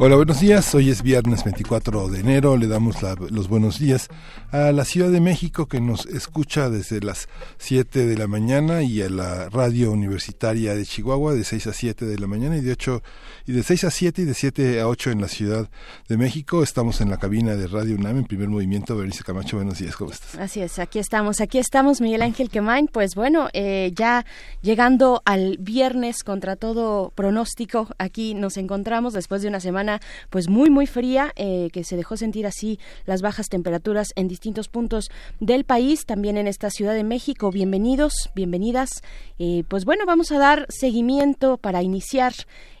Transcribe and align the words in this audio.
Hola, 0.00 0.14
buenos 0.14 0.38
días. 0.38 0.76
Hoy 0.76 0.90
es 0.90 1.02
viernes 1.02 1.42
24 1.42 2.08
de 2.08 2.20
enero. 2.20 2.56
Le 2.56 2.68
damos 2.68 2.98
los 3.32 3.48
buenos 3.48 3.80
días 3.80 4.06
a 4.52 4.70
la 4.70 4.84
Ciudad 4.84 5.10
de 5.10 5.20
México 5.20 5.66
que 5.66 5.80
nos 5.80 6.06
escucha 6.06 6.70
desde 6.70 7.00
las 7.00 7.28
7 7.56 8.06
de 8.06 8.16
la 8.16 8.28
mañana 8.28 8.84
y 8.84 9.02
a 9.02 9.10
la 9.10 9.48
radio 9.48 9.90
universitaria 9.90 10.76
de 10.76 10.86
Chihuahua 10.86 11.34
de 11.34 11.42
6 11.42 11.66
a 11.66 11.72
7 11.72 12.06
de 12.06 12.16
la 12.16 12.28
mañana 12.28 12.56
y 12.56 12.60
de 12.60 12.70
8 12.70 13.02
y 13.46 13.52
de 13.52 13.64
6 13.64 13.84
a 13.84 13.90
7 13.90 14.22
y 14.22 14.24
de 14.24 14.34
7 14.34 14.80
a 14.80 14.86
8 14.86 15.10
en 15.10 15.20
la 15.20 15.26
Ciudad 15.26 15.68
de 16.08 16.16
México. 16.16 16.62
Estamos 16.62 17.00
en 17.00 17.10
la 17.10 17.16
cabina 17.16 17.56
de 17.56 17.66
Radio 17.66 17.96
UNAM 17.96 18.18
en 18.18 18.24
primer 18.24 18.48
movimiento. 18.48 18.94
Berenice 18.94 19.24
Camacho, 19.24 19.56
buenos 19.56 19.80
días. 19.80 19.96
¿Cómo 19.96 20.12
estás? 20.12 20.36
Así 20.36 20.60
es, 20.60 20.78
aquí 20.78 21.00
estamos. 21.00 21.40
Aquí 21.40 21.58
estamos, 21.58 22.00
Miguel 22.00 22.22
Ángel 22.22 22.50
Quemain. 22.50 22.86
Pues 22.86 23.16
bueno, 23.16 23.48
eh, 23.52 23.90
ya 23.96 24.24
llegando 24.62 25.22
al 25.24 25.56
viernes 25.58 26.22
contra 26.22 26.54
todo 26.54 27.10
pronóstico, 27.16 27.88
aquí 27.98 28.34
nos 28.34 28.58
encontramos 28.58 29.12
después 29.12 29.42
de 29.42 29.48
una 29.48 29.58
semana 29.58 29.87
pues 30.30 30.48
muy 30.48 30.70
muy 30.70 30.86
fría 30.86 31.32
eh, 31.36 31.68
que 31.72 31.84
se 31.84 31.96
dejó 31.96 32.16
sentir 32.16 32.46
así 32.46 32.78
las 33.06 33.22
bajas 33.22 33.48
temperaturas 33.48 34.08
en 34.16 34.28
distintos 34.28 34.68
puntos 34.68 35.10
del 35.40 35.64
país, 35.64 36.04
también 36.06 36.36
en 36.36 36.46
esta 36.46 36.70
Ciudad 36.70 36.94
de 36.94 37.04
México. 37.04 37.50
Bienvenidos, 37.50 38.30
bienvenidas. 38.34 38.90
Eh, 39.38 39.64
pues 39.68 39.84
bueno, 39.84 40.04
vamos 40.06 40.32
a 40.32 40.38
dar 40.38 40.66
seguimiento 40.68 41.56
para 41.56 41.82
iniciar 41.82 42.32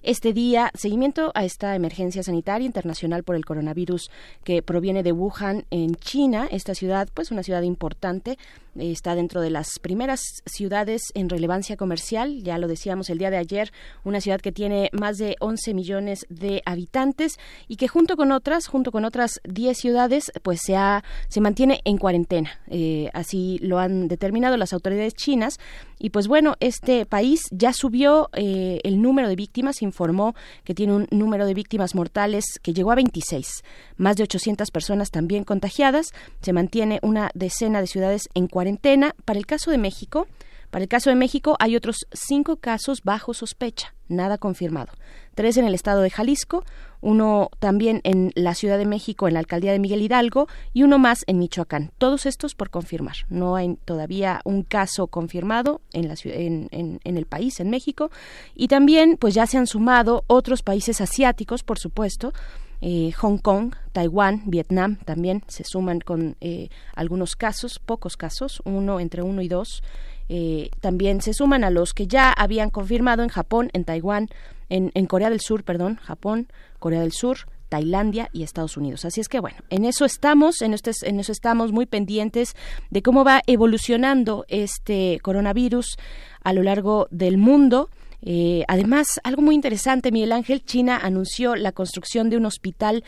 este 0.08 0.32
día 0.32 0.70
seguimiento 0.72 1.32
a 1.34 1.44
esta 1.44 1.76
emergencia 1.76 2.22
sanitaria 2.22 2.64
internacional 2.64 3.24
por 3.24 3.36
el 3.36 3.44
coronavirus 3.44 4.10
que 4.42 4.62
proviene 4.62 5.02
de 5.02 5.12
Wuhan 5.12 5.66
en 5.70 5.96
China. 5.96 6.48
Esta 6.50 6.74
ciudad, 6.74 7.10
pues 7.12 7.30
una 7.30 7.42
ciudad 7.42 7.60
importante, 7.60 8.38
está 8.78 9.14
dentro 9.14 9.42
de 9.42 9.50
las 9.50 9.78
primeras 9.78 10.22
ciudades 10.46 11.02
en 11.12 11.28
relevancia 11.28 11.76
comercial, 11.76 12.42
ya 12.42 12.56
lo 12.56 12.68
decíamos 12.68 13.10
el 13.10 13.18
día 13.18 13.30
de 13.30 13.36
ayer, 13.36 13.70
una 14.02 14.22
ciudad 14.22 14.40
que 14.40 14.50
tiene 14.50 14.88
más 14.92 15.18
de 15.18 15.36
11 15.40 15.74
millones 15.74 16.24
de 16.30 16.62
habitantes 16.64 17.38
y 17.66 17.76
que 17.76 17.88
junto 17.88 18.16
con 18.16 18.32
otras, 18.32 18.66
junto 18.66 18.92
con 18.92 19.04
otras 19.04 19.40
10 19.44 19.76
ciudades, 19.76 20.32
pues 20.42 20.60
se, 20.64 20.74
ha, 20.74 21.04
se 21.28 21.42
mantiene 21.42 21.82
en 21.84 21.98
cuarentena. 21.98 22.50
Eh, 22.68 23.10
así 23.12 23.58
lo 23.60 23.78
han 23.78 24.08
determinado 24.08 24.56
las 24.56 24.72
autoridades 24.72 25.12
chinas 25.12 25.58
y 25.98 26.10
pues 26.10 26.28
bueno, 26.28 26.54
este 26.60 27.06
país 27.06 27.42
ya 27.50 27.72
subió 27.72 28.30
eh, 28.32 28.80
el 28.84 29.02
número 29.02 29.28
de 29.28 29.36
víctimas, 29.36 29.82
informó 29.82 30.34
que 30.64 30.74
tiene 30.74 30.94
un 30.94 31.06
número 31.10 31.46
de 31.46 31.54
víctimas 31.54 31.94
mortales 31.94 32.44
que 32.62 32.72
llegó 32.72 32.92
a 32.92 32.96
26, 32.96 33.64
más 33.96 34.16
de 34.16 34.22
800 34.24 34.70
personas 34.70 35.10
también 35.10 35.44
contagiadas, 35.44 36.12
se 36.40 36.52
mantiene 36.52 37.00
una 37.02 37.30
decena 37.34 37.80
de 37.80 37.86
ciudades 37.86 38.28
en 38.34 38.46
cuarentena. 38.46 39.14
Para 39.24 39.38
el 39.38 39.46
caso 39.46 39.70
de 39.70 39.78
México, 39.78 40.26
para 40.70 40.82
el 40.82 40.88
caso 40.88 41.10
de 41.10 41.16
México 41.16 41.56
hay 41.58 41.76
otros 41.76 42.06
cinco 42.12 42.56
casos 42.56 43.02
bajo 43.02 43.32
sospecha, 43.34 43.94
nada 44.08 44.38
confirmado. 44.38 44.92
Tres 45.38 45.56
en 45.56 45.66
el 45.66 45.74
estado 45.76 46.00
de 46.02 46.10
Jalisco, 46.10 46.64
uno 47.00 47.50
también 47.60 48.00
en 48.02 48.32
la 48.34 48.56
Ciudad 48.56 48.76
de 48.76 48.86
México, 48.86 49.28
en 49.28 49.34
la 49.34 49.38
alcaldía 49.38 49.70
de 49.70 49.78
Miguel 49.78 50.02
Hidalgo, 50.02 50.48
y 50.72 50.82
uno 50.82 50.98
más 50.98 51.22
en 51.28 51.38
Michoacán. 51.38 51.92
Todos 51.96 52.26
estos 52.26 52.56
por 52.56 52.70
confirmar. 52.70 53.14
No 53.28 53.54
hay 53.54 53.76
todavía 53.84 54.40
un 54.42 54.64
caso 54.64 55.06
confirmado 55.06 55.80
en, 55.92 56.08
la, 56.08 56.16
en, 56.24 56.98
el 57.04 57.26
país, 57.26 57.60
en 57.60 57.70
México. 57.70 58.10
Y 58.56 58.66
también, 58.66 59.16
pues 59.16 59.32
ya 59.32 59.46
se 59.46 59.58
han 59.58 59.68
sumado 59.68 60.24
otros 60.26 60.62
países 60.64 61.00
asiáticos, 61.00 61.62
por 61.62 61.78
supuesto. 61.78 62.32
Eh, 62.80 63.12
Hong 63.18 63.38
Kong, 63.38 63.76
Taiwán, 63.92 64.42
Vietnam 64.46 64.96
también 65.04 65.44
se 65.46 65.62
suman 65.62 66.00
con 66.00 66.34
eh, 66.40 66.68
algunos 66.96 67.36
casos, 67.36 67.78
pocos 67.78 68.16
casos, 68.16 68.60
uno 68.64 68.98
entre 68.98 69.22
uno 69.22 69.40
y 69.40 69.46
dos. 69.46 69.84
Eh, 70.28 70.70
también 70.80 71.20
se 71.20 71.32
suman 71.32 71.64
a 71.64 71.70
los 71.70 71.94
que 71.94 72.06
ya 72.06 72.32
habían 72.32 72.70
confirmado 72.70 73.22
en 73.22 73.28
Japón, 73.28 73.70
en 73.72 73.84
Taiwán, 73.84 74.28
en, 74.68 74.90
en 74.94 75.06
Corea 75.06 75.30
del 75.30 75.40
Sur, 75.40 75.64
perdón, 75.64 75.96
Japón, 75.96 76.48
Corea 76.78 77.00
del 77.00 77.12
Sur, 77.12 77.38
Tailandia 77.68 78.30
y 78.32 78.42
Estados 78.42 78.76
Unidos. 78.76 79.04
Así 79.04 79.20
es 79.20 79.28
que 79.28 79.40
bueno, 79.40 79.58
en 79.70 79.84
eso 79.84 80.04
estamos, 80.04 80.62
en, 80.62 80.74
este, 80.74 80.92
en 81.02 81.20
eso 81.20 81.32
estamos 81.32 81.72
muy 81.72 81.86
pendientes 81.86 82.56
de 82.90 83.02
cómo 83.02 83.24
va 83.24 83.42
evolucionando 83.46 84.44
este 84.48 85.18
coronavirus 85.22 85.96
a 86.42 86.52
lo 86.52 86.62
largo 86.62 87.08
del 87.10 87.38
mundo. 87.38 87.90
Eh, 88.22 88.64
además, 88.68 89.06
algo 89.22 89.42
muy 89.42 89.54
interesante, 89.54 90.10
Miguel 90.10 90.32
Ángel, 90.32 90.64
China 90.64 90.98
anunció 91.02 91.54
la 91.54 91.72
construcción 91.72 92.30
de 92.30 92.36
un 92.36 92.46
hospital 92.46 93.04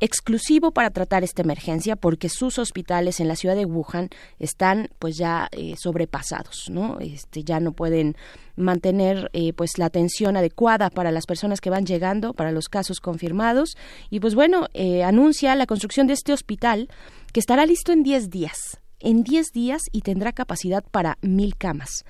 exclusivo 0.00 0.72
para 0.72 0.90
tratar 0.90 1.24
esta 1.24 1.42
emergencia 1.42 1.96
porque 1.96 2.28
sus 2.28 2.58
hospitales 2.58 3.20
en 3.20 3.28
la 3.28 3.36
ciudad 3.36 3.56
de 3.56 3.64
Wuhan 3.64 4.10
están 4.38 4.88
pues 4.98 5.16
ya 5.16 5.48
eh, 5.52 5.74
sobrepasados, 5.78 6.68
¿no? 6.70 6.98
Este, 7.00 7.44
ya 7.44 7.60
no 7.60 7.72
pueden 7.72 8.16
mantener 8.56 9.30
eh, 9.32 9.52
pues 9.52 9.78
la 9.78 9.86
atención 9.86 10.36
adecuada 10.36 10.90
para 10.90 11.10
las 11.10 11.26
personas 11.26 11.60
que 11.60 11.70
van 11.70 11.86
llegando, 11.86 12.34
para 12.34 12.52
los 12.52 12.68
casos 12.68 13.00
confirmados. 13.00 13.76
Y 14.10 14.20
pues 14.20 14.34
bueno, 14.34 14.68
eh, 14.74 15.02
anuncia 15.02 15.54
la 15.54 15.66
construcción 15.66 16.06
de 16.06 16.14
este 16.14 16.32
hospital 16.32 16.88
que 17.32 17.40
estará 17.40 17.66
listo 17.66 17.92
en 17.92 18.02
10 18.02 18.30
días, 18.30 18.80
en 19.00 19.22
10 19.22 19.52
días 19.52 19.82
y 19.92 20.02
tendrá 20.02 20.32
capacidad 20.32 20.84
para 20.84 21.18
mil 21.22 21.56
camas. 21.56 22.04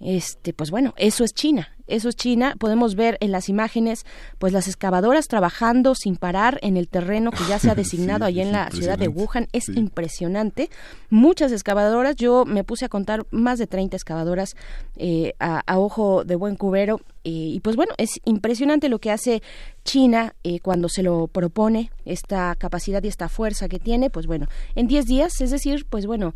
Este 0.00 0.54
pues 0.54 0.70
bueno 0.70 0.94
eso 0.96 1.24
es 1.24 1.34
China 1.34 1.68
eso 1.90 2.08
es 2.08 2.16
China 2.16 2.54
podemos 2.58 2.94
ver 2.94 3.16
en 3.20 3.32
las 3.32 3.48
imágenes 3.48 4.04
pues 4.38 4.52
las 4.52 4.68
excavadoras 4.68 5.28
trabajando 5.28 5.94
sin 5.94 6.16
parar 6.16 6.58
en 6.62 6.76
el 6.76 6.88
terreno 6.88 7.30
que 7.30 7.44
ya 7.48 7.58
se 7.58 7.70
ha 7.70 7.74
designado 7.76 8.24
allí 8.24 8.40
en 8.40 8.52
la 8.52 8.70
ciudad 8.70 8.98
de 8.98 9.08
Wuhan. 9.08 9.48
Es 9.52 9.68
impresionante. 9.68 10.70
Muchas 11.08 11.52
excavadoras 11.52 12.16
yo 12.16 12.44
me 12.44 12.64
puse 12.64 12.84
a 12.84 12.88
contar 12.88 13.26
más 13.30 13.58
de 13.58 13.66
30 13.66 13.96
excavadoras 13.96 14.56
eh, 14.96 15.34
a, 15.38 15.78
ojo 15.78 16.24
de 16.24 16.36
buen 16.36 16.56
cubero 16.56 17.00
eh, 17.24 17.30
y 17.30 17.60
pues 17.60 17.76
bueno 17.76 17.94
es 17.98 18.20
impresionante 18.24 18.88
lo 18.88 18.98
que 18.98 19.10
hace 19.10 19.42
China 19.84 20.34
eh, 20.44 20.60
cuando 20.60 20.88
se 20.88 21.02
lo 21.02 21.26
propone 21.26 21.90
esta 22.04 22.54
capacidad 22.56 23.02
y 23.02 23.08
esta 23.08 23.28
fuerza 23.28 23.68
que 23.68 23.78
tiene 23.78 24.10
pues 24.10 24.26
bueno 24.26 24.46
en 24.74 24.86
10 24.86 25.06
días 25.06 25.40
es 25.40 25.50
decir 25.50 25.86
pues 25.88 26.06
bueno 26.06 26.34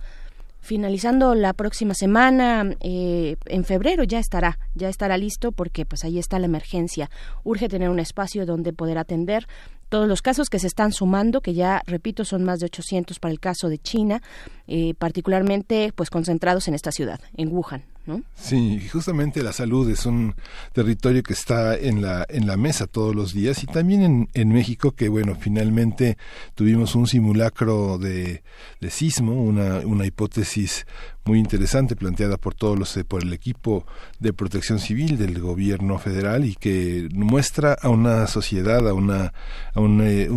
finalizando 0.65 1.35
la 1.35 1.53
próxima 1.53 1.95
semana, 1.95 2.75
eh, 2.81 3.37
en 3.47 3.65
febrero 3.65 4.03
ya 4.03 4.19
estará, 4.19 4.59
ya 4.75 4.89
estará 4.89 5.17
listo 5.17 5.53
porque 5.53 5.85
pues 5.85 6.05
ahí 6.05 6.19
está 6.19 6.39
la 6.39 6.47
emergencia. 6.47 7.11
Urge 7.45 7.69
tener 7.69 7.91
un 7.91 8.01
espacio 8.01 8.47
donde 8.47 8.73
poder 8.73 8.99
atender 8.99 9.47
todos 9.89 10.09
los 10.09 10.23
casos 10.23 10.49
que 10.49 10.59
se 10.59 10.67
están 10.67 10.93
sumando, 10.93 11.41
que 11.41 11.55
ya 11.55 11.83
repito 11.87 12.25
son 12.25 12.45
más 12.45 12.59
de 12.59 12.67
800 12.67 13.21
para 13.21 13.33
el 13.33 13.41
caso 13.41 13.69
de 13.69 13.79
China, 13.79 14.23
eh, 14.67 14.95
particularmente 14.95 15.93
pues 15.95 16.11
concentrados 16.11 16.67
en 16.67 16.75
esta 16.75 16.91
ciudad, 16.91 17.21
en 17.37 17.53
Wuhan. 17.53 17.94
Sí, 18.35 18.87
justamente 18.93 19.43
la 19.43 19.53
salud 19.53 19.89
es 19.89 20.05
un 20.05 20.35
territorio 20.73 21.23
que 21.23 21.33
está 21.33 21.77
en 21.77 22.03
la, 22.03 22.27
en 22.29 22.47
la 22.47 22.57
mesa 22.57 22.87
todos 22.87 23.15
los 23.15 23.33
días 23.33 23.63
y 23.63 23.67
también 23.67 24.03
en, 24.03 24.29
en 24.35 24.49
México 24.51 24.93
que, 24.93 25.09
bueno, 25.09 25.37
finalmente 25.41 26.19
tuvimos 26.55 26.95
un 26.95 27.07
simulacro 27.07 27.97
de, 27.99 28.43
de 28.81 28.91
sismo, 28.91 29.43
una, 29.43 29.79
una 29.81 30.05
hipótesis 30.05 30.87
muy 31.25 31.39
interesante 31.39 31.97
planteada 31.97 32.37
por 32.37 32.55
todos 32.55 32.79
los 32.79 32.99
por 33.09 33.23
el 33.23 33.33
equipo 33.33 33.87
de 34.21 34.33
protección 34.33 34.79
civil 34.79 35.17
del 35.19 35.41
gobierno 35.41 35.99
federal 35.99 36.45
y 36.45 36.55
que 36.55 37.09
muestra 37.13 37.77
a 37.81 37.89
una 37.89 38.27
sociedad 38.27 38.87
a 38.89 38.95
una 38.95 39.33
a 39.75 39.81
un, 39.81 40.01
eh, 40.03 40.29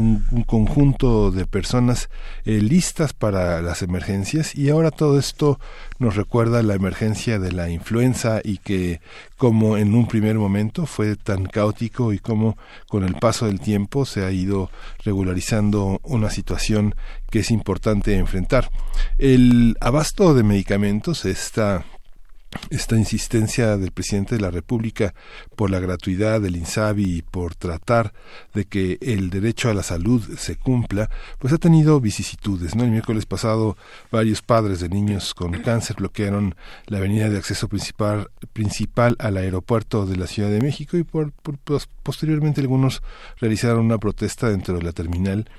conjunto 0.45 1.31
de 1.31 1.45
personas 1.45 2.09
eh, 2.45 2.61
listas 2.61 3.13
para 3.13 3.61
las 3.61 3.81
emergencias. 3.81 4.55
Y 4.55 4.69
ahora 4.69 4.91
todo 4.91 5.19
esto 5.19 5.59
nos 5.99 6.15
recuerda 6.15 6.63
la 6.63 6.75
emergencia 6.75 7.39
de 7.39 7.51
la 7.51 7.69
influenza 7.69 8.41
y 8.43 8.57
que 8.57 9.01
como 9.37 9.77
en 9.77 9.93
un 9.93 10.07
primer 10.07 10.35
momento 10.35 10.85
fue 10.85 11.15
tan 11.15 11.45
caótico 11.45 12.13
y 12.13 12.19
como 12.19 12.57
con 12.87 13.03
el 13.03 13.15
paso 13.15 13.45
del 13.45 13.59
tiempo 13.59 14.05
se 14.05 14.23
ha 14.25 14.31
ido 14.31 14.71
regularizando 15.03 15.99
una 16.03 16.29
situación 16.29 16.95
que 17.29 17.39
es 17.39 17.51
importante 17.51 18.15
enfrentar. 18.15 18.69
El 19.17 19.75
abasto 19.81 20.33
de 20.33 20.43
medicamentos 20.43 21.25
está 21.25 21.85
esta 22.69 22.95
insistencia 22.95 23.77
del 23.77 23.91
presidente 23.91 24.35
de 24.35 24.41
la 24.41 24.51
República 24.51 25.13
por 25.55 25.69
la 25.69 25.79
gratuidad 25.79 26.41
del 26.41 26.55
INSABI 26.55 27.17
y 27.17 27.21
por 27.21 27.55
tratar 27.55 28.13
de 28.53 28.65
que 28.65 28.97
el 29.01 29.29
derecho 29.29 29.69
a 29.69 29.73
la 29.73 29.83
salud 29.83 30.21
se 30.37 30.55
cumpla, 30.55 31.09
pues 31.39 31.53
ha 31.53 31.57
tenido 31.57 31.99
vicisitudes. 31.99 32.75
¿no? 32.75 32.83
El 32.83 32.91
miércoles 32.91 33.25
pasado 33.25 33.77
varios 34.11 34.41
padres 34.41 34.79
de 34.79 34.89
niños 34.89 35.33
con 35.33 35.51
cáncer 35.61 35.97
bloquearon 35.97 36.55
la 36.85 36.97
avenida 36.97 37.29
de 37.29 37.37
acceso 37.37 37.67
principal, 37.67 38.29
principal 38.53 39.15
al 39.19 39.37
aeropuerto 39.37 40.05
de 40.05 40.17
la 40.17 40.27
Ciudad 40.27 40.49
de 40.49 40.61
México 40.61 40.97
y 40.97 41.03
por, 41.03 41.31
pues, 41.63 41.87
posteriormente 42.03 42.61
algunos 42.61 43.01
realizaron 43.39 43.85
una 43.85 43.97
protesta 43.97 44.49
dentro 44.49 44.77
de 44.77 44.83
la 44.83 44.91
terminal 44.91 45.49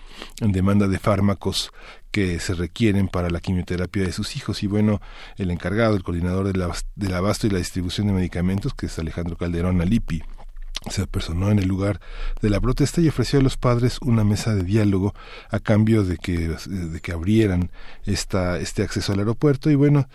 en 0.40 0.52
demanda 0.52 0.88
de 0.88 0.98
fármacos 0.98 1.72
que 2.10 2.40
se 2.40 2.54
requieren 2.54 3.08
para 3.08 3.30
la 3.30 3.40
quimioterapia 3.40 4.04
de 4.04 4.12
sus 4.12 4.36
hijos. 4.36 4.62
Y 4.62 4.66
bueno, 4.66 5.00
el 5.36 5.50
encargado, 5.50 5.96
el 5.96 6.02
coordinador 6.02 6.52
del 6.52 7.14
abasto 7.14 7.46
y 7.46 7.50
la 7.50 7.58
distribución 7.58 8.06
de 8.06 8.12
medicamentos, 8.12 8.74
que 8.74 8.86
es 8.86 8.98
Alejandro 8.98 9.36
Calderón 9.36 9.80
Alipi, 9.80 10.22
se 10.90 11.02
apersonó 11.02 11.50
en 11.50 11.58
el 11.58 11.66
lugar 11.66 12.00
de 12.40 12.50
la 12.50 12.60
protesta 12.60 13.00
y 13.00 13.08
ofreció 13.08 13.40
a 13.40 13.42
los 13.42 13.56
padres 13.56 13.98
una 14.00 14.24
mesa 14.24 14.54
de 14.54 14.62
diálogo 14.62 15.14
a 15.50 15.58
cambio 15.58 16.04
de 16.04 16.16
que, 16.16 16.54
de 16.66 17.00
que 17.00 17.12
abrieran 17.12 17.70
esta, 18.04 18.58
este 18.58 18.82
acceso 18.82 19.12
al 19.12 19.18
aeropuerto 19.18 19.70
y 19.70 19.74
bueno, 19.74 20.08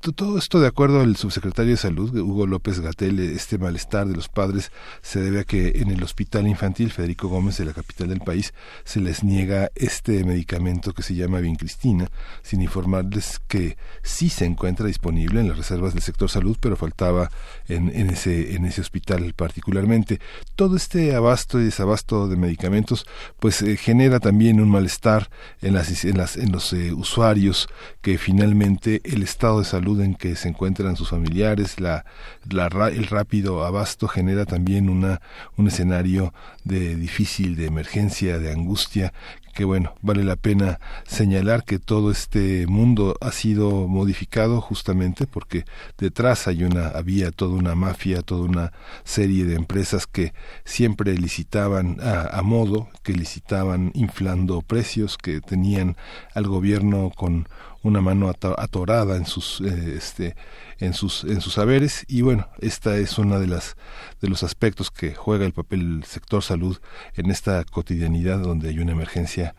todo 0.00 0.38
esto, 0.38 0.60
de 0.60 0.68
acuerdo 0.68 1.00
al 1.00 1.16
subsecretario 1.16 1.72
de 1.72 1.76
Salud, 1.76 2.14
Hugo 2.16 2.46
López 2.46 2.80
Gatel, 2.80 3.18
este 3.18 3.58
malestar 3.58 4.06
de 4.06 4.14
los 4.14 4.28
padres 4.28 4.70
se 5.02 5.20
debe 5.20 5.40
a 5.40 5.44
que 5.44 5.80
en 5.80 5.90
el 5.90 6.02
Hospital 6.02 6.46
Infantil 6.46 6.92
Federico 6.92 7.28
Gómez 7.28 7.58
de 7.58 7.64
la 7.64 7.72
capital 7.72 8.08
del 8.08 8.20
país 8.20 8.54
se 8.84 9.00
les 9.00 9.24
niega 9.24 9.70
este 9.74 10.22
medicamento 10.24 10.92
que 10.92 11.02
se 11.02 11.14
llama 11.14 11.40
Vincristina, 11.40 12.08
sin 12.42 12.62
informarles 12.62 13.40
que 13.48 13.76
sí 14.02 14.28
se 14.28 14.44
encuentra 14.44 14.86
disponible 14.86 15.40
en 15.40 15.48
las 15.48 15.56
reservas 15.56 15.94
del 15.94 16.02
sector 16.02 16.30
salud, 16.30 16.56
pero 16.60 16.76
faltaba 16.76 17.30
en, 17.66 17.88
en, 17.94 18.10
ese, 18.10 18.54
en 18.54 18.64
ese 18.64 18.82
hospital 18.82 19.32
particularmente. 19.34 20.20
Todo 20.54 20.76
este 20.76 21.14
abasto 21.14 21.60
y 21.60 21.64
desabasto 21.64 22.28
de 22.28 22.36
medicamentos 22.36 23.06
pues 23.40 23.62
eh, 23.62 23.76
genera 23.76 24.20
también 24.20 24.60
un 24.60 24.70
malestar 24.70 25.30
en, 25.62 25.74
las, 25.74 26.04
en, 26.04 26.16
las, 26.16 26.36
en 26.36 26.52
los 26.52 26.72
eh, 26.72 26.92
usuarios 26.92 27.68
que 28.02 28.18
finalmente 28.18 29.00
el 29.04 29.22
estado 29.22 29.58
de 29.58 29.64
salud 29.64 29.85
en 29.86 30.14
que 30.14 30.36
se 30.36 30.48
encuentran 30.48 30.96
sus 30.96 31.10
familiares, 31.10 31.80
la, 31.80 32.04
el 32.50 33.06
rápido 33.06 33.64
abasto 33.64 34.08
genera 34.08 34.44
también 34.44 34.88
una, 34.88 35.20
un 35.56 35.68
escenario 35.68 36.34
de 36.64 36.96
difícil, 36.96 37.56
de 37.56 37.66
emergencia, 37.66 38.38
de 38.38 38.52
angustia, 38.52 39.12
que 39.56 39.64
bueno, 39.64 39.94
vale 40.02 40.22
la 40.22 40.36
pena 40.36 40.80
señalar 41.06 41.64
que 41.64 41.78
todo 41.78 42.10
este 42.10 42.66
mundo 42.66 43.16
ha 43.22 43.32
sido 43.32 43.88
modificado 43.88 44.60
justamente 44.60 45.26
porque 45.26 45.64
detrás 45.96 46.46
hay 46.46 46.62
una, 46.62 46.88
había 46.88 47.30
toda 47.30 47.54
una 47.54 47.74
mafia, 47.74 48.20
toda 48.20 48.42
una 48.42 48.72
serie 49.04 49.46
de 49.46 49.54
empresas 49.54 50.06
que 50.06 50.34
siempre 50.66 51.14
licitaban 51.14 51.96
a, 52.02 52.38
a 52.38 52.42
modo, 52.42 52.90
que 53.02 53.14
licitaban 53.14 53.92
inflando 53.94 54.60
precios, 54.60 55.16
que 55.16 55.40
tenían 55.40 55.96
al 56.34 56.46
gobierno 56.46 57.10
con 57.16 57.48
una 57.86 58.00
mano 58.00 58.28
atorada 58.28 59.16
en 59.16 59.26
sus 59.26 59.60
eh, 59.60 59.94
este 59.96 60.36
en 60.78 60.92
sus 60.92 61.24
en 61.24 61.40
sus 61.40 61.54
saberes 61.54 62.04
y 62.08 62.22
bueno 62.22 62.48
esta 62.58 62.96
es 62.98 63.18
una 63.18 63.38
de 63.38 63.46
las 63.46 63.76
de 64.20 64.28
los 64.28 64.42
aspectos 64.42 64.90
que 64.90 65.14
juega 65.14 65.46
el 65.46 65.52
papel 65.52 65.98
el 65.98 66.04
sector 66.04 66.42
salud 66.42 66.78
en 67.14 67.30
esta 67.30 67.64
cotidianidad 67.64 68.40
donde 68.40 68.68
hay 68.70 68.78
una 68.80 68.92
emergencia 68.92 69.54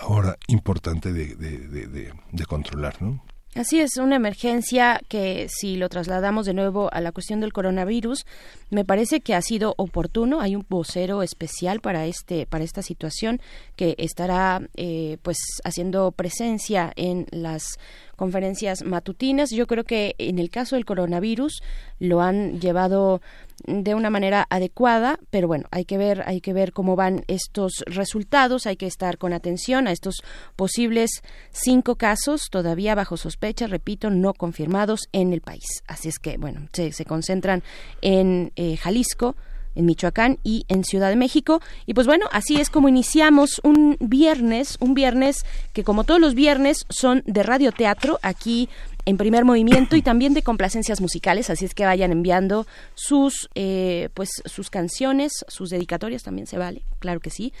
ahora 0.00 0.36
importante 0.46 1.12
de, 1.12 1.34
de, 1.34 1.58
de, 1.68 2.12
de 2.30 2.46
controlar 2.46 3.02
¿no? 3.02 3.22
Así 3.54 3.80
es, 3.80 3.98
una 3.98 4.16
emergencia 4.16 5.02
que 5.08 5.46
si 5.50 5.76
lo 5.76 5.90
trasladamos 5.90 6.46
de 6.46 6.54
nuevo 6.54 6.90
a 6.90 7.02
la 7.02 7.12
cuestión 7.12 7.40
del 7.40 7.52
coronavirus, 7.52 8.24
me 8.70 8.86
parece 8.86 9.20
que 9.20 9.34
ha 9.34 9.42
sido 9.42 9.74
oportuno. 9.76 10.40
Hay 10.40 10.56
un 10.56 10.64
vocero 10.70 11.22
especial 11.22 11.80
para 11.80 12.06
este 12.06 12.46
para 12.46 12.64
esta 12.64 12.80
situación 12.80 13.42
que 13.76 13.94
estará 13.98 14.62
eh, 14.76 15.18
pues 15.20 15.36
haciendo 15.64 16.12
presencia 16.12 16.94
en 16.96 17.26
las 17.30 17.78
conferencias 18.22 18.84
matutinas. 18.84 19.50
Yo 19.50 19.66
creo 19.66 19.82
que 19.82 20.14
en 20.18 20.38
el 20.38 20.48
caso 20.48 20.76
del 20.76 20.84
coronavirus 20.84 21.60
lo 21.98 22.22
han 22.22 22.60
llevado 22.60 23.20
de 23.66 23.96
una 23.96 24.10
manera 24.10 24.46
adecuada, 24.48 25.18
pero 25.30 25.48
bueno, 25.48 25.64
hay 25.72 25.84
que 25.84 25.98
ver, 25.98 26.22
hay 26.24 26.40
que 26.40 26.52
ver 26.52 26.72
cómo 26.72 26.94
van 26.94 27.24
estos 27.26 27.82
resultados, 27.86 28.68
hay 28.68 28.76
que 28.76 28.86
estar 28.86 29.18
con 29.18 29.32
atención 29.32 29.88
a 29.88 29.90
estos 29.90 30.22
posibles 30.54 31.10
cinco 31.50 31.96
casos 31.96 32.42
todavía 32.48 32.94
bajo 32.94 33.16
sospecha, 33.16 33.66
repito, 33.66 34.08
no 34.08 34.34
confirmados 34.34 35.08
en 35.10 35.32
el 35.32 35.40
país. 35.40 35.82
Así 35.88 36.08
es 36.08 36.20
que, 36.20 36.36
bueno, 36.38 36.68
se, 36.72 36.92
se 36.92 37.04
concentran 37.04 37.64
en 38.02 38.52
eh, 38.54 38.76
Jalisco, 38.76 39.34
en 39.74 39.86
Michoacán 39.86 40.38
y 40.42 40.64
en 40.68 40.84
Ciudad 40.84 41.08
de 41.08 41.16
México. 41.16 41.60
Y 41.86 41.94
pues 41.94 42.06
bueno, 42.06 42.26
así 42.32 42.60
es 42.60 42.70
como 42.70 42.88
iniciamos 42.88 43.60
un 43.64 43.96
viernes, 44.00 44.76
un 44.80 44.94
viernes 44.94 45.44
que 45.72 45.84
como 45.84 46.04
todos 46.04 46.20
los 46.20 46.34
viernes 46.34 46.86
son 46.88 47.22
de 47.26 47.42
radioteatro 47.42 48.18
aquí 48.22 48.68
en 49.04 49.16
primer 49.16 49.44
movimiento 49.44 49.96
y 49.96 50.02
también 50.02 50.34
de 50.34 50.42
complacencias 50.42 51.00
musicales, 51.00 51.50
así 51.50 51.64
es 51.64 51.74
que 51.74 51.84
vayan 51.84 52.12
enviando 52.12 52.66
sus 52.94 53.48
eh, 53.54 54.10
pues 54.14 54.30
sus 54.44 54.70
canciones, 54.70 55.44
sus 55.48 55.70
dedicatorias 55.70 56.22
también 56.22 56.46
se 56.46 56.58
vale, 56.58 56.84
claro 57.00 57.20
que 57.20 57.30
sí, 57.30 57.52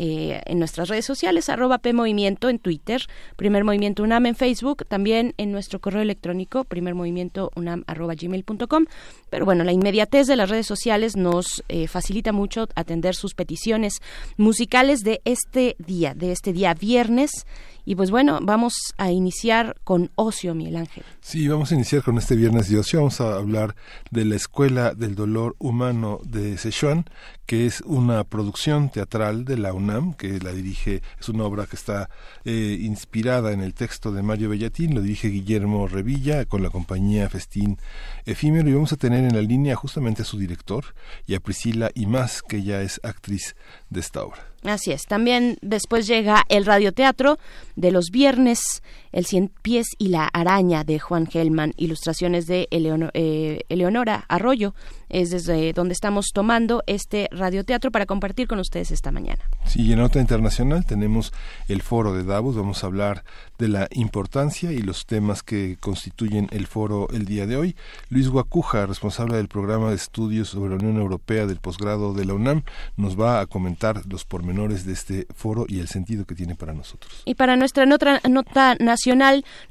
eh, 0.00 0.40
en 0.46 0.60
nuestras 0.60 0.88
redes 0.88 1.04
sociales, 1.04 1.48
arroba 1.48 1.78
P 1.78 1.92
Movimiento 1.92 2.48
en 2.48 2.60
Twitter, 2.60 3.02
Primer 3.34 3.64
Movimiento 3.64 4.04
UNAM 4.04 4.26
en 4.26 4.36
Facebook, 4.36 4.86
también 4.86 5.34
en 5.38 5.50
nuestro 5.50 5.80
correo 5.80 6.02
electrónico, 6.02 6.62
primer 6.62 6.94
movimiento 6.94 7.50
UNAM 7.56 7.82
arroba 7.88 8.14
gmail.com. 8.14 8.84
Pero 9.28 9.44
bueno, 9.44 9.64
la 9.64 9.72
inmediatez 9.72 10.28
de 10.28 10.36
las 10.36 10.50
redes 10.50 10.66
sociales 10.66 11.16
nos 11.16 11.64
eh, 11.68 11.88
facilita 11.88 12.32
mucho 12.32 12.68
atender 12.76 13.16
sus 13.16 13.34
peticiones 13.34 13.94
musicales 14.36 15.00
de 15.00 15.20
este 15.24 15.74
día, 15.80 16.14
de 16.14 16.30
este 16.30 16.52
día 16.52 16.74
viernes 16.74 17.44
y 17.88 17.94
pues 17.94 18.10
bueno, 18.10 18.38
vamos 18.42 18.74
a 18.98 19.10
iniciar 19.10 19.74
con 19.82 20.10
Ocio, 20.14 20.54
Miguel 20.54 20.76
Ángel. 20.76 21.04
Sí, 21.22 21.48
vamos 21.48 21.72
a 21.72 21.74
iniciar 21.74 22.02
con 22.02 22.18
este 22.18 22.36
viernes 22.36 22.68
de 22.68 22.76
Ocio. 22.76 22.98
Vamos 22.98 23.18
a 23.22 23.36
hablar 23.36 23.76
de 24.10 24.26
la 24.26 24.36
Escuela 24.36 24.92
del 24.92 25.14
Dolor 25.14 25.56
Humano 25.58 26.20
de 26.22 26.58
Sichuan, 26.58 27.06
que 27.46 27.64
es 27.64 27.80
una 27.80 28.24
producción 28.24 28.90
teatral 28.90 29.46
de 29.46 29.56
la 29.56 29.72
UNAM, 29.72 30.12
que 30.12 30.38
la 30.38 30.52
dirige, 30.52 31.00
es 31.18 31.30
una 31.30 31.44
obra 31.44 31.64
que 31.64 31.76
está 31.76 32.10
eh, 32.44 32.76
inspirada 32.78 33.52
en 33.52 33.62
el 33.62 33.72
texto 33.72 34.12
de 34.12 34.20
Mario 34.20 34.50
Bellatín, 34.50 34.94
lo 34.94 35.00
dirige 35.00 35.28
Guillermo 35.28 35.88
Revilla 35.88 36.44
con 36.44 36.62
la 36.62 36.68
compañía 36.68 37.30
Festín 37.30 37.78
Efímero 38.26 38.68
y 38.68 38.74
vamos 38.74 38.92
a 38.92 38.96
tener 38.96 39.24
en 39.24 39.34
la 39.34 39.40
línea 39.40 39.76
justamente 39.76 40.20
a 40.20 40.26
su 40.26 40.36
director 40.38 40.84
y 41.26 41.36
a 41.36 41.40
Priscila 41.40 41.90
y 41.94 42.04
más, 42.04 42.42
que 42.42 42.62
ya 42.62 42.82
es 42.82 43.00
actriz 43.02 43.56
de 43.88 44.00
esta 44.00 44.24
obra. 44.24 44.47
Así 44.64 44.90
es. 44.90 45.06
También 45.06 45.56
después 45.62 46.06
llega 46.06 46.44
el 46.48 46.66
radioteatro 46.66 47.38
de 47.76 47.92
los 47.92 48.06
viernes, 48.10 48.82
El 49.12 49.24
Cien 49.26 49.50
Pies 49.62 49.88
y 49.98 50.08
la 50.08 50.26
Araña 50.26 50.84
de 50.84 50.98
Juan 50.98 51.26
Gelman, 51.26 51.72
ilustraciones 51.76 52.46
de 52.46 52.68
eh, 52.70 53.60
Eleonora 53.68 54.24
Arroyo. 54.28 54.74
Es 55.08 55.30
desde 55.30 55.72
donde 55.72 55.94
estamos 55.94 56.26
tomando 56.34 56.82
este 56.86 57.30
radioteatro 57.32 57.90
para 57.90 58.04
compartir 58.04 58.46
con 58.46 58.58
ustedes 58.58 58.90
esta 58.90 59.10
mañana. 59.10 59.42
Sí, 59.64 59.90
en 59.90 60.00
nota 60.00 60.20
internacional 60.20 60.84
tenemos 60.84 61.32
el 61.68 61.80
foro 61.80 62.12
de 62.12 62.24
Davos. 62.24 62.56
Vamos 62.56 62.84
a 62.84 62.88
hablar 62.88 63.24
de 63.58 63.68
la 63.68 63.88
importancia 63.92 64.70
y 64.70 64.82
los 64.82 65.06
temas 65.06 65.42
que 65.42 65.78
constituyen 65.80 66.48
el 66.50 66.66
foro 66.66 67.08
el 67.10 67.24
día 67.24 67.46
de 67.46 67.56
hoy. 67.56 67.76
Luis 68.10 68.28
Guacuja, 68.28 68.84
responsable 68.84 69.38
del 69.38 69.48
programa 69.48 69.88
de 69.88 69.96
estudios 69.96 70.50
sobre 70.50 70.70
la 70.70 70.76
Unión 70.76 70.98
Europea 70.98 71.46
del 71.46 71.56
posgrado 71.56 72.12
de 72.12 72.26
la 72.26 72.34
UNAM, 72.34 72.64
nos 72.98 73.18
va 73.18 73.40
a 73.40 73.46
comentar 73.46 74.02
los 74.06 74.26
pormenores 74.26 74.84
de 74.84 74.92
este 74.92 75.26
foro 75.34 75.64
y 75.66 75.80
el 75.80 75.88
sentido 75.88 76.26
que 76.26 76.34
tiene 76.34 76.54
para 76.54 76.74
nosotros. 76.74 77.22
Y 77.24 77.34
para 77.34 77.56
nuestra 77.56 77.86
nota, 77.86 78.20
nota 78.28 78.74
nacional 78.74 78.97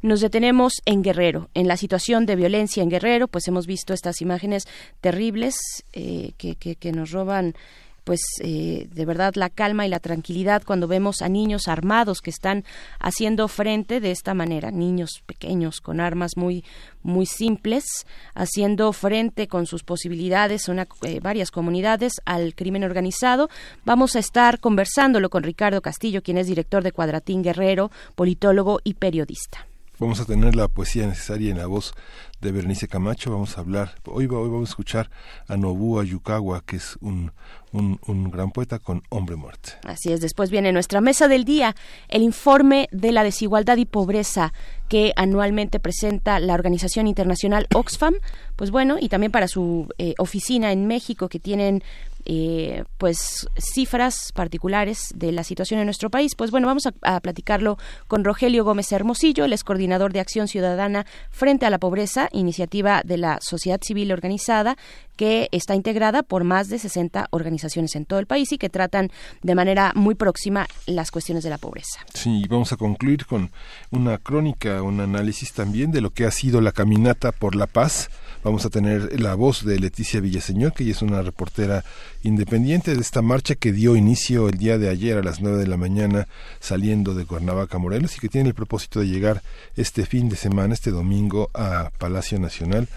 nos 0.02 0.22
detenemos 0.22 0.74
en 0.86 1.02
Guerrero, 1.02 1.50
en 1.54 1.68
la 1.68 1.78
situación 1.78 2.26
de 2.26 2.36
violencia 2.36 2.84
en 2.84 2.90
Guerrero, 2.90 3.28
pues 3.28 3.48
hemos 3.48 3.68
visto 3.68 3.94
estas 3.94 4.22
imágenes 4.22 4.64
terribles 5.02 5.56
eh, 5.94 6.34
que, 6.38 6.56
que, 6.56 6.76
que 6.76 6.92
nos 6.92 7.12
roban 7.12 7.56
pues 8.08 8.22
eh, 8.40 8.88
de 8.90 9.06
verdad 9.06 9.34
la 9.36 9.50
calma 9.50 9.86
y 9.86 9.90
la 9.90 10.00
tranquilidad 10.00 10.64
cuando 10.66 10.88
vemos 10.88 11.22
a 11.22 11.28
niños 11.28 11.68
armados 11.68 12.22
que 12.22 12.30
están 12.30 12.64
haciendo 13.02 13.50
frente 13.50 14.00
de 14.00 14.12
esta 14.12 14.34
manera, 14.34 14.72
niños 14.72 15.22
pequeños 15.26 15.82
con 15.82 16.00
armas 16.00 16.38
muy 16.38 16.64
muy 17.04 17.26
simples, 17.26 17.84
haciendo 18.34 18.94
frente 18.94 19.50
con 19.50 19.66
sus 19.66 19.84
posibilidades 19.84 20.70
una, 20.70 20.88
eh, 21.02 21.20
varias 21.20 21.52
comunidades 21.52 22.14
al 22.24 22.56
crimen 22.56 22.86
organizado. 22.86 23.50
Vamos 23.84 24.16
a 24.16 24.20
estar 24.20 24.62
conversándolo 24.62 25.30
con 25.30 25.44
Ricardo 25.44 25.82
Castillo, 25.82 26.24
quien 26.24 26.38
es 26.38 26.48
director 26.48 26.84
de 26.84 26.94
Cuadratín 26.94 27.44
Guerrero, 27.44 27.92
politólogo 28.16 28.80
y 28.86 28.94
periodista. 28.94 29.67
Vamos 30.00 30.20
a 30.20 30.26
tener 30.26 30.56
la 30.56 30.68
poesía 30.68 31.08
necesaria 31.08 31.50
en 31.50 31.58
la 31.58 31.66
voz 31.66 31.96
de 32.40 32.52
Bernice 32.52 32.88
Camacho. 32.88 33.32
Vamos 33.32 33.58
a 33.58 33.62
hablar, 33.62 33.96
hoy, 34.06 34.26
hoy 34.26 34.48
vamos 34.48 34.70
a 34.70 34.72
escuchar 34.72 35.10
a 35.48 35.58
Nobuo 35.58 36.04
Yukawa, 36.04 36.62
que 36.68 36.76
es 36.76 36.98
un, 37.02 37.32
un, 37.72 38.00
un, 38.06 38.30
gran 38.30 38.52
poeta 38.52 38.78
con 38.78 39.02
Hombre 39.10 39.36
Muerte. 39.38 39.72
Así 39.86 40.12
es, 40.12 40.22
después 40.22 40.52
viene 40.52 40.72
nuestra 40.72 41.02
mesa 41.02 41.28
del 41.28 41.46
día, 41.46 41.76
el 42.10 42.22
informe 42.22 42.90
de 42.92 43.12
la 43.12 43.24
desigualdad 43.24 43.78
y 43.78 43.86
pobreza 43.86 44.54
que 44.88 45.14
anualmente 45.16 45.80
presenta 45.80 46.40
la 46.40 46.54
organización 46.54 47.08
internacional 47.08 47.66
Oxfam, 47.74 48.14
pues 48.56 48.70
bueno, 48.70 48.98
y 49.00 49.10
también 49.10 49.32
para 49.32 49.48
su 49.48 49.88
eh, 49.98 50.14
oficina 50.20 50.72
en 50.72 50.86
México 50.86 51.28
que 51.28 51.40
tienen 51.40 51.84
eh, 52.30 52.84
pues 52.98 53.48
cifras 53.58 54.34
particulares 54.34 55.14
de 55.16 55.32
la 55.32 55.46
situación 55.46 55.80
en 55.80 55.86
nuestro 55.86 56.10
país. 56.10 56.36
Pues 56.36 56.52
bueno, 56.52 56.68
vamos 56.68 56.86
a, 56.86 57.22
platicarlo 57.22 57.78
con 58.08 58.26
Rogelio 58.26 58.66
Gómez 58.66 58.92
Hermosillo, 58.92 59.46
el 59.46 59.54
es 59.54 59.64
coordinador 59.64 60.12
de 60.12 60.20
Acción 60.20 60.50
Ciudadana 60.50 61.06
frente 61.30 61.66
a 61.66 61.70
la 61.70 61.80
Pobreza, 61.80 62.28
iniciativa 62.34 63.02
de 63.06 63.18
la 63.18 63.40
sociedad 63.42 63.80
civil 63.82 64.12
organizada 64.12 64.78
que 65.18 65.50
está 65.52 65.76
integrada 65.76 66.24
por 66.24 66.46
más 66.46 66.70
de 66.70 66.80
60 66.80 67.28
organizaciones 67.32 67.96
en 67.96 68.06
todo 68.06 68.20
el 68.20 68.28
país 68.28 68.52
y 68.54 68.58
que 68.58 68.70
tratan 68.70 69.12
de 69.44 69.56
manera 69.56 69.92
muy 69.96 70.16
próxima 70.16 70.68
las 70.86 71.12
cuestiones 71.12 71.44
de 71.44 71.50
la 71.50 71.58
pobreza. 71.58 72.00
Sí, 72.14 72.46
vamos 72.50 72.72
a 72.72 72.78
concluir 72.78 73.26
con 73.26 73.52
una 73.92 74.18
crónica, 74.18 74.82
un 74.82 75.02
análisis 75.02 75.52
también 75.52 75.92
de 75.92 76.02
lo 76.02 76.12
que 76.12 76.26
ha 76.26 76.32
sido 76.32 76.62
la 76.62 76.72
caminata 76.72 77.34
por 77.34 77.56
la 77.56 77.68
paz 77.68 78.10
Vamos 78.48 78.66
a 78.66 78.70
tener 78.70 79.20
la 79.20 79.36
voz 79.36 79.66
de 79.66 79.80
Leticia 79.80 80.22
Villaseñor, 80.22 80.72
que 80.74 80.84
ella 80.84 80.94
es 80.94 81.02
una 81.02 81.22
reportera 81.22 81.84
independiente 82.24 82.96
de 82.96 83.02
esta 83.02 83.22
marcha 83.22 83.56
que 83.56 83.72
dio 83.74 83.96
inicio 83.96 84.48
el 84.48 84.58
día 84.58 84.78
de 84.78 84.90
ayer 84.90 85.18
a 85.18 85.24
las 85.24 85.42
nueve 85.42 85.58
de 85.58 85.68
la 85.68 85.76
mañana 85.76 86.28
saliendo 86.60 87.14
de 87.14 87.26
Cuernavaca, 87.26 87.78
Morelos, 87.78 88.16
y 88.16 88.20
que 88.20 88.30
tiene 88.30 88.50
el 88.50 88.56
propósito 88.56 89.00
de 89.00 89.08
llegar 89.08 89.42
este 89.76 90.06
fin 90.06 90.30
de 90.30 90.36
semana, 90.36 90.76
este 90.76 90.92
domingo, 90.92 91.50
a 91.54 91.92
Palacio 91.98 92.40
Nacional 92.40 92.88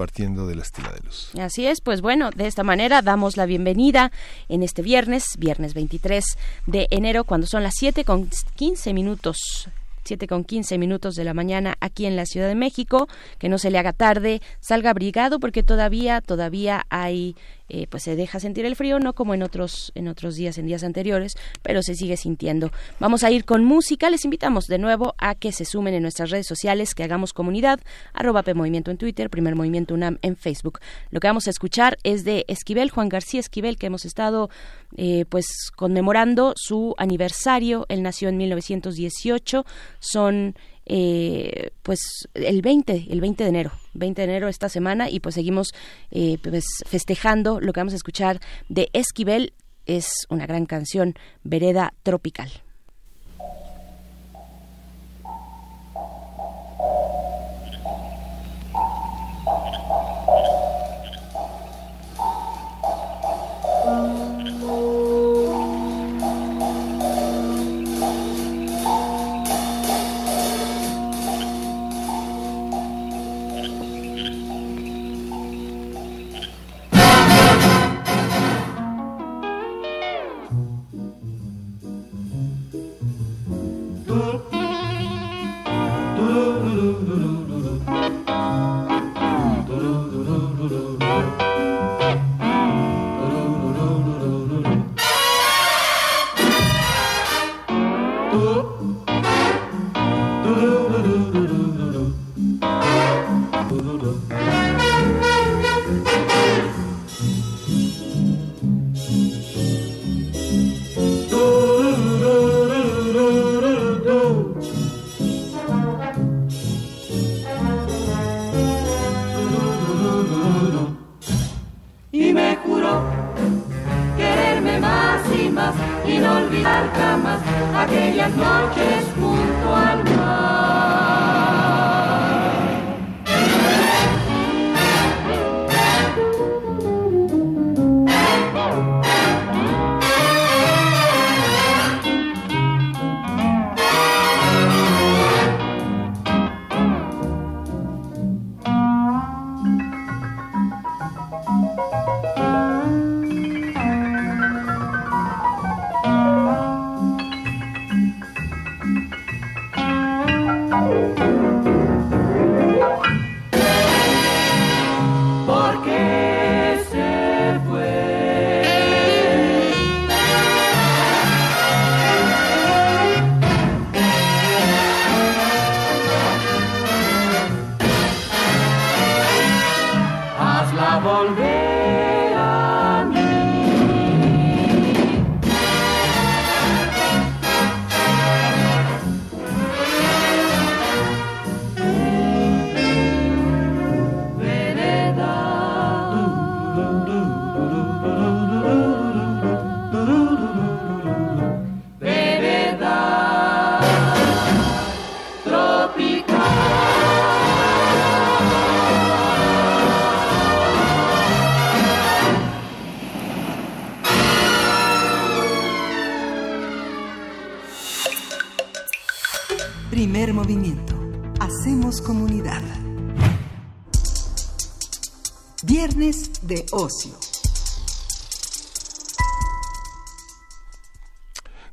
partiendo 0.00 0.46
de. 0.46 1.30
Así 1.38 1.66
es, 1.66 1.82
pues 1.82 2.00
bueno, 2.00 2.30
de 2.34 2.46
esta 2.46 2.62
manera 2.62 3.02
damos 3.02 3.36
la 3.36 3.44
bienvenida 3.44 4.10
en 4.48 4.62
este 4.62 4.80
viernes, 4.80 5.24
viernes 5.38 5.74
23 5.74 6.24
de 6.64 6.86
enero, 6.90 7.24
cuando 7.24 7.46
son 7.46 7.62
las 7.62 7.74
siete 7.76 8.06
con 8.06 8.30
15 8.56 8.94
minutos 8.94 9.68
7 10.04 10.26
con 10.26 10.44
15 10.44 10.78
minutos 10.78 11.16
de 11.16 11.24
la 11.24 11.34
mañana 11.34 11.76
aquí 11.80 12.06
en 12.06 12.16
la 12.16 12.24
Ciudad 12.24 12.48
de 12.48 12.54
México, 12.54 13.08
que 13.38 13.50
no 13.50 13.58
se 13.58 13.70
le 13.70 13.78
haga 13.78 13.92
tarde, 13.92 14.40
salga 14.58 14.88
abrigado 14.88 15.38
porque 15.38 15.62
todavía, 15.62 16.22
todavía 16.22 16.86
hay 16.88 17.36
eh, 17.70 17.86
pues 17.88 18.02
se 18.02 18.16
deja 18.16 18.40
sentir 18.40 18.66
el 18.66 18.76
frío, 18.76 18.98
no 18.98 19.14
como 19.14 19.32
en 19.32 19.42
otros, 19.42 19.92
en 19.94 20.08
otros 20.08 20.34
días, 20.34 20.58
en 20.58 20.66
días 20.66 20.82
anteriores, 20.82 21.34
pero 21.62 21.82
se 21.82 21.94
sigue 21.94 22.16
sintiendo. 22.16 22.70
Vamos 22.98 23.24
a 23.24 23.30
ir 23.30 23.44
con 23.44 23.64
música, 23.64 24.10
les 24.10 24.24
invitamos 24.24 24.66
de 24.66 24.78
nuevo 24.78 25.14
a 25.18 25.34
que 25.34 25.52
se 25.52 25.64
sumen 25.64 25.94
en 25.94 26.02
nuestras 26.02 26.30
redes 26.30 26.46
sociales, 26.46 26.94
que 26.94 27.04
hagamos 27.04 27.32
comunidad, 27.32 27.80
arroba 28.12 28.42
P 28.42 28.54
Movimiento 28.54 28.90
en 28.90 28.98
Twitter, 28.98 29.30
Primer 29.30 29.54
Movimiento 29.54 29.94
UNAM 29.94 30.18
en 30.22 30.36
Facebook. 30.36 30.80
Lo 31.10 31.20
que 31.20 31.28
vamos 31.28 31.46
a 31.46 31.50
escuchar 31.50 31.96
es 32.02 32.24
de 32.24 32.44
Esquivel, 32.48 32.90
Juan 32.90 33.08
García 33.08 33.40
Esquivel, 33.40 33.76
que 33.76 33.86
hemos 33.86 34.04
estado 34.04 34.50
eh, 34.96 35.24
pues 35.28 35.46
conmemorando 35.76 36.54
su 36.56 36.94
aniversario, 36.98 37.86
él 37.88 38.02
nació 38.02 38.28
en 38.28 38.36
1918, 38.36 39.64
son 40.00 40.56
eh, 40.92 41.70
pues 41.84 42.00
el 42.34 42.62
20, 42.62 43.06
el 43.10 43.20
20 43.20 43.44
de 43.44 43.48
enero, 43.48 43.70
20 43.94 44.22
de 44.22 44.24
enero 44.24 44.48
esta 44.48 44.68
semana 44.68 45.08
y 45.08 45.20
pues 45.20 45.36
seguimos 45.36 45.68
eh, 46.10 46.38
pues 46.42 46.64
festejando 46.84 47.60
lo 47.60 47.72
que 47.72 47.78
vamos 47.78 47.92
a 47.92 47.96
escuchar 47.96 48.40
de 48.68 48.90
Esquivel, 48.92 49.52
es 49.86 50.08
una 50.30 50.48
gran 50.48 50.66
canción, 50.66 51.14
Vereda 51.44 51.94
Tropical. 52.02 52.50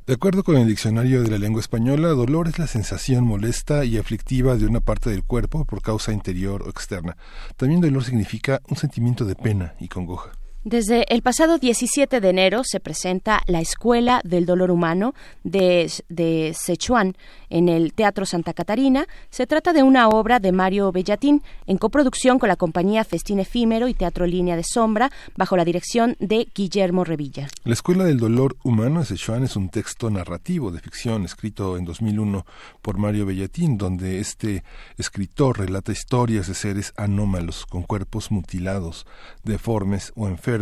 De 0.06 0.14
acuerdo 0.14 0.42
con 0.42 0.56
el 0.56 0.66
diccionario 0.66 1.22
de 1.22 1.30
la 1.30 1.38
lengua 1.38 1.60
española, 1.60 2.08
dolor 2.08 2.48
es 2.48 2.58
la 2.58 2.66
sensación 2.66 3.24
molesta 3.24 3.84
y 3.84 3.98
aflictiva 3.98 4.56
de 4.56 4.66
una 4.66 4.80
parte 4.80 5.10
del 5.10 5.24
cuerpo 5.24 5.64
por 5.64 5.82
causa 5.82 6.12
interior 6.12 6.62
o 6.62 6.70
externa. 6.70 7.16
También 7.56 7.80
dolor 7.80 8.04
significa 8.04 8.62
un 8.68 8.76
sentimiento 8.76 9.24
de 9.24 9.34
pena 9.34 9.74
y 9.80 9.88
congoja. 9.88 10.30
Desde 10.68 11.10
el 11.14 11.22
pasado 11.22 11.56
17 11.56 12.20
de 12.20 12.28
enero 12.28 12.60
se 12.62 12.78
presenta 12.78 13.40
La 13.46 13.62
Escuela 13.62 14.20
del 14.22 14.44
Dolor 14.44 14.70
Humano 14.70 15.14
de, 15.42 15.90
de 16.10 16.54
Sichuan 16.54 17.16
en 17.48 17.70
el 17.70 17.94
Teatro 17.94 18.26
Santa 18.26 18.52
Catarina. 18.52 19.06
Se 19.30 19.46
trata 19.46 19.72
de 19.72 19.82
una 19.82 20.10
obra 20.10 20.40
de 20.40 20.52
Mario 20.52 20.92
Bellatín 20.92 21.42
en 21.66 21.78
coproducción 21.78 22.38
con 22.38 22.50
la 22.50 22.56
compañía 22.56 23.04
Festín 23.04 23.38
Efímero 23.38 23.88
y 23.88 23.94
Teatro 23.94 24.26
Línea 24.26 24.56
de 24.56 24.62
Sombra 24.62 25.10
bajo 25.38 25.56
la 25.56 25.64
dirección 25.64 26.16
de 26.20 26.46
Guillermo 26.54 27.02
Revilla. 27.02 27.48
La 27.64 27.72
Escuela 27.72 28.04
del 28.04 28.18
Dolor 28.18 28.58
Humano 28.62 29.00
de 29.00 29.06
Sichuan 29.06 29.44
es 29.44 29.56
un 29.56 29.70
texto 29.70 30.10
narrativo 30.10 30.70
de 30.70 30.80
ficción 30.80 31.24
escrito 31.24 31.78
en 31.78 31.86
2001 31.86 32.44
por 32.82 32.98
Mario 32.98 33.24
Bellatín, 33.24 33.78
donde 33.78 34.20
este 34.20 34.64
escritor 34.98 35.60
relata 35.60 35.92
historias 35.92 36.46
de 36.46 36.52
seres 36.52 36.92
anómalos 36.98 37.64
con 37.64 37.84
cuerpos 37.84 38.30
mutilados, 38.30 39.06
deformes 39.44 40.12
o 40.14 40.28
enfermos 40.28 40.57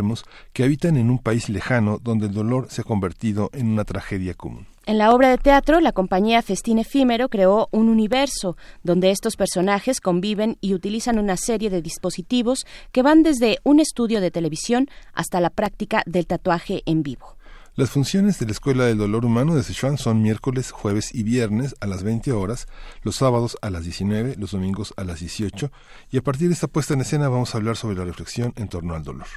que 0.53 0.63
habitan 0.63 0.97
en 0.97 1.09
un 1.09 1.19
país 1.19 1.49
lejano 1.49 1.99
donde 2.01 2.27
el 2.27 2.33
dolor 2.33 2.67
se 2.69 2.81
ha 2.81 2.83
convertido 2.83 3.49
en 3.53 3.67
una 3.67 3.83
tragedia 3.83 4.33
común. 4.33 4.67
En 4.87 4.97
la 4.97 5.11
obra 5.11 5.29
de 5.29 5.37
teatro, 5.37 5.81
la 5.81 5.91
compañía 5.91 6.41
Festín 6.41 6.79
Efímero 6.79 7.27
creó 7.27 7.67
un 7.71 7.89
universo 7.89 8.55
donde 8.83 9.11
estos 9.11 9.35
personajes 9.35 9.99
conviven 9.99 10.57
y 10.61 10.73
utilizan 10.73 11.19
una 11.19 11.35
serie 11.35 11.69
de 11.69 11.81
dispositivos 11.81 12.65
que 12.93 13.01
van 13.01 13.21
desde 13.21 13.59
un 13.63 13.81
estudio 13.81 14.21
de 14.21 14.31
televisión 14.31 14.87
hasta 15.13 15.41
la 15.41 15.49
práctica 15.49 16.03
del 16.05 16.25
tatuaje 16.25 16.83
en 16.85 17.03
vivo. 17.03 17.35
Las 17.77 17.91
funciones 17.91 18.39
de 18.39 18.47
la 18.47 18.53
Escuela 18.53 18.85
del 18.85 18.97
Dolor 18.97 19.23
Humano 19.23 19.53
de 19.53 19.61
Sichuan 19.61 19.99
son 19.99 20.21
miércoles, 20.23 20.71
jueves 20.71 21.13
y 21.13 21.21
viernes 21.21 21.75
a 21.79 21.85
las 21.85 22.01
20 22.01 22.31
horas, 22.31 22.67
los 23.03 23.17
sábados 23.17 23.55
a 23.61 23.69
las 23.69 23.83
19, 23.83 24.35
los 24.39 24.51
domingos 24.51 24.95
a 24.97 25.03
las 25.03 25.19
18, 25.19 25.69
y 26.09 26.17
a 26.17 26.23
partir 26.23 26.47
de 26.47 26.55
esta 26.55 26.67
puesta 26.67 26.95
en 26.95 27.01
escena 27.01 27.29
vamos 27.29 27.53
a 27.53 27.57
hablar 27.59 27.77
sobre 27.77 27.97
la 27.97 28.05
reflexión 28.05 28.51
en 28.55 28.67
torno 28.67 28.95
al 28.95 29.03
dolor. 29.03 29.27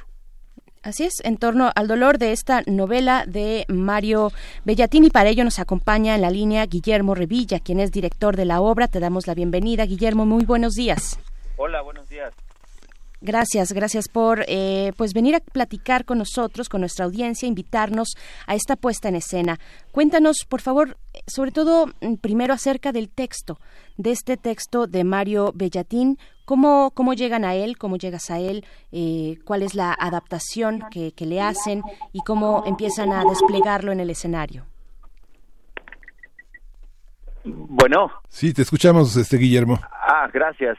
Así 0.83 1.03
es, 1.03 1.13
en 1.23 1.37
torno 1.37 1.71
al 1.75 1.87
dolor 1.87 2.17
de 2.17 2.31
esta 2.31 2.63
novela 2.65 3.25
de 3.27 3.65
Mario 3.67 4.31
Bellatín 4.65 5.05
y 5.05 5.11
para 5.11 5.29
ello 5.29 5.43
nos 5.43 5.59
acompaña 5.59 6.15
en 6.15 6.21
la 6.21 6.31
línea 6.31 6.65
Guillermo 6.65 7.13
Revilla, 7.13 7.59
quien 7.59 7.79
es 7.79 7.91
director 7.91 8.35
de 8.35 8.45
la 8.45 8.61
obra. 8.61 8.87
Te 8.87 8.99
damos 8.99 9.27
la 9.27 9.35
bienvenida, 9.35 9.85
Guillermo. 9.85 10.25
Muy 10.25 10.43
buenos 10.43 10.73
días. 10.73 11.19
Hola, 11.57 11.83
buenos 11.83 12.09
días. 12.09 12.33
Gracias, 13.23 13.73
gracias 13.73 14.09
por 14.09 14.43
eh, 14.47 14.93
pues 14.97 15.13
venir 15.13 15.35
a 15.35 15.39
platicar 15.39 16.03
con 16.03 16.17
nosotros, 16.17 16.67
con 16.67 16.81
nuestra 16.81 17.05
audiencia, 17.05 17.47
invitarnos 17.47 18.15
a 18.47 18.55
esta 18.55 18.75
puesta 18.75 19.09
en 19.09 19.15
escena. 19.17 19.59
Cuéntanos, 19.91 20.37
por 20.49 20.61
favor, 20.61 20.97
sobre 21.27 21.51
todo 21.51 21.85
mm, 22.01 22.15
primero 22.15 22.55
acerca 22.55 22.91
del 22.91 23.09
texto, 23.09 23.59
de 23.97 24.09
este 24.09 24.37
texto 24.37 24.87
de 24.87 25.03
Mario 25.03 25.51
Bellatín, 25.53 26.17
cómo, 26.51 26.91
cómo 26.93 27.13
llegan 27.13 27.45
a 27.45 27.55
él, 27.55 27.77
cómo 27.77 27.95
llegas 27.95 28.29
a 28.29 28.37
él, 28.37 28.65
eh, 28.91 29.37
cuál 29.45 29.63
es 29.63 29.73
la 29.73 29.95
adaptación 29.97 30.83
que, 30.91 31.13
que 31.13 31.25
le 31.25 31.39
hacen 31.39 31.81
y 32.11 32.19
cómo 32.25 32.65
empiezan 32.65 33.13
a 33.13 33.23
desplegarlo 33.23 33.93
en 33.93 34.01
el 34.01 34.09
escenario. 34.09 34.65
Bueno. 37.45 38.11
Sí, 38.27 38.53
te 38.53 38.63
escuchamos, 38.63 39.15
este 39.15 39.37
Guillermo. 39.37 39.79
Ah, 39.93 40.29
gracias. 40.33 40.77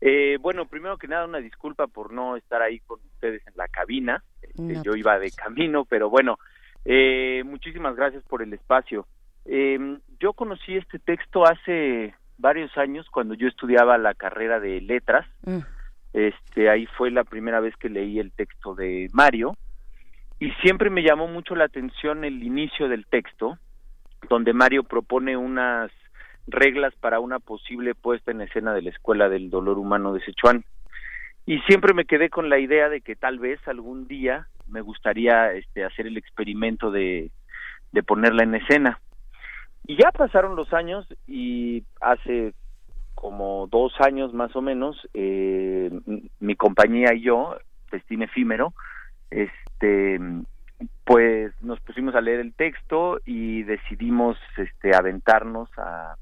Eh, 0.00 0.38
bueno, 0.40 0.64
primero 0.64 0.96
que 0.96 1.06
nada, 1.06 1.26
una 1.26 1.36
disculpa 1.36 1.86
por 1.86 2.14
no 2.14 2.36
estar 2.36 2.62
ahí 2.62 2.78
con 2.78 2.98
ustedes 3.12 3.46
en 3.46 3.52
la 3.56 3.68
cabina. 3.68 4.24
Este, 4.40 4.80
yo 4.82 4.96
iba 4.96 5.18
de 5.18 5.30
camino, 5.32 5.84
pero 5.84 6.08
bueno, 6.08 6.38
eh, 6.86 7.42
muchísimas 7.44 7.94
gracias 7.94 8.24
por 8.24 8.40
el 8.40 8.54
espacio. 8.54 9.06
Eh, 9.44 9.98
yo 10.18 10.32
conocí 10.32 10.78
este 10.78 10.98
texto 10.98 11.44
hace 11.44 12.14
varios 12.40 12.76
años 12.76 13.06
cuando 13.10 13.34
yo 13.34 13.48
estudiaba 13.48 13.98
la 13.98 14.14
carrera 14.14 14.60
de 14.60 14.80
letras. 14.80 15.26
Mm. 15.44 15.58
Este, 16.12 16.68
ahí 16.68 16.86
fue 16.86 17.10
la 17.10 17.24
primera 17.24 17.60
vez 17.60 17.76
que 17.76 17.88
leí 17.88 18.18
el 18.18 18.32
texto 18.32 18.74
de 18.74 19.08
Mario 19.12 19.56
y 20.40 20.50
siempre 20.62 20.88
me 20.88 21.02
llamó 21.02 21.28
mucho 21.28 21.54
la 21.54 21.64
atención 21.64 22.24
el 22.24 22.42
inicio 22.42 22.88
del 22.88 23.06
texto, 23.06 23.58
donde 24.28 24.54
Mario 24.54 24.84
propone 24.84 25.36
unas 25.36 25.90
reglas 26.46 26.94
para 26.98 27.20
una 27.20 27.38
posible 27.38 27.94
puesta 27.94 28.30
en 28.30 28.40
escena 28.40 28.72
de 28.72 28.82
la 28.82 28.90
Escuela 28.90 29.28
del 29.28 29.50
Dolor 29.50 29.78
Humano 29.78 30.14
de 30.14 30.22
Sichuan. 30.22 30.64
Y 31.44 31.58
siempre 31.60 31.92
me 31.92 32.06
quedé 32.06 32.30
con 32.30 32.48
la 32.48 32.58
idea 32.58 32.88
de 32.88 33.02
que 33.02 33.16
tal 33.16 33.38
vez 33.38 33.60
algún 33.68 34.08
día 34.08 34.48
me 34.66 34.80
gustaría 34.80 35.52
este, 35.52 35.84
hacer 35.84 36.06
el 36.06 36.16
experimento 36.16 36.90
de, 36.90 37.30
de 37.92 38.02
ponerla 38.02 38.42
en 38.42 38.54
escena. 38.54 38.98
Y 39.86 39.96
ya 39.96 40.10
pasaron 40.12 40.56
los 40.56 40.72
años 40.72 41.06
y 41.26 41.84
hace 42.00 42.54
como 43.14 43.66
dos 43.70 43.92
años 44.00 44.32
más 44.32 44.54
o 44.56 44.62
menos, 44.62 44.96
eh, 45.14 45.90
mi 46.38 46.56
compañía 46.56 47.12
y 47.14 47.22
yo, 47.22 47.56
Festín 47.88 48.22
Efímero, 48.22 48.72
este, 49.30 50.18
pues 51.04 51.52
nos 51.60 51.80
pusimos 51.80 52.14
a 52.14 52.20
leer 52.20 52.40
el 52.40 52.54
texto 52.54 53.20
y 53.26 53.62
decidimos 53.64 54.38
este, 54.56 54.94
aventarnos 54.94 55.68
a, 55.76 56.16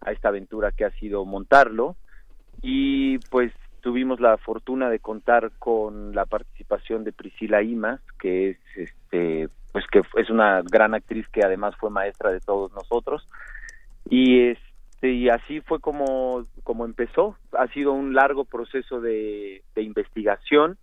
a 0.00 0.12
esta 0.12 0.28
aventura 0.28 0.70
que 0.70 0.84
ha 0.84 0.90
sido 0.92 1.24
montarlo. 1.24 1.96
Y 2.62 3.18
pues 3.30 3.52
tuvimos 3.84 4.18
la 4.18 4.38
fortuna 4.38 4.88
de 4.88 4.98
contar 4.98 5.52
con 5.58 6.14
la 6.14 6.24
participación 6.24 7.04
de 7.04 7.12
Priscila 7.12 7.62
Imas 7.62 8.00
que 8.18 8.48
es 8.48 8.58
este 8.76 9.50
pues 9.72 9.84
que 9.92 10.00
es 10.16 10.30
una 10.30 10.62
gran 10.62 10.94
actriz 10.94 11.28
que 11.28 11.44
además 11.44 11.76
fue 11.76 11.90
maestra 11.90 12.30
de 12.30 12.40
todos 12.40 12.72
nosotros. 12.72 13.28
Y 14.08 14.48
este 14.48 15.12
y 15.12 15.28
así 15.28 15.60
fue 15.60 15.80
como 15.80 16.46
como 16.62 16.86
empezó. 16.86 17.36
Ha 17.52 17.66
sido 17.68 17.92
un 17.92 18.14
largo 18.14 18.46
proceso 18.46 19.02
de, 19.02 19.62
de 19.74 19.82
investigación 19.82 20.78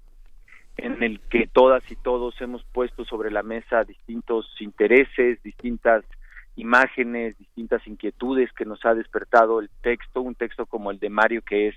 en 0.77 1.01
el 1.01 1.21
que 1.21 1.47
todas 1.51 1.81
y 1.89 1.95
todos 1.95 2.39
hemos 2.39 2.63
puesto 2.65 3.03
sobre 3.03 3.31
la 3.31 3.41
mesa 3.41 3.83
distintos 3.83 4.45
intereses 4.59 5.41
distintas 5.41 6.05
imágenes, 6.55 7.35
distintas 7.39 7.87
inquietudes 7.87 8.51
que 8.53 8.65
nos 8.65 8.85
ha 8.85 8.93
despertado 8.93 9.59
el 9.59 9.71
texto, 9.81 10.21
un 10.21 10.35
texto 10.35 10.67
como 10.67 10.91
el 10.91 10.99
de 10.99 11.09
Mario 11.09 11.41
que 11.41 11.69
es 11.69 11.75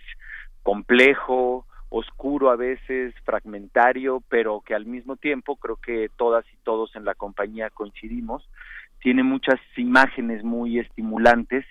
complejo, 0.64 1.64
oscuro 1.90 2.50
a 2.50 2.56
veces, 2.56 3.14
fragmentario, 3.24 4.20
pero 4.28 4.62
que 4.66 4.74
al 4.74 4.86
mismo 4.86 5.14
tiempo 5.14 5.54
creo 5.54 5.76
que 5.76 6.10
todas 6.16 6.44
y 6.52 6.56
todos 6.64 6.96
en 6.96 7.04
la 7.04 7.14
compañía 7.14 7.70
coincidimos, 7.70 8.48
tiene 9.00 9.22
muchas 9.22 9.60
imágenes 9.76 10.42
muy 10.42 10.80
estimulantes 10.80 11.64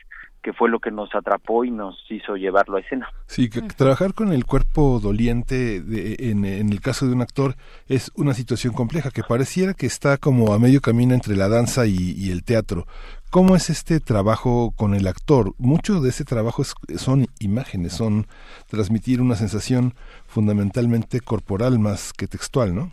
que 0.44 0.54
fue 0.54 0.70
lo 0.70 0.80
que 0.80 0.92
nos 0.92 1.10
atrapó 1.16 1.64
y 1.64 1.72
nos 1.72 1.98
hizo 2.10 2.36
llevarlo 2.36 2.76
a 2.78 2.82
escena. 2.82 3.08
Sí, 3.28 3.50
que 3.50 3.62
trabajar 3.62 4.14
con 4.14 4.32
el 4.34 4.46
cuerpo 4.46 5.00
doliente 5.02 5.78
en, 5.78 6.44
el 6.44 6.82
caso 6.82 7.08
de 7.08 7.14
un 7.14 7.22
actor 7.22 7.56
es 7.88 8.12
una 8.16 8.34
situación 8.34 8.74
compleja, 8.74 9.10
que 9.10 9.24
pareciera 9.24 9.74
que 9.74 9.86
está 9.86 10.18
como 10.18 10.54
a 10.54 10.60
medio 10.60 10.82
camino 10.82 11.14
entre 11.14 11.38
la 11.38 11.48
danza 11.48 11.86
y, 11.88 12.30
el 12.30 12.44
teatro. 12.44 12.86
¿Cómo 13.34 13.56
es 13.56 13.72
este 13.72 14.00
trabajo 14.00 14.76
con 14.78 14.94
el 14.94 15.08
actor? 15.08 15.54
Mucho 15.58 16.02
de 16.02 16.10
ese 16.10 16.24
trabajo 16.24 16.64
son 16.64 17.26
imágenes, 17.40 17.94
son 17.94 18.28
transmitir 18.70 19.22
una 19.22 19.34
sensación 19.34 19.94
fundamentalmente 20.28 21.20
corporal 21.20 21.80
más 21.80 22.14
que 22.14 22.28
textual, 22.28 22.76
¿no? 22.76 22.92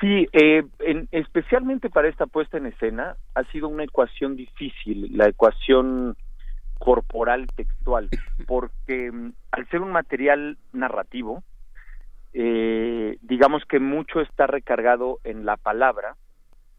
Sí, 0.00 0.28
eh, 0.32 0.62
especialmente 1.10 1.90
para 1.90 2.06
esta 2.06 2.26
puesta 2.26 2.56
en 2.56 2.66
escena 2.66 3.16
ha 3.34 3.42
sido 3.50 3.66
una 3.66 3.82
ecuación 3.82 4.36
difícil, 4.36 5.08
la 5.18 5.26
ecuación 5.26 6.16
corporal 6.78 7.48
textual, 7.56 8.08
porque 8.46 9.10
mm, 9.10 9.32
al 9.50 9.68
ser 9.70 9.80
un 9.80 9.90
material 9.90 10.56
narrativo, 10.72 11.42
eh, 12.32 13.18
digamos 13.22 13.64
que 13.64 13.80
mucho 13.80 14.20
está 14.20 14.46
recargado 14.46 15.18
en 15.24 15.44
la 15.44 15.56
palabra 15.56 16.14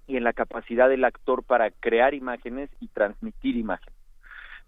y 0.07 0.17
en 0.17 0.23
la 0.23 0.33
capacidad 0.33 0.89
del 0.89 1.03
actor 1.03 1.43
para 1.43 1.69
crear 1.71 2.13
imágenes 2.13 2.69
y 2.79 2.87
transmitir 2.87 3.55
imágenes. 3.57 3.95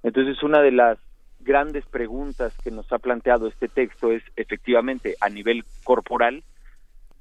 Entonces, 0.04 0.42
una 0.44 0.62
de 0.62 0.72
las 0.72 0.98
grandes 1.40 1.86
preguntas 1.86 2.54
que 2.64 2.72
nos 2.72 2.92
ha 2.92 3.00
planteado 3.00 3.48
este 3.48 3.68
texto 3.68 4.12
es 4.12 4.24
efectivamente 4.36 5.16
a 5.22 5.30
nivel 5.30 5.64
corporal, 5.84 6.44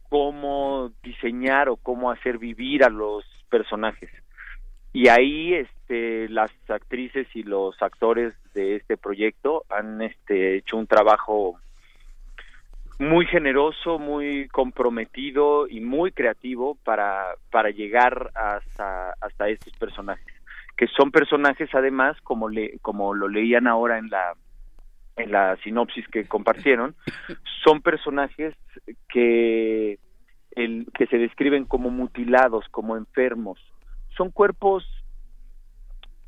cómo 0.09 0.90
diseñar 1.02 1.68
o 1.68 1.76
cómo 1.76 2.11
hacer 2.11 2.38
vivir 2.38 2.83
a 2.83 2.88
los 2.88 3.24
personajes 3.48 4.11
y 4.92 5.09
ahí 5.09 5.54
este 5.54 6.28
las 6.28 6.50
actrices 6.68 7.26
y 7.35 7.42
los 7.42 7.81
actores 7.83 8.35
de 8.54 8.76
este 8.76 8.96
proyecto 8.96 9.64
han 9.68 10.02
este 10.02 10.57
hecho 10.57 10.76
un 10.76 10.87
trabajo 10.87 11.61
muy 12.99 13.27
generoso, 13.27 13.99
muy 13.99 14.49
comprometido 14.49 15.69
y 15.69 15.81
muy 15.81 16.11
creativo 16.13 16.77
para 16.85 17.35
para 17.51 17.71
llegar 17.71 18.31
hasta 18.35 19.15
hasta 19.21 19.49
estos 19.49 19.73
personajes, 19.75 20.35
que 20.77 20.89
son 20.89 21.11
personajes 21.11 21.69
además 21.75 22.17
como 22.23 22.49
le 22.49 22.79
como 22.81 23.15
lo 23.15 23.29
leían 23.29 23.67
ahora 23.67 23.99
en 23.99 24.11
la 24.11 24.35
en 25.17 25.33
la 25.33 25.57
sinopsis 25.65 26.07
que 26.09 26.27
compartieron, 26.27 26.95
son 27.65 27.83
personajes 27.83 28.55
que 29.09 29.99
el, 30.53 30.87
que 30.95 31.07
se 31.07 31.19
describen 31.19 31.65
como 31.65 31.91
mutilados, 31.91 32.65
como 32.71 32.97
enfermos, 32.97 33.59
son 34.17 34.31
cuerpos 34.31 34.85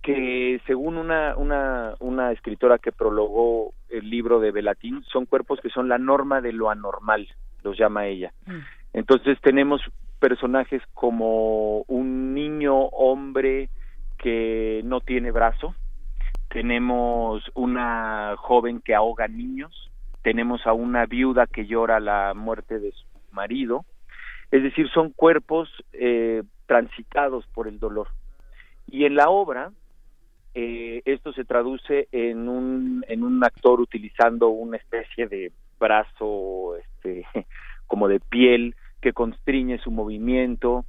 que 0.03 0.61
según 0.67 0.97
una, 0.97 1.37
una, 1.37 1.95
una 2.01 2.33
escritora 2.33 2.79
que 2.79 2.93
prologó 2.93 3.75
el 3.89 4.09
libro 4.09 4.41
de 4.41 4.51
Belatín, 4.51 5.03
son 5.05 5.27
cuerpos 5.27 5.61
que 5.61 5.71
son 5.71 5.89
la 5.89 5.99
norma 5.99 6.41
de 6.41 6.53
lo 6.53 6.71
anormal, 6.71 7.29
los 7.63 7.79
llama 7.79 8.07
ella. 8.07 8.33
Mm. 8.47 8.59
Entonces 8.95 9.39
tenemos 9.41 9.83
personajes 10.19 10.83
como 10.95 11.83
un 11.83 12.35
niño 12.35 12.77
hombre 12.77 13.69
que 14.19 14.83
no 14.85 15.01
tiene 15.01 15.31
brazo, 15.31 15.75
tenemos 16.49 17.43
una 17.55 18.35
joven 18.37 18.81
que 18.81 18.95
ahoga 18.95 19.29
niños, 19.29 19.91
tenemos 20.23 20.67
a 20.67 20.73
una 20.73 21.07
viuda 21.07 21.47
que 21.47 21.67
llora 21.67 22.01
la 22.01 22.35
muerte 22.35 22.79
de 22.79 22.93
su 22.93 23.07
marido, 23.33 23.85
es 24.51 24.63
decir, 24.63 24.91
son 24.91 25.11
cuerpos 25.11 25.69
eh, 25.93 26.43
transitados 26.67 27.47
por 27.55 27.69
el 27.69 27.79
dolor. 27.79 28.09
Y 28.87 29.05
en 29.05 29.15
la 29.15 29.31
obra, 29.31 29.71
eh, 30.55 31.03
esto 31.05 31.33
se 31.33 31.45
traduce 31.45 32.09
en 32.13 32.49
un, 32.49 33.05
en 33.09 33.23
un 33.23 33.43
actor 33.45 33.81
utilizando 33.81 34.49
una 34.49 34.77
especie 34.77 35.27
de 35.29 35.53
brazo 35.79 36.77
este, 36.77 37.27
como 37.87 38.09
de 38.09 38.21
piel 38.21 38.75
que 39.01 39.13
constriñe 39.13 39.79
su 39.79 39.91
movimiento. 39.91 40.85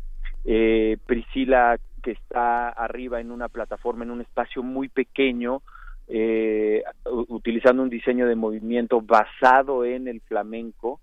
Eh, 0.45 0.97
Priscila 1.05 1.77
que 2.01 2.11
está 2.11 2.69
arriba 2.69 3.21
en 3.21 3.31
una 3.31 3.47
plataforma, 3.47 4.03
en 4.03 4.11
un 4.11 4.21
espacio 4.21 4.63
muy 4.63 4.89
pequeño, 4.89 5.61
eh, 6.07 6.83
utilizando 7.05 7.83
un 7.83 7.89
diseño 7.89 8.27
de 8.27 8.35
movimiento 8.35 9.01
basado 9.01 9.85
en 9.85 10.07
el 10.07 10.19
flamenco 10.21 10.99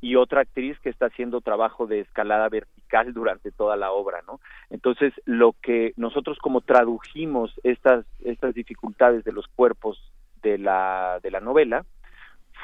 y 0.00 0.16
otra 0.16 0.40
actriz 0.42 0.78
que 0.80 0.88
está 0.88 1.06
haciendo 1.06 1.40
trabajo 1.40 1.86
de 1.86 2.00
escalada 2.00 2.48
vertical 2.48 2.77
durante 3.12 3.50
toda 3.50 3.76
la 3.76 3.92
obra, 3.92 4.22
¿no? 4.26 4.40
Entonces, 4.70 5.12
lo 5.24 5.54
que 5.62 5.92
nosotros 5.96 6.38
como 6.38 6.60
tradujimos 6.60 7.52
estas 7.62 8.04
estas 8.20 8.54
dificultades 8.54 9.24
de 9.24 9.32
los 9.32 9.46
cuerpos 9.48 10.12
de 10.42 10.58
la 10.58 11.20
de 11.22 11.30
la 11.30 11.40
novela 11.40 11.84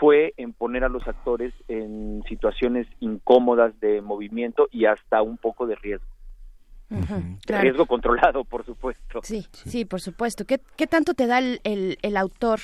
fue 0.01 0.35
en 0.37 0.53
poner 0.53 0.85
a 0.85 0.89
los 0.89 1.07
actores 1.07 1.55
en 1.69 2.23
situaciones 2.29 2.87
incómodas 3.01 3.79
de 3.81 4.01
movimiento 4.01 4.69
y 4.71 4.87
hasta 4.87 5.23
un 5.23 5.39
poco 5.39 5.67
de 5.67 5.77
riesgo. 5.77 6.15
Riesgo 7.47 7.87
controlado, 7.87 8.45
por 8.45 8.65
supuesto. 8.65 9.21
Sí, 9.23 9.47
sí, 9.53 9.85
por 9.85 10.01
supuesto. 10.01 10.45
¿Qué, 10.45 10.61
qué 10.77 10.87
tanto 10.87 11.15
te 11.15 11.27
da 11.27 11.39
el, 11.39 11.61
el, 11.63 12.17
autor 12.17 12.61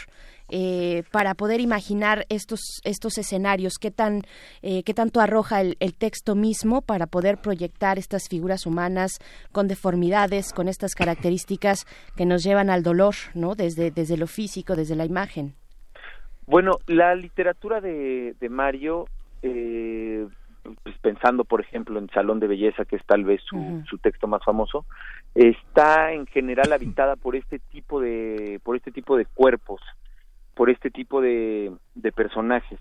eh, 0.51 1.05
para 1.11 1.35
poder 1.35 1.61
imaginar 1.61 2.27
estos, 2.29 2.81
estos 2.85 3.19
escenarios? 3.19 3.75
¿Qué, 3.81 3.91
tan, 3.91 4.23
eh, 4.63 4.83
qué 4.83 4.95
tanto 4.95 5.21
arroja 5.21 5.61
el, 5.61 5.77
el, 5.81 5.95
texto 5.95 6.35
mismo 6.35 6.83
para 6.83 7.07
poder 7.07 7.39
proyectar 7.39 7.99
estas 7.99 8.29
figuras 8.29 8.67
humanas 8.67 9.19
con 9.53 9.69
deformidades, 9.69 10.53
con 10.53 10.69
estas 10.69 10.95
características 10.95 11.87
que 12.17 12.27
nos 12.27 12.43
llevan 12.43 12.71
al 12.71 12.83
dolor, 12.83 13.15
¿no? 13.35 13.55
Desde, 13.55 13.91
desde 13.91 14.17
lo 14.17 14.27
físico, 14.27 14.77
desde 14.77 14.97
la 14.97 15.05
imagen. 15.05 15.55
Bueno, 16.47 16.79
la 16.87 17.15
literatura 17.15 17.81
de, 17.81 18.35
de 18.41 18.49
Mario 18.49 19.07
eh, 19.43 20.27
pues 20.83 20.97
pensando 20.99 21.45
por 21.45 21.61
ejemplo 21.61 21.99
en 21.99 22.09
Salón 22.11 22.41
de 22.41 22.47
Belleza, 22.47 22.85
que 22.85 22.97
es 22.97 23.05
tal 23.07 23.25
vez 23.25 23.41
su, 23.43 23.83
su 23.89 23.99
texto 23.99 24.27
más 24.27 24.45
famoso, 24.45 24.85
está 25.35 26.13
en 26.13 26.27
general 26.27 26.73
habitada 26.73 27.17
por 27.17 27.37
este 27.37 27.59
tipo 27.59 28.01
de, 28.01 28.61
por 28.63 28.77
este 28.77 28.91
tipo 28.91 29.17
de 29.17 29.27
cuerpos, 29.27 29.81
por 30.55 30.71
este 30.71 30.91
tipo 30.91 31.21
de, 31.21 31.73
de 31.95 32.13
personajes 32.13 32.79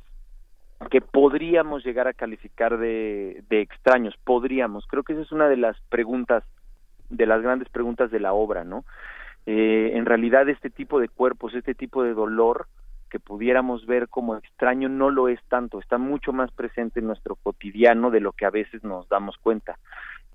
que 0.89 1.01
podríamos 1.01 1.83
llegar 1.83 2.07
a 2.07 2.13
calificar 2.13 2.77
de, 2.77 3.43
de 3.49 3.61
extraños, 3.61 4.15
podríamos, 4.23 4.87
creo 4.87 5.03
que 5.03 5.13
esa 5.13 5.23
es 5.23 5.31
una 5.31 5.49
de 5.49 5.57
las 5.57 5.79
preguntas, 5.89 6.43
de 7.09 7.25
las 7.25 7.41
grandes 7.41 7.67
preguntas 7.69 8.11
de 8.11 8.19
la 8.19 8.33
obra, 8.33 8.63
¿no? 8.63 8.85
Eh, 9.45 9.91
en 9.95 10.05
realidad 10.05 10.47
este 10.47 10.69
tipo 10.69 10.99
de 10.99 11.09
cuerpos, 11.09 11.53
este 11.53 11.75
tipo 11.75 12.03
de 12.03 12.13
dolor, 12.13 12.67
que 13.09 13.19
pudiéramos 13.19 13.85
ver 13.87 14.07
como 14.07 14.37
extraño 14.37 14.87
no 14.87 15.09
lo 15.09 15.27
es 15.27 15.39
tanto, 15.49 15.79
está 15.79 15.97
mucho 15.97 16.31
más 16.31 16.51
presente 16.51 16.99
en 16.99 17.07
nuestro 17.07 17.35
cotidiano 17.35 18.11
de 18.11 18.19
lo 18.19 18.33
que 18.33 18.45
a 18.45 18.51
veces 18.51 18.83
nos 18.83 19.09
damos 19.09 19.37
cuenta. 19.37 19.79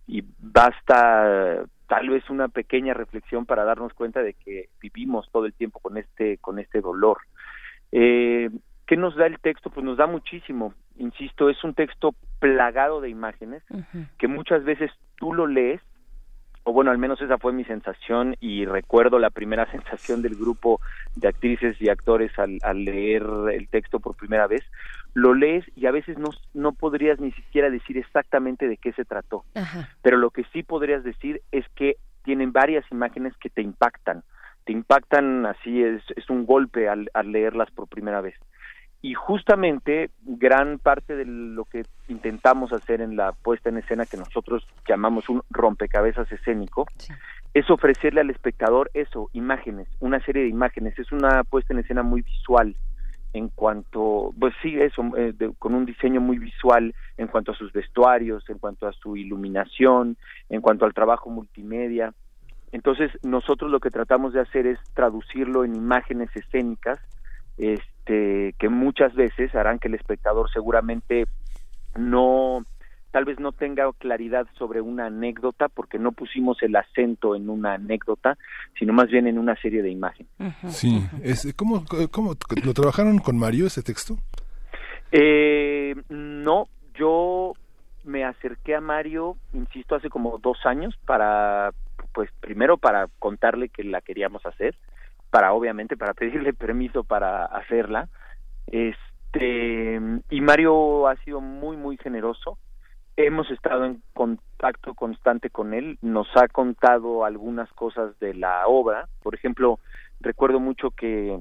Y 0.06 0.24
basta 0.38 1.64
tal 1.86 2.10
vez 2.10 2.28
una 2.30 2.48
pequeña 2.48 2.94
reflexión 2.94 3.46
para 3.46 3.64
darnos 3.64 3.92
cuenta 3.94 4.22
de 4.22 4.34
que 4.34 4.68
vivimos 4.80 5.28
todo 5.30 5.46
el 5.46 5.52
tiempo 5.52 5.80
con 5.80 5.96
este 5.96 6.38
con 6.38 6.58
este 6.58 6.80
dolor. 6.80 7.18
Eh, 7.92 8.50
¿Qué 8.86 8.96
nos 8.96 9.16
da 9.16 9.26
el 9.26 9.38
texto? 9.38 9.70
Pues 9.70 9.84
nos 9.84 9.96
da 9.96 10.06
muchísimo. 10.06 10.74
Insisto, 10.96 11.48
es 11.48 11.62
un 11.64 11.74
texto 11.74 12.14
plagado 12.38 13.00
de 13.00 13.08
imágenes 13.08 13.62
que 14.18 14.28
muchas 14.28 14.62
veces 14.64 14.90
tú 15.16 15.32
lo 15.32 15.46
lees 15.46 15.80
o 16.64 16.72
bueno, 16.72 16.90
al 16.90 16.98
menos 16.98 17.20
esa 17.20 17.38
fue 17.38 17.53
mi 17.53 17.64
sensación 17.64 18.37
y 18.40 18.64
recuerdo 18.64 19.18
la 19.18 19.31
primera 19.31 19.66
sensación 19.70 20.22
del 20.22 20.35
grupo 20.35 20.81
de 21.14 21.29
actrices 21.29 21.81
y 21.81 21.88
actores 21.88 22.33
al, 22.38 22.85
leer 22.85 23.22
el 23.53 23.68
texto 23.68 24.00
por 24.00 24.16
primera 24.16 24.46
vez, 24.46 24.62
lo 25.12 25.35
lees 25.35 25.64
y 25.77 25.87
a 25.87 25.92
veces 25.92 26.18
no, 26.18 26.31
no 26.55 26.72
podrías 26.72 27.20
ni 27.20 27.31
siquiera 27.33 27.70
decir 27.70 27.98
exactamente 27.98 28.66
de 28.66 28.79
qué 28.79 28.92
se 28.92 29.05
trató, 29.05 29.44
pero 30.03 30.16
lo 30.16 30.31
que 30.31 30.44
sí 30.53 30.62
podrías 30.62 31.05
decir 31.05 31.42
es 31.53 31.64
que 31.77 31.96
tienen 32.24 32.53
varias 32.53 32.85
imágenes 32.90 33.35
que 33.37 33.50
te 33.50 33.62
impactan, 33.62 34.24
te 34.64 34.72
impactan 34.72 35.46
así, 35.46 35.83
es, 35.83 36.03
es 36.16 36.29
un 36.31 36.46
golpe 36.46 36.88
al 36.88 37.09
leerlas 37.24 37.70
por 37.70 37.87
primera 37.87 38.20
vez 38.20 38.35
y 39.04 39.12
justamente 39.12 40.08
gran 40.22 40.78
parte 40.78 41.14
de 41.14 41.26
lo 41.26 41.66
que 41.66 41.82
intentamos 42.08 42.72
hacer 42.72 43.02
en 43.02 43.16
la 43.16 43.32
puesta 43.32 43.68
en 43.68 43.76
escena 43.76 44.06
que 44.06 44.16
nosotros 44.16 44.66
llamamos 44.88 45.28
un 45.28 45.42
rompecabezas 45.50 46.32
escénico 46.32 46.86
es 47.52 47.68
ofrecerle 47.68 48.22
al 48.22 48.30
espectador 48.30 48.90
eso, 48.94 49.28
imágenes, 49.34 49.88
una 50.00 50.24
serie 50.24 50.44
de 50.44 50.48
imágenes, 50.48 50.98
es 50.98 51.12
una 51.12 51.44
puesta 51.44 51.74
en 51.74 51.80
escena 51.80 52.02
muy 52.02 52.22
visual 52.22 52.74
en 53.34 53.50
cuanto, 53.50 54.32
pues 54.40 54.54
sí, 54.62 54.74
eso, 54.80 55.02
eh, 55.18 55.34
con 55.58 55.74
un 55.74 55.84
diseño 55.84 56.22
muy 56.22 56.38
visual 56.38 56.94
en 57.18 57.28
cuanto 57.28 57.52
a 57.52 57.56
sus 57.56 57.74
vestuarios, 57.74 58.48
en 58.48 58.56
cuanto 58.56 58.86
a 58.86 58.92
su 58.94 59.18
iluminación, 59.18 60.16
en 60.48 60.62
cuanto 60.62 60.86
al 60.86 60.94
trabajo 60.94 61.28
multimedia. 61.28 62.14
Entonces, 62.72 63.10
nosotros 63.22 63.70
lo 63.70 63.80
que 63.80 63.90
tratamos 63.90 64.32
de 64.32 64.40
hacer 64.40 64.66
es 64.66 64.78
traducirlo 64.94 65.62
en 65.62 65.74
imágenes 65.74 66.30
escénicas, 66.34 67.00
este, 67.58 68.54
que 68.58 68.68
muchas 68.68 69.14
veces 69.14 69.54
harán 69.54 69.78
que 69.78 69.88
el 69.88 69.94
espectador 69.94 70.50
seguramente 70.52 71.26
no 71.96 72.64
tal 73.14 73.24
vez 73.24 73.38
no 73.38 73.52
tenga 73.52 73.88
claridad 73.92 74.44
sobre 74.58 74.80
una 74.80 75.06
anécdota 75.06 75.68
porque 75.68 76.00
no 76.00 76.10
pusimos 76.10 76.60
el 76.64 76.74
acento 76.74 77.36
en 77.36 77.48
una 77.48 77.74
anécdota, 77.74 78.36
sino 78.76 78.92
más 78.92 79.06
bien 79.06 79.28
en 79.28 79.38
una 79.38 79.54
serie 79.54 79.82
de 79.82 79.90
imágenes. 79.90 80.32
Sí, 80.66 81.00
es, 81.22 81.54
¿cómo, 81.54 81.84
¿cómo, 82.10 82.34
lo 82.64 82.74
trabajaron 82.74 83.18
con 83.18 83.38
Mario 83.38 83.68
ese 83.68 83.84
texto? 83.84 84.18
Eh, 85.12 85.94
no, 86.08 86.66
yo 86.98 87.52
me 88.02 88.24
acerqué 88.24 88.74
a 88.74 88.80
Mario, 88.80 89.36
insisto, 89.52 89.94
hace 89.94 90.10
como 90.10 90.38
dos 90.38 90.58
años 90.64 90.98
para, 91.06 91.72
pues 92.12 92.28
primero 92.40 92.78
para 92.78 93.06
contarle 93.20 93.68
que 93.68 93.84
la 93.84 94.00
queríamos 94.00 94.44
hacer 94.44 94.74
para 95.35 95.53
obviamente 95.53 95.97
para 95.97 96.14
pedirle 96.14 96.53
permiso 96.64 97.03
para 97.03 97.44
hacerla. 97.47 98.09
Este 98.68 100.01
y 100.31 100.40
Mario 100.40 101.09
ha 101.09 101.16
sido 101.25 101.40
muy 101.40 101.77
muy 101.77 101.97
generoso. 101.97 102.57
Hemos 103.16 103.51
estado 103.51 103.85
en 103.85 104.01
contacto 104.12 104.94
constante 104.94 105.51
con 105.51 105.75
él, 105.75 105.99
nos 106.03 106.29
ha 106.37 106.47
contado 106.47 107.25
algunas 107.25 107.68
cosas 107.73 108.16
de 108.20 108.35
la 108.35 108.68
obra. 108.68 109.09
Por 109.25 109.35
ejemplo, 109.35 109.81
recuerdo 110.20 110.61
mucho 110.61 110.92
que 110.92 111.40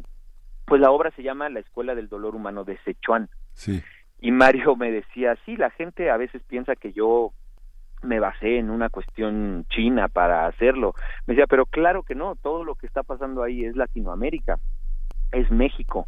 pues 0.65 0.81
la 0.81 0.89
obra 0.89 1.11
se 1.11 1.21
llama 1.21 1.49
La 1.49 1.59
Escuela 1.59 1.93
del 1.93 2.09
Dolor 2.09 2.35
Humano 2.35 2.63
de 2.63 2.79
Sichuan. 2.85 3.29
Sí. 3.53 3.83
Y 4.21 4.31
Mario 4.31 4.75
me 4.75 4.91
decía, 4.91 5.37
sí, 5.45 5.55
la 5.55 5.69
gente 5.69 6.09
a 6.09 6.17
veces 6.17 6.41
piensa 6.47 6.75
que 6.75 6.93
yo 6.93 7.31
me 8.03 8.19
basé 8.19 8.57
en 8.57 8.69
una 8.69 8.89
cuestión 8.89 9.65
china 9.69 10.07
para 10.07 10.45
hacerlo. 10.45 10.93
Me 11.25 11.33
decía, 11.33 11.47
pero 11.47 11.65
claro 11.65 12.03
que 12.03 12.15
no, 12.15 12.35
todo 12.35 12.63
lo 12.63 12.75
que 12.75 12.85
está 12.85 13.03
pasando 13.03 13.43
ahí 13.43 13.65
es 13.65 13.75
Latinoamérica, 13.75 14.59
es 15.31 15.49
México. 15.51 16.07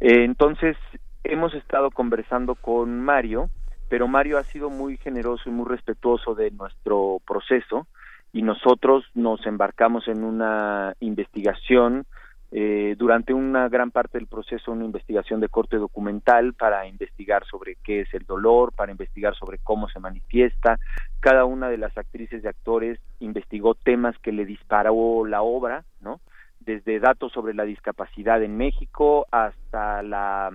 Eh, 0.00 0.24
entonces, 0.24 0.76
hemos 1.24 1.54
estado 1.54 1.90
conversando 1.90 2.54
con 2.54 3.00
Mario, 3.00 3.48
pero 3.88 4.08
Mario 4.08 4.38
ha 4.38 4.44
sido 4.44 4.70
muy 4.70 4.96
generoso 4.98 5.48
y 5.48 5.52
muy 5.52 5.68
respetuoso 5.68 6.34
de 6.34 6.50
nuestro 6.50 7.18
proceso 7.26 7.86
y 8.32 8.42
nosotros 8.42 9.04
nos 9.14 9.44
embarcamos 9.46 10.06
en 10.08 10.22
una 10.22 10.94
investigación 11.00 12.06
eh, 12.52 12.96
durante 12.98 13.32
una 13.32 13.68
gran 13.68 13.92
parte 13.92 14.18
del 14.18 14.26
proceso 14.26 14.72
una 14.72 14.84
investigación 14.84 15.40
de 15.40 15.48
corte 15.48 15.76
documental 15.76 16.54
para 16.54 16.86
investigar 16.86 17.44
sobre 17.46 17.76
qué 17.76 18.00
es 18.00 18.12
el 18.12 18.24
dolor, 18.24 18.72
para 18.72 18.90
investigar 18.90 19.36
sobre 19.36 19.58
cómo 19.58 19.88
se 19.88 20.00
manifiesta. 20.00 20.78
Cada 21.20 21.44
una 21.44 21.68
de 21.68 21.78
las 21.78 21.96
actrices 21.96 22.42
y 22.42 22.48
actores 22.48 22.98
investigó 23.20 23.74
temas 23.74 24.18
que 24.18 24.32
le 24.32 24.44
disparó 24.44 25.24
la 25.26 25.42
obra, 25.42 25.84
¿no? 26.00 26.20
Desde 26.58 26.98
datos 26.98 27.32
sobre 27.32 27.54
la 27.54 27.64
discapacidad 27.64 28.42
en 28.42 28.56
México 28.56 29.26
hasta 29.30 30.02
la 30.02 30.50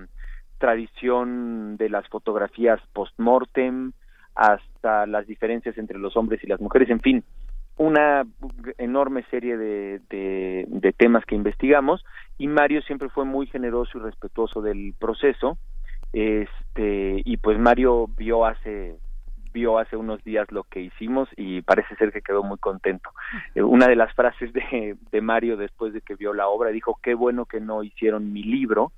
tradición 0.57 1.77
de 1.77 1.89
las 1.89 2.07
fotografías 2.09 2.81
post-mortem, 2.93 3.93
hasta 4.35 5.05
las 5.05 5.25
diferencias 5.27 5.77
entre 5.77 5.97
los 5.97 6.17
hombres 6.17 6.43
y 6.43 6.47
las 6.47 6.59
mujeres, 6.59 6.89
en 6.89 6.99
fin, 6.99 7.23
una 7.77 8.25
enorme 8.77 9.23
serie 9.29 9.57
de, 9.57 10.01
temas 10.97 11.25
que 11.25 11.35
investigamos 11.35 12.05
y 12.37 12.47
Mario 12.47 12.81
siempre 12.81 13.09
fue 13.09 13.25
muy 13.25 13.47
generoso 13.47 13.97
y 13.97 14.01
respetuoso 14.01 14.61
del 14.61 14.93
proceso 14.97 15.57
este 16.13 17.21
y 17.25 17.37
pues 17.37 17.59
Mario 17.59 18.07
vio 18.15 18.45
hace 18.45 18.95
vio 19.51 19.77
hace 19.77 19.97
unos 19.97 20.23
días 20.23 20.49
lo 20.51 20.63
que 20.63 20.81
hicimos 20.81 21.29
y 21.35 21.61
parece 21.61 21.95
ser 21.95 22.11
que 22.11 22.21
quedó 22.21 22.43
muy 22.43 22.57
contento. 22.57 23.09
Eh, 23.55 23.61
una 23.61 23.87
de 23.87 23.95
las 23.95 24.13
frases 24.13 24.51
de, 24.53 24.97
de 25.11 25.21
Mario 25.21 25.55
después 25.55 25.93
de 25.93 26.01
que 26.01 26.15
vio 26.15 26.33
la 26.33 26.47
obra 26.47 26.71
dijo, 26.71 26.99
qué 27.01 27.13
bueno 27.13 27.45
que 27.45 27.61
no 27.61 27.81
hicieron 27.81 28.33
mi 28.33 28.43
libro, 28.43 28.91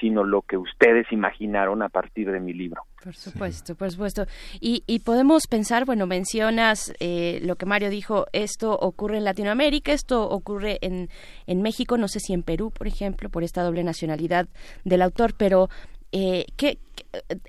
sino 0.00 0.24
lo 0.24 0.42
que 0.42 0.56
ustedes 0.56 1.06
imaginaron 1.10 1.82
a 1.82 1.88
partir 1.88 2.30
de 2.30 2.40
mi 2.40 2.52
libro. 2.52 2.82
Por 3.02 3.14
supuesto, 3.14 3.74
por 3.74 3.90
supuesto. 3.90 4.26
Y, 4.60 4.82
y 4.86 5.00
podemos 5.00 5.46
pensar, 5.48 5.84
bueno, 5.84 6.06
mencionas 6.06 6.92
eh, 7.00 7.40
lo 7.42 7.56
que 7.56 7.66
Mario 7.66 7.90
dijo, 7.90 8.26
esto 8.32 8.76
ocurre 8.76 9.18
en 9.18 9.24
Latinoamérica, 9.24 9.92
esto 9.92 10.28
ocurre 10.28 10.78
en, 10.80 11.08
en 11.46 11.62
México, 11.62 11.98
no 11.98 12.08
sé 12.08 12.20
si 12.20 12.32
en 12.32 12.42
Perú, 12.42 12.70
por 12.70 12.86
ejemplo, 12.86 13.30
por 13.30 13.44
esta 13.44 13.62
doble 13.62 13.84
nacionalidad 13.84 14.48
del 14.84 15.02
autor, 15.02 15.34
pero 15.36 15.68
eh, 16.12 16.46
¿qué, 16.56 16.78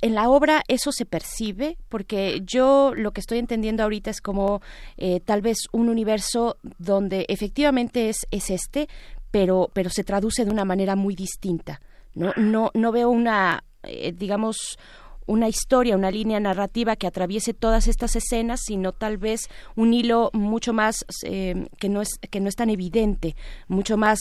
en 0.02 0.16
la 0.16 0.30
obra 0.30 0.64
eso 0.68 0.92
se 0.92 1.06
percibe 1.06 1.78
porque 1.90 2.42
yo 2.44 2.94
lo 2.96 3.12
que 3.12 3.22
estoy 3.22 3.38
entendiendo 3.38 3.84
ahorita 3.84 4.10
es 4.10 4.20
como 4.20 4.62
eh, 4.98 5.20
tal 5.20 5.42
vez 5.42 5.68
un 5.72 5.90
universo 5.90 6.58
donde 6.80 7.26
efectivamente 7.30 8.10
es, 8.10 8.28
es 8.32 8.50
este 8.50 8.88
pero 9.32 9.70
pero 9.74 9.90
se 9.90 10.04
traduce 10.04 10.44
de 10.44 10.52
una 10.52 10.66
manera 10.66 10.96
muy 10.96 11.16
distinta 11.16 11.82
no 12.18 12.34
no 12.36 12.72
no 12.74 12.92
veo 12.92 13.10
una 13.10 13.64
eh, 13.84 14.12
digamos 14.14 14.78
una 15.30 15.50
historia, 15.50 15.98
una 15.98 16.10
línea 16.10 16.40
narrativa 16.40 16.96
que 16.96 17.06
atraviese 17.06 17.54
todas 17.54 17.90
estas 17.90 18.16
escenas, 18.16 18.62
sino 18.64 18.94
tal 18.94 19.18
vez 19.18 19.50
un 19.76 19.94
hilo 19.94 20.30
mucho 20.32 20.72
más 20.72 21.06
eh, 21.26 21.68
que 21.80 21.90
no 21.90 22.02
es 22.02 22.18
que 22.32 22.40
no 22.40 22.48
es 22.48 22.56
tan 22.56 22.70
evidente, 22.70 23.36
mucho 23.68 23.98
más 23.98 24.20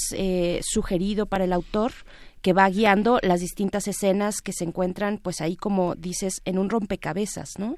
sugerido 0.63 1.27
para 1.27 1.45
el 1.45 1.53
autor 1.53 1.93
que 2.43 2.53
va 2.53 2.69
guiando 2.69 3.19
las 3.23 3.41
distintas 3.41 3.89
escenas 3.89 4.41
que 4.41 4.53
se 4.53 4.63
encuentran, 4.65 5.19
pues 5.19 5.41
ahí 5.41 5.57
como 5.57 5.97
dices, 5.97 6.43
en 6.45 6.59
un 6.59 6.71
rompecabezas, 6.71 7.59
¿no? 7.59 7.77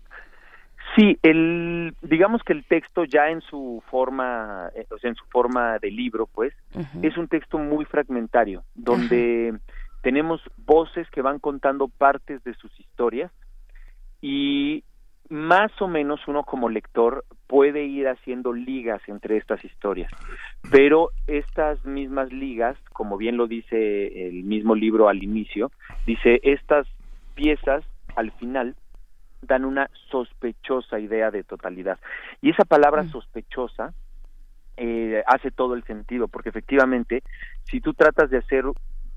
Sí, 0.95 1.19
el, 1.23 1.95
digamos 2.03 2.43
que 2.43 2.53
el 2.53 2.65
texto 2.65 3.05
ya 3.05 3.31
en 3.31 3.41
su 3.41 3.83
forma, 3.91 4.71
eh, 4.75 4.87
o 4.91 4.99
sea, 4.99 5.09
en 5.09 5.17
su 5.17 5.25
forma 5.27 5.79
de 5.79 5.91
libro, 5.91 6.27
pues, 6.27 6.53
es 7.03 7.17
un 7.17 7.29
texto 7.29 7.57
muy 7.57 7.85
fragmentario, 7.85 8.65
donde 8.75 9.55
tenemos 10.03 10.41
voces 10.57 11.09
que 11.11 11.23
van 11.23 11.39
contando 11.39 11.89
partes 11.89 12.43
de 12.45 12.55
sus 12.55 12.79
historias 12.79 13.33
y 14.21 14.85
más 15.29 15.71
o 15.81 15.89
menos 15.89 16.21
uno 16.27 16.45
como 16.45 16.69
lector 16.69 17.25
puede 17.47 17.85
ir 17.85 18.09
haciendo 18.09 18.53
ligas 18.53 19.03
entre 19.09 19.37
estas 19.37 19.63
historias, 19.65 20.11
pero 20.71 21.11
estas 21.27 21.85
mismas 21.85 22.33
ligas, 22.33 22.77
como 22.93 23.17
bien 23.19 23.37
lo 23.37 23.47
dice 23.47 24.29
el 24.29 24.45
mismo 24.45 24.75
libro 24.75 25.09
al 25.09 25.23
inicio, 25.23 25.71
dice 26.07 26.41
estas 26.43 26.87
piezas 27.35 27.85
al 28.17 28.33
final 28.33 28.75
dan 29.43 29.65
una 29.65 29.89
sospechosa 30.11 30.99
idea 30.99 31.31
de 31.31 31.45
totalidad. 31.45 31.99
Y 32.43 32.51
esa 32.51 32.65
palabra 32.65 33.03
mm. 33.05 33.11
sospechosa 33.11 33.93
eh, 34.77 35.23
hace 35.27 35.51
todo 35.51 35.75
el 35.75 35.85
sentido, 35.85 36.29
porque 36.29 36.49
efectivamente, 36.49 37.23
si 37.65 37.81
tú 37.81 37.95
tratas 37.95 38.31
de 38.31 38.39
hacer 38.39 38.65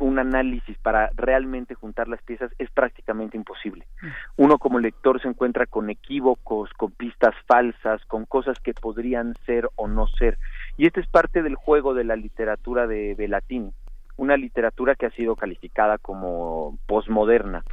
un 0.02 0.20
análisis 0.20 0.78
para 0.80 1.12
realmente 1.16 1.76
juntar 1.76 2.08
las 2.08 2.22
piezas 2.24 2.52
es 2.58 2.70
prácticamente 2.72 3.38
imposible. 3.38 3.86
Mm. 4.02 4.08
Uno 4.38 4.58
como 4.58 4.80
lector 4.80 5.22
se 5.22 5.28
encuentra 5.28 5.66
con 5.66 5.90
equívocos, 5.90 6.70
con 6.74 6.92
pistas 6.92 7.36
falsas, 7.46 8.04
con 8.06 8.26
cosas 8.26 8.60
que 8.60 8.74
podrían 8.74 9.36
ser 9.46 9.70
o 9.76 9.88
no 9.88 10.08
ser. 10.08 10.38
Y 10.78 10.88
este 10.88 11.02
es 11.02 11.08
parte 11.08 11.44
del 11.44 11.56
juego 11.56 11.94
de 11.94 12.04
la 12.04 12.16
literatura 12.16 12.88
de, 12.88 13.16
de 13.16 13.28
latín, 13.28 13.74
una 14.18 14.38
literatura 14.38 14.96
que 14.96 15.06
ha 15.06 15.12
sido 15.12 15.36
calificada 15.36 15.98
como 15.98 16.78
posmoderna, 16.88 17.64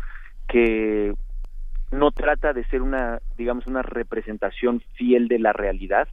que 0.49 1.15
no 1.91 2.11
trata 2.11 2.53
de 2.53 2.65
ser 2.67 2.83
una, 2.83 3.21
digamos, 3.37 3.67
una 3.67 3.83
representación 3.83 4.81
fiel 4.95 5.29
de 5.29 5.39
la 5.39 5.53
realidad, 5.53 6.09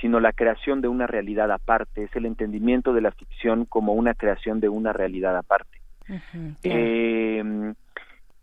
sino 0.00 0.20
la 0.20 0.32
creación 0.32 0.80
de 0.80 0.88
una 0.88 1.06
realidad 1.06 1.50
aparte, 1.50 2.04
es 2.04 2.16
el 2.16 2.26
entendimiento 2.26 2.92
de 2.92 3.00
la 3.00 3.10
ficción 3.12 3.64
como 3.64 3.94
una 3.94 4.14
creación 4.14 4.60
de 4.60 4.68
una 4.68 4.92
realidad 4.92 5.36
aparte. 5.36 5.78
eh, 6.62 7.74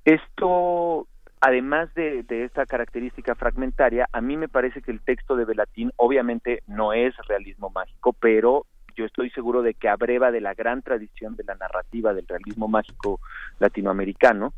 esto, 0.03 1.07
además 1.39 1.93
de, 1.95 2.23
de, 2.23 2.43
esta 2.43 2.65
característica 2.65 3.35
fragmentaria, 3.35 4.07
a 4.11 4.21
mí 4.21 4.37
me 4.37 4.49
parece 4.49 4.81
que 4.81 4.91
el 4.91 5.01
texto 5.01 5.35
de 5.35 5.45
Belatín 5.45 5.91
obviamente 5.95 6.61
no 6.67 6.93
es 6.93 7.15
realismo 7.27 7.69
mágico, 7.69 8.13
pero 8.13 8.65
yo 8.95 9.05
estoy 9.05 9.29
seguro 9.31 9.61
de 9.61 9.73
que 9.73 9.89
abreva 9.89 10.31
de 10.31 10.41
la 10.41 10.53
gran 10.53 10.81
tradición 10.81 11.35
de 11.35 11.43
la 11.43 11.55
narrativa 11.55 12.13
del 12.13 12.27
realismo 12.27 12.67
mágico 12.67 13.19
latinoamericano, 13.59 14.53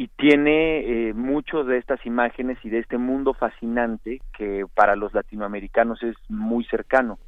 y 0.00 0.08
tiene 0.08 0.78
eh, 0.78 1.12
muchos 1.12 1.66
de 1.66 1.76
estas 1.76 2.06
imágenes 2.06 2.56
y 2.64 2.70
de 2.70 2.78
este 2.78 2.96
mundo 2.96 3.34
fascinante 3.34 4.22
que 4.32 4.64
para 4.74 4.96
los 4.96 5.12
latinoamericanos 5.12 6.02
es 6.02 6.16
muy 6.30 6.64
cercano. 6.64 7.18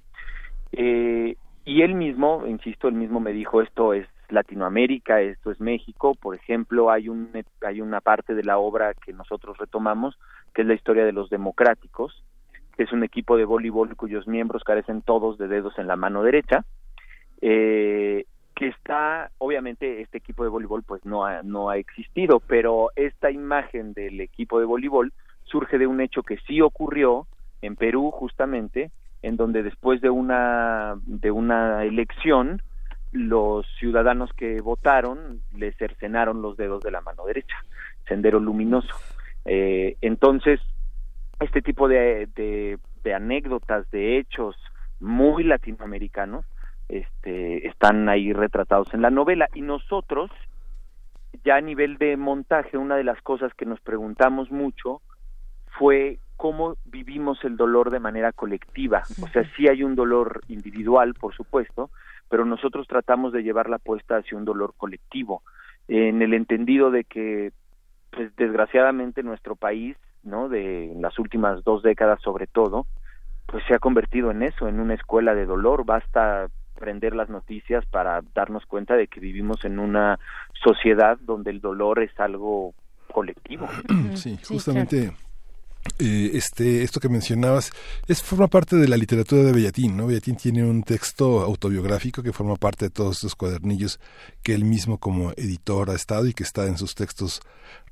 Eh, 0.72 1.37
y 1.66 1.82
él 1.82 1.94
mismo, 1.94 2.46
insisto, 2.46 2.88
él 2.88 2.94
mismo 2.94 3.20
me 3.20 3.35
dijo 3.35 3.61
esto 3.61 3.92
es 3.92 4.08
Latinoamérica, 4.30 5.20
esto 5.20 5.50
es 5.50 5.61
México, 5.61 6.14
por 6.14 6.35
ejemplo, 6.35 6.90
hay 6.90 7.11
un 7.11 7.28
hay 7.61 7.82
una 7.82 8.00
parte 8.00 8.35
de 8.35 8.42
la 8.42 8.56
obra 8.56 8.94
que 8.94 9.12
nosotros 9.12 9.58
retomamos 9.58 10.18
que 10.54 10.62
es 10.62 10.66
la 10.66 10.72
historia 10.72 11.04
de 11.04 11.12
los 11.12 11.28
democráticos, 11.28 12.24
que 12.74 12.85
es 12.85 12.92
un 12.92 13.04
equipo 13.04 13.37
de 13.37 13.44
voleibol 13.44 13.94
cuyos 13.96 14.26
miembros 14.26 14.64
carecen 14.64 15.02
todos 15.02 15.37
de 15.37 15.46
dedos 15.46 15.78
en 15.78 15.88
la 15.88 15.96
mano 15.96 16.22
derecha. 16.22 16.64
Eh, 17.42 18.24
que 18.54 18.68
está, 18.68 19.30
obviamente 19.38 20.00
este 20.00 20.18
equipo 20.18 20.44
de 20.44 20.50
voleibol 20.50 20.82
pues 20.82 21.04
no 21.04 21.24
ha, 21.24 21.42
no 21.42 21.70
ha 21.70 21.76
existido, 21.78 22.40
pero 22.40 22.90
esta 22.96 23.30
imagen 23.30 23.92
del 23.92 24.20
equipo 24.20 24.58
de 24.58 24.66
voleibol 24.66 25.12
surge 25.44 25.78
de 25.78 25.86
un 25.86 26.00
hecho 26.00 26.22
que 26.22 26.38
sí 26.46 26.60
ocurrió 26.60 27.26
en 27.62 27.76
Perú 27.76 28.10
justamente, 28.10 28.90
en 29.22 29.36
donde 29.36 29.62
después 29.62 30.00
de 30.00 30.10
una, 30.10 30.94
de 31.06 31.30
una 31.30 31.84
elección, 31.84 32.60
los 33.12 33.66
ciudadanos 33.78 34.32
que 34.32 34.60
votaron 34.60 35.42
le 35.54 35.72
cercenaron 35.72 36.42
los 36.42 36.56
dedos 36.56 36.82
de 36.82 36.90
la 36.90 37.00
mano 37.00 37.24
derecha, 37.26 37.56
sendero 38.08 38.40
luminoso. 38.40 38.94
Eh, 39.44 39.96
entonces, 40.00 40.60
este 41.40 41.62
tipo 41.62 41.88
de, 41.88 42.28
de, 42.34 42.78
de 43.04 43.14
anécdotas, 43.14 43.90
de 43.90 44.18
hechos 44.18 44.56
muy 45.00 45.44
latinoamericanos, 45.44 46.44
este, 46.88 47.66
están 47.66 48.08
ahí 48.08 48.32
retratados 48.32 48.92
en 48.94 49.02
la 49.02 49.10
novela. 49.10 49.48
Y 49.54 49.62
nosotros, 49.62 50.30
ya 51.44 51.56
a 51.56 51.60
nivel 51.60 51.98
de 51.98 52.16
montaje, 52.16 52.76
una 52.76 52.96
de 52.96 53.04
las 53.04 53.20
cosas 53.22 53.52
que 53.54 53.66
nos 53.66 53.80
preguntamos 53.80 54.50
mucho 54.50 55.00
fue 55.78 56.18
cómo 56.36 56.76
vivimos 56.84 57.42
el 57.44 57.56
dolor 57.56 57.90
de 57.90 58.00
manera 58.00 58.32
colectiva. 58.32 59.02
O 59.22 59.28
sea, 59.28 59.44
sí 59.56 59.68
hay 59.68 59.82
un 59.84 59.94
dolor 59.94 60.40
individual, 60.48 61.14
por 61.14 61.34
supuesto, 61.34 61.90
pero 62.28 62.44
nosotros 62.44 62.86
tratamos 62.88 63.32
de 63.32 63.42
llevar 63.42 63.68
la 63.68 63.76
apuesta 63.76 64.16
hacia 64.16 64.36
un 64.36 64.44
dolor 64.44 64.74
colectivo, 64.76 65.42
en 65.88 66.22
el 66.22 66.34
entendido 66.34 66.90
de 66.90 67.04
que, 67.04 67.52
pues 68.10 68.34
desgraciadamente 68.36 69.22
nuestro 69.22 69.56
país, 69.56 69.96
¿no? 70.22 70.48
De 70.48 70.92
las 71.00 71.18
últimas 71.18 71.62
dos 71.64 71.82
décadas 71.82 72.20
sobre 72.22 72.46
todo, 72.46 72.86
pues 73.46 73.64
se 73.66 73.74
ha 73.74 73.78
convertido 73.78 74.30
en 74.30 74.42
eso, 74.42 74.68
en 74.68 74.80
una 74.80 74.94
escuela 74.94 75.34
de 75.34 75.46
dolor. 75.46 75.84
Basta 75.84 76.48
prender 76.82 77.14
las 77.14 77.28
noticias 77.28 77.86
para 77.86 78.22
darnos 78.34 78.66
cuenta 78.66 78.96
de 78.96 79.06
que 79.06 79.20
vivimos 79.20 79.64
en 79.64 79.78
una 79.78 80.18
sociedad 80.64 81.16
donde 81.20 81.52
el 81.52 81.60
dolor 81.60 82.02
es 82.02 82.10
algo 82.18 82.74
colectivo. 83.06 83.68
Sí, 84.16 84.36
justamente 84.44 85.12
eh, 86.00 86.30
este, 86.34 86.82
esto 86.82 86.98
que 86.98 87.08
mencionabas 87.08 87.70
es 88.08 88.20
forma 88.20 88.48
parte 88.48 88.74
de 88.74 88.88
la 88.88 88.96
literatura 88.96 89.42
de 89.42 89.52
Bellatín, 89.52 89.96
¿no? 89.96 90.08
Bellatín 90.08 90.34
tiene 90.34 90.64
un 90.64 90.82
texto 90.82 91.40
autobiográfico 91.40 92.20
que 92.20 92.32
forma 92.32 92.56
parte 92.56 92.86
de 92.86 92.90
todos 92.90 93.16
estos 93.16 93.36
cuadernillos 93.36 94.00
que 94.42 94.55
él 94.55 94.64
mismo 94.64 94.98
como 94.98 95.33
editor 95.33 95.90
ha 95.90 95.94
estado 95.94 96.26
y 96.26 96.35
que 96.35 96.42
está 96.42 96.66
en 96.66 96.78
sus 96.78 96.94
textos 96.94 97.40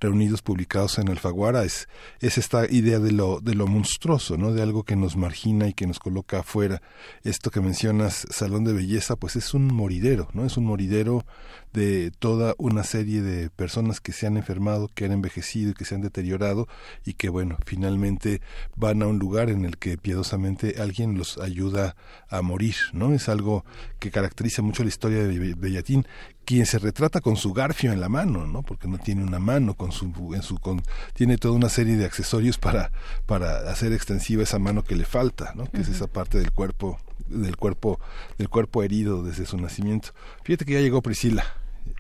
reunidos 0.01 0.43
publicados 0.43 0.99
en 0.99 1.09
Alfaguara 1.09 1.65
es, 1.65 1.89
es 2.21 2.39
esta 2.39 2.67
idea 2.71 2.99
de 2.99 3.13
lo, 3.13 3.41
de 3.41 3.55
lo 3.55 3.67
monstruoso, 3.67 4.37
¿no? 4.37 4.53
De 4.53 4.63
algo 4.63 4.83
que 4.83 4.97
nos 4.97 5.17
margina 5.17 5.69
y 5.69 5.75
que 5.75 5.87
nos 5.87 5.99
coloca 5.99 6.41
afuera. 6.41 6.83
Esto 7.23 7.51
que 7.51 7.61
mencionas, 7.61 8.27
Salón 8.31 8.65
de 8.65 8.73
Belleza, 8.73 9.17
pues 9.17 9.37
es 9.37 9.55
un 9.55 9.67
moridero, 9.67 10.29
¿no? 10.33 10.45
Es 10.45 10.57
un 10.57 10.65
moridero 10.65 11.25
de 11.73 12.11
toda 12.19 12.55
una 12.59 12.83
serie 12.83 13.23
de 13.23 13.51
personas 13.51 14.01
que 14.01 14.13
se 14.13 14.27
han 14.27 14.37
enfermado, 14.37 14.89
que 14.89 15.05
han 15.05 15.13
envejecido 15.13 15.71
y 15.71 15.75
que 15.75 15.85
se 15.85 15.95
han 15.95 16.01
deteriorado 16.01 16.67
y 17.05 17.15
que, 17.15 17.29
bueno, 17.29 17.59
finalmente 17.65 18.41
van 18.77 19.03
a 19.03 19.07
un 19.07 19.19
lugar 19.19 19.51
en 19.51 19.65
el 19.65 19.79
que 19.79 19.99
piadosamente 19.99 20.77
alguien 20.81 21.17
los 21.17 21.39
ayuda 21.39 21.95
a 22.29 22.43
morir, 22.43 22.75
¿no? 22.93 23.13
Es 23.13 23.29
algo 23.29 23.65
que 23.99 24.11
caracteriza 24.11 24.63
mucho 24.63 24.83
la 24.83 24.89
historia 24.89 25.23
de 25.23 25.55
Bellatín, 25.55 26.07
quien 26.45 26.67
se 26.67 26.79
retrata 26.79 27.21
con 27.21 27.37
su 27.37 27.53
garfio 27.53 27.93
en 27.93 28.01
la 28.01 28.09
mano, 28.09 28.47
¿no? 28.47 28.63
Porque 28.63 28.89
no 28.89 28.99
tiene 28.99 29.23
una 29.23 29.39
mano 29.39 29.75
con 29.75 29.93
su 29.93 30.13
en 30.35 30.43
su 30.43 30.59
con, 30.59 30.83
tiene 31.15 31.39
toda 31.39 31.55
una 31.55 31.69
serie 31.69 31.97
de 31.97 32.05
accesorios 32.05 32.59
para 32.59 32.91
para 33.27 33.71
hacer 33.71 33.93
extensiva 33.93 34.43
esa 34.43 34.59
mano 34.59 34.83
que 34.83 34.97
le 34.97 35.05
falta, 35.05 35.53
¿no? 35.55 35.67
Que 35.67 35.81
es 35.83 35.89
esa 35.89 36.07
parte 36.07 36.39
del 36.39 36.53
cuerpo 36.53 36.99
del 37.29 37.57
cuerpo 37.57 38.01
del 38.39 38.49
cuerpo 38.49 38.83
herido 38.83 39.23
desde 39.23 39.47
su 39.47 39.57
nacimiento. 39.59 40.11
Fíjate 40.43 40.65
que 40.65 40.75
ya 40.75 40.81
llegó 40.81 41.03
Priscila. 41.03 41.45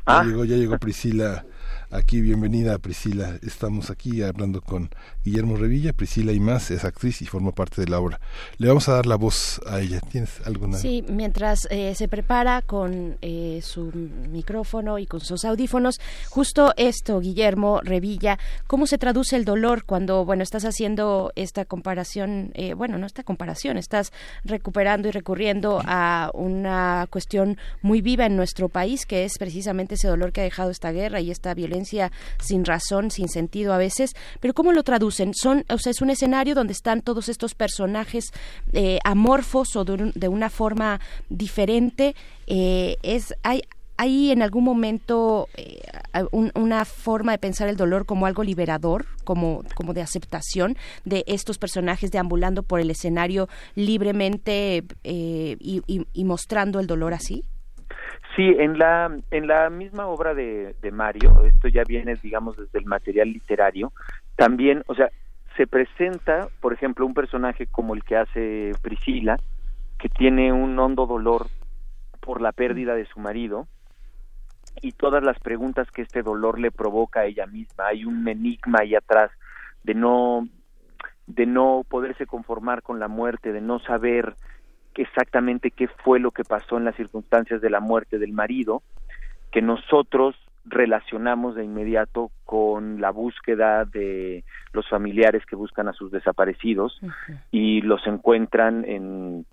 Ya 0.06 0.20
ah. 0.20 0.24
llegó 0.24 0.44
ya 0.44 0.56
llegó 0.56 0.78
Priscila 0.78 1.44
Aquí, 1.92 2.20
bienvenida 2.20 2.78
Priscila. 2.78 3.36
Estamos 3.42 3.90
aquí 3.90 4.22
hablando 4.22 4.60
con 4.60 4.90
Guillermo 5.24 5.56
Revilla. 5.56 5.92
Priscila 5.92 6.32
y 6.32 6.40
más 6.40 6.70
es 6.70 6.84
actriz 6.84 7.22
y 7.22 7.26
forma 7.26 7.52
parte 7.52 7.80
de 7.82 7.88
la 7.88 8.00
obra. 8.00 8.20
Le 8.58 8.68
vamos 8.68 8.88
a 8.88 8.94
dar 8.94 9.06
la 9.06 9.16
voz 9.16 9.60
a 9.66 9.80
ella. 9.80 10.00
¿Tienes 10.00 10.40
alguna? 10.44 10.78
Sí, 10.78 11.04
mientras 11.08 11.66
eh, 11.70 11.94
se 11.94 12.08
prepara 12.08 12.62
con 12.62 13.18
eh, 13.20 13.60
su 13.62 13.92
micrófono 13.92 14.98
y 14.98 15.06
con 15.06 15.20
sus 15.20 15.44
audífonos, 15.44 16.00
justo 16.28 16.72
esto, 16.76 17.20
Guillermo 17.20 17.80
Revilla, 17.82 18.38
¿cómo 18.66 18.86
se 18.86 18.98
traduce 18.98 19.36
el 19.36 19.44
dolor 19.44 19.84
cuando, 19.84 20.24
bueno, 20.24 20.42
estás 20.42 20.64
haciendo 20.64 21.32
esta 21.36 21.64
comparación, 21.64 22.52
eh, 22.54 22.74
bueno, 22.74 22.98
no 22.98 23.06
esta 23.06 23.22
comparación, 23.22 23.76
estás 23.76 24.12
recuperando 24.44 25.08
y 25.08 25.10
recurriendo 25.10 25.80
a 25.84 26.30
una 26.34 27.06
cuestión 27.10 27.58
muy 27.82 28.00
viva 28.00 28.26
en 28.26 28.36
nuestro 28.36 28.68
país, 28.68 29.06
que 29.06 29.24
es 29.24 29.38
precisamente 29.38 29.94
ese 29.94 30.08
dolor 30.08 30.32
que 30.32 30.40
ha 30.40 30.44
dejado 30.44 30.70
esta 30.70 30.92
guerra 30.92 31.20
y 31.20 31.30
esta 31.30 31.54
violencia 31.54 32.10
sin 32.40 32.64
razón, 32.64 33.10
sin 33.10 33.28
sentido 33.28 33.72
a 33.72 33.78
veces, 33.78 34.14
pero 34.40 34.54
¿cómo 34.54 34.72
lo 34.72 34.82
Son, 35.10 35.64
o 35.68 35.78
sea, 35.78 35.90
es 35.90 36.00
un 36.00 36.10
escenario 36.10 36.54
donde 36.54 36.72
están 36.72 37.02
todos 37.02 37.28
estos 37.28 37.54
personajes 37.54 38.32
eh, 38.72 38.98
amorfos 39.04 39.76
o 39.76 39.84
de, 39.84 40.28
una 40.28 40.50
forma 40.50 41.00
diferente. 41.28 42.14
Eh, 42.46 42.96
es 43.02 43.34
hay 43.42 43.62
¿Hay 44.02 44.30
en 44.30 44.40
algún 44.40 44.64
momento 44.64 45.48
eh, 45.58 45.82
una 46.32 46.86
forma 46.86 47.32
de 47.32 47.38
pensar 47.38 47.68
el 47.68 47.76
dolor 47.76 48.06
como 48.06 48.24
algo 48.24 48.42
liberador, 48.42 49.04
como, 49.24 49.62
como 49.74 49.92
de 49.92 50.00
aceptación 50.00 50.74
de 51.04 51.22
estos 51.26 51.58
personajes 51.58 52.10
deambulando 52.10 52.62
por 52.62 52.80
el 52.80 52.88
escenario 52.88 53.46
libremente 53.74 54.84
y, 55.04 55.82
y, 56.14 56.24
mostrando 56.24 56.80
el 56.80 56.86
dolor 56.86 57.12
así? 57.12 57.44
Sí, 58.36 58.54
en 58.58 58.78
la, 58.78 59.10
en 59.30 59.46
la 59.48 59.68
misma 59.70 60.06
obra 60.06 60.34
de, 60.34 60.74
de 60.80 60.90
Mario, 60.92 61.42
esto 61.44 61.68
ya 61.68 61.82
viene, 61.84 62.14
digamos, 62.22 62.56
desde 62.56 62.78
el 62.78 62.86
material 62.86 63.28
literario, 63.28 63.92
también, 64.36 64.82
o 64.86 64.94
sea, 64.94 65.10
se 65.56 65.66
presenta, 65.66 66.48
por 66.60 66.72
ejemplo, 66.72 67.04
un 67.04 67.14
personaje 67.14 67.66
como 67.66 67.94
el 67.94 68.04
que 68.04 68.16
hace 68.16 68.72
Priscila, 68.82 69.38
que 69.98 70.08
tiene 70.08 70.52
un 70.52 70.78
hondo 70.78 71.06
dolor 71.06 71.46
por 72.20 72.40
la 72.40 72.52
pérdida 72.52 72.94
de 72.94 73.06
su 73.06 73.20
marido 73.20 73.66
y 74.80 74.92
todas 74.92 75.22
las 75.22 75.38
preguntas 75.38 75.90
que 75.90 76.02
este 76.02 76.22
dolor 76.22 76.58
le 76.58 76.70
provoca 76.70 77.20
a 77.20 77.24
ella 77.26 77.46
misma. 77.46 77.88
Hay 77.88 78.04
un 78.04 78.26
enigma 78.26 78.80
ahí 78.80 78.94
atrás 78.94 79.30
de 79.82 79.94
no 79.94 80.48
de 81.26 81.46
no 81.46 81.84
poderse 81.88 82.26
conformar 82.26 82.82
con 82.82 82.98
la 82.98 83.06
muerte, 83.06 83.52
de 83.52 83.60
no 83.60 83.78
saber 83.78 84.34
exactamente 84.94 85.70
qué 85.70 85.86
fue 85.86 86.18
lo 86.18 86.32
que 86.32 86.42
pasó 86.42 86.76
en 86.76 86.84
las 86.84 86.96
circunstancias 86.96 87.60
de 87.60 87.70
la 87.70 87.78
muerte 87.78 88.18
del 88.18 88.32
marido, 88.32 88.82
que 89.52 89.62
nosotros 89.62 90.34
relacionamos 90.64 91.54
de 91.54 91.64
inmediato 91.64 92.30
con 92.44 93.00
la 93.00 93.10
búsqueda 93.10 93.84
de 93.84 94.44
los 94.72 94.88
familiares 94.88 95.44
que 95.46 95.56
buscan 95.56 95.88
a 95.88 95.92
sus 95.92 96.10
desaparecidos 96.10 97.00
y 97.50 97.80
los 97.80 98.06
encuentran 98.06 98.84
en 98.84 99.46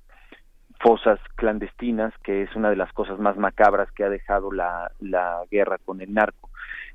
fosas 0.79 1.19
clandestinas, 1.35 2.13
que 2.23 2.43
es 2.43 2.55
una 2.55 2.69
de 2.69 2.75
las 2.75 2.91
cosas 2.93 3.19
más 3.19 3.37
macabras 3.37 3.91
que 3.91 4.03
ha 4.03 4.09
dejado 4.09 4.51
la, 4.51 4.91
la 4.99 5.41
guerra 5.49 5.77
con 5.83 6.01
el 6.01 6.13
narco. 6.13 6.49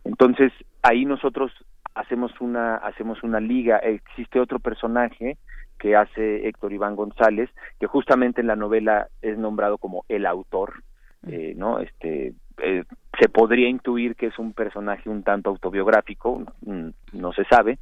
Entonces, 0.04 0.52
ahí 0.82 1.04
nosotros 1.04 1.52
hacemos 1.94 2.32
una 2.40 2.76
hacemos 2.76 3.22
una 3.22 3.40
liga, 3.40 3.78
existe 3.78 4.40
otro 4.40 4.58
personaje 4.58 5.36
que 5.78 5.96
hace 5.96 6.46
Héctor 6.46 6.72
Iván 6.72 6.96
González, 6.96 7.50
que 7.80 7.86
justamente 7.86 8.40
en 8.40 8.46
la 8.46 8.56
novela 8.56 9.08
es 9.20 9.36
nombrado 9.36 9.78
como 9.78 10.04
el 10.08 10.26
autor, 10.26 10.84
eh, 11.26 11.54
¿no? 11.56 11.80
Este, 11.80 12.34
eh, 12.58 12.84
se 13.18 13.28
podría 13.28 13.68
intuir 13.68 14.16
que 14.16 14.26
es 14.26 14.38
un 14.38 14.52
personaje 14.52 15.08
un 15.08 15.22
tanto 15.22 15.50
autobiográfico, 15.50 16.44
mm, 16.64 16.88
no 17.12 17.32
se 17.32 17.44
sabe, 17.44 17.78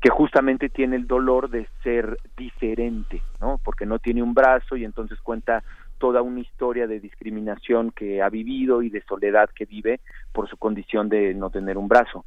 que 0.00 0.10
justamente 0.10 0.68
tiene 0.68 0.96
el 0.96 1.06
dolor 1.06 1.50
de 1.50 1.66
ser 1.82 2.18
diferente, 2.36 3.22
¿no? 3.40 3.60
Porque 3.64 3.86
no 3.86 3.98
tiene 3.98 4.22
un 4.22 4.34
brazo 4.34 4.76
y 4.76 4.84
entonces 4.84 5.20
cuenta 5.20 5.62
toda 5.98 6.20
una 6.20 6.40
historia 6.40 6.86
de 6.86 6.98
discriminación 6.98 7.92
que 7.92 8.22
ha 8.22 8.28
vivido 8.28 8.82
y 8.82 8.90
de 8.90 9.02
soledad 9.02 9.48
que 9.54 9.66
vive 9.66 10.00
por 10.32 10.48
su 10.48 10.56
condición 10.56 11.08
de 11.08 11.32
no 11.32 11.50
tener 11.50 11.78
un 11.78 11.86
brazo. 11.86 12.24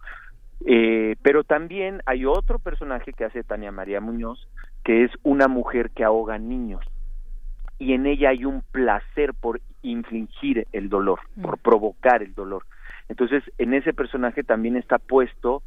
Eh, 0.65 1.15
pero 1.21 1.43
también 1.43 2.01
hay 2.05 2.25
otro 2.25 2.59
personaje 2.59 3.11
que 3.11 3.25
hace 3.25 3.43
Tania 3.43 3.71
María 3.71 3.99
Muñoz, 3.99 4.47
que 4.83 5.03
es 5.03 5.11
una 5.23 5.47
mujer 5.47 5.91
que 5.91 6.05
ahoga 6.05 6.37
niños. 6.37 6.85
Y 7.77 7.93
en 7.93 8.05
ella 8.05 8.29
hay 8.29 8.45
un 8.45 8.61
placer 8.71 9.33
por 9.33 9.61
infligir 9.81 10.67
el 10.71 10.89
dolor, 10.89 11.19
mm. 11.35 11.41
por 11.41 11.57
provocar 11.57 12.23
el 12.23 12.33
dolor. 12.33 12.63
Entonces, 13.09 13.43
en 13.57 13.73
ese 13.73 13.93
personaje 13.93 14.43
también 14.43 14.77
está 14.77 14.97
puesto 14.97 15.61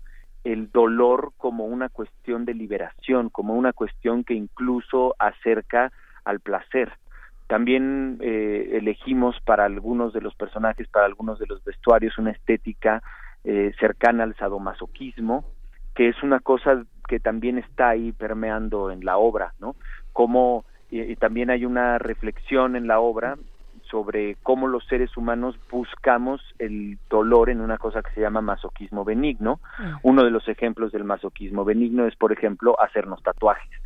el 0.44 0.70
dolor 0.70 1.32
como 1.36 1.66
una 1.66 1.88
cuestión 1.88 2.44
de 2.44 2.54
liberación, 2.54 3.28
como 3.28 3.54
una 3.54 3.72
cuestión 3.72 4.24
que 4.24 4.34
incluso 4.34 5.14
acerca 5.18 5.92
al 6.24 6.40
placer. 6.40 6.92
También 7.46 8.18
eh, 8.20 8.70
elegimos 8.74 9.36
para 9.44 9.64
algunos 9.64 10.12
de 10.12 10.20
los 10.20 10.34
personajes, 10.34 10.86
para 10.88 11.06
algunos 11.06 11.38
de 11.38 11.46
los 11.46 11.64
vestuarios, 11.64 12.18
una 12.18 12.30
estética 12.30 13.02
eh, 13.44 13.72
cercana 13.80 14.24
al 14.24 14.36
sadomasoquismo, 14.36 15.44
que 15.94 16.08
es 16.08 16.22
una 16.22 16.40
cosa 16.40 16.84
que 17.08 17.18
también 17.18 17.58
está 17.58 17.88
ahí 17.88 18.12
permeando 18.12 18.90
en 18.90 19.04
la 19.04 19.16
obra, 19.16 19.54
¿no? 19.58 19.76
Como 20.12 20.66
y, 20.90 21.16
también 21.16 21.50
hay 21.50 21.64
una 21.64 21.98
reflexión 21.98 22.76
en 22.76 22.86
la 22.86 23.00
obra 23.00 23.36
sobre 23.90 24.36
cómo 24.42 24.66
los 24.66 24.86
seres 24.86 25.16
humanos 25.16 25.58
buscamos 25.70 26.42
el 26.58 26.98
dolor 27.08 27.48
en 27.48 27.60
una 27.60 27.78
cosa 27.78 28.02
que 28.02 28.10
se 28.10 28.20
llama 28.20 28.42
masoquismo 28.42 29.04
benigno. 29.04 29.60
Ah. 29.78 29.98
Uno 30.02 30.24
de 30.24 30.30
los 30.30 30.46
ejemplos 30.48 30.92
del 30.92 31.04
masoquismo 31.04 31.64
benigno 31.64 32.06
es, 32.06 32.14
por 32.16 32.32
ejemplo, 32.32 32.78
hacernos 32.80 33.22
tatuajes, 33.22 33.80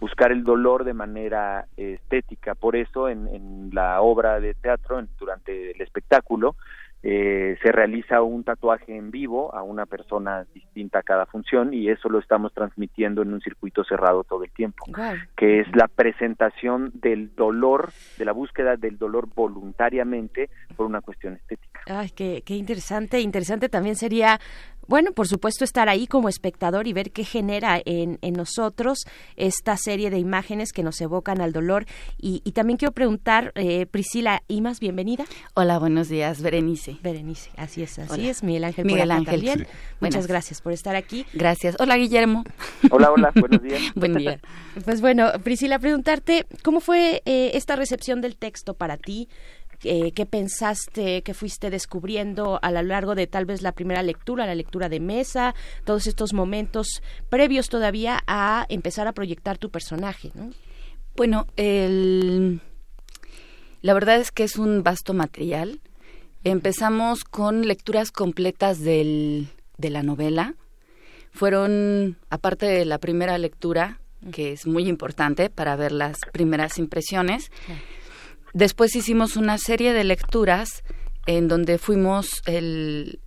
buscar 0.00 0.32
el 0.32 0.42
dolor 0.42 0.84
de 0.84 0.94
manera 0.94 1.66
estética. 1.76 2.54
Por 2.56 2.74
eso, 2.74 3.08
en, 3.08 3.28
en 3.28 3.70
la 3.72 4.00
obra 4.00 4.40
de 4.40 4.54
teatro, 4.54 5.00
durante 5.18 5.70
el 5.70 5.80
espectáculo, 5.80 6.56
eh, 7.02 7.56
se 7.62 7.70
realiza 7.72 8.22
un 8.22 8.42
tatuaje 8.42 8.96
en 8.96 9.10
vivo 9.10 9.54
a 9.54 9.62
una 9.62 9.86
persona 9.86 10.44
distinta 10.54 11.00
a 11.00 11.02
cada 11.02 11.26
función 11.26 11.72
y 11.72 11.88
eso 11.88 12.08
lo 12.08 12.18
estamos 12.18 12.52
transmitiendo 12.52 13.22
en 13.22 13.32
un 13.32 13.40
circuito 13.40 13.84
cerrado 13.84 14.24
todo 14.24 14.44
el 14.44 14.50
tiempo, 14.50 14.86
que 15.36 15.60
es 15.60 15.66
la 15.76 15.88
presentación 15.88 16.90
del 16.94 17.34
dolor, 17.34 17.90
de 18.18 18.24
la 18.24 18.32
búsqueda 18.32 18.76
del 18.76 18.98
dolor 18.98 19.28
voluntariamente 19.34 20.50
por 20.74 20.86
una 20.86 21.00
cuestión 21.00 21.34
estética. 21.34 21.80
Ay, 21.86 22.10
qué, 22.10 22.42
qué 22.44 22.54
interesante. 22.54 23.20
Interesante 23.20 23.68
también 23.68 23.94
sería 23.94 24.40
bueno, 24.88 25.12
por 25.12 25.28
supuesto, 25.28 25.64
estar 25.64 25.88
ahí 25.88 26.06
como 26.06 26.28
espectador 26.28 26.86
y 26.86 26.92
ver 26.92 27.12
qué 27.12 27.24
genera 27.24 27.80
en, 27.84 28.18
en 28.22 28.34
nosotros 28.34 29.04
esta 29.36 29.76
serie 29.76 30.10
de 30.10 30.18
imágenes 30.18 30.72
que 30.72 30.82
nos 30.82 31.00
evocan 31.00 31.40
al 31.40 31.52
dolor. 31.52 31.86
Y, 32.18 32.42
y 32.44 32.52
también 32.52 32.76
quiero 32.76 32.92
preguntar, 32.92 33.52
eh, 33.54 33.86
Priscila 33.86 34.42
Imas, 34.48 34.80
bienvenida. 34.80 35.24
Hola, 35.54 35.78
buenos 35.78 36.08
días, 36.08 36.42
Berenice. 36.42 36.98
Berenice, 37.02 37.50
así 37.56 37.82
es, 37.82 37.98
así 37.98 38.28
es, 38.28 38.42
Miguel 38.42 38.64
Ángel. 38.64 38.86
Miguel 38.86 39.10
Ángel. 39.10 39.66
Muchas 40.00 40.26
gracias 40.26 40.60
por 40.60 40.72
estar 40.72 40.96
aquí. 40.96 41.26
Gracias. 41.32 41.76
Hola, 41.78 41.96
Guillermo. 41.96 42.44
Hola, 42.90 43.10
hola, 43.10 43.32
buenos 43.40 43.62
días. 43.62 43.80
Buen 43.94 44.14
día. 44.14 44.40
Pues 44.84 45.00
bueno, 45.00 45.30
Priscila, 45.42 45.78
preguntarte, 45.78 46.46
¿cómo 46.62 46.80
fue 46.80 47.22
eh, 47.24 47.52
esta 47.54 47.76
recepción 47.76 48.20
del 48.20 48.36
texto 48.36 48.74
para 48.74 48.96
ti? 48.96 49.28
Eh, 49.84 50.12
qué 50.12 50.26
pensaste, 50.26 51.22
qué 51.22 51.34
fuiste 51.34 51.70
descubriendo 51.70 52.58
a 52.62 52.70
lo 52.70 52.82
largo 52.82 53.14
de 53.14 53.26
tal 53.26 53.44
vez 53.44 53.62
la 53.62 53.72
primera 53.72 54.02
lectura, 54.02 54.46
la 54.46 54.54
lectura 54.54 54.88
de 54.88 55.00
mesa, 55.00 55.54
todos 55.84 56.06
estos 56.06 56.32
momentos 56.32 57.02
previos 57.28 57.68
todavía 57.68 58.20
a 58.26 58.66
empezar 58.68 59.06
a 59.06 59.12
proyectar 59.12 59.58
tu 59.58 59.70
personaje, 59.70 60.30
¿no? 60.34 60.50
Bueno, 61.16 61.46
el... 61.56 62.60
la 63.80 63.94
verdad 63.94 64.16
es 64.18 64.30
que 64.32 64.44
es 64.44 64.56
un 64.56 64.82
vasto 64.82 65.14
material. 65.14 65.80
Empezamos 66.44 67.24
con 67.24 67.66
lecturas 67.66 68.12
completas 68.12 68.80
del, 68.80 69.48
de 69.78 69.90
la 69.90 70.02
novela. 70.02 70.54
Fueron, 71.32 72.18
aparte 72.30 72.66
de 72.66 72.84
la 72.84 72.98
primera 72.98 73.36
lectura, 73.38 74.00
que 74.32 74.52
es 74.52 74.66
muy 74.66 74.88
importante 74.88 75.50
para 75.50 75.76
ver 75.76 75.92
las 75.92 76.18
primeras 76.32 76.78
impresiones, 76.78 77.50
Después 78.56 78.96
hicimos 78.96 79.36
una 79.36 79.58
serie 79.58 79.92
de 79.92 80.02
lecturas 80.02 80.82
en 81.26 81.46
donde 81.46 81.76
fuimos 81.76 82.40
el, 82.46 83.20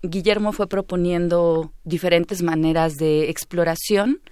Guillermo 0.00 0.54
fue 0.54 0.66
proponiendo 0.66 1.74
diferentes 1.84 2.40
maneras 2.40 2.94
de 2.94 3.28
exploración 3.28 4.22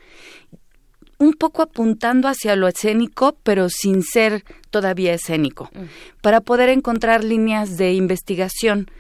un 1.19 1.33
poco 1.33 1.63
apuntando 1.63 2.29
hacia 2.29 2.57
lo 2.57 2.69
escénico, 2.69 3.37
pero 3.43 3.69
sin 3.71 4.03
ser 4.03 4.45
todavía 4.71 5.15
escénico, 5.15 5.71
mm. 5.73 6.21
para 6.21 6.41
poder 6.41 6.69
encontrar 6.69 7.25
líneas 7.25 7.77
de 7.79 7.95
investigación. 7.95 8.91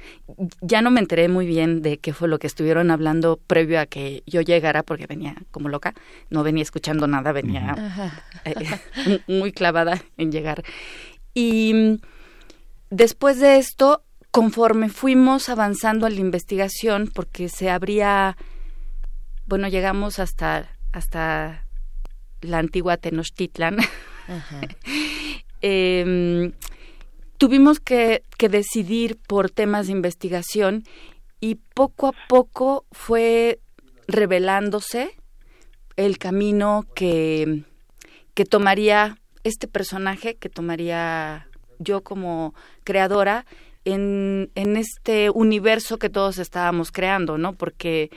Ya 0.61 0.81
no 0.81 0.91
me 0.91 1.01
enteré 1.01 1.29
muy 1.29 1.47
bien 1.47 1.83
de 1.83 1.99
qué 1.99 2.13
fue 2.13 2.29
lo 2.29 2.39
que 2.39 2.47
estuvieron 2.47 2.91
hablando 2.91 3.39
previo 3.47 3.81
a 3.81 3.87
que 3.87 4.23
yo 4.27 4.41
llegara, 4.41 4.83
porque 4.83 5.07
venía 5.07 5.37
como 5.51 5.69
loca, 5.69 5.95
no 6.31 6.43
venía 6.43 6.63
escuchando 6.63 7.07
nada, 7.07 7.33
venía 7.33 8.23
eh, 8.45 9.21
muy 9.27 9.53
clavada 9.53 10.03
en 10.17 10.33
llegar. 10.33 10.63
Y 11.35 11.75
mm, 11.75 11.99
después 12.91 13.39
de 13.41 13.59
esto, 13.59 14.03
conforme 14.31 14.89
fuimos 14.89 15.51
avanzando 15.51 16.07
en 16.07 16.15
la 16.15 16.21
investigación, 16.21 17.11
porque 17.13 17.51
se 17.51 17.69
abría, 17.69 18.39
bueno, 19.47 19.69
llegamos 19.69 20.19
hasta 20.19 20.71
hasta 20.97 21.66
la 22.41 22.59
antigua 22.59 22.97
Tenochtitlan, 22.97 23.79
em, 25.61 26.53
tuvimos 27.39 27.81
que, 27.81 28.23
decidir 28.39 29.17
por 29.27 29.51
temas 29.51 29.87
de 29.87 29.93
investigación 29.93 30.85
y 31.41 31.57
poco 31.75 32.09
a 32.09 32.13
poco 32.29 32.85
fue 32.93 33.61
revelándose 34.07 35.17
el 35.97 36.19
camino 36.19 36.87
que, 36.95 37.65
que 38.35 38.45
tomaría 38.45 39.19
este 39.45 39.69
personaje, 39.69 40.37
que 40.37 40.49
tomaría 40.49 41.49
yo 41.79 42.03
como 42.03 42.55
creadora 42.85 43.47
en, 43.85 44.51
en 44.55 44.77
este 44.77 45.31
universo 45.31 45.99
que 45.99 46.11
todos 46.11 46.39
estábamos 46.39 46.91
creando, 46.91 47.39
¿no? 47.39 47.55
Porque, 47.55 48.11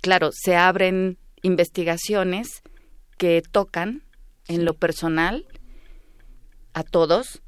claro, 0.00 0.30
se 0.32 0.56
abren 0.56 1.18
investigaciones 1.42 2.62
que 3.16 3.42
tocan 3.42 4.02
en 4.48 4.64
lo 4.64 4.74
personal 4.74 5.46
a 6.72 6.82
todos 6.82 7.42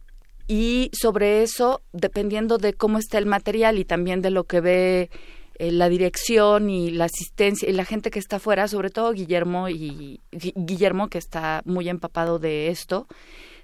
y 0.47 0.91
sobre 0.99 1.43
eso, 1.43 1.83
dependiendo 1.93 2.57
de 2.57 2.73
cómo 2.73 2.99
está 2.99 3.19
el 3.19 3.27
material 3.27 3.79
y 3.79 3.85
también 3.85 4.23
de 4.23 4.31
lo 4.31 4.45
que 4.45 4.63
ve 4.63 5.11
eh, 5.59 5.71
la 5.71 5.91
dirección 5.91 6.71
y 6.71 6.91
la 6.91 7.05
asistencia 7.05 7.69
y 7.69 7.73
la 7.73 7.85
gente 7.85 8.11
que 8.11 8.19
está 8.19 8.37
afuera, 8.37 8.67
sobre 8.67 8.89
todo 8.89 9.13
Guillermo 9.13 9.69
y 9.69 10.21
Guillermo 10.33 11.09
que 11.09 11.19
está 11.19 11.63
muy 11.67 11.91
empapado 11.91 12.39
de 12.39 12.69
esto, 12.69 13.07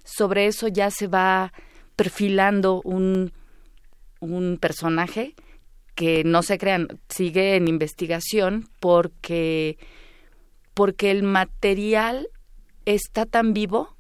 sobre 0.04 0.46
eso 0.46 0.68
ya 0.68 0.90
se 0.90 1.06
va 1.06 1.54
perfilando 1.96 2.82
un, 2.84 3.32
un 4.20 4.58
personaje 4.60 5.34
que 5.94 6.22
no 6.24 6.42
se 6.42 6.58
crean, 6.58 6.88
sigue 7.08 7.56
en 7.56 7.68
investigación 7.68 8.68
porque 8.80 9.78
porque 10.74 11.10
el 11.10 11.22
material 11.22 12.28
está 12.84 13.26
tan 13.26 13.54
vivo 13.54 13.96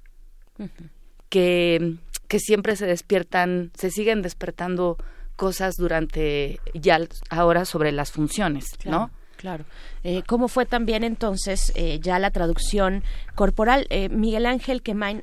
que, 1.28 1.96
que 2.28 2.38
siempre 2.38 2.76
se 2.76 2.86
despiertan, 2.86 3.70
se 3.74 3.90
siguen 3.90 4.22
despertando 4.22 4.98
cosas 5.36 5.74
durante 5.76 6.60
ya 6.74 6.98
ahora 7.30 7.64
sobre 7.64 7.92
las 7.92 8.12
funciones, 8.12 8.66
¿no? 8.84 9.10
Claro. 9.44 9.66
Eh, 10.04 10.22
¿Cómo 10.26 10.48
fue 10.48 10.64
también 10.64 11.04
entonces 11.04 11.70
eh, 11.74 11.98
ya 12.00 12.18
la 12.18 12.30
traducción 12.30 13.04
corporal? 13.34 13.86
Eh, 13.90 14.08
Miguel 14.08 14.46
Ángel 14.46 14.80
Quemain 14.80 15.22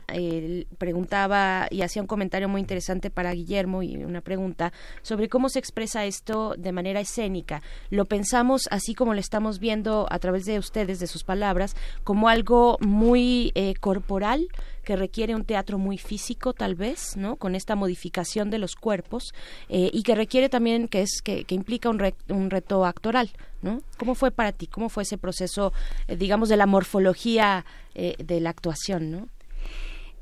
preguntaba 0.77 1.65
y 1.71 1.81
hacía 1.81 2.03
un 2.03 2.07
comentario 2.07 2.47
muy 2.47 2.61
interesante 2.61 3.09
para 3.09 3.33
Guillermo 3.33 3.81
y 3.81 3.95
una 3.95 4.21
pregunta 4.21 4.73
sobre 5.01 5.27
cómo 5.27 5.49
se 5.49 5.57
expresa 5.57 6.05
esto 6.05 6.53
de 6.55 6.71
manera 6.71 6.99
escénica. 6.99 7.63
Lo 7.89 8.05
pensamos 8.05 8.67
así 8.69 8.93
como 8.93 9.15
lo 9.15 9.19
estamos 9.19 9.57
viendo 9.57 10.05
a 10.11 10.19
través 10.19 10.45
de 10.45 10.59
ustedes, 10.59 10.99
de 10.99 11.07
sus 11.07 11.23
palabras, 11.23 11.75
como 12.03 12.29
algo 12.29 12.77
muy 12.79 13.51
corporal, 13.79 14.49
que 14.83 14.95
requiere 14.95 15.35
un 15.35 15.45
teatro 15.45 15.77
muy 15.77 15.97
físico 15.97 16.53
tal 16.53 16.75
vez, 16.75 17.15
¿no? 17.17 17.35
Con 17.35 17.55
esta 17.55 17.75
modificación 17.75 18.49
de 18.49 18.57
los 18.57 18.75
cuerpos 18.75 19.33
eh, 19.69 19.89
y 19.93 20.03
que 20.03 20.15
requiere 20.15 20.49
también 20.49 20.87
que 20.87 21.01
es 21.01 21.21
que, 21.23 21.45
implica 21.49 21.89
un, 21.89 22.01
un 22.29 22.49
reto 22.49 22.85
actoral, 22.85 23.31
¿no? 23.61 23.81
¿Cómo 23.97 24.15
fue 24.15 24.31
para 24.31 24.51
ti? 24.51 24.67
¿Cómo 24.67 24.89
fue 24.89 25.03
ese 25.03 25.17
proceso, 25.17 25.73
eh, 26.07 26.15
digamos, 26.15 26.49
de 26.49 26.57
la 26.57 26.65
morfología 26.65 27.65
eh, 27.95 28.15
de 28.23 28.39
la 28.39 28.49
actuación, 28.49 29.11
no? 29.11 29.27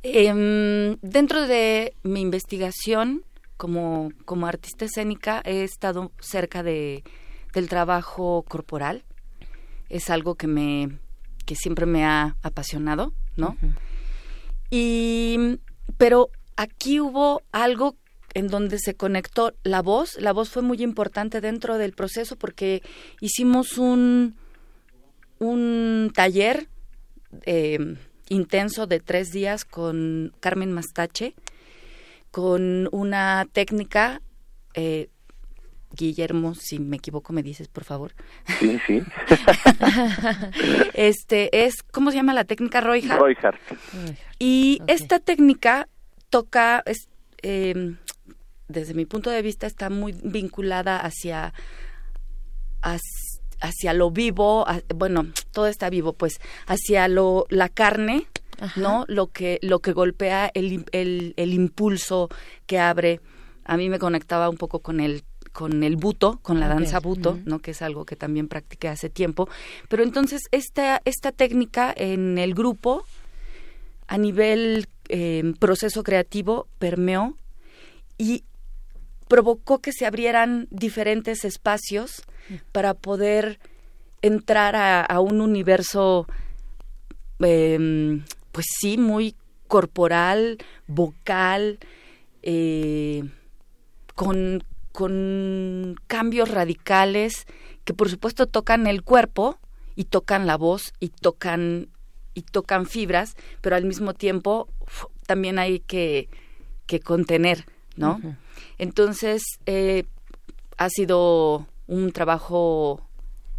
Em, 0.02 0.96
dentro 1.02 1.46
de 1.46 1.94
mi 2.04 2.22
investigación 2.22 3.24
como, 3.58 4.14
como 4.24 4.48
artista 4.48 4.86
escénica 4.86 5.42
he 5.44 5.64
estado 5.64 6.14
cerca 6.22 6.64
de, 6.64 7.04
del 7.54 7.68
trabajo 7.68 8.46
corporal. 8.48 9.04
Es 9.90 10.10
algo 10.10 10.36
que 10.36 10.48
me 10.48 11.00
que 11.50 11.56
siempre 11.56 11.88
me 11.88 12.06
ha 12.06 12.36
apasionado, 12.44 13.12
¿no? 13.36 13.58
Y, 14.70 15.60
pero 15.98 16.30
aquí 16.56 17.00
hubo 17.00 17.42
algo 17.52 17.96
en 18.34 18.48
donde 18.48 18.80
se 18.80 18.96
conectó 18.96 19.54
la 19.64 19.82
voz. 19.82 20.18
La 20.20 20.34
voz 20.34 20.50
fue 20.50 20.62
muy 20.62 20.82
importante 20.82 21.42
dentro 21.42 21.78
del 21.78 21.94
proceso 21.94 22.36
porque 22.36 22.84
hicimos 23.22 23.78
un, 23.78 24.36
un 25.40 26.12
taller 26.14 26.68
eh, 27.46 27.96
intenso 28.30 28.88
de 28.88 29.00
tres 29.00 29.32
días 29.32 29.66
con 29.66 30.34
Carmen 30.40 30.72
Mastache, 30.72 31.34
con 32.32 32.88
una 32.92 33.48
técnica 33.52 34.22
eh, 34.76 35.10
Guillermo, 35.92 36.54
si 36.56 36.80
me 36.80 36.98
equivoco 36.98 37.34
me 37.34 37.44
dices, 37.44 37.68
por 37.68 37.84
favor. 37.84 38.14
Sí, 38.60 38.80
sí. 38.86 39.02
este 40.94 41.66
es, 41.66 41.82
¿cómo 41.84 42.12
se 42.12 42.18
llama 42.18 42.34
la 42.34 42.44
técnica 42.44 42.82
Royhart? 42.82 43.20
Royhart. 43.20 43.60
Y 44.38 44.82
esta 44.88 45.20
técnica 45.20 45.88
toca, 46.30 46.84
es, 46.86 47.10
em, 47.42 47.98
desde 48.68 48.94
mi 48.94 49.06
punto 49.06 49.30
de 49.30 49.42
vista, 49.42 49.66
está 49.68 49.90
muy 49.90 50.14
vinculada 50.24 50.98
hacia, 51.00 51.54
hacia, 53.60 53.94
lo 53.94 54.12
vivo, 54.12 54.66
bueno, 54.96 55.28
todo 55.52 55.68
está 55.68 55.90
vivo, 55.90 56.14
pues, 56.14 56.40
hacia 56.68 57.08
lo, 57.08 57.46
la 57.50 57.68
carne, 57.68 58.28
¿no? 58.76 59.06
Lo 59.08 59.28
que, 59.28 59.58
lo 59.64 59.80
que 59.80 59.94
golpea 59.94 60.52
el, 60.54 60.86
el, 60.92 61.34
el 61.36 61.54
impulso 61.54 62.30
que 62.68 62.78
abre. 62.78 63.22
A 63.66 63.78
mí 63.78 63.90
me 63.90 64.00
conectaba 64.00 64.50
un 64.50 64.58
poco 64.58 64.80
con 64.80 65.00
el 65.00 65.24
con 65.52 65.84
el 65.84 65.96
buto, 65.96 66.40
con 66.42 66.60
la 66.60 66.68
danza 66.68 67.00
buto, 67.00 67.40
¿no? 67.46 67.60
que 67.60 67.72
es 67.72 67.82
algo 67.82 68.06
que 68.06 68.16
también 68.16 68.48
practiqué 68.48 68.88
hace 68.88 69.10
tiempo. 69.10 69.50
Pero 69.88 70.04
entonces 70.04 70.42
esta, 70.52 71.02
esta 71.06 71.32
técnica 71.32 71.94
en 71.96 72.38
el 72.38 72.54
grupo, 72.54 73.06
a 74.08 74.18
nivel 74.18 74.88
eh, 75.10 75.54
proceso 75.60 76.04
creativo, 76.04 76.68
permeó 76.80 77.36
y 78.18 78.44
provocó 79.28 79.80
que 79.80 79.92
se 79.94 80.06
abrieran 80.06 80.68
diferentes 80.72 81.46
espacios 81.46 82.24
para 82.72 82.94
poder 82.96 83.60
entrar 84.22 84.76
a, 84.76 85.20
un 85.20 85.40
universo, 85.40 86.28
em, 87.40 88.24
pues 88.52 88.66
sí, 88.80 88.98
muy 88.98 89.36
corporal, 89.68 90.58
vocal, 90.88 91.80
eh, 92.42 93.24
con, 94.16 94.64
con 94.92 95.96
cambios 96.08 96.50
radicales 96.50 97.46
que 97.84 97.94
por 97.94 98.10
supuesto 98.10 98.48
tocan 98.48 98.88
el 98.88 99.04
cuerpo 99.04 99.58
y 99.96 100.06
tocan 100.06 100.48
la 100.48 100.58
voz 100.58 100.94
y 101.00 101.10
tocan 101.10 101.90
y 102.34 102.44
tocan 102.44 102.86
fibras, 102.86 103.36
pero 103.62 103.76
al 103.76 103.86
mismo 103.86 104.14
tiempo 104.14 104.70
también 105.26 105.60
hay 105.60 105.80
que, 105.80 106.30
que 106.86 107.00
contener, 107.00 107.66
¿no? 107.96 108.20
Entonces, 108.78 109.44
eh, 109.66 110.06
ha 110.78 110.90
sido 110.90 111.68
un 111.88 112.12
trabajo, 112.12 113.02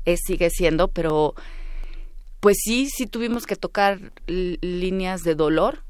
es, 0.05 0.21
sigue 0.25 0.51
siendo, 0.51 0.89
pero 0.89 1.35
pues 2.41 2.57
sí, 2.63 2.89
sí 2.89 3.07
tuvimos 3.07 3.47
que 3.47 3.57
tocar 3.57 4.13
líneas 4.27 5.23
de 5.23 5.35
dolor, 5.35 5.85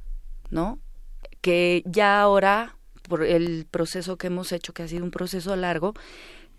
¿no? 0.51 0.81
Que 1.41 1.83
ya 1.87 2.21
ahora 2.21 2.77
por 3.11 3.25
el 3.25 3.67
proceso 3.69 4.17
que 4.17 4.29
hemos 4.29 4.53
hecho, 4.53 4.73
que 4.73 4.85
ha 4.85 4.89
sido 4.89 5.05
un 5.05 5.11
proceso 5.11 5.57
largo, 5.57 5.95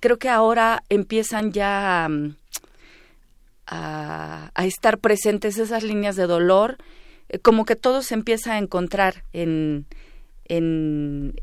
creo 0.02 0.20
que 0.20 0.28
ahora 0.28 0.84
empiezan 0.90 1.54
ya 1.54 2.08
mm, 2.10 2.36
a, 3.68 4.52
estar 4.58 5.00
presentes 5.00 5.58
esas 5.58 5.84
líneas 5.84 6.18
de 6.18 6.28
dolor, 6.28 6.78
eh, 7.30 7.40
como 7.40 7.64
que 7.64 7.78
todo 7.78 8.02
se 8.02 8.16
empieza 8.16 8.54
a 8.54 8.58
encontrar 8.58 9.24
en, 9.32 9.86
en, 10.46 11.40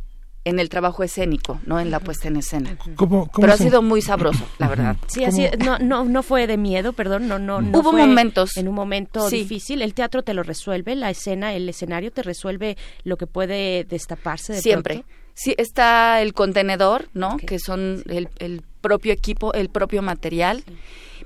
en 0.49 0.59
el 0.59 0.71
trabajo 0.71 1.03
escénico, 1.03 1.61
no 1.67 1.79
en 1.79 1.91
la 1.91 2.01
puesta 2.01 2.29
en 2.29 2.37
escena. 2.37 2.77
Pero 2.97 3.53
ha 3.53 3.57
sido 3.57 3.83
muy 3.83 4.01
sabroso, 4.01 4.47
la 4.59 4.69
verdad. 4.69 4.97
Sí, 5.07 5.25
así 5.25 5.47
no, 5.59 5.79
no, 5.79 6.05
no 6.05 6.23
fue 6.23 6.47
de 6.47 6.57
miedo, 6.57 6.95
perdón, 6.95 7.29
no, 7.29 7.39
no, 7.39 7.59
Hubo 7.59 7.93
momentos. 7.93 8.57
En 8.57 8.67
un 8.67 8.75
momento 8.75 9.29
difícil, 9.29 9.83
el 9.83 9.93
teatro 9.93 10.23
te 10.23 10.33
lo 10.33 10.43
resuelve, 10.43 10.95
la 10.97 11.11
escena, 11.11 11.53
el 11.53 11.69
escenario 11.69 12.11
te 12.11 12.23
resuelve 12.23 12.79
lo 13.05 13.19
que 13.19 13.27
puede 13.27 13.85
destaparse 13.85 14.55
de 14.55 14.63
Siempre. 14.63 15.05
Sí, 15.35 15.55
está 15.59 16.23
el 16.23 16.33
contenedor, 16.33 17.11
¿no? 17.13 17.37
Que 17.37 17.59
son 17.59 18.03
el, 18.09 18.29
el, 18.39 18.63
propio 18.81 19.13
equipo, 19.13 19.53
el 19.53 19.69
propio 19.69 20.03
material, 20.03 20.65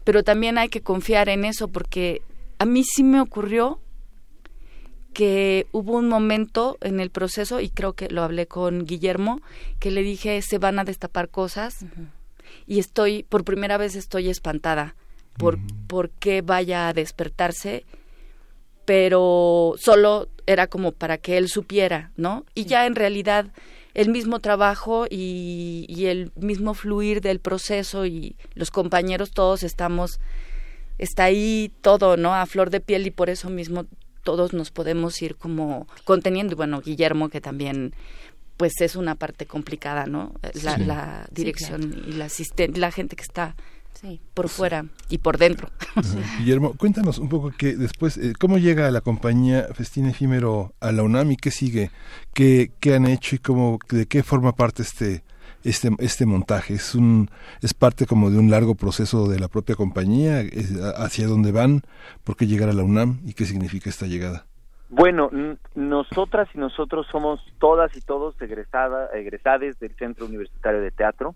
pero 0.05 0.25
también 0.25 0.59
hay 0.59 0.69
que 0.69 0.81
confiar 0.81 1.29
en 1.29 1.45
eso 1.45 1.69
porque 1.69 2.23
a 2.59 2.65
mí 2.65 2.83
sí 2.83 3.05
me 3.05 3.21
ocurrió 3.21 3.79
que 5.13 5.67
hubo 5.73 5.93
un 5.97 6.09
momento 6.09 6.79
en 6.81 7.01
el 7.01 7.11
proceso, 7.11 7.61
y 7.61 7.69
creo 7.69 7.93
que 7.93 8.09
lo 8.09 8.23
hablé 8.23 8.47
con 8.47 8.85
Guillermo, 8.85 9.41
que 9.79 9.91
le 9.91 10.03
dije, 10.03 10.41
se 10.43 10.59
van 10.59 10.79
a 10.79 10.85
destapar 10.85 11.29
cosas, 11.29 11.85
y 12.67 12.79
estoy, 12.79 13.23
por 13.25 13.45
primera 13.45 13.77
vez 13.77 13.95
estoy 13.95 14.29
espantada 14.29 14.95
por, 15.37 15.59
por 15.87 16.11
qué 16.11 16.43
vaya 16.43 16.89
a 16.89 16.93
despertarse, 16.93 17.85
pero 18.85 19.75
solo 19.79 20.29
era 20.47 20.67
como 20.67 20.93
para 20.93 21.19
que 21.19 21.39
él 21.39 21.49
supiera, 21.49 22.11
¿no? 22.17 22.45
Y 22.55 22.65
ya 22.65 22.87
en 22.87 22.95
realidad 22.95 23.47
el 23.95 24.09
mismo 24.11 24.41
trabajo 24.41 25.07
y, 25.09 25.87
y 25.89 26.07
el 26.07 26.33
mismo 26.37 26.75
fluir 26.75 27.21
del 27.21 27.41
proceso 27.41 28.07
y 28.07 28.37
los 28.55 28.71
compañeros 28.71 29.31
todos 29.31 29.63
estamos 29.63 30.19
está 30.99 31.25
ahí 31.25 31.73
todo, 31.81 32.17
¿no? 32.17 32.35
A 32.35 32.47
flor 32.47 32.71
de 32.71 32.81
piel 32.81 33.07
y 33.07 33.11
por 33.11 33.31
eso 33.31 33.51
mismo 33.51 33.87
todos 34.23 34.53
nos 34.53 34.71
podemos 34.71 35.21
ir 35.23 35.37
como 35.37 35.87
conteniendo. 36.05 36.53
Y 36.53 36.57
bueno, 36.57 36.81
Guillermo, 36.81 37.29
que 37.29 37.41
también 37.41 37.95
pues 38.57 38.81
es 38.81 38.97
una 38.97 39.15
parte 39.15 39.47
complicada, 39.47 40.07
¿no? 40.07 40.35
La, 40.63 40.79
la 40.79 41.27
dirección 41.31 42.05
y 42.07 42.13
la 42.13 42.27
asistente, 42.27 42.79
la 42.79 42.93
gente 42.93 43.17
que 43.17 43.23
está 43.23 43.57
por 44.35 44.49
fuera 44.49 44.87
y 45.09 45.19
por 45.19 45.39
dentro. 45.39 45.71
Guillermo, 46.39 46.75
cuéntanos 46.75 47.19
un 47.19 47.29
poco 47.29 47.53
que 47.57 47.77
después, 47.77 48.17
eh, 48.19 48.33
¿cómo 48.39 48.59
llega 48.59 48.91
la 48.91 49.01
compañía 49.01 49.69
Festín 49.75 50.07
Efímero 50.07 50.75
a 50.81 50.93
la 50.93 51.03
UNAM 51.03 51.33
y 51.33 51.37
qué 51.37 51.51
sigue? 51.51 51.91
¿Qué, 52.35 52.73
qué 52.81 52.95
han 52.95 53.07
hecho 53.07 53.37
y 53.37 53.39
cómo, 53.39 53.79
de 53.91 54.07
qué 54.07 54.23
forma 54.23 54.57
parte 54.57 54.83
este, 54.83 55.23
este, 55.65 55.91
este 55.99 56.27
montaje? 56.27 56.75
¿Es, 56.75 56.95
un, 56.95 57.31
¿Es 57.61 57.75
parte 57.75 58.07
como 58.07 58.31
de 58.31 58.39
un 58.39 58.51
largo 58.51 58.75
proceso 58.75 59.29
de 59.29 59.39
la 59.39 59.49
propia 59.49 59.75
compañía? 59.75 60.43
¿Hacia 60.97 61.27
dónde 61.27 61.53
van? 61.53 61.83
¿Por 62.25 62.37
qué 62.37 62.47
llegar 62.47 62.69
a 62.69 62.73
la 62.73 62.83
UNAM? 62.83 63.21
¿Y 63.25 63.35
qué 63.35 63.45
significa 63.45 63.91
esta 63.91 64.07
llegada? 64.07 64.47
Bueno, 64.95 65.31
nosotras 65.75 66.49
y 66.55 66.59
nosotros 66.59 67.07
somos 67.11 67.41
todas 67.59 67.97
y 67.97 68.03
todos 68.03 68.41
egresada, 68.43 69.09
egresades 69.15 69.81
del 69.81 69.97
Centro 69.97 70.27
Universitario 70.27 70.83
de 70.83 70.91
Teatro, 70.91 71.35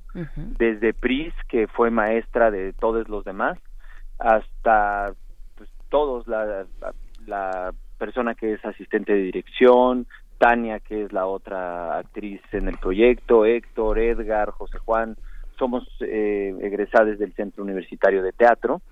desde 0.58 0.92
Pris, 0.92 1.32
que 1.48 1.66
fue 1.66 1.90
maestra 1.90 2.50
de 2.50 2.74
todos 2.74 3.08
los 3.08 3.24
demás, 3.24 3.56
hasta 4.18 5.14
pues, 5.56 5.70
todos, 5.88 6.28
la, 6.28 6.66
la 7.26 7.72
persona 7.96 8.34
que 8.34 8.52
es 8.52 8.64
asistente 8.64 9.14
de 9.14 9.22
dirección, 9.22 10.06
Tania, 10.38 10.80
que 10.80 11.04
es 11.04 11.12
la 11.12 11.26
otra 11.26 11.98
actriz 11.98 12.40
en 12.52 12.68
el 12.68 12.78
proyecto, 12.78 13.44
Héctor, 13.44 13.98
Edgar, 13.98 14.50
José 14.50 14.78
Juan, 14.78 15.16
somos 15.58 15.86
eh, 16.00 16.54
egresados 16.60 17.18
del 17.18 17.32
Centro 17.34 17.64
Universitario 17.64 18.22
de 18.22 18.32
Teatro. 18.32 18.82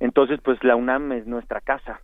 Entonces, 0.00 0.40
pues 0.42 0.62
la 0.64 0.76
UNAM 0.76 1.12
es 1.12 1.26
nuestra 1.26 1.60
casa. 1.60 2.00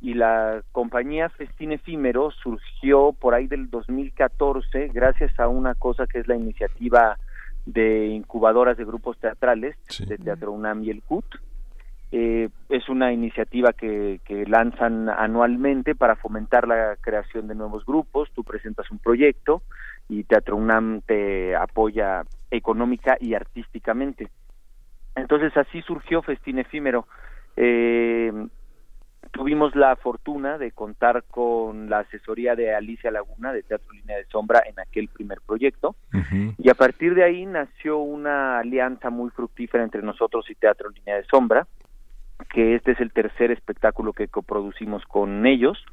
Y 0.00 0.14
la 0.14 0.62
compañía 0.70 1.28
Festín 1.28 1.72
Efímero 1.72 2.30
surgió 2.30 3.12
por 3.12 3.34
ahí 3.34 3.48
del 3.48 3.68
2014 3.68 4.88
gracias 4.88 5.38
a 5.40 5.48
una 5.48 5.74
cosa 5.74 6.06
que 6.06 6.20
es 6.20 6.28
la 6.28 6.36
iniciativa 6.36 7.18
de 7.66 8.06
incubadoras 8.06 8.76
de 8.76 8.84
grupos 8.84 9.18
teatrales 9.18 9.76
de 10.06 10.16
Teatro 10.16 10.52
UNAM 10.52 10.84
y 10.84 10.90
el 10.90 11.02
CUT 11.02 11.24
eh, 12.10 12.48
es 12.68 12.88
una 12.88 13.12
iniciativa 13.12 13.72
que, 13.72 14.20
que, 14.24 14.46
lanzan 14.46 15.08
anualmente 15.08 15.94
para 15.94 16.16
fomentar 16.16 16.66
la 16.66 16.96
creación 17.00 17.48
de 17.48 17.54
nuevos 17.54 17.84
grupos. 17.84 18.30
Tú 18.34 18.44
presentas 18.44 18.90
un 18.90 18.98
proyecto 18.98 19.62
y 20.08 20.24
Teatro 20.24 20.56
UNAM 20.56 21.02
te 21.02 21.54
apoya 21.54 22.24
económica 22.50 23.16
y 23.20 23.34
artísticamente. 23.34 24.28
Entonces 25.14 25.54
así 25.56 25.82
surgió 25.82 26.22
Festín 26.22 26.58
Efímero. 26.58 27.06
Eh, 27.56 28.32
tuvimos 29.32 29.74
la 29.74 29.96
fortuna 29.96 30.58
de 30.58 30.72
contar 30.72 31.24
con 31.24 31.90
la 31.90 32.00
asesoría 32.00 32.54
de 32.54 32.74
Alicia 32.74 33.10
Laguna 33.10 33.52
de 33.52 33.62
Teatro 33.62 33.92
Línea 33.92 34.16
de 34.16 34.24
Sombra 34.26 34.62
en 34.66 34.78
aquel 34.80 35.08
primer 35.08 35.40
proyecto 35.46 35.96
y 36.56 36.70
a 36.70 36.74
partir 36.74 37.14
de 37.14 37.24
ahí 37.24 37.44
nació 37.44 37.98
una 37.98 38.60
alianza 38.60 39.10
muy 39.10 39.30
fructífera 39.30 39.84
entre 39.84 40.02
nosotros 40.02 40.48
y 40.48 40.54
Teatro 40.54 40.88
Línea 40.90 41.16
de 41.16 41.24
Sombra 41.24 41.66
que 42.50 42.74
este 42.74 42.92
es 42.92 43.00
el 43.00 43.12
tercer 43.12 43.50
espectáculo 43.50 44.12
que 44.12 44.28
coproducimos 44.28 45.04
con 45.06 45.46
ellos. 45.46 45.84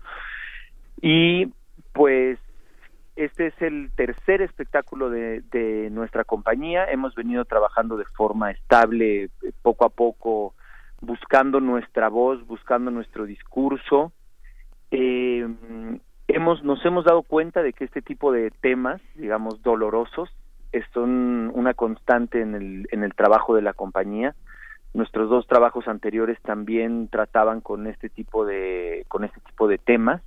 Y 1.01 1.51
pues 1.93 2.39
este 3.15 3.47
es 3.47 3.61
el 3.61 3.91
tercer 3.95 4.41
espectáculo 4.41 5.09
de, 5.09 5.41
de, 5.51 5.89
nuestra 5.89 6.23
compañía. 6.23 6.85
Hemos 6.85 7.15
venido 7.15 7.45
trabajando 7.45 7.97
de 7.97 8.05
forma 8.05 8.51
estable 8.51 9.23
eh, 9.23 9.29
poco 9.61 9.85
a 9.85 9.89
poco 9.89 10.53
buscando 11.01 11.59
nuestra 11.59 12.09
voz 12.09 12.45
buscando 12.47 12.91
nuestro 12.91 13.25
discurso. 13.25 14.11
Eh, 14.91 15.47
hemos 16.27 16.63
nos 16.63 16.83
hemos 16.85 17.05
dado 17.05 17.21
cuenta 17.23 17.61
de 17.61 17.73
que 17.73 17.85
este 17.85 18.01
tipo 18.01 18.31
de 18.31 18.51
temas 18.51 19.01
digamos 19.15 19.61
dolorosos 19.61 20.29
son 20.93 21.51
una 21.53 21.73
constante 21.73 22.41
en 22.41 22.53
el 22.53 22.87
en 22.91 23.03
el 23.03 23.13
trabajo 23.13 23.55
de 23.55 23.61
la 23.61 23.73
compañía 23.73 24.35
Nuestros 24.95 25.29
dos 25.29 25.45
trabajos 25.45 25.89
anteriores 25.89 26.41
también 26.41 27.09
trataban 27.09 27.59
con 27.59 27.85
este 27.85 28.07
tipo 28.07 28.45
de 28.45 29.03
con 29.09 29.25
este 29.25 29.41
tipo 29.41 29.67
de 29.67 29.77
temas. 29.77 30.21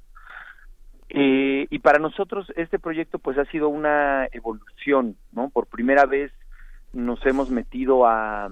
Eh, 1.08 1.66
y 1.70 1.78
para 1.78 1.98
nosotros 1.98 2.52
este 2.54 2.78
proyecto 2.78 3.18
pues 3.18 3.38
ha 3.38 3.46
sido 3.46 3.70
una 3.70 4.28
evolución, 4.30 5.16
¿no? 5.32 5.48
Por 5.48 5.68
primera 5.68 6.04
vez 6.04 6.30
nos 6.92 7.24
hemos 7.24 7.50
metido 7.50 8.06
a, 8.06 8.50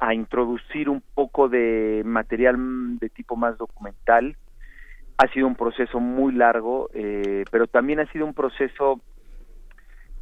a 0.00 0.14
introducir 0.14 0.88
un 0.88 1.00
poco 1.14 1.48
de 1.48 2.02
material 2.04 2.98
de 2.98 3.08
tipo 3.08 3.36
más 3.36 3.56
documental. 3.56 4.36
Ha 5.16 5.28
sido 5.28 5.46
un 5.46 5.54
proceso 5.54 6.00
muy 6.00 6.32
largo, 6.32 6.90
eh, 6.92 7.44
pero 7.52 7.68
también 7.68 8.00
ha 8.00 8.10
sido 8.10 8.26
un 8.26 8.34
proceso 8.34 9.00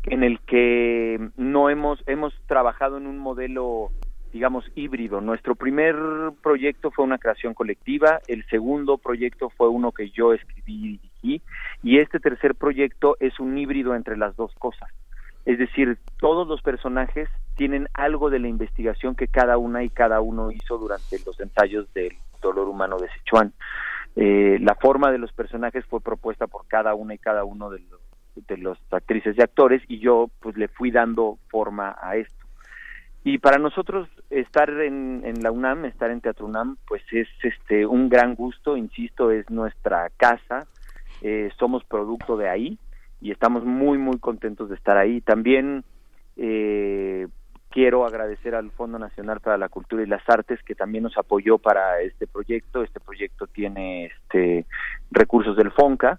en 0.02 0.22
el 0.22 0.38
que 0.40 1.30
no 1.38 1.70
hemos 1.70 2.04
hemos 2.06 2.38
trabajado 2.46 2.98
en 2.98 3.06
un 3.06 3.16
modelo 3.16 3.90
digamos, 4.32 4.70
híbrido. 4.74 5.20
Nuestro 5.20 5.54
primer 5.54 5.96
proyecto 6.42 6.90
fue 6.90 7.04
una 7.04 7.18
creación 7.18 7.54
colectiva, 7.54 8.20
el 8.26 8.44
segundo 8.46 8.98
proyecto 8.98 9.50
fue 9.50 9.68
uno 9.68 9.92
que 9.92 10.10
yo 10.10 10.32
escribí 10.32 10.74
y 10.74 10.98
dirigí, 10.98 11.42
y 11.82 11.98
este 11.98 12.20
tercer 12.20 12.54
proyecto 12.54 13.16
es 13.20 13.38
un 13.40 13.56
híbrido 13.56 13.94
entre 13.94 14.16
las 14.16 14.36
dos 14.36 14.54
cosas. 14.58 14.88
Es 15.44 15.58
decir, 15.58 15.98
todos 16.18 16.46
los 16.46 16.60
personajes 16.60 17.28
tienen 17.56 17.88
algo 17.94 18.28
de 18.28 18.38
la 18.38 18.48
investigación 18.48 19.14
que 19.14 19.28
cada 19.28 19.56
una 19.56 19.82
y 19.82 19.88
cada 19.88 20.20
uno 20.20 20.50
hizo 20.50 20.76
durante 20.76 21.18
los 21.24 21.40
ensayos 21.40 21.92
del 21.94 22.12
dolor 22.42 22.68
humano 22.68 22.98
de 22.98 23.08
Sichuan. 23.10 23.52
Eh, 24.14 24.58
la 24.60 24.74
forma 24.74 25.10
de 25.10 25.18
los 25.18 25.32
personajes 25.32 25.84
fue 25.86 26.00
propuesta 26.00 26.46
por 26.46 26.66
cada 26.66 26.94
una 26.94 27.14
y 27.14 27.18
cada 27.18 27.44
uno 27.44 27.70
de 27.70 27.78
los, 27.80 28.00
de 28.46 28.56
los 28.58 28.78
actrices 28.90 29.36
y 29.38 29.42
actores 29.42 29.82
y 29.88 30.00
yo 30.00 30.28
pues 30.40 30.56
le 30.56 30.68
fui 30.68 30.90
dando 30.90 31.38
forma 31.48 31.96
a 32.00 32.16
esto. 32.16 32.37
Y 33.30 33.36
para 33.36 33.58
nosotros 33.58 34.08
estar 34.30 34.70
en, 34.70 35.20
en, 35.22 35.42
la 35.42 35.50
UNAM, 35.50 35.84
estar 35.84 36.10
en 36.10 36.22
Teatro 36.22 36.46
UNAM, 36.46 36.78
pues 36.86 37.02
es 37.12 37.28
este 37.42 37.84
un 37.84 38.08
gran 38.08 38.34
gusto, 38.34 38.74
insisto, 38.74 39.30
es 39.30 39.50
nuestra 39.50 40.08
casa, 40.16 40.66
eh, 41.20 41.50
somos 41.58 41.84
producto 41.84 42.38
de 42.38 42.48
ahí 42.48 42.78
y 43.20 43.30
estamos 43.30 43.66
muy 43.66 43.98
muy 43.98 44.18
contentos 44.18 44.70
de 44.70 44.76
estar 44.76 44.96
ahí. 44.96 45.20
También 45.20 45.84
eh, 46.38 47.28
quiero 47.68 48.06
agradecer 48.06 48.54
al 48.54 48.70
Fondo 48.70 48.98
Nacional 48.98 49.40
para 49.40 49.58
la 49.58 49.68
Cultura 49.68 50.02
y 50.02 50.06
las 50.06 50.26
Artes 50.26 50.62
que 50.62 50.74
también 50.74 51.04
nos 51.04 51.18
apoyó 51.18 51.58
para 51.58 52.00
este 52.00 52.26
proyecto. 52.26 52.82
Este 52.82 52.98
proyecto 52.98 53.46
tiene 53.46 54.06
este 54.06 54.64
recursos 55.10 55.54
del 55.54 55.70
FONCA 55.72 56.18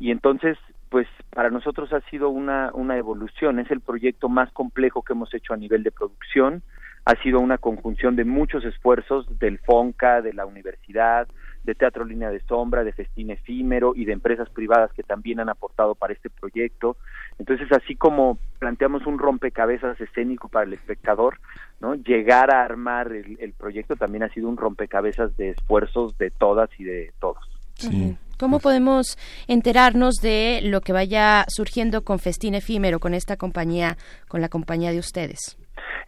y 0.00 0.10
entonces 0.10 0.58
pues 0.90 1.06
para 1.30 1.50
nosotros 1.50 1.92
ha 1.92 2.00
sido 2.10 2.28
una, 2.28 2.70
una 2.74 2.98
evolución, 2.98 3.60
es 3.60 3.70
el 3.70 3.80
proyecto 3.80 4.28
más 4.28 4.52
complejo 4.52 5.02
que 5.02 5.12
hemos 5.12 5.32
hecho 5.32 5.54
a 5.54 5.56
nivel 5.56 5.84
de 5.84 5.92
producción, 5.92 6.62
ha 7.04 7.14
sido 7.22 7.40
una 7.40 7.58
conjunción 7.58 8.16
de 8.16 8.24
muchos 8.24 8.64
esfuerzos 8.64 9.38
del 9.38 9.58
FONCA, 9.60 10.20
de 10.20 10.34
la 10.34 10.44
universidad, 10.46 11.28
de 11.62 11.74
Teatro 11.74 12.04
Línea 12.04 12.30
de 12.30 12.40
Sombra, 12.40 12.84
de 12.84 12.92
Festín 12.92 13.30
Efímero 13.30 13.92
y 13.94 14.04
de 14.04 14.12
empresas 14.12 14.50
privadas 14.50 14.92
que 14.92 15.02
también 15.02 15.40
han 15.40 15.48
aportado 15.48 15.94
para 15.94 16.12
este 16.12 16.28
proyecto. 16.28 16.96
Entonces, 17.38 17.70
así 17.72 17.94
como 17.96 18.38
planteamos 18.58 19.06
un 19.06 19.18
rompecabezas 19.18 20.00
escénico 20.00 20.48
para 20.48 20.66
el 20.66 20.72
espectador, 20.72 21.38
¿no? 21.80 21.94
Llegar 21.94 22.52
a 22.52 22.62
armar 22.62 23.12
el, 23.12 23.36
el 23.40 23.52
proyecto 23.52 23.94
también 23.96 24.24
ha 24.24 24.28
sido 24.30 24.48
un 24.48 24.56
rompecabezas 24.56 25.36
de 25.36 25.50
esfuerzos 25.50 26.18
de 26.18 26.30
todas 26.30 26.68
y 26.78 26.84
de 26.84 27.12
todos. 27.20 27.59
Sí. 27.80 28.16
¿Cómo 28.38 28.58
podemos 28.58 29.18
enterarnos 29.48 30.14
de 30.22 30.60
lo 30.62 30.80
que 30.80 30.94
vaya 30.94 31.44
surgiendo 31.48 32.04
con 32.04 32.18
Festín 32.18 32.54
Efímero, 32.54 32.98
con 32.98 33.12
esta 33.12 33.36
compañía, 33.36 33.98
con 34.28 34.40
la 34.40 34.48
compañía 34.48 34.92
de 34.92 34.98
ustedes? 34.98 35.58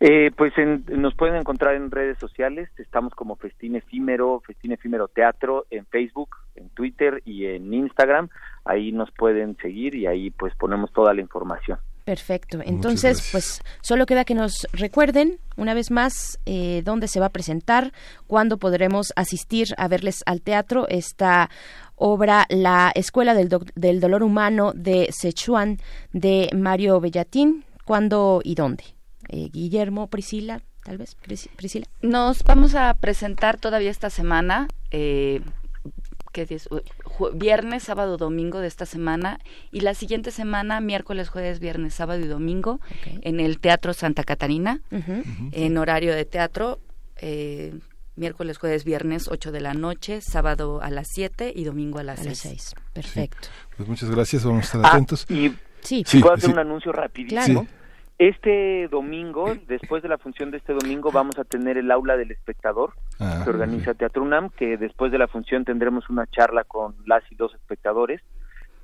Eh, 0.01 0.31
pues 0.37 0.53
nos 0.89 1.15
pueden 1.15 1.37
encontrar 1.37 1.75
en 1.75 1.91
redes 1.91 2.19
sociales, 2.19 2.71
estamos 2.79 3.15
como 3.15 3.37
Festín 3.37 3.77
Efímero, 3.77 4.41
Festín 4.47 4.73
Efímero 4.73 5.09
Teatro 5.09 5.67
en 5.71 5.85
Facebook, 5.87 6.31
en 6.57 6.71
Twitter 6.71 7.23
y 7.27 7.45
en 7.47 7.73
Instagram, 7.73 8.31
ahí 8.65 8.93
nos 8.93 9.11
pueden 9.13 9.57
seguir 9.59 9.95
y 9.95 10.07
ahí 10.07 10.31
pues 10.31 10.55
ponemos 10.57 10.91
toda 10.93 11.13
la 11.13 11.21
información. 11.21 11.79
Perfecto. 12.05 12.61
Entonces, 12.65 13.29
pues 13.31 13.61
solo 13.81 14.07
queda 14.07 14.25
que 14.25 14.35
nos 14.35 14.67
recuerden 14.73 15.39
una 15.57 15.73
vez 15.73 15.91
más 15.91 16.39
eh, 16.47 16.83
dónde 16.85 17.07
se 17.07 17.21
va 17.21 17.27
a 17.27 17.31
presentar, 17.31 17.93
cuándo 18.27 18.59
podremos 18.59 19.13
asistir 19.15 19.69
a 19.77 19.87
verles 19.87 20.23
al 20.27 20.41
teatro 20.41 20.89
esta 20.89 21.49
obra 21.95 22.47
La 22.49 22.91
Escuela 22.95 23.35
del, 23.35 23.49
del 23.77 24.01
Dolor 24.01 24.25
Humano 24.25 24.73
de 24.75 25.11
Sichuan 25.13 25.79
de 26.13 26.51
Mario 26.55 27.01
Bellatín. 27.01 27.65
¿Cuándo 27.85 28.41
y 28.45 28.55
dónde? 28.55 28.85
Eh, 29.29 29.49
Guillermo, 29.53 30.09
Priscila, 30.09 30.63
tal 30.85 30.99
vez. 30.99 31.17
Priscila. 31.57 31.87
Nos 32.01 32.43
vamos 32.45 32.75
a 32.75 32.95
presentar 32.95 33.59
todavía 33.59 33.91
esta 33.91 34.11
semana. 34.11 34.69
Eh, 34.91 35.41
¿qué 36.33 36.47
viernes, 37.35 37.85
sábado, 37.85 38.17
domingo 38.17 38.61
de 38.61 38.67
esta 38.67 38.87
semana 38.87 39.39
y 39.71 39.81
la 39.81 39.95
siguiente 39.95 40.31
semana, 40.31 40.81
miércoles, 40.81 41.29
jueves, 41.29 41.61
viernes, 41.61 41.95
sábado 41.95 42.21
y 42.21 42.27
domingo 42.27 42.81
en 43.21 43.41
el 43.41 43.61
Teatro 43.61 43.93
Santa 43.93 44.25
Catarina, 44.25 44.81
en 44.91 45.79
horario 45.79 46.15
de 46.15 46.25
teatro. 46.25 46.81
Eh, 47.17 47.73
miércoles, 48.17 48.59
jueves, 48.59 48.85
viernes, 48.85 49.29
8 49.29 49.53
de 49.53 49.61
la 49.61 49.75
noche, 49.75 50.21
sábado 50.21 50.83
a 50.83 50.91
las 50.91 51.09
7 51.13 51.53
y 51.55 51.65
domingo 51.65 51.99
a 51.99 52.03
las, 52.03 52.21
6. 52.21 52.75
Perfecto. 52.93 53.49
Pues 53.77 53.89
muchas 53.89 54.11
gracias, 54.11 54.45
vamos 54.45 54.63
a 54.63 54.65
estar 54.65 54.87
atentos. 54.87 55.27
Ah, 55.31 55.33
y 55.33 55.55
sí. 55.83 56.05
puedo 56.21 56.35
hacer 56.35 56.51
un 56.51 56.59
anuncio 56.59 56.93
rapidísimo. 56.93 57.67
Este 58.19 58.89
domingo, 58.89 59.55
después 59.67 60.03
de 60.03 60.09
la 60.09 60.19
función 60.19 60.51
de 60.51 60.59
este 60.59 60.75
domingo, 60.75 61.11
vamos 61.11 61.39
a 61.39 61.45
tener 61.45 61.77
el 61.77 61.91
aula 61.91 62.17
del 62.17 62.31
espectador 62.31 62.93
ah, 63.19 63.41
que 63.43 63.51
organiza 63.51 63.95
Teatro 63.95 64.23
UNAM, 64.23 64.51
que 64.51 64.77
después 64.77 65.11
de 65.11 65.19
la 65.19 65.29
función 65.29 65.65
tendremos 65.65 66.09
una 66.09 66.27
charla 66.27 66.65
con 66.65 66.95
las 67.07 67.23
y 67.33 67.35
dos 67.35 67.55
espectadores. 67.55 68.21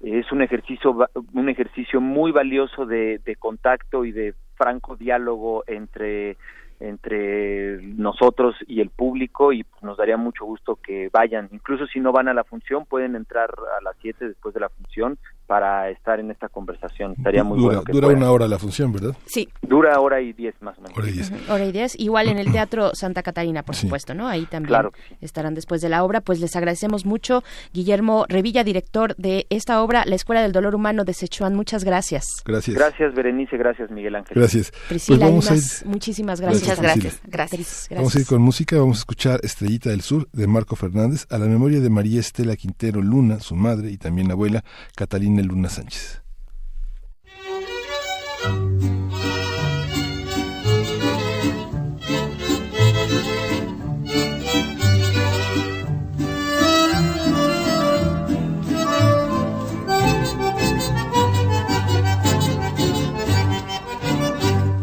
Es 0.02 0.30
un 0.32 0.42
ejercicio, 0.42 0.96
un 1.34 1.48
ejercicio 1.48 2.00
muy 2.00 2.32
valioso 2.32 2.86
de, 2.86 3.20
de 3.24 3.36
contacto 3.36 4.04
y 4.04 4.12
de 4.12 4.34
franco 4.56 4.96
diálogo 4.96 5.62
entre 5.66 6.36
entre 6.80 7.82
nosotros 7.82 8.54
y 8.66 8.80
el 8.80 8.90
público 8.90 9.52
y 9.52 9.66
nos 9.82 9.96
daría 9.96 10.16
mucho 10.16 10.44
gusto 10.44 10.76
que 10.76 11.08
vayan. 11.12 11.48
Incluso 11.50 11.86
si 11.86 11.98
no 11.98 12.12
van 12.12 12.28
a 12.28 12.34
la 12.34 12.44
función, 12.44 12.86
pueden 12.86 13.16
entrar 13.16 13.50
a 13.78 13.82
las 13.82 13.96
7 14.00 14.28
después 14.28 14.54
de 14.54 14.60
la 14.60 14.68
función 14.68 15.18
para 15.49 15.88
estar 15.88 16.20
en 16.20 16.30
esta 16.30 16.51
conversación. 16.51 17.14
Estaría 17.16 17.42
muy 17.42 17.59
dura, 17.59 17.78
bueno. 17.78 17.84
Que 17.84 17.92
dura 17.92 18.09
una 18.09 18.30
hora 18.30 18.46
la 18.46 18.59
función, 18.59 18.92
¿verdad? 18.92 19.16
Sí. 19.24 19.49
Dura 19.62 19.99
hora 19.99 20.20
y 20.20 20.34
diez 20.34 20.55
más 20.61 20.76
o 20.78 20.82
menos. 20.82 20.96
Hora 20.96 21.09
y 21.09 21.12
diez. 21.12 21.32
Hora 21.49 21.64
y 21.64 21.72
diez. 21.72 21.99
Igual 21.99 22.28
en 22.28 22.38
el 22.38 22.53
Teatro 22.53 22.90
Santa 22.92 23.22
Catarina, 23.22 23.62
por 23.62 23.74
supuesto, 23.74 24.14
¿no? 24.14 24.28
Ahí 24.28 24.44
también 24.44 24.78
estarán 25.22 25.55
después 25.55 25.80
de 25.80 25.88
la 25.88 26.05
obra. 26.05 26.20
Pues 26.20 26.38
les 26.38 26.55
agradecemos 26.55 27.07
mucho. 27.07 27.42
Guillermo 27.72 28.26
Revilla, 28.28 28.62
director 28.62 29.16
de 29.16 29.46
esta 29.49 29.82
obra, 29.82 30.05
La 30.05 30.16
Escuela 30.16 30.42
del 30.42 30.53
Dolor 30.53 30.74
Humano 30.74 31.05
de 31.05 31.14
Sechuan. 31.14 31.55
Muchas 31.55 31.82
gracias. 31.82 32.26
Gracias. 32.44 32.76
Gracias, 32.76 33.14
Berenice. 33.14 33.57
Gracias, 33.57 33.90
Miguel 33.90 34.16
Ángel. 34.16 34.36
Gracias. 34.36 34.70
Priscila, 34.86 35.30
pues 35.30 35.82
muchísimas 35.86 36.42
gracias. 36.42 36.62
Muchas 36.62 36.82
gracias. 36.82 37.22
gracias. 37.26 37.88
Vamos 37.90 38.14
a 38.14 38.20
ir 38.20 38.26
con 38.26 38.42
música. 38.42 38.76
Vamos 38.76 38.99
a 38.99 39.01
escuchar 39.01 39.40
Estrellita 39.42 39.88
del 39.88 40.03
Sur 40.03 40.28
de 40.30 40.46
Marco 40.46 40.76
Fernández 40.76 41.26
a 41.30 41.38
la 41.38 41.46
memoria 41.46 41.80
de 41.80 41.88
María 41.88 42.20
Estela 42.20 42.55
Quintero 42.55 43.01
Luna, 43.01 43.40
su 43.40 43.57
madre 43.57 43.90
y 43.90 43.96
también 43.96 44.30
abuela, 44.30 44.62
Catalina 44.94 45.38
Luna 45.43 45.68
Sánchez. 45.68 46.22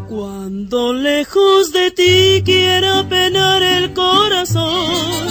Cuando 0.07 0.93
lejos 0.93 1.71
de 1.71 1.91
ti 1.91 2.43
quiera 2.43 3.07
penar 3.07 3.61
el 3.61 3.93
corazón, 3.93 5.27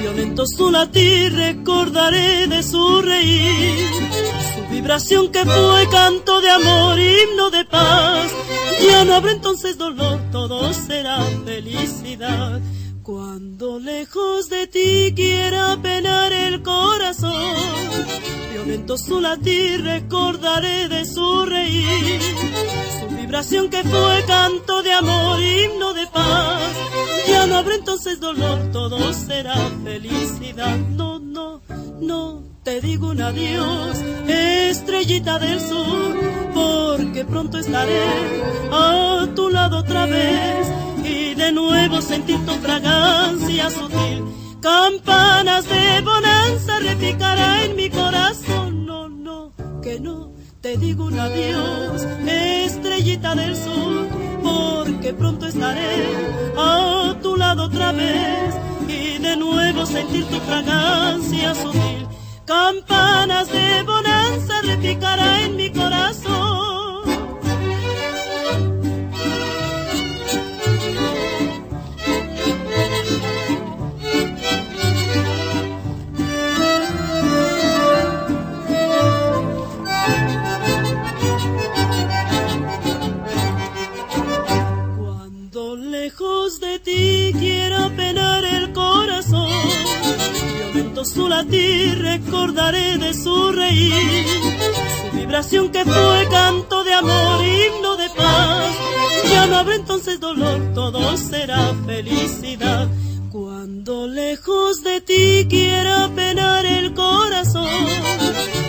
violento 0.00 0.44
su 0.46 0.70
latir 0.70 1.32
recordaré 1.32 2.46
de 2.46 2.62
su 2.62 3.00
reír 3.02 4.00
vibración 4.80 5.30
que 5.30 5.44
fue 5.44 5.88
canto 5.90 6.40
de 6.40 6.48
amor, 6.48 6.98
himno 6.98 7.50
de 7.50 7.66
paz. 7.66 8.32
Ya 8.88 9.04
no 9.04 9.14
habrá 9.14 9.32
entonces 9.32 9.76
dolor, 9.76 10.18
todo 10.32 10.72
será 10.72 11.22
felicidad. 11.44 12.60
Cuando 13.02 13.78
lejos 13.78 14.48
de 14.48 14.66
ti 14.66 15.12
quiera 15.14 15.76
penar 15.82 16.32
el 16.32 16.62
corazón, 16.62 17.56
violento 18.52 18.96
su 18.96 19.20
latir 19.20 19.82
recordaré 19.82 20.88
de 20.88 21.04
su 21.04 21.44
reír. 21.44 22.20
Su 23.00 23.16
vibración 23.16 23.68
que 23.68 23.82
fue 23.82 24.24
canto 24.26 24.82
de 24.82 24.94
amor, 24.94 25.38
himno 25.42 25.92
de 25.92 26.06
paz. 26.06 26.72
Ya 27.28 27.46
no 27.46 27.56
habrá 27.56 27.74
entonces 27.74 28.18
dolor, 28.18 28.72
todo 28.72 29.12
será 29.12 29.56
felicidad. 29.84 30.78
No, 30.96 31.18
no, 31.18 31.60
no 32.00 32.49
te 32.62 32.80
digo 32.80 33.10
un 33.10 33.22
adiós, 33.22 33.96
estrellita 34.28 35.38
del 35.38 35.60
sur, 35.60 36.14
porque 36.52 37.24
pronto 37.24 37.58
estaré 37.58 38.02
a 38.70 39.26
tu 39.34 39.48
lado 39.48 39.78
otra 39.78 40.06
vez 40.06 40.68
y 41.02 41.34
de 41.34 41.52
nuevo 41.52 42.02
sentir 42.02 42.44
tu 42.44 42.52
fragancia 42.56 43.70
sutil. 43.70 44.24
Campanas 44.60 45.66
de 45.68 46.02
bonanza 46.02 46.80
repicará 46.80 47.64
en 47.64 47.76
mi 47.76 47.88
corazón, 47.88 48.84
no, 48.84 49.08
no, 49.08 49.52
que 49.82 49.98
no. 49.98 50.32
Te 50.60 50.76
digo 50.76 51.06
un 51.06 51.18
adiós, 51.18 52.06
estrellita 52.26 53.34
del 53.34 53.56
sur, 53.56 54.06
porque 54.42 55.14
pronto 55.14 55.46
estaré 55.46 56.14
a 56.58 57.16
tu 57.22 57.36
lado 57.36 57.64
otra 57.64 57.92
vez 57.92 58.54
y 58.86 59.16
de 59.18 59.36
nuevo 59.38 59.86
sentir 59.86 60.26
tu 60.26 60.38
fragancia 60.40 61.54
sutil 61.54 62.00
campanas 62.50 63.48
de 63.48 63.84
bonanza 63.84 64.60
repicará 64.62 65.44
en 65.44 65.54
mi 65.54 65.70
corazón. 65.70 67.04
Cuando 84.98 85.76
lejos 85.76 86.58
de 86.58 86.80
ti 86.80 87.32
quiera 87.38 87.88
penar 87.96 88.49
su 91.04 91.28
latir 91.28 91.98
recordaré 92.02 92.98
de 92.98 93.14
su 93.14 93.52
reír, 93.52 94.26
su 95.10 95.16
vibración 95.16 95.70
que 95.70 95.84
fue 95.84 96.28
canto 96.30 96.84
de 96.84 96.92
amor, 96.92 97.44
himno 97.44 97.96
de 97.96 98.08
paz. 98.10 98.74
Ya 99.30 99.46
no 99.46 99.56
habrá 99.56 99.76
entonces 99.76 100.20
dolor, 100.20 100.60
todo 100.74 101.16
será 101.16 101.72
felicidad. 101.86 102.88
Cuando 103.30 104.06
lejos 104.06 104.82
de 104.82 105.00
ti 105.00 105.46
quiera 105.48 106.10
penar 106.14 106.66
el 106.66 106.92
corazón, 106.92 107.68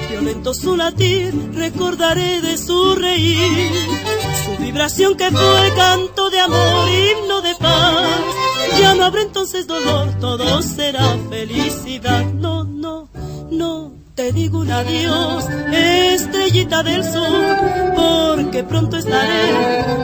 violento 0.10 0.54
su 0.54 0.78
latir, 0.78 1.34
recordaré 1.54 2.42
de 2.42 2.58
su 2.58 2.96
reír, 2.96 3.72
su 4.46 4.64
vibración 4.64 5.18
que 5.18 5.30
fue 5.32 5.74
canto 5.76 6.30
de 6.30 6.40
amor, 6.40 6.88
himno 6.90 7.42
de 7.42 7.56
paz. 7.56 8.41
Ya 8.80 8.96
no 8.96 9.06
habrá 9.06 9.22
entonces 9.22 9.68
dolor, 9.68 10.08
todo 10.20 10.62
será 10.62 11.18
felicidad. 11.30 12.26
No, 12.26 12.64
no, 12.64 13.10
no 13.50 13.92
te 14.16 14.32
digo 14.32 14.60
un 14.60 14.72
adiós, 14.72 15.46
estrellita 15.72 16.84
del 16.84 17.04
sur, 17.04 17.58
porque 17.96 18.64
pronto 18.64 18.98
estaré 18.98 19.50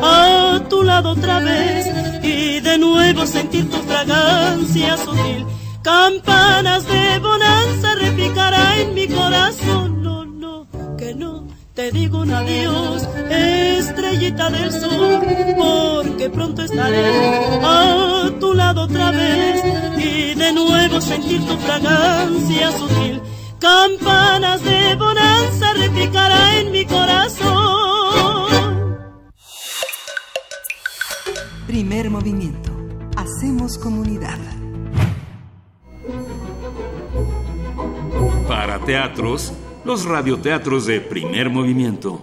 a 0.01 0.63
tu 0.69 0.83
lado 0.83 1.11
otra 1.11 1.39
vez 1.39 1.87
y 2.23 2.59
de 2.61 2.77
nuevo 2.77 3.25
sentir 3.25 3.69
tu 3.69 3.77
fragancia 3.77 4.97
sutil. 4.97 5.45
Campanas 5.83 6.87
de 6.87 7.19
bonanza 7.19 7.95
repicará 7.95 8.79
en 8.79 8.93
mi 8.93 9.07
corazón. 9.07 10.01
No, 10.01 10.25
no, 10.25 10.67
que 10.97 11.13
no 11.13 11.47
te 11.77 11.91
digo 11.91 12.21
un 12.21 12.31
adiós, 12.31 13.07
estrellita 13.29 14.49
del 14.49 14.71
sur, 14.71 15.21
porque 15.55 16.27
pronto 16.27 16.63
estaré 16.63 17.05
a 17.61 18.31
tu 18.39 18.55
lado 18.55 18.81
otra 18.85 19.11
vez 19.11 19.63
y 19.95 20.33
de 20.33 20.53
nuevo 20.53 20.99
sentir 20.99 21.45
tu 21.45 21.55
fragancia 21.57 22.71
sutil. 22.71 23.21
Campanas 23.59 24.63
de 24.63 24.95
bonanza 24.95 25.73
repicará 25.73 26.59
en 26.61 26.71
mi 26.71 26.83
corazón. 26.83 28.47
Primer 31.67 32.09
movimiento. 32.09 32.71
Hacemos 33.15 33.77
comunidad. 33.77 34.39
Para 38.47 38.79
teatros 38.79 39.53
los 39.87 40.03
radioteatros 40.03 40.85
de 40.85 40.99
primer 40.99 41.49
movimiento. 41.49 42.21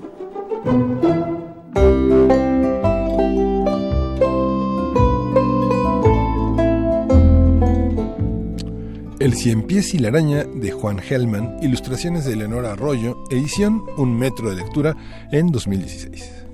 El 9.19 9.33
cien 9.33 9.63
pies 9.63 9.95
y 9.95 9.99
la 9.99 10.09
araña 10.09 10.45
de 10.45 10.73
Juan 10.73 11.01
Hellman, 11.01 11.57
ilustraciones 11.63 12.27
de 12.27 12.35
Eleonora 12.35 12.73
Arroyo, 12.73 13.25
edición 13.31 13.83
Un 13.97 14.15
metro 14.19 14.51
de 14.51 14.57
lectura 14.57 14.95
en 15.33 15.51
2016. 15.51 16.45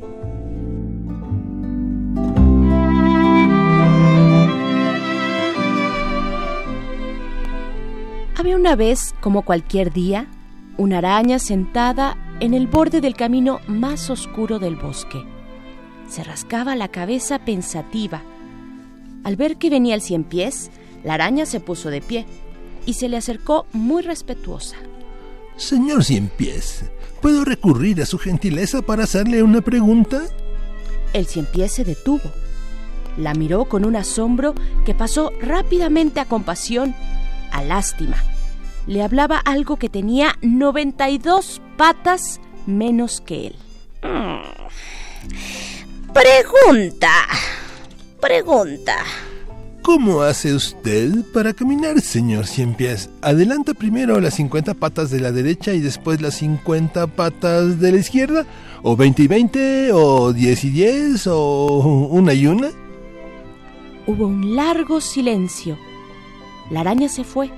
Había 8.37 8.55
una 8.55 8.77
vez, 8.77 9.13
como 9.21 9.43
cualquier 9.43 9.93
día, 9.93 10.29
una 10.81 10.97
araña 10.97 11.39
sentada 11.39 12.17
en 12.41 12.55
el 12.55 12.67
borde 12.67 13.03
del 13.03 13.15
camino 13.15 13.61
más 13.67 14.09
oscuro 14.09 14.59
del 14.59 14.77
bosque. 14.77 15.23
Se 16.09 16.25
rascaba 16.25 16.75
la 16.75 16.89
cabeza 16.89 17.39
pensativa. 17.39 18.23
Al 19.23 19.37
ver 19.37 19.59
que 19.59 19.69
venía 19.69 19.95
el 19.95 20.01
cien 20.01 20.25
pies, 20.25 20.71
la 21.05 21.15
araña 21.15 21.45
se 21.45 21.61
puso 21.61 21.91
de 21.91 22.01
pie 22.01 22.25
y 22.87 22.95
se 22.95 23.11
le 23.11 23.19
acercó 23.19 23.67
muy 23.75 24.01
respetuosa. 24.01 24.77
Señor 25.57 26.03
Cien 26.03 26.29
Pies, 26.29 26.87
¿puedo 27.21 27.45
recurrir 27.45 28.01
a 28.01 28.07
su 28.07 28.17
gentileza 28.17 28.81
para 28.81 29.05
hacerle 29.05 29.43
una 29.43 29.61
pregunta? 29.61 30.23
El 31.13 31.27
cien 31.27 31.45
pies 31.45 31.73
se 31.73 31.85
detuvo. 31.85 32.33
La 33.19 33.35
miró 33.35 33.67
con 33.67 33.85
un 33.85 33.97
asombro 33.97 34.55
que 34.87 34.95
pasó 34.95 35.31
rápidamente 35.43 36.21
a 36.21 36.25
compasión, 36.25 36.95
a 37.53 37.63
lástima. 37.63 38.17
Le 38.91 39.05
hablaba 39.05 39.39
algo 39.39 39.77
que 39.77 39.89
tenía 39.89 40.37
92 40.43 41.63
patas 41.77 42.41
menos 42.67 43.21
que 43.21 43.47
él. 43.47 43.57
Pregunta. 46.13 47.09
Pregunta. 48.21 48.97
¿Cómo 49.83 50.23
hace 50.23 50.53
usted 50.53 51.13
para 51.33 51.53
caminar, 51.53 52.01
señor 52.01 52.49
Cien 52.49 52.75
Pies? 52.75 53.11
¿Adelanta 53.23 53.75
primero 53.75 54.21
las 54.21 54.35
50 54.35 54.75
patas 54.75 55.13
de 55.13 55.21
la 55.21 55.31
derecha 55.31 55.73
y 55.73 55.79
después 55.79 56.21
las 56.21 56.35
50 56.35 57.07
patas 57.07 57.79
de 57.79 57.93
la 57.93 57.99
izquierda? 57.99 58.45
¿O 58.83 58.97
20 58.97 59.23
y 59.23 59.29
20? 59.29 59.93
¿O 59.93 60.33
10 60.33 60.65
y 60.65 60.71
10? 60.71 61.27
¿O 61.29 62.09
una 62.11 62.35
y 62.35 62.49
una? 62.49 62.71
Hubo 64.09 64.27
un 64.27 64.57
largo 64.57 65.01
silencio. 65.01 65.79
La 66.71 66.81
araña 66.81 67.09
se 67.09 67.23
fue. 67.23 67.53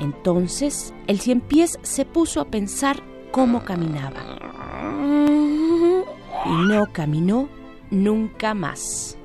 Entonces 0.00 0.92
el 1.06 1.20
cien 1.20 1.40
pies 1.40 1.78
se 1.82 2.04
puso 2.04 2.40
a 2.40 2.46
pensar 2.46 3.02
cómo 3.30 3.64
caminaba. 3.64 4.22
Y 6.46 6.68
no 6.68 6.92
caminó 6.92 7.48
nunca 7.90 8.54
más. 8.54 9.16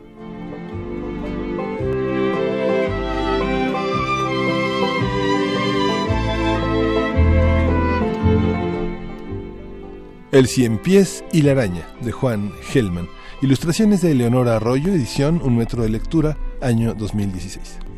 El 10.31 10.47
Cien 10.47 10.77
Pies 10.77 11.23
y 11.33 11.41
la 11.41 11.53
Araña, 11.53 11.87
de 12.01 12.11
Juan 12.11 12.51
Hellman. 12.71 13.09
Ilustraciones 13.41 14.01
de 14.01 14.11
Eleonora 14.11 14.57
Arroyo, 14.57 14.93
edición 14.93 15.41
Un 15.43 15.57
Metro 15.57 15.81
de 15.81 15.89
Lectura, 15.89 16.37
año 16.61 16.93
2016. 16.93 17.88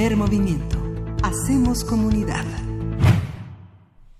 Primer 0.00 0.16
movimiento. 0.16 0.78
Hacemos 1.22 1.84
comunidad. 1.84 2.46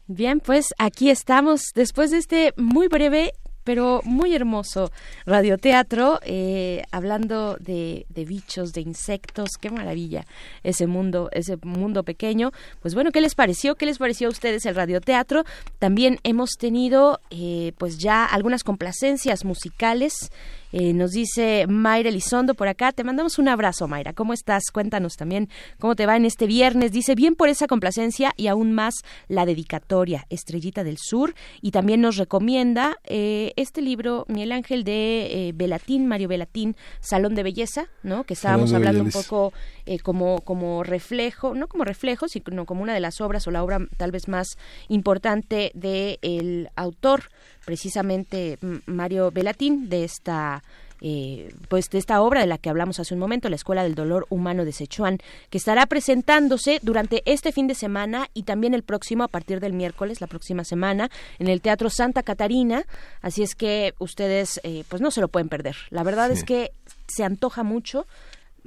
Bien, 0.09 0.39
pues 0.41 0.75
aquí 0.77 1.09
estamos 1.09 1.73
después 1.75 2.11
de 2.11 2.19
este 2.19 2.53
muy 2.59 2.89
breve 2.89 3.33
pero 3.65 4.01
muy 4.05 4.35
hermoso 4.35 4.91
radioteatro, 5.25 6.19
eh, 6.23 6.83
hablando 6.91 7.57
de, 7.61 8.05
de, 8.09 8.25
bichos, 8.25 8.73
de 8.73 8.81
insectos, 8.81 9.51
qué 9.61 9.71
maravilla 9.71 10.27
ese 10.63 10.87
mundo, 10.87 11.31
ese 11.33 11.57
mundo 11.63 12.03
pequeño. 12.03 12.53
Pues 12.81 12.95
bueno, 12.95 13.11
¿qué 13.11 13.21
les 13.21 13.35
pareció? 13.35 13.77
¿Qué 13.77 13.87
les 13.87 13.99
pareció 13.99 14.29
a 14.29 14.33
ustedes 14.33 14.67
el 14.67 14.75
radioteatro? 14.75 15.45
También 15.79 16.19
hemos 16.25 16.51
tenido 16.59 17.21
eh, 17.31 17.73
pues 17.79 17.97
ya 17.99 18.25
algunas 18.27 18.65
complacencias 18.65 19.45
musicales 19.45 20.31
eh, 20.73 20.93
nos 20.93 21.13
dice 21.13 21.67
Mayra 21.69 22.09
Elizondo 22.09 22.55
por 22.55 22.69
acá. 22.69 22.93
Te 22.93 23.05
mandamos 23.05 23.39
un 23.39 23.49
abrazo, 23.49 23.89
Mayra. 23.89 24.13
¿Cómo 24.13 24.33
estás? 24.33 24.65
Cuéntanos 24.73 25.15
también 25.17 25.49
cómo 25.79 25.97
te 25.97 26.07
va 26.07 26.17
en 26.17 26.25
este 26.25 26.47
viernes. 26.47 26.93
Dice, 26.93 27.15
bien 27.15 27.35
por 27.35 27.49
esa 27.49 27.67
complacencia 27.67 28.33
y 28.37 28.47
aún 28.47 28.73
más 28.73 28.95
la 29.29 29.47
dedicatoria, 29.47 30.27
Estrellita 30.31 30.85
del 30.85 30.99
Sur. 30.99 31.35
Y 31.61 31.71
también 31.71 32.01
nos 32.01 32.17
recomienda 32.17 32.99
eh, 33.05 33.53
este 33.57 33.83
libro, 33.83 34.25
Miguel 34.29 34.53
Ángel, 34.53 34.85
de 34.85 35.49
eh, 35.49 35.53
Belatín, 35.55 36.07
Mario 36.07 36.29
Belatín, 36.29 36.77
Salón 37.01 37.35
de 37.35 37.43
Belleza, 37.43 37.89
¿no? 38.03 38.25
Que 38.25 38.35
estábamos 38.35 38.73
hablando 38.73 39.03
un 39.03 39.11
poco 39.11 39.53
eh, 39.87 39.99
como, 39.99 40.41
como 40.41 40.83
reflejo, 40.83 41.55
no 41.55 41.69
como 41.69 41.85
reflejo, 41.85 42.29
sino 42.29 42.67
como 42.67 42.83
una 42.83 42.95
de 42.95 43.01
las 43.01 43.21
obras 43.21 43.47
o 43.47 43.51
la 43.51 43.63
obra 43.63 43.79
tal 43.97 44.11
vez 44.11 44.29
más 44.29 44.59
importante 44.89 45.73
del 45.75 46.19
el 46.23 46.69
autor 46.77 47.25
precisamente 47.65 48.59
Mario 48.87 49.31
Belatín 49.31 49.89
de 49.89 50.05
esta 50.05 50.63
eh, 51.03 51.55
pues 51.69 51.89
de 51.89 51.99
esta 51.99 52.21
obra 52.21 52.41
de 52.41 52.47
la 52.47 52.59
que 52.59 52.69
hablamos 52.69 53.01
hace 53.01 53.15
un 53.15 53.21
momento, 53.21 53.49
la 53.49 53.57
Escuela 53.57 53.83
del 53.83 53.95
Dolor 53.95 54.27
Humano 54.29 54.65
de 54.65 54.73
Sichuan, 54.73 55.19
que 55.49 55.59
estará 55.59 55.87
presentándose 55.87 56.79
durante 56.83 57.23
este 57.25 57.53
fin 57.53 57.67
de 57.67 57.75
semana 57.75 58.29
y 58.35 58.43
también 58.43 58.75
el 58.75 58.83
próximo 58.83 59.25
a 59.25 59.29
partir 59.29 59.61
del 59.61 59.73
miércoles, 59.73 60.21
la 60.21 60.27
próxima 60.27 60.65
semana, 60.65 61.11
en 61.39 61.49
el 61.49 61.63
Teatro 61.63 61.89
Santa 61.89 62.23
Catarina. 62.23 62.85
Así 63.23 63.43
es 63.43 63.55
que 63.55 63.95
ustedes, 63.99 64.61
eh, 64.63 64.85
pues 64.89 65.01
no 65.01 65.11
se 65.11 65.21
lo 65.21 65.29
pueden 65.29 65.49
perder. 65.49 65.77
La 65.91 66.03
verdad 66.03 66.31
es 66.31 66.45
que 66.45 66.73
se 67.09 67.25
antoja 67.25 67.63
mucho. 67.63 68.07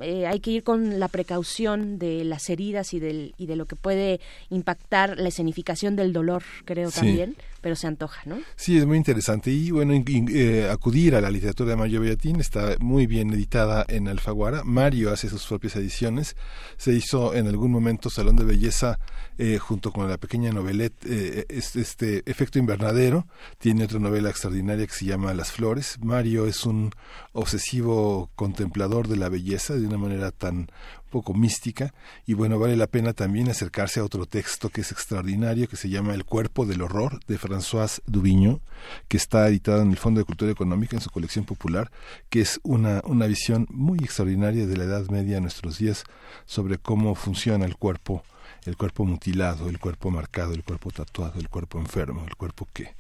Eh, 0.01 0.25
hay 0.27 0.39
que 0.39 0.51
ir 0.51 0.63
con 0.63 0.99
la 0.99 1.07
precaución 1.07 1.99
de 1.99 2.23
las 2.23 2.49
heridas 2.49 2.93
y, 2.93 2.99
del, 2.99 3.33
y 3.37 3.45
de 3.45 3.55
lo 3.55 3.65
que 3.65 3.75
puede 3.75 4.19
impactar 4.49 5.19
la 5.19 5.29
escenificación 5.29 5.95
del 5.95 6.13
dolor, 6.13 6.43
creo 6.65 6.91
también 6.91 7.35
pero 7.63 7.77
se 7.77 7.87
antoja, 7.87 8.21
¿no? 8.25 8.39
Sí, 8.57 8.77
es 8.77 8.85
muy 8.85 8.97
interesante. 8.97 9.49
Y 9.49 9.71
bueno, 9.71 9.93
eh, 9.95 10.69
acudir 10.69 11.15
a 11.15 11.21
la 11.21 11.31
literatura 11.31 11.71
de 11.71 11.77
Mario 11.77 12.01
Bellatín 12.01 12.41
está 12.41 12.75
muy 12.79 13.07
bien 13.07 13.33
editada 13.33 13.85
en 13.87 14.09
Alfaguara. 14.09 14.65
Mario 14.65 15.13
hace 15.13 15.29
sus 15.29 15.47
propias 15.47 15.77
ediciones. 15.77 16.35
Se 16.75 16.91
hizo 16.91 17.33
en 17.33 17.47
algún 17.47 17.71
momento 17.71 18.09
Salón 18.09 18.35
de 18.35 18.43
Belleza 18.43 18.99
eh, 19.37 19.59
junto 19.59 19.93
con 19.93 20.09
la 20.09 20.17
pequeña 20.17 20.51
novelette, 20.51 21.05
eh, 21.05 21.45
este, 21.47 21.79
este, 21.79 22.29
Efecto 22.29 22.59
Invernadero. 22.59 23.27
Tiene 23.59 23.85
otra 23.85 23.99
novela 23.99 24.29
extraordinaria 24.29 24.85
que 24.85 24.93
se 24.93 25.05
llama 25.05 25.33
Las 25.33 25.53
Flores. 25.53 25.99
Mario 26.01 26.45
es 26.45 26.65
un 26.65 26.91
obsesivo 27.31 28.29
contemplador 28.35 29.07
de 29.07 29.15
la 29.15 29.29
belleza 29.29 29.75
de 29.75 29.87
una 29.87 29.97
manera 29.97 30.31
tan 30.31 30.67
poco 31.13 31.35
mística 31.35 31.93
y 32.25 32.33
bueno, 32.33 32.57
vale 32.57 32.75
la 32.75 32.87
pena 32.87 33.13
también 33.13 33.47
acercarse 33.47 33.99
a 33.99 34.03
otro 34.03 34.25
texto 34.25 34.69
que 34.69 34.81
es 34.81 34.91
extraordinario 34.91 35.67
que 35.67 35.75
se 35.75 35.87
llama 35.87 36.15
El 36.15 36.25
cuerpo 36.25 36.65
del 36.65 36.81
horror 36.81 37.19
de 37.27 37.37
François 37.37 38.01
Dubignon, 38.07 38.61
que 39.07 39.17
está 39.17 39.47
editado 39.47 39.83
en 39.83 39.91
el 39.91 39.97
Fondo 39.97 40.19
de 40.19 40.25
Cultura 40.25 40.51
Económica 40.51 40.95
en 40.95 41.03
su 41.03 41.11
colección 41.11 41.45
popular, 41.45 41.91
que 42.31 42.41
es 42.41 42.59
una, 42.63 43.03
una 43.05 43.27
visión 43.27 43.67
muy 43.69 43.99
extraordinaria 43.99 44.65
de 44.65 44.75
la 44.75 44.85
Edad 44.85 45.07
Media 45.11 45.37
a 45.37 45.41
nuestros 45.41 45.77
días 45.77 46.03
sobre 46.47 46.79
cómo 46.79 47.13
funciona 47.13 47.65
el 47.65 47.75
cuerpo, 47.75 48.23
el 48.65 48.75
cuerpo 48.75 49.05
mutilado, 49.05 49.69
el 49.69 49.77
cuerpo 49.77 50.09
marcado, 50.09 50.55
el 50.55 50.63
cuerpo 50.63 50.89
tatuado, 50.89 51.39
el 51.39 51.47
cuerpo 51.47 51.77
enfermo, 51.77 52.25
el 52.27 52.35
cuerpo 52.35 52.67
que, 52.73 52.95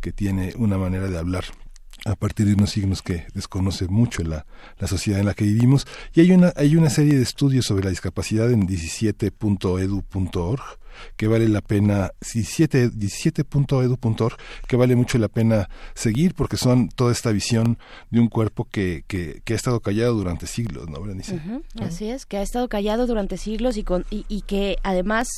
que 0.00 0.10
tiene 0.10 0.54
una 0.56 0.78
manera 0.78 1.08
de 1.08 1.18
hablar 1.18 1.44
a 2.04 2.16
partir 2.16 2.46
de 2.46 2.54
unos 2.54 2.70
signos 2.70 3.02
que 3.02 3.26
desconoce 3.34 3.86
mucho 3.88 4.22
la, 4.22 4.46
la 4.78 4.88
sociedad 4.88 5.20
en 5.20 5.26
la 5.26 5.34
que 5.34 5.44
vivimos. 5.44 5.86
Y 6.14 6.20
hay 6.20 6.32
una, 6.32 6.52
hay 6.56 6.76
una 6.76 6.90
serie 6.90 7.16
de 7.16 7.22
estudios 7.22 7.66
sobre 7.66 7.84
la 7.84 7.90
discapacidad 7.90 8.50
en 8.50 8.66
17.edu.org 8.66 10.78
que 11.16 11.28
vale 11.28 11.48
la 11.48 11.60
pena, 11.60 12.12
17.edu.org, 12.20 14.36
que 14.66 14.76
vale 14.76 14.96
mucho 14.96 15.18
la 15.18 15.28
pena 15.28 15.68
seguir 15.94 16.34
porque 16.34 16.56
son 16.56 16.88
toda 16.88 17.12
esta 17.12 17.30
visión 17.30 17.78
de 18.10 18.18
un 18.20 18.28
cuerpo 18.28 18.66
que, 18.70 19.04
que, 19.06 19.42
que 19.44 19.52
ha 19.52 19.56
estado 19.56 19.80
callado 19.80 20.14
durante 20.14 20.46
siglos, 20.46 20.88
¿no, 20.88 20.98
Berenice? 21.00 21.38
Así 21.80 22.08
es, 22.10 22.24
que 22.26 22.38
ha 22.38 22.42
estado 22.42 22.68
callado 22.68 23.06
durante 23.06 23.36
siglos 23.36 23.76
y, 23.76 23.84
con, 23.84 24.04
y, 24.10 24.24
y 24.28 24.42
que 24.42 24.78
además 24.82 25.28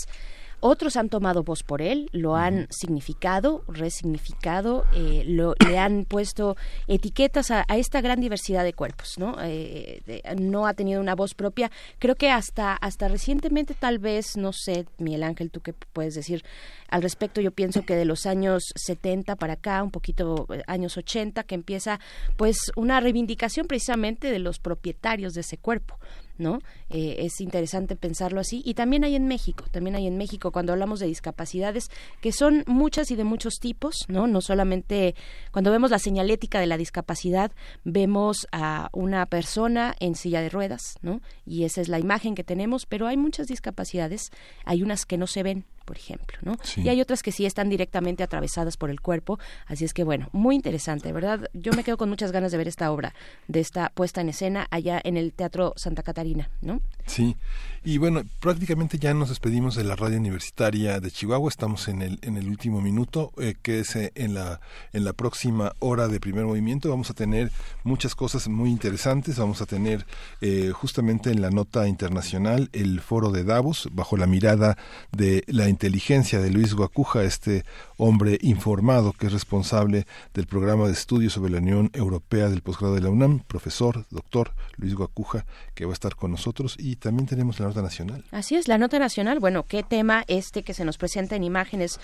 otros 0.60 0.96
han 0.96 1.08
tomado 1.08 1.42
voz 1.42 1.62
por 1.62 1.82
él, 1.82 2.08
lo 2.12 2.36
han 2.36 2.66
significado, 2.70 3.64
resignificado, 3.68 4.84
eh, 4.94 5.24
lo, 5.26 5.54
le 5.66 5.78
han 5.78 6.04
puesto 6.04 6.56
etiquetas 6.86 7.50
a, 7.50 7.64
esta 7.68 8.00
gran 8.00 8.20
diversidad 8.20 8.64
de 8.64 8.72
cuerpos, 8.72 9.18
¿no? 9.18 9.36
Eh, 9.40 10.22
no 10.38 10.66
ha 10.66 10.74
tenido 10.74 11.00
una 11.00 11.14
voz 11.14 11.34
propia. 11.34 11.70
Creo 11.98 12.14
que 12.14 12.30
hasta, 12.30 12.74
hasta 12.74 13.08
recientemente, 13.08 13.74
tal 13.74 13.98
vez, 13.98 14.36
no 14.36 14.52
sé, 14.52 14.86
Miguel 14.98 15.22
Ángel, 15.22 15.50
tú 15.50 15.60
qué 15.60 15.72
puedes 15.72 16.14
decir 16.14 16.44
al 16.88 17.02
respecto, 17.02 17.40
yo 17.40 17.52
pienso 17.52 17.82
que 17.82 17.94
de 17.94 18.04
los 18.04 18.26
años 18.26 18.72
70 18.74 19.36
para 19.36 19.54
acá, 19.54 19.82
un 19.82 19.90
poquito 19.90 20.46
eh, 20.52 20.62
años 20.66 20.96
80, 20.96 21.44
que 21.44 21.54
empieza 21.54 22.00
pues 22.36 22.72
una 22.76 23.00
reivindicación 23.00 23.66
precisamente 23.66 24.30
de 24.30 24.38
los 24.38 24.58
propietarios 24.58 25.34
de 25.34 25.40
ese 25.42 25.56
cuerpo 25.56 25.98
¿no? 26.40 26.58
Eh, 26.88 27.16
es 27.20 27.40
interesante 27.40 27.94
pensarlo 27.94 28.40
así. 28.40 28.62
Y 28.64 28.74
también 28.74 29.04
hay 29.04 29.14
en 29.14 29.28
México, 29.28 29.64
también 29.70 29.94
hay 29.94 30.06
en 30.06 30.16
México 30.16 30.50
cuando 30.50 30.72
hablamos 30.72 30.98
de 30.98 31.06
discapacidades, 31.06 31.90
que 32.20 32.32
son 32.32 32.64
muchas 32.66 33.10
y 33.10 33.16
de 33.16 33.24
muchos 33.24 33.60
tipos, 33.60 34.06
¿no? 34.08 34.26
No 34.26 34.40
solamente 34.40 35.14
cuando 35.52 35.70
vemos 35.70 35.90
la 35.90 35.98
señalética 35.98 36.58
de 36.58 36.66
la 36.66 36.76
discapacidad, 36.76 37.52
vemos 37.84 38.48
a 38.50 38.88
una 38.92 39.26
persona 39.26 39.94
en 40.00 40.14
silla 40.14 40.40
de 40.40 40.48
ruedas, 40.48 40.96
¿no? 41.02 41.20
Y 41.46 41.64
esa 41.64 41.80
es 41.80 41.88
la 41.88 41.98
imagen 41.98 42.34
que 42.34 42.44
tenemos, 42.44 42.86
pero 42.86 43.06
hay 43.06 43.16
muchas 43.16 43.46
discapacidades, 43.46 44.30
hay 44.64 44.82
unas 44.82 45.06
que 45.06 45.18
no 45.18 45.26
se 45.26 45.42
ven, 45.42 45.64
por 45.90 45.96
ejemplo, 45.96 46.38
¿no? 46.42 46.56
Y 46.76 46.88
hay 46.88 47.00
otras 47.00 47.20
que 47.20 47.32
sí 47.32 47.46
están 47.46 47.68
directamente 47.68 48.22
atravesadas 48.22 48.76
por 48.76 48.90
el 48.90 49.00
cuerpo, 49.00 49.40
así 49.66 49.84
es 49.84 49.92
que 49.92 50.04
bueno, 50.04 50.28
muy 50.30 50.54
interesante, 50.54 51.10
¿verdad? 51.10 51.50
Yo 51.52 51.72
me 51.72 51.82
quedo 51.82 51.96
con 51.96 52.08
muchas 52.08 52.30
ganas 52.30 52.52
de 52.52 52.58
ver 52.58 52.68
esta 52.68 52.92
obra, 52.92 53.12
de 53.48 53.58
esta 53.58 53.90
puesta 53.92 54.20
en 54.20 54.28
escena 54.28 54.68
allá 54.70 55.00
en 55.02 55.16
el 55.16 55.32
Teatro 55.32 55.72
Santa 55.74 56.04
Catarina, 56.04 56.48
¿no? 56.60 56.80
Sí, 57.10 57.36
y 57.82 57.98
bueno, 57.98 58.22
prácticamente 58.40 58.98
ya 58.98 59.14
nos 59.14 59.30
despedimos 59.30 59.74
de 59.74 59.82
la 59.82 59.96
radio 59.96 60.18
universitaria 60.18 61.00
de 61.00 61.10
Chihuahua, 61.10 61.48
estamos 61.48 61.88
en 61.88 62.02
el, 62.02 62.18
en 62.22 62.36
el 62.36 62.46
último 62.46 62.80
minuto, 62.80 63.32
eh, 63.38 63.54
que 63.60 63.80
es 63.80 63.96
en 63.96 64.34
la, 64.34 64.60
en 64.92 65.04
la 65.04 65.12
próxima 65.12 65.72
hora 65.80 66.06
de 66.06 66.20
primer 66.20 66.44
movimiento, 66.44 66.88
vamos 66.88 67.10
a 67.10 67.14
tener 67.14 67.50
muchas 67.82 68.14
cosas 68.14 68.46
muy 68.46 68.70
interesantes, 68.70 69.38
vamos 69.38 69.60
a 69.60 69.66
tener 69.66 70.06
eh, 70.40 70.72
justamente 70.72 71.30
en 71.30 71.40
la 71.40 71.50
nota 71.50 71.88
internacional 71.88 72.68
el 72.74 73.00
foro 73.00 73.32
de 73.32 73.42
Davos, 73.42 73.88
bajo 73.92 74.16
la 74.16 74.26
mirada 74.26 74.76
de 75.10 75.42
la 75.48 75.68
inteligencia 75.68 76.38
de 76.38 76.50
Luis 76.50 76.74
Guacuja, 76.74 77.24
este 77.24 77.64
hombre 78.00 78.38
informado 78.40 79.12
que 79.12 79.26
es 79.26 79.32
responsable 79.32 80.06
del 80.34 80.46
programa 80.46 80.86
de 80.86 80.92
estudios 80.92 81.34
sobre 81.34 81.52
la 81.52 81.58
Unión 81.58 81.90
Europea 81.92 82.48
del 82.48 82.62
posgrado 82.62 82.94
de 82.94 83.02
la 83.02 83.10
UNAM, 83.10 83.40
profesor, 83.40 84.06
doctor 84.10 84.54
Luis 84.76 84.94
Guacuja, 84.94 85.44
que 85.74 85.84
va 85.84 85.92
a 85.92 85.94
estar 85.94 86.16
con 86.16 86.30
nosotros 86.30 86.76
y 86.78 86.96
también 86.96 87.26
tenemos 87.26 87.60
la 87.60 87.66
nota 87.66 87.82
nacional. 87.82 88.24
Así 88.30 88.56
es, 88.56 88.68
la 88.68 88.78
nota 88.78 88.98
nacional, 88.98 89.38
bueno, 89.38 89.66
qué 89.66 89.82
tema 89.82 90.24
este 90.28 90.62
que 90.62 90.74
se 90.74 90.84
nos 90.84 90.96
presenta 90.96 91.36
en 91.36 91.44
imágenes 91.44 92.00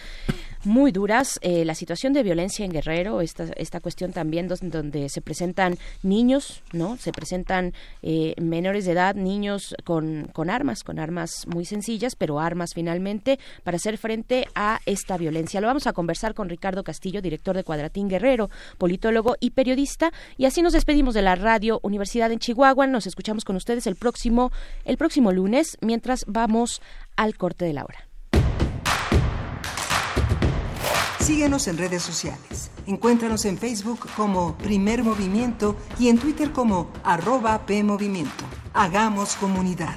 muy 0.64 0.92
duras, 0.92 1.38
eh, 1.42 1.64
la 1.64 1.74
situación 1.74 2.12
de 2.12 2.22
violencia 2.22 2.64
en 2.64 2.72
Guerrero, 2.72 3.20
esta, 3.20 3.44
esta 3.57 3.80
cuestión 3.80 4.12
también 4.12 4.49
donde, 4.49 5.09
se 5.09 5.20
presentan 5.22 5.78
niños, 6.03 6.62
¿no? 6.72 6.97
Se 6.97 7.12
presentan 7.12 7.72
eh, 8.03 8.34
menores 8.40 8.84
de 8.84 8.92
edad, 8.92 9.14
niños 9.14 9.74
con, 9.84 10.28
con 10.32 10.51
armas, 10.51 10.82
con 10.82 10.99
armas 10.99 11.47
muy 11.47 11.64
sencillas, 11.64 12.16
pero 12.16 12.40
armas 12.40 12.74
finalmente 12.74 13.38
para 13.62 13.76
hacer 13.76 13.97
frente 13.97 14.47
a 14.55 14.80
esta 14.84 15.16
violencia. 15.16 15.61
Lo 15.61 15.68
a 15.87 15.93
conversar 15.93 16.34
con 16.34 16.49
Ricardo 16.49 16.84
Castillo, 16.84 17.22
director 17.22 17.57
de 17.57 17.64
Cuadratín 17.64 18.09
Guerrero, 18.09 18.51
politólogo 18.78 19.37
y 19.41 19.51
periodista, 19.51 20.12
y 20.37 20.45
así 20.45 20.62
nos 20.62 20.72
despedimos 20.72 21.14
de 21.14 21.22
la 21.22 21.34
radio 21.34 21.80
Universidad 21.82 22.32
en 22.32 22.39
Chihuahua. 22.39 22.87
Nos 22.87 23.07
escuchamos 23.07 23.45
con 23.45 23.57
ustedes 23.57 23.87
el 23.87 23.97
próximo 23.97 24.51
el 24.84 24.97
próximo 24.97 25.32
lunes, 25.32 25.78
mientras 25.80 26.24
vamos 26.26 26.80
al 27.16 27.37
corte 27.37 27.64
de 27.64 27.72
la 27.72 27.84
hora. 27.84 28.09
Síguenos 31.20 31.66
en 31.66 31.76
redes 31.76 32.03
sociales. 32.03 32.70
Encuéntranos 32.87 33.47
en 33.47 33.59
Facebook 33.59 34.09
como 34.16 34.57
Primer 34.59 35.03
Movimiento 35.03 35.74
y 35.99 36.09
en 36.09 36.18
Twitter 36.18 36.53
como 36.53 36.93
arroba 37.03 37.66
PMovimiento. 37.66 38.45
Hagamos 38.72 39.34
comunidad. 39.34 39.97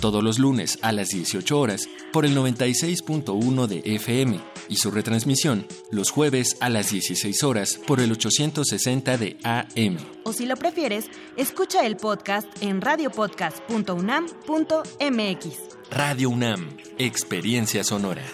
todos 0.00 0.22
los 0.22 0.38
lunes 0.38 0.78
a 0.82 0.92
las 0.92 1.08
18 1.08 1.58
horas 1.58 1.88
por 2.12 2.24
el 2.24 2.36
96.1 2.36 3.66
de 3.66 3.82
FM 3.84 4.40
y 4.68 4.76
su 4.76 4.92
retransmisión 4.92 5.66
los 5.90 6.10
jueves 6.10 6.56
a 6.60 6.68
las 6.68 6.90
16 6.90 7.42
horas 7.42 7.80
por 7.86 8.00
el 8.00 8.12
860 8.12 9.18
de 9.18 9.38
AM. 9.42 9.96
O 10.24 10.32
si 10.32 10.46
lo 10.46 10.56
prefieres, 10.56 11.06
escucha 11.36 11.84
el 11.84 11.96
podcast 11.96 12.46
en 12.62 12.80
radiopodcast.unam.mx. 12.80 15.58
Radio 15.90 16.30
UNAM, 16.30 16.76
experiencia 16.98 17.82
sonora. 17.82 18.24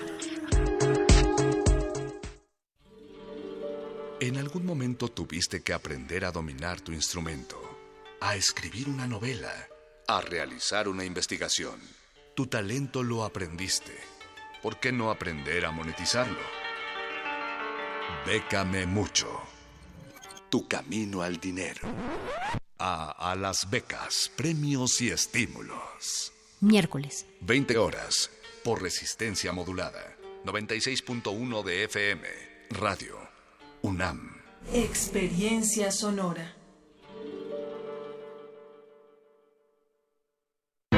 En 4.20 4.36
algún 4.36 4.66
momento 4.66 5.08
tuviste 5.08 5.62
que 5.62 5.72
aprender 5.72 6.24
a 6.24 6.30
dominar 6.30 6.80
tu 6.80 6.92
instrumento, 6.92 7.60
a 8.20 8.36
escribir 8.36 8.88
una 8.88 9.06
novela 9.06 9.52
a 10.06 10.20
realizar 10.20 10.88
una 10.88 11.04
investigación. 11.04 11.80
Tu 12.34 12.46
talento 12.46 13.02
lo 13.02 13.24
aprendiste. 13.24 13.96
¿Por 14.62 14.80
qué 14.80 14.92
no 14.92 15.10
aprender 15.10 15.64
a 15.66 15.70
monetizarlo? 15.70 16.40
Bécame 18.26 18.86
mucho. 18.86 19.28
Tu 20.50 20.66
camino 20.68 21.22
al 21.22 21.38
dinero. 21.38 21.82
A, 22.78 23.30
a 23.30 23.34
las 23.36 23.70
becas, 23.70 24.30
premios 24.36 25.00
y 25.00 25.10
estímulos. 25.10 26.32
Miércoles. 26.60 27.26
20 27.40 27.78
horas 27.78 28.30
por 28.62 28.82
resistencia 28.82 29.52
modulada. 29.52 30.16
96.1 30.44 31.62
de 31.62 31.84
FM. 31.84 32.28
Radio. 32.70 33.18
UNAM. 33.82 34.36
Experiencia 34.72 35.90
sonora. 35.90 36.54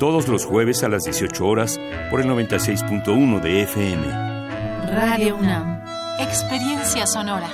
todos 0.00 0.28
los 0.28 0.46
jueves 0.46 0.82
a 0.82 0.88
las 0.88 1.04
18 1.04 1.46
horas 1.46 1.78
por 2.10 2.22
el 2.22 2.26
96.1 2.28 3.40
de 3.42 3.62
FM. 3.64 4.02
Radio 4.94 5.36
UNAM. 5.36 5.82
Experiencia 6.18 7.06
sonora. 7.06 7.50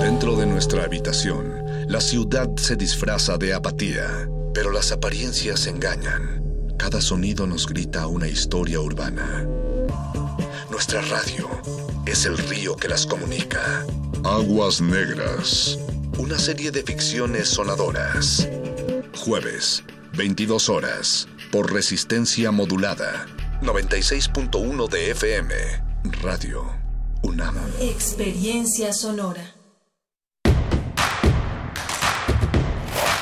Dentro 0.00 0.34
de 0.34 0.46
nuestra 0.46 0.84
habitación, 0.84 1.60
La 1.88 2.00
ciudad 2.00 2.48
se 2.56 2.76
disfraza 2.76 3.36
de 3.36 3.52
apatía, 3.52 4.28
pero 4.54 4.70
las 4.70 4.92
apariencias 4.92 5.66
engañan. 5.66 6.42
Cada 6.78 7.02
sonido 7.02 7.46
nos 7.46 7.66
grita 7.66 8.06
una 8.06 8.28
historia 8.28 8.80
urbana. 8.80 9.44
Nuestra 10.70 11.02
radio 11.02 11.50
es 12.06 12.24
el 12.24 12.38
río 12.38 12.76
que 12.76 12.88
las 12.88 13.04
comunica. 13.04 13.84
Aguas 14.24 14.80
Negras. 14.80 15.78
Una 16.20 16.38
serie 16.38 16.70
de 16.70 16.82
ficciones 16.82 17.48
sonadoras. 17.48 18.46
Jueves, 19.24 19.82
22 20.18 20.68
horas, 20.68 21.26
por 21.50 21.72
resistencia 21.72 22.50
modulada. 22.50 23.26
96.1 23.62 24.90
de 24.90 25.12
FM. 25.12 25.54
Radio 26.20 26.70
UNAM. 27.22 27.56
Experiencia 27.80 28.92
sonora. 28.92 29.54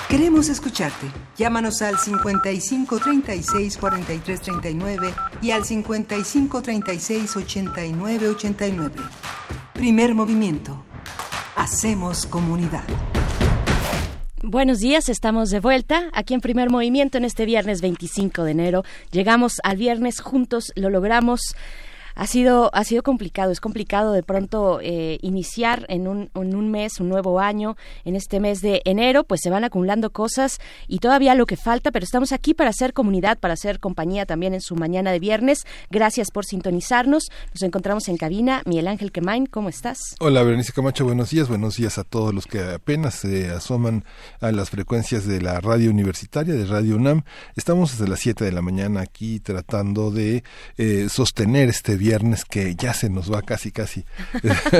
Queremos 0.08 0.48
escucharte. 0.48 1.06
Llámanos 1.36 1.82
al 1.82 2.00
55 2.00 2.98
36 2.98 3.76
43 3.76 4.40
39 4.40 5.14
y 5.40 5.52
al 5.52 5.64
55 5.64 6.62
36 6.62 7.36
89 7.36 8.28
89. 8.28 8.96
Primer 9.72 10.16
movimiento. 10.16 10.87
Hacemos 11.58 12.24
comunidad. 12.24 12.84
Buenos 14.44 14.78
días, 14.78 15.08
estamos 15.08 15.50
de 15.50 15.58
vuelta 15.58 16.08
aquí 16.12 16.34
en 16.34 16.40
Primer 16.40 16.70
Movimiento 16.70 17.18
en 17.18 17.24
este 17.24 17.46
viernes 17.46 17.80
25 17.80 18.44
de 18.44 18.52
enero. 18.52 18.84
Llegamos 19.10 19.54
al 19.64 19.76
viernes 19.76 20.20
juntos, 20.20 20.72
lo 20.76 20.88
logramos 20.88 21.56
ha 22.18 22.26
sido, 22.26 22.70
ha 22.74 22.82
sido 22.82 23.04
complicado, 23.04 23.52
es 23.52 23.60
complicado 23.60 24.12
de 24.12 24.24
pronto 24.24 24.80
eh, 24.82 25.18
iniciar 25.22 25.86
en 25.88 26.08
un, 26.08 26.30
en 26.34 26.56
un 26.56 26.68
mes, 26.68 26.98
un 26.98 27.08
nuevo 27.08 27.38
año, 27.38 27.76
en 28.04 28.16
este 28.16 28.40
mes 28.40 28.60
de 28.60 28.82
enero, 28.84 29.22
pues 29.22 29.40
se 29.40 29.50
van 29.50 29.62
acumulando 29.62 30.10
cosas 30.10 30.58
y 30.88 30.98
todavía 30.98 31.36
lo 31.36 31.46
que 31.46 31.56
falta, 31.56 31.92
pero 31.92 32.02
estamos 32.02 32.32
aquí 32.32 32.54
para 32.54 32.70
hacer 32.70 32.92
comunidad, 32.92 33.38
para 33.38 33.54
hacer 33.54 33.78
compañía 33.78 34.26
también 34.26 34.52
en 34.52 34.60
su 34.60 34.74
mañana 34.74 35.12
de 35.12 35.20
viernes. 35.20 35.64
Gracias 35.90 36.32
por 36.32 36.44
sintonizarnos. 36.44 37.28
Nos 37.54 37.62
encontramos 37.62 38.08
en 38.08 38.16
cabina. 38.16 38.62
Miguel 38.66 38.88
Ángel 38.88 39.12
Quemain, 39.12 39.46
¿cómo 39.46 39.68
estás? 39.68 39.98
Hola, 40.18 40.42
Berenice 40.42 40.72
Camacho, 40.72 41.04
buenos 41.04 41.30
días. 41.30 41.48
Buenos 41.48 41.76
días 41.76 41.98
a 41.98 42.04
todos 42.04 42.34
los 42.34 42.46
que 42.46 42.60
apenas 42.60 43.14
se 43.14 43.50
asoman 43.50 44.04
a 44.40 44.50
las 44.50 44.70
frecuencias 44.70 45.24
de 45.24 45.40
la 45.40 45.60
radio 45.60 45.88
universitaria, 45.92 46.54
de 46.54 46.66
Radio 46.66 46.96
UNAM. 46.96 47.22
Estamos 47.54 47.92
desde 47.92 48.10
las 48.10 48.18
7 48.18 48.44
de 48.44 48.50
la 48.50 48.60
mañana 48.60 49.02
aquí 49.02 49.38
tratando 49.38 50.10
de 50.10 50.42
eh, 50.78 51.06
sostener 51.08 51.68
este 51.68 51.94
viernes 51.94 52.07
viernes 52.08 52.46
que 52.46 52.74
ya 52.74 52.94
se 52.94 53.10
nos 53.10 53.30
va 53.30 53.42
casi 53.42 53.70
casi. 53.70 54.04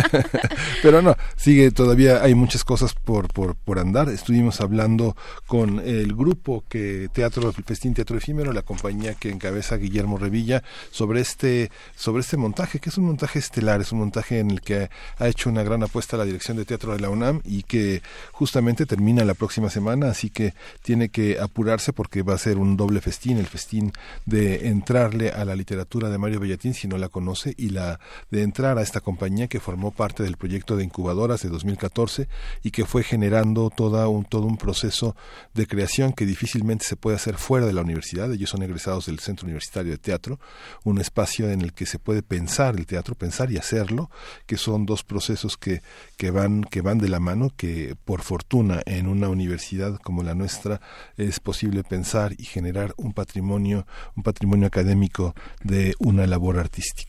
Pero 0.82 1.02
no, 1.02 1.14
sigue 1.36 1.70
todavía 1.70 2.22
hay 2.22 2.34
muchas 2.34 2.64
cosas 2.64 2.94
por, 2.94 3.28
por, 3.28 3.54
por 3.54 3.78
andar. 3.78 4.08
Estuvimos 4.08 4.62
hablando 4.62 5.14
con 5.46 5.80
el 5.80 6.14
grupo 6.14 6.64
que 6.70 7.10
Teatro 7.12 7.52
Festín 7.52 7.92
Teatro 7.92 8.16
Efímero, 8.16 8.54
la 8.54 8.62
compañía 8.62 9.12
que 9.12 9.28
encabeza 9.28 9.76
Guillermo 9.76 10.16
Revilla 10.16 10.62
sobre 10.90 11.20
este 11.20 11.70
sobre 11.96 12.22
este 12.22 12.38
montaje, 12.38 12.78
que 12.78 12.88
es 12.88 12.96
un 12.96 13.04
montaje 13.04 13.38
estelar, 13.38 13.82
es 13.82 13.92
un 13.92 13.98
montaje 13.98 14.38
en 14.38 14.50
el 14.50 14.62
que 14.62 14.88
ha 15.18 15.28
hecho 15.28 15.50
una 15.50 15.62
gran 15.62 15.82
apuesta 15.82 16.16
la 16.16 16.24
dirección 16.24 16.56
de 16.56 16.64
teatro 16.64 16.94
de 16.94 17.00
la 17.00 17.10
UNAM 17.10 17.42
y 17.44 17.62
que 17.64 18.00
justamente 18.32 18.86
termina 18.86 19.22
la 19.24 19.34
próxima 19.34 19.68
semana, 19.68 20.08
así 20.08 20.30
que 20.30 20.54
tiene 20.82 21.10
que 21.10 21.38
apurarse 21.38 21.92
porque 21.92 22.22
va 22.22 22.34
a 22.34 22.38
ser 22.38 22.56
un 22.56 22.78
doble 22.78 23.02
festín, 23.02 23.36
el 23.36 23.46
festín 23.46 23.92
de 24.24 24.68
entrarle 24.68 25.30
a 25.30 25.44
la 25.44 25.54
literatura 25.54 26.08
de 26.08 26.16
Mario 26.16 26.40
Bellatín 26.40 26.72
si 26.72 26.88
no 26.88 26.96
la 26.96 27.10
conoce 27.18 27.52
y 27.56 27.70
la 27.70 27.98
de 28.30 28.42
entrar 28.42 28.78
a 28.78 28.82
esta 28.82 29.00
compañía 29.00 29.48
que 29.48 29.58
formó 29.58 29.90
parte 29.90 30.22
del 30.22 30.36
proyecto 30.36 30.76
de 30.76 30.84
incubadoras 30.84 31.42
de 31.42 31.48
2014 31.48 32.28
y 32.62 32.70
que 32.70 32.84
fue 32.84 33.02
generando 33.02 33.70
toda 33.70 34.06
un, 34.06 34.24
todo 34.24 34.46
un 34.46 34.56
proceso 34.56 35.16
de 35.52 35.66
creación 35.66 36.12
que 36.12 36.26
difícilmente 36.26 36.84
se 36.84 36.94
puede 36.94 37.16
hacer 37.16 37.36
fuera 37.36 37.66
de 37.66 37.72
la 37.72 37.82
universidad. 37.82 38.32
Ellos 38.32 38.50
son 38.50 38.62
egresados 38.62 39.06
del 39.06 39.18
Centro 39.18 39.46
Universitario 39.46 39.90
de 39.90 39.98
Teatro, 39.98 40.38
un 40.84 41.00
espacio 41.00 41.50
en 41.50 41.60
el 41.62 41.72
que 41.72 41.86
se 41.86 41.98
puede 41.98 42.22
pensar 42.22 42.76
el 42.76 42.86
teatro, 42.86 43.16
pensar 43.16 43.50
y 43.50 43.56
hacerlo, 43.56 44.10
que 44.46 44.56
son 44.56 44.86
dos 44.86 45.02
procesos 45.02 45.56
que, 45.56 45.82
que, 46.16 46.30
van, 46.30 46.62
que 46.62 46.82
van 46.82 46.98
de 46.98 47.08
la 47.08 47.18
mano, 47.18 47.50
que 47.56 47.96
por 48.04 48.22
fortuna 48.22 48.80
en 48.86 49.08
una 49.08 49.28
universidad 49.28 49.98
como 50.04 50.22
la 50.22 50.36
nuestra 50.36 50.80
es 51.16 51.40
posible 51.40 51.82
pensar 51.82 52.36
y 52.38 52.44
generar 52.44 52.94
un 52.96 53.12
patrimonio, 53.12 53.88
un 54.14 54.22
patrimonio 54.22 54.68
académico 54.68 55.34
de 55.64 55.94
una 55.98 56.28
labor 56.28 56.58
artística. 56.58 57.07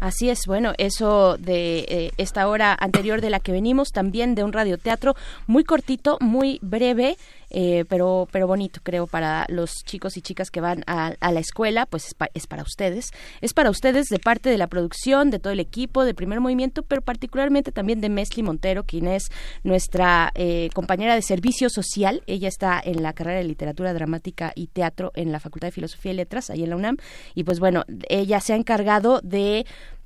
Así 0.00 0.28
es, 0.28 0.40
bueno, 0.46 0.74
eso 0.76 1.38
de 1.38 1.78
eh, 1.88 2.10
esta 2.18 2.46
hora 2.48 2.76
anterior 2.78 3.22
de 3.22 3.30
la 3.30 3.40
que 3.40 3.52
venimos, 3.52 3.90
también 3.90 4.34
de 4.34 4.44
un 4.44 4.52
radioteatro 4.52 5.14
muy 5.46 5.64
cortito, 5.64 6.18
muy 6.20 6.58
breve, 6.60 7.16
eh, 7.56 7.84
pero, 7.88 8.26
pero 8.32 8.48
bonito, 8.48 8.80
creo, 8.82 9.06
para 9.06 9.46
los 9.48 9.84
chicos 9.84 10.16
y 10.16 10.22
chicas 10.22 10.50
que 10.50 10.60
van 10.60 10.82
a, 10.88 11.14
la 11.20 11.38
escuela, 11.38 11.86
pues 11.86 12.12
es, 12.34 12.46
para 12.48 12.62
ustedes. 12.64 13.12
Es 13.40 13.54
para 13.54 13.70
ustedes 13.70 14.08
de 14.08 14.18
parte 14.18 14.50
de 14.50 14.58
la 14.58 14.66
producción, 14.66 15.30
de 15.30 15.38
todo 15.38 15.52
el 15.52 15.60
equipo, 15.60 16.04
de 16.04 16.14
primer 16.14 16.40
movimiento, 16.40 16.82
pero 16.82 17.00
particularmente 17.00 17.70
también 17.70 18.00
de 18.00 18.08
Mesli 18.08 18.42
Montero, 18.42 18.82
quien 18.82 19.06
es 19.06 19.28
nuestra 19.62 20.32
eh, 20.34 20.68
compañera 20.74 21.14
de 21.14 21.22
servicio 21.22 21.70
social. 21.70 22.24
Ella 22.26 22.48
está 22.48 22.82
en 22.84 23.04
la 23.04 23.12
carrera 23.12 23.38
de 23.38 23.44
literatura 23.44 23.94
dramática 23.94 24.50
y 24.56 24.66
teatro 24.66 25.12
en 25.14 25.30
la 25.30 25.38
Facultad 25.38 25.68
de 25.68 25.72
Filosofía 25.72 26.10
y 26.10 26.16
Letras, 26.16 26.50
ahí 26.50 26.64
en 26.64 26.70
la 26.70 26.76
UNAM. 26.76 26.96
Y 27.36 27.44
pues 27.44 27.60
bueno, 27.60 27.84
ella 28.08 28.40
se 28.40 28.54
ha 28.54 28.56
encargado 28.56 29.20
de 29.22 29.64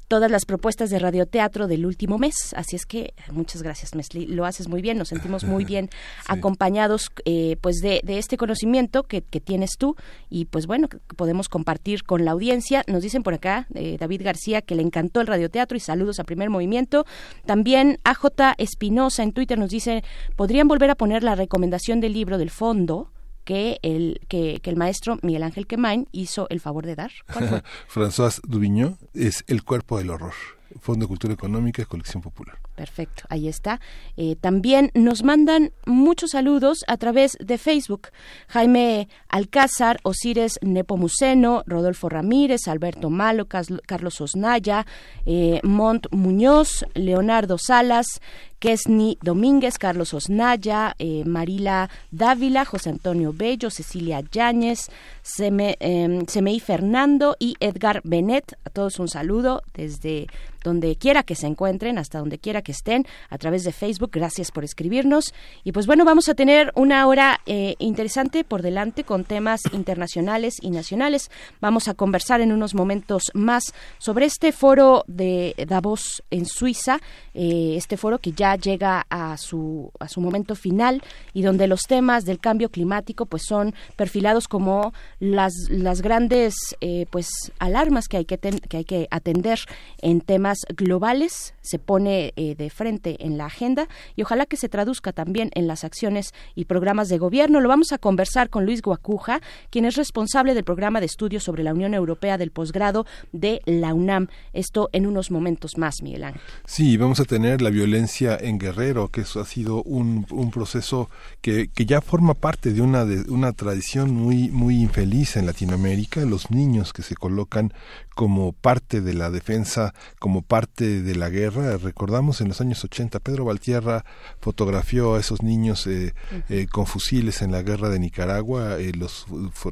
todas 0.08 0.30
las 0.30 0.46
propuestas 0.46 0.90
de 0.90 0.98
radioteatro 0.98 1.68
del 1.68 1.86
último 1.86 2.18
mes. 2.18 2.54
Así 2.56 2.74
es 2.74 2.86
que 2.86 3.12
muchas 3.30 3.62
gracias, 3.62 3.94
Mesli. 3.94 4.26
Lo 4.26 4.46
haces 4.46 4.68
muy 4.68 4.82
bien, 4.82 4.98
nos 4.98 5.08
sentimos 5.08 5.44
muy 5.44 5.64
bien 5.64 5.90
acompañados 6.26 7.10
eh, 7.24 7.56
pues 7.60 7.76
de, 7.76 8.00
este 8.06 8.36
conocimiento 8.36 9.04
que, 9.04 9.20
tienes 9.20 9.76
tú 9.78 9.94
y 10.30 10.46
pues 10.46 10.66
bueno, 10.66 10.88
podemos 11.16 11.48
compartir 11.48 12.02
con 12.02 12.24
la 12.24 12.32
audiencia. 12.32 12.82
Nos 12.88 13.02
dicen 13.02 13.22
por 13.22 13.34
acá, 13.34 13.66
eh, 13.74 13.96
David 14.00 14.22
García, 14.24 14.62
que 14.62 14.74
le 14.74 14.82
encantó 14.82 15.20
el 15.20 15.26
radioteatro 15.26 15.76
y 15.76 15.80
saludos 15.80 16.18
a 16.18 16.24
Primer 16.24 16.50
Movimiento. 16.50 17.04
También 17.46 17.98
AJ 18.04 18.54
Espinosa 18.58 19.22
en 19.22 19.32
Twitter 19.32 19.58
nos 19.58 19.70
dice, 19.70 20.02
¿podrían 20.36 20.68
volver 20.68 20.90
a 20.90 20.94
poner 20.94 21.22
la 21.22 21.34
recomendación 21.34 22.00
del 22.00 22.14
libro 22.14 22.38
del 22.38 22.50
fondo? 22.50 23.10
Que 23.48 23.78
el, 23.80 24.20
que, 24.28 24.60
el 24.62 24.76
maestro 24.76 25.18
Miguel 25.22 25.42
Ángel 25.42 25.66
Quemain 25.66 26.06
hizo 26.12 26.48
el 26.50 26.60
favor 26.60 26.84
de 26.84 26.94
dar. 26.96 27.10
François 27.88 28.42
Dubignon 28.46 28.98
es 29.14 29.42
El 29.46 29.64
cuerpo 29.64 29.96
del 29.96 30.10
horror. 30.10 30.34
Fondo 30.80 31.06
de 31.06 31.08
Cultura 31.08 31.32
Económica, 31.32 31.82
Colección 31.86 32.22
Popular. 32.22 32.58
Perfecto, 32.78 33.24
ahí 33.28 33.48
está. 33.48 33.80
Eh, 34.16 34.36
también 34.40 34.92
nos 34.94 35.24
mandan 35.24 35.72
muchos 35.84 36.30
saludos 36.30 36.84
a 36.86 36.96
través 36.96 37.36
de 37.40 37.58
Facebook. 37.58 38.10
Jaime 38.46 39.08
Alcázar, 39.28 39.98
Osires 40.04 40.60
Nepomuceno, 40.62 41.64
Rodolfo 41.66 42.08
Ramírez, 42.08 42.68
Alberto 42.68 43.10
Malo, 43.10 43.48
Carlos 43.48 44.20
Osnaya, 44.20 44.86
eh, 45.26 45.58
Mont 45.64 46.06
Muñoz, 46.12 46.86
Leonardo 46.94 47.58
Salas, 47.58 48.20
Kesni 48.58 49.18
Domínguez, 49.22 49.78
Carlos 49.78 50.14
Osnaya, 50.14 50.94
eh, 50.98 51.22
Marila 51.24 51.90
Dávila, 52.10 52.64
José 52.64 52.90
Antonio 52.90 53.32
Bello, 53.32 53.70
Cecilia 53.70 54.20
Yáñez, 54.20 54.90
Seme, 55.22 55.76
eh, 55.80 56.60
Fernando 56.60 57.36
y 57.38 57.54
Edgar 57.60 58.00
Benet. 58.04 58.56
A 58.64 58.70
todos 58.70 58.98
un 58.98 59.08
saludo 59.08 59.62
desde 59.74 60.26
donde 60.64 60.96
quiera 60.96 61.22
que 61.22 61.34
se 61.34 61.46
encuentren, 61.46 61.98
hasta 61.98 62.18
donde 62.18 62.38
quiera 62.38 62.62
estén, 62.72 63.06
a 63.30 63.38
través 63.38 63.64
de 63.64 63.72
Facebook. 63.72 64.10
Gracias 64.12 64.50
por 64.50 64.64
escribirnos. 64.64 65.34
Y 65.64 65.72
pues 65.72 65.86
bueno, 65.86 66.04
vamos 66.04 66.28
a 66.28 66.34
tener 66.34 66.72
una 66.74 67.06
hora 67.06 67.40
eh, 67.46 67.74
interesante 67.78 68.44
por 68.44 68.62
delante 68.62 69.04
con 69.04 69.24
temas 69.24 69.60
internacionales 69.72 70.56
y 70.60 70.70
nacionales. 70.70 71.30
Vamos 71.60 71.88
a 71.88 71.94
conversar 71.94 72.40
en 72.40 72.52
unos 72.52 72.74
momentos 72.74 73.24
más 73.34 73.74
sobre 73.98 74.26
este 74.26 74.52
foro 74.52 75.04
de 75.06 75.54
Davos 75.66 76.22
en 76.30 76.46
Suiza, 76.46 77.00
eh, 77.34 77.74
este 77.76 77.96
foro 77.96 78.18
que 78.18 78.32
ya 78.32 78.56
llega 78.56 79.06
a 79.10 79.36
su, 79.36 79.90
a 79.98 80.08
su 80.08 80.20
momento 80.20 80.54
final 80.54 81.02
y 81.32 81.42
donde 81.42 81.66
los 81.66 81.82
temas 81.82 82.24
del 82.24 82.38
cambio 82.38 82.70
climático 82.70 83.26
pues 83.26 83.42
son 83.46 83.74
perfilados 83.96 84.48
como 84.48 84.92
las, 85.20 85.52
las 85.68 86.02
grandes 86.02 86.54
eh, 86.80 87.06
pues 87.10 87.28
alarmas 87.58 88.08
que 88.08 88.18
hay 88.18 88.24
que, 88.24 88.38
que 88.38 88.76
hay 88.76 88.84
que 88.84 89.08
atender 89.10 89.60
en 90.00 90.20
temas 90.20 90.58
globales 90.76 91.54
se 91.60 91.78
pone 91.78 92.32
eh, 92.36 92.54
de 92.58 92.68
frente 92.68 93.24
en 93.24 93.38
la 93.38 93.46
agenda 93.46 93.88
y 94.14 94.22
ojalá 94.22 94.44
que 94.44 94.58
se 94.58 94.68
traduzca 94.68 95.12
también 95.14 95.50
en 95.54 95.66
las 95.66 95.82
acciones 95.82 96.34
y 96.54 96.66
programas 96.66 97.08
de 97.08 97.16
gobierno. 97.16 97.60
Lo 97.60 97.70
vamos 97.70 97.92
a 97.92 97.98
conversar 97.98 98.50
con 98.50 98.66
Luis 98.66 98.82
Guacuja, 98.82 99.40
quien 99.70 99.86
es 99.86 99.96
responsable 99.96 100.52
del 100.52 100.64
programa 100.64 101.00
de 101.00 101.06
estudios 101.06 101.42
sobre 101.42 101.62
la 101.62 101.72
Unión 101.72 101.94
Europea 101.94 102.36
del 102.36 102.50
posgrado 102.50 103.06
de 103.32 103.62
la 103.64 103.94
UNAM. 103.94 104.28
Esto 104.52 104.90
en 104.92 105.06
unos 105.06 105.30
momentos 105.30 105.78
más, 105.78 106.02
Miguel 106.02 106.24
Ángel. 106.24 106.42
Sí, 106.66 106.98
vamos 106.98 107.18
a 107.20 107.24
tener 107.24 107.62
la 107.62 107.70
violencia 107.70 108.36
en 108.38 108.58
Guerrero, 108.58 109.08
que 109.08 109.22
eso 109.22 109.40
ha 109.40 109.46
sido 109.46 109.82
un, 109.84 110.26
proceso 110.52 111.08
que, 111.40 111.68
que, 111.68 111.86
ya 111.86 112.02
forma 112.02 112.34
parte 112.34 112.72
de 112.72 112.82
una, 112.82 113.06
de 113.06 113.30
una 113.30 113.52
tradición 113.52 114.14
muy, 114.14 114.50
muy 114.50 114.80
infeliz 114.82 114.98
feliz 114.98 115.36
en 115.36 115.46
Latinoamérica, 115.46 116.24
los 116.24 116.50
niños 116.50 116.92
que 116.92 117.04
se 117.04 117.14
colocan 117.14 117.72
como 118.16 118.52
parte 118.52 119.00
de 119.00 119.14
la 119.14 119.30
defensa, 119.30 119.94
como 120.18 120.42
parte 120.42 121.02
de 121.02 121.14
la 121.14 121.28
guerra. 121.28 121.76
Recordamos 121.76 122.40
en 122.40 122.47
los 122.48 122.60
años 122.60 122.82
80, 122.84 123.20
Pedro 123.20 123.44
Valtierra 123.44 124.04
fotografió 124.40 125.14
a 125.14 125.20
esos 125.20 125.42
niños 125.42 125.86
eh, 125.86 126.14
eh, 126.48 126.66
con 126.70 126.86
fusiles 126.86 127.42
en 127.42 127.52
la 127.52 127.62
guerra 127.62 127.88
de 127.88 127.98
Nicaragua, 127.98 128.78
eh, 128.78 128.92
los 128.92 129.26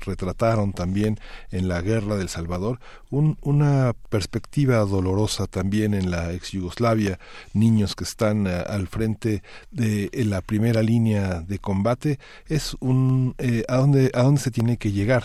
retrataron 0.05 0.72
también 0.72 1.18
en 1.51 1.68
la 1.68 1.81
guerra 1.81 2.16
del 2.16 2.29
Salvador. 2.29 2.81
Una 3.11 3.94
perspectiva 4.09 4.78
dolorosa 4.78 5.46
también 5.46 5.94
en 5.94 6.11
la 6.11 6.32
ex 6.32 6.52
Yugoslavia, 6.52 7.18
niños 7.52 7.94
que 7.94 8.04
están 8.04 8.46
al 8.46 8.88
frente 8.88 9.42
de 9.70 10.11
la 10.24 10.40
primera 10.40 10.82
línea 10.82 11.40
de 11.40 11.59
combate. 11.59 12.18
Es 12.48 12.76
un 12.80 13.34
a 13.68 13.76
dónde 13.76 14.11
a 14.14 14.22
dónde 14.22 14.40
se 14.40 14.50
tiene 14.50 14.76
que 14.76 14.92
llegar, 14.92 15.24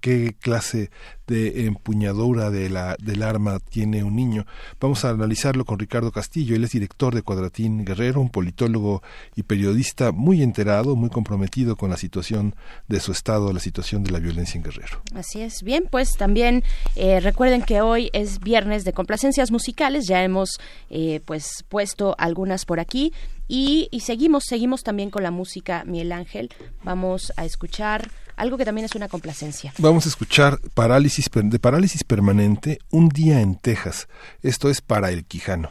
qué 0.00 0.34
clase 0.40 0.90
de 1.26 1.66
empuñadura 1.66 2.50
de 2.50 2.68
la, 2.68 2.96
del 3.00 3.22
arma 3.22 3.58
tiene 3.58 4.04
un 4.04 4.14
niño. 4.14 4.46
Vamos 4.80 5.04
a 5.04 5.10
analizarlo 5.10 5.64
con 5.64 5.78
Ricardo 5.78 6.12
Castillo. 6.12 6.54
Él 6.54 6.64
es 6.64 6.72
director 6.72 7.14
de 7.14 7.22
Cuadratín 7.22 7.84
Guerrero, 7.84 8.20
un 8.20 8.30
politólogo 8.30 9.02
y 9.34 9.44
periodista 9.44 10.12
muy 10.12 10.42
enterado, 10.42 10.96
muy 10.96 11.10
comprometido 11.10 11.76
con 11.76 11.90
la 11.90 11.96
situación 11.96 12.54
de 12.88 13.00
su 13.00 13.12
estado, 13.12 13.52
la 13.52 13.60
situación 13.60 14.04
de 14.04 14.10
la 14.10 14.18
violencia 14.18 14.58
en 14.58 14.64
Guerrero. 14.64 15.02
Así 15.14 15.40
es. 15.40 15.62
Bien, 15.62 15.88
pues 15.90 16.12
también 16.12 16.62
eh, 16.94 17.13
recuerden 17.20 17.62
que 17.62 17.80
hoy 17.80 18.10
es 18.12 18.40
viernes 18.40 18.84
de 18.84 18.92
complacencias 18.92 19.50
musicales. 19.50 20.06
Ya 20.06 20.22
hemos 20.22 20.58
eh, 20.90 21.20
pues 21.24 21.64
puesto 21.68 22.14
algunas 22.18 22.64
por 22.64 22.80
aquí. 22.80 23.12
Y, 23.46 23.88
y 23.90 24.00
seguimos, 24.00 24.44
seguimos 24.46 24.82
también 24.82 25.10
con 25.10 25.22
la 25.22 25.30
música, 25.30 25.84
Miguel 25.84 26.12
Ángel. 26.12 26.50
Vamos 26.82 27.32
a 27.36 27.44
escuchar 27.44 28.10
algo 28.36 28.56
que 28.56 28.64
también 28.64 28.84
es 28.86 28.94
una 28.94 29.08
complacencia. 29.08 29.72
Vamos 29.78 30.06
a 30.06 30.08
escuchar 30.08 30.58
parálisis 30.74 31.30
de 31.32 31.58
parálisis 31.58 32.04
permanente 32.04 32.78
un 32.90 33.08
día 33.08 33.40
en 33.40 33.56
Texas. 33.56 34.08
Esto 34.42 34.70
es 34.70 34.80
para 34.80 35.10
el 35.10 35.24
Quijano. 35.24 35.70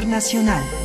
Internacional. 0.00 0.79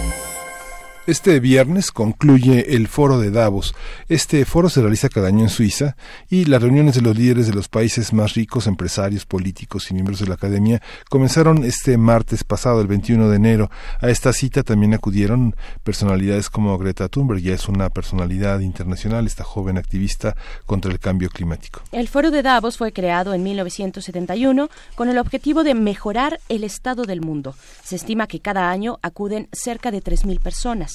Este 1.07 1.39
viernes 1.39 1.91
concluye 1.91 2.75
el 2.75 2.87
foro 2.87 3.19
de 3.19 3.29
Davos. 3.29 3.75
Este 4.09 4.43
foro 4.43 4.69
se 4.69 4.81
realiza 4.81 5.07
cada 5.07 5.27
año 5.27 5.43
en 5.43 5.49
Suiza 5.49 5.95
y 6.31 6.45
las 6.45 6.63
reuniones 6.63 6.95
de 6.95 7.01
los 7.01 7.15
líderes 7.15 7.45
de 7.45 7.53
los 7.53 7.67
países 7.67 8.11
más 8.11 8.33
ricos, 8.33 8.65
empresarios, 8.65 9.23
políticos 9.23 9.91
y 9.91 9.93
miembros 9.93 10.17
de 10.17 10.25
la 10.25 10.33
academia 10.33 10.81
comenzaron 11.07 11.63
este 11.63 11.99
martes 11.99 12.43
pasado, 12.43 12.81
el 12.81 12.87
21 12.87 13.29
de 13.29 13.35
enero. 13.35 13.69
A 14.01 14.09
esta 14.09 14.33
cita 14.33 14.63
también 14.63 14.95
acudieron 14.95 15.55
personalidades 15.83 16.49
como 16.49 16.75
Greta 16.79 17.07
Thunberg, 17.07 17.39
ya 17.39 17.53
es 17.53 17.67
una 17.67 17.91
personalidad 17.91 18.61
internacional, 18.61 19.27
esta 19.27 19.43
joven 19.43 19.77
activista 19.77 20.35
contra 20.65 20.91
el 20.91 20.97
cambio 20.97 21.29
climático. 21.29 21.81
El 21.91 22.07
foro 22.07 22.31
de 22.31 22.41
Davos 22.41 22.79
fue 22.79 22.91
creado 22.91 23.35
en 23.35 23.43
1971 23.43 24.69
con 24.95 25.09
el 25.09 25.19
objetivo 25.19 25.63
de 25.63 25.75
mejorar 25.75 26.39
el 26.49 26.63
estado 26.63 27.03
del 27.03 27.21
mundo. 27.21 27.53
Se 27.83 27.95
estima 27.95 28.25
que 28.25 28.39
cada 28.39 28.71
año 28.71 28.97
acuden 29.03 29.49
cerca 29.51 29.91
de 29.91 30.01
3.000 30.01 30.39
personas. 30.41 30.94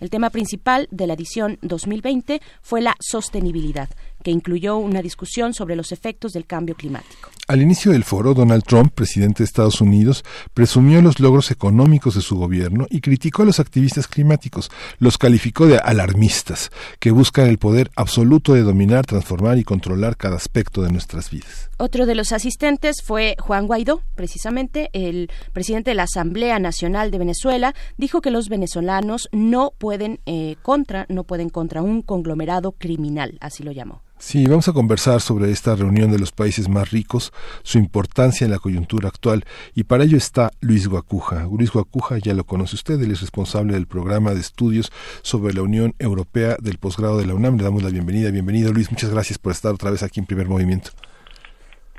El 0.00 0.08
tema 0.08 0.30
principal 0.30 0.88
de 0.90 1.06
la 1.06 1.12
edición 1.12 1.58
2020 1.60 2.40
fue 2.62 2.80
la 2.80 2.96
sostenibilidad, 3.00 3.90
que 4.22 4.30
incluyó 4.30 4.78
una 4.78 5.02
discusión 5.02 5.52
sobre 5.52 5.76
los 5.76 5.92
efectos 5.92 6.32
del 6.32 6.46
cambio 6.46 6.74
climático. 6.74 7.28
Al 7.48 7.60
inicio 7.60 7.92
del 7.92 8.04
foro, 8.04 8.32
Donald 8.32 8.62
Trump, 8.62 8.94
presidente 8.94 9.38
de 9.38 9.44
Estados 9.44 9.80
Unidos, 9.80 10.24
presumió 10.54 11.02
los 11.02 11.20
logros 11.20 11.50
económicos 11.50 12.14
de 12.14 12.22
su 12.22 12.36
gobierno 12.36 12.86
y 12.88 13.00
criticó 13.00 13.42
a 13.42 13.46
los 13.46 13.60
activistas 13.60 14.06
climáticos. 14.06 14.70
Los 14.98 15.18
calificó 15.18 15.66
de 15.66 15.78
alarmistas, 15.78 16.70
que 16.98 17.10
buscan 17.10 17.48
el 17.48 17.58
poder 17.58 17.90
absoluto 17.96 18.54
de 18.54 18.62
dominar, 18.62 19.04
transformar 19.04 19.58
y 19.58 19.64
controlar 19.64 20.16
cada 20.16 20.36
aspecto 20.36 20.82
de 20.82 20.92
nuestras 20.92 21.30
vidas. 21.30 21.70
Otro 21.76 22.06
de 22.06 22.14
los 22.14 22.32
asistentes 22.32 23.02
fue 23.02 23.36
Juan 23.38 23.66
Guaidó, 23.66 24.02
precisamente 24.14 24.88
el 24.92 25.30
presidente 25.52 25.90
de 25.90 25.96
la 25.96 26.04
Asamblea 26.04 26.58
Nacional 26.58 27.10
de 27.10 27.18
Venezuela, 27.18 27.74
dijo 27.96 28.20
que 28.20 28.30
los 28.30 28.48
venezolanos 28.48 29.28
no 29.32 29.72
pueden 29.76 29.89
eh, 29.92 30.56
contra, 30.62 31.06
no 31.08 31.24
pueden 31.24 31.48
contra 31.48 31.82
un 31.82 32.02
conglomerado 32.02 32.72
criminal, 32.72 33.38
así 33.40 33.62
lo 33.62 33.72
llamó. 33.72 34.02
Sí, 34.18 34.46
vamos 34.46 34.68
a 34.68 34.74
conversar 34.74 35.22
sobre 35.22 35.50
esta 35.50 35.74
reunión 35.74 36.10
de 36.10 36.18
los 36.18 36.30
países 36.30 36.68
más 36.68 36.90
ricos, 36.90 37.32
su 37.62 37.78
importancia 37.78 38.44
en 38.44 38.50
la 38.50 38.58
coyuntura 38.58 39.08
actual, 39.08 39.44
y 39.74 39.84
para 39.84 40.04
ello 40.04 40.18
está 40.18 40.50
Luis 40.60 40.86
Guacuja. 40.88 41.48
Luis 41.50 41.72
Guacuja 41.72 42.18
ya 42.18 42.34
lo 42.34 42.44
conoce 42.44 42.76
usted, 42.76 43.00
él 43.00 43.12
es 43.12 43.22
responsable 43.22 43.72
del 43.72 43.86
programa 43.86 44.34
de 44.34 44.40
estudios 44.40 44.92
sobre 45.22 45.54
la 45.54 45.62
Unión 45.62 45.94
Europea 45.98 46.56
del 46.60 46.76
posgrado 46.76 47.16
de 47.16 47.26
la 47.26 47.34
UNAM. 47.34 47.56
Le 47.56 47.64
damos 47.64 47.82
la 47.82 47.88
bienvenida. 47.88 48.30
Bienvenido 48.30 48.72
Luis, 48.72 48.90
muchas 48.90 49.10
gracias 49.10 49.38
por 49.38 49.52
estar 49.52 49.72
otra 49.72 49.90
vez 49.90 50.02
aquí 50.02 50.20
en 50.20 50.26
Primer 50.26 50.48
Movimiento. 50.48 50.90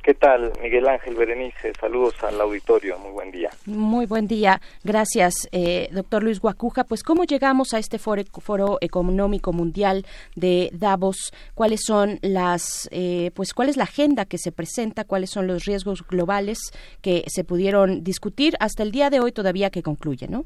¿Qué 0.03 0.15
tal, 0.15 0.51
Miguel 0.63 0.87
Ángel 0.87 1.15
Berenice? 1.15 1.73
Saludos 1.75 2.23
al 2.23 2.41
auditorio, 2.41 2.97
muy 2.97 3.11
buen 3.11 3.29
día. 3.29 3.51
Muy 3.67 4.07
buen 4.07 4.27
día, 4.27 4.59
gracias, 4.83 5.47
eh, 5.51 5.89
doctor 5.91 6.23
Luis 6.23 6.39
Guacuja. 6.39 6.85
Pues, 6.85 7.03
¿cómo 7.03 7.23
llegamos 7.23 7.75
a 7.75 7.77
este 7.77 7.99
foro, 7.99 8.23
foro 8.41 8.79
económico 8.81 9.53
mundial 9.53 10.03
de 10.35 10.69
Davos? 10.73 11.31
¿Cuáles 11.53 11.81
son 11.85 12.17
las, 12.23 12.89
eh, 12.91 13.29
pues, 13.35 13.53
cuál 13.53 13.69
es 13.69 13.77
la 13.77 13.83
agenda 13.83 14.25
que 14.25 14.39
se 14.39 14.51
presenta? 14.51 15.05
¿Cuáles 15.05 15.29
son 15.29 15.45
los 15.45 15.65
riesgos 15.65 16.01
globales 16.07 16.57
que 17.03 17.23
se 17.27 17.43
pudieron 17.43 18.03
discutir 18.03 18.55
hasta 18.59 18.81
el 18.81 18.91
día 18.91 19.11
de 19.11 19.19
hoy 19.19 19.31
todavía 19.31 19.69
que 19.69 19.83
concluye, 19.83 20.27
no? 20.27 20.45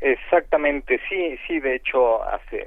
Exactamente, 0.00 0.98
sí, 1.10 1.36
sí. 1.46 1.60
De 1.60 1.76
hecho, 1.76 2.22
hace 2.22 2.64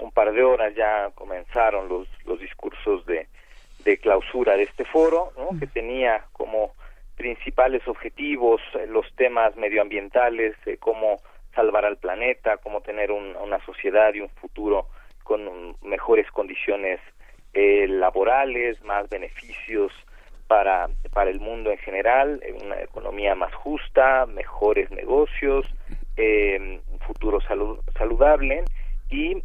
un 0.00 0.10
par 0.10 0.32
de 0.34 0.42
horas 0.42 0.74
ya 0.76 1.10
comenzaron 1.14 1.88
los 1.88 2.06
los 2.26 2.38
discursos 2.40 3.06
de 3.06 3.26
de 3.84 3.98
clausura 3.98 4.56
de 4.56 4.64
este 4.64 4.84
foro, 4.84 5.32
que 5.58 5.66
tenía 5.66 6.24
como 6.32 6.72
principales 7.20 7.86
objetivos 7.86 8.62
eh, 8.72 8.86
los 8.88 9.04
temas 9.14 9.54
medioambientales, 9.56 10.56
cómo 10.78 11.20
salvar 11.54 11.84
al 11.84 11.98
planeta, 11.98 12.56
cómo 12.56 12.80
tener 12.80 13.12
una 13.12 13.62
sociedad 13.66 14.14
y 14.14 14.20
un 14.20 14.30
futuro 14.30 14.86
con 15.22 15.76
mejores 15.82 16.30
condiciones 16.30 16.98
eh, 17.52 17.86
laborales, 17.88 18.82
más 18.84 19.06
beneficios 19.10 19.92
para, 20.46 20.88
para 21.12 21.28
el 21.28 21.40
mundo 21.40 21.70
en 21.70 21.78
general, 21.78 22.40
eh, 22.42 22.54
una 22.54 22.80
economía 22.80 23.34
más 23.34 23.52
justa, 23.54 24.24
mejores 24.24 24.90
negocios, 24.90 25.66
un 26.16 26.98
futuro 27.06 27.38
saludable 27.96 28.64
y 29.10 29.42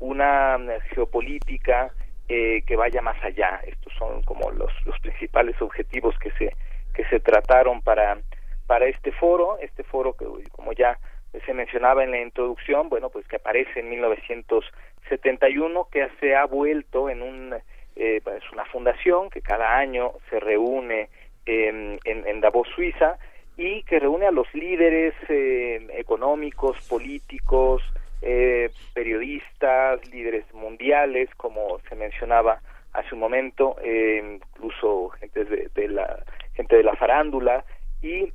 una 0.00 0.58
geopolítica 0.90 1.92
eh, 2.28 2.62
que 2.66 2.76
vaya 2.76 3.02
más 3.02 3.22
allá. 3.22 3.60
Estos 3.66 3.92
son 3.98 4.22
como 4.22 4.50
los, 4.50 4.72
los 4.86 4.98
principales 5.00 5.60
objetivos 5.60 6.18
que 6.18 6.30
se 6.32 6.54
que 6.94 7.04
se 7.06 7.20
trataron 7.20 7.82
para 7.82 8.18
para 8.66 8.86
este 8.86 9.12
foro, 9.12 9.58
este 9.58 9.82
foro 9.84 10.14
que 10.14 10.26
como 10.52 10.72
ya 10.72 10.98
se 11.44 11.52
mencionaba 11.52 12.04
en 12.04 12.12
la 12.12 12.20
introducción, 12.20 12.88
bueno, 12.88 13.10
pues 13.10 13.26
que 13.26 13.36
aparece 13.36 13.80
en 13.80 13.90
1971, 13.90 15.88
que 15.90 16.08
se 16.20 16.36
ha 16.36 16.46
vuelto 16.46 17.10
en 17.10 17.22
un 17.22 17.54
eh, 17.96 18.20
es 18.24 18.52
una 18.52 18.64
fundación 18.66 19.30
que 19.30 19.40
cada 19.40 19.76
año 19.76 20.12
se 20.30 20.40
reúne 20.40 21.08
en, 21.46 21.98
en, 22.04 22.40
Davos, 22.40 22.68
Suiza, 22.74 23.18
y 23.56 23.82
que 23.84 24.00
reúne 24.00 24.26
a 24.26 24.32
los 24.32 24.52
líderes 24.54 25.14
eh, 25.28 25.86
económicos, 25.92 26.76
políticos, 26.88 27.82
eh, 28.26 28.70
periodistas, 28.94 30.00
líderes 30.10 30.46
mundiales, 30.54 31.28
como 31.36 31.78
se 31.88 31.94
mencionaba 31.94 32.58
hace 32.94 33.14
un 33.14 33.20
momento, 33.20 33.76
eh, 33.82 34.38
incluso 34.40 35.10
gente 35.10 35.44
de, 35.44 35.88
la 35.88 36.24
gente 36.54 36.76
de 36.76 36.84
la 36.84 36.96
farándula 36.96 37.64
y 38.00 38.32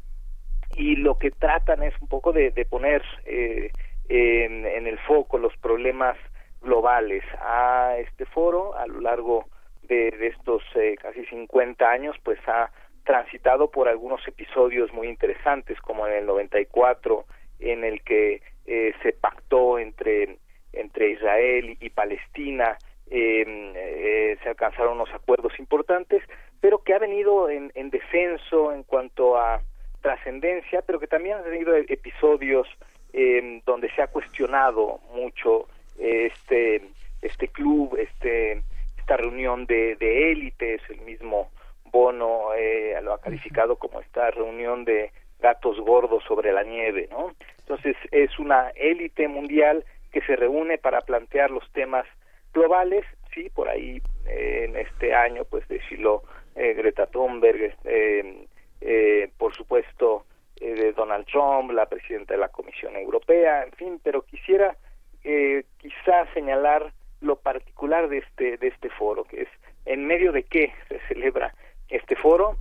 y 0.76 0.95
lo 0.95 1.18
que 1.18 1.32
tratan 1.32 1.82
es 1.82 1.99
un 1.99 2.07
poco 2.07 2.32
de, 2.32 2.52
poner 2.70 3.02
eh, 3.26 3.72
en, 4.07 4.86
el 4.86 4.99
foco 4.99 5.40
los 5.40 5.57
problemas 5.57 6.16
globales. 6.61 7.24
A 7.41 7.95
este 7.98 8.26
foro 8.28 8.76
a 8.78 8.86
lo 8.86 9.02
largo 9.02 9.45
de, 9.88 10.10
estos 10.22 10.61
casi 11.02 11.26
50 11.26 11.90
años 11.90 12.16
pues 12.24 12.38
ha 12.48 12.70
transitado 13.03 13.72
por 13.72 13.90
algunos 13.90 14.22
episodios 14.28 14.94
muy 14.94 15.07
interesantes 15.07 15.82
como 15.82 16.06
en 16.06 16.14
el 16.14 16.28
94 16.28 17.26
en 17.60 17.84
el 17.84 18.03
que 18.03 18.44
eh, 18.72 18.94
se 19.02 19.14
pactó 19.14 19.80
entre, 19.80 20.38
entre 20.74 21.10
Israel 21.10 21.76
y 21.80 21.90
Palestina, 21.90 22.78
em, 23.10 23.74
eh, 23.76 24.38
se 24.44 24.50
alcanzaron 24.50 24.94
unos 24.94 25.12
acuerdos 25.12 25.58
importantes, 25.58 26.22
pero 26.62 26.84
que 26.84 26.94
ha 26.94 27.00
venido 27.00 27.50
en, 27.50 27.72
en 27.74 27.90
descenso 27.90 28.72
en 28.72 28.84
cuanto 28.84 29.38
a 29.38 29.60
trascendencia, 30.02 30.84
pero 30.84 31.00
que 31.00 31.08
también 31.08 31.38
ha 31.38 31.44
tenido 31.44 31.76
episodios 31.76 32.68
em, 33.12 33.62
donde 33.66 33.90
se 33.96 34.04
ha 34.04 34.08
cuestionado 34.08 35.00
mucho 35.16 35.68
este 35.98 36.84
este 37.24 37.48
club, 37.48 37.98
este 37.98 38.62
esta 39.00 39.18
reunión 39.18 39.66
de, 39.66 39.96
de 39.96 40.32
élites, 40.32 40.82
el 40.90 41.02
mismo 41.02 41.50
Bono 41.86 42.54
eh, 42.56 42.96
lo 43.02 43.14
ha 43.14 43.20
calificado 43.20 43.78
como 43.78 44.00
esta 44.00 44.30
reunión 44.30 44.86
de 44.86 45.12
gatos 45.40 45.80
gordos 45.80 46.24
sobre 46.28 46.52
la 46.52 46.64
nieve, 46.64 47.08
¿no? 47.10 47.34
Entonces 47.70 47.98
es 48.10 48.40
una 48.40 48.70
élite 48.70 49.28
mundial 49.28 49.86
que 50.12 50.22
se 50.22 50.36
reúne 50.36 50.80
para 50.80 51.02
plantear 51.02 51.52
los 51.52 51.72
temas 51.72 52.04
globales, 52.52 53.06
sí, 53.32 53.52
por 53.52 53.70
ahí 53.70 54.02
eh, 54.26 54.66
en 54.68 54.76
este 54.76 55.14
año 55.14 55.46
pues 55.46 55.68
desfiló 55.68 56.24
eh, 56.56 56.74
Greta 56.74 57.06
Thunberg, 57.06 57.76
eh, 57.84 58.48
eh 58.82 59.30
por 59.38 59.56
supuesto 59.56 60.26
de 60.60 60.91
Donald 60.94 61.28
Trump, 61.28 61.72
la 61.72 61.86
presidenta 61.86 62.34
de 62.34 62.40
la 62.40 62.50
Comisión 62.50 62.96
Europea, 62.96 63.64
en 63.64 63.72
fin, 63.74 64.02
pero 64.04 64.24
quisiera 64.24 64.76
quizá 65.22 66.26
señalar 66.34 66.91
lo 67.22 67.36
particular 67.36 68.10
de 68.10 68.18
este 68.18 68.58
de 68.58 68.68
este 68.68 68.90
foro, 68.90 69.26
que 69.26 69.44
es 69.44 69.50
en 69.86 70.08
medio 70.08 70.32
de 70.32 70.44
qué 70.44 70.74
se 70.88 71.00
celebra 71.08 71.54
este 71.88 72.16
foro, 72.16 72.58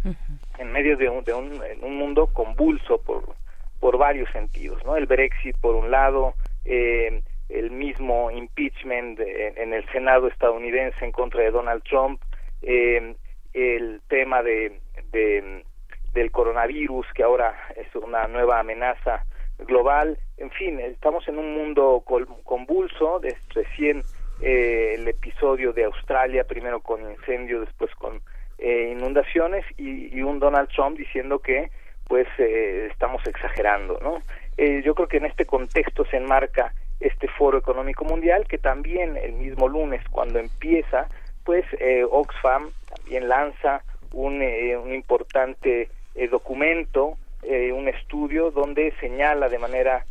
en 0.59 0.71
medio 0.71 0.97
de 0.97 1.09
un, 1.09 1.25
de 1.25 1.33
un, 1.33 1.61
un 1.83 1.97
mundo 1.97 2.29
convulso 2.33 3.03
por, 3.03 3.35
por 3.81 3.99
varios 3.99 4.31
sentidos, 4.31 4.85
¿no? 4.85 4.97
El 4.97 5.07
Brexit 5.07 5.57
por 5.59 5.75
un 5.75 5.91
lado, 5.91 6.35
eh, 6.65 7.23
el 7.49 7.71
mismo 7.71 8.31
impeachment 8.31 9.19
en 9.21 9.73
el 9.73 9.89
Senado 9.91 10.29
estadounidense 10.29 11.05
en 11.05 11.13
contra 11.13 11.43
de 11.43 11.51
Donald 11.51 11.83
Trump, 11.85 12.21
eh, 12.63 13.15
el 13.55 14.01
tema 14.09 14.43
de, 14.43 14.81
de, 15.13 15.65
del 16.13 16.31
coronavirus 16.31 17.07
que 17.15 17.23
ahora 17.23 17.55
es 17.77 17.95
una 17.95 18.27
nueva 18.29 18.61
amenaza 18.61 19.25
global, 19.59 20.19
en 20.37 20.51
fin, 20.51 20.79
estamos 20.81 21.27
en 21.29 21.39
un 21.39 21.55
mundo 21.55 22.03
convulso, 22.45 23.19
de 23.19 23.37
recién 23.55 24.03
eh, 24.41 24.95
el 24.95 25.09
episodio 25.09 25.73
de 25.73 25.85
Australia, 25.85 26.45
primero 26.45 26.81
con 26.81 27.03
incendio, 27.03 27.61
después 27.61 27.93
con 27.97 28.21
eh, 28.59 28.95
inundaciones 28.97 29.65
y, 29.77 30.21
un 30.23 30.39
Donald 30.39 30.69
Trump 30.69 30.97
diciendo 30.97 31.41
que 31.41 31.71
pues 32.09 32.27
eh, 32.39 32.89
estamos 32.91 33.25
exagerando, 33.27 33.99
¿no? 34.03 34.19
Eh, 34.57 34.83
yo 34.85 34.95
creo 34.95 35.09
que 35.09 35.19
en 35.19 35.27
este 35.27 35.45
contexto 35.45 36.05
se 36.07 36.17
enmarca 36.17 36.73
este 37.01 37.29
Foro 37.29 37.59
Económico 37.59 38.05
Mundial 38.05 38.47
que 38.49 38.59
también 38.59 39.17
el 39.17 39.35
mismo 39.35 39.69
lunes 39.69 40.03
cuando 40.11 40.41
empieza 40.41 41.07
pues 41.45 41.65
Oxfam 42.11 42.71
también 42.95 43.29
lanza 43.29 43.83
un, 44.13 44.43
un 44.43 44.95
importante 44.95 45.89
documento, 46.31 47.17
un 47.43 47.89
estudio 47.89 48.51
donde 48.51 48.93
señala 49.01 49.49
de 49.49 49.59
manera 49.59 50.05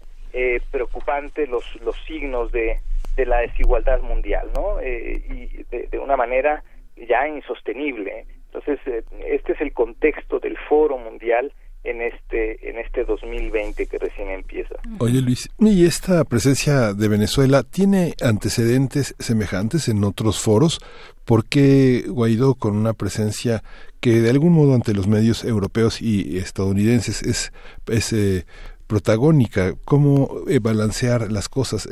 preocupante 0.72 1.46
los, 1.46 1.64
los 1.82 1.96
signos 2.06 2.52
de, 2.52 2.80
de 3.16 3.26
la 3.28 3.42
desigualdad 3.42 4.02
mundial, 4.02 4.50
¿no? 4.56 4.82
y 4.82 5.64
de, 5.70 5.88
de, 5.92 6.00
una 6.00 6.18
manera 6.18 6.64
ya 6.96 7.28
insostenible. 7.28 8.26
Entonces, 8.48 8.80
eh, 8.88 9.04
este 9.28 9.54
es 9.54 9.62
el 9.62 9.74
contexto 9.74 10.40
del 10.40 10.58
Foro 10.58 10.98
Mundial 10.98 11.52
en 11.88 12.02
este 12.02 12.70
en 12.70 12.78
este 12.78 13.06
2020 13.06 13.88
que 13.88 13.98
recién 13.98 14.30
empieza. 14.30 14.76
Oye 15.00 15.22
Luis, 15.22 15.50
¿y 15.60 15.86
esta 15.86 16.24
presencia 16.26 16.94
de 16.94 17.08
Venezuela 17.08 17.64
tiene 17.64 18.14
antecedentes 18.22 19.16
semejantes 19.20 19.88
en 19.88 20.04
otros 20.04 20.42
foros? 20.42 20.80
¿Por 21.26 21.46
qué 21.46 22.04
Guaidó 22.08 22.56
con 22.56 22.76
una 22.76 22.94
presencia 22.94 23.64
que 24.02 24.22
de 24.22 24.30
algún 24.30 24.54
modo 24.54 24.76
ante 24.76 24.94
los 24.94 25.08
medios 25.08 25.44
europeos 25.44 26.02
y 26.02 26.38
estadounidenses 26.38 27.24
es, 27.24 27.54
es 27.88 28.14
eh, 28.14 28.46
protagónica? 28.88 29.74
¿Cómo 29.86 30.44
eh, 30.48 30.60
balancear 30.60 31.32
las 31.32 31.48
cosas? 31.48 31.88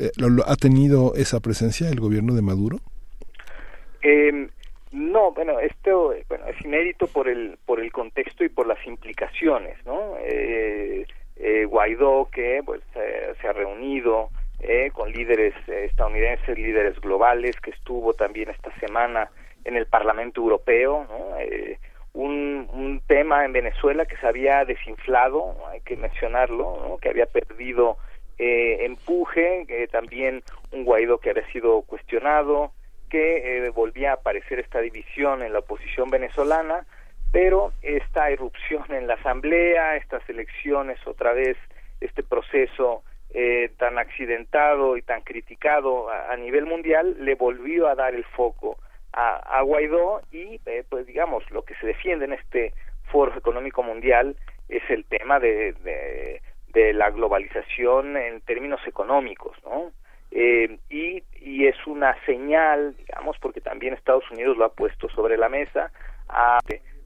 ¿Ha 0.46 0.56
tenido 0.56 1.14
esa 1.16 1.40
presencia 1.40 1.88
el 1.88 2.00
gobierno 2.00 2.34
de 2.34 2.42
Maduro? 2.42 2.80
Eh, 4.02 4.48
no, 4.96 5.32
bueno, 5.32 5.60
esto 5.60 6.14
bueno, 6.26 6.46
es 6.46 6.58
inédito 6.64 7.06
por 7.06 7.28
el, 7.28 7.58
por 7.66 7.80
el 7.80 7.92
contexto 7.92 8.44
y 8.44 8.48
por 8.48 8.66
las 8.66 8.84
implicaciones, 8.86 9.76
¿no? 9.84 10.16
Eh, 10.20 11.06
eh, 11.36 11.64
Guaidó, 11.66 12.30
que 12.32 12.62
pues, 12.64 12.80
se 12.94 13.46
ha 13.46 13.52
reunido 13.52 14.30
eh, 14.58 14.90
con 14.94 15.12
líderes 15.12 15.52
estadounidenses, 15.68 16.58
líderes 16.58 16.98
globales, 16.98 17.60
que 17.60 17.72
estuvo 17.72 18.14
también 18.14 18.48
esta 18.48 18.72
semana 18.80 19.30
en 19.66 19.76
el 19.76 19.86
Parlamento 19.86 20.40
Europeo, 20.40 21.06
¿no? 21.10 21.36
un, 22.14 22.66
un 22.72 23.02
tema 23.06 23.44
en 23.44 23.52
Venezuela 23.52 24.06
que 24.06 24.16
se 24.16 24.26
había 24.26 24.64
desinflado, 24.64 25.56
hay 25.68 25.82
que 25.82 25.96
mencionarlo, 25.96 26.98
que 27.02 27.10
había 27.10 27.26
perdido 27.26 27.98
empuje, 28.38 29.66
también 29.92 30.42
un 30.72 30.84
Guaidó 30.84 31.18
que 31.18 31.30
había 31.30 31.46
sido 31.52 31.82
cuestionado, 31.82 32.72
que 33.08 33.66
eh, 33.66 33.70
volvía 33.70 34.10
a 34.10 34.14
aparecer 34.14 34.58
esta 34.58 34.80
división 34.80 35.42
en 35.42 35.52
la 35.52 35.60
oposición 35.60 36.10
venezolana, 36.10 36.86
pero 37.32 37.72
esta 37.82 38.30
irrupción 38.30 38.84
en 38.90 39.06
la 39.06 39.14
Asamblea, 39.14 39.96
estas 39.96 40.28
elecciones 40.28 40.98
otra 41.06 41.32
vez, 41.32 41.56
este 42.00 42.22
proceso 42.22 43.02
eh, 43.34 43.70
tan 43.76 43.98
accidentado 43.98 44.96
y 44.96 45.02
tan 45.02 45.22
criticado 45.22 46.08
a, 46.10 46.36
nivel 46.36 46.64
mundial, 46.64 47.16
le 47.20 47.34
volvió 47.34 47.88
a 47.88 47.94
dar 47.94 48.14
el 48.14 48.24
foco 48.24 48.78
a, 49.12 49.60
Guaidó 49.62 50.22
y 50.30 50.60
eh, 50.66 50.84
pues 50.88 51.06
digamos 51.06 51.50
lo 51.50 51.62
que 51.62 51.74
se 51.76 51.86
defiende 51.86 52.26
en 52.26 52.34
este 52.34 52.72
foro 53.10 53.36
económico 53.36 53.82
mundial 53.82 54.36
es 54.68 54.82
el 54.90 55.04
tema 55.06 55.40
de, 55.40 55.72
de, 56.72 56.92
la 56.92 57.10
globalización 57.10 58.16
en 58.16 58.40
términos 58.42 58.80
económicos, 58.86 59.56
¿no? 59.64 59.92
Eh, 60.30 60.78
y, 60.90 61.22
es 61.66 61.86
una 61.86 62.14
señal, 62.24 62.94
digamos, 62.96 63.36
porque 63.40 63.60
también 63.60 63.94
Estados 63.94 64.30
Unidos 64.30 64.56
lo 64.56 64.64
ha 64.64 64.72
puesto 64.72 65.08
sobre 65.08 65.36
la 65.36 65.48
mesa 65.48 65.90
a, 66.28 66.58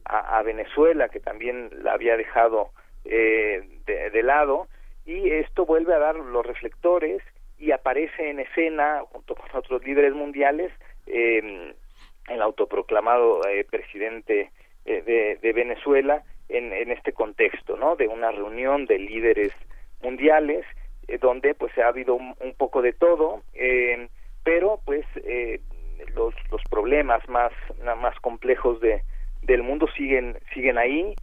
a, 0.05 0.43
Venezuela, 0.43 1.09
que 1.09 1.21
también 1.21 1.71
la 1.83 1.93
había 1.93 2.17
dejado 2.17 2.71
eh, 3.05 3.63
de, 3.87 4.11
de 4.11 4.23
lado, 4.23 4.69
y 5.07 5.31
esto 5.31 5.65
vuelve 5.65 5.95
a 5.95 5.99
dar 5.99 6.17
los 6.17 6.45
reflectores 6.45 7.23
y 7.59 7.73
aparece 7.73 8.31
en 8.31 8.41
escena 8.41 9.03
junto 9.11 9.35
con 9.35 9.49
otros 9.55 9.85
líderes 9.85 10.15
mundiales 10.15 10.73
eh, 11.07 11.75
el 12.29 12.43
autoproclamado 12.43 13.47
eh, 13.47 13.65
presidente 13.65 14.51
eh, 14.85 15.39
de, 15.43 15.53
Venezuela 15.53 16.23
en, 16.49 16.73
en, 16.73 16.91
este 16.91 17.13
contexto, 17.13 17.77
¿no? 17.77 17.97
De 17.97 18.09
una 18.09 18.31
reunión 18.31 18.87
de 18.87 18.99
líderes 18.99 19.53
mundiales 20.03 20.65
eh, 21.11 21.19
donde 21.19 21.55
pues 21.55 21.77
ha 21.79 21.89
habido 21.89 22.15
un, 22.15 22.35
poco 22.57 22.83
de 22.83 22.93
todo, 22.93 23.43
pero 24.45 24.81
pues 24.85 25.05
los, 26.15 26.35
los 26.51 26.63
problemas 26.71 27.27
más 27.29 27.53
más 27.99 28.19
complejos 28.21 28.81
de 28.81 29.03
del 29.43 29.63
mundo 29.63 29.87
siguen 29.97 30.39
siguen 30.53 30.79
ahí. 30.79 31.15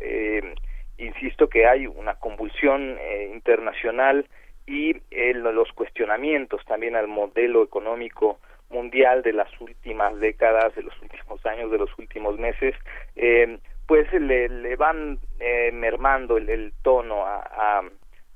insisto 0.97 1.47
que 1.47 1.67
hay 1.67 1.87
una 1.87 2.15
convulsión 2.15 2.97
internacional 3.33 4.25
y 4.65 4.95
los 5.33 5.71
cuestionamientos 5.73 6.63
también 6.65 6.95
al 6.95 7.07
modelo 7.07 7.63
económico 7.63 8.39
mundial 8.69 9.21
de 9.23 9.33
las 9.33 9.49
últimas 9.61 10.19
décadas, 10.19 10.75
de 10.75 10.83
los 10.83 10.93
últimos 11.01 11.45
años, 11.45 11.71
de 11.71 11.77
los 11.77 11.89
últimos 11.97 12.37
meses, 12.37 12.75
eh, 13.15 13.59
pues 13.87 14.11
le, 14.13 14.49
le 14.49 14.75
van 14.75 15.19
eh, 15.39 15.71
mermando 15.71 16.37
el, 16.37 16.49
el 16.49 16.73
tono 16.81 17.25
a, 17.25 17.39
a, 17.39 17.81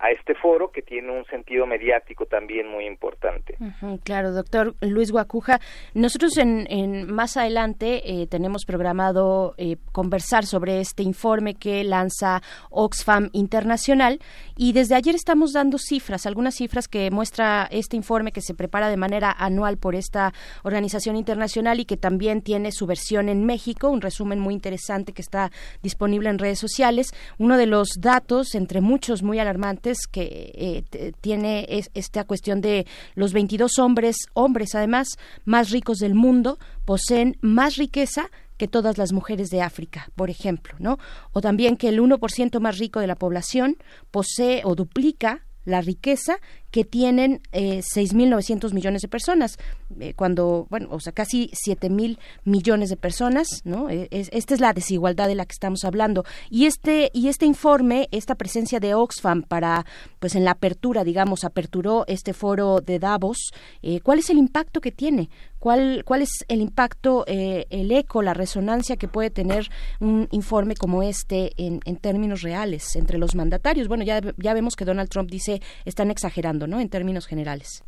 a 0.01 0.09
este 0.09 0.33
foro 0.33 0.71
que 0.71 0.81
tiene 0.81 1.11
un 1.11 1.25
sentido 1.25 1.67
mediático 1.67 2.25
también 2.25 2.67
muy 2.67 2.85
importante. 2.85 3.55
claro, 4.03 4.31
doctor 4.31 4.75
Luis 4.81 5.11
Guacuja. 5.11 5.59
Nosotros 5.93 6.37
en, 6.37 6.65
en 6.69 7.11
más 7.11 7.37
adelante 7.37 8.01
eh, 8.05 8.27
tenemos 8.27 8.65
programado 8.65 9.53
eh, 9.57 9.77
conversar 9.91 10.45
sobre 10.45 10.79
este 10.79 11.03
informe 11.03 11.53
que 11.53 11.83
lanza 11.83 12.41
Oxfam 12.71 13.29
Internacional 13.33 14.19
y 14.57 14.73
desde 14.73 14.95
ayer 14.95 15.13
estamos 15.13 15.53
dando 15.53 15.77
cifras, 15.77 16.25
algunas 16.25 16.55
cifras 16.55 16.87
que 16.87 17.11
muestra 17.11 17.67
este 17.69 17.95
informe 17.95 18.31
que 18.31 18.41
se 18.41 18.55
prepara 18.55 18.89
de 18.89 18.97
manera 18.97 19.31
anual 19.37 19.77
por 19.77 19.93
esta 19.93 20.33
organización 20.63 21.15
internacional 21.15 21.79
y 21.79 21.85
que 21.85 21.97
también 21.97 22.41
tiene 22.41 22.71
su 22.71 22.87
versión 22.87 23.29
en 23.29 23.45
México, 23.45 23.89
un 23.89 24.01
resumen 24.01 24.39
muy 24.39 24.55
interesante 24.55 25.13
que 25.13 25.21
está 25.21 25.51
disponible 25.83 26.29
en 26.29 26.39
redes 26.39 26.57
sociales. 26.57 27.13
Uno 27.37 27.57
de 27.57 27.67
los 27.67 27.89
datos, 27.99 28.55
entre 28.55 28.81
muchos 28.81 29.21
muy 29.21 29.37
alarmantes, 29.37 29.90
que 30.11 30.85
eh, 30.93 31.13
tiene 31.22 31.68
esta 31.93 32.23
cuestión 32.23 32.61
de 32.61 32.85
los 33.15 33.34
22 33.34 33.80
hombres, 33.80 34.15
hombres 34.34 34.76
además, 34.76 35.18
más 35.45 35.69
ricos 35.69 35.97
del 35.97 36.15
mundo, 36.15 36.59
poseen 36.85 37.38
más 37.41 37.76
riqueza 37.77 38.30
que 38.57 38.68
todas 38.68 38.97
las 38.97 39.11
mujeres 39.11 39.49
de 39.49 39.61
África, 39.61 40.09
por 40.15 40.30
ejemplo, 40.30 40.76
¿no? 40.77 40.99
O 41.31 41.41
también 41.41 41.77
que 41.77 41.89
el 41.89 41.99
1% 41.99 42.59
más 42.59 42.77
rico 42.77 42.99
de 42.99 43.07
la 43.07 43.15
población 43.15 43.77
posee 44.11 44.61
o 44.65 44.76
duplica 44.76 45.43
la 45.65 45.81
riqueza 45.81 46.38
que 46.72 46.85
tienen 46.85 47.41
eh, 47.52 47.81
6.900 47.81 48.73
millones 48.73 49.02
de 49.02 49.10
personas, 49.10 49.60
eh, 49.99 50.14
cuando, 50.15 50.68
bueno, 50.69 50.88
o 50.89 50.99
sea, 51.02 51.11
casi 51.11 51.52
7.000 51.68 52.18
millones 52.45 52.89
de 52.89 52.95
personas, 52.95 53.61
¿no? 53.65 53.89
Eh, 53.89 54.07
esta 54.10 54.53
es 54.53 54.61
la 54.61 54.73
desigualdad 54.73 55.27
de 55.27 55.35
la 55.35 55.45
que 55.45 55.52
estamos 55.52 55.84
hablando. 55.84 56.23
Y 56.49 56.65
este, 56.65 57.11
y 57.14 57.27
este 57.27 57.45
informe, 57.45 58.07
esta 58.11 58.35
presencia 58.35 58.80
de 58.80 58.93
Oxfam 58.93 59.43
para, 59.43 59.85
pues 60.19 60.35
en 60.35 60.45
la 60.45 60.52
apertura, 60.52 61.03
digamos, 61.03 61.43
aperturó 61.43 62.06
este 62.07 62.34
foro 62.34 62.80
de 62.80 62.99
Davos, 62.99 63.52
eh, 63.81 63.99
¿cuál 63.99 64.19
es 64.19 64.30
el 64.30 64.38
impacto 64.38 64.80
que 64.80 64.91
tiene? 64.91 65.30
¿Cuál, 65.60 66.03
cuál 66.06 66.23
es 66.23 66.43
el 66.48 66.60
impacto, 66.60 67.23
el 67.27 67.91
eco, 67.91 68.23
la 68.23 68.34
resonancia 68.34 68.95
que 68.95 69.07
puede 69.07 69.30
tener 69.30 69.69
un 69.99 70.27
informe 70.31 70.73
como 70.73 71.03
este 71.03 71.52
en, 71.56 71.81
en 71.85 71.98
términos 71.98 72.41
reales 72.41 72.95
entre 72.95 73.19
los 73.19 73.35
mandatarios? 73.35 73.88
Bueno, 73.88 74.03
ya, 74.03 74.22
ya 74.38 74.56
vemos 74.56 74.76
que 74.76 74.85
Donald 74.85 75.10
Trump 75.10 75.30
dice, 75.30 75.61
están 75.85 76.10
exagerando 76.10 76.60
¿no? 76.67 76.79
En 76.79 76.89
términos 76.89 77.27
generales. 77.27 77.83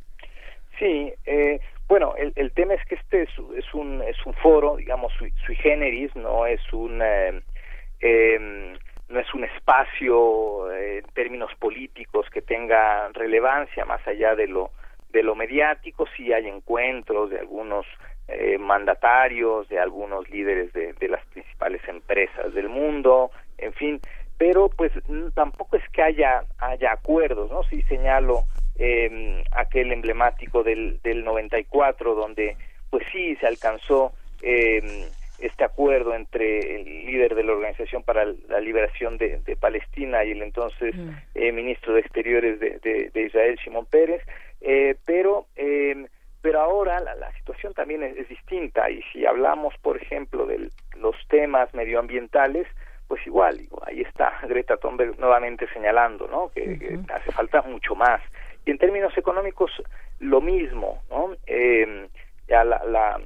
Sí, 0.79 1.13
eh, 1.25 1.59
bueno, 1.87 2.15
el, 2.17 2.51
tema 2.53 2.73
es 2.73 2.85
que 2.85 2.95
este 2.95 3.23
es, 3.23 3.29
es, 3.55 3.73
un 3.73 4.01
es 4.01 4.17
un 4.25 4.33
foro, 4.33 4.77
digamos, 4.77 5.13
sui, 5.13 5.55
generis, 5.55 6.15
no 6.15 6.45
es 6.47 6.61
un 6.73 7.01
eh, 7.03 8.73
no 9.09 9.19
es 9.19 9.33
un 9.33 9.43
espacio 9.43 10.71
eh, 10.71 10.99
en 10.99 11.05
términos 11.13 11.51
políticos 11.59 12.25
que 12.31 12.41
tenga 12.41 13.09
relevancia 13.09 13.85
más 13.85 14.05
allá 14.07 14.33
de 14.35 14.47
lo 14.47 14.71
de 15.11 15.21
lo 15.21 15.35
mediático. 15.35 16.05
Sí 16.17 16.33
hay 16.33 16.47
encuentros 16.47 17.29
de 17.29 17.39
algunos 17.39 17.85
eh, 18.27 18.57
mandatarios, 18.57 19.69
de 19.69 19.77
algunos 19.77 20.27
líderes 20.29 20.73
de, 20.73 20.93
de 20.93 21.07
las 21.07 21.23
principales 21.27 21.81
empresas 21.87 22.53
del 22.53 22.69
mundo, 22.69 23.29
en 23.57 23.73
fin, 23.73 24.01
pero 24.37 24.69
pues 24.69 24.91
tampoco 25.35 25.77
es 25.77 25.87
que 25.89 26.01
haya 26.01 26.43
haya 26.57 26.93
acuerdos, 26.93 27.51
¿no? 27.51 27.61
Sí 27.65 27.83
señalo 27.83 28.45
eh, 28.77 29.43
aquel 29.51 29.91
emblemático 29.91 30.63
del, 30.63 30.99
del 31.03 31.23
94, 31.23 32.15
donde 32.15 32.57
pues 32.89 33.05
sí 33.11 33.35
se 33.37 33.47
alcanzó 33.47 34.13
eh, 34.41 35.07
este 35.39 35.63
acuerdo 35.63 36.15
entre 36.15 36.75
el 36.75 37.05
líder 37.05 37.35
de 37.35 37.43
la 37.43 37.53
Organización 37.53 38.03
para 38.03 38.25
la 38.25 38.59
Liberación 38.59 39.17
de, 39.17 39.39
de 39.39 39.55
Palestina 39.55 40.23
y 40.23 40.31
el 40.31 40.41
entonces 40.41 40.95
mm. 40.95 41.09
eh, 41.35 41.51
ministro 41.51 41.93
de 41.93 41.99
Exteriores 41.99 42.59
de, 42.59 42.79
de, 42.79 43.09
de 43.13 43.21
Israel, 43.23 43.59
Shimon 43.63 43.85
Pérez, 43.85 44.21
eh, 44.61 44.95
pero 45.05 45.47
eh, 45.55 46.07
pero 46.41 46.59
ahora 46.59 46.99
la, 46.99 47.15
la 47.15 47.31
situación 47.33 47.73
también 47.73 48.03
es, 48.03 48.17
es, 48.17 48.27
distinta 48.29 48.89
y 48.89 49.01
si 49.11 49.25
hablamos, 49.25 49.73
por 49.81 50.01
ejemplo, 50.01 50.45
de 50.45 50.69
los 50.97 51.15
temas 51.29 51.73
medioambientales, 51.73 52.67
pues 53.07 53.25
igual, 53.25 53.59
ahí 53.85 54.01
está 54.01 54.39
Greta 54.47 54.77
Thunberg 54.77 55.19
nuevamente 55.19 55.67
señalando, 55.73 56.27
¿no? 56.27 56.49
Que, 56.49 56.77
que 56.79 56.99
hace 57.13 57.31
falta 57.31 57.61
mucho 57.63 57.95
más. 57.95 58.21
Y 58.65 58.71
en 58.71 58.77
términos 58.77 59.17
económicos, 59.17 59.71
lo 60.19 60.41
mismo. 60.41 61.01
Eh, 61.47 62.07
ya 62.47 62.63
la, 62.63 62.83
la, 62.85 63.19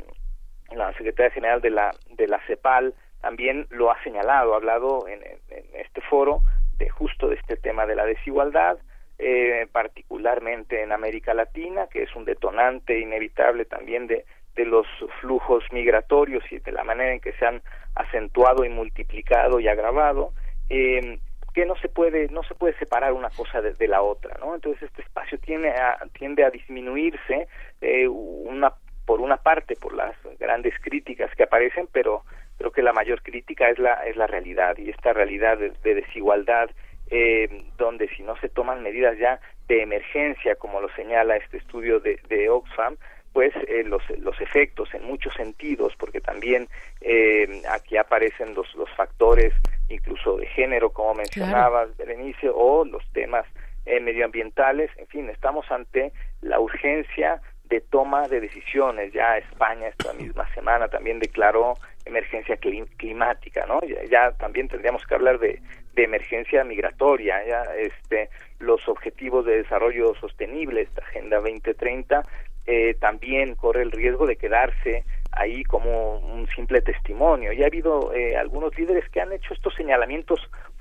la, 0.76 0.94
secretaria 0.94 1.32
general 1.32 1.62
de 1.62 1.70
la, 1.70 1.96
de 2.16 2.28
la 2.28 2.40
CEPAL 2.48 2.94
también 3.22 3.68
lo 3.70 3.92
ha 3.92 4.02
señalado, 4.04 4.54
ha 4.54 4.58
hablado 4.58 5.08
en, 5.08 5.22
en, 5.24 5.66
este 5.74 6.02
foro 6.02 6.42
de 6.78 6.90
justo 6.90 7.30
de 7.30 7.36
este 7.36 7.58
tema 7.58 7.86
de 7.86 7.96
la 7.96 8.06
desigualdad, 8.06 8.78
eh, 9.20 9.68
particularmente 9.72 10.84
en 10.84 10.92
América 10.92 11.34
Latina, 11.34 11.88
que 11.88 12.04
es 12.04 12.16
un 12.16 12.26
detonante 12.26 13.00
inevitable 13.00 13.66
también 13.66 14.06
de, 14.08 14.26
de 14.56 14.66
los 14.66 14.86
flujos 15.22 15.64
migratorios 15.72 16.44
y 16.52 16.60
de 16.60 16.72
la 16.72 16.84
manera 16.84 17.14
en 17.14 17.20
que 17.20 17.34
se 17.34 17.46
han 17.46 17.62
acentuado 17.96 18.64
y 18.64 18.70
multiplicado 18.70 19.60
y 19.60 19.68
agravado. 19.68 20.34
Eh, 20.70 21.20
que 21.58 21.66
no 21.66 21.76
se 21.78 21.90
puede 21.90 22.28
no 22.28 22.44
se 22.44 22.54
puede 22.54 22.78
separar 22.78 23.14
una 23.14 23.32
cosa 23.32 23.62
de, 23.62 23.88
la 23.88 24.04
otra 24.04 24.38
no 24.40 24.54
entonces 24.54 24.84
este 24.84 25.02
espacio 25.02 25.40
tiene 25.40 25.70
a, 25.70 25.98
tiende 26.14 26.46
a 26.46 26.52
disminuirse 26.52 27.48
eh, 27.82 28.08
por 29.08 29.22
una 29.22 29.38
parte 29.38 29.76
por 29.76 29.96
las 29.96 30.16
grandes 30.40 30.76
críticas 30.80 31.34
que 31.36 31.42
aparecen 31.42 31.90
pero 31.92 32.22
creo 32.60 32.70
que 32.70 32.84
la 32.84 32.94
mayor 32.94 33.24
crítica 33.24 33.72
es 33.72 33.80
la 33.80 33.94
es 34.06 34.16
la 34.16 34.28
realidad 34.28 34.78
y 34.78 34.92
esta 34.92 35.14
realidad 35.14 35.58
de, 35.58 35.72
desigualdad 35.96 36.70
eh, 37.10 37.50
donde 37.76 38.08
si 38.10 38.22
no 38.22 38.38
se 38.38 38.50
toman 38.50 38.84
medidas 38.84 39.18
ya 39.18 39.40
de 39.68 39.82
emergencia 39.82 40.58
como 40.58 40.80
lo 40.80 40.90
señala 40.90 41.38
este 41.38 41.58
estudio 41.58 42.00
de, 42.00 42.20
de 42.30 42.52
Oxfam 42.52 42.98
pues 43.34 43.54
eh, 43.68 43.84
los, 43.84 44.02
los 44.20 44.40
efectos 44.42 44.92
en 44.96 45.04
muchos 45.04 45.32
sentidos, 45.36 45.94
porque 46.00 46.20
también 46.22 46.68
eh, 47.02 47.62
aquí 47.70 47.96
aparecen 47.96 48.56
los, 48.56 48.74
los 48.74 48.90
factores 48.96 49.54
incluso 49.90 50.38
de 50.38 50.48
género, 50.48 50.90
como 50.92 51.16
mencionabas, 51.16 51.96
Berenice, 51.98 52.50
o 52.54 52.86
los 52.86 53.04
temas 53.14 53.46
eh, 53.86 54.00
medioambientales, 54.00 54.92
en 54.98 55.08
fin, 55.08 55.30
estamos 55.30 55.70
ante 55.72 56.12
la 56.42 56.60
urgencia 56.60 57.42
de 57.66 57.82
toma 57.82 58.28
de 58.28 58.42
decisiones. 58.42 59.14
Ya 59.14 59.38
España 59.38 59.88
esta 59.88 60.14
misma 60.14 60.48
semana 60.54 60.88
también 60.88 61.20
declaró 61.20 61.74
emergencia 62.06 62.58
climática, 62.58 63.66
¿no? 63.66 63.82
Ya, 63.82 64.04
ya, 64.06 64.32
también 64.32 64.68
tendríamos 64.68 65.06
que 65.06 65.16
hablar 65.16 65.40
de, 65.40 65.62
de 65.94 66.04
emergencia 66.04 66.64
migratoria, 66.64 67.46
ya 67.46 67.64
este 67.78 68.30
los 68.60 68.88
objetivos 68.88 69.46
de 69.46 69.58
desarrollo 69.58 70.16
sostenible, 70.16 70.82
esta 70.82 71.02
Agenda 71.02 71.38
2030 71.38 72.24
eh, 72.70 72.96
también 73.00 73.56
corre 73.56 73.82
el 73.82 73.92
riesgo 73.92 74.28
de 74.28 74.36
quedarse 74.36 75.06
ahí 75.38 75.64
como 75.64 76.20
un 76.20 76.48
simple 76.48 76.82
testimonio. 76.82 77.52
Y 77.54 77.64
ha 77.64 77.68
habido 77.68 78.14
eh, 78.14 78.36
algunos 78.36 78.78
líderes 78.78 79.10
que 79.10 79.22
han 79.22 79.32
hecho 79.32 79.54
estos 79.54 79.74
señalamientos 79.76 80.40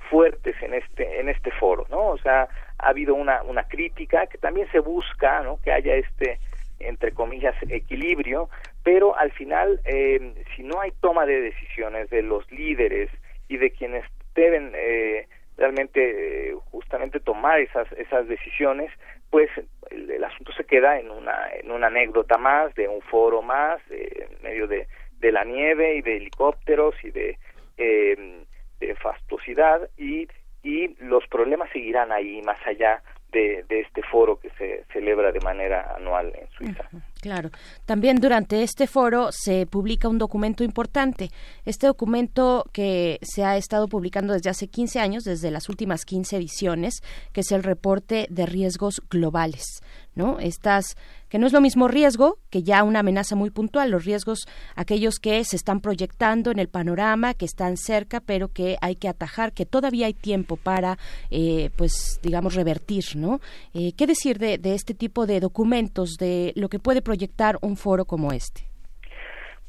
fuertes 0.09 0.55
en 0.61 0.73
este 0.73 1.19
en 1.19 1.29
este 1.29 1.51
foro, 1.51 1.85
¿no? 1.89 2.07
O 2.07 2.17
sea, 2.17 2.47
ha 2.79 2.87
habido 2.89 3.15
una 3.15 3.43
una 3.43 3.63
crítica 3.63 4.27
que 4.27 4.37
también 4.37 4.67
se 4.71 4.79
busca, 4.79 5.41
¿no? 5.41 5.59
Que 5.61 5.71
haya 5.71 5.95
este 5.95 6.39
entre 6.79 7.11
comillas, 7.11 7.55
equilibrio, 7.69 8.49
pero 8.83 9.17
al 9.17 9.31
final, 9.31 9.81
eh, 9.85 10.45
si 10.55 10.63
no 10.63 10.79
hay 10.79 10.91
toma 11.01 11.25
de 11.25 11.41
decisiones 11.41 12.09
de 12.09 12.21
los 12.21 12.49
líderes 12.51 13.09
y 13.47 13.57
de 13.57 13.71
quienes 13.71 14.05
deben 14.35 14.71
eh, 14.75 15.27
realmente 15.57 16.53
justamente 16.65 17.19
tomar 17.19 17.59
esas, 17.59 17.91
esas 17.93 18.27
decisiones, 18.27 18.91
pues 19.29 19.49
el, 19.89 20.23
asunto 20.23 20.51
se 20.53 20.65
queda 20.65 20.99
en 20.99 21.11
una, 21.11 21.49
en 21.53 21.71
una 21.71 21.87
anécdota 21.87 22.37
más, 22.37 22.73
de 22.75 22.87
un 22.87 23.01
foro 23.01 23.41
más, 23.41 23.81
en 23.89 24.41
medio 24.41 24.67
de, 24.67 24.87
de 25.19 25.31
la 25.31 25.43
nieve 25.43 25.95
y 25.95 26.01
de 26.01 26.17
helicópteros 26.17 26.95
y 27.03 27.11
de, 27.11 27.37
de 27.77 28.95
fastuosidad 28.95 29.89
y, 29.97 30.27
y 30.63 30.95
los 31.03 31.25
problemas 31.27 31.69
seguirán 31.71 32.11
ahí 32.11 32.41
más 32.41 32.59
allá 32.65 33.01
de, 33.31 33.65
este 33.69 34.01
foro 34.03 34.39
que 34.39 34.49
se 34.57 34.85
celebra 34.91 35.31
de 35.31 35.39
manera 35.41 35.95
anual 35.95 36.33
en 36.35 36.49
Suiza. 36.51 36.89
Claro. 37.21 37.49
También 37.85 38.17
durante 38.17 38.63
este 38.63 38.87
foro 38.87 39.29
se 39.31 39.65
publica 39.65 40.07
un 40.07 40.17
documento 40.17 40.63
importante. 40.63 41.29
Este 41.65 41.87
documento 41.87 42.65
que 42.71 43.19
se 43.21 43.43
ha 43.43 43.57
estado 43.57 43.87
publicando 43.87 44.33
desde 44.33 44.49
hace 44.49 44.67
15 44.67 44.99
años, 44.99 45.23
desde 45.23 45.51
las 45.51 45.69
últimas 45.69 46.05
15 46.05 46.37
ediciones, 46.37 47.01
que 47.33 47.41
es 47.41 47.51
el 47.51 47.63
reporte 47.63 48.27
de 48.29 48.45
riesgos 48.45 49.01
globales. 49.09 49.81
¿no? 50.17 50.39
Estas 50.39 50.95
que 51.29 51.39
no 51.39 51.47
es 51.47 51.53
lo 51.53 51.61
mismo 51.61 51.87
riesgo 51.87 52.37
que 52.49 52.63
ya 52.63 52.83
una 52.83 52.99
amenaza 52.99 53.35
muy 53.35 53.49
puntual, 53.49 53.91
los 53.91 54.05
riesgos 54.05 54.47
aquellos 54.75 55.19
que 55.19 55.43
se 55.43 55.55
están 55.55 55.81
proyectando 55.81 56.51
en 56.51 56.59
el 56.59 56.69
panorama, 56.69 57.33
que 57.33 57.45
están 57.45 57.77
cerca, 57.77 58.19
pero 58.19 58.49
que 58.49 58.77
hay 58.81 58.95
que 58.95 59.07
atajar, 59.07 59.53
que 59.53 59.65
todavía 59.65 60.07
hay 60.07 60.13
tiempo 60.13 60.57
para, 60.57 60.97
eh, 61.31 61.69
pues, 61.77 62.19
digamos, 62.23 62.55
revertir, 62.55 63.03
¿no? 63.15 63.39
Eh, 63.73 63.91
¿Qué 63.97 64.07
decir 64.07 64.37
de, 64.37 64.59
este 64.63 64.93
tipo 64.93 65.25
de 65.25 65.39
documentos, 65.39 66.17
de 66.17 66.53
lo 66.55 66.69
que 66.69 66.79
puede 66.79 67.01
proyectar 67.01 67.55
un 67.61 67.77
foro 67.77 68.05
como 68.05 68.31
este? 68.31 68.61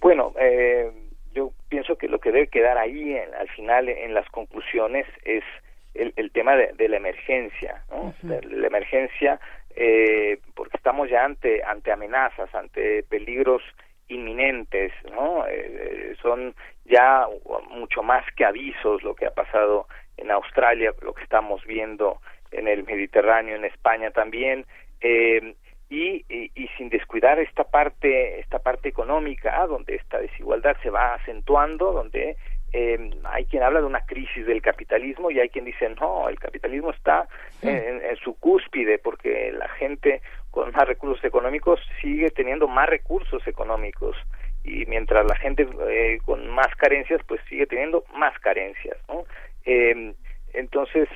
Bueno, 0.00 0.32
eh, 0.40 0.90
yo 1.34 1.52
pienso 1.68 1.96
que 1.96 2.08
lo 2.08 2.18
que 2.18 2.32
debe 2.32 2.48
quedar 2.48 2.78
ahí, 2.78 3.16
al 3.16 3.48
final, 3.48 3.88
en 3.88 4.14
las 4.14 4.28
conclusiones, 4.30 5.06
es 5.24 5.44
el, 5.94 6.30
tema 6.30 6.56
de, 6.56 6.88
la 6.88 6.96
emergencia, 6.96 7.82
¿no? 7.90 8.14
la 8.22 8.66
emergencia 8.66 9.40
eh, 9.80 10.40
porque 10.56 10.76
estamos 10.76 11.08
ya 11.08 11.24
ante 11.24 11.62
ante 11.62 11.92
amenazas, 11.92 12.52
ante 12.52 13.04
peligros 13.04 13.62
inminentes, 14.08 14.92
¿no? 15.12 15.46
Eh, 15.46 16.16
son 16.20 16.56
ya 16.84 17.28
mucho 17.70 18.02
más 18.02 18.24
que 18.34 18.44
avisos 18.44 19.04
lo 19.04 19.14
que 19.14 19.26
ha 19.26 19.30
pasado 19.30 19.86
en 20.16 20.32
Australia, 20.32 20.92
lo 21.00 21.14
que 21.14 21.22
estamos 21.22 21.64
viendo 21.64 22.18
en 22.50 22.66
el 22.66 22.82
Mediterráneo, 22.82 23.54
en 23.54 23.66
España 23.66 24.10
también, 24.10 24.66
eh, 25.00 25.54
y, 25.88 26.24
y, 26.28 26.68
sin 26.76 26.88
descuidar 26.88 27.38
esta 27.38 27.62
parte 27.62 28.40
esta 28.40 28.58
parte 28.58 28.88
económica, 28.88 29.64
donde 29.68 29.94
esta 29.94 30.18
desigualdad 30.18 30.76
se 30.82 30.90
va 30.90 31.14
acentuando, 31.14 31.92
donde 31.92 32.36
eh, 32.72 33.10
hay 33.24 33.46
quien 33.46 33.62
habla 33.62 33.80
de 33.80 33.86
una 33.86 34.04
crisis 34.04 34.46
del 34.46 34.60
capitalismo 34.60 35.30
y 35.30 35.40
hay 35.40 35.48
quien 35.48 35.64
dice 35.64 35.88
no, 36.00 36.28
el 36.28 36.38
capitalismo 36.38 36.90
está 36.90 37.26
en, 37.62 38.00
su 38.22 38.34
cúspide 38.34 38.98
porque 38.98 39.52
la 39.52 39.68
gente 39.70 40.20
con 40.50 40.70
más 40.72 40.86
recursos 40.86 41.24
económicos 41.24 41.80
sigue 42.02 42.30
teniendo 42.30 42.68
más 42.68 42.88
recursos 42.88 43.46
económicos 43.46 44.16
y 44.64 44.84
mientras 44.86 45.26
la 45.26 45.36
gente 45.36 45.66
eh, 45.88 46.18
con 46.24 46.46
más 46.50 46.74
carencias 46.76 47.22
pues 47.26 47.40
sigue 47.48 47.66
teniendo 47.66 48.04
más 48.14 48.38
carencias, 48.40 48.98
¿no? 49.08 49.24
Eh, 49.64 50.14
entonces 50.54 51.08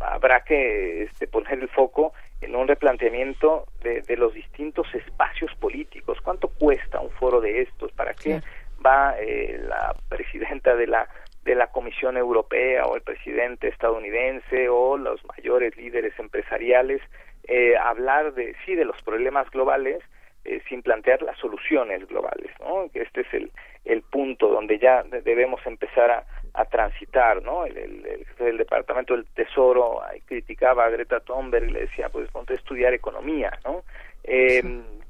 habrá 0.00 0.40
que 0.40 1.04
este, 1.04 1.26
poner 1.26 1.60
el 1.60 1.68
foco 1.68 2.12
en 2.40 2.54
un 2.54 2.68
replanteamiento 2.68 3.66
de, 3.82 4.02
de, 4.02 4.16
los 4.16 4.34
distintos 4.34 4.86
espacios 4.94 5.54
políticos. 5.56 6.18
¿Cuánto 6.22 6.48
cuesta 6.48 7.00
un 7.00 7.10
foro 7.10 7.40
de 7.40 7.62
estos? 7.62 7.92
¿Para 7.92 8.14
qué? 8.14 8.40
Va 8.84 9.16
eh, 9.18 9.58
la 9.62 9.94
presidenta 10.08 10.74
de 10.76 10.86
la 10.86 11.08
de 11.44 11.54
la 11.54 11.68
Comisión 11.68 12.18
Europea 12.18 12.84
o 12.84 12.96
el 12.96 13.00
presidente 13.02 13.68
estadounidense 13.68 14.68
o 14.68 14.98
los 14.98 15.24
mayores 15.24 15.74
líderes 15.76 16.12
empresariales 16.18 17.00
eh, 17.44 17.74
hablar 17.76 18.34
de 18.34 18.54
sí 18.66 18.74
de 18.74 18.84
los 18.84 19.00
problemas 19.02 19.50
globales 19.50 20.02
eh, 20.44 20.60
sin 20.68 20.82
plantear 20.82 21.22
las 21.22 21.38
soluciones 21.38 22.06
globales, 22.06 22.50
¿no? 22.60 22.90
Que 22.92 23.02
este 23.02 23.22
es 23.22 23.34
el, 23.34 23.50
el 23.84 24.02
punto 24.02 24.48
donde 24.48 24.78
ya 24.78 25.02
debemos 25.02 25.60
empezar 25.66 26.10
a, 26.10 26.24
a 26.54 26.64
transitar, 26.66 27.42
¿no? 27.42 27.64
El, 27.64 27.76
el, 27.76 28.26
el, 28.38 28.58
Departamento 28.58 29.14
del 29.14 29.24
Tesoro 29.26 30.02
criticaba 30.26 30.84
a 30.84 30.90
Greta 30.90 31.20
Thunberg 31.20 31.68
y 31.68 31.72
le 31.72 31.80
decía, 31.80 32.08
pues 32.10 32.30
ponte 32.30 32.52
a 32.52 32.56
estudiar 32.56 32.92
economía, 32.94 33.58
¿no? 33.64 33.82
Eh, 34.24 34.62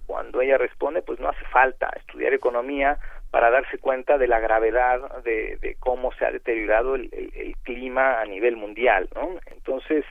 Cuando 0.06 0.40
ella 0.40 0.56
responde, 0.56 1.02
pues 1.02 1.20
no 1.20 1.28
hace 1.28 1.44
falta 1.46 1.90
estudiar 1.96 2.32
economía 2.32 2.98
para 3.30 3.50
darse 3.50 3.78
cuenta 3.78 4.16
de 4.16 4.26
la 4.26 4.40
gravedad 4.40 5.22
de, 5.22 5.76
cómo 5.80 6.12
se 6.12 6.24
ha 6.24 6.30
deteriorado 6.30 6.94
el, 6.94 7.10
clima 7.62 8.20
a 8.20 8.24
nivel 8.24 8.56
mundial, 8.56 9.08
¿no? 9.14 9.38
Entonces, 9.52 10.04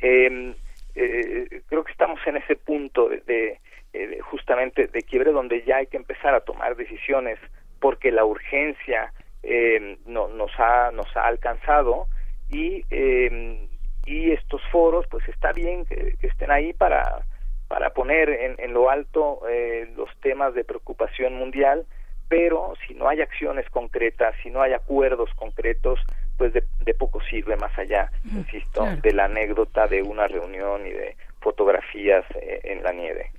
em, 0.00 0.54
eh, 0.96 1.62
creo 1.68 1.84
que 1.84 1.92
estamos 1.92 2.18
en 2.26 2.36
ese 2.36 2.56
punto 2.56 3.08
de, 3.08 3.58
de, 3.92 4.20
justamente 4.22 4.88
de 4.88 5.02
quiebre 5.02 5.30
donde 5.30 5.62
ya 5.62 5.76
hay 5.76 5.86
que 5.86 5.96
empezar 5.96 6.34
a 6.34 6.40
tomar 6.40 6.74
decisiones 6.76 7.38
porque 7.80 8.10
la 8.10 8.24
urgencia 8.24 9.12
em, 9.42 9.96
no, 10.06 10.28
nos 10.28 10.50
ha 10.58 10.90
nos 10.90 11.16
ha 11.16 11.26
alcanzado 11.26 12.06
y 12.50 12.84
em, 12.90 13.68
y 14.06 14.32
estos 14.32 14.62
foros 14.70 15.06
pues 15.08 15.26
está 15.28 15.52
bien 15.52 15.86
que, 15.86 16.14
estén 16.22 16.50
ahí 16.50 16.72
para 16.72 17.24
para 17.68 17.90
poner 17.90 18.28
en, 18.30 18.56
en 18.58 18.72
lo 18.72 18.90
alto 18.90 19.40
eh, 19.48 19.88
los 19.96 20.10
temas 20.20 20.54
de 20.54 20.64
preocupación 20.64 21.34
mundial 21.34 21.86
pero 22.34 22.74
si 22.84 22.94
no 22.94 23.08
hay 23.08 23.20
acciones 23.20 23.64
concretas, 23.70 24.34
si 24.42 24.50
no 24.50 24.60
hay 24.60 24.72
acuerdos 24.72 25.30
concretos, 25.36 26.00
pues 26.36 26.52
de, 26.52 26.94
poco 26.94 27.20
sirve 27.20 27.56
más 27.56 27.78
allá, 27.78 28.10
insisto, 28.24 28.84
de 29.00 29.12
la 29.12 29.26
anécdota 29.26 29.86
de 29.86 30.02
una 30.02 30.26
reunión 30.26 30.84
y 30.84 30.90
de 30.90 31.16
fotografías 31.44 32.24
eh, 32.34 32.60
en 32.64 32.82
la 32.82 32.92
nieve. 32.92 33.30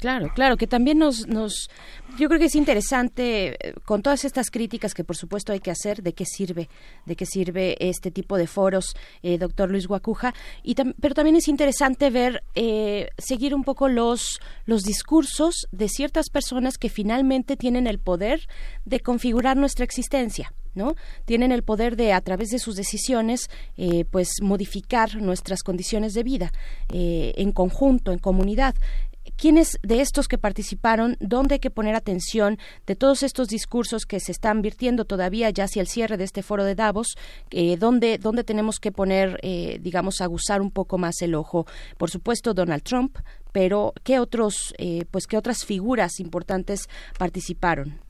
claro, 0.00 0.28
claro, 0.34 0.56
que 0.56 0.66
también 0.66 0.98
nos, 0.98 1.28
nos, 1.28 1.70
yo 2.18 2.28
creo 2.28 2.40
que 2.40 2.46
es 2.46 2.54
interesante, 2.54 3.56
eh, 3.60 3.74
con 3.84 4.02
todas 4.02 4.24
estas 4.24 4.50
críticas 4.50 4.94
que 4.94 5.04
por 5.04 5.16
supuesto 5.16 5.52
hay 5.52 5.60
que 5.60 5.70
hacer, 5.70 6.02
de 6.02 6.14
qué 6.14 6.24
sirve, 6.24 6.68
de 7.04 7.16
qué 7.16 7.26
sirve 7.26 7.76
este 7.78 8.10
tipo 8.10 8.38
de 8.38 8.46
foros, 8.46 8.96
eh, 9.22 9.36
doctor 9.36 9.70
Luis 9.70 9.86
Guacuja, 9.86 10.32
y 10.62 10.74
pero 10.74 11.14
también 11.14 11.36
es 11.36 11.48
interesante 11.48 12.08
ver, 12.08 12.42
seguir 13.18 13.54
un 13.54 13.64
poco 13.64 13.88
los, 13.88 14.40
los 14.64 14.82
discursos 14.82 15.68
de 15.70 15.88
ciertas 15.88 16.30
personas 16.30 16.78
que 16.78 16.88
finalmente 16.88 17.56
tienen 17.56 17.86
el 17.86 17.98
poder 17.98 18.40
de 18.86 19.00
configurar 19.00 19.58
nuestra 19.58 19.84
existencia. 19.84 20.52
¿No? 20.74 20.94
Tienen 21.24 21.52
el 21.52 21.62
poder 21.62 21.96
de, 21.96 22.12
a 22.12 22.20
través 22.20 22.50
de 22.50 22.58
sus 22.58 22.76
decisiones, 22.76 23.48
eh, 23.76 24.04
pues 24.10 24.28
modificar 24.42 25.16
nuestras 25.16 25.62
condiciones 25.62 26.14
de 26.14 26.22
vida 26.22 26.52
eh, 26.92 27.32
en 27.36 27.52
conjunto, 27.52 28.12
en 28.12 28.18
comunidad. 28.18 28.74
¿Quiénes 29.36 29.78
de 29.82 30.00
estos 30.00 30.28
que 30.28 30.38
participaron, 30.38 31.16
dónde 31.20 31.54
hay 31.54 31.58
que 31.60 31.70
poner 31.70 31.94
atención 31.94 32.58
de 32.86 32.96
todos 32.96 33.22
estos 33.22 33.48
discursos 33.48 34.06
que 34.06 34.18
se 34.18 34.32
están 34.32 34.62
virtiendo 34.62 35.04
todavía 35.04 35.50
ya 35.50 35.64
hacia 35.64 35.82
el 35.82 35.88
cierre 35.88 36.16
de 36.16 36.24
este 36.24 36.42
foro 36.42 36.64
de 36.64 36.74
Davos? 36.74 37.16
Eh, 37.50 37.76
¿dónde, 37.76 38.18
¿Dónde 38.18 38.44
tenemos 38.44 38.80
que 38.80 38.92
poner, 38.92 39.38
eh, 39.42 39.78
digamos, 39.80 40.20
aguzar 40.20 40.62
un 40.62 40.70
poco 40.70 40.98
más 40.98 41.20
el 41.22 41.34
ojo? 41.34 41.66
Por 41.98 42.10
supuesto, 42.10 42.54
Donald 42.54 42.82
Trump, 42.82 43.18
pero 43.52 43.92
¿qué, 44.04 44.18
otros, 44.20 44.74
pues, 45.10 45.26
¿qué 45.26 45.36
otras 45.36 45.64
figuras 45.64 46.18
importantes 46.18 46.88
participaron? 47.18 48.09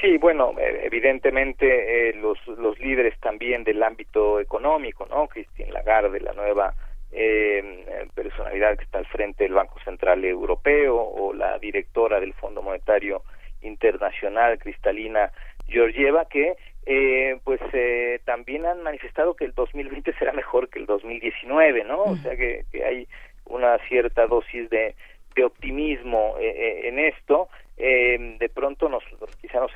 Sí, 0.00 0.18
bueno, 0.18 0.54
eh, 0.58 0.80
evidentemente 0.84 2.08
eh, 2.10 2.14
los, 2.14 2.38
los 2.46 2.78
líderes 2.78 3.18
también 3.20 3.64
del 3.64 3.82
ámbito 3.82 4.40
económico, 4.40 5.06
¿no? 5.08 5.28
Christine 5.28 5.72
Lagarde, 5.72 6.20
la 6.20 6.32
nueva 6.32 6.74
eh, 7.12 8.08
personalidad 8.14 8.76
que 8.76 8.84
está 8.84 8.98
al 8.98 9.06
frente 9.06 9.44
del 9.44 9.54
Banco 9.54 9.78
Central 9.84 10.24
Europeo, 10.24 10.96
o 10.96 11.32
la 11.32 11.58
directora 11.58 12.18
del 12.20 12.34
Fondo 12.34 12.60
Monetario 12.60 13.22
Internacional, 13.62 14.58
Cristalina 14.58 15.30
Georgieva, 15.68 16.26
que 16.26 16.56
eh, 16.86 17.38
pues 17.44 17.60
eh, 17.72 18.20
también 18.24 18.66
han 18.66 18.82
manifestado 18.82 19.34
que 19.34 19.44
el 19.44 19.54
2020 19.54 20.12
será 20.18 20.32
mejor 20.32 20.68
que 20.68 20.80
el 20.80 20.86
2019, 20.86 21.84
¿no? 21.84 22.02
O 22.02 22.16
sea 22.16 22.36
que, 22.36 22.64
que 22.70 22.84
hay 22.84 23.08
una 23.46 23.78
cierta 23.88 24.26
dosis 24.26 24.68
de, 24.68 24.94
de 25.34 25.44
optimismo 25.44 26.36
eh, 26.38 26.88
en 26.88 26.98
esto 26.98 27.48
eh, 27.76 28.36
de 28.38 28.48
pronto 28.48 28.88
nos 28.88 29.02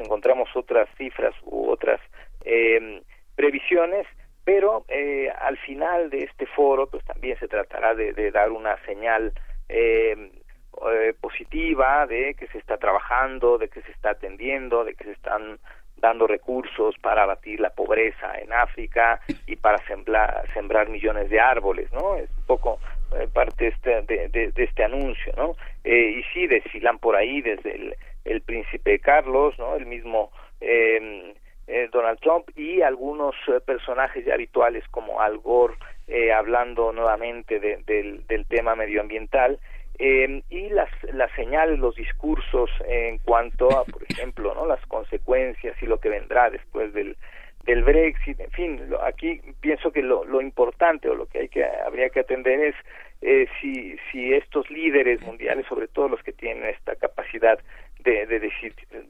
encontramos 0.01 0.49
otras 0.55 0.89
cifras 0.97 1.35
u 1.43 1.69
otras 1.71 2.01
eh, 2.45 3.03
previsiones 3.35 4.07
pero 4.49 4.87
eh, 4.89 5.31
al 5.41 5.59
final 5.59 6.09
de 6.09 6.25
este 6.25 6.47
foro 6.47 6.87
pues 6.87 7.05
también 7.05 7.39
se 7.39 7.49
tratará 7.49 7.95
de, 7.95 8.15
de 8.15 8.31
dar 8.31 8.51
una 8.51 8.83
señal 8.87 9.35
eh, 9.69 10.31
eh, 10.91 11.15
positiva 11.21 12.07
de 12.07 12.33
que 12.33 12.47
se 12.47 12.57
está 12.57 12.79
trabajando 12.79 13.59
de 13.59 13.69
que 13.69 13.83
se 13.83 13.91
está 13.91 14.13
atendiendo 14.13 14.85
de 14.85 14.95
que 14.95 15.05
se 15.05 15.13
están 15.13 15.59
dando 15.99 16.27
recursos 16.27 16.95
para 17.03 17.25
abatir 17.25 17.61
la 17.61 17.69
pobreza 17.69 18.39
en 18.39 18.55
África 18.55 19.21
y 19.47 19.57
para 19.57 19.79
sembrar, 19.87 20.89
millones 20.89 21.29
de 21.29 21.41
árboles, 21.41 21.93
¿no? 21.93 22.17
Es 22.17 22.31
un 22.39 22.47
poco 22.47 22.79
eh, 23.19 23.29
parte 23.31 23.67
este 23.67 24.01
de, 24.03 24.29
de, 24.29 24.53
este 24.57 24.85
anuncio, 24.85 25.33
¿no? 25.37 25.57
y 25.85 26.23
sí 26.33 26.47
desfilan 26.47 26.99
por 26.99 27.17
ahí 27.17 27.43
desde 27.43 27.75
el, 27.75 27.95
el 28.29 28.43
príncipe 28.43 28.99
Carlos, 28.99 29.59
¿no? 29.59 29.77
El 29.77 29.87
mismo 29.87 30.31
eh, 30.61 31.35
Donald 31.93 32.19
Trump 32.21 32.49
y 32.57 32.83
algunos 32.83 33.35
personajes 33.67 34.25
ya 34.25 34.35
habituales 34.35 34.85
como 34.91 35.21
Al 35.21 35.39
Gore 35.39 35.75
hablando 36.35 36.93
nuevamente 36.93 37.61
del, 37.61 38.27
del 38.27 38.47
tema 38.47 38.75
medioambiental 38.75 39.59
eh, 39.99 40.43
y 40.49 40.69
las, 40.69 40.89
las 41.13 41.31
señales, 41.33 41.81
los 41.81 41.97
discursos 41.97 42.71
en 42.87 43.19
cuanto 43.19 43.67
a, 43.77 43.85
por 43.85 44.03
ejemplo, 44.09 44.55
¿no? 44.55 44.65
las 44.65 44.85
consecuencias 44.87 45.77
y 45.83 45.87
lo 45.87 45.99
que 45.99 46.09
vendrá 46.09 46.51
después 46.51 46.93
del, 46.93 47.17
del 47.65 47.83
Brexit, 47.83 48.39
en 48.39 48.51
fin, 48.53 48.81
aquí 49.03 49.41
pienso 49.61 49.91
que 49.91 50.03
lo, 50.03 50.25
lo 50.25 50.41
importante 50.41 51.09
o 51.09 51.17
lo 51.17 51.27
que 51.27 51.41
hay 51.41 51.49
que 51.49 51.65
habría 51.65 52.11
que 52.11 52.21
atender 52.21 52.61
es 52.61 52.75
eh, 53.23 53.49
si, 53.61 53.97
si 54.13 54.33
estos 54.35 54.71
líderes 54.71 55.21
mundiales, 55.23 55.67
sobre 55.67 55.89
todo 55.89 56.09
los 56.09 56.23
que 56.23 56.33
tienen 56.33 56.65
esta 56.67 56.95
capacidad 56.95 57.59
de, 58.27 58.39
de, 58.39 58.53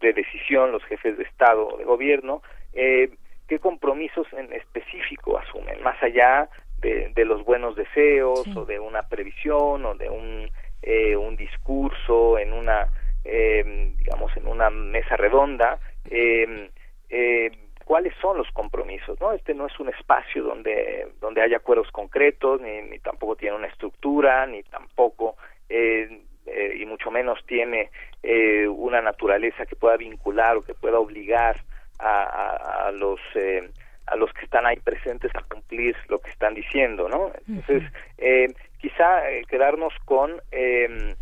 de 0.00 0.12
decisión, 0.12 0.72
los 0.72 0.84
jefes 0.84 1.16
de 1.16 1.24
Estado 1.24 1.68
o 1.68 1.76
de 1.76 1.84
gobierno, 1.84 2.42
eh, 2.72 3.10
qué 3.48 3.58
compromisos 3.58 4.26
en 4.32 4.52
específico 4.52 5.38
asumen, 5.38 5.82
más 5.82 6.00
allá 6.02 6.48
de, 6.80 7.10
de 7.14 7.24
los 7.24 7.44
buenos 7.44 7.76
deseos 7.76 8.46
o 8.56 8.64
de 8.64 8.78
una 8.78 9.02
previsión 9.08 9.84
o 9.84 9.94
de 9.94 10.08
un 10.08 10.50
eh, 10.82 11.16
un 11.16 11.36
discurso 11.36 12.38
en 12.38 12.52
una 12.52 12.88
eh, 13.24 13.92
digamos 13.98 14.36
en 14.36 14.46
una 14.46 14.70
mesa 14.70 15.16
redonda 15.16 15.80
eh, 16.08 16.70
eh, 17.10 17.50
cuáles 17.84 18.14
son 18.20 18.38
los 18.38 18.48
compromisos 18.52 19.20
no 19.20 19.32
este 19.32 19.54
no 19.54 19.66
es 19.66 19.80
un 19.80 19.88
espacio 19.88 20.44
donde 20.44 21.08
donde 21.20 21.42
haya 21.42 21.56
acuerdos 21.56 21.90
concretos 21.90 22.60
ni, 22.60 22.82
ni 22.82 23.00
tampoco 23.00 23.34
tiene 23.34 23.56
una 23.56 23.66
estructura 23.66 24.46
ni 24.46 24.62
tampoco 24.62 25.36
eh, 25.68 26.22
eh, 26.58 26.76
y 26.80 26.86
mucho 26.86 27.10
menos 27.10 27.38
tiene 27.46 27.90
eh, 28.22 28.66
una 28.66 29.00
naturaleza 29.00 29.66
que 29.66 29.76
pueda 29.76 29.96
vincular 29.96 30.56
o 30.56 30.62
que 30.62 30.74
pueda 30.74 30.98
obligar 30.98 31.56
a, 31.98 32.22
a, 32.22 32.88
a 32.88 32.92
los 32.92 33.20
eh, 33.34 33.68
a 34.06 34.16
los 34.16 34.32
que 34.32 34.44
están 34.44 34.66
ahí 34.66 34.76
presentes 34.76 35.30
a 35.34 35.42
cumplir 35.42 35.94
lo 36.08 36.18
que 36.18 36.30
están 36.30 36.54
diciendo, 36.54 37.08
¿no? 37.08 37.30
Entonces, 37.46 37.82
eh, 38.16 38.48
quizá 38.78 39.30
eh, 39.30 39.44
quedarnos 39.48 39.92
con 40.04 40.40
eh, 40.50 41.14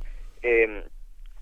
eh, 0.43 0.85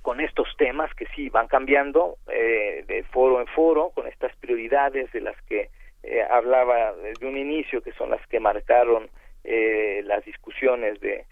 con 0.03 0.21
estos 0.21 0.49
temas 0.59 0.93
que 0.95 1.07
sí 1.15 1.31
van 1.31 1.49
cambiando 1.49 2.17
eh, 2.29 2.85
de 2.87 3.03
foro 3.05 3.41
en 3.41 3.47
foro, 3.49 3.91
con 3.95 4.07
estas 4.07 4.35
prioridades 4.37 5.11
de 5.13 5.21
las 5.21 5.37
que 5.43 5.71
eh, 6.03 6.23
hablaba 6.31 6.93
desde 6.95 7.27
un 7.27 7.37
inicio, 7.39 7.83
que 7.83 7.93
son 7.93 8.11
las 8.11 8.27
que 8.27 8.41
marcaron 8.41 9.09
eh, 9.45 10.03
las 10.05 10.25
discusiones 10.25 11.01
de, 11.01 11.25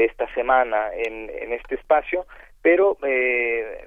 de 0.00 0.06
esta 0.06 0.32
semana 0.32 0.88
en, 0.94 1.28
en 1.28 1.52
este 1.52 1.74
espacio, 1.74 2.24
pero 2.62 2.96
eh, 3.06 3.86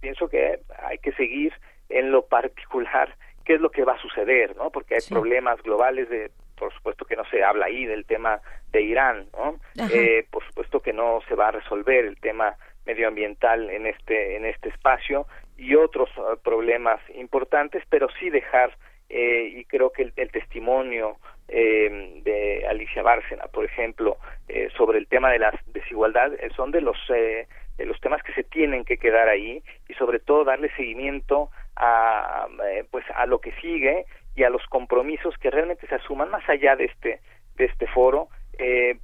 pienso 0.00 0.28
que 0.28 0.58
hay 0.82 0.98
que 0.98 1.12
seguir 1.12 1.52
en 1.88 2.10
lo 2.10 2.26
particular 2.26 3.14
qué 3.44 3.54
es 3.54 3.60
lo 3.60 3.70
que 3.70 3.84
va 3.84 3.92
a 3.92 4.02
suceder, 4.02 4.56
¿no? 4.56 4.70
Porque 4.70 4.96
hay 4.96 5.00
problemas 5.08 5.62
globales 5.62 6.08
de 6.08 6.32
por 6.56 6.72
supuesto 6.74 7.04
que 7.04 7.14
no 7.14 7.24
se 7.26 7.44
habla 7.44 7.66
ahí 7.66 7.84
del 7.84 8.04
tema 8.04 8.40
de 8.72 8.82
Irán, 8.82 9.28
¿no? 9.32 9.60
Eh, 9.92 10.26
por 10.30 10.44
supuesto 10.44 10.80
que 10.80 10.92
no 10.92 11.20
se 11.28 11.36
va 11.36 11.48
a 11.48 11.52
resolver 11.52 12.04
el 12.04 12.18
tema 12.18 12.56
medioambiental 12.84 13.70
en 13.70 13.86
este 13.86 14.36
en 14.36 14.46
este 14.46 14.70
espacio 14.70 15.26
y 15.56 15.76
otros 15.76 16.10
uh, 16.16 16.36
problemas 16.42 17.00
importantes, 17.14 17.84
pero 17.88 18.08
sí 18.18 18.28
dejar 18.28 18.76
eh, 19.08 19.52
y 19.54 19.64
creo 19.64 19.90
que 19.90 20.02
el, 20.02 20.12
el 20.16 20.30
testimonio 20.30 21.18
eh, 21.48 22.20
de 22.24 22.66
Alicia 22.66 23.02
Bárcena, 23.02 23.44
por 23.48 23.64
ejemplo, 23.64 24.16
eh, 24.48 24.68
sobre 24.76 24.98
el 24.98 25.06
tema 25.06 25.30
de 25.30 25.38
la 25.38 25.52
desigualdad, 25.66 26.32
eh, 26.34 26.50
son 26.56 26.70
de 26.70 26.80
los 26.80 26.96
eh, 27.10 27.46
de 27.76 27.86
los 27.86 28.00
temas 28.00 28.22
que 28.22 28.32
se 28.32 28.44
tienen 28.44 28.84
que 28.84 28.98
quedar 28.98 29.28
ahí 29.28 29.62
y 29.88 29.94
sobre 29.94 30.20
todo 30.20 30.44
darle 30.44 30.70
seguimiento 30.76 31.50
a 31.76 32.46
eh, 32.70 32.84
pues 32.90 33.04
a 33.14 33.26
lo 33.26 33.40
que 33.40 33.52
sigue 33.60 34.06
y 34.36 34.44
a 34.44 34.50
los 34.50 34.64
compromisos 34.66 35.36
que 35.38 35.50
realmente 35.50 35.86
se 35.88 35.96
asuman 35.96 36.30
más 36.30 36.48
allá 36.48 36.76
de 36.76 36.84
este 36.84 37.20
de 37.56 37.64
este 37.64 37.86
foro 37.88 38.28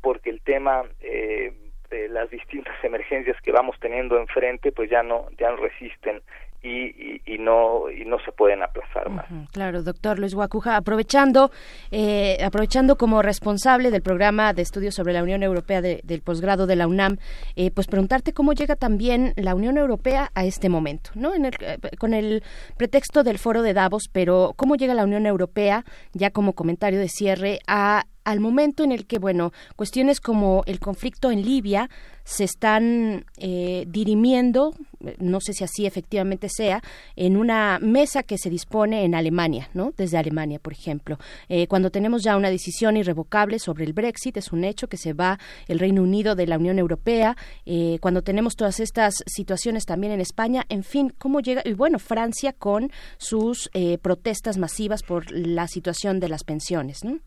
porque 0.01 0.31
el 0.31 0.41
tema 0.43 0.85
de 1.03 2.09
las 2.09 2.31
distintas 2.31 2.77
emergencias 2.85 3.37
que 3.43 3.51
vamos 3.51 3.77
teniendo 3.81 4.17
enfrente 4.17 4.71
pues 4.71 4.89
ya 4.89 5.03
no 5.03 5.27
ya 5.37 5.51
no 5.51 5.57
resisten 5.57 6.23
y, 6.63 7.23
y, 7.25 7.39
no 7.39 7.91
y 7.91 8.05
no 8.05 8.19
se 8.25 8.33
pueden 8.33 8.63
aplazar 8.63 9.09
más. 9.09 9.27
Claro, 9.53 9.83
doctor 9.83 10.19
Luis 10.19 10.35
Guacuja, 10.35 10.77
aprovechando 10.77 11.51
eh, 11.91 12.37
aprovechando 12.45 12.97
como 12.97 13.23
responsable 13.23 13.91
del 13.91 14.03
programa 14.03 14.53
de 14.53 14.63
estudios 14.63 14.95
sobre 14.95 15.13
la 15.13 15.23
Unión 15.23 15.43
Europea 15.43 15.81
de, 15.81 16.01
del 16.05 16.21
posgrado 16.21 16.67
de 16.67 16.77
la 16.77 16.87
UNAM, 16.87 17.17
eh, 17.57 17.71
pues 17.71 17.87
preguntarte 17.87 18.33
cómo 18.33 18.53
llega 18.53 18.77
también 18.77 19.33
la 19.37 19.55
Unión 19.55 19.79
Europea 19.79 20.31
a 20.35 20.45
este 20.45 20.69
momento, 20.69 21.11
¿no? 21.15 21.35
En 21.35 21.47
el, 21.47 21.55
eh, 21.61 21.79
con 21.99 22.13
el 22.13 22.43
pretexto 22.77 23.23
del 23.23 23.39
foro 23.39 23.63
de 23.63 23.73
Davos, 23.73 24.09
pero 24.13 24.53
cómo 24.57 24.77
llega 24.77 24.95
la 24.95 25.05
Unión 25.05 25.27
Europea, 25.27 25.85
ya 26.13 26.31
como 26.31 26.53
comentario 26.53 26.99
de 26.99 27.09
cierre, 27.09 27.61
a 27.67 28.05
al 28.25 28.41
momento 28.41 28.85
en 28.85 28.93
el 28.93 29.07
que, 29.07 29.19
bueno, 29.19 29.53
cuestiones 29.77 30.21
como 30.21 30.63
el 30.67 30.81
conflicto 30.81 31.31
en 31.31 31.43
Libia 31.43 31.89
se 32.25 32.45
están 32.45 33.25
eh, 33.39 33.87
dirimiendo, 33.89 34.73
no 35.19 35.41
sé 35.41 35.53
si 35.53 35.65
así 35.65 35.87
efectivamente 35.87 36.49
sea, 36.49 36.83
en 37.17 37.37
una 37.37 37.79
mesa 37.81 38.23
que 38.23 38.39
se 38.39 38.51
dispone 38.51 39.05
en 39.05 39.15
Alemania, 39.15 39.69
¿no? 39.75 39.93
Desde 39.97 40.19
Alemania, 40.19 40.61
por 40.61 40.73
ejemplo. 40.73 41.19
Eh, 41.49 41.67
cuando 41.67 41.91
tenemos 41.91 42.23
ya 42.23 42.37
una 42.37 42.51
decisión 42.51 42.97
irrevocable 42.97 43.59
sobre 43.59 43.85
el 43.85 43.93
Brexit, 43.93 44.37
es 44.37 44.53
un 44.53 44.65
hecho 44.65 44.89
que 44.89 44.97
se 44.97 45.13
va 45.13 45.39
el 45.67 45.79
Reino 45.79 46.03
Unido 46.03 46.35
de 46.35 46.47
la 46.47 46.59
Unión 46.59 46.79
Europea, 46.79 47.37
eh, 47.67 47.99
cuando 48.01 48.23
tenemos 48.23 48.55
todas 48.55 48.81
estas 48.81 49.15
situaciones 49.27 49.85
también 49.85 50.13
en 50.13 50.21
España, 50.21 50.65
en 50.69 50.85
fin, 50.85 51.13
¿cómo 51.19 51.41
llega? 51.41 51.63
Y 51.65 51.73
bueno, 51.73 51.99
Francia 51.99 52.53
con 52.53 52.93
sus 53.19 53.71
eh, 53.75 53.99
protestas 53.99 54.59
masivas 54.59 55.03
por 55.03 55.31
la 55.31 55.67
situación 55.67 56.21
de 56.21 56.29
las 56.29 56.45
pensiones, 56.45 57.05
¿no? 57.05 57.19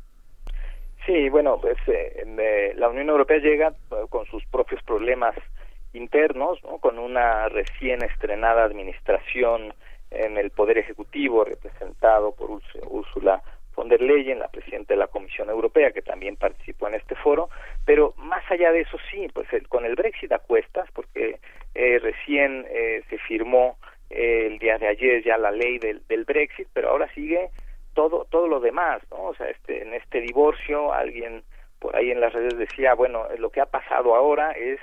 Sí, 1.05 1.29
bueno, 1.29 1.59
pues 1.59 1.77
eh, 1.87 2.23
eh, 2.25 2.73
la 2.75 2.87
Unión 2.87 3.09
Europea 3.09 3.37
llega 3.37 3.69
eh, 3.69 4.05
con 4.09 4.25
sus 4.27 4.45
propios 4.45 4.81
problemas 4.83 5.35
internos, 5.91 6.63
¿no? 6.63 6.77
con 6.77 6.97
una 6.97 7.49
recién 7.49 8.03
estrenada 8.03 8.63
administración 8.63 9.73
en 10.11 10.37
el 10.37 10.51
Poder 10.51 10.77
Ejecutivo 10.77 11.43
representado 11.43 12.33
por 12.33 12.61
Ursula 12.87 13.41
von 13.75 13.89
der 13.89 14.01
Leyen, 14.01 14.39
la 14.39 14.49
presidenta 14.49 14.93
de 14.93 14.99
la 14.99 15.07
Comisión 15.07 15.49
Europea, 15.49 15.91
que 15.91 16.01
también 16.01 16.35
participó 16.35 16.87
en 16.87 16.95
este 16.95 17.15
foro, 17.15 17.49
pero 17.85 18.13
más 18.17 18.43
allá 18.51 18.71
de 18.71 18.81
eso 18.81 18.97
sí, 19.11 19.27
pues 19.33 19.51
el, 19.51 19.67
con 19.67 19.85
el 19.85 19.95
Brexit 19.95 20.31
a 20.31 20.39
cuestas, 20.39 20.89
porque 20.93 21.39
eh, 21.73 21.99
recién 21.99 22.65
eh, 22.69 23.03
se 23.09 23.17
firmó 23.17 23.77
eh, 24.09 24.47
el 24.51 24.59
día 24.59 24.77
de 24.77 24.87
ayer 24.87 25.23
ya 25.23 25.37
la 25.37 25.51
ley 25.51 25.79
del, 25.79 26.05
del 26.07 26.23
Brexit, 26.23 26.67
pero 26.73 26.89
ahora 26.89 27.11
sigue 27.13 27.49
todo 27.93 28.25
todo 28.29 28.47
lo 28.47 28.59
demás, 28.59 29.01
¿no? 29.11 29.23
O 29.25 29.35
sea, 29.35 29.47
este 29.47 29.81
en 29.81 29.93
este 29.93 30.21
divorcio 30.21 30.93
alguien 30.93 31.43
por 31.79 31.95
ahí 31.95 32.11
en 32.11 32.21
las 32.21 32.33
redes 32.33 32.57
decía, 32.57 32.93
bueno, 32.93 33.27
lo 33.37 33.49
que 33.49 33.61
ha 33.61 33.65
pasado 33.65 34.15
ahora 34.15 34.51
es 34.51 34.79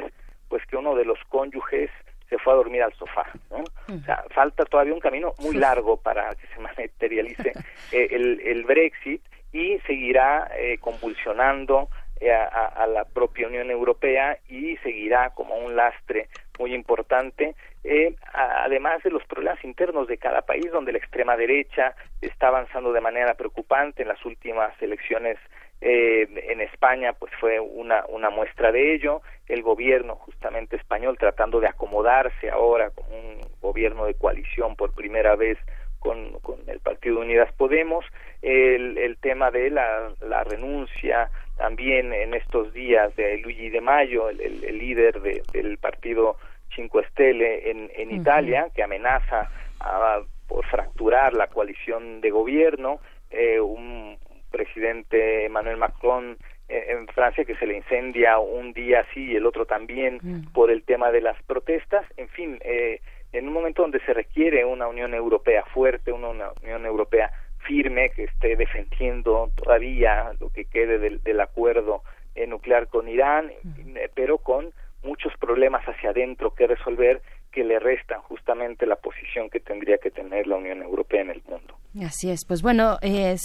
pues 0.48 0.64
que 0.66 0.76
uno 0.76 0.94
de 0.94 1.04
los 1.04 1.18
cónyuges 1.28 1.90
se 2.28 2.38
fue 2.38 2.52
a 2.52 2.56
dormir 2.56 2.82
al 2.82 2.92
sofá, 2.94 3.26
¿no? 3.50 3.64
O 3.94 4.00
sea, 4.04 4.24
falta 4.30 4.64
todavía 4.64 4.94
un 4.94 5.00
camino 5.00 5.32
muy 5.40 5.56
largo 5.56 5.96
para 5.96 6.30
que 6.34 6.46
se 6.48 6.60
materialice 6.60 7.52
eh, 7.92 8.08
el, 8.10 8.40
el 8.40 8.64
Brexit 8.64 9.22
y 9.52 9.78
seguirá 9.80 10.50
eh, 10.56 10.78
convulsionando 10.78 11.88
a, 12.28 12.66
a, 12.66 12.86
la 12.86 13.04
propia 13.04 13.46
Unión 13.46 13.70
Europea 13.70 14.38
y 14.48 14.76
seguirá 14.78 15.30
como 15.30 15.56
un 15.56 15.74
lastre 15.74 16.28
muy 16.58 16.74
importante, 16.74 17.54
eh, 17.82 18.14
además 18.34 19.02
de 19.02 19.10
los 19.10 19.24
problemas 19.24 19.64
internos 19.64 20.06
de 20.06 20.18
cada 20.18 20.42
país, 20.42 20.70
donde 20.70 20.92
la 20.92 20.98
extrema 20.98 21.36
derecha 21.36 21.94
está 22.20 22.48
avanzando 22.48 22.92
de 22.92 23.00
manera 23.00 23.34
preocupante. 23.34 24.02
En 24.02 24.08
las 24.08 24.22
últimas 24.26 24.70
elecciones 24.82 25.38
eh, 25.80 26.28
en 26.50 26.60
España 26.60 27.14
pues 27.14 27.32
fue 27.40 27.58
una, 27.58 28.04
muestra 28.30 28.70
de 28.70 28.94
ello, 28.94 29.22
el 29.48 29.62
gobierno 29.62 30.16
justamente 30.16 30.76
español 30.76 31.16
tratando 31.18 31.58
de 31.58 31.68
acomodarse 31.68 32.50
ahora 32.50 32.90
como 32.90 33.08
un 33.08 33.40
gobierno 33.62 34.04
de 34.04 34.14
coalición 34.14 34.76
por 34.76 34.94
primera 34.94 35.36
vez 35.36 35.58
con, 35.98 36.38
con 36.40 36.60
el 36.68 36.80
Partido 36.80 37.20
Unidas 37.20 37.50
Podemos, 37.54 38.04
el, 38.42 38.98
el 38.98 39.16
tema 39.16 39.50
de 39.50 39.70
la 39.70 40.44
renuncia 40.44 41.30
también 41.60 42.14
en 42.14 42.32
estos 42.32 42.72
días 42.72 43.14
de 43.16 43.36
Luigi 43.36 43.68
de 43.68 43.82
Mayo, 43.82 44.30
el, 44.30 44.40
el, 44.40 44.64
el 44.64 44.78
líder 44.78 45.20
de, 45.20 45.42
del 45.52 45.76
partido 45.76 46.36
Cinque 46.74 47.04
Stelle 47.10 47.70
en, 47.70 47.90
en 47.94 48.08
uh 48.08 48.12
-huh. 48.12 48.20
Italia, 48.20 48.60
que 48.74 48.82
amenaza 48.82 49.50
a, 49.78 50.22
por 50.48 50.64
fracturar 50.74 51.34
la 51.34 51.48
coalición 51.48 52.22
de 52.22 52.30
gobierno, 52.30 53.00
eh, 53.30 53.60
un 53.60 54.16
presidente 54.50 55.44
Emmanuel 55.44 55.76
Macron 55.76 56.38
eh, 56.68 56.86
en 56.94 57.06
Francia 57.08 57.44
que 57.44 57.56
se 57.56 57.66
le 57.66 57.76
incendia 57.76 58.38
un 58.38 58.72
día 58.72 59.00
así 59.00 59.22
y 59.32 59.36
el 59.36 59.44
otro 59.44 59.64
también 59.66 60.18
por 60.54 60.70
el 60.70 60.82
tema 60.82 61.12
de 61.12 61.20
las 61.20 61.38
protestas, 61.42 62.04
en 62.16 62.28
fin, 62.36 62.58
eh, 62.62 63.00
en 63.32 63.46
un 63.48 63.52
momento 63.52 63.82
donde 63.82 64.00
se 64.06 64.14
requiere 64.14 64.64
una 64.64 64.86
Unión 64.88 65.12
Europea 65.14 65.62
fuerte, 65.74 66.10
una, 66.10 66.28
una 66.28 66.48
Unión 66.62 66.86
Europea 66.86 67.28
firme 67.70 68.10
que 68.10 68.24
esté 68.24 68.56
defendiendo 68.56 69.50
todavía 69.54 70.32
lo 70.40 70.50
que 70.50 70.64
quede 70.64 70.98
del, 70.98 71.22
del 71.22 71.40
acuerdo 71.40 72.02
eh, 72.34 72.46
nuclear 72.48 72.88
con 72.88 73.08
Irán, 73.08 73.52
mm. 73.62 73.96
pero 74.14 74.38
con 74.38 74.72
muchos 75.04 75.32
problemas 75.38 75.82
hacia 75.84 76.10
adentro 76.10 76.52
que 76.54 76.66
resolver 76.66 77.22
que 77.52 77.64
le 77.64 77.78
restan 77.78 78.20
justamente 78.22 78.86
la 78.86 78.96
posición 78.96 79.50
que 79.50 79.60
tendría 79.60 79.98
que 79.98 80.10
tener 80.10 80.46
la 80.46 80.56
Unión 80.56 80.82
Europea 80.82 81.22
en 81.22 81.30
el 81.30 81.42
mundo. 81.48 81.76
Así 82.04 82.30
es, 82.30 82.44
pues 82.44 82.62
bueno, 82.62 82.98
eh, 83.02 83.36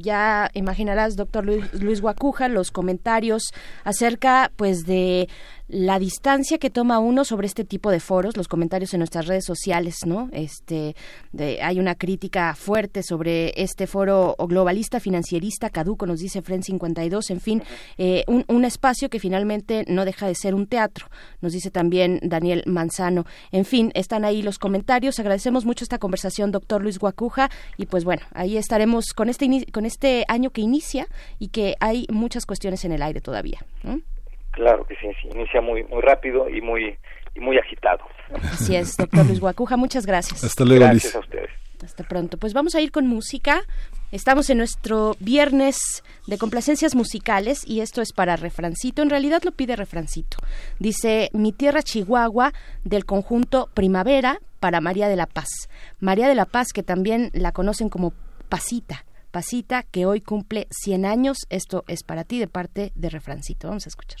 ya 0.00 0.48
imaginarás, 0.54 1.16
doctor 1.16 1.44
Luis, 1.44 1.82
Luis 1.82 2.00
Guacuja, 2.00 2.48
los 2.48 2.70
comentarios 2.70 3.52
acerca 3.84 4.50
pues 4.56 4.86
de 4.86 5.28
la 5.68 5.98
distancia 5.98 6.58
que 6.58 6.70
toma 6.70 6.98
uno 6.98 7.24
sobre 7.24 7.46
este 7.46 7.64
tipo 7.64 7.90
de 7.90 8.00
foros, 8.00 8.36
los 8.36 8.48
comentarios 8.48 8.92
en 8.94 8.98
nuestras 8.98 9.26
redes 9.26 9.44
sociales, 9.44 10.00
¿no? 10.06 10.28
Este, 10.32 10.94
hay 11.62 11.78
una 11.78 11.94
crítica 11.94 12.54
fuerte 12.54 13.02
sobre 13.02 13.52
este 13.60 13.86
foro 13.86 14.36
globalista 14.38 15.00
financierista 15.00 15.70
caduco, 15.70 16.06
nos 16.06 16.20
dice 16.20 16.42
Fren 16.42 16.62
52, 16.62 17.30
en 17.30 17.40
fin, 17.40 17.62
eh, 17.98 18.24
un, 18.26 18.44
un, 18.48 18.64
espacio 18.64 19.08
que 19.08 19.18
finalmente 19.18 19.84
no 19.88 20.04
deja 20.04 20.26
de 20.26 20.34
ser 20.34 20.54
un 20.54 20.66
teatro, 20.66 21.06
nos 21.40 21.52
dice 21.52 21.70
también 21.70 22.20
Daniel 22.22 22.62
Manzano. 22.66 23.24
En 23.50 23.64
fin, 23.64 23.90
están 23.94 24.24
ahí 24.24 24.42
los 24.42 24.58
comentarios. 24.58 25.18
Agradecemos 25.18 25.64
mucho 25.64 25.84
esta 25.84 25.98
conversación, 25.98 26.52
doctor 26.52 26.82
Luis 26.82 26.98
Guacuja, 26.98 27.50
y 27.76 27.86
pues 27.86 28.04
bueno, 28.04 28.22
ahí 28.34 28.56
estaremos 28.56 29.12
con 29.14 29.28
este 29.28 29.66
con 29.72 29.86
este 29.86 30.24
año 30.28 30.50
que 30.50 30.60
inicia 30.60 31.08
y 31.38 31.48
que 31.48 31.76
hay 31.80 32.06
muchas 32.10 32.46
cuestiones 32.46 32.84
en 32.84 32.92
el 32.92 33.02
aire 33.02 33.20
todavía. 33.20 33.64
Claro 34.52 34.86
que 34.86 34.94
sí, 34.96 35.08
sí, 35.20 35.28
inicia 35.34 35.60
muy 35.60 35.84
muy 35.84 36.00
rápido 36.00 36.48
y 36.48 36.60
muy 36.60 36.98
y 37.34 37.40
muy 37.40 37.58
agitado. 37.58 38.04
Así 38.52 38.76
es, 38.76 38.96
doctor 38.96 39.26
Luis 39.26 39.40
Guacuja, 39.40 39.76
muchas 39.76 40.06
gracias. 40.06 40.44
Hasta 40.44 40.64
luego, 40.64 40.84
Gracias 40.84 41.14
a 41.14 41.20
ustedes. 41.20 41.50
Hasta 41.82 42.04
pronto. 42.04 42.38
Pues 42.38 42.54
vamos 42.54 42.74
a 42.74 42.80
ir 42.80 42.92
con 42.92 43.06
música. 43.06 43.62
Estamos 44.12 44.50
en 44.50 44.58
nuestro 44.58 45.16
viernes 45.18 46.04
de 46.26 46.38
complacencias 46.38 46.94
musicales 46.94 47.66
y 47.66 47.80
esto 47.80 48.02
es 48.02 48.12
para 48.12 48.36
Refrancito. 48.36 49.02
En 49.02 49.10
realidad 49.10 49.42
lo 49.42 49.52
pide 49.52 49.74
Refrancito. 49.74 50.36
Dice 50.78 51.30
Mi 51.32 51.52
tierra 51.52 51.82
Chihuahua 51.82 52.52
del 52.84 53.04
conjunto 53.04 53.68
Primavera 53.74 54.38
para 54.60 54.80
María 54.80 55.08
de 55.08 55.16
la 55.16 55.26
Paz. 55.26 55.48
María 55.98 56.28
de 56.28 56.34
la 56.34 56.46
Paz, 56.46 56.68
que 56.72 56.82
también 56.82 57.30
la 57.32 57.52
conocen 57.52 57.88
como 57.88 58.12
Pasita. 58.48 59.04
Pasita, 59.30 59.82
que 59.82 60.06
hoy 60.06 60.20
cumple 60.20 60.68
100 60.70 61.06
años. 61.06 61.38
Esto 61.48 61.84
es 61.88 62.04
para 62.04 62.24
ti 62.24 62.38
de 62.38 62.48
parte 62.48 62.92
de 62.94 63.08
Refrancito. 63.08 63.68
Vamos 63.68 63.86
a 63.86 63.88
escuchar. 63.88 64.20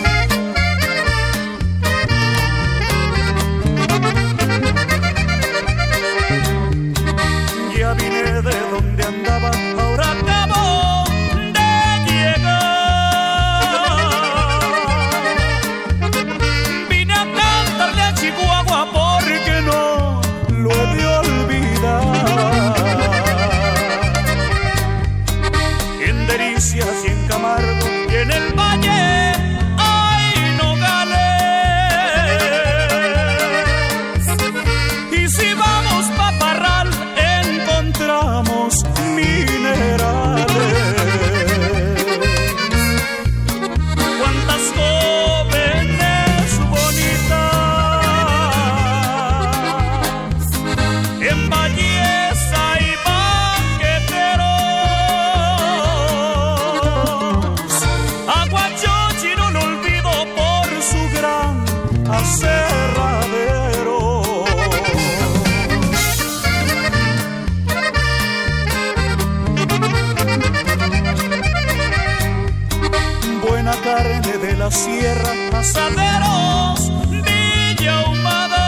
sierra, 74.71 75.33
asaderos, 75.53 76.91
Villa 77.09 77.95
Humada. 78.07 78.65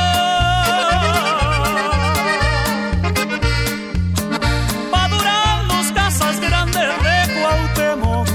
Pa' 4.92 5.08
durar 5.08 5.64
los 5.66 5.92
casas 5.94 6.40
grandes 6.40 6.90
de 7.06 7.18
Cuauhtémoc, 7.40 8.28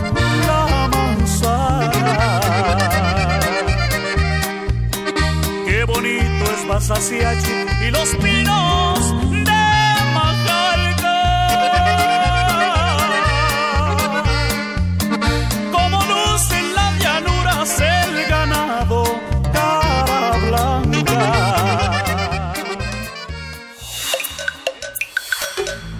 la 0.47 0.89
manzana. 0.95 2.19
Qué 5.67 5.85
bonito 5.85 6.45
es 6.55 6.67
Basasiachi 6.67 7.57
y 7.87 7.91
los 7.91 8.09
pinos 8.17 8.38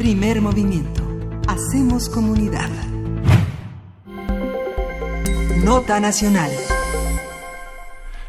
Primer 0.09 0.41
movimiento. 0.41 1.03
Hacemos 1.49 2.09
comunidad. 2.09 2.71
Nota 5.63 6.01
Nacional. 6.01 6.51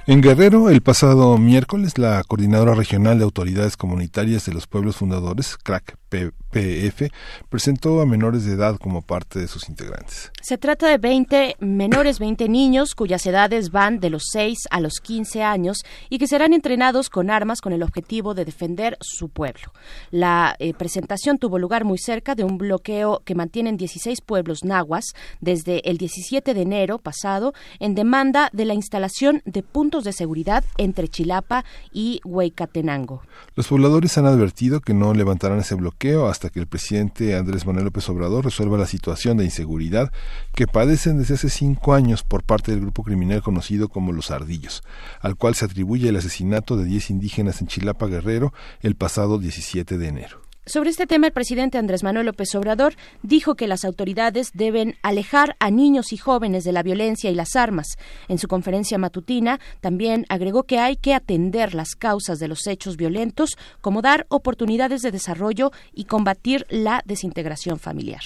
En 0.06 0.20
Guerrero, 0.20 0.70
el 0.70 0.82
pasado 0.82 1.38
miércoles, 1.38 1.98
la 1.98 2.22
Coordinadora 2.28 2.76
Regional 2.76 3.18
de 3.18 3.24
Autoridades 3.24 3.78
Comunitarias 3.78 4.46
de 4.46 4.52
los 4.52 4.68
Pueblos 4.68 4.98
Fundadores, 4.98 5.56
CRAC 5.56 5.99
PF, 6.10 7.12
presentó 7.50 8.02
a 8.02 8.06
menores 8.06 8.44
de 8.46 8.54
edad 8.54 8.78
como 8.78 9.02
parte 9.02 9.40
de 9.40 9.48
sus 9.48 9.70
integrantes. 9.70 10.32
Se 10.42 10.58
trata 10.58 10.88
de 10.88 10.98
20 10.98 11.58
menores, 11.60 12.20
20 12.20 12.50
niños 12.50 12.96
cuyas 12.96 13.26
edades 13.26 13.72
van 13.72 14.00
de 14.00 14.10
los 14.10 14.24
6 14.32 14.58
a 14.72 14.80
los 14.80 14.96
15 15.02 15.44
años 15.44 15.84
y 16.10 16.18
que 16.18 16.28
serán 16.28 16.54
entrenados 16.54 17.10
con 17.10 17.30
armas 17.30 17.62
con 17.62 17.74
el 17.74 17.84
objetivo 17.84 18.34
de 18.34 18.46
defender 18.46 18.98
su 19.00 19.30
pueblo. 19.30 19.72
La 20.10 20.56
eh, 20.60 20.74
presentación 20.74 21.38
tuvo 21.38 21.60
lugar 21.60 21.86
muy 21.86 22.00
cerca 22.00 22.34
de 22.34 22.44
un 22.44 22.58
bloqueo 22.58 23.22
que 23.24 23.36
mantienen 23.36 23.78
16 23.78 24.22
pueblos 24.22 24.64
nahuas 24.64 25.14
desde 25.42 25.88
el 25.90 25.98
17 25.98 26.54
de 26.54 26.62
enero 26.62 26.98
pasado 26.98 27.54
en 27.80 27.94
demanda 27.94 28.50
de 28.54 28.66
la 28.66 28.74
instalación 28.74 29.42
de 29.46 29.62
puntos 29.62 30.04
de 30.04 30.14
seguridad 30.14 30.64
entre 30.78 31.08
Chilapa 31.08 31.64
y 31.94 32.22
Hueycatenango. 32.24 33.22
Los 33.56 33.68
pobladores 33.68 34.18
han 34.18 34.26
advertido 34.26 34.82
que 34.82 34.94
no 34.94 35.14
levantarán 35.14 35.60
ese 35.60 35.76
bloqueo 35.76 35.99
hasta 36.30 36.50
que 36.50 36.62
el 36.62 36.68
presidente 36.68 37.36
Andrés 37.36 37.66
Manuel 37.66 37.84
López 37.86 38.08
Obrador 38.08 38.46
resuelva 38.46 38.78
la 38.78 38.86
situación 38.86 39.36
de 39.36 39.44
inseguridad 39.44 40.14
que 40.56 40.66
padecen 40.66 41.18
desde 41.18 41.34
hace 41.34 41.50
cinco 41.50 41.94
años 41.94 42.24
por 42.24 42.44
parte 42.44 42.72
del 42.72 42.80
grupo 42.80 43.04
criminal 43.04 43.42
conocido 43.42 43.90
como 43.90 44.14
Los 44.14 44.32
Ardillos, 44.32 44.82
al 45.20 45.36
cual 45.36 45.56
se 45.56 45.66
atribuye 45.66 46.08
el 46.08 46.16
asesinato 46.16 46.78
de 46.78 46.86
10 46.86 47.10
indígenas 47.10 47.60
en 47.60 47.68
Chilapa 47.68 48.08
Guerrero 48.08 48.54
el 48.80 48.96
pasado 48.96 49.40
17 49.40 49.98
de 49.98 50.08
enero. 50.08 50.49
Sobre 50.70 50.92
este 50.92 51.08
tema, 51.08 51.26
el 51.26 51.34
presidente 51.34 51.80
Andrés 51.80 52.04
Manuel 52.04 52.28
López 52.28 52.54
Obrador 52.54 52.94
dijo 53.24 53.56
que 53.56 53.66
las 53.66 53.84
autoridades 53.84 54.52
deben 54.54 54.98
alejar 55.02 55.56
a 55.60 55.72
niños 55.72 56.14
y 56.14 56.18
jóvenes 56.18 56.64
de 56.64 56.72
la 56.72 56.84
violencia 56.84 57.32
y 57.32 57.34
las 57.34 57.56
armas. 57.56 57.98
En 58.28 58.38
su 58.38 58.48
conferencia 58.48 59.00
matutina, 59.00 59.60
también 59.82 60.28
agregó 60.30 60.66
que 60.66 60.78
hay 60.78 60.96
que 60.96 61.16
atender 61.16 61.74
las 61.74 61.96
causas 61.96 62.38
de 62.38 62.48
los 62.48 62.68
hechos 62.68 62.98
violentos, 62.98 63.58
como 63.82 64.04
dar 64.04 64.28
oportunidades 64.30 65.02
de 65.02 65.10
desarrollo 65.10 65.72
y 65.92 66.04
combatir 66.04 66.68
la 66.70 67.02
desintegración 67.04 67.80
familiar. 67.80 68.22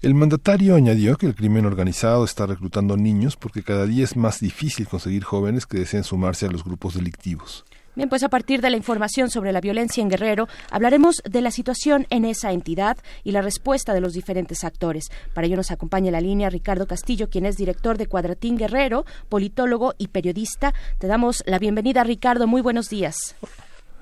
El 0.00 0.14
mandatario 0.14 0.76
añadió 0.76 1.16
que 1.16 1.26
el 1.26 1.34
crimen 1.34 1.66
organizado 1.66 2.24
está 2.24 2.46
reclutando 2.46 2.96
niños 2.96 3.34
porque 3.34 3.64
cada 3.64 3.86
día 3.86 4.04
es 4.04 4.14
más 4.14 4.38
difícil 4.38 4.86
conseguir 4.86 5.24
jóvenes 5.24 5.66
que 5.66 5.80
deseen 5.80 6.04
sumarse 6.04 6.46
a 6.46 6.50
los 6.52 6.62
grupos 6.62 6.94
delictivos. 6.94 7.64
Bien, 7.98 8.08
pues 8.08 8.22
a 8.22 8.28
partir 8.28 8.60
de 8.60 8.70
la 8.70 8.76
información 8.76 9.28
sobre 9.28 9.50
la 9.50 9.60
violencia 9.60 10.00
en 10.00 10.08
Guerrero, 10.08 10.46
hablaremos 10.70 11.16
de 11.28 11.40
la 11.40 11.50
situación 11.50 12.06
en 12.10 12.24
esa 12.24 12.52
entidad 12.52 12.96
y 13.24 13.32
la 13.32 13.42
respuesta 13.42 13.92
de 13.92 14.00
los 14.00 14.12
diferentes 14.12 14.62
actores. 14.62 15.08
Para 15.34 15.48
ello 15.48 15.56
nos 15.56 15.72
acompaña 15.72 16.06
en 16.06 16.12
la 16.12 16.20
línea 16.20 16.48
Ricardo 16.48 16.86
Castillo, 16.86 17.28
quien 17.28 17.44
es 17.44 17.56
director 17.56 17.98
de 17.98 18.06
Cuadratín 18.06 18.56
Guerrero, 18.56 19.04
politólogo 19.28 19.94
y 19.98 20.06
periodista. 20.06 20.74
Te 20.98 21.08
damos 21.08 21.42
la 21.44 21.58
bienvenida, 21.58 22.04
Ricardo. 22.04 22.46
Muy 22.46 22.62
buenos 22.62 22.88
días. 22.88 23.34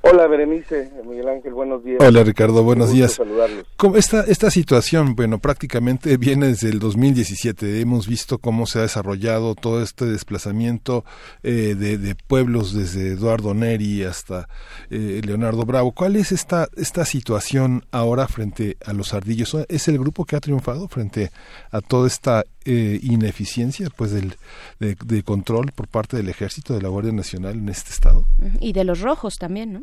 Hola 0.08 0.28
Berenice, 0.28 0.92
Miguel 1.04 1.28
Ángel, 1.28 1.52
buenos 1.52 1.82
días. 1.82 1.98
Hola 2.00 2.22
Ricardo, 2.22 2.62
buenos 2.62 2.92
días. 2.92 3.14
Saludarlos. 3.14 3.66
¿Cómo 3.76 3.96
esta, 3.96 4.20
esta 4.22 4.50
situación, 4.50 5.16
bueno, 5.16 5.38
prácticamente 5.38 6.16
viene 6.16 6.46
desde 6.46 6.68
el 6.68 6.78
2017. 6.78 7.80
Hemos 7.80 8.06
visto 8.06 8.38
cómo 8.38 8.66
se 8.66 8.78
ha 8.78 8.82
desarrollado 8.82 9.54
todo 9.56 9.82
este 9.82 10.04
desplazamiento 10.04 11.04
eh, 11.42 11.74
de, 11.76 12.14
pueblos 12.14 12.72
desde 12.72 13.12
Eduardo 13.12 13.52
Neri 13.52 14.04
hasta 14.04 14.48
eh, 14.90 15.20
Leonardo 15.24 15.64
Bravo. 15.64 15.92
¿Cuál 15.92 16.16
es 16.16 16.30
esta, 16.30 16.68
esta 16.76 17.04
situación 17.04 17.84
ahora 17.90 18.28
frente 18.28 18.76
a 18.84 18.92
los 18.92 19.12
ardillos? 19.12 19.56
¿Es 19.68 19.88
el 19.88 19.98
grupo 19.98 20.24
que 20.24 20.36
ha 20.36 20.40
triunfado 20.40 20.88
frente 20.88 21.30
a 21.70 21.80
toda 21.80 22.06
esta 22.06 22.44
eh, 22.64 22.98
ineficiencia 23.02 23.88
pues 23.96 24.10
del 24.10 24.36
de, 24.80 25.22
control 25.22 25.70
por 25.72 25.86
parte 25.86 26.16
del 26.16 26.28
ejército 26.28 26.74
de 26.74 26.82
la 26.82 26.88
Guardia 26.88 27.12
Nacional 27.12 27.58
en 27.58 27.68
este 27.68 27.90
estado 27.90 28.26
y 28.58 28.72
de 28.72 28.82
los 28.82 29.02
rojos 29.02 29.36
también 29.36 29.72
no 29.72 29.82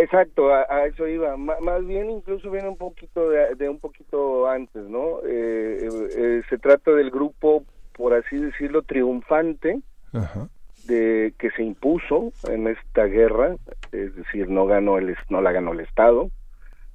Exacto, 0.00 0.50
a, 0.54 0.86
eso 0.86 1.06
iba. 1.06 1.36
más 1.36 1.86
bien 1.86 2.10
incluso 2.10 2.50
viene 2.50 2.68
un 2.68 2.78
poquito 2.78 3.28
de, 3.28 3.68
un 3.68 3.78
poquito 3.78 4.48
antes, 4.48 4.82
¿no? 4.84 5.18
Eh, 5.26 5.88
eh, 6.16 6.42
se 6.48 6.56
trata 6.56 6.92
del 6.92 7.10
grupo, 7.10 7.64
por 7.92 8.14
así 8.14 8.38
decirlo, 8.38 8.80
triunfante 8.80 9.82
de 10.86 11.34
que 11.38 11.50
se 11.50 11.62
impuso 11.62 12.32
en 12.48 12.68
esta 12.68 13.04
guerra, 13.04 13.56
es 13.92 14.16
decir, 14.16 14.48
no 14.48 14.64
ganó 14.64 14.96
el 14.96 15.14
no 15.28 15.42
la 15.42 15.52
ganó 15.52 15.72
el 15.72 15.80
Estado, 15.80 16.30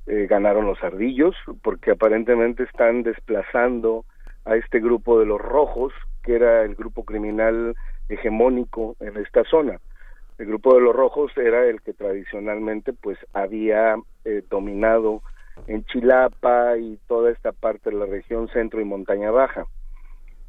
eh, 0.08 0.26
ganaron 0.28 0.66
los 0.66 0.84
ardillos, 0.84 1.36
porque 1.62 1.92
aparentemente 1.92 2.64
están 2.64 3.04
desplazando 3.04 4.04
a 4.46 4.56
este 4.56 4.80
grupo 4.80 5.20
de 5.20 5.28
los 5.28 5.40
rojos, 5.40 5.94
que 6.24 6.34
era 6.34 6.64
el 6.64 6.74
grupo 6.74 7.06
criminal 7.06 7.76
hegemónico 8.10 8.96
en 9.00 9.18
esta 9.18 9.44
zona 9.44 9.80
el 10.38 10.48
grupo 10.48 10.76
de 10.76 10.82
los 10.82 10.96
rojos 10.96 11.32
era 11.38 11.66
el 11.66 11.82
que 11.82 11.94
tradicionalmente 11.94 12.94
pues 12.94 13.18
había 13.34 13.96
eh, 14.26 14.44
dominado 14.50 15.22
en 15.68 15.86
Chilapa 15.86 16.78
y 16.78 17.00
toda 17.08 17.32
esta 17.32 17.54
parte 17.54 17.90
de 17.90 17.96
la 17.96 18.06
región 18.06 18.50
centro 18.50 18.82
y 18.82 18.86
montaña 18.86 19.32
baja. 19.32 19.66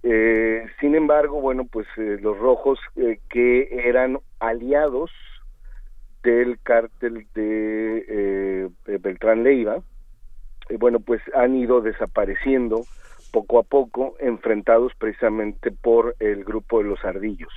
Eh, 0.03 0.67
sin 0.81 0.95
embargo, 0.95 1.41
bueno, 1.41 1.65
pues 1.65 1.87
eh, 1.97 2.19
los 2.21 2.37
rojos 2.39 2.79
que 3.29 3.69
eran 3.71 4.19
aliados 4.41 5.11
del 6.23 6.59
cártel 6.61 7.27
de 7.35 8.69
Beltrán 8.85 9.45
Leiva, 9.45 9.79
bueno, 10.81 10.99
pues 10.99 11.23
han 11.35 11.55
ido 11.55 11.81
desapareciendo 11.81 12.83
poco 13.31 13.61
a 13.61 13.63
poco, 13.63 14.17
enfrentados 14.19 14.93
precisamente 14.99 15.71
por 15.71 16.17
el 16.19 16.45
grupo 16.45 16.79
de 16.79 16.89
los 16.89 17.05
ardillos. 17.05 17.53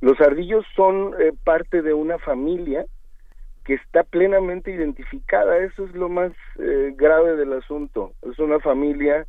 Los 0.00 0.18
ardillos 0.20 0.64
son 0.74 1.14
eh, 1.20 1.32
parte 1.44 1.82
de 1.82 1.92
una 1.92 2.18
familia 2.18 2.86
que 3.64 3.74
está 3.74 4.02
plenamente 4.02 4.70
identificada, 4.70 5.58
eso 5.58 5.84
es 5.84 5.94
lo 5.94 6.08
más 6.08 6.32
eh, 6.58 6.94
grave 6.96 7.36
del 7.36 7.52
asunto. 7.52 8.14
Es 8.22 8.38
una 8.38 8.58
familia 8.60 9.26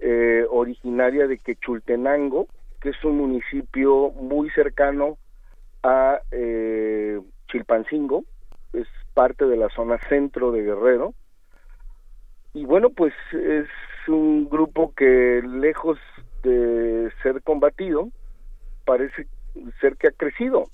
eh, 0.00 0.46
originaria 0.50 1.26
de 1.26 1.38
Quechultenango, 1.38 2.46
que 2.80 2.90
es 2.90 3.04
un 3.04 3.18
municipio 3.18 4.10
muy 4.12 4.50
cercano 4.50 5.18
a 5.82 6.20
Chilpancingo, 7.48 8.24
es 8.72 8.88
parte 9.14 9.44
de 9.44 9.56
la 9.56 9.68
zona 9.68 9.98
centro 10.08 10.50
de 10.50 10.62
Guerrero. 10.62 11.14
Y 12.54 12.64
bueno, 12.64 12.90
pues 12.90 13.12
es 13.32 13.68
un 14.08 14.48
grupo 14.48 14.92
que 14.94 15.42
lejos 15.46 15.98
de 16.42 17.12
ser 17.22 17.42
combatido, 17.42 18.08
parece 18.84 19.26
ser 19.80 19.96
que 19.96 20.08
ha 20.08 20.12
crecido 20.12 20.64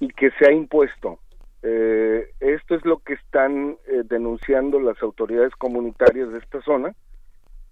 y 0.00 0.08
que 0.08 0.30
se 0.32 0.46
ha 0.46 0.52
impuesto. 0.52 1.18
Eh, 1.62 2.30
esto 2.40 2.74
es 2.74 2.84
lo 2.84 2.98
que 2.98 3.14
están 3.14 3.76
eh, 3.88 4.02
denunciando 4.04 4.78
las 4.78 5.02
autoridades 5.02 5.52
comunitarias 5.56 6.30
de 6.30 6.38
esta 6.38 6.60
zona. 6.62 6.94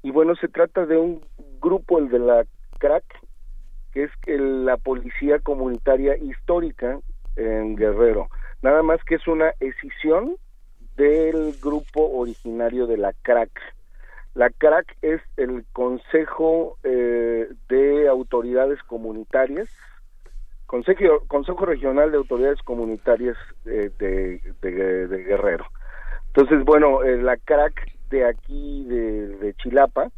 Y 0.02 0.10
bueno, 0.10 0.34
se 0.36 0.48
trata 0.48 0.86
de 0.86 0.96
un 0.96 1.20
grupo, 1.60 1.98
el 1.98 2.08
de 2.08 2.18
la 2.18 2.44
CRAC, 2.78 3.04
que 3.92 4.04
es 4.04 4.10
la 4.26 4.76
policía 4.76 5.38
comunitaria 5.38 6.16
histórica 6.16 6.98
en 7.36 7.76
Guerrero. 7.76 8.28
Nada 8.62 8.82
más 8.82 9.02
que 9.04 9.16
es 9.16 9.26
una 9.26 9.52
escisión 9.60 10.36
del 10.96 11.56
grupo 11.62 12.10
originario 12.18 12.86
de 12.86 12.96
la 12.96 13.12
CRAC. 13.22 13.50
La 14.36 14.50
CRAC 14.50 14.98
es 15.00 15.22
el 15.38 15.64
Consejo 15.72 16.76
eh, 16.84 17.48
de 17.70 18.06
Autoridades 18.06 18.78
Comunitarias, 18.82 19.66
Consejo, 20.66 21.24
Consejo 21.26 21.64
Regional 21.64 22.10
de 22.10 22.18
Autoridades 22.18 22.60
Comunitarias 22.60 23.34
de, 23.64 23.88
de, 23.98 25.24
Guerrero. 25.24 25.64
Entonces, 26.26 26.62
bueno, 26.66 27.02
eh, 27.02 27.16
la 27.16 27.38
CRAC 27.38 27.90
de 28.10 28.26
aquí, 28.26 28.84
de, 28.84 29.54
Chilapa, 29.54 30.10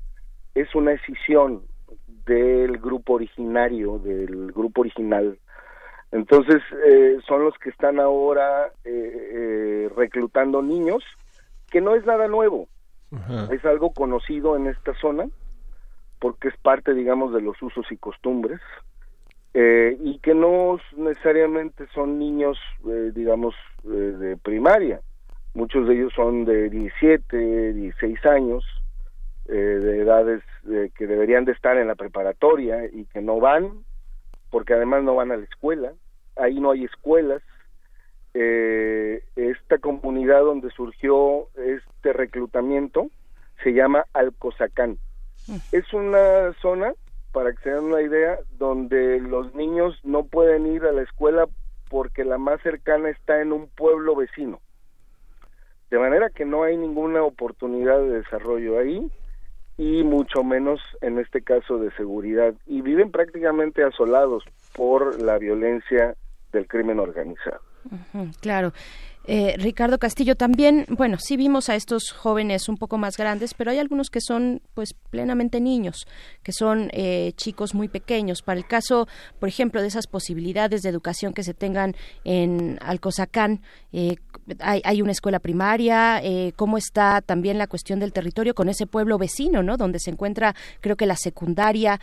es 0.56 0.74
una 0.74 0.94
escisión 0.94 1.62
del 2.26 2.76
grupo 2.78 3.12
originario, 3.12 4.00
del 4.00 4.50
grupo 4.50 4.80
original. 4.80 5.38
Entonces, 6.10 6.60
eh, 6.84 7.18
son 7.24 7.44
los 7.44 7.56
que 7.58 7.70
están 7.70 8.00
ahora 8.00 8.72
reclutando 9.94 10.60
niños, 10.60 11.04
que 11.70 11.80
no 11.80 11.94
es 11.94 12.04
nada 12.04 12.26
nuevo 12.26 12.66
es 13.50 13.64
algo 13.64 13.92
conocido 13.92 14.56
en 14.56 14.66
esta 14.66 14.94
zona 15.00 15.26
porque 16.18 16.48
es 16.48 16.56
parte, 16.58 16.94
digamos, 16.94 17.32
de 17.32 17.40
los 17.40 17.60
usos 17.62 17.90
y 17.90 17.96
costumbres 17.96 18.60
eh, 19.54 19.96
y 20.02 20.18
que 20.18 20.34
no 20.34 20.78
necesariamente 20.96 21.86
son 21.94 22.18
niños, 22.18 22.58
eh, 22.86 23.12
digamos, 23.14 23.54
eh, 23.84 23.88
de 23.88 24.36
primaria. 24.36 25.00
Muchos 25.54 25.88
de 25.88 25.94
ellos 25.94 26.12
son 26.14 26.44
de 26.44 26.68
17, 26.68 27.72
16 27.72 28.26
años, 28.26 28.64
de 29.46 30.02
edades 30.02 30.42
que 30.94 31.06
deberían 31.06 31.46
de 31.46 31.52
estar 31.52 31.78
en 31.78 31.86
la 31.86 31.94
preparatoria 31.94 32.84
y 32.84 33.06
que 33.06 33.22
no 33.22 33.40
van, 33.40 33.82
porque 34.50 34.74
además 34.74 35.04
no 35.04 35.14
van 35.14 35.32
a 35.32 35.38
la 35.38 35.44
escuela. 35.44 35.94
Ahí 36.36 36.60
no 36.60 36.72
hay 36.72 36.84
escuelas, 36.84 37.42
eh, 38.40 39.24
esta 39.34 39.78
comunidad 39.78 40.42
donde 40.42 40.70
surgió 40.70 41.48
este 41.56 42.12
reclutamiento 42.12 43.10
se 43.64 43.72
llama 43.72 44.04
Alcozacán. 44.12 44.98
Mm. 45.48 45.56
Es 45.72 45.92
una 45.92 46.52
zona, 46.62 46.92
para 47.32 47.52
que 47.52 47.62
se 47.64 47.70
den 47.70 47.84
una 47.84 48.00
idea, 48.00 48.38
donde 48.56 49.18
los 49.18 49.52
niños 49.56 49.98
no 50.04 50.22
pueden 50.24 50.66
ir 50.66 50.84
a 50.84 50.92
la 50.92 51.02
escuela 51.02 51.48
porque 51.90 52.24
la 52.24 52.38
más 52.38 52.62
cercana 52.62 53.08
está 53.08 53.40
en 53.40 53.52
un 53.52 53.66
pueblo 53.66 54.14
vecino. 54.14 54.60
De 55.90 55.98
manera 55.98 56.30
que 56.30 56.44
no 56.44 56.62
hay 56.62 56.76
ninguna 56.76 57.24
oportunidad 57.24 57.98
de 57.98 58.20
desarrollo 58.20 58.78
ahí 58.78 59.10
y 59.78 60.04
mucho 60.04 60.44
menos 60.44 60.80
en 61.00 61.18
este 61.18 61.42
caso 61.42 61.78
de 61.78 61.90
seguridad. 61.92 62.54
Y 62.66 62.82
viven 62.82 63.10
prácticamente 63.10 63.82
asolados 63.82 64.44
por 64.76 65.20
la 65.20 65.38
violencia 65.38 66.14
del 66.52 66.68
crimen 66.68 67.00
organizado 67.00 67.67
claro. 68.40 68.72
Eh, 69.30 69.56
Ricardo 69.58 69.98
Castillo, 69.98 70.36
también, 70.36 70.86
bueno, 70.88 71.18
sí 71.20 71.36
vimos 71.36 71.68
a 71.68 71.74
estos 71.74 72.12
jóvenes 72.12 72.66
un 72.70 72.78
poco 72.78 72.96
más 72.96 73.18
grandes, 73.18 73.52
pero 73.52 73.70
hay 73.70 73.78
algunos 73.78 74.08
que 74.08 74.22
son 74.22 74.62
pues 74.72 74.94
plenamente 75.10 75.60
niños, 75.60 76.06
que 76.42 76.52
son 76.52 76.88
eh, 76.94 77.32
chicos 77.36 77.74
muy 77.74 77.88
pequeños. 77.88 78.40
Para 78.40 78.58
el 78.58 78.66
caso, 78.66 79.06
por 79.38 79.50
ejemplo, 79.50 79.82
de 79.82 79.88
esas 79.88 80.06
posibilidades 80.06 80.80
de 80.80 80.88
educación 80.88 81.34
que 81.34 81.42
se 81.42 81.52
tengan 81.52 81.94
en 82.24 82.78
Alcozacán, 82.80 83.60
eh, 83.92 84.16
hay, 84.60 85.02
una 85.02 85.12
escuela 85.12 85.40
primaria, 85.40 86.22
cómo 86.56 86.78
está 86.78 87.20
también 87.20 87.58
la 87.58 87.66
cuestión 87.66 88.00
del 88.00 88.14
territorio 88.14 88.54
con 88.54 88.70
ese 88.70 88.86
pueblo 88.86 89.18
vecino, 89.18 89.62
¿no? 89.62 89.76
Donde 89.76 89.98
se 89.98 90.10
encuentra, 90.10 90.54
creo 90.80 90.96
que 90.96 91.04
la 91.04 91.16
secundaria, 91.16 92.00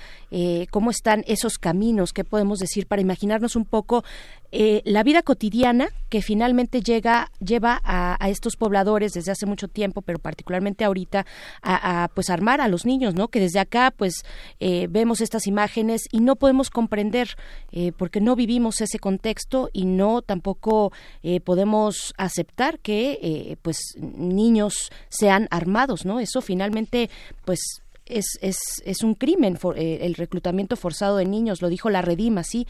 cómo 0.70 0.91
están 0.91 1.24
esos 1.26 1.57
caminos, 1.57 2.14
qué 2.14 2.24
podemos 2.24 2.60
decir 2.60 2.86
para 2.86 3.02
imaginarnos 3.02 3.56
un 3.56 3.66
poco 3.66 4.03
la 4.51 5.03
vida 5.03 5.22
cotidiana 5.22 5.89
que 6.09 6.22
finalmente 6.22 6.81
llega 6.81 7.30
lleva 7.39 7.81
a, 7.84 8.30
estos 8.30 8.55
pobladores 8.55 9.13
desde 9.13 9.31
hace 9.31 9.45
mucho 9.45 9.67
tiempo, 9.67 10.01
pero 10.01 10.19
particularmente 10.19 10.85
ahorita, 10.85 11.26
a, 11.61 12.09
pues 12.13 12.30
armar 12.30 12.61
a 12.61 12.67
los 12.67 12.85
niños, 12.85 13.15
¿no? 13.15 13.27
Que 13.27 13.39
desde 13.39 13.59
acá 13.59 13.93
pues 13.95 14.23
eh, 14.59 14.88
vemos 14.89 15.22
estas 15.22 15.47
imágenes 15.47 16.03
y 16.11 16.19
no 16.19 16.35
podemos 16.35 16.69
comprender 16.69 17.30
eh, 17.72 17.91
porque 17.97 18.22
no 18.22 18.35
vivimos 18.35 18.81
ese 18.81 18.99
contexto 18.99 19.69
y 19.73 19.85
no 19.85 20.22
tampoco 20.22 20.91
eh, 21.23 21.39
podemos 21.41 22.13
aceptar 22.17 22.80
que 22.80 23.57
pues 23.61 23.77
niños 23.97 24.91
sean 25.09 25.47
armados, 25.51 26.05
¿no? 26.05 26.19
Eso 26.19 26.41
finalmente 26.41 27.09
pues 27.43 27.81
es, 28.06 28.38
es, 28.41 28.57
es, 28.86 29.03
un 29.03 29.15
crimen 29.15 29.57
el 29.76 30.15
reclutamiento 30.15 30.76
forzado 30.76 31.18
de 31.18 31.26
niños, 31.26 31.61
lo 31.61 31.69
dijo 31.69 31.90
la 31.90 32.02
Redima, 32.02 32.44
¿sí? 32.44 32.68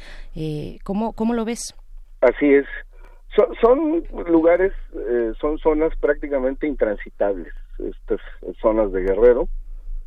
¿cómo, 0.83 1.13
¿Cómo 1.13 1.33
lo 1.33 1.45
ves? 1.45 1.75
Así 2.21 2.53
es. 2.53 2.65
Son, 3.61 4.03
lugares, 4.27 4.71
eh, 4.93 5.33
son 5.41 5.57
zonas 5.57 5.93
prácticamente 5.99 6.67
intransitables, 6.67 7.51
estas 7.79 8.21
zonas 8.61 8.93
de 8.93 9.01
Guerrero, 9.01 9.49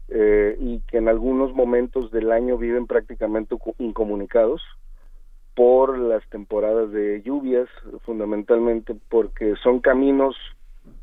eh, 0.09 0.57
y 0.59 0.81
que 0.81 0.97
en 0.97 1.09
algunos 1.09 1.53
momentos 1.53 2.11
del 2.11 2.33
año 2.33 2.57
viven 2.57 2.87
prácticamente 2.87 3.55
incomunicados, 3.79 4.63
por 5.55 5.99
las 5.99 6.27
temporadas 6.31 6.93
de 6.93 7.21
lluvias, 7.23 7.69
fundamentalmente 8.05 8.95
porque 9.11 9.55
son 9.63 9.81
caminos 9.81 10.37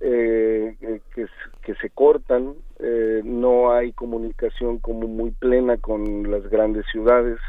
eh, 0.07 0.75
que, 1.13 1.25
que, 1.63 1.75
se 1.75 1.89
cortan, 1.89 2.53
eh, 2.79 3.21
no 3.23 3.71
hay 3.71 3.91
comunicación 3.93 4.77
como 4.77 5.07
muy 5.07 5.31
plena 5.31 5.77
con 5.77 6.29
las 6.29 6.47
grandes 6.47 6.85
ciudades, 6.91 7.39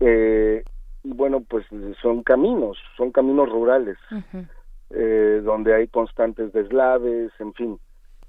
eh, 0.00 0.62
y 1.02 1.12
bueno, 1.12 1.42
pues 1.48 1.66
son 2.02 2.22
caminos, 2.22 2.76
son 2.96 3.12
caminos 3.12 3.48
rurales, 3.48 3.96
eh, 4.90 5.40
donde 5.42 5.74
hay 5.74 5.88
constantes 5.88 6.52
deslaves, 6.52 7.32
en 7.38 7.54
fin. 7.54 7.78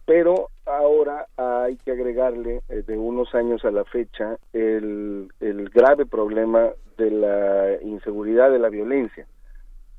Pero 0.05 0.49
ahora 0.65 1.25
hay 1.35 1.77
que 1.77 1.91
agregarle 1.91 2.61
eh, 2.69 2.83
de 2.87 2.97
unos 2.97 3.33
años 3.35 3.65
a 3.65 3.71
la 3.71 3.83
fecha 3.85 4.37
el, 4.53 5.29
el 5.41 5.69
grave 5.69 6.05
problema 6.05 6.69
de 6.97 7.11
la 7.11 7.81
inseguridad, 7.81 8.51
de 8.51 8.59
la 8.59 8.69
violencia, 8.69 9.27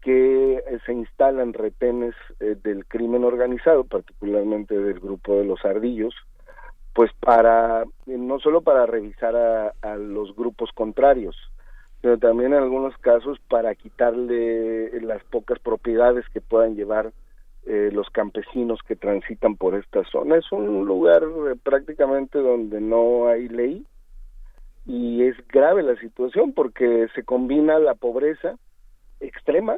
que 0.07 0.55
eh, 0.59 0.79
se 0.87 0.93
instalan 0.93 1.53
retenes 1.53 2.15
del 2.39 2.87
crimen 2.87 3.25
organizado, 3.25 3.83
particularmente 3.83 4.79
del 4.79 5.01
grupo 5.01 5.35
de 5.37 5.45
los 5.45 5.65
ardillos, 5.65 6.15
pues 6.95 7.11
para, 7.19 7.85
no 8.07 8.39
solo 8.39 8.61
para 8.61 8.87
revisar 8.87 9.35
a 9.35 9.97
los 9.97 10.37
grupos 10.37 10.71
contrarios, 10.73 11.37
pero 12.01 12.19
también 12.19 12.53
en 12.53 12.63
algunos 12.63 12.97
casos 12.99 13.41
para 13.49 13.75
quitarle 13.75 15.01
las 15.01 15.25
pocas 15.25 15.59
propiedades 15.59 16.25
que 16.29 16.41
puedan 16.41 16.77
llevar 16.77 17.11
eh, 17.69 17.91
los 17.93 18.09
campesinos 18.11 18.79
que 18.87 18.95
transitan 18.95 19.57
por 19.57 19.75
esta 19.75 20.05
zona. 20.05 20.37
Es 20.37 20.53
un 20.53 20.87
lugar 20.87 21.25
eh, 21.25 21.57
prácticamente 21.61 22.39
donde 22.39 22.81
no 22.81 23.27
hay 23.27 23.49
ley 23.49 23.85
y 24.85 25.25
es 25.25 25.37
grave 25.49 25.83
la 25.83 25.97
situación 25.97 26.53
porque 26.53 27.09
se 27.17 27.25
combina 27.25 27.81
la 27.81 27.97
pobreza 27.97 28.55
extrema, 29.19 29.75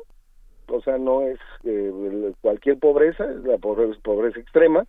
o 0.71 0.81
sea, 0.81 0.99
no 0.99 1.23
es 1.23 1.39
eh, 1.65 2.33
cualquier 2.41 2.79
pobreza, 2.79 3.25
es 3.31 3.45
la 3.45 3.59
pobreza, 3.59 3.99
pobreza 4.03 4.41
extrema, 4.41 4.85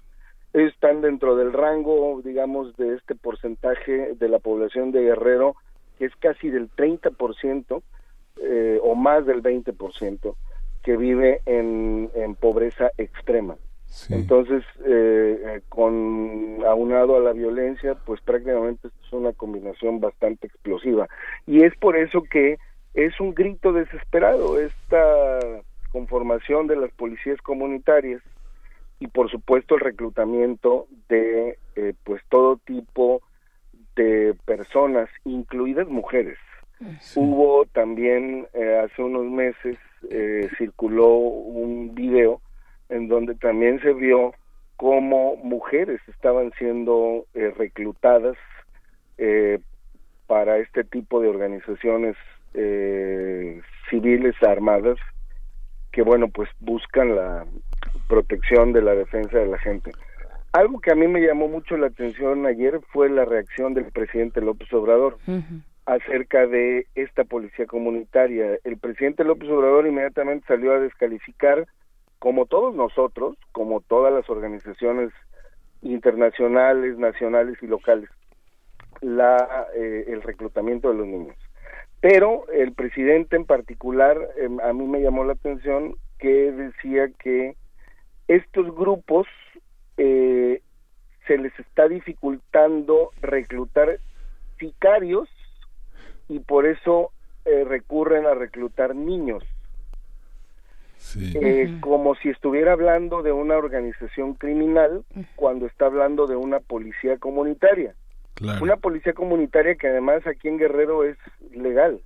están 0.53 1.01
dentro 1.01 1.35
del 1.35 1.53
rango, 1.53 2.21
digamos, 2.23 2.75
de 2.77 2.95
este 2.95 3.15
porcentaje 3.15 4.15
de 4.15 4.29
la 4.29 4.39
población 4.39 4.91
de 4.91 5.03
Guerrero 5.03 5.55
que 5.99 6.05
es 6.05 6.15
casi 6.15 6.49
del 6.49 6.71
30% 6.71 7.83
eh, 8.41 8.79
o 8.81 8.95
más 8.95 9.25
del 9.25 9.43
20% 9.43 10.35
que 10.81 10.97
vive 10.97 11.41
en, 11.45 12.09
en 12.15 12.35
pobreza 12.35 12.89
extrema. 12.97 13.57
Entonces, 14.09 14.63
eh, 14.85 15.41
eh, 15.45 15.61
con 15.67 16.59
aunado 16.65 17.17
a 17.17 17.19
la 17.19 17.33
violencia, 17.33 17.95
pues 18.05 18.21
prácticamente 18.21 18.87
es 18.87 19.13
una 19.13 19.33
combinación 19.33 19.99
bastante 19.99 20.47
explosiva. 20.47 21.09
Y 21.47 21.63
es 21.63 21.75
por 21.77 21.97
eso 21.97 22.21
que 22.21 22.59
es 22.93 23.19
un 23.19 23.33
grito 23.33 23.73
desesperado 23.73 24.59
esta 24.59 25.39
conformación 25.91 26.67
de 26.67 26.75
las 26.75 26.91
policías 26.91 27.41
comunitarias 27.41 28.21
y 28.99 29.07
por 29.07 29.29
supuesto 29.29 29.75
el 29.75 29.81
reclutamiento 29.81 30.87
de 31.07 31.57
eh, 31.75 31.93
pues 32.03 32.21
todo 32.29 32.57
tipo 32.57 33.21
de 33.95 34.35
personas, 34.45 35.09
incluidas 35.25 35.87
mujeres. 35.87 36.37
Hubo 37.15 37.65
también 37.65 38.47
eh, 38.53 38.81
hace 38.85 39.03
unos 39.03 39.25
meses 39.25 39.77
eh, 40.09 40.49
circuló 40.57 41.09
un 41.17 41.93
video 41.93 42.41
en 42.87 43.09
donde 43.09 43.35
también 43.35 43.81
se 43.81 43.91
vio 43.91 44.33
cómo 44.77 45.35
mujeres 45.43 45.99
estaban 46.07 46.53
siendo 46.57 47.25
eh, 47.33 47.53
reclutadas 47.57 48.37
para 50.27 50.59
este 50.59 50.85
tipo 50.85 51.19
de 51.19 51.27
organizaciones 51.27 52.15
civiles 53.89 54.35
armadas 54.41 54.97
que 55.99 56.03
bueno 56.03 56.29
pues 56.29 56.47
buscan 56.61 57.13
la 57.13 57.45
protección 58.07 58.71
de 58.71 58.81
la 58.81 58.95
defensa 58.95 59.37
de 59.37 59.47
la 59.47 59.57
gente. 59.57 59.91
Algo 60.53 60.79
que 60.79 60.93
a 60.93 60.95
mí 60.95 61.09
me 61.09 61.19
llamó 61.19 61.49
mucho 61.49 61.75
la 61.75 61.87
atención 61.87 62.45
ayer 62.45 62.79
fue 62.93 63.09
la 63.09 63.25
reacción 63.25 63.73
del 63.73 63.91
presidente 63.91 64.39
López 64.39 64.71
Obrador 64.71 65.17
acerca 65.85 66.47
de 66.47 66.87
esta 66.95 67.25
policía 67.25 67.65
comunitaria. 67.65 68.59
El 68.63 68.77
presidente 68.77 69.25
López 69.25 69.49
Obrador 69.49 69.87
inmediatamente 69.87 70.47
salió 70.47 70.71
a 70.71 70.79
descalificar, 70.79 71.67
como 72.17 72.45
todos 72.45 72.73
nosotros, 72.73 73.35
como 73.51 73.81
todas 73.81 74.13
las 74.13 74.29
organizaciones 74.29 75.11
internacionales, 75.81 76.97
nacionales 76.97 77.57
y 77.61 77.67
locales, 77.67 78.09
la, 79.01 79.67
eh, 79.75 80.05
el 80.07 80.21
reclutamiento 80.21 80.91
de 80.91 80.95
los 80.95 81.07
niños. 81.07 81.35
Pero 82.01 82.47
el 82.49 82.73
presidente 82.73 83.35
en 83.35 83.45
particular, 83.45 84.17
em, 84.37 84.59
a 84.61 84.71
mí 84.73 84.85
me 84.87 85.01
llamó 85.01 85.23
la 85.23 85.33
atención 85.33 85.95
que 86.17 86.51
decía 86.51 87.09
que 87.19 87.55
estos 88.27 88.73
grupos 88.75 89.27
eh, 89.97 90.61
se 91.27 91.37
les 91.37 91.57
está 91.59 91.87
dificultando 91.87 93.11
reclutar 93.21 93.99
sicarios 94.59 95.29
y 96.27 96.39
por 96.39 96.65
eso 96.65 97.11
eh, 97.45 97.63
recurren 97.65 98.25
a 98.25 98.33
reclutar 98.33 98.95
niños. 98.95 99.43
Eh, 101.17 101.77
como 101.79 102.15
si 102.15 102.29
estuviera 102.29 102.73
hablando 102.73 103.23
de 103.23 103.31
una 103.31 103.55
organización 103.57 104.33
criminal 104.33 105.05
cuando 105.35 105.65
está 105.65 105.85
hablando 105.85 106.27
de 106.27 106.35
una 106.35 106.59
policía 106.59 107.17
comunitaria. 107.17 107.95
Una 108.61 108.77
policía 108.77 109.13
comunitaria 109.13 109.75
que 109.75 109.87
además 109.87 110.25
aquí 110.27 110.47
en 110.47 110.57
Guerrero 110.57 111.03
es 111.03 111.17
legal. 111.51 112.01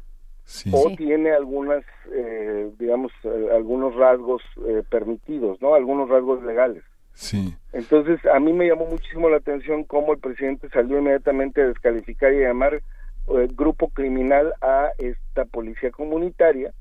o 0.72 0.94
tiene 0.98 1.32
algunas, 1.32 1.84
eh, 2.12 2.70
digamos, 2.78 3.12
algunos 3.52 3.96
rasgos 3.96 4.42
permitidos, 4.90 5.62
¿no? 5.62 5.76
Algunos 5.76 6.10
rasgos 6.10 6.44
legales. 6.44 6.84
Sí. 7.14 7.56
Entonces, 7.72 8.20
a 8.26 8.40
mí 8.40 8.54
me 8.54 8.68
llamó 8.68 8.86
muchísimo 8.86 9.30
la 9.30 9.38
atención 9.38 9.84
cómo 9.84 10.14
el 10.14 10.20
presidente 10.20 10.68
salió 10.70 11.00
inmediatamente 11.00 11.62
a 11.62 11.68
descalificar 11.68 12.34
y 12.34 12.40
llamar 12.40 12.82
eh, 13.30 13.48
grupo 13.54 13.90
criminal 13.90 14.54
a 14.62 14.92
esta 14.98 15.46
policía 15.46 15.92
comunitaria. 15.92 16.74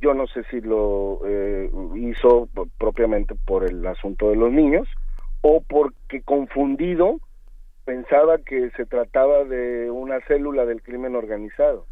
Yo 0.00 0.14
no 0.14 0.26
sé 0.26 0.44
si 0.50 0.60
lo 0.60 1.20
eh, 1.26 1.70
hizo 1.96 2.48
propiamente 2.78 3.34
por 3.34 3.64
el 3.64 3.84
asunto 3.86 4.30
de 4.30 4.36
los 4.36 4.52
niños 4.52 4.86
o 5.40 5.62
porque 5.62 6.22
confundido 6.22 7.20
pensaba 7.88 8.36
que 8.36 8.70
se 8.76 8.84
trataba 8.84 9.44
de 9.44 9.90
una 9.90 10.20
célula 10.28 10.66
del 10.66 10.82
crimen 10.82 11.16
organizado. 11.16 11.86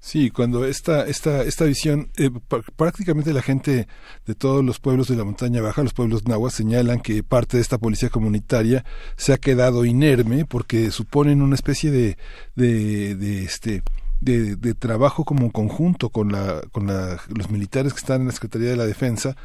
Sí, 0.00 0.30
cuando 0.30 0.64
esta, 0.64 1.06
esta, 1.06 1.42
esta 1.42 1.64
visión, 1.66 2.08
eh, 2.18 2.30
prácticamente 2.74 3.32
la 3.32 3.42
gente 3.42 3.86
de 4.26 4.34
todos 4.34 4.64
los 4.64 4.80
pueblos 4.80 5.06
de 5.06 5.14
la 5.14 5.22
montaña 5.22 5.62
baja, 5.62 5.84
los 5.84 5.94
pueblos 5.94 6.26
nahuas, 6.26 6.52
señalan 6.52 6.98
que 6.98 7.22
parte 7.22 7.58
de 7.58 7.62
esta 7.62 7.78
policía 7.78 8.08
comunitaria 8.08 8.84
se 9.16 9.32
ha 9.32 9.38
quedado 9.38 9.84
inerme 9.84 10.46
porque 10.46 10.90
suponen 10.90 11.40
una 11.40 11.54
especie 11.54 11.92
de, 11.92 12.16
de, 12.56 13.14
de 13.14 13.44
este, 13.44 13.82
de, 14.20 14.56
de, 14.56 14.74
trabajo 14.74 15.24
como 15.24 15.50
conjunto 15.52 16.08
con, 16.08 16.32
la, 16.32 16.62
con 16.72 16.86
la, 16.86 17.18
los 17.36 17.50
militares 17.50 17.92
que 17.92 17.98
están 17.98 18.22
en 18.22 18.26
la 18.28 18.32
Secretaría 18.32 18.70
de 18.70 18.76
la 18.76 18.86
Defensa, 18.86 19.36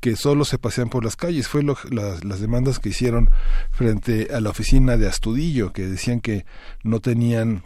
que 0.00 0.16
solo 0.16 0.44
se 0.44 0.58
pasean 0.58 0.88
por 0.88 1.04
las 1.04 1.16
calles. 1.16 1.48
Fue 1.48 1.62
lo, 1.62 1.76
las, 1.90 2.24
las 2.24 2.40
demandas 2.40 2.78
que 2.78 2.90
hicieron 2.90 3.28
frente 3.70 4.28
a 4.32 4.40
la 4.40 4.50
oficina 4.50 4.96
de 4.96 5.06
Astudillo, 5.06 5.72
que 5.72 5.82
decían 5.82 6.20
que 6.20 6.44
no 6.84 7.00
tenían 7.00 7.62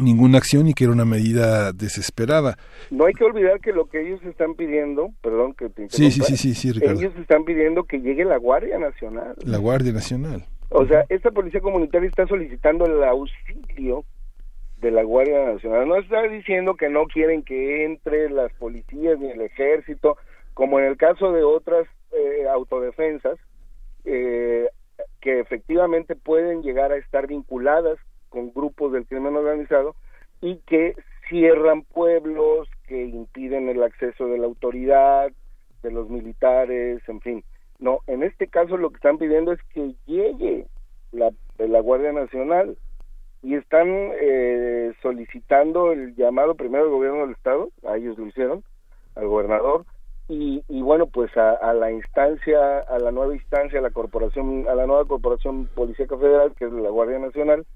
ninguna 0.00 0.38
acción 0.38 0.68
y 0.68 0.74
que 0.74 0.84
era 0.84 0.92
una 0.92 1.04
medida 1.04 1.72
desesperada. 1.72 2.56
No 2.90 3.04
hay 3.06 3.12
que 3.14 3.24
olvidar 3.24 3.60
que 3.60 3.72
lo 3.72 3.86
que 3.86 4.00
ellos 4.00 4.22
están 4.24 4.54
pidiendo, 4.54 5.10
perdón 5.20 5.54
que 5.54 5.68
te 5.68 5.88
sí, 5.90 6.10
sí, 6.10 6.36
sí, 6.36 6.54
sí, 6.54 6.72
Ricardo. 6.72 7.00
ellos 7.00 7.14
están 7.16 7.44
pidiendo 7.44 7.84
que 7.84 7.98
llegue 7.98 8.24
la 8.24 8.38
Guardia 8.38 8.78
Nacional. 8.78 9.34
La 9.44 9.58
Guardia 9.58 9.92
Nacional. 9.92 10.46
O 10.70 10.86
sea, 10.86 11.04
esta 11.10 11.30
policía 11.30 11.60
comunitaria 11.60 12.08
está 12.08 12.26
solicitando 12.26 12.86
el 12.86 13.04
auxilio 13.04 14.04
de 14.82 14.90
la 14.90 15.04
Guardia 15.04 15.46
Nacional. 15.46 15.88
No 15.88 15.96
está 15.96 16.22
diciendo 16.24 16.74
que 16.74 16.90
no 16.90 17.06
quieren 17.06 17.42
que 17.42 17.84
entre 17.84 18.28
las 18.28 18.52
policías 18.54 19.18
ni 19.18 19.30
el 19.30 19.40
ejército, 19.40 20.18
como 20.54 20.78
en 20.80 20.86
el 20.86 20.96
caso 20.96 21.32
de 21.32 21.44
otras 21.44 21.86
eh, 22.10 22.46
autodefensas, 22.50 23.38
eh, 24.04 24.68
que 25.20 25.38
efectivamente 25.38 26.16
pueden 26.16 26.62
llegar 26.62 26.90
a 26.92 26.96
estar 26.96 27.28
vinculadas 27.28 27.96
con 28.28 28.52
grupos 28.52 28.92
del 28.92 29.06
crimen 29.06 29.36
organizado 29.36 29.94
y 30.40 30.56
que 30.66 30.96
cierran 31.28 31.82
pueblos, 31.84 32.68
que 32.88 33.04
impiden 33.04 33.68
el 33.68 33.84
acceso 33.84 34.26
de 34.26 34.38
la 34.38 34.46
autoridad, 34.46 35.30
de 35.84 35.90
los 35.92 36.10
militares, 36.10 37.00
en 37.08 37.20
fin. 37.20 37.44
No, 37.78 38.00
en 38.08 38.24
este 38.24 38.48
caso 38.48 38.76
lo 38.76 38.90
que 38.90 38.96
están 38.96 39.18
pidiendo 39.18 39.52
es 39.52 39.60
que 39.72 39.94
llegue 40.06 40.66
la, 41.12 41.30
la 41.58 41.80
Guardia 41.80 42.12
Nacional 42.12 42.76
y 43.42 43.56
están 43.56 43.88
eh, 43.88 44.92
solicitando 45.02 45.92
el 45.92 46.14
llamado 46.14 46.54
primero 46.54 46.84
al 46.84 46.90
gobierno 46.90 47.20
del 47.22 47.32
Estado, 47.32 47.70
a 47.86 47.96
ellos 47.96 48.16
lo 48.18 48.26
hicieron, 48.26 48.62
al 49.16 49.26
gobernador, 49.26 49.84
y, 50.28 50.62
bueno, 50.80 51.08
pues 51.08 51.36
a, 51.36 51.50
a, 51.50 51.74
la 51.74 51.90
instancia, 51.92 52.78
a 52.78 52.98
la 52.98 53.10
nueva 53.10 53.34
instancia, 53.34 53.80
a 53.80 53.82
la 53.82 53.90
corporación, 53.90 54.66
a 54.66 54.74
la 54.74 54.86
nueva 54.86 55.04
corporación 55.04 55.66
policíaca 55.66 56.16
federal, 56.16 56.54
que 56.54 56.64
es 56.64 56.72
la 56.72 56.88
Guardia 56.88 57.18
Nacional, 57.18 57.66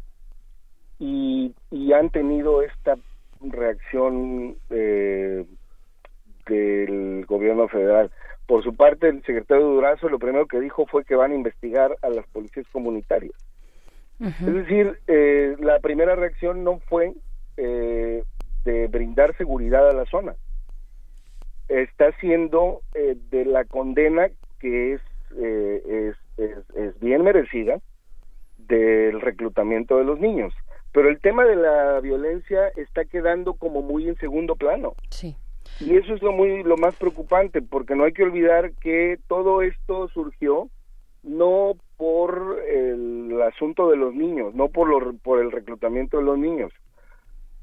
y, 0.98 1.55
y 1.70 1.93
han 1.93 2.09
tenido 2.09 2.62
esta 2.62 2.97
reacción 3.43 4.56
eh, 4.70 5.44
gobierno 7.26 7.68
federal. 7.68 8.10
Por 8.47 8.62
su 8.62 8.74
parte, 8.74 9.09
el 9.09 9.22
secretario 9.24 9.66
Durazo 9.66 10.09
lo 10.09 10.18
primero 10.18 10.47
que 10.47 10.60
dijo 10.60 10.86
fue 10.86 11.05
que 11.05 11.16
van 11.16 11.32
a 11.32 11.34
investigar 11.34 11.97
a 12.02 12.09
las 12.09 12.26
policías 12.28 12.66
comunitarias. 12.72 13.34
Es 14.20 14.55
decir, 14.55 14.98
eh, 15.06 15.56
la 15.59 15.78
primera 15.80 16.14
reacción 16.14 16.64
no 16.64 16.78
fue 16.88 17.12
eh, 17.56 18.22
de 18.64 18.86
brindar 18.88 19.36
seguridad 19.36 19.88
a 19.88 19.93
la 19.93 20.06
zona. 20.06 20.34
Está 21.68 22.12
siendo 22.20 22.80
eh, 22.94 23.16
de 23.30 23.44
la 23.44 23.64
condena 23.64 24.28
que 24.59 24.94
es, 24.94 25.01
es, 25.36 26.16
es 26.38 27.01
bien 27.01 27.22
merecida 27.22 27.80
del 28.56 29.20
reclutamiento 29.20 29.98
de 29.98 30.05
los 30.05 30.18
niños. 30.18 30.55
Pero 30.93 31.10
el 31.10 31.20
tema 31.20 31.44
de 31.44 31.56
la 31.56 32.01
violencia 32.01 32.68
está 32.76 33.05
quedando 33.05 33.55
como 33.55 33.82
muy 33.82 34.09
en 34.09 34.16
segundo 34.16 34.56
plano. 34.56 34.94
Sí. 35.10 35.36
Y 35.80 35.97
eso 35.97 36.14
es 36.14 36.22
lo 36.22 36.32
muy 36.32 36.62
lo 36.62 36.78
más 36.78 36.97
preocupante, 36.97 37.60
porque 37.60 37.94
no 37.94 38.05
hay 38.05 38.12
que 38.12 38.22
olvidar 38.22 38.72
que 38.80 39.18
todo 39.28 39.60
esto 39.60 40.09
surgió 40.09 40.70
no 41.22 41.76
por 41.97 42.62
el 42.68 43.40
asunto 43.43 43.90
de 43.90 43.97
los 43.97 44.14
niños, 44.14 44.55
no 44.55 44.68
por 44.68 44.89
lo, 44.89 45.14
por 45.18 45.40
el 45.40 45.51
reclutamiento 45.51 46.18
de 46.18 46.24
los 46.24 46.39
niños. 46.39 46.73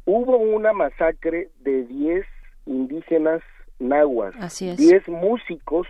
Hubo 0.05 0.37
una 0.37 0.73
masacre 0.73 1.49
de 1.59 1.83
10 1.83 2.25
indígenas 2.65 3.41
nahuas, 3.79 4.35
Así 4.39 4.69
es. 4.69 4.77
10 4.77 5.07
músicos 5.09 5.87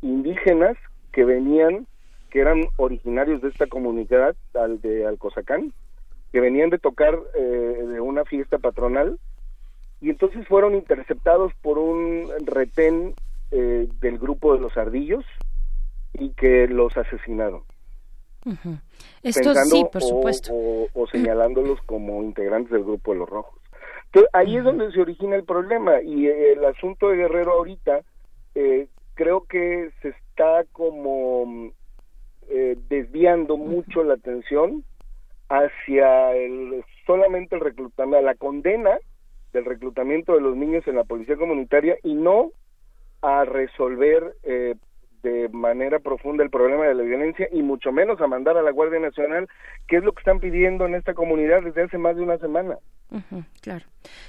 indígenas 0.00 0.76
que 1.12 1.24
venían, 1.24 1.86
que 2.30 2.40
eran 2.40 2.64
originarios 2.76 3.42
de 3.42 3.48
esta 3.48 3.66
comunidad 3.66 4.36
al 4.54 4.80
de 4.80 5.06
Alcozacán, 5.06 5.72
que 6.32 6.40
venían 6.40 6.70
de 6.70 6.78
tocar 6.78 7.18
eh, 7.34 7.40
de 7.88 8.00
una 8.00 8.24
fiesta 8.24 8.58
patronal 8.58 9.18
y 10.00 10.10
entonces 10.10 10.46
fueron 10.48 10.74
interceptados 10.74 11.52
por 11.62 11.78
un 11.78 12.28
retén 12.44 13.14
eh, 13.50 13.86
del 14.00 14.18
grupo 14.18 14.54
de 14.54 14.60
los 14.60 14.76
ardillos 14.76 15.24
y 16.14 16.30
que 16.30 16.66
los 16.68 16.96
asesinaron. 16.96 17.62
Esto 19.22 19.54
sí, 19.54 19.84
por 19.92 20.02
o- 20.02 20.06
supuesto. 20.06 20.52
O, 20.52 20.88
o 20.94 21.06
señalándolos 21.06 21.80
como 21.82 22.22
integrantes 22.22 22.72
del 22.72 22.84
grupo 22.84 23.12
de 23.12 23.18
los 23.20 23.28
rojos. 23.28 23.58
Entonces, 24.06 24.30
ahí 24.34 24.56
es 24.56 24.64
donde 24.64 24.90
se 24.92 25.00
origina 25.00 25.36
el 25.36 25.44
problema 25.44 26.02
y 26.02 26.26
eh, 26.26 26.52
el 26.52 26.64
asunto 26.64 27.08
de 27.08 27.16
Guerrero 27.16 27.52
ahorita 27.52 28.00
eh, 28.54 28.88
creo 29.14 29.44
que 29.44 29.90
se 30.02 30.08
está 30.08 30.64
como 30.72 31.46
mm, 31.46 31.68
eh, 32.48 32.76
desviando 32.88 33.56
mucho 33.56 34.04
la 34.04 34.14
atención 34.14 34.84
hacia 35.48 36.32
el 36.34 36.84
solamente 37.06 37.54
el 37.54 37.62
reclutamiento, 37.62 38.26
la 38.26 38.34
condena 38.34 38.98
del 39.52 39.64
reclutamiento 39.64 40.34
de 40.34 40.40
los 40.40 40.56
niños 40.56 40.86
en 40.86 40.96
la 40.96 41.04
policía 41.04 41.36
comunitaria 41.36 41.96
y 42.02 42.14
no 42.14 42.50
a 43.22 43.44
resolver 43.44 44.34
eh, 44.42 44.74
de 45.22 45.48
manera 45.50 45.98
profunda 46.00 46.42
el 46.44 46.50
problema 46.50 46.86
de 46.86 46.94
la 46.94 47.02
violencia 47.02 47.48
y 47.52 47.62
mucho 47.62 47.92
menos 47.92 48.20
a 48.20 48.26
mandar 48.26 48.56
a 48.56 48.62
la 48.62 48.70
Guardia 48.72 49.00
Nacional, 49.00 49.48
que 49.86 49.96
es 49.96 50.04
lo 50.04 50.12
que 50.12 50.20
están 50.20 50.40
pidiendo 50.40 50.86
en 50.86 50.94
esta 50.94 51.14
comunidad 51.14 51.62
desde 51.62 51.82
hace 51.82 51.98
más 51.98 52.16
de 52.16 52.22
una 52.22 52.38
semana. 52.38 52.76
Claro. 53.60 53.84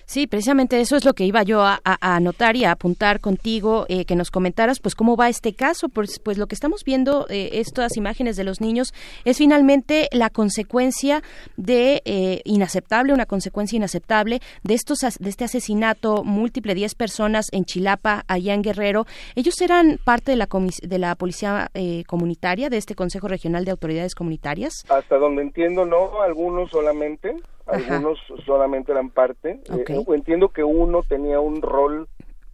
Sí, 0.05 0.27
precisamente 0.27 0.79
eso 0.81 0.97
es 0.97 1.05
lo 1.05 1.13
que 1.13 1.23
iba 1.23 1.41
yo 1.43 1.61
a, 1.61 1.79
anotar 2.01 2.55
y 2.57 2.65
a 2.65 2.71
apuntar 2.71 3.21
contigo, 3.21 3.85
eh, 3.87 4.03
que 4.05 4.15
nos 4.15 4.29
comentaras, 4.29 4.79
pues 4.79 4.93
cómo 4.93 5.15
va 5.15 5.29
este 5.29 5.53
caso, 5.53 5.87
pues, 5.89 6.19
pues 6.19 6.37
lo 6.37 6.47
que 6.47 6.53
estamos 6.55 6.83
viendo, 6.83 7.25
eh, 7.29 7.51
estas 7.53 7.95
imágenes 7.97 8.35
de 8.35 8.43
los 8.43 8.59
niños, 8.59 8.93
es 9.23 9.37
finalmente 9.37 10.09
la 10.11 10.29
consecuencia 10.29 11.23
de 11.55 12.01
eh, 12.05 12.41
inaceptable, 12.43 13.13
una 13.13 13.25
consecuencia 13.25 13.77
inaceptable 13.77 14.41
de 14.63 14.73
estos 14.73 14.99
de 14.99 15.29
este 15.29 15.45
asesinato 15.45 16.23
múltiple, 16.23 16.75
10 16.75 16.93
personas 16.95 17.47
en 17.51 17.63
Chilapa, 17.65 18.25
allá 18.27 18.53
en 18.53 18.61
Guerrero. 18.61 19.05
Ellos 19.35 19.59
eran 19.61 19.97
parte 20.03 20.31
de 20.31 20.37
la 20.37 20.47
comis- 20.47 20.81
de 20.83 20.97
la 20.99 21.15
policía 21.15 21.69
eh, 21.73 22.03
comunitaria, 22.05 22.69
de 22.69 22.77
este 22.77 22.95
Consejo 22.95 23.27
Regional 23.27 23.65
de 23.65 23.71
Autoridades 23.71 24.15
Comunitarias. 24.15 24.83
Hasta 24.89 25.17
donde 25.17 25.41
entiendo, 25.41 25.85
no, 25.85 26.21
algunos 26.21 26.69
solamente, 26.69 27.35
Ajá. 27.65 27.95
algunos 27.95 28.19
solamente 28.45 28.91
eran 28.91 29.09
parte. 29.09 29.61
Ok. 29.71 29.89
Eh, 29.89 30.03
entiendo 30.09 30.49
que 30.49 30.63
uno 30.63 31.03
tenía 31.03 31.39
un 31.39 31.61
rol 31.61 32.07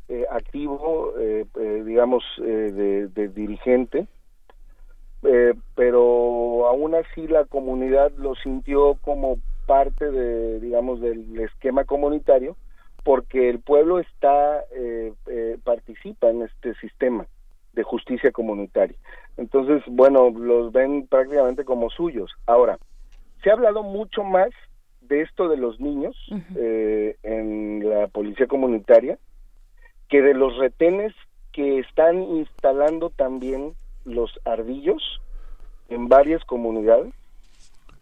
eh, 0.07 0.25
activo, 0.31 1.13
eh, 1.19 1.45
eh, 1.59 1.83
digamos, 1.85 2.23
eh, 2.39 2.71
de, 2.71 3.07
de 3.07 3.27
dirigente, 3.29 4.07
eh, 5.23 5.53
pero 5.75 6.67
aún 6.67 6.95
así 6.95 7.27
la 7.27 7.45
comunidad 7.45 8.11
lo 8.17 8.35
sintió 8.35 8.95
como 9.01 9.37
parte 9.65 10.09
de, 10.09 10.59
digamos, 10.59 11.01
del 11.01 11.39
esquema 11.39 11.83
comunitario, 11.83 12.55
porque 13.03 13.49
el 13.49 13.59
pueblo 13.59 13.99
está 13.99 14.63
eh, 14.71 15.13
eh, 15.27 15.57
participa 15.63 16.29
en 16.29 16.43
este 16.43 16.73
sistema 16.75 17.27
de 17.79 17.83
justicia 17.83 18.31
comunitaria. 18.33 18.97
Entonces, 19.37 19.81
bueno, 19.87 20.31
los 20.31 20.73
ven 20.73 21.07
prácticamente 21.07 21.63
como 21.63 21.89
suyos. 21.89 22.29
Ahora, 22.45 22.77
se 23.41 23.49
ha 23.49 23.53
hablado 23.53 23.83
mucho 23.83 24.21
más 24.21 24.49
de 24.99 25.21
esto 25.21 25.47
de 25.47 25.55
los 25.55 25.79
niños 25.79 26.13
eh, 26.57 27.15
en 27.23 27.89
la 27.89 28.07
policía 28.07 28.47
comunitaria 28.47 29.17
que 30.09 30.21
de 30.21 30.33
los 30.33 30.57
retenes 30.57 31.13
que 31.53 31.79
están 31.79 32.21
instalando 32.21 33.11
también 33.11 33.75
los 34.03 34.29
ardillos 34.43 35.21
en 35.87 36.09
varias 36.09 36.43
comunidades 36.43 37.13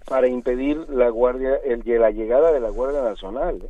para 0.08 0.28
impedir 0.28 0.78
la 0.90 1.10
guardia 1.10 1.56
el, 1.64 1.84
la 1.86 2.10
llegada 2.12 2.52
de 2.52 2.60
la 2.60 2.70
guardia 2.70 3.02
nacional 3.04 3.62
¿eh? 3.64 3.70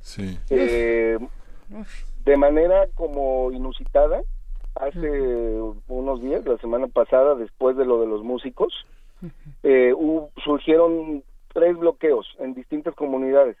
Sí. 0.00 0.38
Eh, 0.48 1.18
de 2.24 2.36
manera 2.36 2.86
como 2.94 3.50
inusitada 3.52 4.22
hace 4.74 5.60
unos 5.88 6.22
días 6.22 6.44
la 6.46 6.56
semana 6.58 6.86
pasada 6.86 7.34
después 7.34 7.76
de 7.76 7.84
lo 7.84 8.00
de 8.00 8.06
los 8.06 8.22
músicos 8.22 8.72
eh, 9.62 9.92
surgieron 10.42 11.22
tres 11.52 11.76
bloqueos 11.76 12.26
en 12.38 12.54
distintas 12.54 12.94
comunidades 12.94 13.56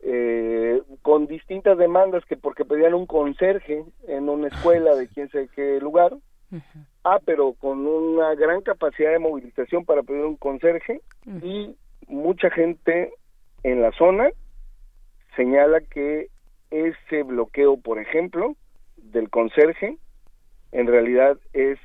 eh, 0.00 0.80
con 1.02 1.26
distintas 1.26 1.76
demandas 1.76 2.24
que 2.24 2.36
porque 2.36 2.64
pedían 2.64 2.94
un 2.94 3.06
conserje 3.06 3.84
en 4.06 4.28
una 4.28 4.48
escuela 4.48 4.94
de 4.94 5.08
quién 5.08 5.28
sé 5.30 5.48
qué 5.54 5.80
lugar. 5.80 6.16
Ah 7.04 7.18
pero 7.24 7.52
con 7.52 7.86
una 7.86 8.34
gran 8.34 8.62
capacidad 8.62 9.10
de 9.10 9.18
movilización 9.18 9.84
para 9.84 10.02
pedir 10.02 10.24
un 10.24 10.36
conserje 10.36 11.02
y 11.42 11.74
mucha 12.06 12.48
gente 12.50 13.12
en 13.64 13.82
la 13.82 13.92
zona 13.92 14.30
señala 15.36 15.80
que 15.82 16.28
ese 16.70 17.22
bloqueo 17.22 17.76
por 17.76 17.98
ejemplo 17.98 18.54
del 18.96 19.28
conserje 19.28 19.98
en 20.72 20.86
realidad 20.86 21.38
es 21.52 21.78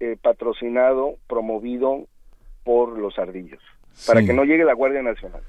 eh, 0.00 0.16
patrocinado 0.20 1.16
promovido 1.28 2.06
por 2.64 2.98
los 2.98 3.18
ardillos 3.18 3.60
para 4.06 4.20
Sí. 4.20 4.26
que 4.26 4.32
no 4.32 4.44
llegue 4.44 4.64
la 4.64 4.72
Guardia 4.74 5.02
Nacional 5.02 5.42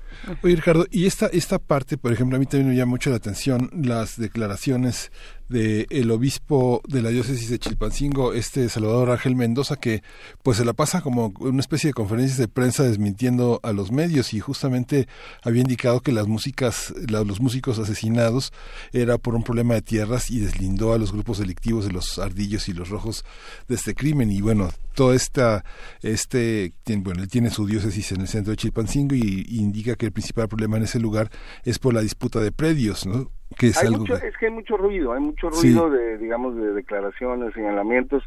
Oye, 0.43 0.55
Ricardo, 0.57 0.85
y 0.91 1.05
esta, 1.05 1.27
esta 1.27 1.59
parte, 1.59 1.97
por 1.97 2.11
ejemplo, 2.11 2.35
a 2.35 2.39
mí 2.39 2.45
también 2.45 2.69
me 2.71 2.75
llama 2.75 2.91
mucho 2.91 3.09
la 3.09 3.15
atención 3.15 3.69
las 3.73 4.19
declaraciones 4.19 5.11
del 5.49 5.85
el 5.89 6.11
obispo 6.11 6.81
de 6.87 7.01
la 7.01 7.09
diócesis 7.09 7.49
de 7.49 7.59
Chilpancingo, 7.59 8.33
este 8.33 8.69
Salvador 8.69 9.11
Ángel 9.11 9.35
Mendoza, 9.35 9.75
que 9.75 10.01
pues 10.41 10.57
se 10.57 10.65
la 10.65 10.73
pasa 10.73 11.01
como 11.01 11.33
una 11.39 11.59
especie 11.59 11.89
de 11.89 11.93
conferencias 11.93 12.37
de 12.37 12.47
prensa 12.47 12.83
desmintiendo 12.83 13.59
a 13.63 13.71
los 13.73 13.91
medios 13.91 14.33
y 14.33 14.39
justamente 14.39 15.07
había 15.43 15.61
indicado 15.61 16.01
que 16.01 16.11
las 16.11 16.27
músicas, 16.27 16.93
la- 17.09 17.23
los 17.23 17.39
músicos 17.41 17.79
asesinados 17.79 18.51
era 18.91 19.17
por 19.17 19.35
un 19.35 19.43
problema 19.43 19.73
de 19.75 19.81
tierras 19.81 20.31
y 20.31 20.39
deslindó 20.39 20.93
a 20.93 20.97
los 20.97 21.11
grupos 21.11 21.37
delictivos 21.39 21.85
de 21.85 21.91
los 21.91 22.19
ardillos 22.19 22.67
y 22.69 22.73
los 22.73 22.89
rojos 22.89 23.23
de 23.67 23.75
este 23.75 23.93
crimen 23.95 24.31
y 24.31 24.41
bueno, 24.41 24.69
toda 24.95 25.15
esta, 25.15 25.63
este, 26.01 26.73
bueno, 26.97 27.21
él 27.23 27.27
tiene 27.27 27.49
su 27.49 27.65
diócesis 27.65 28.11
en 28.11 28.21
el 28.21 28.27
centro 28.27 28.51
de 28.51 28.57
Chilpancingo 28.57 29.15
y, 29.15 29.45
y 29.47 29.59
indica 29.59 29.95
que 29.95 30.05
el 30.07 30.11
principal 30.11 30.47
problema 30.47 30.77
en 30.77 30.83
ese 30.83 30.99
lugar 30.99 31.31
es 31.63 31.79
por 31.79 31.93
la 31.93 32.01
disputa 32.01 32.39
de 32.39 32.51
predios, 32.51 33.05
¿no? 33.05 33.31
Que 33.57 33.67
es 33.67 33.77
hay 33.77 33.87
algo 33.87 33.99
mucho, 33.99 34.19
que- 34.19 34.27
es 34.27 34.37
que 34.37 34.45
hay 34.47 34.51
mucho 34.51 34.77
ruido, 34.77 35.13
hay 35.13 35.21
mucho 35.21 35.51
Sí. 35.51 35.67
ruido 35.67 35.89
de, 35.89 36.17
digamos, 36.17 36.55
de 36.55 36.73
declaraciones, 36.73 37.53
señalamientos. 37.53 38.23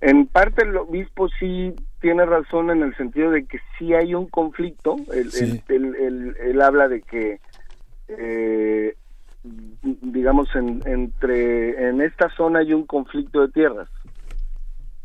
En 0.00 0.26
parte 0.26 0.62
el 0.62 0.76
obispo 0.76 1.28
sí 1.38 1.74
tiene 2.00 2.24
razón 2.26 2.70
en 2.70 2.82
el 2.82 2.94
sentido 2.96 3.30
de 3.30 3.46
que 3.46 3.58
sí 3.78 3.94
hay 3.94 4.14
un 4.14 4.28
conflicto. 4.28 4.96
Él, 5.12 5.30
Sí. 5.30 5.62
él- 5.68 5.74
él- 5.76 5.96
él- 5.98 6.36
él 6.40 6.60
habla 6.62 6.88
de 6.88 7.02
que, 7.02 7.40
eh, 8.08 8.94
digamos, 9.42 10.48
en, 10.54 10.82
entre 10.86 11.88
en 11.88 12.00
esta 12.00 12.28
zona 12.30 12.58
hay 12.60 12.72
un 12.72 12.84
conflicto 12.86 13.40
de 13.40 13.52
tierras, 13.52 13.88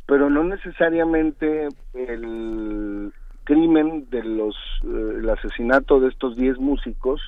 pero 0.06 0.30
no 0.30 0.44
necesariamente 0.44 1.70
el 1.94 3.14
crimen 3.44 4.10
de 4.10 4.24
los, 4.24 4.56
eh, 4.84 5.14
el 5.20 5.30
asesinato 5.30 6.00
de 6.00 6.10
estos 6.10 6.36
10 6.36 6.58
músicos 6.60 7.22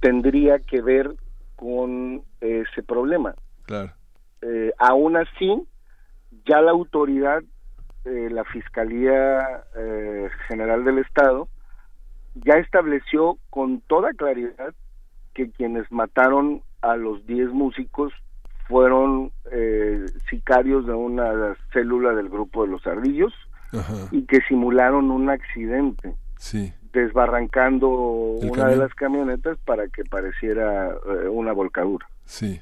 tendría 0.00 0.58
que 0.58 0.80
ver 0.82 1.14
con 1.62 2.22
ese 2.40 2.82
problema. 2.82 3.36
Claro. 3.66 3.92
Eh, 4.40 4.72
aún 4.78 5.16
así, 5.16 5.62
ya 6.44 6.60
la 6.60 6.72
autoridad, 6.72 7.40
eh, 8.04 8.28
la 8.32 8.42
Fiscalía 8.42 9.62
eh, 9.76 10.28
General 10.48 10.84
del 10.84 10.98
Estado, 10.98 11.46
ya 12.34 12.54
estableció 12.54 13.38
con 13.48 13.80
toda 13.82 14.12
claridad 14.12 14.74
que 15.34 15.52
quienes 15.52 15.90
mataron 15.92 16.62
a 16.80 16.96
los 16.96 17.24
10 17.26 17.50
músicos 17.50 18.12
fueron 18.66 19.30
eh, 19.52 20.04
sicarios 20.28 20.84
de 20.84 20.94
una 20.94 21.54
célula 21.72 22.12
del 22.12 22.28
grupo 22.28 22.64
de 22.64 22.72
los 22.72 22.84
ardillos 22.88 23.32
y 24.10 24.26
que 24.26 24.40
simularon 24.48 25.12
un 25.12 25.30
accidente. 25.30 26.16
Sí. 26.38 26.74
Desbarrancando 26.92 27.88
una 27.88 28.68
de 28.68 28.76
las 28.76 28.94
camionetas 28.94 29.58
para 29.64 29.88
que 29.88 30.04
pareciera 30.04 30.88
eh, 30.90 31.28
una 31.28 31.52
volcadura. 31.52 32.06
Sí. 32.24 32.60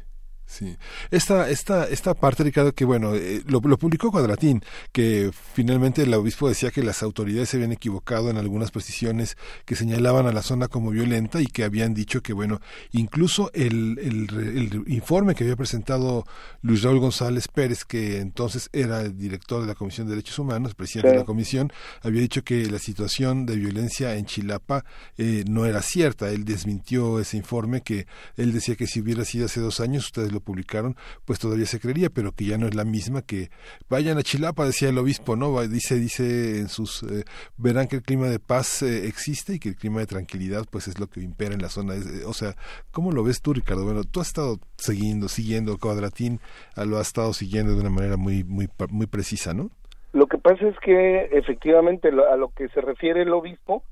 Sí. 0.51 0.77
Esta, 1.13 1.49
esta, 1.49 1.85
esta 1.85 2.15
parte, 2.15 2.43
Ricardo, 2.43 2.75
que 2.75 2.85
bueno, 2.85 3.15
eh, 3.15 3.41
lo, 3.47 3.61
publicó 3.61 4.11
Cuadratín, 4.11 4.65
que 4.91 5.31
finalmente 5.55 6.03
el 6.03 6.13
obispo 6.13 6.49
decía 6.49 6.73
que 6.73 6.83
las 6.83 7.05
autoridades 7.05 7.51
se 7.51 7.57
habían 7.57 7.71
equivocado 7.71 8.31
en 8.31 8.37
algunas 8.37 8.73
precisiones 8.73 9.37
que 9.65 9.77
señalaban 9.77 10.27
a 10.27 10.33
la 10.33 10.43
zona 10.43 10.67
como 10.67 10.91
violenta 10.91 11.41
y 11.41 11.47
que 11.47 11.63
habían 11.63 11.95
dicho 11.95 12.21
que, 12.21 12.33
bueno, 12.33 12.61
incluso 12.91 13.53
el, 13.55 13.97
el, 14.03 14.83
informe 14.93 15.37
que 15.37 15.45
había 15.45 15.55
presentado 15.55 16.27
Luis 16.63 16.83
Raúl 16.83 16.99
González 16.99 17.47
Pérez, 17.47 17.85
que 17.85 18.19
entonces 18.19 18.71
era 18.73 19.03
el 19.03 19.17
director 19.17 19.61
de 19.61 19.69
la 19.69 19.77
Comisión 19.77 20.09
de 20.09 20.15
Derechos 20.17 20.41
Humanos, 20.41 20.75
presidente 20.75 21.13
de 21.13 21.19
la 21.19 21.25
Comisión, 21.25 21.73
había 22.03 22.23
dicho 22.23 22.43
que 22.43 22.67
la 22.67 22.81
situación 22.81 23.47
de 23.47 23.55
violencia 23.55 24.17
en 24.17 24.27
Chilapa 24.27 24.85
eh, 25.17 25.45
no 25.49 25.65
era 25.65 25.81
cierta. 25.81 26.29
Él 26.31 26.45
desmintió 26.45 27.21
ese 27.21 27.37
informe 27.37 27.83
que 27.83 28.09
él 28.37 28.53
decía 28.53 28.75
que 28.75 28.89
si 28.89 29.01
hubiera 29.01 29.25
sido 29.25 29.47
hace 29.47 29.61
dos 29.61 29.79
años, 29.79 30.07
ustedes 30.07 30.33
lo 30.33 30.40
publicaron, 30.41 30.97
pues 31.25 31.39
todavía 31.39 31.67
se 31.67 31.81
creería, 31.81 32.11
pero 32.11 32.33
que 32.33 32.45
ya 32.45 32.59
no 32.59 32.67
es 32.67 32.75
la 32.75 32.85
misma 32.85 33.23
que 33.23 33.51
vayan 33.89 34.19
a 34.19 34.23
Chilapa, 34.23 34.65
decía 34.65 34.89
el 34.89 34.99
obispo, 34.99 35.37
¿no? 35.37 35.61
Dice, 35.69 35.97
dice 35.97 36.59
en 36.59 36.69
sus, 36.69 37.03
eh, 37.03 37.25
verán 37.57 37.89
que 37.89 37.97
el 37.97 38.03
clima 38.03 38.29
de 38.29 38.39
paz 38.39 38.83
eh, 38.83 39.07
existe 39.07 39.55
y 39.55 39.59
que 39.59 39.71
el 39.71 39.77
clima 39.77 40.01
de 40.01 40.07
tranquilidad 40.07 40.65
pues 40.71 40.89
es 40.89 40.99
lo 40.99 41.07
que 41.07 41.21
impera 41.21 41.55
en 41.55 41.63
la 41.63 41.69
zona. 41.69 41.95
Eh, 41.95 42.25
o 42.27 42.33
sea, 42.33 42.55
¿cómo 42.91 43.13
lo 43.13 43.23
ves 43.23 43.43
tú, 43.43 43.53
Ricardo? 43.53 43.85
Bueno, 43.85 44.05
tú 44.05 44.21
has 44.21 44.29
estado 44.29 44.59
siguiendo, 44.77 45.29
siguiendo 45.29 45.79
Cuadratín, 45.79 46.41
lo 46.77 46.99
has 46.99 47.09
estado 47.09 47.33
siguiendo 47.33 47.75
de 47.75 47.81
una 47.81 47.91
manera 47.91 48.17
muy, 48.17 48.45
muy, 48.45 48.69
muy 48.91 49.07
precisa, 49.07 49.55
¿no? 49.55 49.71
Lo 50.13 50.27
que 50.27 50.39
pasa 50.39 50.67
es 50.67 50.77
que 50.81 51.29
efectivamente 51.33 52.09
a 52.09 52.37
lo 52.37 52.49
que 52.51 52.69
se 52.69 52.81
refiere 52.81 53.23
el 53.23 53.33
obispo 53.33 53.85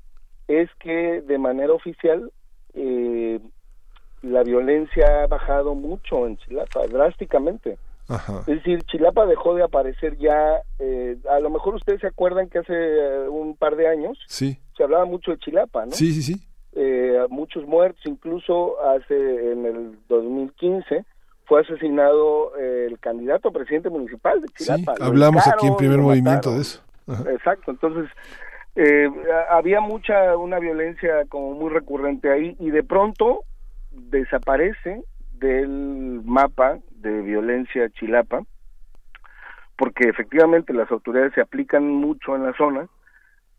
es 0.47 0.69
que 0.79 1.21
de 1.21 1.37
manera 1.37 1.73
oficial 1.73 2.31
eh, 2.73 3.39
la 4.21 4.43
violencia 4.43 5.23
ha 5.23 5.27
bajado 5.27 5.75
mucho 5.75 6.27
en 6.27 6.37
Chilapa, 6.37 6.87
drásticamente. 6.87 7.77
Es 8.47 8.55
decir, 8.55 8.81
Chilapa 8.85 9.27
dejó 9.27 9.53
de 9.53 9.63
aparecer 9.63 10.17
ya, 10.17 10.61
eh, 10.79 11.17
a 11.29 11.39
lo 11.39 11.51
mejor 11.51 11.75
ustedes 11.75 12.01
se 12.01 12.07
acuerdan 12.07 12.49
que 12.49 12.57
hace 12.57 12.73
eh, 12.73 13.29
un 13.29 13.55
par 13.55 13.75
de 13.75 13.87
años 13.87 14.17
sí. 14.25 14.57
se 14.75 14.83
hablaba 14.83 15.05
mucho 15.05 15.29
de 15.29 15.37
Chilapa, 15.37 15.85
¿no? 15.85 15.91
Sí, 15.91 16.11
sí, 16.13 16.23
sí. 16.23 16.41
Eh, 16.73 17.19
muchos 17.29 17.67
muertos, 17.67 18.01
incluso 18.05 18.81
hace 18.81 19.51
en 19.51 19.65
el 19.65 19.99
2015 20.07 21.05
fue 21.45 21.61
asesinado 21.61 22.55
el 22.57 22.97
candidato 22.99 23.49
a 23.49 23.51
presidente 23.51 23.89
municipal 23.89 24.41
de 24.41 24.47
Chilapa. 24.49 24.95
Sí, 24.95 25.03
hablamos 25.03 25.47
aquí 25.47 25.67
en 25.67 25.75
primer 25.75 25.99
movimiento 25.99 26.53
de 26.55 26.61
eso. 26.61 26.81
Exacto, 27.27 27.71
entonces 27.71 28.09
eh, 28.75 29.09
había 29.49 29.81
mucha, 29.81 30.37
una 30.37 30.57
violencia 30.59 31.25
como 31.27 31.53
muy 31.53 31.69
recurrente 31.69 32.31
ahí 32.31 32.55
y 32.59 32.69
de 32.69 32.83
pronto 32.83 33.43
desaparece 34.09 35.03
del 35.33 36.21
mapa 36.25 36.79
de 36.91 37.21
violencia 37.21 37.89
Chilapa, 37.89 38.43
porque 39.77 40.09
efectivamente 40.09 40.73
las 40.73 40.91
autoridades 40.91 41.33
se 41.33 41.41
aplican 41.41 41.87
mucho 41.87 42.35
en 42.35 42.43
la 42.43 42.53
zona 42.53 42.87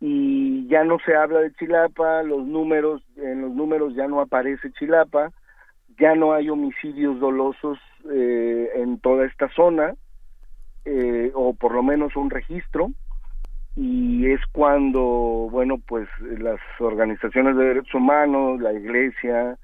y 0.01 0.67
ya 0.69 0.85
no 0.85 0.99
se 1.05 1.15
habla 1.15 1.41
de 1.41 1.53
Chilapa, 1.55 2.23
los 2.23 2.47
números, 2.47 3.03
en 3.17 3.43
los 3.43 3.53
números 3.53 3.95
ya 3.95 4.09
no 4.09 4.21
aparece 4.21 4.73
Chilapa, 4.73 5.31
ya 5.99 6.15
no 6.15 6.33
hay 6.33 6.49
homicidios 6.49 7.21
dolosos 7.21 7.79
eh, 8.11 8.71
en 8.77 8.99
toda 9.01 9.27
esta 9.27 9.49
zona, 9.51 9.95
eh, 10.85 11.31
o 11.35 11.55
por 11.55 11.75
lo 11.75 11.83
menos 11.83 12.17
un 12.17 12.31
registro, 12.31 12.91
y 13.77 14.31
es 14.31 14.41
cuando, 14.53 15.49
bueno, 15.51 15.79
pues 15.87 16.09
las 16.21 16.61
organizaciones 16.79 17.57
de 17.57 17.65
derechos 17.65 17.95
humanos, 17.95 18.61
la 18.61 18.73
iglesia, 18.73 19.59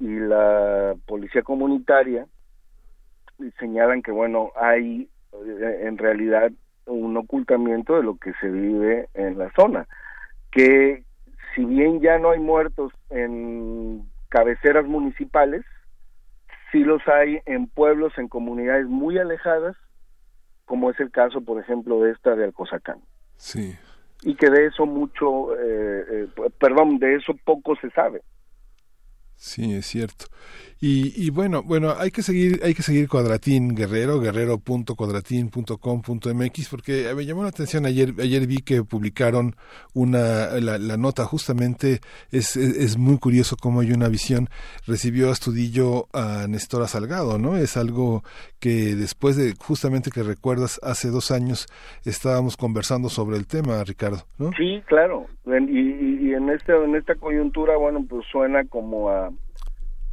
y 0.00 0.18
la 0.18 0.96
policía 1.06 1.42
comunitaria 1.42 2.26
señalan 3.58 4.02
que 4.02 4.10
bueno 4.10 4.50
hay 4.56 5.08
eh, 5.32 5.80
en 5.82 5.98
realidad 5.98 6.50
un 6.86 7.16
ocultamiento 7.16 7.96
de 7.96 8.02
lo 8.02 8.16
que 8.16 8.32
se 8.40 8.48
vive 8.48 9.08
en 9.14 9.38
la 9.38 9.52
zona 9.52 9.86
que 10.50 11.04
si 11.54 11.64
bien 11.64 12.00
ya 12.00 12.18
no 12.18 12.30
hay 12.30 12.40
muertos 12.40 12.92
en 13.10 14.08
cabeceras 14.30 14.86
municipales 14.86 15.64
sí 16.72 16.80
los 16.80 17.06
hay 17.06 17.40
en 17.44 17.68
pueblos 17.68 18.12
en 18.16 18.28
comunidades 18.28 18.86
muy 18.86 19.18
alejadas 19.18 19.76
como 20.64 20.90
es 20.90 20.98
el 20.98 21.10
caso 21.10 21.42
por 21.42 21.60
ejemplo 21.60 22.00
de 22.02 22.12
esta 22.12 22.36
de 22.36 22.44
Alcozacán. 22.44 23.00
Sí. 23.36 23.76
Y 24.22 24.36
que 24.36 24.50
de 24.50 24.66
eso 24.66 24.86
mucho 24.86 25.54
eh, 25.58 26.04
eh, 26.10 26.28
perdón 26.58 26.98
de 26.98 27.16
eso 27.16 27.34
poco 27.44 27.74
se 27.76 27.90
sabe 27.90 28.22
Sí, 29.40 29.74
es 29.74 29.86
cierto. 29.86 30.26
Y, 30.82 31.12
y, 31.14 31.28
bueno, 31.28 31.62
bueno, 31.62 31.94
hay 31.98 32.10
que 32.10 32.22
seguir, 32.22 32.62
hay 32.64 32.72
que 32.72 32.80
seguir 32.80 33.06
Cuadratín 33.06 33.74
Guerrero, 33.74 34.18
guerrero.cuadratín.com.mx, 34.18 36.68
porque 36.70 37.12
me 37.14 37.26
llamó 37.26 37.42
la 37.42 37.50
atención 37.50 37.84
ayer, 37.84 38.14
ayer 38.18 38.46
vi 38.46 38.62
que 38.62 38.82
publicaron 38.82 39.56
una, 39.92 40.46
la, 40.58 40.96
nota, 40.96 41.26
justamente 41.26 42.00
es, 42.32 42.56
es, 42.56 42.96
muy 42.96 43.18
curioso 43.18 43.58
cómo 43.60 43.80
hay 43.80 43.92
una 43.92 44.08
visión, 44.08 44.48
recibió 44.86 45.30
Astudillo 45.30 46.08
a 46.14 46.46
Nestora 46.48 46.88
Salgado, 46.88 47.38
¿no? 47.38 47.58
Es 47.58 47.76
algo 47.76 48.24
que 48.58 48.94
después 48.94 49.36
de, 49.36 49.54
justamente 49.58 50.10
que 50.10 50.22
recuerdas, 50.22 50.80
hace 50.82 51.10
dos 51.10 51.30
años 51.30 51.66
estábamos 52.06 52.56
conversando 52.56 53.10
sobre 53.10 53.36
el 53.36 53.46
tema, 53.46 53.84
Ricardo, 53.84 54.24
¿no? 54.38 54.50
Sí, 54.56 54.82
claro, 54.86 55.26
y, 55.44 56.26
y 56.26 56.32
en, 56.32 56.48
este, 56.48 56.72
en 56.72 56.96
esta 56.96 57.16
coyuntura, 57.16 57.76
bueno, 57.76 58.02
pues 58.08 58.24
suena 58.32 58.64
como 58.64 59.10
a 59.10 59.30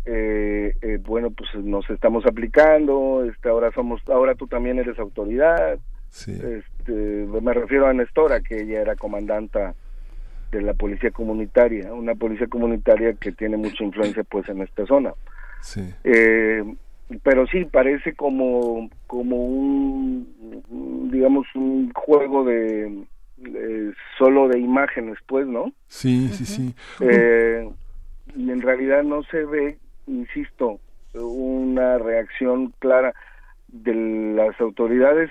eh, 0.09 0.73
eh, 0.81 0.99
bueno, 1.01 1.31
pues 1.31 1.53
nos 1.63 1.89
estamos 1.89 2.25
aplicando, 2.25 3.25
este, 3.29 3.49
ahora 3.49 3.71
somos, 3.73 4.01
ahora 4.07 4.35
tú 4.35 4.47
también 4.47 4.79
eres 4.79 4.97
autoridad. 4.99 5.77
Este, 6.09 6.91
me 6.91 7.53
refiero 7.53 7.87
a 7.87 7.93
Nestora, 7.93 8.39
que 8.39 8.61
ella 8.61 8.81
era 8.81 8.95
comandanta 8.95 9.75
de 10.51 10.61
la 10.61 10.73
policía 10.73 11.11
comunitaria, 11.11 11.93
una 11.93 12.15
policía 12.15 12.47
comunitaria 12.47 13.13
que 13.13 13.33
tiene 13.33 13.57
mucha 13.57 13.83
influencia 13.83 14.23
pues 14.23 14.47
en 14.47 14.61
esta 14.61 14.85
zona. 14.85 15.13
Eh, 16.03 16.63
pero 17.23 17.45
sí 17.47 17.65
parece 17.65 18.13
como 18.15 18.89
como 19.07 19.35
un 19.35 21.09
digamos 21.11 21.45
un 21.55 21.91
juego 21.93 22.45
de, 22.45 23.05
solo 24.17 24.47
de 24.47 24.59
imágenes 24.59 25.17
pues 25.25 25.47
no 25.47 25.71
sí 25.87 26.29
sí 26.29 26.45
sí 26.45 26.75
eh, 27.01 27.69
y 28.35 28.51
en 28.51 28.61
realidad 28.61 29.03
no 29.03 29.23
se 29.23 29.45
ve 29.45 29.77
insisto, 30.07 30.79
una 31.13 31.97
reacción 31.97 32.73
clara 32.79 33.13
de 33.67 33.93
las 34.35 34.59
autoridades, 34.59 35.29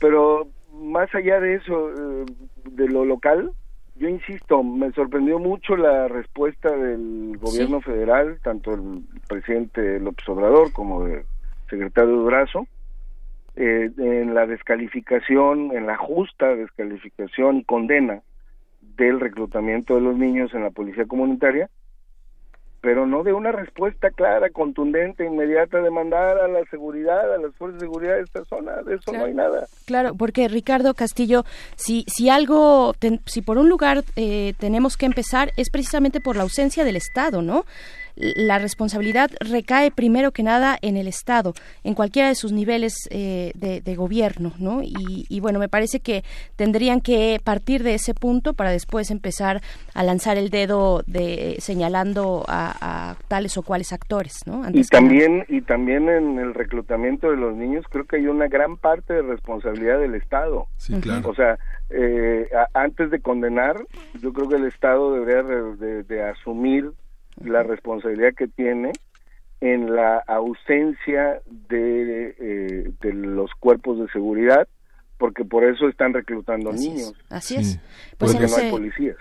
pero 0.00 0.48
más 0.72 1.14
allá 1.14 1.40
de 1.40 1.54
eso, 1.54 1.90
eh, 1.90 2.24
de 2.70 2.88
lo 2.88 3.04
local, 3.04 3.52
yo 3.96 4.08
insisto, 4.08 4.62
me 4.64 4.90
sorprendió 4.92 5.38
mucho 5.38 5.76
la 5.76 6.08
respuesta 6.08 6.76
del 6.76 7.36
gobierno 7.38 7.80
federal, 7.80 8.40
tanto 8.42 8.74
el 8.74 9.04
presidente 9.28 10.00
López 10.00 10.28
Obrador 10.28 10.72
como 10.72 11.06
el 11.06 11.22
secretario 11.70 12.16
Durazo, 12.16 12.66
eh, 13.54 13.90
en 13.96 14.34
la 14.34 14.46
descalificación, 14.46 15.70
en 15.76 15.86
la 15.86 15.96
justa 15.96 16.56
descalificación 16.56 17.58
y 17.58 17.64
condena 17.64 18.22
del 18.96 19.20
reclutamiento 19.20 19.94
de 19.94 20.00
los 20.00 20.16
niños 20.16 20.52
en 20.54 20.64
la 20.64 20.70
policía 20.70 21.06
comunitaria, 21.06 21.70
pero 22.84 23.06
no 23.06 23.22
de 23.22 23.32
una 23.32 23.50
respuesta 23.50 24.10
clara, 24.10 24.50
contundente, 24.50 25.24
inmediata 25.24 25.80
de 25.80 25.90
mandar 25.90 26.36
a 26.36 26.46
la 26.48 26.62
seguridad, 26.66 27.32
a 27.32 27.38
las 27.38 27.54
fuerzas 27.54 27.80
de 27.80 27.86
seguridad 27.86 28.16
de 28.16 28.20
esta 28.20 28.44
zona, 28.44 28.82
de 28.82 28.96
eso 28.96 29.10
no 29.10 29.24
hay 29.24 29.32
nada. 29.32 29.66
Claro, 29.86 30.14
porque 30.14 30.48
Ricardo 30.48 30.92
Castillo, 30.92 31.44
si, 31.76 32.04
si 32.06 32.28
algo, 32.28 32.94
si 33.24 33.40
por 33.40 33.56
un 33.56 33.70
lugar 33.70 34.04
eh, 34.16 34.52
tenemos 34.58 34.98
que 34.98 35.06
empezar 35.06 35.50
es 35.56 35.70
precisamente 35.70 36.20
por 36.20 36.36
la 36.36 36.42
ausencia 36.42 36.84
del 36.84 36.96
Estado, 36.96 37.40
¿no? 37.40 37.64
La 38.16 38.58
responsabilidad 38.58 39.30
recae 39.40 39.90
primero 39.90 40.32
que 40.32 40.42
nada 40.42 40.78
en 40.82 40.96
el 40.96 41.08
Estado, 41.08 41.54
en 41.82 41.94
cualquiera 41.94 42.28
de 42.28 42.34
sus 42.34 42.52
niveles 42.52 43.08
eh, 43.10 43.52
de, 43.54 43.94
gobierno, 43.94 44.52
¿no? 44.58 44.80
Y, 44.82 45.38
bueno, 45.40 45.60
me 45.60 45.68
parece 45.68 46.00
que 46.00 46.24
tendrían 46.56 47.00
que 47.00 47.40
partir 47.42 47.84
de 47.84 47.94
ese 47.94 48.12
punto 48.12 48.54
para 48.54 48.70
después 48.70 49.10
empezar 49.12 49.62
a 49.94 50.02
lanzar 50.02 50.36
el 50.36 50.50
dedo 50.50 51.02
de 51.06 51.56
señalando 51.60 52.44
a, 52.48 53.16
tales 53.28 53.56
o 53.56 53.62
cuales 53.62 53.92
actores, 53.92 54.46
¿no? 54.46 54.62
y 54.72 54.82
también 54.84 55.44
y 55.48 55.60
también 55.60 56.08
en 56.08 56.38
el 56.38 56.54
reclutamiento 56.54 57.30
de 57.30 57.36
los 57.36 57.54
niños 57.54 57.84
creo 57.88 58.04
que 58.04 58.16
hay 58.16 58.26
una 58.26 58.48
gran 58.48 58.76
parte 58.76 59.14
de 59.14 59.22
responsabilidad 59.22 60.00
del 60.00 60.14
Estado. 60.14 60.66
Sí, 60.76 60.94
claro. 61.00 61.30
O 61.30 61.34
sea, 61.34 61.58
eh, 61.90 62.48
antes 62.72 63.10
de 63.10 63.20
condenar, 63.20 63.76
yo 64.20 64.32
creo 64.32 64.48
que 64.48 64.56
el 64.56 64.66
Estado 64.66 65.14
debería 65.14 65.42
de 65.42 66.22
asumir 66.22 66.92
la 67.42 67.62
responsabilidad 67.62 68.34
que 68.34 68.48
tiene 68.48 68.92
en 69.60 69.94
la 69.94 70.18
ausencia 70.26 71.40
de, 71.46 72.34
eh, 72.38 72.92
de 73.00 73.12
los 73.12 73.50
cuerpos 73.58 73.98
de 73.98 74.08
seguridad, 74.08 74.68
porque 75.18 75.44
por 75.44 75.64
eso 75.64 75.88
están 75.88 76.12
reclutando 76.12 76.72
niños. 76.72 77.14
Así 77.30 77.56
es. 77.56 77.80
Pues 78.18 78.32
porque 78.32 78.46
no 78.48 78.56
hay 78.56 78.70
policías 78.70 79.16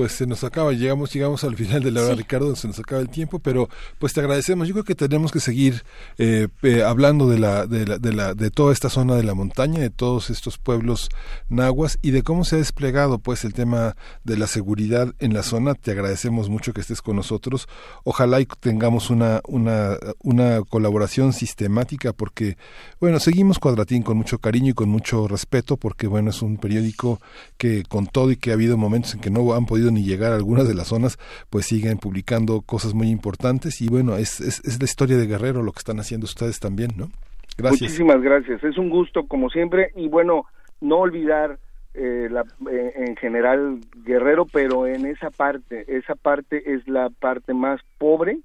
pues 0.00 0.12
se 0.12 0.26
nos 0.26 0.44
acaba, 0.44 0.72
llegamos, 0.72 1.12
llegamos 1.12 1.44
al 1.44 1.56
final 1.56 1.82
de 1.82 1.90
la 1.90 2.00
hora, 2.00 2.14
Ricardo, 2.14 2.56
se 2.56 2.66
nos 2.66 2.78
acaba 2.78 3.02
el 3.02 3.10
tiempo, 3.10 3.38
pero 3.38 3.68
pues 3.98 4.14
te 4.14 4.20
agradecemos. 4.20 4.66
Yo 4.66 4.72
creo 4.72 4.84
que 4.84 4.94
tenemos 4.94 5.30
que 5.30 5.40
seguir 5.40 5.84
eh, 6.16 6.48
hablando 6.86 7.28
de 7.28 7.38
la, 7.38 7.66
de 7.66 7.84
la, 7.84 7.98
de 7.98 8.14
la, 8.14 8.32
de 8.32 8.50
toda 8.50 8.72
esta 8.72 8.88
zona 8.88 9.14
de 9.14 9.24
la 9.24 9.34
montaña, 9.34 9.78
de 9.78 9.90
todos 9.90 10.30
estos 10.30 10.56
pueblos 10.56 11.10
nahuas 11.50 11.98
y 12.00 12.12
de 12.12 12.22
cómo 12.22 12.46
se 12.46 12.56
ha 12.56 12.60
desplegado 12.60 13.18
pues 13.18 13.44
el 13.44 13.52
tema 13.52 13.94
de 14.24 14.38
la 14.38 14.46
seguridad 14.46 15.14
en 15.18 15.34
la 15.34 15.42
zona. 15.42 15.74
Te 15.74 15.90
agradecemos 15.90 16.48
mucho 16.48 16.72
que 16.72 16.80
estés 16.80 17.02
con 17.02 17.16
nosotros. 17.16 17.68
Ojalá 18.02 18.40
y 18.40 18.46
tengamos 18.46 19.10
una, 19.10 19.42
una, 19.46 19.98
una 20.22 20.62
colaboración 20.62 21.34
sistemática 21.34 22.14
porque, 22.14 22.56
bueno, 23.00 23.20
seguimos 23.20 23.58
Cuadratín 23.58 24.02
con 24.02 24.16
mucho 24.16 24.38
cariño 24.38 24.70
y 24.70 24.74
con 24.74 24.88
mucho 24.88 25.28
respeto 25.28 25.76
porque, 25.76 26.06
bueno, 26.06 26.30
es 26.30 26.40
un 26.40 26.56
periódico 26.56 27.20
que 27.58 27.82
con 27.82 28.06
todo 28.06 28.30
y 28.30 28.36
que 28.36 28.52
ha 28.52 28.54
habido 28.54 28.78
momentos 28.78 29.12
en 29.12 29.20
que 29.20 29.28
no 29.28 29.52
han 29.52 29.66
podido 29.66 29.89
ni 29.90 30.04
llegar 30.04 30.32
a 30.32 30.36
algunas 30.36 30.68
de 30.68 30.74
las 30.74 30.88
zonas, 30.88 31.18
pues 31.50 31.66
siguen 31.66 31.98
publicando 31.98 32.60
cosas 32.62 32.94
muy 32.94 33.08
importantes 33.08 33.80
y 33.80 33.88
bueno, 33.88 34.16
es, 34.16 34.40
es, 34.40 34.78
la 34.78 34.84
historia 34.84 35.16
de 35.16 35.26
Guerrero 35.26 35.62
lo 35.62 35.72
que 35.72 35.78
están 35.78 36.00
haciendo 36.00 36.24
ustedes 36.24 36.60
también, 36.60 36.90
¿no? 36.96 37.10
Gracias. 37.56 37.82
Muchísimas 37.82 38.22
gracias, 38.22 38.62
es 38.64 38.78
un 38.78 38.90
gusto 38.90 39.26
como 39.26 39.50
siempre 39.50 39.90
y 39.96 40.08
bueno, 40.08 40.44
no 40.80 40.98
olvidar 40.98 41.58
eh, 41.92 42.28
la, 42.30 42.44
eh, 42.70 42.92
en 42.96 43.16
general 43.16 43.80
Guerrero, 44.04 44.46
pero 44.46 44.86
en 44.86 45.06
esa 45.06 45.30
parte, 45.30 45.84
esa 45.88 46.14
parte 46.14 46.74
es 46.74 46.86
la 46.86 47.10
parte 47.10 47.52
más 47.52 47.80
pobre 47.98 48.38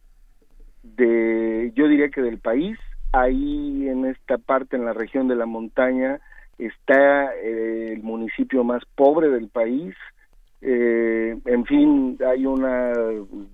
de, 0.83 1.71
yo 1.75 1.87
diría 1.87 2.09
que 2.09 2.21
del 2.21 2.39
país, 2.39 2.77
ahí 3.11 3.87
en 3.87 4.05
esta 4.05 4.37
parte, 4.37 4.75
en 4.75 4.85
la 4.85 4.93
región 4.93 5.27
de 5.27 5.35
la 5.35 5.45
montaña, 5.45 6.19
está 6.57 7.33
eh, 7.35 7.93
el 7.93 8.03
municipio 8.03 8.63
más 8.63 8.83
pobre 8.95 9.29
del 9.29 9.47
país, 9.47 9.95
eh, 10.67 11.37
en 11.45 11.65
fin, 11.65 12.17
hay 12.27 12.47
una 12.47 12.91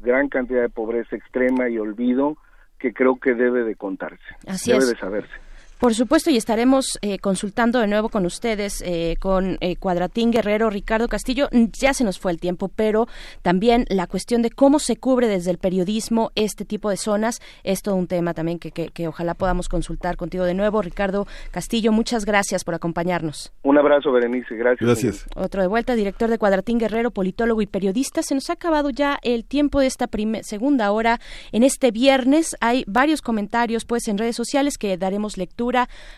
gran 0.02 0.30
cantidad 0.30 0.62
de 0.62 0.70
pobreza 0.70 1.16
extrema 1.16 1.68
y 1.68 1.78
olvido 1.78 2.38
que 2.80 2.94
creo 2.94 3.20
que 3.20 3.34
debe 3.34 3.66
de 3.66 3.76
contarse, 3.76 4.24
debe 4.66 4.86
de 4.86 4.98
saberse. 4.98 5.51
Por 5.82 5.96
supuesto, 5.96 6.30
y 6.30 6.38
estaremos 6.38 7.00
eh, 7.02 7.18
consultando 7.18 7.80
de 7.80 7.88
nuevo 7.88 8.10
con 8.10 8.28
ustedes, 8.28 8.84
eh, 8.86 9.16
con 9.20 9.58
eh, 9.62 9.78
Cuadratín 9.78 10.30
Guerrero, 10.30 10.70
Ricardo 10.70 11.08
Castillo. 11.08 11.50
Ya 11.74 11.96
se 11.96 12.04
nos 12.04 12.20
fue 12.20 12.32
el 12.32 12.40
tiempo, 12.40 12.68
pero 12.68 13.08
también 13.42 13.86
la 13.90 14.06
cuestión 14.06 14.44
de 14.44 14.52
cómo 14.52 14.78
se 14.78 14.98
cubre 14.98 15.28
desde 15.28 15.50
el 15.50 15.58
periodismo 15.58 16.30
este 16.36 16.66
tipo 16.66 16.92
de 16.92 16.98
zonas 16.98 17.42
es 17.64 17.82
todo 17.82 17.96
un 17.96 18.06
tema 18.06 18.36
también 18.36 18.60
que, 18.60 18.70
que, 18.70 19.08
ojalá 19.08 19.34
podamos 19.34 19.70
consultar 19.70 20.18
contigo 20.18 20.44
de 20.44 20.54
nuevo. 20.54 20.84
Ricardo 20.84 21.26
Castillo, 21.50 21.92
muchas 21.92 22.26
gracias 22.26 22.64
por 22.64 22.76
acompañarnos. 22.76 23.52
Un 23.64 23.80
abrazo, 23.80 24.12
Berenice. 24.12 24.56
Gracias. 24.56 24.88
Gracias. 24.88 25.26
Otro 25.36 25.64
de 25.64 25.68
vuelta, 25.68 25.96
director 25.96 26.30
de 26.30 26.38
Cuadratín 26.38 26.78
Guerrero, 26.78 27.10
politólogo 27.10 27.60
y 27.64 27.66
periodista. 27.66 28.22
Se 28.22 28.36
nos 28.36 28.52
ha 28.52 28.54
acabado 28.54 28.92
ya 28.92 29.18
el 29.24 29.46
tiempo 29.46 29.80
de 29.80 29.88
esta 29.88 30.08
segunda 30.44 30.92
hora. 30.92 31.20
En 31.52 31.64
este 31.64 31.90
viernes 31.90 32.56
hay 32.62 32.84
varios 32.86 33.24
comentarios 33.24 33.86
pues 33.86 34.08
en 34.08 34.20
redes 34.20 34.36
sociales 34.36 34.78
que 34.78 34.96
daremos 34.96 35.40
lectura 35.40 35.71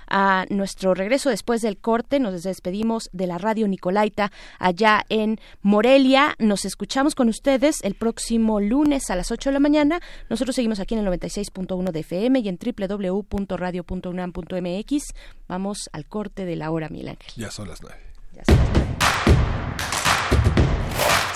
a 0.07 0.45
nuestro 0.49 0.93
regreso 0.93 1.29
después 1.29 1.61
del 1.61 1.77
corte. 1.77 2.19
Nos 2.19 2.43
despedimos 2.43 3.09
de 3.13 3.27
la 3.27 3.37
radio 3.37 3.65
Nicolaita 3.67 4.31
allá 4.59 5.05
en 5.09 5.39
Morelia. 5.61 6.35
Nos 6.39 6.65
escuchamos 6.65 7.15
con 7.15 7.29
ustedes 7.29 7.81
el 7.83 7.95
próximo 7.95 8.59
lunes 8.59 9.09
a 9.09 9.15
las 9.15 9.31
8 9.31 9.49
de 9.49 9.53
la 9.53 9.59
mañana. 9.59 10.01
Nosotros 10.29 10.55
seguimos 10.55 10.79
aquí 10.79 10.95
en 10.95 11.05
el 11.05 11.07
96.1 11.07 11.91
de 11.91 11.99
FM 11.99 12.39
y 12.39 12.49
en 12.49 12.57
www.radio.unam.mx. 12.57 15.03
Vamos 15.47 15.89
al 15.91 16.05
corte 16.05 16.45
de 16.45 16.55
la 16.55 16.71
hora, 16.71 16.89
Mil 16.89 17.07
Ángel. 17.07 17.31
Ya 17.35 17.51
son 17.51 17.67
las 17.67 17.81
9. 17.81 17.95
Ya 18.33 18.43
son 18.45 18.57
las 18.57 18.67
9. 18.73 18.92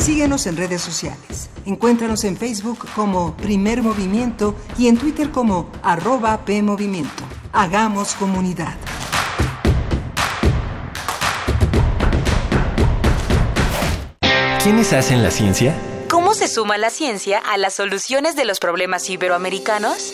Síguenos 0.07 0.47
en 0.47 0.55
redes 0.55 0.81
sociales. 0.81 1.49
Encuéntranos 1.65 2.23
en 2.23 2.37
Facebook 2.37 2.87
como 2.95 3.35
Primer 3.35 3.83
Movimiento 3.83 4.55
y 4.77 4.87
en 4.87 4.97
Twitter 4.97 5.31
como 5.31 5.69
arroba 5.83 6.45
PMovimiento. 6.45 7.25
Hagamos 7.51 8.13
comunidad. 8.13 8.73
¿Quiénes 14.63 14.93
hacen 14.93 15.23
la 15.23 15.29
ciencia? 15.29 15.75
¿Cómo 16.09 16.33
se 16.33 16.47
suma 16.47 16.77
la 16.77 16.89
ciencia 16.89 17.39
a 17.39 17.57
las 17.57 17.73
soluciones 17.73 18.37
de 18.37 18.45
los 18.45 18.59
problemas 18.59 19.09
iberoamericanos? 19.09 20.13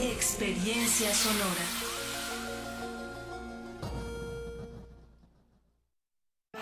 Experiencia 0.00 1.12
sonora. 1.12 1.81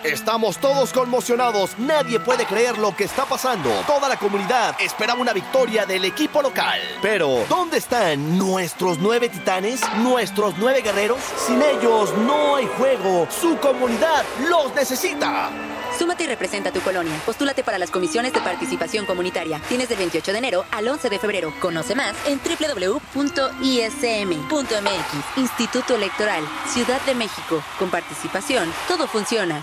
Estamos 0.05 0.56
todos 0.56 0.93
conmocionados, 0.94 1.78
nadie 1.78 2.18
puede 2.20 2.47
creer 2.47 2.78
lo 2.78 2.97
que 2.97 3.05
está 3.05 3.27
pasando. 3.27 3.70
Toda 3.86 4.09
la 4.09 4.16
comunidad 4.16 4.74
esperaba 4.81 5.20
una 5.20 5.35
victoria 5.35 5.85
del 5.85 6.06
equipo 6.06 6.40
local. 6.40 6.81
Pero, 7.02 7.44
¿dónde 7.51 7.77
están 7.77 8.39
nuestros 8.39 8.98
nueve 8.98 9.28
titanes? 9.28 9.82
¿Nuestros 9.98 10.55
nueve 10.56 10.81
guerreros? 10.81 11.20
Sin 11.47 11.60
ellos 11.60 12.16
no 12.16 12.56
hay 12.56 12.66
juego. 12.78 13.28
Su 13.31 13.59
comunidad 13.59 14.24
los 14.48 14.74
necesita. 14.74 15.51
Súmate 15.98 16.24
y 16.24 16.28
representa 16.28 16.72
tu 16.72 16.81
colonia. 16.81 17.12
Postúlate 17.27 17.62
para 17.62 17.78
las 17.78 17.90
comisiones 17.90 18.32
de 18.32 18.40
participación 18.40 19.05
comunitaria. 19.05 19.60
Tienes 19.68 19.90
del 19.90 19.98
28 19.98 20.32
de 20.32 20.39
enero 20.39 20.64
al 20.70 20.89
11 20.89 21.10
de 21.10 21.18
febrero. 21.18 21.52
Conoce 21.60 21.94
más 21.94 22.14
en 22.27 22.40
www.ism.mx. 22.40 23.28
Instituto 25.36 25.94
Electoral, 25.94 26.43
Ciudad 26.68 27.02
de 27.02 27.14
México. 27.14 27.62
Con 27.78 27.90
participación, 27.90 28.72
todo 28.89 29.06
funciona. 29.06 29.62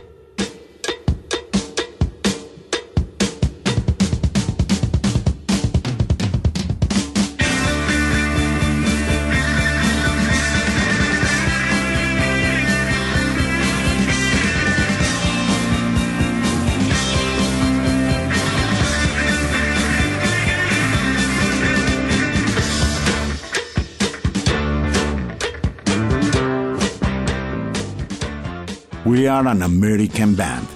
An 29.47 29.63
American 29.63 30.35
Band. 30.35 30.67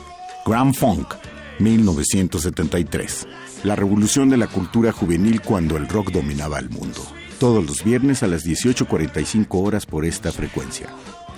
Grand 0.46 0.74
Funk, 0.74 1.14
1973. 1.60 3.28
La 3.64 3.76
revolución 3.76 4.30
de 4.30 4.38
la 4.38 4.48
cultura 4.48 4.92
juvenil 4.92 5.42
cuando 5.42 5.78
el 5.78 5.88
rock 5.88 6.12
dominaba 6.12 6.60
el 6.60 6.70
mundo. 6.70 7.02
Todos 7.40 7.66
los 7.66 7.84
viernes 7.84 8.24
a 8.24 8.28
las 8.28 8.46
18.45 8.46 9.48
horas 9.52 9.86
por 9.86 10.06
esta 10.06 10.32
frecuencia. 10.32 10.88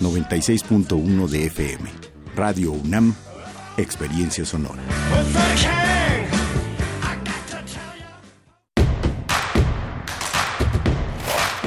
96.1 0.00 1.28
de 1.28 1.46
FM. 1.46 1.90
Radio 2.36 2.72
UNAM, 2.72 3.14
Experiencia 3.76 4.44
Sonora. 4.44 4.82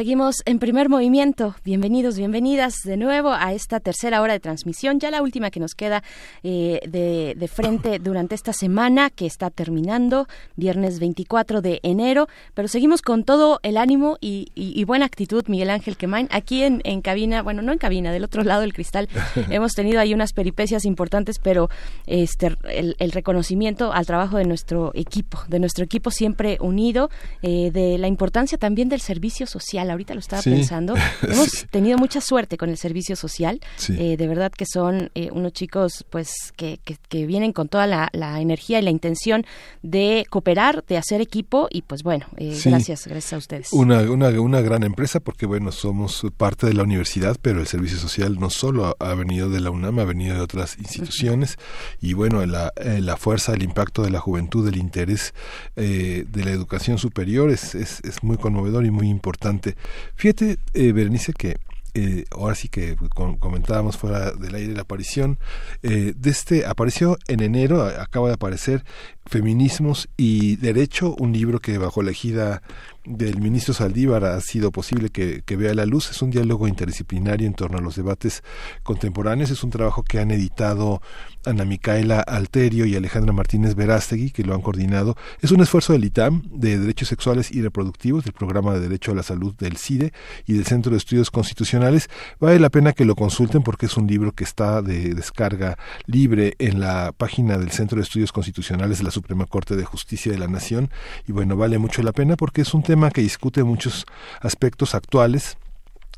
Seguimos 0.00 0.36
en 0.46 0.58
primer 0.58 0.88
movimiento. 0.88 1.56
Bienvenidos, 1.62 2.16
bienvenidas 2.16 2.72
de 2.84 2.96
nuevo 2.96 3.34
a 3.34 3.52
esta 3.52 3.80
tercera 3.80 4.22
hora 4.22 4.32
de 4.32 4.40
transmisión, 4.40 4.98
ya 4.98 5.10
la 5.10 5.20
última 5.20 5.50
que 5.50 5.60
nos 5.60 5.74
queda 5.74 6.02
eh, 6.42 6.80
de, 6.88 7.48
frente 7.48 7.98
durante 8.02 8.34
esta 8.34 8.54
semana 8.54 9.10
que 9.10 9.26
está 9.26 9.50
terminando, 9.50 10.26
viernes 10.56 11.00
24 11.00 11.60
de 11.60 11.80
enero, 11.82 12.28
pero 12.54 12.66
seguimos 12.66 13.02
con 13.02 13.24
todo 13.24 13.60
el 13.62 13.76
ánimo 13.76 14.16
y, 14.22 14.82
buena 14.84 15.04
actitud, 15.04 15.44
Miguel 15.48 15.68
Ángel 15.68 15.98
Quemain. 15.98 16.28
Aquí 16.30 16.62
en, 16.62 17.02
cabina, 17.02 17.42
bueno, 17.42 17.60
no 17.60 17.70
en 17.70 17.78
cabina, 17.78 18.10
del 18.10 18.24
otro 18.24 18.42
lado 18.42 18.62
del 18.62 18.72
cristal, 18.72 19.06
hemos 19.50 19.72
tenido 19.72 20.00
ahí 20.00 20.14
unas 20.14 20.32
peripecias 20.32 20.86
importantes, 20.86 21.38
pero 21.38 21.68
este 22.06 22.56
el, 22.70 23.12
reconocimiento 23.12 23.92
al 23.92 24.06
trabajo 24.06 24.38
de 24.38 24.46
nuestro 24.46 24.92
equipo, 24.94 25.40
de 25.48 25.58
nuestro 25.58 25.84
equipo 25.84 26.10
siempre 26.10 26.56
unido, 26.58 27.10
eh, 27.42 27.70
de 27.70 27.98
la 27.98 28.08
importancia 28.08 28.56
también 28.56 28.88
del 28.88 29.02
servicio 29.02 29.46
social 29.46 29.89
ahorita 29.92 30.14
lo 30.14 30.20
estaba 30.20 30.42
pensando. 30.42 30.94
Hemos 31.22 31.66
tenido 31.70 31.98
mucha 31.98 32.20
suerte 32.20 32.56
con 32.56 32.70
el 32.70 32.76
servicio 32.76 33.16
social, 33.16 33.60
eh, 33.88 34.16
de 34.16 34.26
verdad 34.26 34.52
que 34.52 34.66
son 34.66 35.10
eh, 35.14 35.30
unos 35.32 35.52
chicos 35.52 36.04
pues 36.10 36.52
que, 36.56 36.80
que, 37.08 37.26
vienen 37.26 37.52
con 37.52 37.68
toda 37.68 37.86
la, 37.86 38.10
energía 38.40 38.78
y 38.78 38.82
la 38.82 38.90
intención 38.90 39.44
de 39.82 40.26
cooperar, 40.30 40.84
de 40.86 40.96
hacer 40.96 41.20
equipo 41.20 41.68
y 41.70 41.82
pues 41.82 42.02
bueno, 42.02 42.26
eh, 42.36 42.58
gracias, 42.64 43.06
gracias 43.06 43.32
a 43.32 43.36
ustedes. 43.36 43.72
Una, 43.72 44.00
una, 44.02 44.28
una 44.40 44.60
gran 44.60 44.82
empresa 44.82 45.20
porque 45.20 45.46
bueno, 45.46 45.72
somos 45.72 46.26
parte 46.36 46.66
de 46.66 46.74
la 46.74 46.82
universidad, 46.82 47.36
pero 47.40 47.60
el 47.60 47.66
servicio 47.66 47.98
social 47.98 48.38
no 48.38 48.50
solo 48.50 48.96
ha, 48.98 49.14
venido 49.14 49.50
de 49.50 49.60
la 49.60 49.70
UNAM, 49.70 49.98
ha 49.98 50.04
venido 50.04 50.34
de 50.34 50.40
otras 50.40 50.78
instituciones. 50.78 51.56
Y 52.00 52.14
bueno, 52.14 52.44
la, 52.46 52.72
la 52.76 53.16
fuerza, 53.16 53.52
el 53.54 53.62
impacto 53.62 54.02
de 54.02 54.10
la 54.10 54.20
juventud, 54.20 54.66
el 54.68 54.76
interés 54.76 55.34
de 55.74 56.44
la 56.44 56.50
educación 56.50 56.98
superior 56.98 57.50
es, 57.50 57.74
es, 57.74 58.00
es 58.04 58.22
muy 58.22 58.36
conmovedor 58.36 58.84
y 58.86 58.90
muy 58.90 59.08
importante 59.08 59.69
Fíjate, 60.14 60.58
eh, 60.74 60.92
Berenice, 60.92 61.32
que 61.32 61.56
eh, 61.94 62.24
ahora 62.30 62.54
sí 62.54 62.68
que 62.68 62.96
comentábamos 63.40 63.96
fuera 63.96 64.30
del 64.30 64.54
aire 64.54 64.74
la 64.74 64.82
aparición 64.82 65.38
eh, 65.82 66.12
de 66.16 66.30
este 66.30 66.64
apareció 66.64 67.18
en 67.26 67.40
enero 67.40 67.82
acaba 67.82 68.28
de 68.28 68.34
aparecer 68.34 68.84
feminismos 69.30 70.08
y 70.16 70.56
derecho 70.56 71.14
un 71.16 71.32
libro 71.32 71.60
que 71.60 71.78
bajo 71.78 72.02
la 72.02 72.10
ejida 72.10 72.62
del 73.04 73.40
ministro 73.40 73.72
Saldívar 73.72 74.24
ha 74.24 74.40
sido 74.40 74.70
posible 74.70 75.08
que, 75.08 75.42
vea 75.56 75.74
la 75.74 75.86
luz. 75.86 76.10
Es 76.10 76.22
un 76.22 76.30
diálogo 76.30 76.68
interdisciplinario 76.68 77.46
en 77.46 77.54
torno 77.54 77.78
a 77.78 77.80
los 77.80 77.96
debates 77.96 78.42
contemporáneos. 78.82 79.50
Es 79.50 79.64
un 79.64 79.70
trabajo 79.70 80.02
que 80.02 80.20
han 80.20 80.30
editado 80.30 81.00
Ana 81.44 81.64
Micaela 81.64 82.20
Alterio 82.20 82.84
y 82.86 82.96
Alejandra 82.96 83.32
Martínez 83.32 83.74
Verástegui, 83.74 84.30
que 84.30 84.44
lo 84.44 84.54
han 84.54 84.60
coordinado. 84.60 85.16
Es 85.40 85.50
un 85.50 85.60
esfuerzo 85.60 85.92
del 85.92 86.04
ITAM, 86.04 86.42
de 86.50 86.78
Derechos 86.78 87.08
Sexuales 87.08 87.50
y 87.50 87.62
Reproductivos, 87.62 88.24
del 88.24 88.34
Programa 88.34 88.74
de 88.74 88.80
Derecho 88.80 89.12
a 89.12 89.14
la 89.14 89.22
Salud 89.22 89.54
del 89.56 89.76
CIDE 89.76 90.12
y 90.46 90.54
del 90.54 90.66
Centro 90.66 90.92
de 90.92 90.98
Estudios 90.98 91.30
Constitucionales. 91.30 92.08
Vale 92.38 92.58
la 92.58 92.70
pena 92.70 92.92
que 92.92 93.04
lo 93.04 93.14
consulten 93.14 93.62
porque 93.62 93.86
es 93.86 93.96
un 93.96 94.06
libro 94.06 94.32
que 94.32 94.44
está 94.44 94.82
de 94.82 95.14
descarga 95.14 95.78
libre 96.06 96.54
en 96.58 96.80
la 96.80 97.12
página 97.16 97.58
del 97.58 97.70
Centro 97.70 97.96
de 97.96 98.02
Estudios 98.02 98.32
Constitucionales 98.32 98.98
de 98.98 99.04
la 99.04 99.10
Suprema 99.20 99.44
Corte 99.44 99.76
de 99.76 99.84
Justicia 99.84 100.32
de 100.32 100.38
la 100.38 100.48
Nación. 100.48 100.90
Y 101.28 101.32
bueno, 101.32 101.54
vale 101.54 101.78
mucho 101.78 102.02
la 102.02 102.12
pena 102.12 102.36
porque 102.36 102.62
es 102.62 102.72
un 102.72 102.82
tema 102.82 103.10
que 103.10 103.20
discute 103.20 103.62
muchos 103.62 104.06
aspectos 104.40 104.94
actuales 104.94 105.58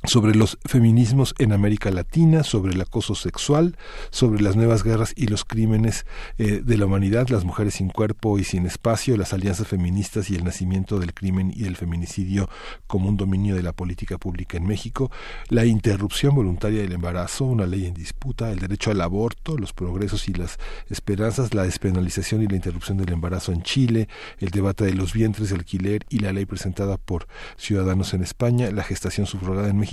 sobre 0.05 0.35
los 0.35 0.59
feminismos 0.65 1.35
en 1.39 1.53
América 1.53 1.91
Latina, 1.91 2.43
sobre 2.43 2.73
el 2.73 2.81
acoso 2.81 3.15
sexual, 3.15 3.77
sobre 4.11 4.43
las 4.43 4.57
nuevas 4.57 4.83
guerras 4.83 5.12
y 5.16 5.29
los 5.29 5.45
crímenes 5.45 6.07
eh, 6.39 6.61
de 6.65 6.77
la 6.77 6.87
humanidad, 6.87 7.29
las 7.29 7.45
mujeres 7.45 7.74
sin 7.74 7.89
cuerpo 7.89 8.39
y 8.39 8.45
sin 8.45 8.66
espacio, 8.66 9.16
las 9.16 9.33
alianzas 9.33 9.69
feministas 9.69 10.29
y 10.31 10.35
el 10.35 10.45
nacimiento 10.45 10.99
del 10.99 11.15
crimen 11.15 11.53
y 11.55 11.65
el 11.65 11.77
feminicidio 11.77 12.49
como 12.87 13.09
un 13.09 13.16
dominio 13.16 13.55
de 13.55 13.62
la 13.62 13.73
política 13.73 14.19
pública 14.19 14.57
en 14.57 14.66
México, 14.66 15.11
la 15.49 15.65
interrupción 15.65 16.35
voluntaria 16.35 16.83
del 16.83 16.93
embarazo, 16.93 17.45
una 17.45 17.66
ley 17.66 17.87
en 17.87 17.95
disputa, 17.95 18.51
el 18.51 18.59
derecho 18.59 18.91
al 18.91 19.01
aborto, 19.01 19.57
los 19.57 19.73
progresos 19.73 20.29
y 20.29 20.35
las 20.35 20.59
esperanzas, 20.89 21.55
la 21.55 21.62
despenalización 21.62 22.43
y 22.43 22.49
la 22.49 22.57
interrupción 22.57 22.99
del 22.99 23.12
embarazo 23.12 23.53
en 23.53 23.62
Chile, 23.62 24.09
el 24.39 24.51
debate 24.51 24.85
de 24.85 24.95
los 24.95 25.12
vientres 25.12 25.51
de 25.51 25.57
alquiler 25.57 26.05
y 26.09 26.19
la 26.19 26.33
ley 26.33 26.47
presentada 26.47 26.97
por 26.97 27.29
Ciudadanos 27.57 28.15
en 28.15 28.23
España, 28.23 28.70
la 28.70 28.83
gestación 28.83 29.27
subrogada 29.27 29.69
en 29.69 29.79
México, 29.79 29.91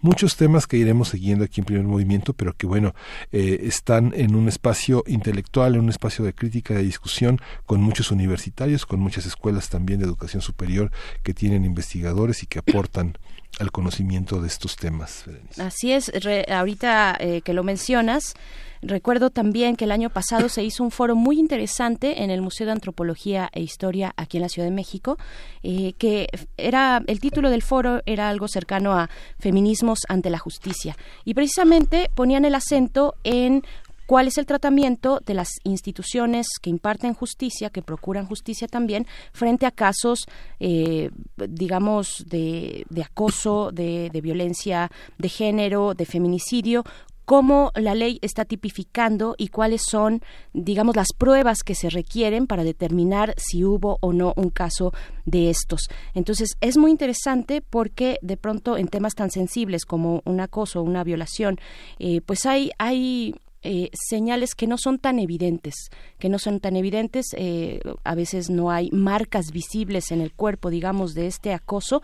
muchos 0.00 0.36
temas 0.36 0.66
que 0.66 0.76
iremos 0.76 1.10
siguiendo 1.10 1.44
aquí 1.44 1.60
en 1.60 1.64
Primer 1.66 1.84
Movimiento, 1.84 2.32
pero 2.32 2.54
que 2.56 2.66
bueno, 2.66 2.94
eh, 3.32 3.60
están 3.64 4.12
en 4.16 4.34
un 4.34 4.48
espacio 4.48 5.04
intelectual, 5.06 5.74
en 5.74 5.82
un 5.82 5.88
espacio 5.90 6.24
de 6.24 6.32
crítica, 6.32 6.74
de 6.74 6.82
discusión, 6.82 7.40
con 7.66 7.80
muchos 7.80 8.10
universitarios, 8.10 8.86
con 8.86 9.00
muchas 9.00 9.26
escuelas 9.26 9.68
también 9.68 10.00
de 10.00 10.06
educación 10.06 10.42
superior 10.42 10.90
que 11.22 11.34
tienen 11.34 11.64
investigadores 11.64 12.42
y 12.42 12.46
que 12.46 12.58
aportan 12.58 13.16
al 13.58 13.72
conocimiento 13.72 14.40
de 14.40 14.48
estos 14.48 14.76
temas. 14.76 15.24
Así 15.58 15.92
es, 15.92 16.12
ahorita 16.48 17.16
eh, 17.18 17.40
que 17.42 17.54
lo 17.54 17.64
mencionas, 17.64 18.34
Recuerdo 18.82 19.30
también 19.30 19.76
que 19.76 19.84
el 19.84 19.92
año 19.92 20.10
pasado 20.10 20.48
se 20.48 20.62
hizo 20.62 20.84
un 20.84 20.90
foro 20.90 21.16
muy 21.16 21.38
interesante 21.38 22.22
en 22.22 22.30
el 22.30 22.42
Museo 22.42 22.66
de 22.66 22.72
Antropología 22.72 23.48
e 23.52 23.60
Historia 23.60 24.12
aquí 24.16 24.36
en 24.36 24.42
la 24.42 24.48
Ciudad 24.48 24.68
de 24.68 24.74
México, 24.74 25.18
eh, 25.62 25.94
que 25.98 26.28
era 26.56 27.02
el 27.06 27.20
título 27.20 27.50
del 27.50 27.62
foro 27.62 28.02
era 28.06 28.28
algo 28.28 28.48
cercano 28.48 28.92
a 28.92 29.08
feminismos 29.38 30.00
ante 30.08 30.30
la 30.30 30.38
justicia 30.38 30.96
y 31.24 31.34
precisamente 31.34 32.10
ponían 32.14 32.44
el 32.44 32.54
acento 32.54 33.14
en 33.24 33.64
cuál 34.06 34.28
es 34.28 34.38
el 34.38 34.46
tratamiento 34.46 35.20
de 35.26 35.34
las 35.34 35.48
instituciones 35.64 36.46
que 36.62 36.70
imparten 36.70 37.14
justicia, 37.14 37.70
que 37.70 37.82
procuran 37.82 38.26
justicia 38.26 38.68
también, 38.68 39.06
frente 39.32 39.66
a 39.66 39.70
casos, 39.70 40.26
eh, 40.60 41.10
digamos, 41.36 42.24
de, 42.28 42.86
acoso, 43.04 43.70
de, 43.72 44.10
violencia 44.22 44.90
de 45.18 45.28
género, 45.28 45.94
de 45.94 46.06
feminicidio, 46.06 46.84
cómo 47.24 47.72
la 47.74 47.94
ley 47.94 48.20
está 48.22 48.44
tipificando 48.44 49.34
y 49.36 49.48
cuáles 49.48 49.82
son, 49.82 50.22
digamos, 50.52 50.94
las 50.94 51.08
pruebas 51.12 51.64
que 51.64 51.74
se 51.74 51.90
requieren 51.90 52.46
para 52.46 52.62
determinar 52.62 53.34
si 53.36 53.64
hubo 53.64 53.98
o 54.00 54.12
no 54.12 54.32
un 54.36 54.50
caso 54.50 54.92
de 55.24 55.50
estos. 55.50 55.88
Entonces, 56.14 56.56
es 56.60 56.78
muy 56.78 56.92
interesante 56.92 57.62
porque 57.62 58.18
de 58.22 58.36
pronto 58.36 58.78
en 58.78 58.86
temas 58.86 59.14
tan 59.16 59.32
sensibles 59.32 59.84
como 59.84 60.22
un 60.24 60.40
acoso 60.40 60.82
una 60.82 61.02
violación, 61.02 61.58
eh, 61.98 62.20
pues 62.20 62.46
hay, 62.46 62.70
hay 62.78 63.34
eh, 63.68 63.90
señales 63.92 64.54
que 64.54 64.68
no 64.68 64.78
son 64.78 65.00
tan 65.00 65.18
evidentes, 65.18 65.74
que 66.20 66.28
no 66.28 66.38
son 66.38 66.60
tan 66.60 66.76
evidentes, 66.76 67.26
eh, 67.36 67.80
a 68.04 68.14
veces 68.14 68.48
no 68.48 68.70
hay 68.70 68.90
marcas 68.92 69.50
visibles 69.50 70.12
en 70.12 70.20
el 70.20 70.32
cuerpo, 70.32 70.70
digamos, 70.70 71.14
de 71.14 71.26
este 71.26 71.52
acoso, 71.52 72.00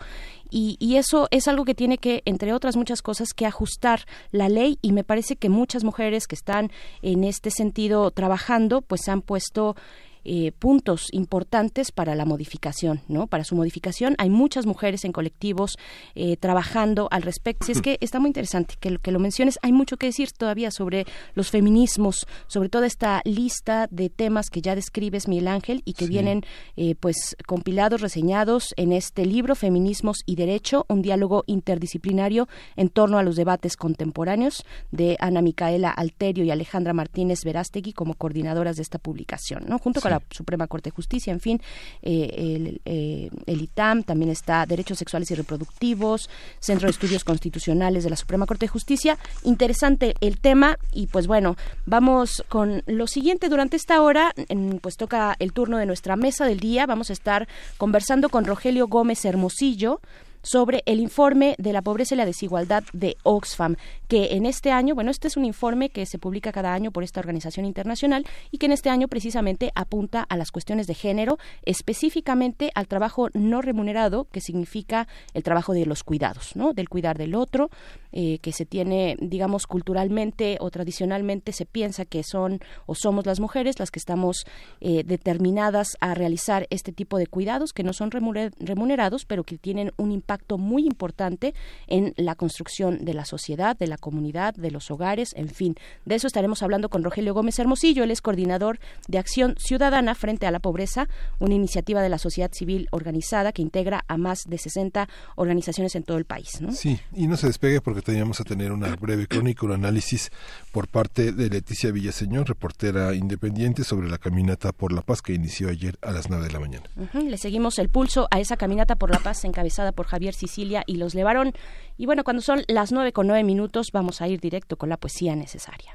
y, 0.49 0.75
y, 0.79 0.97
eso 0.97 1.29
es 1.31 1.47
algo 1.47 1.63
que 1.63 1.73
tiene 1.73 1.97
que, 1.97 2.21
entre 2.25 2.51
otras 2.53 2.75
muchas 2.75 3.01
cosas, 3.01 3.33
que 3.33 3.45
ajustar 3.45 4.01
la 4.31 4.49
ley, 4.49 4.77
y 4.81 4.91
me 4.91 5.05
parece 5.05 5.37
que 5.37 5.47
muchas 5.47 5.85
mujeres 5.85 6.27
que 6.27 6.35
están 6.35 6.69
en 7.01 7.23
este 7.23 7.49
sentido 7.49 8.11
trabajando, 8.11 8.81
pues 8.81 9.07
han 9.07 9.21
puesto 9.21 9.77
eh, 10.25 10.51
puntos 10.51 11.07
importantes 11.11 11.91
para 11.91 12.15
la 12.15 12.25
modificación, 12.25 13.01
¿no? 13.07 13.27
Para 13.27 13.43
su 13.43 13.55
modificación 13.55 14.15
hay 14.17 14.29
muchas 14.29 14.65
mujeres 14.65 15.05
en 15.05 15.11
colectivos 15.11 15.77
eh, 16.15 16.37
trabajando 16.37 17.07
al 17.11 17.21
respecto. 17.23 17.65
Si 17.65 17.73
es 17.73 17.81
que 17.83 17.97
está 18.01 18.19
muy 18.19 18.29
interesante 18.29 18.75
que, 18.79 18.97
que 18.97 19.11
lo 19.11 19.19
menciones. 19.19 19.59
Hay 19.61 19.71
mucho 19.71 19.97
que 19.97 20.07
decir 20.07 20.31
todavía 20.31 20.71
sobre 20.71 21.05
los 21.33 21.49
feminismos, 21.49 22.25
sobre 22.47 22.69
toda 22.69 22.87
esta 22.87 23.21
lista 23.25 23.87
de 23.91 24.09
temas 24.09 24.49
que 24.49 24.61
ya 24.61 24.75
describes, 24.75 25.27
Miguel 25.27 25.47
Ángel, 25.47 25.81
y 25.85 25.93
que 25.93 26.07
vienen 26.07 26.43
eh, 26.75 26.95
pues 26.95 27.35
compilados, 27.45 28.01
reseñados 28.01 28.73
en 28.77 28.93
este 28.93 29.25
libro, 29.25 29.55
Feminismos 29.55 30.19
y 30.25 30.35
Derecho, 30.35 30.85
un 30.89 31.01
diálogo 31.01 31.43
interdisciplinario 31.47 32.47
en 32.75 32.89
torno 32.89 33.17
a 33.17 33.23
los 33.23 33.35
debates 33.35 33.75
contemporáneos 33.75 34.65
de 34.91 35.17
Ana 35.19 35.41
Micaela 35.41 35.89
Alterio 35.89 36.43
y 36.43 36.51
Alejandra 36.51 36.93
Martínez 36.93 37.39
Verástegui 37.43 37.93
como 37.93 38.13
coordinadoras 38.13 38.77
de 38.77 38.83
esta 38.83 38.99
publicación, 38.99 39.65
¿no? 39.67 39.79
Junto 39.79 40.01
con 40.01 40.12
la 40.13 40.21
Suprema 40.31 40.67
Corte 40.67 40.89
de 40.89 40.95
Justicia, 40.95 41.31
en 41.33 41.39
fin, 41.39 41.61
el, 42.01 42.81
el 42.85 43.61
ITAM, 43.61 44.03
también 44.03 44.31
está 44.31 44.65
Derechos 44.65 44.97
Sexuales 44.97 45.29
y 45.31 45.35
Reproductivos, 45.35 46.29
Centro 46.59 46.87
de 46.87 46.91
Estudios 46.91 47.23
Constitucionales 47.23 48.03
de 48.03 48.09
la 48.09 48.15
Suprema 48.15 48.45
Corte 48.45 48.65
de 48.65 48.69
Justicia. 48.69 49.17
Interesante 49.43 50.15
el 50.21 50.39
tema 50.39 50.77
y 50.91 51.07
pues 51.07 51.27
bueno, 51.27 51.55
vamos 51.85 52.43
con 52.49 52.83
lo 52.85 53.07
siguiente. 53.07 53.49
Durante 53.49 53.77
esta 53.77 54.01
hora, 54.01 54.33
pues 54.81 54.97
toca 54.97 55.35
el 55.39 55.53
turno 55.53 55.77
de 55.77 55.85
nuestra 55.85 56.15
mesa 56.15 56.45
del 56.45 56.59
día. 56.59 56.85
Vamos 56.85 57.09
a 57.09 57.13
estar 57.13 57.47
conversando 57.77 58.29
con 58.29 58.45
Rogelio 58.45 58.87
Gómez 58.87 59.25
Hermosillo 59.25 60.01
sobre 60.43 60.83
el 60.85 60.99
informe 60.99 61.55
de 61.57 61.73
la 61.73 61.81
pobreza 61.81 62.13
y 62.13 62.17
la 62.17 62.25
desigualdad 62.25 62.83
de 62.91 63.15
Oxfam, 63.23 63.77
que 64.07 64.33
en 64.33 64.45
este 64.45 64.71
año, 64.71 64.93
bueno, 64.93 65.09
este 65.09 65.29
es 65.29 65.37
un 65.37 65.45
informe 65.45 65.89
que 65.89 66.05
se 66.05 66.19
publica 66.19 66.51
cada 66.51 66.73
año 66.73 66.91
por 66.91 67.03
esta 67.03 67.21
organización 67.21 67.65
internacional 67.65 68.25
y 68.51 68.57
que 68.57 68.65
en 68.65 68.73
este 68.73 68.89
año 68.89 69.07
precisamente 69.07 69.71
apunta 69.73 70.21
a 70.21 70.37
las 70.37 70.51
cuestiones 70.51 70.85
de 70.85 70.93
género, 70.93 71.39
específicamente 71.63 72.71
al 72.75 72.87
trabajo 72.87 73.29
no 73.33 73.61
remunerado, 73.61 74.25
que 74.25 74.41
significa 74.41 75.07
el 75.33 75.43
trabajo 75.43 75.73
de 75.73 75.85
los 75.85 76.03
cuidados, 76.03 76.55
¿no? 76.55 76.73
Del 76.73 76.89
cuidar 76.89 77.17
del 77.17 77.35
otro, 77.35 77.69
eh, 78.11 78.39
que 78.39 78.51
se 78.51 78.65
tiene, 78.65 79.15
digamos, 79.19 79.65
culturalmente 79.65 80.57
o 80.59 80.69
tradicionalmente 80.69 81.53
se 81.53 81.65
piensa 81.65 82.03
que 82.03 82.21
son 82.23 82.59
o 82.85 82.95
somos 82.95 83.25
las 83.25 83.39
mujeres 83.39 83.79
las 83.79 83.91
que 83.91 83.99
estamos 83.99 84.45
eh, 84.81 85.03
determinadas 85.05 85.95
a 86.01 86.13
realizar 86.13 86.67
este 86.69 86.91
tipo 86.91 87.17
de 87.17 87.27
cuidados 87.27 87.71
que 87.71 87.83
no 87.83 87.93
son 87.93 88.11
remunerados, 88.11 89.25
pero 89.25 89.45
que 89.45 89.57
tienen 89.57 89.93
un 89.97 90.11
impacto 90.11 90.32
muy 90.57 90.85
importante 90.85 91.53
en 91.87 92.13
la 92.17 92.35
construcción 92.35 93.05
de 93.05 93.13
la 93.13 93.25
sociedad, 93.25 93.77
de 93.77 93.87
la 93.87 93.97
comunidad, 93.97 94.53
de 94.55 94.71
los 94.71 94.91
hogares, 94.91 95.33
en 95.35 95.49
fin. 95.49 95.75
De 96.05 96.15
eso 96.15 96.27
estaremos 96.27 96.63
hablando 96.63 96.89
con 96.89 97.03
Rogelio 97.03 97.33
Gómez 97.33 97.59
Hermosillo, 97.59 98.03
él 98.03 98.11
es 98.11 98.21
coordinador 98.21 98.79
de 99.07 99.17
Acción 99.17 99.55
Ciudadana 99.57 100.15
frente 100.15 100.47
a 100.47 100.51
la 100.51 100.59
Pobreza, 100.59 101.07
una 101.39 101.55
iniciativa 101.55 102.01
de 102.01 102.09
la 102.09 102.17
sociedad 102.17 102.51
civil 102.53 102.87
organizada 102.91 103.51
que 103.51 103.61
integra 103.61 104.05
a 104.07 104.17
más 104.17 104.43
de 104.45 104.57
60 104.57 105.07
organizaciones 105.35 105.95
en 105.95 106.03
todo 106.03 106.17
el 106.17 106.25
país. 106.25 106.59
Sí, 106.71 106.99
y 107.13 107.27
no 107.27 107.37
se 107.37 107.47
despegue 107.47 107.81
porque 107.81 108.01
teníamos 108.01 108.39
a 108.39 108.43
tener 108.43 108.71
una 108.71 108.95
breve 108.95 109.27
crónica, 109.27 109.65
un 109.65 109.73
análisis 109.73 110.31
por 110.71 110.87
parte 110.87 111.31
de 111.31 111.49
Leticia 111.49 111.91
Villaseñor, 111.91 112.47
reportera 112.47 113.13
independiente, 113.13 113.83
sobre 113.83 114.09
la 114.09 114.17
caminata 114.17 114.71
por 114.71 114.91
la 114.93 115.01
paz 115.01 115.21
que 115.21 115.33
inició 115.33 115.69
ayer 115.69 115.97
a 116.01 116.11
las 116.11 116.29
9 116.29 116.45
de 116.45 116.51
la 116.51 116.59
mañana. 116.59 116.83
Le 117.13 117.37
seguimos 117.37 117.79
el 117.79 117.89
pulso 117.89 118.27
a 118.31 118.39
esa 118.39 118.57
caminata 118.57 118.95
por 118.95 119.09
la 119.09 119.19
paz 119.19 119.43
encabezada 119.45 119.91
por 119.91 120.05
Javier 120.05 120.22
Sicilia 120.31 120.83
y 120.87 120.95
los 120.95 121.15
Levarón. 121.15 121.51
Y 121.97 122.05
bueno, 122.05 122.23
cuando 122.23 122.41
son 122.41 122.63
las 122.67 122.93
nueve 122.93 123.11
con 123.11 123.27
nueve 123.27 123.43
minutos, 123.43 123.91
vamos 123.91 124.21
a 124.21 124.29
ir 124.29 124.39
directo 124.39 124.77
con 124.77 124.87
la 124.87 124.95
poesía 124.95 125.35
necesaria. 125.35 125.91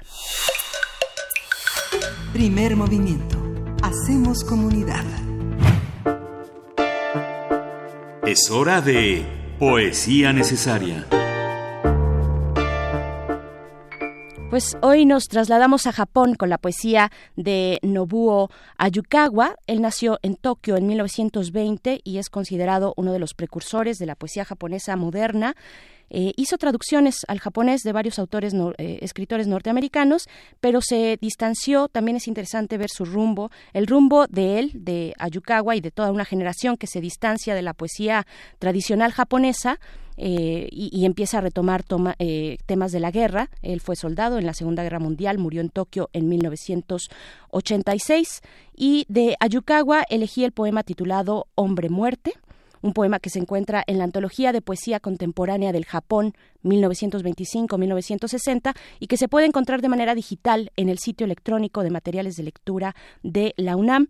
Primer 2.31 2.75
movimiento. 2.75 3.41
Hacemos 3.81 4.43
comunidad. 4.43 5.03
Es 8.27 8.51
hora 8.51 8.81
de 8.81 9.25
poesía 9.57 10.31
necesaria. 10.31 11.07
Pues 14.49 14.77
hoy 14.81 15.05
nos 15.05 15.27
trasladamos 15.27 15.85
a 15.85 15.91
Japón 15.91 16.33
con 16.33 16.49
la 16.49 16.57
poesía 16.57 17.11
de 17.35 17.77
Nobuo 17.83 18.49
Ayukawa. 18.79 19.55
Él 19.67 19.79
nació 19.79 20.17
en 20.23 20.37
Tokio 20.37 20.75
en 20.75 20.87
1920 20.87 22.01
y 22.03 22.17
es 22.17 22.31
considerado 22.31 22.95
uno 22.97 23.13
de 23.13 23.19
los 23.19 23.35
precursores 23.35 23.99
de 23.99 24.07
la 24.07 24.15
poesía 24.15 24.45
japonesa 24.45 24.95
moderna. 24.95 25.55
Eh, 26.09 26.33
hizo 26.37 26.57
traducciones 26.57 27.25
al 27.27 27.39
japonés 27.39 27.81
de 27.81 27.91
varios 27.91 28.17
autores, 28.19 28.53
eh, 28.77 28.99
escritores 29.01 29.47
norteamericanos, 29.47 30.27
pero 30.59 30.81
se 30.81 31.17
distanció, 31.21 31.87
también 31.87 32.17
es 32.17 32.27
interesante 32.27 32.77
ver 32.77 32.89
su 32.89 33.05
rumbo, 33.05 33.51
el 33.73 33.87
rumbo 33.87 34.27
de 34.27 34.59
él, 34.59 34.71
de 34.73 35.13
Ayukawa 35.17 35.75
y 35.75 35.81
de 35.81 35.89
toda 35.91 36.11
una 36.11 36.25
generación 36.25 36.77
que 36.77 36.87
se 36.87 37.01
distancia 37.01 37.55
de 37.55 37.61
la 37.61 37.73
poesía 37.73 38.25
tradicional 38.57 39.11
japonesa 39.11 39.79
eh, 40.17 40.67
y, 40.71 41.05
empieza 41.05 41.37
a 41.37 41.41
retomar 41.41 41.85
temas 42.65 42.91
de 42.91 42.99
la 42.99 43.09
guerra. 43.09 43.49
Él 43.61 43.79
fue 43.79 43.95
soldado 43.95 44.37
en 44.37 44.45
la 44.45 44.53
Segunda 44.53 44.83
Guerra 44.83 44.99
Mundial, 44.99 45.37
murió 45.37 45.61
en 45.61 45.69
Tokio 45.69 46.09
en 46.11 46.27
1986 46.27 48.41
y 48.75 49.05
de 49.07 49.37
Ayukawa 49.39 50.03
elegí 50.09 50.43
el 50.43 50.51
poema 50.51 50.83
titulado 50.83 51.47
Hombre 51.55 51.89
Muerte 51.89 52.33
un 52.81 52.93
poema 52.93 53.19
que 53.19 53.29
se 53.29 53.39
encuentra 53.39 53.83
en 53.87 53.97
la 53.97 54.03
antología 54.03 54.51
de 54.51 54.61
poesía 54.61 54.99
contemporánea 54.99 55.71
del 55.71 55.85
Japón 55.85 56.33
1925-1960 56.63 58.75
y 58.99 59.07
que 59.07 59.17
se 59.17 59.27
puede 59.27 59.47
encontrar 59.47 59.81
de 59.81 59.89
manera 59.89 60.13
digital 60.15 60.71
en 60.75 60.89
el 60.89 60.97
sitio 60.99 61.25
electrónico 61.25 61.83
de 61.83 61.91
materiales 61.91 62.35
de 62.35 62.43
lectura 62.43 62.95
de 63.23 63.53
la 63.57 63.75
UNAM. 63.75 64.07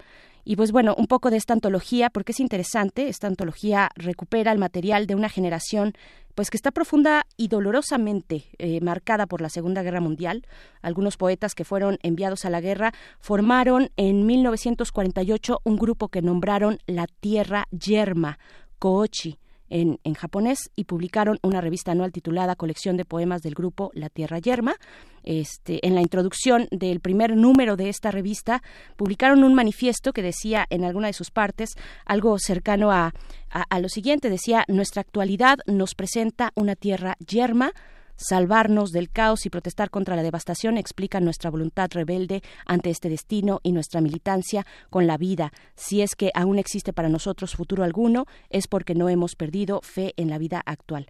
Y 0.50 0.56
pues 0.56 0.72
bueno, 0.72 0.96
un 0.98 1.06
poco 1.06 1.30
de 1.30 1.38
esta 1.38 1.54
antología, 1.54 2.10
porque 2.10 2.32
es 2.32 2.40
interesante, 2.40 3.08
esta 3.08 3.28
antología 3.28 3.92
recupera 3.94 4.52
el 4.52 4.58
material 4.58 5.06
de 5.06 5.14
una 5.14 5.30
generación 5.30 5.94
pues 6.34 6.50
que 6.50 6.58
está 6.58 6.72
profunda 6.72 7.28
y 7.38 7.50
dolorosamente 7.50 8.46
eh, 8.58 8.82
marcada 8.82 9.28
por 9.28 9.42
la 9.42 9.50
Segunda 9.50 9.84
Guerra 9.84 10.02
Mundial. 10.02 10.48
Algunos 10.82 11.18
poetas 11.18 11.54
que 11.54 11.66
fueron 11.66 12.00
enviados 12.02 12.46
a 12.46 12.50
la 12.50 12.62
guerra 12.62 12.94
formaron 13.20 13.92
en 13.96 14.26
1948 14.26 15.60
un 15.64 15.78
grupo 15.78 16.08
que 16.08 16.24
nombraron 16.24 16.80
la 16.88 17.06
Tierra 17.06 17.68
Yerma, 17.70 18.40
Koochi 18.80 19.38
en, 19.70 19.98
japonés 20.14 20.72
y 20.76 20.86
publicaron 20.86 21.40
una 21.42 21.62
revista 21.62 21.92
anual 21.92 22.12
titulada 22.12 22.56
Colección 22.56 22.98
de 22.98 23.06
Poemas 23.06 23.42
del 23.42 23.54
Grupo 23.54 23.92
La 23.94 24.10
Tierra 24.10 24.40
Yerma. 24.40 24.76
Este, 25.24 25.86
en 25.86 25.96
la 25.96 26.02
introducción 26.02 26.68
del 26.72 27.00
primer 27.00 27.36
número 27.36 27.76
de 27.76 27.90
esta 27.90 28.12
revista, 28.12 28.62
publicaron 28.96 29.44
un 29.44 29.54
manifiesto 29.54 30.14
que 30.14 30.22
decía 30.22 30.66
en 30.70 30.84
alguna 30.84 31.08
de 31.08 31.14
sus 31.14 31.32
partes 31.32 31.72
algo 32.06 32.38
cercano 32.40 32.92
a, 32.92 33.14
a 33.50 33.80
lo 33.80 33.90
siguiente. 33.90 34.30
Decía, 34.30 34.66
nuestra 34.68 35.02
actualidad 35.02 35.60
nos 35.68 35.96
presenta 35.96 36.52
una 36.56 36.76
tierra 36.76 37.16
yerma, 37.26 37.74
Salvarnos 38.22 38.92
del 38.92 39.10
caos 39.10 39.46
y 39.46 39.50
protestar 39.50 39.90
contra 39.90 40.18
la 40.18 40.24
devastación 40.24 40.78
explica 40.78 41.22
nuestra 41.22 41.50
voluntad 41.50 41.90
rebelde 41.94 42.44
ante 42.66 42.90
este 42.90 43.08
destino 43.08 43.62
y 43.64 43.72
nuestra 43.72 44.02
militancia 44.02 44.66
con 44.90 45.08
la 45.08 45.16
vida. 45.16 45.54
Si 45.76 46.02
es 46.02 46.16
que 46.18 46.30
aún 46.34 46.60
existe 46.60 46.92
para 46.92 47.08
nosotros 47.08 47.56
futuro 47.56 47.86
alguno, 47.86 48.26
es 48.50 48.68
porque 48.68 48.94
no 48.94 49.08
hemos 49.08 49.36
perdido 49.36 49.80
fe 49.84 50.14
en 50.18 50.30
la 50.30 50.38
vida 50.38 50.62
actual. 50.66 51.08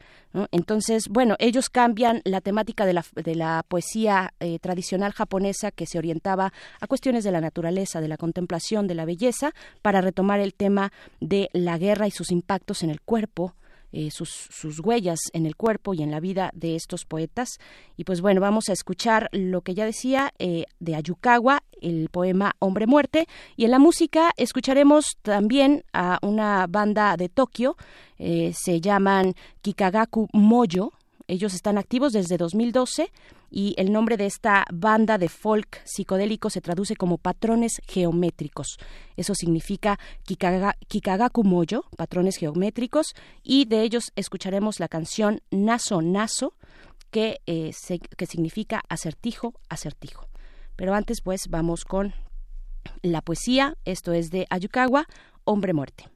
Entonces, 0.52 1.08
bueno, 1.10 1.36
ellos 1.40 1.72
cambian 1.72 2.22
la 2.26 2.42
temática 2.42 2.86
de 2.86 2.94
la, 2.94 3.04
de 3.16 3.34
la 3.34 3.66
poesía 3.68 4.36
eh, 4.40 4.60
tradicional 4.60 5.12
japonesa 5.12 5.72
que 5.72 5.88
se 5.88 5.98
orientaba 5.98 6.54
a 6.80 6.86
cuestiones 6.86 7.24
de 7.24 7.32
la 7.32 7.42
naturaleza, 7.42 8.02
de 8.02 8.08
la 8.08 8.18
contemplación, 8.18 8.86
de 8.86 8.94
la 8.94 9.06
belleza, 9.06 9.54
para 9.82 10.02
retomar 10.02 10.42
el 10.42 10.54
tema 10.54 10.92
de 11.20 11.50
la 11.54 11.80
guerra 11.80 12.06
y 12.06 12.12
sus 12.12 12.30
impactos 12.30 12.84
en 12.84 12.92
el 12.92 13.02
cuerpo, 13.02 13.56
eh, 13.92 14.12
sus, 14.12 14.30
sus, 14.30 14.80
huellas 14.80 15.20
en 15.34 15.46
el 15.46 15.56
cuerpo 15.56 15.94
y 15.94 16.04
en 16.04 16.12
la 16.12 16.20
vida 16.20 16.52
de 16.54 16.76
estos 16.76 17.06
poetas. 17.06 17.58
Y 17.98 18.04
pues 18.04 18.22
bueno, 18.22 18.42
vamos 18.42 18.70
a 18.70 18.74
escuchar 18.74 19.30
lo 19.32 19.62
que 19.62 19.74
ya 19.74 19.86
decía 19.86 20.32
eh, 20.40 20.66
de 20.80 20.96
Ayukawa, 20.96 21.64
el 21.82 22.10
poema 22.10 22.56
Hombre 22.60 22.88
Muerte. 22.88 23.28
Y 23.56 23.66
en 23.66 23.72
la 23.72 23.80
música 23.80 24.32
escucharemos 24.38 25.18
también 25.22 25.84
a 25.94 26.20
una 26.22 26.68
banda 26.68 27.18
de 27.18 27.30
Tokio, 27.30 27.78
eh, 28.18 28.54
se 28.56 28.82
llaman 28.82 29.34
Kikagaku 29.62 30.28
Moyo. 30.34 30.92
Ellos 31.30 31.54
están 31.54 31.78
activos 31.78 32.12
desde 32.12 32.38
2012 32.38 33.12
y 33.52 33.76
el 33.78 33.92
nombre 33.92 34.18
de 34.18 34.26
esta 34.26 34.66
banda 34.74 35.20
de 35.20 35.30
folk 35.30 35.80
psicodélico 35.86 36.50
se 36.50 36.60
traduce 36.60 36.96
como 36.96 37.20
patrones 37.20 37.84
geométricos. 37.88 38.80
Eso 39.16 39.36
significa 39.36 40.00
Kikagaku 40.26 41.44
Moyo, 41.44 41.84
patrones 41.96 42.38
geométricos, 42.38 43.14
y 43.44 43.66
de 43.66 43.84
ellos 43.84 44.12
escucharemos 44.16 44.80
la 44.80 44.88
canción 44.88 45.42
Naso 45.52 46.02
Naso, 46.02 46.56
que, 47.12 47.42
eh, 47.46 47.74
que 48.18 48.26
significa 48.26 48.82
acertijo, 48.90 49.54
acertijo. 49.70 50.28
Pero 50.76 50.96
antes, 50.96 51.22
pues, 51.24 51.42
vamos 51.48 51.86
con 51.86 52.16
la 53.04 53.22
poesía. 53.22 53.78
Esto 53.86 54.14
es 54.14 54.32
de 54.32 54.48
Ayukawa, 54.50 55.06
Hombre 55.44 55.74
Muerte. 55.74 56.10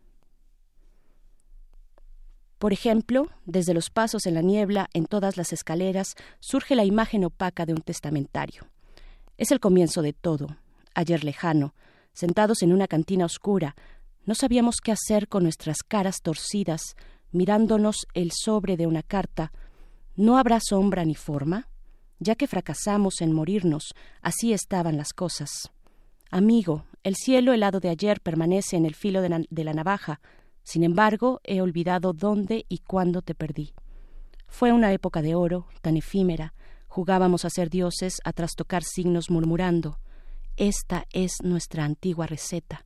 Por 2.63 2.71
ejemplo, 2.71 3.27
desde 3.45 3.73
los 3.73 3.89
pasos 3.89 4.25
en 4.25 4.35
la 4.35 4.41
niebla, 4.41 4.87
en 4.93 5.05
todas 5.05 5.35
las 5.35 5.51
escaleras, 5.51 6.15
surge 6.39 6.77
la 6.77 6.85
imagen 6.85 7.25
opaca 7.25 7.65
de 7.65 7.73
un 7.73 7.81
testamentario. 7.81 8.69
Es 9.37 9.51
el 9.51 9.59
comienzo 9.59 10.01
de 10.01 10.13
todo. 10.13 10.47
Ayer 10.95 11.25
lejano, 11.25 11.75
sentados 12.13 12.61
en 12.61 12.71
una 12.71 12.87
cantina 12.87 13.25
oscura, 13.25 13.75
no 14.25 14.33
sabíamos 14.33 14.77
qué 14.81 14.93
hacer 14.93 15.27
con 15.27 15.43
nuestras 15.43 15.79
caras 15.85 16.21
torcidas, 16.21 16.95
mirándonos 17.33 18.07
el 18.13 18.31
sobre 18.31 18.77
de 18.77 18.87
una 18.87 19.03
carta. 19.03 19.51
¿No 20.15 20.37
habrá 20.37 20.61
sombra 20.61 21.03
ni 21.03 21.15
forma? 21.15 21.67
Ya 22.19 22.35
que 22.35 22.47
fracasamos 22.47 23.19
en 23.19 23.33
morirnos, 23.33 23.93
así 24.21 24.53
estaban 24.53 24.95
las 24.95 25.11
cosas. 25.11 25.73
Amigo, 26.31 26.85
el 27.03 27.17
cielo 27.17 27.51
helado 27.51 27.81
de 27.81 27.89
ayer 27.89 28.21
permanece 28.21 28.77
en 28.77 28.85
el 28.85 28.95
filo 28.95 29.21
de, 29.21 29.47
de 29.49 29.63
la 29.65 29.73
navaja, 29.73 30.21
sin 30.63 30.83
embargo, 30.83 31.41
he 31.43 31.61
olvidado 31.61 32.13
dónde 32.13 32.65
y 32.69 32.79
cuándo 32.79 33.21
te 33.21 33.35
perdí. 33.35 33.73
Fue 34.47 34.71
una 34.71 34.93
época 34.93 35.21
de 35.21 35.35
oro, 35.35 35.67
tan 35.81 35.97
efímera, 35.97 36.53
jugábamos 36.87 37.43
a 37.43 37.49
ser 37.49 37.69
dioses, 37.69 38.19
a 38.23 38.33
trastocar 38.33 38.83
signos 38.83 39.29
murmurando. 39.29 39.99
esta 40.55 41.05
es 41.11 41.41
nuestra 41.41 41.83
antigua 41.83 42.27
receta. 42.27 42.85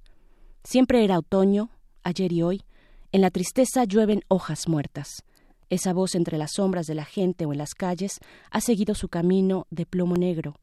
Siempre 0.64 1.04
era 1.04 1.20
otoño, 1.20 1.70
ayer 2.04 2.32
y 2.32 2.41
hoy, 2.41 2.64
en 3.12 3.22
la 3.22 3.30
tristeza 3.32 3.84
llueven 3.84 4.22
hojas 4.30 4.70
muertas. 4.70 5.24
Esa 5.70 5.91
voz 5.91 6.16
entre 6.16 6.38
las 6.38 6.54
sombras 6.54 6.86
de 6.86 6.95
la 6.95 7.04
gente 7.04 7.45
o 7.45 7.52
en 7.52 7.58
las 7.58 7.74
calles 7.74 8.20
ha 8.52 8.62
seguido 8.62 8.95
su 8.95 9.10
camino 9.10 9.68
de 9.70 9.86
plomo 9.86 10.16
negro. 10.16 10.56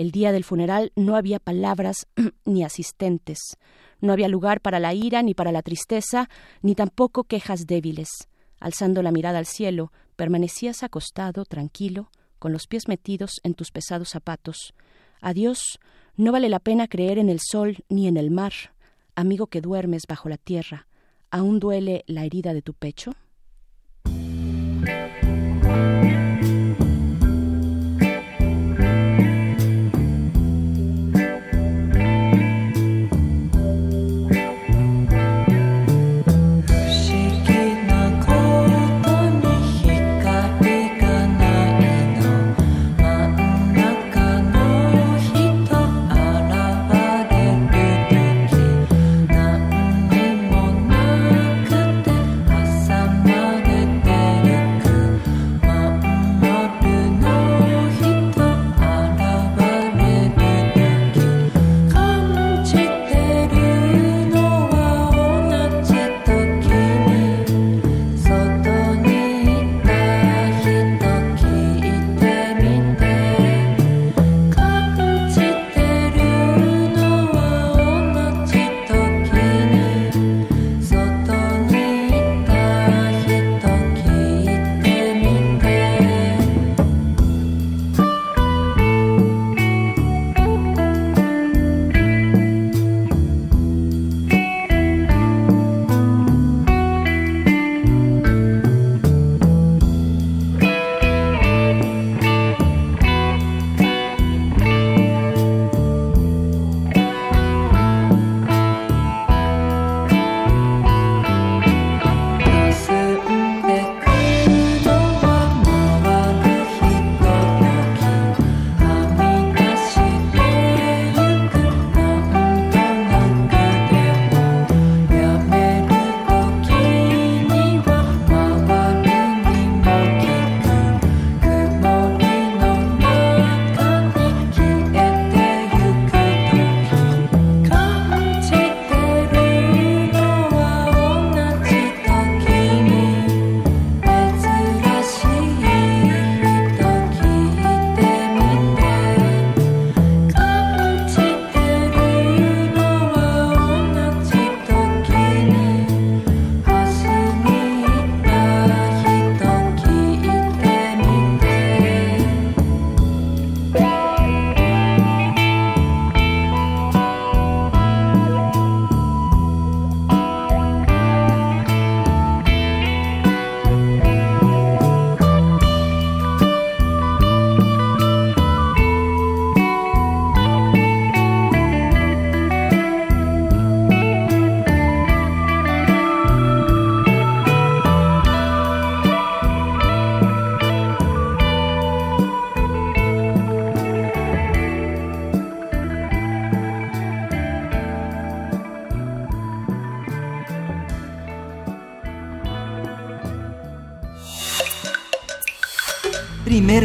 El 0.00 0.12
día 0.12 0.32
del 0.32 0.44
funeral 0.44 0.92
no 0.96 1.14
había 1.14 1.38
palabras 1.38 2.06
ni 2.46 2.64
asistentes. 2.64 3.38
No 4.00 4.14
había 4.14 4.28
lugar 4.28 4.62
para 4.62 4.80
la 4.80 4.94
ira 4.94 5.20
ni 5.20 5.34
para 5.34 5.52
la 5.52 5.60
tristeza, 5.60 6.30
ni 6.62 6.74
tampoco 6.74 7.24
quejas 7.24 7.66
débiles. 7.66 8.08
Alzando 8.60 9.02
la 9.02 9.12
mirada 9.12 9.36
al 9.36 9.44
cielo, 9.44 9.92
permanecías 10.16 10.82
acostado, 10.82 11.44
tranquilo, 11.44 12.10
con 12.38 12.50
los 12.50 12.66
pies 12.66 12.88
metidos 12.88 13.40
en 13.42 13.52
tus 13.52 13.72
pesados 13.72 14.08
zapatos. 14.08 14.72
Adiós, 15.20 15.78
no 16.16 16.32
vale 16.32 16.48
la 16.48 16.60
pena 16.60 16.88
creer 16.88 17.18
en 17.18 17.28
el 17.28 17.38
sol 17.38 17.84
ni 17.90 18.08
en 18.08 18.16
el 18.16 18.30
mar. 18.30 18.54
Amigo 19.16 19.48
que 19.48 19.60
duermes 19.60 20.04
bajo 20.08 20.30
la 20.30 20.38
tierra, 20.38 20.86
¿aún 21.30 21.60
duele 21.60 22.04
la 22.06 22.24
herida 22.24 22.54
de 22.54 22.62
tu 22.62 22.72
pecho? 22.72 23.12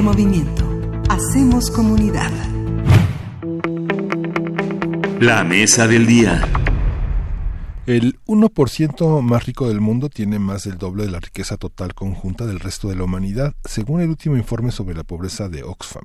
Movimiento. 0.05 0.63
Hacemos 1.09 1.71
comunidad. 1.71 2.31
La 5.19 5.43
mesa 5.43 5.87
del 5.87 6.05
día. 6.05 6.47
El 7.87 8.19
1% 8.35 9.21
más 9.21 9.45
rico 9.45 9.69
del 9.69 9.79
mundo 9.79 10.09
tiene 10.09 10.39
más 10.39 10.65
del 10.65 10.77
doble 10.77 11.05
de 11.05 11.11
la 11.11 11.21
riqueza 11.21 11.55
total 11.55 11.93
conjunta 11.93 12.45
del 12.45 12.59
resto 12.59 12.89
de 12.89 12.95
la 12.95 13.05
humanidad, 13.05 13.55
según 13.63 14.01
el 14.01 14.09
último 14.09 14.35
informe 14.35 14.71
sobre 14.71 14.93
la 14.93 15.05
pobreza 15.05 15.47
de 15.47 15.63
Oxfam. 15.63 16.03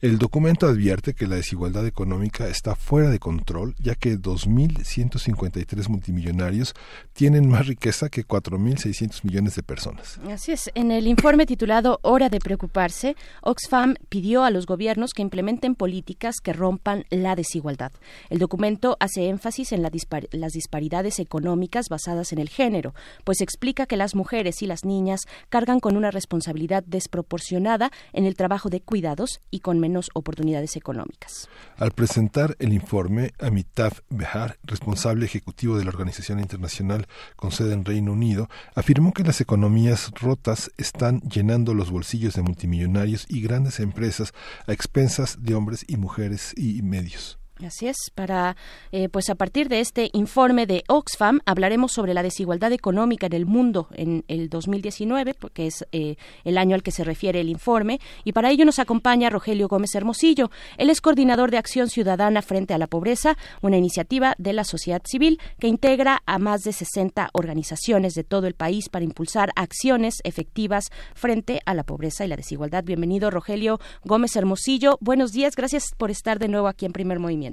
El 0.00 0.16
documento 0.16 0.66
advierte 0.66 1.12
que 1.12 1.26
la 1.26 1.36
desigualdad 1.36 1.86
económica 1.86 2.48
está 2.48 2.76
fuera 2.76 3.10
de 3.10 3.18
control, 3.18 3.74
ya 3.78 3.94
que 3.94 4.18
2.153 4.18 5.88
multimillonarios 5.88 6.74
tienen 7.12 7.48
más 7.48 7.66
riqueza 7.66 8.08
que 8.08 8.26
4.600 8.26 9.24
millones 9.24 9.54
de 9.56 9.62
personas. 9.62 10.18
Así 10.30 10.52
es. 10.52 10.70
En 10.74 10.90
el 10.90 11.06
informe 11.06 11.44
titulado 11.44 11.98
Hora 12.00 12.30
de 12.30 12.38
preocuparse, 12.38 13.16
Oxfam 13.42 13.96
pidió 14.08 14.44
a 14.44 14.50
los 14.50 14.64
gobiernos 14.64 15.12
que 15.12 15.20
implementen 15.20 15.74
políticas 15.74 16.36
que 16.42 16.54
rompan 16.54 17.04
la 17.10 17.36
desigualdad. 17.36 17.92
El 18.30 18.38
documento 18.38 18.96
hace 18.98 19.28
énfasis 19.28 19.72
en 19.72 19.82
las 19.82 20.52
disparidades 20.52 21.18
económicas 21.18 21.65
basadas 21.88 22.32
en 22.32 22.38
el 22.38 22.48
género, 22.48 22.94
pues 23.24 23.40
explica 23.40 23.86
que 23.86 23.96
las 23.96 24.14
mujeres 24.14 24.62
y 24.62 24.66
las 24.66 24.84
niñas 24.84 25.26
cargan 25.48 25.80
con 25.80 25.96
una 25.96 26.10
responsabilidad 26.10 26.82
desproporcionada 26.86 27.90
en 28.12 28.24
el 28.24 28.34
trabajo 28.36 28.68
de 28.68 28.80
cuidados 28.80 29.40
y 29.50 29.60
con 29.60 29.78
menos 29.78 30.10
oportunidades 30.14 30.76
económicas. 30.76 31.48
Al 31.76 31.92
presentar 31.92 32.56
el 32.58 32.72
informe, 32.72 33.32
Amitav 33.38 34.02
Behar, 34.08 34.58
responsable 34.62 35.26
ejecutivo 35.26 35.78
de 35.78 35.84
la 35.84 35.90
Organización 35.90 36.40
Internacional 36.40 37.06
con 37.36 37.52
sede 37.52 37.74
en 37.74 37.84
Reino 37.84 38.12
Unido, 38.12 38.48
afirmó 38.74 39.12
que 39.12 39.24
las 39.24 39.40
economías 39.40 40.10
rotas 40.12 40.70
están 40.76 41.20
llenando 41.20 41.74
los 41.74 41.90
bolsillos 41.90 42.34
de 42.34 42.42
multimillonarios 42.42 43.26
y 43.28 43.40
grandes 43.40 43.80
empresas 43.80 44.32
a 44.66 44.72
expensas 44.72 45.42
de 45.42 45.54
hombres 45.54 45.84
y 45.88 45.96
mujeres 45.96 46.52
y 46.56 46.82
medios. 46.82 47.38
Así 47.64 47.88
es, 47.88 47.96
para 48.14 48.54
eh, 48.92 49.08
pues 49.08 49.30
a 49.30 49.34
partir 49.34 49.70
de 49.70 49.80
este 49.80 50.10
informe 50.12 50.66
de 50.66 50.84
Oxfam 50.88 51.40
hablaremos 51.46 51.90
sobre 51.90 52.12
la 52.12 52.22
desigualdad 52.22 52.70
económica 52.70 53.26
en 53.26 53.32
el 53.32 53.46
mundo 53.46 53.88
en 53.94 54.24
el 54.28 54.50
2019, 54.50 55.32
porque 55.32 55.66
es 55.66 55.86
eh, 55.90 56.16
el 56.44 56.58
año 56.58 56.74
al 56.74 56.82
que 56.82 56.90
se 56.90 57.02
refiere 57.02 57.40
el 57.40 57.48
informe, 57.48 57.98
y 58.24 58.32
para 58.32 58.50
ello 58.50 58.66
nos 58.66 58.78
acompaña 58.78 59.30
Rogelio 59.30 59.68
Gómez 59.68 59.94
Hermosillo. 59.94 60.50
Él 60.76 60.90
es 60.90 61.00
coordinador 61.00 61.50
de 61.50 61.56
Acción 61.56 61.88
Ciudadana 61.88 62.42
frente 62.42 62.74
a 62.74 62.78
la 62.78 62.88
Pobreza, 62.88 63.38
una 63.62 63.78
iniciativa 63.78 64.34
de 64.36 64.52
la 64.52 64.64
sociedad 64.64 65.00
civil 65.06 65.40
que 65.58 65.68
integra 65.68 66.22
a 66.26 66.38
más 66.38 66.62
de 66.62 66.74
60 66.74 67.30
organizaciones 67.32 68.12
de 68.12 68.24
todo 68.24 68.48
el 68.48 68.54
país 68.54 68.90
para 68.90 69.06
impulsar 69.06 69.52
acciones 69.56 70.16
efectivas 70.24 70.90
frente 71.14 71.62
a 71.64 71.72
la 71.72 71.84
pobreza 71.84 72.26
y 72.26 72.28
la 72.28 72.36
desigualdad. 72.36 72.84
Bienvenido, 72.84 73.30
Rogelio 73.30 73.80
Gómez 74.04 74.36
Hermosillo. 74.36 74.98
Buenos 75.00 75.32
días, 75.32 75.56
gracias 75.56 75.92
por 75.96 76.10
estar 76.10 76.38
de 76.38 76.48
nuevo 76.48 76.68
aquí 76.68 76.84
en 76.84 76.92
Primer 76.92 77.18
Movimiento. 77.18 77.45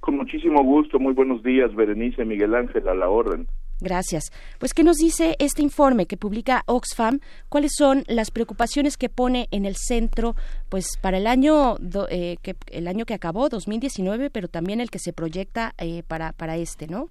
Con 0.00 0.16
muchísimo 0.16 0.62
gusto, 0.62 0.98
muy 0.98 1.14
buenos 1.14 1.42
días, 1.42 1.74
Berenice 1.74 2.24
Miguel 2.24 2.54
Ángel, 2.54 2.88
a 2.88 2.94
la 2.94 3.08
orden. 3.08 3.46
Gracias. 3.80 4.30
Pues, 4.58 4.74
¿qué 4.74 4.84
nos 4.84 4.98
dice 4.98 5.36
este 5.38 5.62
informe 5.62 6.06
que 6.06 6.18
publica 6.18 6.62
Oxfam? 6.66 7.20
¿Cuáles 7.48 7.72
son 7.76 8.04
las 8.08 8.30
preocupaciones 8.30 8.96
que 8.98 9.08
pone 9.08 9.48
en 9.52 9.64
el 9.64 9.76
centro, 9.76 10.34
pues, 10.68 10.98
para 11.00 11.16
el 11.16 11.26
año 11.26 11.76
eh, 12.10 12.36
que 12.42 12.56
el 12.70 12.88
año 12.88 13.06
que 13.06 13.14
acabó, 13.14 13.48
2019, 13.48 14.30
pero 14.30 14.48
también 14.48 14.80
el 14.80 14.90
que 14.90 14.98
se 14.98 15.12
proyecta 15.12 15.72
eh, 15.78 16.02
para 16.06 16.32
para 16.32 16.56
este, 16.56 16.86
¿no? 16.88 17.08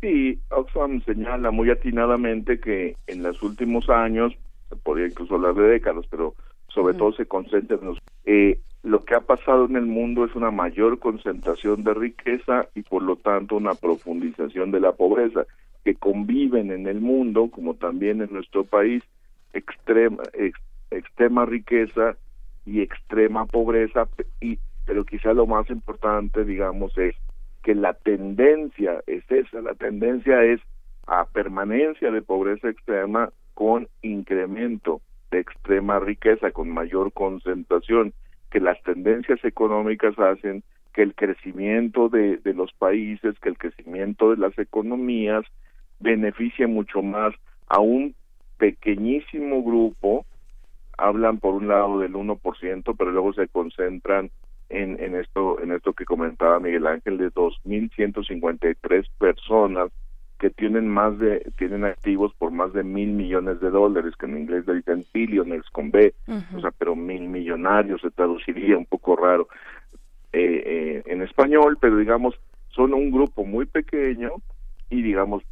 Sí, 0.00 0.38
Oxfam 0.50 1.02
señala 1.04 1.50
muy 1.50 1.70
atinadamente 1.70 2.60
que 2.60 2.96
en 3.06 3.22
los 3.22 3.42
últimos 3.42 3.88
años, 3.88 4.32
podría 4.82 5.06
incluso 5.06 5.34
hablar 5.34 5.54
de 5.54 5.68
décadas, 5.68 6.04
pero 6.10 6.34
sobre 6.68 6.94
todo 6.94 7.12
se 7.12 7.26
concentra 7.26 7.78
en 7.78 7.86
los 7.86 7.98
eh, 8.26 8.60
lo 8.86 9.04
que 9.04 9.16
ha 9.16 9.20
pasado 9.20 9.64
en 9.64 9.74
el 9.74 9.84
mundo 9.84 10.24
es 10.24 10.36
una 10.36 10.52
mayor 10.52 11.00
concentración 11.00 11.82
de 11.82 11.92
riqueza 11.92 12.68
y 12.76 12.82
por 12.82 13.02
lo 13.02 13.16
tanto 13.16 13.56
una 13.56 13.74
profundización 13.74 14.70
de 14.70 14.78
la 14.78 14.92
pobreza, 14.92 15.44
que 15.84 15.96
conviven 15.96 16.70
en 16.70 16.86
el 16.86 17.00
mundo, 17.00 17.50
como 17.50 17.74
también 17.74 18.22
en 18.22 18.32
nuestro 18.32 18.62
país, 18.62 19.02
extrema, 19.52 20.22
extrema 20.92 21.46
riqueza 21.46 22.16
y 22.64 22.80
extrema 22.80 23.46
pobreza, 23.46 24.06
y, 24.40 24.60
pero 24.84 25.04
quizá 25.04 25.32
lo 25.32 25.48
más 25.48 25.68
importante, 25.68 26.44
digamos, 26.44 26.96
es 26.96 27.16
que 27.64 27.74
la 27.74 27.94
tendencia 27.94 29.02
es 29.08 29.24
esa, 29.28 29.62
la 29.62 29.74
tendencia 29.74 30.44
es 30.44 30.60
a 31.08 31.24
permanencia 31.24 32.12
de 32.12 32.22
pobreza 32.22 32.68
extrema 32.68 33.30
con 33.54 33.88
incremento 34.02 35.00
de 35.32 35.40
extrema 35.40 35.98
riqueza, 35.98 36.52
con 36.52 36.70
mayor 36.70 37.12
concentración 37.12 38.12
que 38.56 38.60
las 38.60 38.82
tendencias 38.84 39.44
económicas 39.44 40.18
hacen 40.18 40.62
que 40.94 41.02
el 41.02 41.14
crecimiento 41.14 42.08
de, 42.08 42.38
de 42.38 42.54
los 42.54 42.72
países, 42.72 43.38
que 43.42 43.50
el 43.50 43.58
crecimiento 43.58 44.30
de 44.30 44.38
las 44.38 44.58
economías 44.58 45.44
beneficie 46.00 46.66
mucho 46.66 47.02
más 47.02 47.34
a 47.68 47.80
un 47.80 48.14
pequeñísimo 48.56 49.62
grupo, 49.62 50.24
hablan 50.96 51.36
por 51.36 51.52
un 51.52 51.68
lado 51.68 51.98
del 51.98 52.14
1%, 52.14 52.94
pero 52.96 53.10
luego 53.10 53.34
se 53.34 53.46
concentran 53.48 54.30
en, 54.70 54.98
en 55.04 55.16
esto 55.16 55.60
en 55.60 55.72
esto 55.72 55.92
que 55.92 56.06
comentaba 56.06 56.58
Miguel 56.58 56.86
Ángel 56.86 57.18
de 57.18 57.30
2.153 57.32 59.06
personas 59.18 59.90
que 60.38 60.50
tienen 60.50 60.88
más 60.88 61.18
de 61.18 61.50
tienen 61.58 61.84
activos 61.84 62.32
por 62.34 62.50
más 62.50 62.72
de 62.72 62.82
mil 62.82 63.10
millones 63.10 63.60
de 63.60 63.70
dólares 63.70 64.14
que 64.18 64.26
en 64.26 64.38
inglés 64.38 64.66
le 64.66 64.74
dicen 64.74 65.04
billionaires 65.12 65.68
con 65.70 65.90
B 65.90 66.14
o 66.54 66.60
sea 66.60 66.70
pero 66.78 66.94
mil 66.94 67.22
millonarios 67.28 68.00
se 68.00 68.10
traduciría 68.10 68.76
un 68.76 68.86
poco 68.86 69.16
raro 69.16 69.48
eh, 70.32 70.62
eh, 70.66 71.02
en 71.06 71.22
español 71.22 71.78
pero 71.80 71.96
digamos 71.96 72.34
son 72.68 72.92
un 72.92 73.10
grupo 73.10 73.44
muy 73.44 73.66
pequeño 73.66 74.32
y 74.90 75.02
digamos 75.02 75.42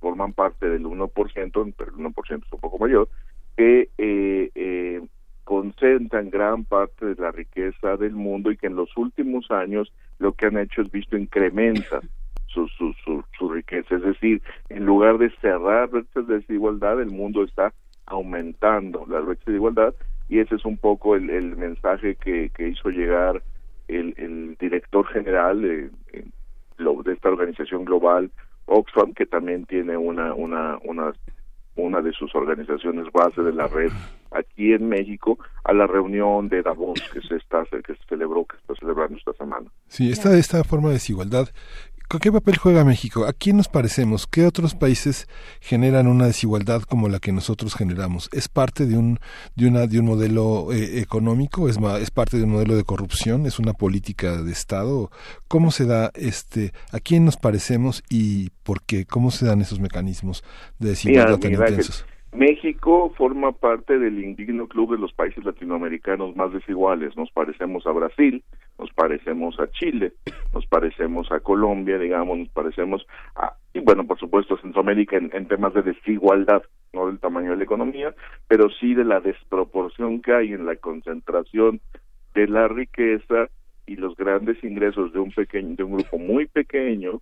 forman 0.00 0.32
parte 0.32 0.68
del 0.68 0.84
1% 0.84 1.74
pero 1.76 1.90
el 1.90 1.96
1% 1.96 2.46
es 2.46 2.52
un 2.52 2.60
poco 2.60 2.78
mayor 2.78 3.08
que 3.56 3.90
eh, 3.98 4.50
eh, 4.54 5.00
concentran 5.42 6.30
gran 6.30 6.64
parte 6.64 7.06
de 7.06 7.20
la 7.20 7.32
riqueza 7.32 7.96
del 7.96 8.12
mundo 8.12 8.52
y 8.52 8.56
que 8.56 8.68
en 8.68 8.76
los 8.76 8.96
últimos 8.96 9.50
años 9.50 9.92
lo 10.18 10.32
que 10.32 10.46
han 10.46 10.58
hecho 10.58 10.82
es 10.82 10.90
visto 10.92 11.16
incrementa 11.16 12.00
su, 12.48 12.68
su, 12.68 12.94
su, 13.38 13.48
riqueza. 13.50 13.96
Es 13.96 14.02
decir, 14.02 14.42
en 14.68 14.84
lugar 14.84 15.18
de 15.18 15.30
cerrar 15.40 15.88
brechas 15.88 16.26
de 16.26 16.38
desigualdad, 16.38 17.00
el 17.00 17.10
mundo 17.10 17.44
está 17.44 17.72
aumentando 18.06 19.06
las 19.08 19.24
brechas 19.24 19.46
de 19.46 19.54
igualdad 19.54 19.94
y 20.28 20.40
ese 20.40 20.56
es 20.56 20.64
un 20.64 20.76
poco 20.76 21.16
el, 21.16 21.30
el 21.30 21.56
mensaje 21.56 22.16
que, 22.16 22.50
que 22.50 22.68
hizo 22.68 22.90
llegar 22.90 23.42
el, 23.88 24.14
el 24.18 24.56
director 24.58 25.06
general 25.06 25.62
de, 25.62 25.90
de 26.78 27.12
esta 27.12 27.28
organización 27.28 27.84
global 27.84 28.30
Oxfam 28.66 29.14
que 29.14 29.26
también 29.26 29.64
tiene 29.64 29.96
una 29.96 30.34
una 30.34 30.78
una 30.84 31.12
una 31.76 32.02
de 32.02 32.12
sus 32.12 32.34
organizaciones 32.34 33.10
base 33.12 33.40
de 33.40 33.52
la 33.52 33.66
red 33.66 33.90
aquí 34.30 34.72
en 34.72 34.88
México 34.88 35.38
a 35.64 35.72
la 35.72 35.86
reunión 35.86 36.48
de 36.48 36.62
Davos 36.62 37.00
que 37.12 37.20
se 37.22 37.36
está 37.36 37.64
que 37.64 37.94
se 37.94 38.04
celebró 38.08 38.44
que 38.44 38.56
está 38.56 38.74
celebrando 38.74 39.16
esta 39.16 39.32
semana. 39.32 39.70
Sí, 39.86 40.10
esta 40.10 40.36
esta 40.36 40.64
forma 40.64 40.88
de 40.88 40.94
desigualdad 40.94 41.48
¿Qué 42.08 42.32
papel 42.32 42.56
juega 42.56 42.86
México? 42.86 43.26
¿A 43.26 43.34
quién 43.34 43.58
nos 43.58 43.68
parecemos? 43.68 44.26
¿Qué 44.26 44.46
otros 44.46 44.74
países 44.74 45.28
generan 45.60 46.06
una 46.06 46.26
desigualdad 46.26 46.80
como 46.80 47.10
la 47.10 47.18
que 47.18 47.32
nosotros 47.32 47.74
generamos? 47.76 48.30
¿Es 48.32 48.48
parte 48.48 48.86
de 48.86 48.96
un, 48.96 49.18
de 49.56 49.68
una, 49.68 49.86
de 49.86 50.00
un 50.00 50.06
modelo 50.06 50.72
eh, 50.72 51.00
económico? 51.00 51.68
¿Es, 51.68 51.78
¿Es 52.00 52.10
parte 52.10 52.38
de 52.38 52.44
un 52.44 52.52
modelo 52.52 52.76
de 52.76 52.84
corrupción? 52.84 53.44
¿Es 53.44 53.58
una 53.58 53.74
política 53.74 54.42
de 54.42 54.50
Estado? 54.50 55.10
¿Cómo 55.48 55.70
se 55.70 55.84
da 55.84 56.10
este, 56.14 56.72
a 56.92 56.98
quién 56.98 57.26
nos 57.26 57.36
parecemos 57.36 58.02
y 58.08 58.50
por 58.62 58.82
qué? 58.82 59.04
¿Cómo 59.04 59.30
se 59.30 59.44
dan 59.44 59.60
esos 59.60 59.78
mecanismos 59.78 60.42
de 60.78 60.88
desigualdad 60.88 61.38
tan 61.38 61.52
intensos? 61.52 62.06
México 62.32 63.12
forma 63.16 63.52
parte 63.52 63.98
del 63.98 64.24
indigno 64.24 64.66
club 64.66 64.92
de 64.92 64.98
los 64.98 65.12
países 65.12 65.44
latinoamericanos 65.44 66.34
más 66.36 66.52
desiguales. 66.54 67.16
Nos 67.16 67.30
parecemos 67.32 67.86
a 67.86 67.92
Brasil, 67.92 68.42
nos 68.78 68.92
parecemos 68.92 69.58
a 69.58 69.70
Chile, 69.70 70.12
nos 70.54 70.66
parecemos 70.66 71.30
a 71.32 71.40
Colombia, 71.40 71.98
digamos, 71.98 72.38
nos 72.38 72.48
parecemos 72.50 73.06
a, 73.34 73.54
y 73.74 73.80
bueno, 73.80 74.06
por 74.06 74.18
supuesto, 74.18 74.56
Centroamérica 74.58 75.16
en, 75.16 75.48
temas 75.48 75.74
de 75.74 75.82
desigualdad, 75.82 76.62
no 76.92 77.06
del 77.06 77.18
tamaño 77.18 77.50
de 77.50 77.58
la 77.58 77.64
economía, 77.64 78.14
pero 78.46 78.70
sí 78.70 78.94
de 78.94 79.04
la 79.04 79.20
desproporción 79.20 80.22
que 80.22 80.32
hay 80.32 80.52
en 80.52 80.66
la 80.66 80.76
concentración 80.76 81.80
de 82.34 82.48
la 82.48 82.68
riqueza 82.68 83.48
y 83.86 83.96
los 83.96 84.16
grandes 84.16 84.62
ingresos 84.62 85.12
de 85.12 85.18
un 85.18 85.32
pequeño, 85.32 85.74
de 85.76 85.82
un 85.82 85.92
grupo 85.96 86.18
muy 86.18 86.46
pequeño 86.46 87.20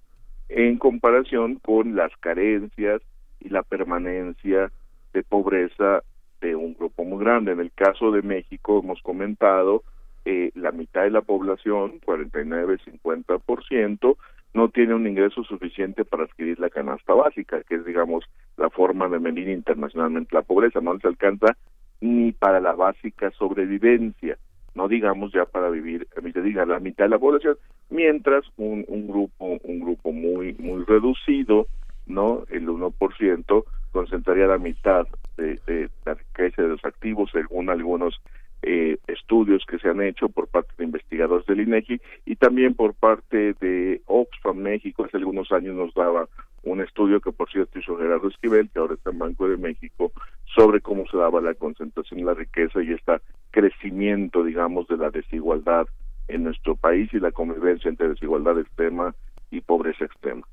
en 0.48 0.78
comparación 0.78 1.56
con 1.56 1.96
las 1.96 2.12
carencias 2.18 3.02
y 3.40 3.48
la 3.48 3.62
permanencia 3.62 4.70
de 5.12 5.22
pobreza 5.22 6.02
de 6.40 6.54
un 6.54 6.74
grupo 6.74 7.04
muy 7.04 7.24
grande. 7.24 7.52
En 7.52 7.60
el 7.60 7.72
caso 7.72 8.10
de 8.10 8.22
México 8.22 8.80
hemos 8.82 9.00
comentado 9.02 9.82
eh, 10.28 10.50
la 10.56 10.72
mitad 10.72 11.04
de 11.04 11.10
la 11.10 11.22
población, 11.22 12.00
49-50%, 12.00 14.16
no 14.54 14.68
tiene 14.70 14.94
un 14.94 15.06
ingreso 15.06 15.44
suficiente 15.44 16.04
para 16.04 16.24
adquirir 16.24 16.58
la 16.58 16.68
canasta 16.68 17.14
básica, 17.14 17.62
que 17.62 17.76
es, 17.76 17.84
digamos, 17.84 18.24
la 18.56 18.68
forma 18.68 19.08
de 19.08 19.20
medir 19.20 19.48
internacionalmente 19.48 20.34
la 20.34 20.42
pobreza. 20.42 20.80
No 20.80 20.98
se 20.98 21.06
alcanza 21.06 21.56
ni 22.00 22.32
para 22.32 22.58
la 22.58 22.72
básica 22.72 23.30
sobrevivencia, 23.38 24.36
no 24.74 24.88
digamos 24.88 25.30
ya 25.32 25.44
para 25.44 25.70
vivir, 25.70 26.06
te 26.06 26.42
diga, 26.42 26.66
la 26.66 26.80
mitad 26.80 27.04
de 27.04 27.10
la 27.10 27.20
población, 27.20 27.56
mientras 27.88 28.44
un, 28.56 28.84
un 28.88 29.06
grupo, 29.06 29.58
un 29.62 29.78
grupo 29.78 30.10
muy, 30.10 30.54
muy 30.54 30.82
reducido, 30.86 31.68
¿no? 32.06 32.42
El 32.50 32.66
1% 32.66 33.64
concentraría 33.92 34.48
la 34.48 34.58
mitad 34.58 35.06
de, 35.36 35.60
de 35.68 35.88
la 36.04 36.14
riqueza 36.14 36.62
de 36.62 36.68
los 36.68 36.84
activos, 36.84 37.30
según 37.32 37.70
algunos 37.70 38.20
eh, 38.68 38.98
estudios 39.06 39.64
que 39.64 39.78
se 39.78 39.88
han 39.88 40.02
hecho 40.02 40.28
por 40.28 40.48
parte 40.48 40.72
de 40.76 40.84
investigadores 40.84 41.46
del 41.46 41.60
INEGI 41.60 42.00
y 42.24 42.34
también 42.34 42.74
por 42.74 42.94
parte 42.94 43.54
de 43.60 44.02
Oxfam 44.06 44.56
México. 44.56 45.04
Hace 45.04 45.18
algunos 45.18 45.52
años 45.52 45.76
nos 45.76 45.94
daba 45.94 46.28
un 46.64 46.80
estudio 46.80 47.20
que 47.20 47.30
por 47.30 47.48
cierto 47.48 47.78
hizo 47.78 47.96
Gerardo 47.96 48.26
Esquivel, 48.26 48.68
que 48.68 48.80
ahora 48.80 48.94
está 48.94 49.10
en 49.10 49.20
Banco 49.20 49.48
de 49.48 49.56
México, 49.56 50.10
sobre 50.56 50.80
cómo 50.80 51.06
se 51.06 51.16
daba 51.16 51.40
la 51.40 51.54
concentración 51.54 52.18
de 52.18 52.26
la 52.26 52.34
riqueza 52.34 52.82
y 52.82 52.90
este 52.90 53.12
crecimiento, 53.52 54.42
digamos, 54.42 54.88
de 54.88 54.96
la 54.96 55.10
desigualdad 55.10 55.86
en 56.26 56.42
nuestro 56.42 56.74
país 56.74 57.08
y 57.14 57.20
la 57.20 57.30
convivencia 57.30 57.88
entre 57.88 58.08
desigualdad 58.08 58.58
extrema 58.58 59.14
y 59.50 59.60
pobreza 59.60 60.04
extrema. 60.04 60.46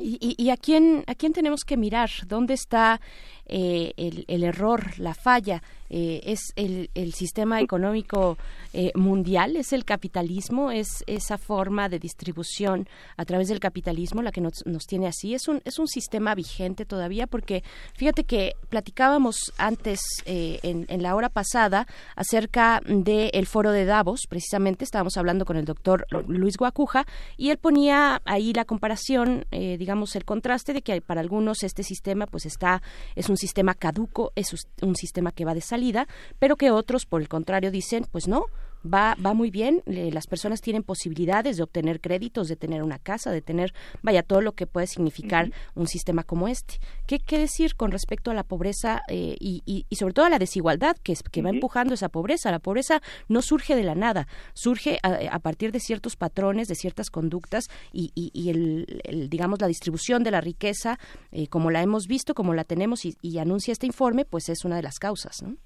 ¿Y, 0.00 0.34
y, 0.38 0.50
a 0.50 0.56
quién 0.56 1.04
a 1.06 1.14
quién 1.14 1.32
tenemos 1.32 1.64
que 1.64 1.76
mirar? 1.76 2.08
¿Dónde 2.26 2.54
está 2.54 3.00
eh, 3.44 3.92
el, 3.96 4.24
el, 4.28 4.44
error, 4.44 4.98
la 4.98 5.12
falla? 5.12 5.62
Eh, 5.90 6.20
¿Es 6.24 6.52
el, 6.54 6.88
el, 6.94 7.12
sistema 7.12 7.60
económico 7.60 8.38
eh, 8.72 8.92
mundial? 8.94 9.56
¿Es 9.56 9.72
el 9.72 9.84
capitalismo? 9.84 10.70
¿Es 10.70 11.02
esa 11.08 11.36
forma 11.36 11.88
de 11.88 11.98
distribución 11.98 12.88
a 13.16 13.24
través 13.24 13.48
del 13.48 13.58
capitalismo 13.58 14.22
la 14.22 14.30
que 14.30 14.40
nos, 14.40 14.64
nos 14.66 14.84
tiene 14.84 15.08
así? 15.08 15.34
¿Es 15.34 15.48
un, 15.48 15.60
¿Es 15.64 15.78
un 15.78 15.88
sistema 15.88 16.34
vigente 16.34 16.86
todavía? 16.86 17.26
Porque 17.26 17.62
fíjate 17.94 18.24
que 18.24 18.54
platicábamos 18.68 19.52
antes, 19.58 20.00
en, 20.24 20.86
en, 20.88 21.02
la 21.02 21.14
hora 21.16 21.28
pasada, 21.28 21.86
acerca 22.14 22.80
del 22.86 23.46
foro 23.46 23.72
de 23.72 23.84
Davos, 23.84 24.22
precisamente 24.28 24.84
estábamos 24.84 25.16
hablando 25.16 25.44
con 25.44 25.56
el 25.56 25.64
doctor 25.64 26.06
Luis 26.28 26.56
Guacuja, 26.56 27.04
y 27.36 27.50
él 27.50 27.58
ponía 27.58 28.22
ahí 28.30 28.52
la 28.52 28.64
comparación, 28.64 29.44
eh, 29.50 29.76
digamos, 29.76 30.14
el 30.14 30.24
contraste 30.24 30.72
de 30.72 30.82
que 30.82 31.00
para 31.00 31.20
algunos 31.20 31.64
este 31.64 31.82
sistema 31.82 32.26
pues 32.26 32.46
está, 32.46 32.80
es 33.16 33.28
un 33.28 33.36
sistema 33.36 33.74
caduco, 33.74 34.32
es 34.36 34.54
un 34.82 34.94
sistema 34.94 35.32
que 35.32 35.44
va 35.44 35.52
de 35.52 35.60
salida, 35.60 36.06
pero 36.38 36.56
que 36.56 36.70
otros, 36.70 37.06
por 37.06 37.20
el 37.20 37.28
contrario, 37.28 37.72
dicen, 37.72 38.06
pues 38.12 38.28
no, 38.28 38.44
va, 38.84 39.16
va 39.24 39.34
muy 39.34 39.50
bien, 39.50 39.82
las 39.86 40.26
personas 40.26 40.60
tienen 40.60 40.82
posibilidades 40.82 41.56
de 41.56 41.62
obtener 41.62 42.00
créditos, 42.00 42.48
de 42.48 42.56
tener 42.56 42.82
una 42.82 42.98
casa, 42.98 43.30
de 43.30 43.42
tener, 43.42 43.72
vaya, 44.02 44.22
todo 44.22 44.40
lo 44.40 44.52
que 44.52 44.66
puede 44.66 44.86
significar 44.86 45.52
un 45.74 45.86
sistema 45.86 46.24
como 46.24 46.48
este. 46.48 46.78
¿Qué, 47.06 47.18
¿Qué, 47.18 47.38
decir 47.38 47.74
con 47.74 47.90
respecto 47.90 48.30
a 48.30 48.34
la 48.34 48.44
pobreza 48.44 49.02
eh, 49.08 49.36
y, 49.40 49.62
y, 49.66 49.96
sobre 49.96 50.14
todo 50.14 50.26
a 50.26 50.30
la 50.30 50.38
desigualdad 50.38 50.96
que, 51.02 51.14
que 51.30 51.42
va 51.42 51.50
empujando 51.50 51.94
esa 51.94 52.08
pobreza? 52.08 52.50
La 52.50 52.58
pobreza 52.58 53.00
no 53.28 53.42
surge 53.42 53.76
de 53.76 53.82
la 53.82 53.94
nada, 53.94 54.28
surge 54.54 54.98
a, 55.02 55.38
partir 55.38 55.72
de 55.72 55.80
ciertos 55.80 56.16
patrones, 56.16 56.68
de 56.68 56.74
ciertas 56.74 57.10
conductas 57.10 57.68
y, 57.92 58.12
y 58.14 58.50
el, 58.50 59.28
digamos, 59.28 59.60
la 59.60 59.66
distribución 59.66 60.22
de 60.22 60.30
la 60.30 60.40
riqueza, 60.40 60.98
eh, 61.32 61.48
como 61.48 61.70
la 61.70 61.82
hemos 61.82 62.06
visto, 62.06 62.34
como 62.34 62.54
la 62.54 62.64
tenemos 62.64 63.04
y, 63.04 63.38
anuncia 63.38 63.72
este 63.72 63.86
informe, 63.86 64.24
pues 64.24 64.48
es 64.48 64.64
una 64.64 64.76
de 64.76 64.82
las 64.82 64.98
causas, 64.98 65.42
¿no? 65.42 65.56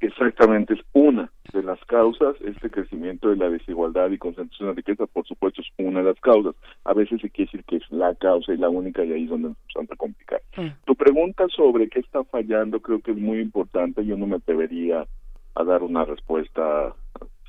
Exactamente, 0.00 0.74
es 0.74 0.80
una 0.94 1.30
de 1.52 1.62
las 1.62 1.78
causas, 1.84 2.34
este 2.40 2.70
crecimiento 2.70 3.28
de 3.28 3.36
la 3.36 3.50
desigualdad 3.50 4.10
y 4.10 4.16
concentración 4.16 4.70
de 4.70 4.76
riqueza, 4.76 5.06
por 5.06 5.26
supuesto, 5.26 5.60
es 5.60 5.68
una 5.76 6.00
de 6.00 6.06
las 6.06 6.20
causas. 6.20 6.54
A 6.84 6.94
veces 6.94 7.20
se 7.20 7.28
quiere 7.28 7.50
decir 7.52 7.64
que 7.64 7.76
es 7.76 7.90
la 7.90 8.14
causa 8.14 8.54
y 8.54 8.56
la 8.56 8.70
única 8.70 9.04
y 9.04 9.12
ahí 9.12 9.24
es 9.24 9.30
donde 9.30 9.48
nos 9.48 9.56
vamos 9.74 9.90
a 9.90 9.96
complicar. 9.96 10.40
Mm. 10.56 10.68
Tu 10.86 10.94
pregunta 10.94 11.46
sobre 11.54 11.88
qué 11.88 12.00
está 12.00 12.24
fallando 12.24 12.80
creo 12.80 13.00
que 13.00 13.10
es 13.10 13.18
muy 13.18 13.40
importante, 13.40 14.04
yo 14.06 14.16
no 14.16 14.26
me 14.26 14.36
atrevería 14.36 15.06
a 15.54 15.64
dar 15.64 15.82
una 15.82 16.04
respuesta, 16.06 16.94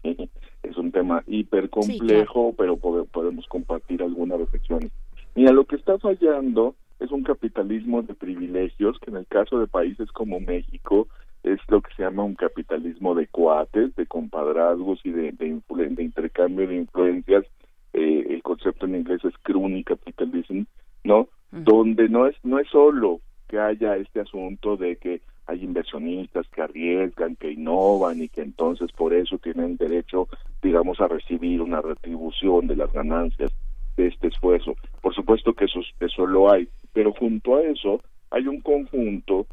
es 0.03 0.77
un 0.77 0.91
tema 0.91 1.23
hiper 1.27 1.69
complejo, 1.69 2.53
pero 2.57 2.75
podemos 2.77 3.47
compartir 3.47 4.03
algunas 4.03 4.39
reflexiones. 4.39 4.91
Mira, 5.35 5.53
lo 5.53 5.63
que 5.63 5.77
está 5.77 5.97
fallando 5.99 6.75
es 6.99 7.11
un 7.11 7.23
capitalismo 7.23 8.01
de 8.01 8.13
privilegios 8.13 8.99
que 8.99 9.09
en 9.09 9.17
el 9.17 9.27
caso 9.27 9.59
de 9.59 9.67
países 9.67 10.11
como 10.11 10.39
México 10.39 11.07
es 11.43 11.59
lo 11.67 11.81
que 11.81 11.93
se 11.95 12.03
llama 12.03 12.23
un 12.23 12.35
capitalismo 12.35 13.15
de 13.15 13.27
cuates, 13.27 13.95
de 13.95 14.05
compadrazgos 14.05 14.99
y 15.03 15.11
de, 15.11 15.31
de, 15.31 15.59
de 15.89 16.03
intercambio 16.03 16.67
de 16.67 16.75
influencias. 16.75 17.45
Eh, 17.93 18.27
el 18.29 18.41
concepto 18.41 18.85
en 18.85 18.95
inglés 18.95 19.23
es 19.25 19.33
crony 19.41 19.83
capitalism, 19.83 20.63
¿no? 21.03 21.27
Donde 21.51 22.07
no 22.07 22.27
es 22.27 22.35
no 22.43 22.59
es 22.59 22.67
solo 22.69 23.19
que 23.49 23.59
haya 23.59 23.97
este 23.97 24.21
asunto 24.21 24.77
de 24.77 24.95
que 24.95 25.21
hay 25.47 25.63
inversionistas 25.63 26.47
que 26.47 26.61
arriesgan, 26.61 27.35
que 27.35 27.51
innovan 27.51 28.21
y 28.21 28.29
que 28.29 28.41
entonces 28.41 28.89
por 28.93 29.13
eso 29.13 29.37
tienen 29.39 29.75
derecho, 29.75 30.29
digamos, 30.61 31.01
a 31.01 31.07
recibir 31.09 31.61
una 31.61 31.81
retribución 31.81 32.67
de 32.67 32.77
las 32.77 32.93
ganancias 32.93 33.51
de 33.97 34.07
este 34.07 34.27
esfuerzo. 34.27 34.75
Por 35.01 35.13
supuesto 35.13 35.53
que 35.53 35.65
eso, 35.65 35.81
eso 35.99 36.25
lo 36.25 36.49
hay, 36.49 36.69
pero 36.93 37.11
junto 37.11 37.57
a 37.57 37.63
eso 37.63 38.01
hay 38.29 38.47
un 38.47 38.61
conjunto 38.61 39.47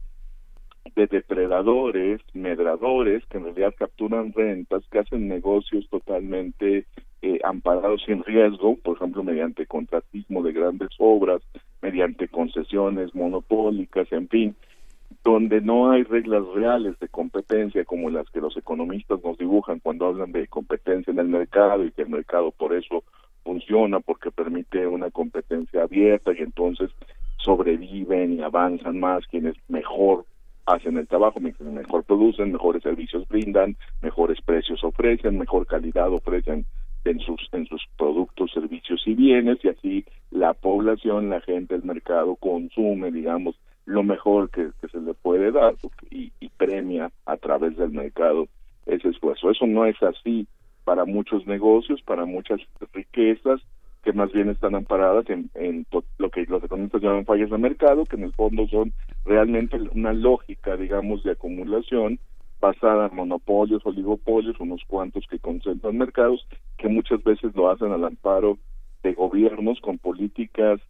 de 0.95 1.07
depredadores, 1.07 2.21
medradores, 2.35 3.25
que 3.27 3.39
en 3.39 3.45
realidad 3.45 3.75
capturan 3.79 4.33
rentas, 4.33 4.83
que 4.91 4.99
hacen 4.99 5.29
negocios 5.29 5.89
totalmente 5.91 6.87
eh, 7.23 7.41
amparados 7.45 8.03
sin 8.07 8.23
riesgo, 8.25 8.77
por 8.77 8.97
ejemplo, 8.97 9.23
mediante 9.23 9.67
contratismo 9.67 10.43
de 10.43 10.53
grandes 10.53 10.91
obras, 10.99 11.43
mediante 11.83 12.29
concesiones 12.29 13.15
monopólicas, 13.15 14.11
en 14.13 14.29
fin, 14.29 14.57
donde 15.25 15.61
no 15.61 15.91
hay 15.91 16.05
reglas 16.05 16.45
reales 16.55 16.99
de 17.01 17.09
competencia 17.09 17.85
como 17.85 18.11
las 18.11 18.29
que 18.31 18.41
los 18.41 18.57
economistas 18.57 19.23
nos 19.25 19.37
dibujan 19.39 19.81
cuando 19.81 20.07
hablan 20.07 20.33
de 20.33 20.47
competencia 20.47 21.11
en 21.11 21.19
el 21.19 21.29
mercado 21.29 21.85
y 21.85 21.91
que 21.91 22.03
el 22.03 22.09
mercado 22.09 22.51
por 22.53 22.75
eso 22.75 23.05
funciona 23.43 24.01
porque 24.01 24.31
permite 24.31 24.87
una 24.87 25.11
competencia 25.11 25.83
abierta 25.83 26.33
y 26.33 26.43
entonces 26.43 26.91
sobreviven 27.39 28.35
y 28.35 28.43
avanzan 28.43 29.01
más 29.01 29.27
quienes 29.27 29.55
mejor 29.69 30.27
hacen 30.69 30.99
el 30.99 31.09
trabajo, 31.09 31.41
mejor 31.41 32.05
producen, 32.05 32.53
mejores 32.53 32.83
servicios 32.83 33.27
brindan, 33.29 33.77
mejores 34.03 34.41
precios 34.43 34.85
ofrecen, 34.85 35.39
mejor 35.39 35.67
calidad 35.67 36.13
ofrecen 36.13 36.67
en 37.05 37.21
sus 37.21 37.49
en 37.53 37.67
sus 37.67 37.83
productos, 37.97 38.51
servicios 38.53 39.03
y 39.07 39.15
bienes 39.15 39.59
y 39.65 39.69
así 39.69 40.05
la 40.31 40.53
población, 40.55 41.31
la 41.31 41.41
gente, 41.41 41.75
el 41.75 41.85
mercado 41.85 42.37
consume, 42.37 43.11
digamos, 43.11 43.59
lo 43.87 44.03
mejor 44.03 44.51
que, 44.51 44.71
se 44.91 45.01
le 45.01 45.15
puede 45.15 45.51
dar 45.51 45.75
y, 46.11 46.31
premia 46.59 47.11
a 47.25 47.37
través 47.37 47.77
del 47.77 47.93
mercado 47.93 48.49
ese 48.85 49.09
esfuerzo. 49.09 49.51
Eso 49.51 49.67
no 49.67 49.87
es 49.87 49.97
así 50.03 50.47
para 50.85 51.05
muchos 51.05 51.47
negocios, 51.47 52.03
para 52.03 52.25
muchas 52.25 52.61
riquezas 52.93 53.61
que 54.09 54.15
más 54.15 54.33
bien 54.33 54.49
están 54.49 54.75
amparadas 54.75 55.27
en, 55.29 55.87
lo 56.17 56.31
que 56.31 56.47
los 56.47 56.65
economistas 56.65 57.03
llaman 57.03 57.27
fallas 57.27 57.51
de 57.51 57.59
mercado, 57.59 58.07
que 58.07 58.17
en 58.17 58.23
el 58.23 58.33
fondo 58.33 58.67
son 58.69 58.95
realmente 59.27 59.79
una 59.93 60.15
lógica, 60.15 60.79
digamos, 60.79 61.23
de 61.25 61.33
acumulación 61.33 62.19
basada 62.59 63.09
en 63.09 63.17
monopolios, 63.17 63.85
oligopolios, 63.85 64.59
unos 64.61 64.81
cuantos 64.87 65.27
que 65.29 65.39
concentran 65.39 65.99
mercados, 65.99 66.49
que 66.79 66.89
muchas 66.89 67.23
veces 67.23 67.55
lo 67.55 67.69
hacen 67.69 67.93
al 67.93 68.03
amparo 68.03 68.57
de 69.03 69.13
gobiernos 69.13 69.79
con 69.83 69.99
políticas 69.99 70.81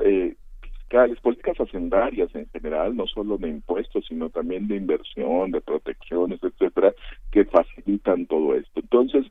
eh, 0.00 0.36
fiscales, 0.60 1.18
políticas 1.20 1.58
hacendarias 1.60 2.28
en 2.34 2.46
general, 2.50 2.94
no 2.94 3.06
solo 3.06 3.38
de 3.38 3.48
impuestos, 3.48 4.04
sino 4.06 4.28
también 4.28 4.68
de 4.68 4.76
inversión, 4.76 5.50
de 5.50 5.62
protecciones, 5.62 6.40
etcétera, 6.42 6.92
que 7.32 7.46
facilitan 7.46 8.26
todo 8.26 8.54
esto. 8.54 8.80
Entonces, 8.80 9.24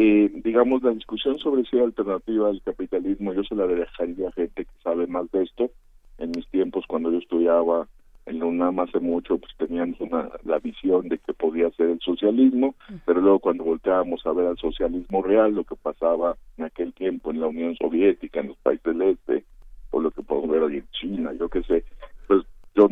eh, 0.00 0.30
digamos, 0.44 0.80
la 0.84 0.92
discusión 0.92 1.40
sobre 1.40 1.64
si 1.64 1.76
hay 1.76 1.82
alternativa 1.82 2.48
al 2.48 2.62
capitalismo, 2.62 3.34
yo 3.34 3.42
se 3.42 3.56
la 3.56 3.66
dejaría 3.66 4.28
a 4.28 4.32
gente 4.32 4.64
que 4.64 4.82
sabe 4.84 5.08
más 5.08 5.28
de 5.32 5.42
esto. 5.42 5.72
En 6.18 6.30
mis 6.30 6.46
tiempos, 6.50 6.84
cuando 6.86 7.10
yo 7.10 7.18
estudiaba 7.18 7.88
en 8.26 8.38
la 8.38 8.44
UNAM 8.44 8.78
hace 8.78 9.00
mucho, 9.00 9.38
pues 9.38 9.52
teníamos 9.56 10.00
una, 10.00 10.30
la 10.44 10.60
visión 10.60 11.08
de 11.08 11.18
que 11.18 11.32
podía 11.34 11.68
ser 11.70 11.88
el 11.90 11.98
socialismo, 11.98 12.76
pero 13.06 13.20
luego 13.20 13.40
cuando 13.40 13.64
volteábamos 13.64 14.24
a 14.24 14.32
ver 14.32 14.46
al 14.46 14.56
socialismo 14.58 15.20
real, 15.20 15.52
lo 15.52 15.64
que 15.64 15.74
pasaba 15.74 16.36
en 16.58 16.66
aquel 16.66 16.92
tiempo 16.92 17.32
en 17.32 17.40
la 17.40 17.48
Unión 17.48 17.74
Soviética, 17.74 18.38
en 18.38 18.48
los 18.48 18.58
países 18.58 18.84
del 18.84 19.02
Este, 19.02 19.44
o 19.90 20.00
lo 20.00 20.12
que 20.12 20.22
podemos 20.22 20.50
ver 20.50 20.62
hoy 20.62 20.76
en 20.76 20.88
China, 20.92 21.32
yo 21.36 21.48
qué 21.48 21.64
sé, 21.64 21.84
pues 22.28 22.44
yo 22.76 22.86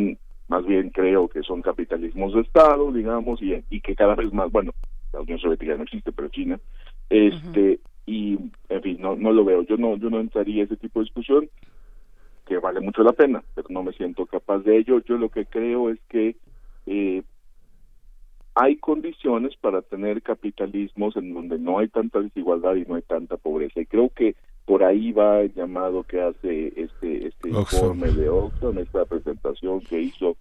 más 0.49 0.67
bien 0.67 0.91
creo 0.91 1.28
que 1.28 1.43
son 1.43 1.62
capitalismos 1.62 2.35
de 2.35 2.41
Estado, 2.41 2.91
digamos, 2.91 3.41
y, 3.41 3.62
y 3.70 3.81
que 3.81 3.94
cada 3.94 4.17
vez 4.17 4.33
más, 4.33 4.51
bueno, 4.51 4.73
la 5.12 5.20
Unión 5.20 5.39
Soviética 5.39 5.76
no 5.76 5.85
existe, 5.85 6.10
pero 6.12 6.28
China, 6.28 6.59
este 7.10 7.81
y 8.07 8.39
en 8.68 8.83
fin 8.83 8.99
no 9.01 9.17
no 9.17 9.33
lo 9.33 9.44
veo. 9.44 9.62
Yo 9.62 9.76
no 9.76 9.97
yo 9.97 10.10
no 10.10 10.20
entraría 10.20 10.62
a 10.62 10.67
ese 10.67 10.76
tipo 10.76 11.01
de 11.01 11.05
discusión 11.05 11.49
que 12.47 12.59
vale 12.59 12.81
mucho 12.81 13.02
la 13.02 13.12
pena 13.12 13.43
pero 13.55 13.68
no 13.70 13.83
me 13.83 13.93
siento 13.93 14.26
capaz 14.26 14.60
de 14.60 14.78
ello. 14.78 15.01
Yo 15.01 15.17
lo 15.17 15.28
que 15.28 15.47
creo 15.47 15.91
es 15.91 15.99
que 16.09 16.36
eh, 16.86 17.23
hay 18.55 18.76
condiciones 18.76 19.55
para 19.60 19.83
tener 19.83 20.23
capitalismos 20.23 21.17
en 21.17 21.35
donde 21.35 21.59
no 21.59 21.78
hay 21.78 21.89
tanta 21.89 22.20
desigualdad 22.20 22.75
y 22.76 22.86
no 22.86 22.94
hay 22.94 23.02
tanta 23.02 23.36
pobreza. 23.36 23.81
Y 23.81 23.86
creo 23.86 24.09
que 24.09 24.35
por 24.65 24.83
ahí 24.83 25.12
va 25.12 25.41
el 25.41 25.55
llamado 25.55 26.02
que 26.02 26.20
hace 26.20 26.73
este 26.76 27.28
este 27.28 27.51
informe 27.51 28.10
de 28.10 28.28
Oxfam 28.28 28.78
esta 28.78 29.05
presentación 29.05 29.81
que 29.81 30.01
hizo 30.01 30.36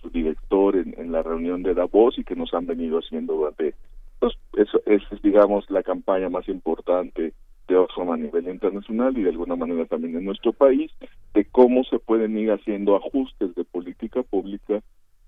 su 0.00 0.10
director 0.10 0.76
en, 0.76 0.94
en 0.98 1.10
la 1.10 1.22
reunión 1.22 1.62
de 1.62 1.74
Davos 1.74 2.18
y 2.18 2.24
que 2.24 2.36
nos 2.36 2.52
han 2.54 2.66
venido 2.66 2.98
haciendo 2.98 3.34
durante 3.34 3.74
eso 4.56 4.80
es, 4.86 5.02
digamos, 5.22 5.68
la 5.70 5.82
campaña 5.82 6.28
más 6.28 6.48
importante 6.48 7.32
de 7.68 7.76
Oxfam 7.76 8.10
a 8.10 8.16
nivel 8.16 8.48
internacional 8.48 9.16
y 9.16 9.22
de 9.22 9.30
alguna 9.30 9.56
manera 9.56 9.86
también 9.86 10.16
en 10.16 10.24
nuestro 10.24 10.52
país, 10.52 10.92
de 11.32 11.44
cómo 11.46 11.84
se 11.84 11.98
pueden 11.98 12.36
ir 12.38 12.50
haciendo 12.52 12.96
ajustes 12.96 13.54
de 13.54 13.64
política 13.64 14.22
pública 14.22 14.82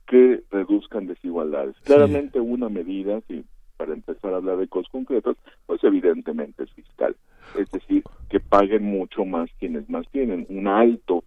que 0.07 0.43
reduzcan 0.51 1.07
desigualdades. 1.07 1.75
Claramente 1.85 2.39
una 2.39 2.69
medida, 2.69 3.21
si 3.27 3.45
para 3.77 3.93
empezar 3.93 4.33
a 4.33 4.37
hablar 4.37 4.59
de 4.59 4.69
cosas 4.69 4.91
concretas, 4.91 5.37
pues 5.67 5.83
evidentemente 5.85 6.65
es 6.65 6.71
fiscal. 6.73 7.17
Es 7.59 7.71
decir, 7.71 8.03
que 8.29 8.41
paguen 8.41 8.85
mucho 8.85 9.25
más 9.25 9.51
quienes 9.59 9.89
más 9.89 10.07
tienen, 10.11 10.47
un 10.49 10.67
alto, 10.67 11.25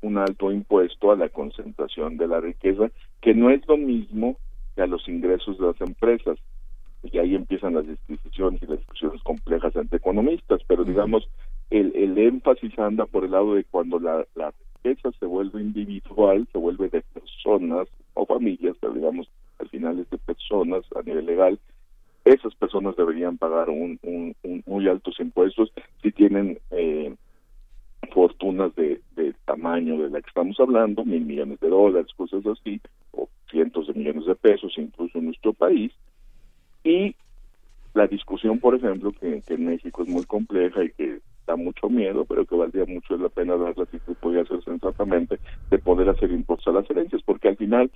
un 0.00 0.18
alto 0.18 0.50
impuesto 0.50 1.12
a 1.12 1.16
la 1.16 1.28
concentración 1.28 2.16
de 2.16 2.28
la 2.28 2.40
riqueza, 2.40 2.90
que 3.20 3.34
no 3.34 3.50
es 3.50 3.66
lo 3.68 3.76
mismo 3.76 4.36
que 4.74 4.82
a 4.82 4.86
los 4.86 5.06
ingresos 5.08 5.58
de 5.58 5.66
las 5.66 5.80
empresas 5.80 6.38
y 7.02 7.18
ahí 7.18 7.34
empiezan 7.34 7.74
las 7.74 7.86
discusiones 8.06 8.62
y 8.62 8.66
las 8.66 8.78
discusiones 8.78 9.22
complejas 9.22 9.74
entre 9.76 9.98
economistas, 9.98 10.60
pero 10.66 10.84
digamos, 10.84 11.28
el, 11.70 11.94
el 11.96 12.16
énfasis 12.18 12.78
anda 12.78 13.06
por 13.06 13.24
el 13.24 13.32
lado 13.32 13.54
de 13.54 13.64
cuando 13.64 13.98
la, 13.98 14.24
la 14.34 14.52
riqueza 14.82 15.10
se 15.18 15.26
vuelve 15.26 15.60
individual, 15.60 16.46
se 16.52 16.58
vuelve 16.58 16.88
de 16.88 17.02
personas 17.02 17.88
o 18.14 18.26
familias, 18.26 18.76
pero 18.80 18.92
digamos 18.92 19.28
al 19.58 19.68
final 19.68 19.98
es 19.98 20.10
de 20.10 20.18
personas 20.18 20.84
a 20.94 21.02
nivel 21.02 21.26
legal, 21.26 21.58
esas 22.24 22.54
personas 22.54 22.96
deberían 22.96 23.36
pagar 23.38 23.68
un, 23.68 23.98
un, 24.02 24.34
muy 24.66 24.88
altos 24.88 25.18
impuestos 25.18 25.72
si 26.02 26.12
tienen 26.12 26.58
eh, 26.70 27.14
fortunas 28.12 28.74
de, 28.76 29.00
de, 29.16 29.34
tamaño 29.44 29.98
de 29.98 30.10
la 30.10 30.20
que 30.20 30.28
estamos 30.28 30.58
hablando, 30.60 31.04
mil 31.04 31.24
millones 31.24 31.58
de 31.60 31.68
dólares, 31.68 32.12
cosas 32.16 32.44
así, 32.46 32.80
o 33.12 33.28
cientos 33.50 33.88
de 33.88 33.94
millones 33.94 34.26
de 34.26 34.34
pesos 34.34 34.72
incluso 34.76 35.18
en 35.18 35.26
nuestro 35.26 35.52
país. 35.52 35.92
Y 36.84 37.14
la 37.94 38.06
discusión, 38.06 38.58
por 38.58 38.74
ejemplo, 38.74 39.12
que, 39.12 39.42
en 39.46 39.66
México 39.66 40.02
es 40.02 40.08
muy 40.08 40.24
compleja 40.24 40.84
y 40.84 40.90
que 40.92 41.20
da 41.46 41.56
mucho 41.56 41.88
miedo, 41.88 42.24
pero 42.24 42.46
que 42.46 42.56
valdría 42.56 42.86
mucho 42.86 43.16
la 43.16 43.28
pena 43.28 43.56
darla 43.56 43.86
si 43.86 43.98
se 44.00 44.14
podía 44.14 44.42
hacer 44.42 44.62
sensatamente, 44.64 45.38
de 45.70 45.78
poder 45.78 46.08
hacer 46.08 46.30
impuestos 46.30 46.68
a 46.68 46.78
las 46.78 46.90
herencias, 46.90 47.22
porque 47.24 47.48
al 47.48 47.56
final 47.56 47.90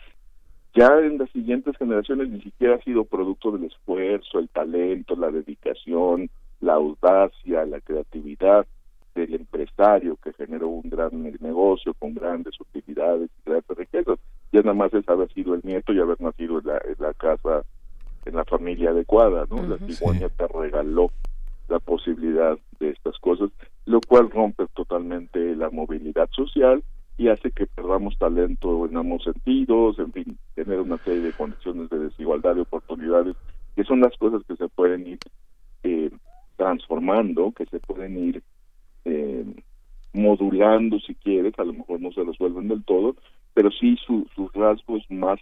ya 0.74 0.98
en 0.98 1.16
las 1.16 1.30
siguientes 1.30 1.76
generaciones 1.78 2.28
ni 2.28 2.40
siquiera 2.42 2.74
ha 2.74 2.82
sido 2.82 3.04
producto 3.04 3.52
del 3.52 3.64
esfuerzo, 3.64 4.38
el 4.38 4.48
talento, 4.48 5.16
la 5.16 5.30
dedicación, 5.30 6.28
la 6.60 6.74
audacia, 6.74 7.64
la 7.64 7.80
creatividad 7.80 8.66
del 9.14 9.34
empresario 9.34 10.18
que 10.22 10.34
generó 10.34 10.68
un 10.68 10.90
gran 10.90 11.22
negocio 11.40 11.94
con 11.94 12.14
grandes 12.14 12.60
utilidades 12.60 13.30
y 13.30 13.48
grandes 13.50 13.76
riquezas. 13.76 14.18
Ya 14.52 14.60
nada 14.60 14.74
más 14.74 14.92
es 14.92 15.08
haber 15.08 15.32
sido 15.32 15.54
el 15.54 15.62
nieto 15.64 15.94
y 15.94 16.00
haber 16.00 16.20
nacido 16.20 16.58
en 16.58 16.66
la, 16.66 16.76
en 16.76 16.96
la 16.98 17.14
casa, 17.14 17.62
en 18.26 18.36
la 18.36 18.44
familia 18.44 18.90
adecuada, 18.90 19.46
¿no? 19.48 19.62
la 19.62 19.78
cigüeña 19.78 20.28
te 20.28 20.46
regaló 20.48 21.10
la 21.68 21.78
posibilidad 21.78 22.58
de 22.78 22.90
estas 22.90 23.18
cosas, 23.18 23.50
lo 23.86 24.00
cual 24.00 24.30
rompe 24.30 24.66
totalmente 24.74 25.56
la 25.56 25.70
movilidad 25.70 26.28
social 26.30 26.82
y 27.18 27.28
hace 27.28 27.50
que 27.50 27.66
perdamos 27.66 28.18
talento 28.18 28.86
en 28.86 28.96
ambos 28.96 29.24
sentidos, 29.24 29.98
en 29.98 30.12
fin, 30.12 30.38
tener 30.54 30.80
una 30.80 30.98
serie 30.98 31.22
de 31.22 31.32
condiciones 31.32 31.88
de 31.88 31.98
desigualdad 31.98 32.54
de 32.54 32.60
oportunidades, 32.62 33.36
que 33.74 33.84
son 33.84 34.00
las 34.00 34.16
cosas 34.18 34.42
que 34.46 34.56
se 34.56 34.68
pueden 34.68 35.06
ir 35.06 35.18
eh, 35.82 36.10
transformando, 36.56 37.52
que 37.52 37.64
se 37.66 37.80
pueden 37.80 38.18
ir 38.18 38.42
eh, 39.04 39.44
modulando 40.12 40.98
si 41.00 41.14
quieres, 41.14 41.54
a 41.58 41.64
lo 41.64 41.72
mejor 41.72 42.00
no 42.00 42.12
se 42.12 42.22
resuelven 42.22 42.68
del 42.68 42.84
todo, 42.84 43.16
pero 43.54 43.70
sí 43.70 43.96
sus 44.06 44.52
rasgos 44.52 45.02
más 45.10 45.40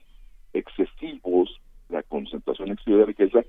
excesivos, 0.53 1.61
la 2.67 2.75
concentración 2.75 2.75
excesiva 2.75 2.99
de 2.99 3.07
riqueza, 3.07 3.45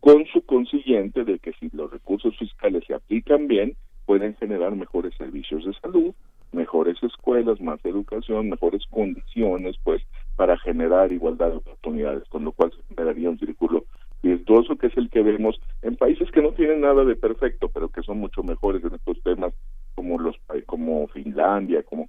con 0.00 0.24
su 0.26 0.42
consiguiente 0.42 1.24
de 1.24 1.38
que 1.38 1.52
si 1.54 1.68
los 1.72 1.90
recursos 1.90 2.36
fiscales 2.38 2.84
se 2.86 2.94
aplican 2.94 3.48
bien, 3.48 3.76
pueden 4.06 4.34
generar 4.36 4.74
mejores 4.74 5.14
servicios 5.16 5.64
de 5.64 5.74
salud, 5.74 6.14
mejores 6.52 7.00
escuelas, 7.02 7.60
más 7.60 7.84
educación, 7.84 8.48
mejores 8.48 8.82
condiciones, 8.90 9.76
pues, 9.84 10.02
para 10.36 10.58
generar 10.58 11.12
igualdad 11.12 11.50
de 11.50 11.56
oportunidades, 11.58 12.28
con 12.28 12.44
lo 12.44 12.52
cual 12.52 12.72
se 12.72 12.82
generaría 12.94 13.30
un 13.30 13.38
círculo 13.38 13.84
virtuoso 14.22 14.76
que 14.76 14.88
es 14.88 14.96
el 14.96 15.08
que 15.10 15.22
vemos 15.22 15.60
en 15.82 15.96
países 15.96 16.30
que 16.30 16.42
no 16.42 16.52
tienen 16.52 16.80
nada 16.80 17.04
de 17.04 17.16
perfecto, 17.16 17.68
pero 17.68 17.88
que 17.88 18.02
son 18.02 18.18
mucho 18.18 18.42
mejores 18.42 18.82
en 18.84 18.94
estos 18.94 19.22
temas, 19.22 19.54
como 19.94 20.18
los 20.18 20.36
como 20.66 21.06
Finlandia, 21.08 21.82
como, 21.82 22.08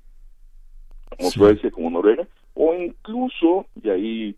como 1.18 1.30
Suecia, 1.30 1.72
como 1.72 1.90
Noruega, 1.90 2.28
o 2.54 2.74
incluso, 2.74 3.66
y 3.82 3.90
ahí, 3.90 4.36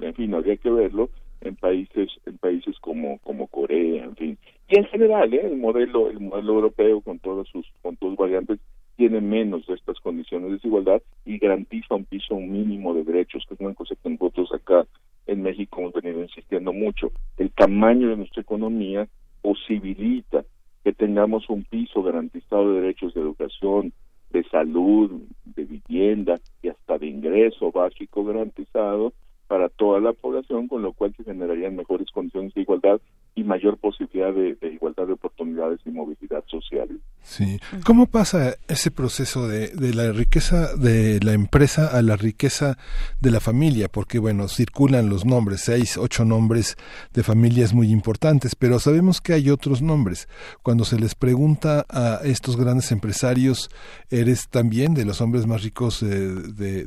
en 0.00 0.14
fin, 0.14 0.34
habría 0.34 0.56
que 0.56 0.70
verlo, 0.70 1.10
en 1.40 1.56
países 1.56 2.10
en 2.26 2.38
países 2.38 2.76
como 2.80 3.18
como 3.18 3.46
Corea, 3.46 4.04
en 4.04 4.16
fin. 4.16 4.38
Y 4.68 4.78
en 4.78 4.84
general, 4.86 5.32
¿eh? 5.32 5.46
el 5.46 5.56
modelo 5.56 6.10
el 6.10 6.20
modelo 6.20 6.54
europeo 6.54 7.00
con 7.00 7.18
todas 7.18 7.46
sus 7.48 7.66
con 7.82 7.96
sus 7.98 8.16
variantes 8.16 8.58
tiene 8.96 9.20
menos 9.20 9.64
de 9.66 9.74
estas 9.74 10.00
condiciones 10.00 10.48
de 10.48 10.54
desigualdad 10.54 11.00
y 11.24 11.38
garantiza 11.38 11.94
un 11.94 12.04
piso 12.04 12.34
mínimo 12.34 12.94
de 12.94 13.04
derechos, 13.04 13.44
que 13.46 13.54
es 13.54 13.60
una 13.60 13.74
cosa 13.74 13.94
que 14.02 14.10
nosotros 14.10 14.52
acá 14.52 14.86
en 15.26 15.42
México 15.42 15.80
hemos 15.80 15.92
venido 15.92 16.20
insistiendo 16.20 16.72
mucho. 16.72 17.12
El 17.36 17.52
tamaño 17.52 18.08
de 18.08 18.16
nuestra 18.16 18.42
economía 18.42 19.06
posibilita 19.40 20.44
que 20.82 20.92
tengamos 20.92 21.48
un 21.48 21.62
piso 21.64 22.02
garantizado 22.02 22.72
de 22.72 22.80
derechos 22.80 23.14
de 23.14 23.20
educación, 23.20 23.92
de 24.30 24.42
salud, 24.44 25.22
de 25.44 25.64
vivienda 25.64 26.40
y 26.62 26.68
hasta 26.68 26.98
de 26.98 27.06
ingreso 27.06 27.70
básico 27.70 28.24
garantizado 28.24 29.12
para 29.48 29.70
toda 29.70 29.98
la 29.98 30.12
población, 30.12 30.68
con 30.68 30.82
lo 30.82 30.92
cual 30.92 31.14
se 31.16 31.24
generarían 31.24 31.74
mejores 31.74 32.10
condiciones 32.10 32.54
de 32.54 32.60
igualdad 32.60 33.00
y 33.34 33.44
mayor 33.44 33.78
posibilidad 33.78 34.32
de, 34.32 34.56
igualdad 34.70 35.06
de 35.06 35.14
oportunidades 35.14 35.80
y 35.86 35.90
movilidad 35.90 36.44
social. 36.46 37.00
Sí. 37.28 37.60
¿Cómo 37.84 38.06
pasa 38.06 38.56
ese 38.68 38.90
proceso 38.90 39.46
de, 39.48 39.68
de, 39.68 39.92
la 39.92 40.12
riqueza 40.12 40.74
de 40.74 41.20
la 41.20 41.34
empresa 41.34 41.86
a 41.86 42.00
la 42.00 42.16
riqueza 42.16 42.78
de 43.20 43.30
la 43.30 43.38
familia? 43.38 43.88
Porque, 43.88 44.18
bueno, 44.18 44.48
circulan 44.48 45.10
los 45.10 45.26
nombres, 45.26 45.60
seis, 45.60 45.98
ocho 45.98 46.24
nombres 46.24 46.76
de 47.12 47.22
familias 47.22 47.74
muy 47.74 47.90
importantes, 47.90 48.54
pero 48.54 48.80
sabemos 48.80 49.20
que 49.20 49.34
hay 49.34 49.50
otros 49.50 49.82
nombres. 49.82 50.26
Cuando 50.62 50.86
se 50.86 50.98
les 50.98 51.14
pregunta 51.14 51.84
a 51.90 52.20
estos 52.24 52.56
grandes 52.56 52.92
empresarios, 52.92 53.68
¿eres 54.08 54.48
también 54.48 54.94
de 54.94 55.04
los 55.04 55.20
hombres 55.20 55.46
más 55.46 55.62
ricos 55.62 56.00
de, 56.00 56.34
de, 56.54 56.84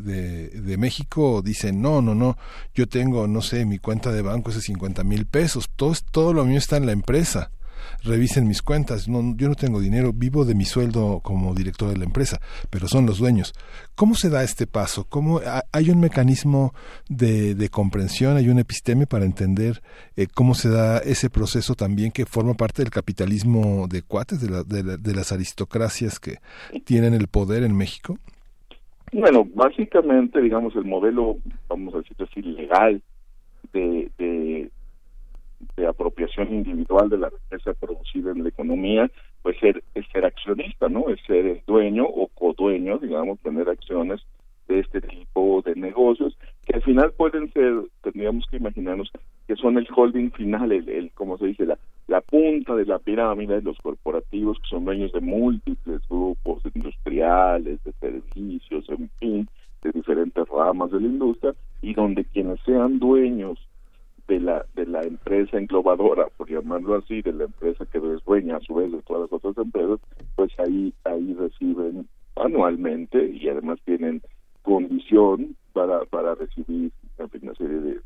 de 0.50 0.78
México? 0.78 1.44
Dicen, 1.44 1.84
no, 1.84 2.02
no, 2.02 2.16
no, 2.16 2.36
yo 2.74 2.88
tengo, 2.88 3.28
no 3.28 3.44
sé, 3.44 3.64
mi 3.66 3.78
cuenta 3.78 4.12
de 4.12 4.24
banco 4.24 4.50
es 4.50 4.56
de 4.56 4.64
50 4.64 5.04
mil 5.04 5.28
pesos, 5.28 5.70
todo, 5.76 5.94
todo 6.10 6.34
lo 6.34 6.46
mío 6.46 6.58
está 6.58 6.78
en 6.78 6.88
la 6.88 6.94
empresa 6.94 7.52
revisen 8.04 8.48
mis 8.48 8.62
cuentas, 8.62 9.08
no, 9.08 9.36
yo 9.36 9.48
no 9.48 9.56
tengo 9.56 9.80
dinero, 9.80 10.12
vivo 10.14 10.46
de 10.46 10.56
mi 10.56 10.66
sueldo 10.66 11.20
como 11.24 11.54
director 11.54 11.90
de 11.90 11.98
la 11.98 12.06
empresa, 12.06 12.40
pero 12.70 12.88
son 12.88 13.06
los 13.06 13.20
dueños. 13.20 13.54
¿Cómo 13.96 14.16
se 14.16 14.30
da 14.30 14.44
este 14.44 14.68
paso? 14.68 15.06
¿Cómo, 15.10 15.42
¿Hay 15.72 15.90
un 15.90 16.00
mecanismo 16.00 16.74
de, 17.10 17.70
comprensión, 17.70 18.38
hay 18.38 18.50
un 18.50 18.60
episteme 18.60 19.08
para 19.08 19.26
entender 19.26 19.82
eh, 20.16 20.28
cómo 20.34 20.54
se 20.56 20.70
da 20.70 21.00
ese 21.00 21.30
proceso 21.30 21.76
también 21.76 22.12
que 22.12 22.26
forma 22.26 22.54
parte 22.54 22.82
del 22.82 22.92
capitalismo 22.92 23.88
de 23.88 24.02
cuates, 24.02 24.42
de, 24.42 24.98
de, 24.98 25.16
las 25.16 25.32
aristocracias 25.32 26.20
que 26.20 26.38
tienen 26.84 27.14
el 27.14 27.28
poder 27.28 27.64
en 27.64 27.76
México? 27.76 28.18
Bueno, 29.14 29.46
básicamente, 29.54 30.42
digamos, 30.42 30.76
el 30.76 30.86
modelo, 30.86 31.38
vamos 31.68 31.94
a 31.94 31.98
decir 31.98 32.16
así, 32.20 32.42
legal 32.42 33.02
de, 33.74 34.10
de, 34.18 34.72
de 35.76 35.88
apropiación 35.88 36.54
individual 36.54 37.10
de 37.10 37.18
la 37.18 37.30
riqueza 37.30 37.74
producida 37.74 38.32
en 38.32 38.44
la 38.44 38.50
economía, 38.50 39.10
pues 39.42 39.58
ser, 39.60 39.84
es 39.96 40.06
ser 40.12 40.26
accionista, 40.26 40.90
¿no? 40.90 41.10
Es 41.10 41.20
ser 41.26 41.46
el 41.46 41.62
dueño 41.66 42.06
o 42.06 42.28
codueño, 42.28 42.98
digamos, 42.98 43.40
tener 43.40 43.70
acciones 43.70 44.22
de 44.68 44.80
este 44.80 45.02
tipo 45.02 45.62
de 45.66 45.76
negocios, 45.76 46.38
que 46.66 46.76
al 46.76 46.82
final 46.82 47.12
pueden 47.12 47.52
ser, 47.52 47.74
tendríamos 48.02 48.46
que 48.50 48.58
imaginarnos 48.58 49.12
que 49.48 49.56
son 49.56 49.78
el 49.78 49.88
holding 49.94 50.32
final, 50.32 50.72
el, 50.72 50.88
el 50.88 51.12
como 51.12 51.38
se 51.38 51.48
dice, 51.48 51.66
la, 51.66 51.78
la 52.08 52.22
punta 52.22 52.76
de 52.76 52.86
la 52.86 53.00
pirámide 53.00 53.56
de 53.56 53.62
los 53.62 53.78
corporativos 53.80 54.58
que 54.60 54.70
son 54.70 54.86
dueños 54.86 55.12
de 55.12 55.20
múltiples 55.20 56.02
grupos 56.10 56.64
industriales, 56.74 57.84
de 57.84 57.92
servicios, 57.94 58.88
en 58.90 59.10
fin, 59.20 59.50
de 59.82 59.92
diferentes 59.92 60.48
ramas 60.48 60.92
de 60.92 61.02
la 61.02 61.08
industria, 61.08 61.54
y 61.82 61.94
donde 61.94 62.24
quienes 62.26 62.60
sean 62.62 63.00
dueños 63.00 63.60
de 64.32 64.40
la 64.40 64.66
de 64.76 64.86
la 64.86 65.02
empresa 65.04 65.58
englobadora, 65.58 66.28
por 66.38 66.50
llamarlo 66.50 66.96
así, 66.96 67.22
de 67.22 67.34
la 67.34 67.44
empresa 67.44 67.86
que 67.86 67.98
es 67.98 68.24
dueña 68.24 68.56
a 68.56 68.62
su 68.62 68.76
vez 68.76 68.90
de 68.90 69.02
todas 69.02 69.24
las 69.24 69.34
otras 69.34 69.58
empresas, 69.58 70.00
pues 70.38 70.52
ahí 70.58 70.94
ahí 71.04 71.34
reciben 71.34 72.08
anualmente 72.38 73.26
y 73.26 73.50
además 73.50 73.80
tienen 73.84 74.22
condición 74.62 75.58
para 75.74 76.06
para 76.06 76.36
recibir 76.36 76.94
una 77.18 77.56
serie 77.56 77.80
de, 77.82 78.00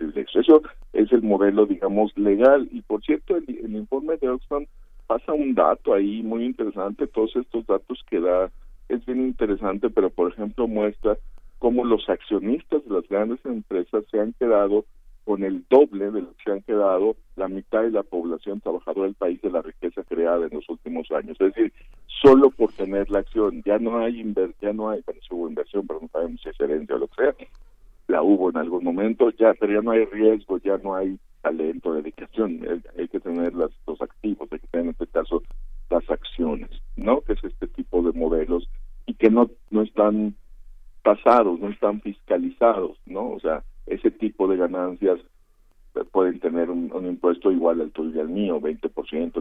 de, 0.00 0.26
Eso 0.34 0.62
es 0.92 1.12
el 1.12 1.22
modelo, 1.22 1.66
digamos, 1.66 2.10
legal. 2.18 2.68
Y 2.72 2.82
por 2.82 3.00
cierto, 3.02 3.36
el, 3.36 3.44
el 3.48 3.76
informe 3.76 4.16
de 4.16 4.28
Oxfam 4.28 4.66
pasa 5.06 5.32
un 5.32 5.54
dato 5.54 5.94
ahí 5.94 6.24
muy 6.24 6.44
interesante. 6.44 7.06
Todos 7.06 7.36
estos 7.36 7.64
datos 7.66 8.02
que 8.10 8.18
da 8.18 8.50
es 8.88 9.06
bien 9.06 9.20
interesante, 9.20 9.88
pero 9.88 10.10
por 10.10 10.32
ejemplo 10.32 10.66
muestra 10.66 11.16
cómo 11.60 11.84
los 11.84 12.08
accionistas 12.08 12.84
de 12.84 12.94
las 12.94 13.08
grandes 13.08 13.38
empresas 13.44 14.04
se 14.10 14.18
han 14.18 14.32
quedado 14.32 14.84
con 15.30 15.44
el 15.44 15.64
doble 15.70 16.10
de 16.10 16.22
lo 16.22 16.32
que 16.32 16.42
se 16.42 16.50
han 16.50 16.62
quedado 16.62 17.14
la 17.36 17.46
mitad 17.46 17.82
de 17.82 17.92
la 17.92 18.02
población 18.02 18.60
trabajadora 18.60 19.06
del 19.06 19.14
país 19.14 19.40
de 19.40 19.50
la 19.52 19.62
riqueza 19.62 20.02
creada 20.02 20.44
en 20.44 20.52
los 20.52 20.68
últimos 20.68 21.08
años. 21.12 21.36
Es 21.40 21.54
decir, 21.54 21.72
solo 22.20 22.50
por 22.50 22.72
tener 22.72 23.08
la 23.10 23.20
acción, 23.20 23.62
ya 23.64 23.78
no 23.78 24.00
hay 24.00 24.24
ya 24.60 24.72
no 24.72 24.90
hay, 24.90 25.00
bueno, 25.06 25.20
hubo 25.30 25.48
inversión, 25.48 25.86
pero 25.86 26.00
no 26.02 26.08
sabemos 26.08 26.40
si 26.42 26.48
es 26.48 26.58
herencia 26.58 26.96
o 26.96 26.98
lo 26.98 27.06
que 27.06 27.14
sea, 27.22 27.34
la 28.08 28.22
hubo 28.22 28.50
en 28.50 28.56
algún 28.56 28.82
momento, 28.82 29.30
ya, 29.38 29.54
pero 29.54 29.74
ya 29.74 29.82
no 29.82 29.92
hay 29.92 30.04
riesgo, 30.06 30.58
ya 30.58 30.78
no 30.78 30.96
hay 30.96 31.16
talento, 31.42 31.92
dedicación, 31.92 32.82
hay, 32.98 33.06
que 33.06 33.20
tener 33.20 33.54
las, 33.54 33.70
los 33.86 34.02
activos, 34.02 34.48
hay 34.50 34.58
que 34.58 34.66
tener 34.66 34.86
en 34.86 34.90
este 34.90 35.06
caso 35.06 35.44
las 35.90 36.10
acciones, 36.10 36.70
¿no? 36.96 37.20
Que 37.20 37.34
es 37.34 37.44
este 37.44 37.68
tipo 37.68 38.02
de 38.02 38.18
modelos 38.18 38.68
y 39.06 39.14
que 39.14 39.30
no, 39.30 39.48
no 39.70 39.82
están 39.82 40.34
pasados, 41.04 41.60
no 41.60 41.68
están 41.68 42.00
fiscalizados, 42.00 42.98
¿no? 43.06 43.30
O 43.30 43.38
sea, 43.38 43.62
ese 43.90 44.10
tipo 44.10 44.48
de 44.48 44.56
ganancias 44.56 45.20
pueden 46.12 46.38
tener 46.40 46.70
un, 46.70 46.90
impuesto 47.06 47.50
igual 47.50 47.80
al 47.80 47.90
tuyo 47.90 48.16
y 48.16 48.20
al 48.20 48.28
mío, 48.28 48.60
20%, 48.60 49.32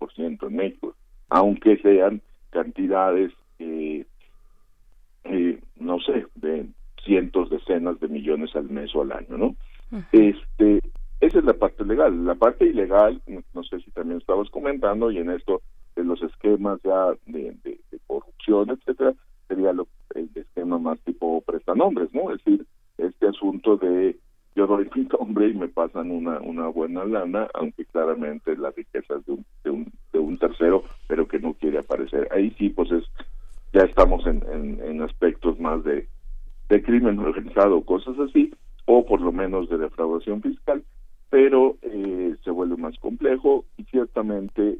18% 0.00 0.46
en 0.46 0.56
México. 0.56 0.94
aunque 1.28 1.76
sean 1.78 2.22
cantidades, 2.50 3.32
eh, 3.58 4.06
eh, 5.24 5.58
no 5.80 5.98
sé, 6.00 6.26
de 6.36 6.66
cientos, 7.04 7.50
decenas 7.50 7.98
de 8.00 8.08
millones 8.08 8.54
al 8.54 8.70
mes 8.70 8.94
o 8.94 9.02
al 9.02 9.12
año, 9.12 9.36
¿no? 9.36 9.56
Este, 10.12 10.80
esa 11.20 11.38
es 11.38 11.44
la 11.44 11.54
parte 11.54 11.84
legal. 11.84 12.24
La 12.24 12.34
parte 12.34 12.66
ilegal, 12.66 13.20
no 13.54 13.62
sé 13.64 13.80
si 13.80 13.90
también 13.90 14.18
estabas 14.18 14.48
comentando, 14.50 15.10
y 15.10 15.18
en 15.18 15.30
esto 15.30 15.62
de 15.96 16.04
los 16.04 16.22
esquemas 16.22 16.80
ya 16.84 17.12
de, 17.26 17.56
de, 17.64 17.80
corrupción, 18.06 18.70
etcétera, 18.70 19.14
sería 19.48 19.72
lo, 19.72 19.88
el 20.14 20.30
esquema 20.34 20.78
más 20.78 21.00
tipo 21.00 21.40
prestanombres, 21.40 22.12
¿no? 22.12 22.32
Es 22.32 22.44
decir, 22.44 22.66
este 22.98 23.28
asunto 23.28 23.76
de 23.76 24.16
yo 24.56 24.66
doy 24.66 24.88
mi 24.94 25.06
nombre 25.18 25.48
y 25.48 25.54
me 25.54 25.68
pasan 25.68 26.10
una, 26.10 26.40
una 26.40 26.68
buena 26.68 27.04
lana, 27.04 27.46
aunque 27.52 27.84
claramente 27.84 28.56
la 28.56 28.70
riqueza 28.70 29.16
es 29.16 29.26
de 29.26 29.32
un, 29.32 29.44
de 29.62 29.70
un, 29.70 29.92
de 30.14 30.18
un 30.18 30.38
tercero, 30.38 30.82
pero 31.06 31.28
que 31.28 31.38
no 31.38 31.52
quiere 31.52 31.78
aparecer. 31.78 32.26
Ahí 32.32 32.50
sí, 32.58 32.70
pues 32.70 32.90
es, 32.90 33.04
ya 33.74 33.82
estamos 33.82 34.26
en, 34.26 34.42
en, 34.82 35.02
aspectos 35.02 35.60
más 35.60 35.84
de, 35.84 36.08
de 36.70 36.82
crimen 36.82 37.18
organizado, 37.18 37.84
cosas 37.84 38.18
así, 38.18 38.50
o 38.86 39.04
por 39.04 39.20
lo 39.20 39.30
menos 39.30 39.68
de 39.68 39.76
defraudación 39.76 40.40
fiscal, 40.40 40.82
pero 41.28 41.76
eh, 41.82 42.34
se 42.42 42.50
vuelve 42.50 42.78
más 42.78 42.98
complejo 42.98 43.66
y 43.76 43.84
ciertamente, 43.84 44.78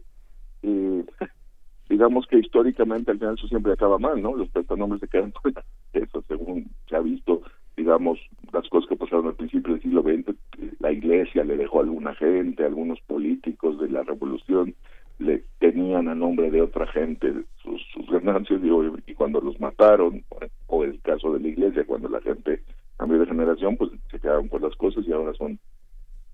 eh, 0.62 1.04
digamos 1.90 2.26
que 2.28 2.38
históricamente 2.38 3.10
al 3.10 3.18
final 3.18 3.34
eso 3.34 3.46
siempre 3.48 3.74
acaba 3.74 3.98
mal, 3.98 4.22
¿no? 4.22 4.34
Los 4.34 4.48
prestanombres 4.48 5.02
se 5.02 5.08
quedan 5.08 5.32
fuera. 5.42 5.62
Eso 5.92 6.24
según 6.26 6.70
se 6.88 6.96
ha 6.96 7.00
visto 7.00 7.42
digamos, 7.76 8.18
las 8.52 8.68
cosas 8.68 8.88
que 8.88 8.96
pasaron 8.96 9.26
al 9.26 9.34
principio 9.34 9.74
del 9.74 9.82
siglo 9.82 10.02
XX, 10.02 10.34
la 10.80 10.92
iglesia 10.92 11.44
le 11.44 11.56
dejó 11.56 11.80
a 11.80 11.82
alguna 11.82 12.14
gente, 12.14 12.64
algunos 12.64 13.00
políticos 13.02 13.78
de 13.78 13.88
la 13.90 14.02
revolución 14.02 14.74
le 15.18 15.44
tenían 15.58 16.08
a 16.08 16.14
nombre 16.14 16.50
de 16.50 16.62
otra 16.62 16.86
gente 16.88 17.32
sus, 17.62 17.82
sus 17.92 18.06
ganancias 18.10 18.60
y, 19.06 19.14
cuando 19.14 19.40
los 19.40 19.58
mataron, 19.60 20.24
o 20.66 20.84
el 20.84 21.00
caso 21.00 21.32
de 21.32 21.40
la 21.40 21.48
iglesia, 21.48 21.86
cuando 21.86 22.08
la 22.08 22.20
gente 22.20 22.62
cambió 22.98 23.18
de 23.18 23.26
generación, 23.26 23.76
pues 23.76 23.90
se 24.10 24.20
quedaron 24.20 24.48
con 24.48 24.62
las 24.62 24.74
cosas 24.76 25.06
y 25.06 25.12
ahora 25.12 25.32
son 25.34 25.58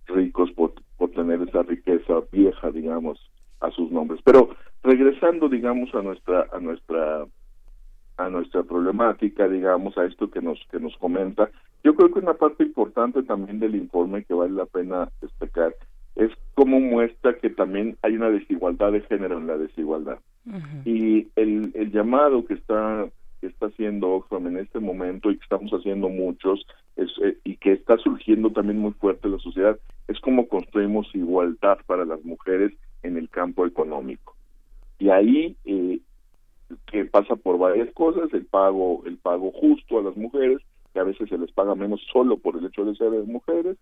ricos 0.06 0.50
por, 0.52 0.74
por 0.96 1.10
tener 1.10 1.40
esa 1.42 1.62
riqueza 1.62 2.22
vieja, 2.32 2.70
digamos, 2.70 3.30
a 3.60 3.70
sus 3.70 3.90
nombres. 3.90 4.20
Pero 4.24 4.50
regresando, 4.82 5.48
digamos, 5.48 5.94
a 5.94 6.02
nuestra, 6.02 6.46
a 6.52 6.58
nuestra 6.58 7.26
a 8.16 8.28
nuestra 8.28 8.62
problemática, 8.62 9.48
digamos, 9.48 9.96
a 9.98 10.04
esto 10.04 10.30
que 10.30 10.40
nos 10.40 10.58
que 10.70 10.80
nos 10.80 10.96
comenta. 10.98 11.50
Yo 11.84 11.94
creo 11.94 12.12
que 12.12 12.20
una 12.20 12.34
parte 12.34 12.62
importante 12.62 13.22
también 13.22 13.58
del 13.58 13.74
informe 13.74 14.24
que 14.24 14.34
vale 14.34 14.52
la 14.52 14.66
pena 14.66 15.10
destacar 15.20 15.74
es 16.14 16.30
cómo 16.54 16.78
muestra 16.78 17.34
que 17.38 17.50
también 17.50 17.96
hay 18.02 18.14
una 18.14 18.30
desigualdad 18.30 18.92
de 18.92 19.00
género 19.02 19.38
en 19.38 19.46
la 19.46 19.56
desigualdad. 19.56 20.18
Y 20.84 21.28
el, 21.36 21.70
el 21.74 21.92
llamado 21.92 22.44
que 22.44 22.54
está 22.54 23.08
que 23.40 23.48
está 23.48 23.66
haciendo 23.66 24.08
Oxfam 24.10 24.46
en 24.46 24.58
este 24.58 24.78
momento 24.78 25.30
y 25.30 25.36
que 25.36 25.42
estamos 25.42 25.72
haciendo 25.72 26.08
muchos 26.08 26.64
es, 26.94 27.10
eh, 27.24 27.36
y 27.42 27.56
que 27.56 27.72
está 27.72 27.96
surgiendo 27.98 28.50
también 28.50 28.78
muy 28.78 28.92
fuerte 28.92 29.26
en 29.26 29.32
la 29.32 29.38
sociedad 29.40 29.78
es 30.06 30.20
cómo 30.20 30.46
construimos 30.46 31.12
igualdad 31.12 31.78
para 31.86 32.04
las 32.04 32.24
mujeres 32.24 32.72
en 33.02 33.16
el 33.16 33.28
campo 33.28 33.66
económico. 33.66 34.36
Y 35.00 35.08
ahí 35.10 35.56
eh, 35.64 35.98
que 36.90 37.04
pasa 37.04 37.36
por 37.36 37.58
varias 37.58 37.92
cosas, 37.94 38.32
el 38.32 38.46
pago, 38.46 39.02
el 39.06 39.18
pago 39.18 39.52
justo 39.52 39.98
a 39.98 40.02
las 40.02 40.16
mujeres, 40.16 40.58
que 40.92 41.00
a 41.00 41.04
veces 41.04 41.28
se 41.28 41.38
les 41.38 41.50
paga 41.52 41.74
menos 41.74 42.00
solo 42.12 42.36
por 42.36 42.56
el 42.56 42.66
hecho 42.66 42.84
de 42.84 42.94
ser 42.94 43.10
mujeres, 43.24 43.76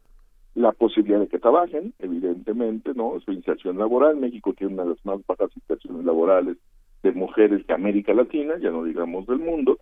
la 0.54 0.72
posibilidad 0.72 1.20
de 1.20 1.28
que 1.28 1.38
trabajen, 1.38 1.94
evidentemente, 1.98 2.92
¿no? 2.94 3.18
Su 3.24 3.32
inserción 3.32 3.78
laboral, 3.78 4.16
México 4.16 4.52
tiene 4.52 4.74
una 4.74 4.82
de 4.84 4.90
las 4.90 5.06
más 5.06 5.24
bajas 5.26 5.50
inserciones 5.56 6.04
laborales 6.04 6.56
de 7.02 7.12
mujeres 7.12 7.66
de 7.66 7.74
América 7.74 8.12
Latina, 8.12 8.54
ya 8.60 8.70
no 8.70 8.84
digamos 8.84 9.26
del 9.26 9.38
mundo, 9.38 9.78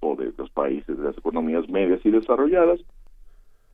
o 0.00 0.16
de 0.16 0.32
los 0.36 0.50
países 0.50 0.98
de 0.98 1.04
las 1.04 1.16
economías 1.16 1.68
medias 1.68 2.00
y 2.04 2.10
desarrolladas, 2.10 2.80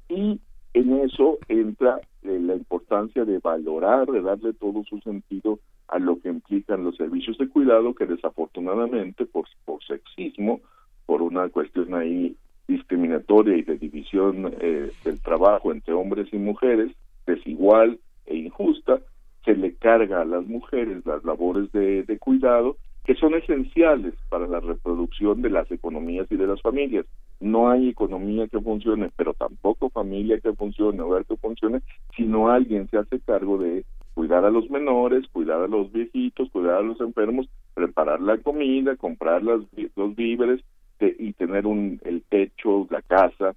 y 0.09 0.41
en 0.75 1.01
eso 1.01 1.39
entra 1.49 2.01
eh, 2.23 2.39
la 2.41 2.55
importancia 2.55 3.25
de 3.25 3.39
valorar, 3.39 4.07
de 4.07 4.23
darle 4.23 4.53
todo 4.53 4.85
su 4.85 5.01
sentido 5.01 5.59
a 5.89 5.99
lo 5.99 6.21
que 6.21 6.29
implican 6.29 6.85
los 6.85 6.97
servicios 6.97 7.37
de 7.39 7.49
cuidado 7.49 7.95
que 7.95 8.07
desafortunadamente 8.07 9.27
por, 9.27 9.47
por 9.65 9.83
sexismo, 9.85 10.61
por 11.07 11.23
una 11.23 11.49
cuestión 11.49 11.95
ahí 11.95 12.37
discriminatoria 12.69 13.57
y 13.57 13.63
de 13.63 13.79
división 13.79 14.55
eh, 14.61 14.93
del 15.05 15.21
trabajo 15.21 15.73
entre 15.73 15.93
hombres 15.95 16.29
y 16.33 16.37
mujeres, 16.37 16.93
desigual 17.27 17.99
e 18.27 18.37
injusta, 18.37 19.01
se 19.45 19.57
le 19.57 19.75
carga 19.75 20.21
a 20.21 20.25
las 20.25 20.47
mujeres 20.47 21.05
las 21.05 21.25
labores 21.25 21.73
de, 21.73 22.05
de 22.05 22.19
cuidado 22.19 22.77
que 23.05 23.17
son 23.17 23.35
esenciales 23.35 24.15
para 24.29 24.47
la 24.47 24.61
reproducción 24.61 25.43
de 25.43 25.51
las 25.51 25.69
economías 25.73 26.29
y 26.31 26.37
de 26.37 26.47
las 26.47 26.61
familias. 26.63 27.07
No 27.41 27.71
hay 27.71 27.89
economía 27.89 28.47
que 28.49 28.61
funcione, 28.61 29.11
pero 29.17 29.35
tampoco 29.35 29.91
familia 29.91 30.39
que 30.41 30.53
funcione 30.53 31.03
ver 31.03 31.25
que 31.25 31.37
funcione, 31.37 31.81
si 32.15 32.25
no 32.25 32.51
alguien 32.51 32.89
se 32.91 32.99
hace 32.99 33.19
cargo 33.21 33.59
de 33.59 33.85
cuidar 34.15 34.45
a 34.45 34.51
los 34.51 34.69
menores, 34.71 35.27
cuidar 35.33 35.63
a 35.63 35.67
los 35.67 35.91
viejitos, 35.91 36.51
cuidar 36.51 36.77
a 36.77 36.83
los 36.83 37.01
enfermos, 37.01 37.49
preparar 37.75 38.21
la 38.21 38.37
comida, 38.39 38.97
comprar 38.97 39.43
las, 39.43 39.61
los 39.97 40.15
víveres 40.15 40.61
y 41.01 41.33
tener 41.33 41.67
un, 41.67 41.99
el 42.05 42.23
techo, 42.29 42.87
la 42.91 43.01
casa, 43.01 43.55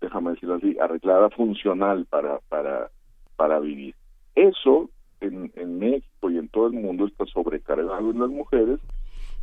déjame 0.00 0.32
decirlo 0.32 0.56
así, 0.56 0.76
arreglada, 0.78 1.30
funcional 1.30 2.04
para, 2.10 2.40
para, 2.48 2.90
para 3.36 3.58
vivir. 3.58 3.94
Eso 4.34 4.90
en, 5.20 5.50
en 5.56 5.78
México 5.78 6.30
y 6.30 6.38
en 6.38 6.48
todo 6.48 6.66
el 6.66 6.74
mundo 6.74 7.06
está 7.06 7.24
sobrecargado 7.26 8.10
en 8.10 8.20
las 8.20 8.28
mujeres, 8.28 8.80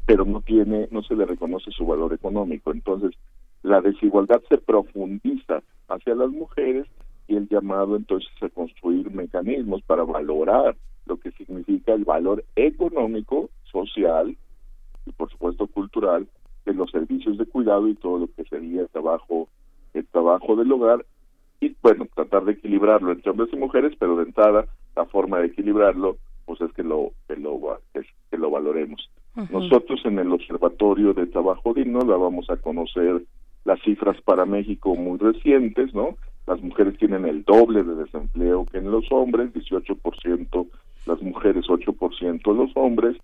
pero 0.05 0.23
no 0.25 0.41
tiene, 0.41 0.87
no 0.91 1.01
se 1.01 1.15
le 1.15 1.25
reconoce 1.25 1.71
su 1.71 1.85
valor 1.85 2.13
económico. 2.13 2.71
Entonces, 2.71 3.11
la 3.65 3.81
desigualdad 3.81 4.43
se 4.47 4.59
profundiza 4.59 5.63
hacia 5.87 6.13
las 6.13 6.29
mujeres 6.29 6.85
y 7.27 7.35
el 7.35 7.49
llamado 7.49 7.95
entonces 7.95 8.29
a 8.41 8.49
construir 8.49 9.09
mecanismos 9.09 9.81
para 9.81 10.03
valorar 10.03 10.75
lo 11.07 11.17
que 11.17 11.31
significa 11.31 11.93
el 11.93 12.05
valor 12.05 12.45
económico, 12.55 13.49
social 13.63 14.37
y 15.07 15.11
por 15.13 15.31
supuesto 15.31 15.65
cultural 15.65 16.27
de 16.65 16.73
los 16.75 16.91
servicios 16.91 17.39
de 17.39 17.47
cuidado 17.47 17.87
y 17.87 17.95
todo 17.95 18.19
lo 18.19 18.27
que 18.27 18.43
sería 18.43 18.81
el 18.81 18.89
trabajo 18.89 19.49
el 19.95 20.05
trabajo 20.07 20.55
del 20.55 20.71
hogar 20.71 21.03
y 21.59 21.75
bueno 21.81 22.07
tratar 22.13 22.45
de 22.45 22.53
equilibrarlo 22.53 23.11
entre 23.11 23.31
hombres 23.31 23.49
y 23.51 23.55
mujeres 23.55 23.93
pero 23.97 24.15
de 24.17 24.23
entrada 24.25 24.65
la 24.95 25.05
forma 25.05 25.39
de 25.39 25.47
equilibrarlo 25.47 26.17
pues 26.45 26.61
es 26.61 26.71
que 26.73 26.83
lo 26.83 27.11
que 27.27 27.35
lo 27.35 27.59
que 28.29 28.37
lo 28.37 28.51
valoremos. 28.51 29.09
Nosotros 29.49 30.01
en 30.05 30.19
el 30.19 30.31
observatorio 30.31 31.13
de 31.13 31.25
trabajo 31.25 31.73
digno 31.73 32.01
la 32.01 32.15
vamos 32.15 32.49
a 32.49 32.57
conocer 32.57 33.23
las 33.65 33.81
cifras 33.81 34.21
para 34.21 34.45
México 34.45 34.95
muy 34.95 35.17
recientes 35.17 35.93
no 35.93 36.15
las 36.47 36.61
mujeres 36.61 36.97
tienen 36.97 37.25
el 37.25 37.43
doble 37.43 37.83
de 37.83 37.95
desempleo 37.95 38.65
que 38.65 38.77
en 38.77 38.91
los 38.91 39.11
hombres, 39.11 39.51
18% 39.53 40.67
las 41.07 41.21
mujeres, 41.21 41.65
8% 41.65 42.55
los 42.55 42.71
hombres. 42.75 43.17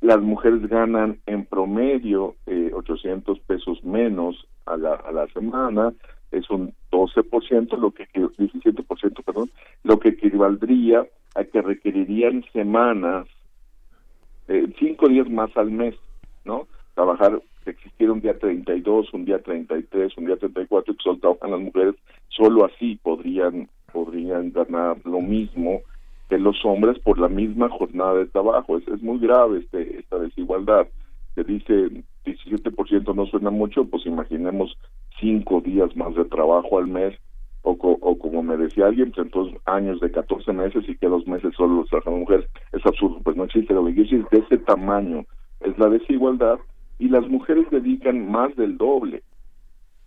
Las 0.00 0.20
mujeres 0.20 0.66
ganan 0.66 1.18
en 1.26 1.44
promedio 1.44 2.36
eh, 2.46 2.70
800 2.74 3.38
pesos 3.40 3.84
menos 3.84 4.46
a 4.64 4.76
la, 4.78 4.94
a 4.94 5.12
la 5.12 5.26
semana, 5.28 5.92
es 6.30 6.48
un 6.48 6.72
12%, 6.90 7.76
lo 7.78 7.90
que 7.90 8.08
17%, 8.08 9.24
perdón, 9.24 9.50
lo 9.82 9.98
que 9.98 10.10
equivaldría 10.10 11.06
a 11.34 11.44
que 11.44 11.60
requerirían 11.60 12.44
semanas, 12.52 13.26
eh, 14.48 14.72
cinco 14.78 15.08
días 15.08 15.28
más 15.28 15.54
al 15.56 15.70
mes, 15.70 15.94
¿no? 16.46 16.66
Trabajar 16.94 17.40
que 17.64 17.70
existiera 17.70 18.12
un 18.12 18.20
día 18.20 18.38
32, 18.38 19.12
un 19.12 19.24
día 19.24 19.38
33, 19.38 20.16
un 20.16 20.26
día 20.26 20.36
34 20.36 20.94
que 20.94 21.02
solo 21.02 21.18
trabajan 21.18 21.50
las 21.50 21.60
mujeres, 21.60 21.94
solo 22.28 22.64
así 22.64 22.96
podrían 23.02 23.68
podrían 23.92 24.52
ganar 24.52 24.98
lo 25.04 25.20
mismo 25.20 25.80
que 26.28 26.38
los 26.38 26.64
hombres 26.64 26.98
por 27.00 27.18
la 27.18 27.28
misma 27.28 27.68
jornada 27.68 28.14
de 28.14 28.26
trabajo. 28.26 28.78
Es, 28.78 28.86
es 28.88 29.02
muy 29.02 29.18
grave 29.18 29.58
este 29.58 29.98
esta 29.98 30.18
desigualdad. 30.18 30.86
Se 31.34 31.44
dice 31.44 31.90
17% 32.24 33.14
no 33.14 33.26
suena 33.26 33.50
mucho, 33.50 33.84
pues 33.84 34.06
imaginemos 34.06 34.76
cinco 35.18 35.60
días 35.60 35.94
más 35.96 36.14
de 36.14 36.24
trabajo 36.24 36.78
al 36.78 36.86
mes 36.86 37.16
o, 37.62 37.72
o 37.72 38.18
como 38.18 38.42
me 38.42 38.56
decía 38.56 38.86
alguien, 38.86 39.12
pues 39.12 39.26
entonces 39.26 39.60
años 39.66 40.00
de 40.00 40.10
14 40.10 40.52
meses 40.52 40.84
y 40.88 40.96
que 40.96 41.06
dos 41.06 41.26
meses 41.26 41.52
solo 41.56 41.76
los 41.76 41.88
trabajan 41.88 42.20
mujeres. 42.20 42.46
Es 42.72 42.84
absurdo, 42.86 43.20
pues 43.22 43.36
no 43.36 43.44
existe 43.44 43.74
la 43.74 43.80
es 43.80 44.08
de 44.08 44.38
ese 44.38 44.58
tamaño. 44.58 45.24
Es 45.60 45.76
la 45.78 45.88
desigualdad 45.88 46.58
y 47.00 47.08
las 47.08 47.26
mujeres 47.28 47.66
dedican 47.70 48.30
más 48.30 48.54
del 48.56 48.76
doble 48.76 49.22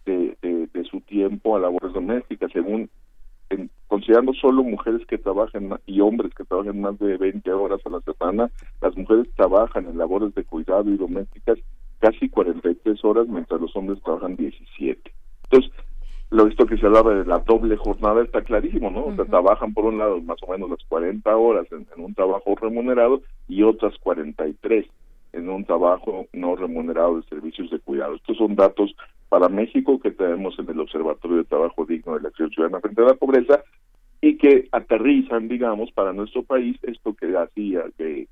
de, 0.06 0.38
de, 0.42 0.84
su 0.86 1.02
tiempo 1.02 1.56
a 1.56 1.60
labores 1.60 1.92
domésticas, 1.92 2.52
según 2.52 2.90
considerando 3.88 4.34
solo 4.34 4.64
mujeres 4.64 5.06
que 5.08 5.18
trabajan 5.18 5.80
y 5.88 6.02
hombres 6.02 6.34
que 6.36 6.44
trabajan 6.44 6.80
más 6.80 6.98
de 7.00 7.18
20 7.18 7.52
horas 7.52 7.80
a 7.86 7.90
la 7.90 8.02
semana, 8.02 8.52
las 8.82 8.96
mujeres 8.96 9.28
trabajan 9.36 9.88
en 9.88 9.98
labores 9.98 10.36
de 10.36 10.44
cuidado 10.44 10.90
y 10.90 10.98
domésticas 10.98 11.58
casi 12.00 12.30
43 12.30 13.04
horas, 13.04 13.28
mientras 13.28 13.60
los 13.60 13.76
hombres 13.76 14.02
trabajan 14.04 14.36
17. 14.36 15.12
Entonces, 15.46 15.72
lo 16.30 16.46
visto 16.46 16.66
que 16.66 16.78
se 16.78 16.86
hablaba 16.86 17.16
de 17.16 17.26
la 17.26 17.40
doble 17.40 17.78
jornada 17.78 18.24
está 18.24 18.42
clarísimo, 18.42 18.92
¿no? 18.92 19.06
O 19.06 19.16
sea, 19.16 19.26
trabajan 19.26 19.74
por 19.74 19.86
un 19.86 19.98
lado 19.98 20.22
más 20.22 20.38
o 20.42 20.52
menos 20.52 20.70
las 20.70 20.84
40 20.90 21.36
horas 21.36 21.66
en, 21.72 21.88
un 21.98 22.14
trabajo 22.14 22.56
remunerado 22.56 23.22
y 23.48 23.64
otras 23.64 23.98
43 24.00 24.86
en 25.34 25.50
un 25.50 25.66
trabajo 25.66 26.28
no 26.32 26.56
remunerado 26.56 27.18
de 27.18 27.28
servicios 27.28 27.70
de 27.72 27.80
cuidado. 27.80 28.16
Estos 28.16 28.38
son 28.38 28.56
datos 28.56 28.96
para 29.30 29.50
México 29.50 30.00
que 30.00 30.12
tenemos 30.12 30.58
en 30.60 30.70
el 30.70 30.80
Observatorio 30.80 31.38
de 31.38 31.44
Trabajo 31.44 31.86
Digno 31.86 32.16
de 32.16 32.22
la 32.22 32.30
Acción 32.30 32.52
Ciudadana 32.52 32.80
frente 32.80 33.02
a 33.02 33.06
la 33.06 33.16
Pobreza 33.16 33.64
y 34.22 34.38
que 34.38 34.70
aterrizan, 34.72 35.48
digamos, 35.48 35.92
para 35.92 36.14
nuestro 36.14 36.44
país 36.44 36.78
esto 36.84 37.14
que 37.14 37.36
hacía 37.36 37.84
que, 37.98 38.28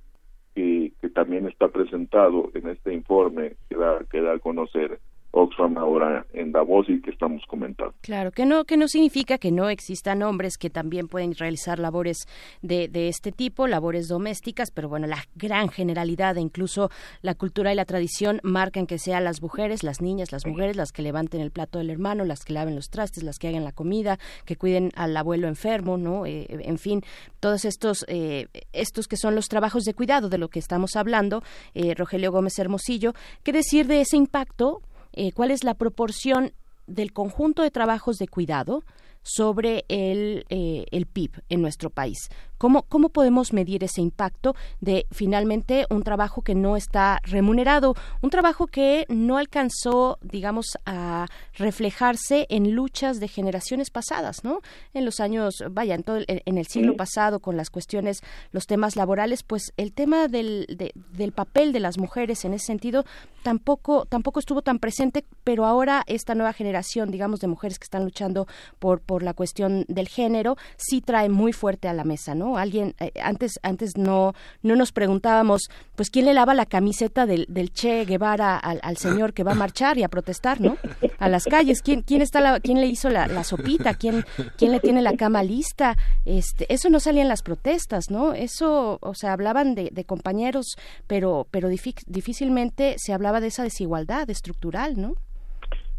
que, 0.56 0.92
también 1.14 1.48
está 1.48 1.68
presentado 1.68 2.50
en 2.54 2.70
este 2.70 2.94
informe 2.94 3.56
que 3.68 3.76
da, 3.76 4.00
que 4.10 4.22
da 4.22 4.34
a 4.34 4.40
conocer 4.40 5.00
Oxfam 5.32 5.78
ahora 5.78 6.26
en 6.34 6.52
Davos 6.52 6.88
y 6.90 7.02
que 7.02 7.12
estamos 7.12 7.44
comentando. 7.48 7.94
Claro, 8.02 8.32
que 8.32 8.46
no, 8.46 8.66
que 8.66 8.78
no 8.78 8.88
significa 8.88 9.38
que 9.38 9.52
no 9.52 9.70
existan 9.70 10.24
hombres 10.24 10.58
que 10.58 10.70
también 10.70 11.08
pueden 11.08 11.36
realizar 11.36 11.80
labores 11.80 12.28
de, 12.62 12.88
de 12.88 13.08
este 13.08 13.32
tipo, 13.32 13.68
labores 13.68 14.08
domésticas, 14.08 14.72
pero 14.72 14.90
bueno, 14.90 15.08
la 15.08 15.24
gran 15.36 15.70
generalidad 15.70 16.38
e 16.38 16.42
incluso 16.42 16.90
la 17.22 17.36
cultura 17.36 17.72
y 17.72 17.76
la 17.76 17.86
tradición 17.86 18.40
marcan 18.44 18.88
que 18.88 18.98
sean 18.98 19.24
las 19.24 19.42
mujeres, 19.42 19.84
las 19.84 20.02
niñas, 20.02 20.32
las 20.32 20.46
mujeres 20.46 20.76
las 20.76 20.92
que 20.92 21.02
levanten 21.02 21.42
el 21.42 21.52
plato 21.52 21.80
del 21.80 21.90
hermano, 21.90 22.26
las 22.26 22.44
que 22.44 22.54
laven 22.54 22.76
los 22.76 22.90
trastes, 22.90 23.24
las 23.24 23.38
que 23.38 23.48
hagan 23.48 23.64
la 23.64 23.72
comida, 23.72 24.20
que 24.46 24.56
cuiden 24.56 24.92
al 24.96 25.16
abuelo 25.16 25.48
enfermo, 25.48 25.98
¿no? 25.98 26.26
Eh, 26.26 26.46
en 26.50 26.78
fin, 26.78 27.02
todos 27.40 27.66
estos, 27.66 28.06
eh, 28.08 28.48
estos 28.74 29.08
que 29.08 29.18
son 29.18 29.36
los 29.36 29.48
trabajos 29.48 29.84
de 29.84 29.94
cuidado 29.94 30.30
de 30.30 30.38
lo 30.38 30.50
que 30.50 30.60
estamos 30.60 30.96
hablando, 30.96 31.44
eh, 31.74 31.94
Rogelio 31.96 32.32
Gómez 32.32 32.58
Hermosillo, 32.60 33.14
¿qué 33.44 33.52
decir 33.52 33.88
de 33.88 34.02
ese 34.02 34.18
impacto 34.18 34.82
eh, 35.14 35.32
cuál 35.32 35.52
es 35.52 35.64
la 35.64 35.74
proporción 35.74 36.54
del 36.88 37.14
conjunto 37.14 37.62
de 37.62 37.72
trabajos 37.72 38.18
de 38.18 38.28
cuidado 38.28 38.84
sobre 39.24 39.86
el, 39.88 40.46
eh, 40.50 40.86
el 40.92 41.06
PIB 41.06 41.32
en 41.50 41.62
nuestro 41.62 41.90
país. 41.90 42.30
¿Cómo, 42.58 42.84
¿Cómo 42.84 43.10
podemos 43.10 43.54
medir 43.54 43.84
ese 43.84 44.02
impacto 44.02 44.56
de 44.82 45.08
finalmente 45.10 45.88
un 45.90 46.04
trabajo 46.04 46.44
que 46.44 46.54
no 46.54 46.78
está 46.78 47.20
remunerado, 47.24 47.96
un 48.22 48.30
trabajo 48.30 48.68
que 48.68 49.08
no 49.10 49.38
alcanzó, 49.38 50.20
digamos, 50.22 50.78
a 50.86 51.26
reflejarse 51.56 52.46
en 52.50 52.74
luchas 52.74 53.20
de 53.20 53.28
generaciones 53.28 53.90
pasadas, 53.90 54.44
¿no? 54.44 54.62
En 54.94 55.06
los 55.06 55.20
años, 55.20 55.64
vaya, 55.72 55.96
en, 55.96 56.04
todo 56.04 56.20
en 56.28 56.58
el 56.60 56.68
siglo 56.68 56.96
pasado, 56.96 57.40
con 57.40 57.58
las 57.58 57.72
cuestiones, 57.72 58.22
los 58.52 58.68
temas 58.68 58.96
laborales, 58.96 59.42
pues 59.42 59.74
el 59.78 59.92
tema 59.92 60.28
del, 60.28 60.68
del 60.94 61.32
papel 61.32 61.74
de 61.74 61.80
las 61.80 61.98
mujeres 61.98 62.46
en 62.46 62.54
ese 62.54 62.68
sentido 62.68 63.06
tampoco, 63.42 64.06
tampoco 64.06 64.40
estuvo 64.40 64.62
tan 64.62 64.80
presente, 64.80 65.26
pero 65.44 65.66
ahora 65.66 66.04
esta 66.08 66.36
nueva 66.36 66.54
generación, 66.54 67.12
digamos, 67.12 67.40
de 67.40 67.48
mujeres 67.48 67.80
que 67.80 67.86
están 67.86 68.04
luchando 68.04 68.48
por, 68.80 69.02
por 69.12 69.24
la 69.24 69.34
cuestión 69.34 69.84
del 69.90 70.08
género, 70.08 70.56
sí 70.78 71.02
trae 71.02 71.28
muy 71.28 71.52
fuerte 71.52 71.90
a 71.90 71.94
la 71.94 72.06
mesa, 72.06 72.34
¿no? 72.34 72.58
Alguien, 72.58 72.96
eh, 73.02 73.12
antes, 73.22 73.60
antes 73.62 73.98
no, 73.98 74.34
no 74.64 74.78
nos 74.78 74.94
preguntábamos, 74.94 75.64
pues, 75.98 76.10
¿quién 76.10 76.28
le 76.28 76.34
lava 76.34 76.54
la 76.54 76.66
camiseta 76.66 77.26
del, 77.26 77.46
del 77.50 77.74
Che 77.74 78.06
Guevara 78.06 78.56
al, 78.56 78.96
señor 78.96 79.34
que 79.34 79.44
va 79.44 79.52
a 79.52 79.56
marchar 79.56 79.98
y 79.98 80.04
a 80.04 80.08
protestar, 80.08 80.62
¿no? 80.62 80.78
A 81.20 81.28
las 81.28 81.44
calles, 81.44 81.82
¿quién, 81.82 82.04
quién, 82.04 82.22
está 82.22 82.40
la, 82.40 82.62
quién 82.62 82.80
le 82.80 82.88
hizo 82.88 83.10
la, 83.10 83.28
la 83.28 83.44
sopita? 83.44 83.96
¿Quién, 83.96 84.24
¿Quién 84.58 84.72
le 84.72 84.80
tiene 84.80 85.02
la 85.02 85.18
cama 85.18 85.44
lista? 85.44 85.98
Este, 86.24 86.74
eso 86.74 86.90
no 86.90 87.02
salía 87.02 87.24
en 87.24 87.28
las 87.28 87.42
protestas, 87.42 88.06
¿no? 88.10 88.32
Eso, 88.32 88.98
o 89.02 89.14
sea, 89.14 89.34
hablaban 89.34 89.76
de, 89.76 89.90
de 89.92 90.06
compañeros, 90.06 90.78
pero, 91.06 91.48
pero 91.52 91.68
difícilmente 91.68 92.96
se 92.98 93.12
hablaba 93.12 93.42
de 93.42 93.48
esa 93.48 93.64
desigualdad 93.64 94.30
estructural, 94.30 95.02
¿no? 95.02 95.16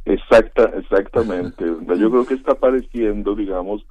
Exacta, 0.05 0.65
exactamente. 0.77 1.65
Yo 1.65 2.11
creo 2.11 2.27
que 2.27 2.35
está 2.35 2.53
apareciendo, 2.53 3.35
digamos, 3.35 3.85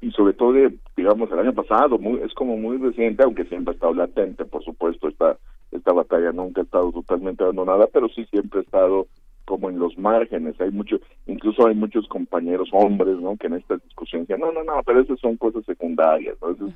y 0.00 0.10
sobre 0.12 0.32
todo, 0.32 0.54
digamos, 0.96 1.30
el 1.30 1.40
año 1.40 1.52
pasado, 1.52 1.98
muy, 1.98 2.20
es 2.22 2.32
como 2.34 2.56
muy 2.56 2.78
reciente, 2.78 3.22
aunque 3.22 3.44
siempre 3.44 3.72
ha 3.72 3.74
estado 3.74 3.94
latente, 3.94 4.44
por 4.46 4.64
supuesto, 4.64 5.08
esta, 5.08 5.36
esta 5.72 5.92
batalla 5.92 6.32
nunca 6.32 6.62
ha 6.62 6.64
estado 6.64 6.90
totalmente 6.90 7.42
abandonada, 7.42 7.86
pero 7.92 8.08
sí 8.08 8.24
siempre 8.30 8.60
ha 8.60 8.62
estado 8.62 9.06
como 9.44 9.68
en 9.68 9.78
los 9.78 9.98
márgenes. 9.98 10.58
Hay 10.60 10.70
muchos, 10.70 11.00
incluso 11.26 11.66
hay 11.66 11.74
muchos 11.74 12.06
compañeros 12.08 12.68
hombres, 12.72 13.18
¿no? 13.18 13.36
Que 13.36 13.48
en 13.48 13.54
esta 13.54 13.76
discusión 13.76 14.22
dicen, 14.22 14.40
no, 14.40 14.52
no, 14.52 14.62
no, 14.62 14.80
pero 14.86 15.00
eso 15.00 15.16
son 15.16 15.36
cosas 15.36 15.64
secundarias, 15.64 16.36
¿no? 16.40 16.50
Eso, 16.50 16.68
es, 16.68 16.74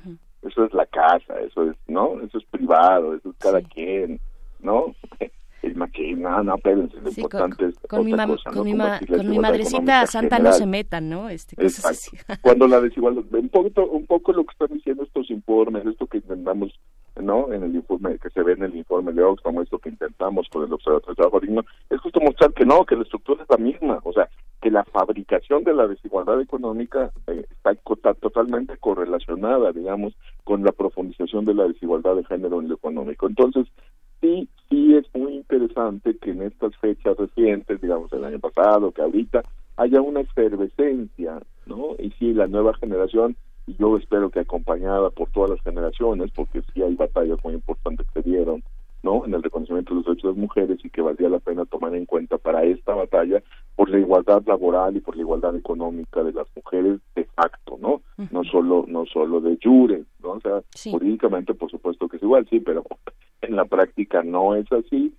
eso 0.51 0.65
es 0.65 0.73
la 0.73 0.85
casa, 0.85 1.39
eso 1.39 1.71
es, 1.71 1.77
¿no? 1.87 2.19
Eso 2.21 2.37
es 2.37 2.45
privado, 2.45 3.15
eso 3.15 3.29
es 3.29 3.35
cada 3.37 3.61
quien, 3.61 4.19
¿no? 4.59 4.93
El 5.65 6.19
no, 6.19 6.43
no, 6.43 6.55
espérense, 6.55 6.95
lo 7.01 7.09
importante 7.09 7.65
es 7.65 7.79
con, 7.89 8.05
mi, 8.05 8.13
con, 8.13 9.29
mi, 9.29 9.39
madrecita 9.39 10.05
santa 10.05 10.39
no 10.39 10.53
se 10.53 10.65
metan, 10.65 11.09
¿no? 11.09 11.29
Este, 11.29 11.55
Cuando 12.41 12.67
la 12.67 12.81
desigualdad, 12.81 13.23
un 13.31 13.49
poco, 13.49 13.85
un 13.85 14.05
poco 14.05 14.33
lo 14.33 14.43
que 14.45 14.51
están 14.51 14.77
diciendo 14.77 15.03
estos 15.03 15.29
informes, 15.31 15.85
esto 15.85 16.05
que 16.07 16.17
intentamos, 16.17 16.79
¿no? 17.19 17.51
En 17.51 17.63
el 17.63 17.75
informe, 17.75 18.17
que 18.19 18.29
se 18.29 18.43
ve 18.43 18.53
en 18.53 18.63
el 18.63 18.75
informe 18.75 19.11
de 19.13 19.23
Oxfam, 19.23 19.59
esto 19.61 19.79
que 19.79 19.89
intentamos 19.89 20.47
con 20.49 20.63
el 20.63 20.73
Observatorio 20.73 21.13
de 21.13 21.15
Trabajo 21.15 21.39
Digno, 21.39 21.65
es 21.89 21.99
justo 21.99 22.19
mostrar 22.21 22.53
que 22.53 22.65
no, 22.65 22.85
que 22.85 22.95
la 22.95 23.03
estructura 23.03 23.43
es 23.43 23.49
la 23.49 23.57
misma, 23.57 23.99
o 24.03 24.13
sea, 24.13 24.29
que 24.61 24.71
la 24.71 24.83
fabricación 24.83 25.63
de 25.63 25.73
la 25.73 25.87
desigualdad 25.87 26.41
económica 26.41 27.11
eh, 27.27 27.45
está, 27.49 27.75
totalmente 28.15 28.77
correlacionada, 28.77 29.71
digamos, 29.71 30.15
con 30.43 30.63
la 30.63 30.71
profundización 30.71 31.45
de 31.45 31.53
la 31.53 31.67
desigualdad 31.67 32.15
de 32.15 32.23
género 32.25 32.61
en 32.61 32.69
lo 32.69 32.75
económico. 32.75 33.27
Entonces, 33.27 33.67
sí, 34.25 34.49
sí 34.69 34.95
es 34.95 35.05
muy 35.13 35.35
interesante 35.35 36.17
que 36.17 36.31
en 36.31 36.41
estas 36.41 36.75
fechas 36.77 37.17
recientes, 37.17 37.81
digamos 37.81 38.11
el 38.13 38.23
año 38.23 38.39
pasado, 38.39 38.91
que 38.91 39.01
ahorita, 39.01 39.43
haya 39.77 40.01
una 40.01 40.21
efervescencia, 40.21 41.39
¿no? 41.65 41.95
Y 41.99 42.11
sí, 42.11 42.33
la 42.33 42.47
nueva 42.47 42.73
generación, 42.75 43.35
yo 43.67 43.97
espero 43.97 44.29
que 44.29 44.39
acompañada 44.39 45.09
por 45.09 45.29
todas 45.31 45.51
las 45.51 45.61
generaciones, 45.61 46.31
porque 46.31 46.61
sí 46.73 46.81
hay 46.81 46.95
batallas 46.95 47.39
muy 47.43 47.53
importantes 47.53 48.07
que 48.13 48.21
se 48.21 48.29
dieron, 48.29 48.63
¿no? 49.03 49.25
En 49.25 49.33
el 49.33 49.43
reconocimiento 49.43 49.93
de 49.93 49.97
los 49.97 50.05
derechos 50.05 50.23
de 50.23 50.29
las 50.29 50.37
mujeres 50.37 50.79
y 50.83 50.89
que 50.89 51.01
valdría 51.01 51.29
la 51.29 51.39
pena 51.39 51.65
tomar 51.65 51.93
en 51.95 52.05
cuenta 52.05 52.37
para 52.37 52.63
esta 52.63 52.93
batalla 52.95 53.43
por 53.75 53.89
la 53.89 53.99
igualdad 53.99 54.43
laboral 54.45 54.95
y 54.95 55.01
por 55.01 55.15
la 55.15 55.21
igualdad 55.21 55.55
económica 55.55 56.23
de 56.23 56.33
las 56.33 56.47
mujeres 56.55 56.99
de 57.15 57.25
facto, 57.25 57.77
¿no? 57.79 58.01
No 58.31 58.43
solo 58.43 58.85
no 58.87 59.05
solo 59.05 59.41
de 59.41 59.57
jure, 59.61 60.03
¿no? 60.21 60.31
O 60.31 60.41
sea, 60.41 60.61
jurídicamente 60.91 61.53
por 61.53 61.69
supuesto 61.69 62.07
que 62.07 62.17
es 62.17 62.23
igual, 62.23 62.47
sí, 62.49 62.59
pero 62.59 62.83
en 63.41 63.55
la 63.55 63.65
práctica 63.65 64.23
no 64.23 64.55
es 64.55 64.71
así 64.71 65.13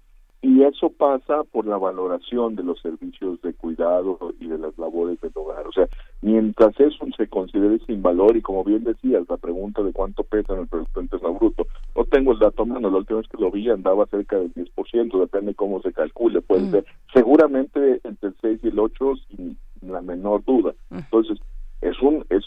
y 0.46 0.62
eso 0.62 0.90
pasa 0.90 1.42
por 1.50 1.66
la 1.66 1.76
valoración 1.76 2.54
de 2.54 2.62
los 2.62 2.80
servicios 2.80 3.42
de 3.42 3.52
cuidado 3.52 4.16
y 4.38 4.46
de 4.46 4.56
las 4.58 4.78
labores 4.78 5.20
del 5.20 5.32
hogar. 5.34 5.66
O 5.66 5.72
sea, 5.72 5.88
mientras 6.22 6.78
eso 6.78 7.04
se 7.16 7.26
considere 7.26 7.80
sin 7.84 8.00
valor 8.00 8.36
y 8.36 8.42
como 8.42 8.62
bien 8.62 8.84
decías, 8.84 9.24
la 9.28 9.38
pregunta 9.38 9.82
de 9.82 9.92
cuánto 9.92 10.22
pesa 10.22 10.54
en 10.54 10.60
el 10.60 10.68
Producto 10.68 11.00
Interno 11.02 11.34
Bruto, 11.34 11.66
no 11.96 12.04
tengo 12.04 12.30
el 12.30 12.38
dato 12.38 12.62
a 12.62 12.66
mano, 12.66 12.90
la 12.90 12.98
última 12.98 13.18
vez 13.18 13.28
que 13.28 13.42
lo 13.42 13.50
vi 13.50 13.68
andaba 13.68 14.06
cerca 14.06 14.38
del 14.38 14.54
10%, 14.54 15.18
depende 15.18 15.52
cómo 15.56 15.82
se 15.82 15.92
calcule, 15.92 16.40
puede 16.42 16.62
mm. 16.62 16.70
ser 16.70 16.84
seguramente 17.12 18.00
entre 18.04 18.28
el 18.28 18.36
6 18.40 18.60
y 18.62 18.68
el 18.68 18.78
8 18.78 19.14
sin 19.28 19.58
la 19.82 20.00
menor 20.00 20.44
duda. 20.44 20.74
Mm. 20.90 20.98
Entonces, 20.98 21.40
es 21.80 22.00
un, 22.00 22.24
es, 22.30 22.44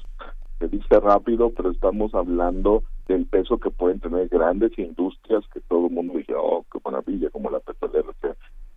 se 0.58 0.70
dice 0.70 1.02
rápido, 1.02 1.50
pero 1.50 1.72
estamos 1.72 2.16
hablando 2.16 2.82
del 3.14 3.26
peso 3.26 3.58
que 3.58 3.72
pueden 3.72 4.00
tener 4.00 4.28
grandes 4.28 4.78
industrias 4.78 5.44
que 5.54 5.60
todo 5.62 5.88
el 5.88 5.94
mundo 5.94 6.18
dice, 6.18 6.34
oh, 6.36 6.66
qué 6.72 6.80
maravilla, 6.84 7.30
como 7.30 7.50
la 7.50 7.60
petrolera, 7.60 8.08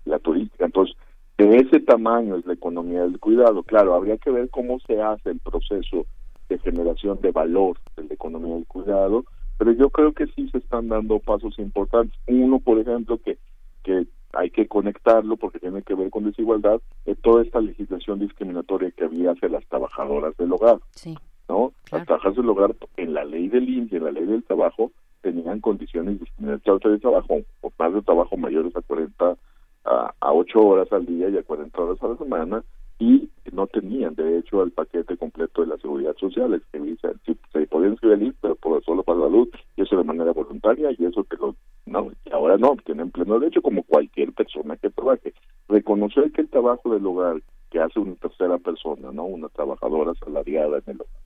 la 0.05 0.19
turística. 0.19 0.65
Entonces, 0.65 0.97
de 1.39 1.57
ese 1.57 1.81
tamaño 1.81 2.37
es 2.37 2.47
la 2.47 2.55
economía 2.55 3.03
del 3.03 3.21
cuidado. 3.21 3.63
Claro, 3.63 3.95
habría 3.95 4.17
que 4.17 4.31
ver 4.31 4.49
cómo 4.51 4.79
se 4.81 5.01
hace 5.01 5.31
el 5.31 5.41
proceso 5.41 6.07
de 6.49 6.59
generación 6.59 7.21
de 7.21 7.31
valor 7.31 7.79
de 7.97 8.05
la 8.05 8.15
economía 8.15 8.55
del 8.55 8.67
cuidado, 8.67 9.25
pero 9.59 9.73
yo 9.73 9.91
creo 9.91 10.13
que 10.13 10.27
sí 10.29 10.49
se 10.51 10.59
están 10.59 10.89
dando 10.89 11.19
pasos 11.19 11.59
importantes. 11.59 12.19
Uno, 12.27 12.59
por 12.59 12.79
ejemplo, 12.79 13.19
que, 13.19 13.39
que 13.83 14.07
hay 14.33 14.51
que 14.51 14.67
conectarlo 14.67 15.37
porque 15.37 15.61
tiene 15.61 15.83
que 15.83 15.95
ver 15.95 16.11
con 16.11 16.25
desigualdad, 16.25 16.81
de 17.05 17.15
toda 17.17 17.43
esta 17.43 17.61
legislación 17.61 18.19
discriminatoria 18.19 18.91
que 18.91 19.05
había 19.05 19.33
hacia 19.33 19.49
las 19.49 19.67
trabajadoras 19.67 20.37
del 20.37 20.53
hogar. 20.53 20.79
Sí. 20.93 21.17
¿No? 21.49 21.73
Las 21.91 22.07
trabajadoras 22.07 22.37
del 22.37 22.49
hogar 22.49 22.75
en 22.97 23.15
la 23.15 23.25
ley 23.25 23.49
del 23.49 23.69
INSS 23.69 23.93
y 23.93 23.97
en 23.97 24.05
la 24.05 24.13
ley 24.13 24.25
del 24.25 24.45
trabajo 24.45 24.93
tenían 25.21 25.61
condiciones 25.61 26.19
discriminatorias 26.21 26.93
de 26.93 26.99
trabajo, 26.99 27.39
o 27.61 27.73
más 27.79 27.95
de 27.95 28.03
trabajo 28.03 28.37
mayores 28.37 28.75
a 28.77 28.83
40 28.83 29.37
a, 29.85 30.15
a 30.21 30.33
8 30.33 30.61
horas 30.61 30.93
al 30.93 31.07
día 31.07 31.29
y 31.29 31.39
a 31.39 31.43
40 31.43 31.81
horas 31.81 32.03
a 32.03 32.09
la 32.09 32.17
semana 32.17 32.65
y 32.99 33.29
no 33.53 33.67
tenían 33.67 34.15
derecho 34.15 34.63
al 34.63 34.71
paquete 34.71 35.17
completo 35.17 35.63
de 35.63 35.69
la 35.69 35.77
seguridad 35.79 36.17
social, 36.17 36.55
es 36.55 36.63
que 36.73 36.79
se, 36.97 37.35
se 37.53 37.67
podían 37.67 37.93
inscribir 37.93 38.35
pero 38.41 38.55
por, 38.57 38.83
solo 38.85 39.03
para 39.03 39.19
la 39.21 39.29
luz 39.29 39.49
y 39.77 39.83
eso 39.83 39.97
de 39.97 40.05
manera 40.05 40.33
voluntaria 40.33 40.91
y 40.97 41.05
eso 41.05 41.25
que 41.25 41.37
lo 41.37 41.57
no, 41.85 42.13
y 42.25 42.33
ahora 42.33 42.57
no, 42.59 42.77
tienen 42.85 43.11
pleno 43.11 43.39
derecho 43.39 43.61
como 43.61 43.83
cualquier 43.83 44.33
persona 44.33 44.77
que 44.77 44.89
trabaje. 44.91 45.35
Reconocer 45.69 46.31
que 46.31 46.43
el 46.43 46.49
trabajo 46.49 46.95
del 46.95 47.05
hogar 47.05 47.43
que 47.71 47.81
hace 47.81 47.99
una 47.99 48.15
tercera 48.15 48.59
persona, 48.59 49.11
no 49.13 49.25
una 49.25 49.49
trabajadora 49.49 50.13
asalariada 50.13 50.79
en 50.79 50.95
el 50.95 51.01
hogar, 51.01 51.22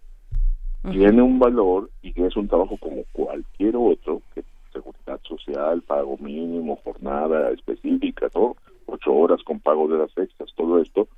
tiene 0.91 1.23
un 1.23 1.39
valor 1.39 1.91
y 2.03 2.13
que 2.13 2.27
es 2.27 2.37
un 2.37 2.49
trabajo 2.49 2.77
como 2.79 3.03
cualquier 3.13 3.77
otro, 3.77 4.23
que 4.35 4.45
seguridad 4.73 5.21
social, 5.23 5.83
pago 5.83 6.17
mínimo, 6.19 6.79
jornada 6.85 7.51
específica, 7.51 8.29
¿no? 8.35 8.57
Ocho 8.87 9.13
horas 9.13 9.43
con 9.43 9.61
pago 9.61 9.89
de 9.89 9.99
las 9.99 10.17
extras, 10.17 10.53
todo 10.55 10.81
esto, 10.81 11.09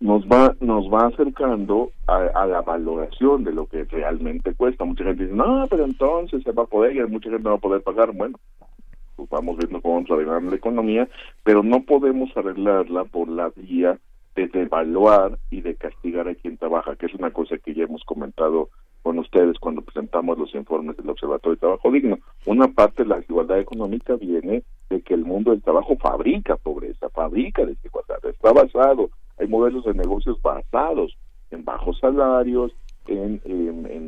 nos 0.00 0.24
va 0.26 0.54
nos 0.60 0.92
va 0.92 1.06
acercando 1.06 1.92
a, 2.08 2.46
la 2.46 2.60
valoración 2.62 3.44
de 3.44 3.52
lo 3.52 3.66
que 3.66 3.84
realmente 3.84 4.52
cuesta. 4.54 4.84
Mucha 4.84 5.04
gente 5.04 5.24
dice, 5.24 5.36
no, 5.36 5.66
pero 5.70 5.84
entonces 5.84 6.42
se 6.42 6.52
va 6.52 6.64
a 6.64 6.66
poder 6.66 6.96
y 6.96 7.06
mucha 7.06 7.30
gente 7.30 7.44
no 7.44 7.50
va 7.50 7.56
a 7.56 7.60
poder 7.60 7.82
pagar. 7.82 8.12
Bueno, 8.12 8.38
pues 9.14 9.28
vamos 9.30 9.56
viendo 9.58 9.80
cómo 9.80 9.94
vamos 9.94 10.10
a 10.10 10.14
arreglar 10.14 10.42
la 10.42 10.56
economía, 10.56 11.08
pero 11.44 11.62
no 11.62 11.82
podemos 11.82 12.36
arreglarla 12.36 13.04
por 13.04 13.28
la 13.28 13.52
vía 13.54 13.98
de 14.34 14.48
devaluar 14.48 15.38
y 15.50 15.60
de 15.60 15.76
castigar 15.76 16.28
a 16.28 16.34
quien 16.34 16.56
trabaja, 16.56 16.96
que 16.96 17.06
es 17.06 17.14
una 17.14 17.30
cosa 17.30 17.58
que 17.58 17.74
ya 17.74 17.84
hemos 17.84 18.02
comentado 18.04 18.70
con 19.02 19.18
ustedes 19.18 19.58
cuando 19.58 19.82
presentamos 19.82 20.38
los 20.38 20.54
informes 20.54 20.96
del 20.96 21.10
Observatorio 21.10 21.56
de 21.56 21.60
Trabajo 21.60 21.90
Digno. 21.90 22.18
Una 22.46 22.68
parte 22.68 23.02
de 23.02 23.08
la 23.08 23.16
desigualdad 23.16 23.58
económica 23.58 24.14
viene 24.16 24.62
de 24.88 25.02
que 25.02 25.14
el 25.14 25.24
mundo 25.24 25.50
del 25.50 25.62
trabajo 25.62 25.96
fabrica 25.96 26.56
pobreza, 26.56 27.08
fabrica 27.10 27.66
desigualdad, 27.66 28.18
está 28.24 28.52
basado, 28.52 29.10
hay 29.38 29.48
modelos 29.48 29.84
de 29.84 29.94
negocios 29.94 30.40
basados 30.40 31.16
en 31.50 31.64
bajos 31.64 31.98
salarios, 31.98 32.72
en, 33.06 33.40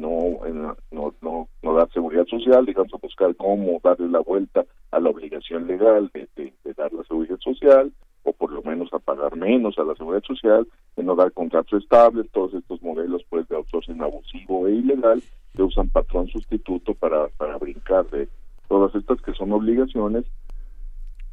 no, 0.01 0.47
en 0.47 0.63
no, 0.63 1.15
no, 1.21 1.49
no, 1.63 1.75
dar 1.75 1.91
seguridad 1.93 2.27
social, 2.27 2.65
digamos, 2.65 2.93
buscar 3.03 3.35
cómo 3.35 3.81
darle 3.83 4.09
la 4.09 4.21
vuelta 4.21 4.65
a 4.93 5.01
la 5.01 5.11
obligación 5.11 5.67
legal 5.67 6.11
de 6.15 6.75
dar 6.77 6.93
la 6.93 7.03
seguridad 7.03 7.39
social, 7.41 7.93
o 8.25 8.33
por 8.33 8.51
lo 8.51 8.63
menos 8.63 8.93
a 8.93 8.99
pagar 8.99 9.37
menos 9.37 9.79
a 9.79 9.85
la 9.85 9.95
seguridad 9.95 10.25
social, 10.25 10.67
de 10.97 11.03
no 11.05 11.15
dar 11.15 11.33
contratos 11.33 11.83
estables, 11.83 12.31
todos 12.33 12.55
estos 12.55 12.83
modelos 12.83 13.23
pues 13.29 13.47
de 13.49 13.57
outsourcing 13.57 14.03
abusivo 14.03 14.67
e 14.67 14.73
ilegal 14.73 15.23
que 15.55 15.63
usan 15.63 15.89
patrón 15.89 16.27
sustituto 16.29 16.95
para, 16.95 17.29
para 17.37 17.59
brincar 17.59 18.09
de 18.11 18.29
todas 18.69 18.95
estas 18.95 19.21
que 19.21 19.35
son 19.35 19.53
obligaciones 19.53 20.25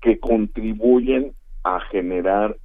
que 0.01 0.19
contribuyen 0.19 1.33
a 1.63 1.79
generar 1.91 2.57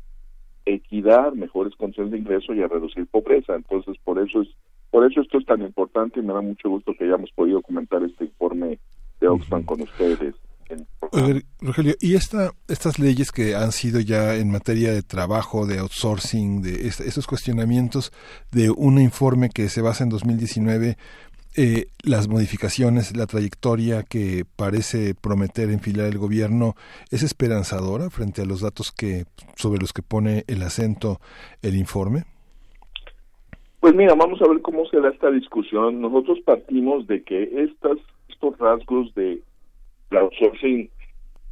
equidad, 0.65 1.33
mejores 1.33 1.75
condiciones 1.77 2.13
de 2.13 2.19
ingreso 2.19 2.53
y 2.53 2.63
a 2.63 2.69
reducir 2.69 3.07
pobreza. 3.07 3.55
Entonces, 3.55 3.97
por 4.05 4.19
eso 4.19 4.43
es 4.43 4.49
por 4.91 5.05
eso 5.05 5.21
esto 5.21 5.39
es 5.39 5.45
tan 5.45 5.63
importante 5.63 6.21
y 6.21 6.23
me 6.23 6.33
da 6.33 6.41
mucho 6.41 6.71
gusto 6.71 6.95
que 6.95 7.05
hayamos 7.05 7.31
podido 7.33 7.61
comentar 7.61 8.03
este 8.03 8.25
informe 8.25 8.79
de 9.21 9.29
Oxfam 9.29 9.63
con 9.65 9.83
ustedes. 9.83 10.35
Rogelio, 11.61 11.95
¿y 12.01 12.15
esta, 12.15 12.51
estas 12.69 12.99
leyes 12.99 13.33
que 13.33 13.55
han 13.55 13.73
sido 13.73 14.01
ya 14.01 14.35
en 14.35 14.51
materia 14.51 14.93
de 14.93 15.03
trabajo, 15.03 15.67
de 15.67 15.79
outsourcing, 15.79 16.63
de 16.63 16.89
estos 16.89 17.27
cuestionamientos 17.27 18.13
de 18.51 18.71
un 18.71 19.01
informe 19.01 19.51
que 19.51 19.69
se 19.69 19.83
basa 19.83 20.05
en 20.05 20.11
2019, 20.11 20.97
eh, 21.59 21.87
las 22.05 22.29
modificaciones, 22.29 23.17
la 23.17 23.27
trayectoria 23.27 24.03
que 24.03 24.45
parece 24.57 25.15
prometer 25.15 25.71
enfilar 25.71 26.07
el 26.07 26.19
gobierno, 26.19 26.75
¿es 27.11 27.23
esperanzadora 27.23 28.11
frente 28.11 28.43
a 28.43 28.45
los 28.45 28.61
datos 28.61 28.93
que 28.93 29.25
sobre 29.55 29.81
los 29.81 29.95
que 29.95 30.03
pone 30.03 30.45
el 30.49 30.63
acento 30.63 31.19
el 31.63 31.77
informe? 31.77 32.25
Pues 33.81 33.95
mira, 33.95 34.15
vamos 34.15 34.43
a 34.43 34.49
ver 34.49 34.61
cómo 34.61 34.85
se 34.87 35.01
da 35.01 35.09
esta 35.09 35.31
discusión. 35.31 36.01
Nosotros 36.01 36.41
partimos 36.45 37.07
de 37.07 37.23
que 37.23 37.45
estas, 37.63 37.97
estos 38.29 38.59
rasgos 38.59 39.15
de 39.15 39.41
el 40.11 40.19
outsourcing 40.19 40.91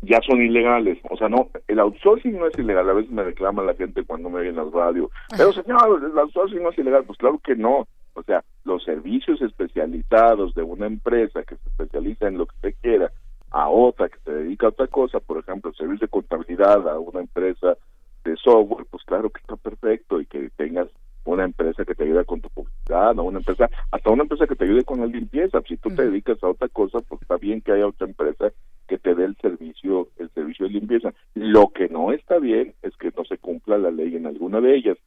ya 0.03 0.21
son 0.27 0.43
ilegales. 0.43 0.99
O 1.11 1.17
sea, 1.17 1.29
no, 1.29 1.49
el 1.67 1.79
outsourcing 1.79 2.39
no 2.39 2.47
es 2.47 2.59
ilegal. 2.59 2.89
A 2.89 2.95
veces 2.95 3.11
me 3.11 3.25
reclama 3.25 3.63
la 3.63 3.75
gente 3.75 4.05
cuando 4.05 4.31
me 4.31 4.41
ven 4.41 4.51
en 4.51 4.57
la 4.57 4.65
radio. 4.73 5.11
Pero 5.37 5.53
señor, 5.53 6.03
el 6.05 6.19
outsourcing 6.19 6.63
no 6.63 6.71
es 6.71 6.79
ilegal. 6.79 7.05
Pues 7.05 7.19
claro 7.19 7.39
que 7.43 7.57
no. 7.57 7.87
O 8.15 8.23
sea, 8.23 8.45
los 8.65 8.85
servicios 8.85 9.43
especializados 9.43 10.55
de 10.55 10.63
una 10.63 10.87
empresa 10.87 11.43
que 11.43 11.57
se 11.57 11.69
especializa 11.69 12.29
en 12.29 12.39
lo 12.39 12.47
que 12.47 12.55
usted 12.57 12.75
quiera 12.81 13.11
a 13.55 13.69
otra 13.69 14.09
que 14.09 14.19
se 14.25 14.33
dedica 14.33 14.67
a 14.67 14.71
otra 14.71 14.89
cosa, 14.89 15.21
por 15.21 15.39
ejemplo, 15.39 15.71
el 15.71 15.77
servicio 15.77 16.07
de 16.07 16.11
contabilidad 16.11 16.89
a 16.89 16.99
una 16.99 17.21
empresa 17.21 17.77
de 18.25 18.37
software, 18.37 18.85
pues 18.91 19.05
claro 19.05 19.31
que 19.31 19.41
está 19.41 19.55
perfecto 19.55 20.21
y 20.21 20.27
que 20.27 20.51
tengas 20.57 20.89
una 21.25 21.45
empresa 21.45 21.85
que 21.85 21.95
te 21.95 22.05
ayude 22.05 22.25
con 22.25 22.41
tu 22.41 22.49
publicidad, 22.51 23.19
o 23.19 23.23
una 23.25 23.39
empresa, 23.39 23.71
hasta 23.91 24.11
una 24.11 24.23
empresa 24.23 24.47
que 24.47 24.57
te 24.57 24.65
ayude 24.65 24.85
con 24.85 25.01
la 25.01 25.07
limpieza. 25.07 25.63
Si 25.67 25.77
tú 25.77 25.91
te 25.91 26.03
dedicas 26.03 26.43
a 26.43 26.49
otra 26.49 26.69
cosa, 26.69 27.01
pues 27.01 27.23
está 27.23 27.37
bien 27.37 27.61
que 27.61 27.73
haya 27.73 27.87
otra 27.87 28.07
empresa 28.07 28.53
que 28.87 28.99
te 28.99 29.15
dé 29.15 29.25
el 29.25 29.37
servicio, 29.37 30.09
el 30.19 30.31
servicio 30.31 30.67
de 30.67 30.73
limpieza. 30.73 31.15
Lo 31.35 31.69
que 31.69 31.89
no 31.89 32.13
está 32.13 32.39
bien 32.39 32.75
es 32.83 32.95
que 32.97 33.11
no 33.17 33.25
se 33.25 33.39
cumpla 33.39 33.79
la 33.79 33.91
ley 33.91 34.17
en 34.17 34.27
alguna 34.27 34.61
de 34.61 34.75
ellas. 34.77 34.99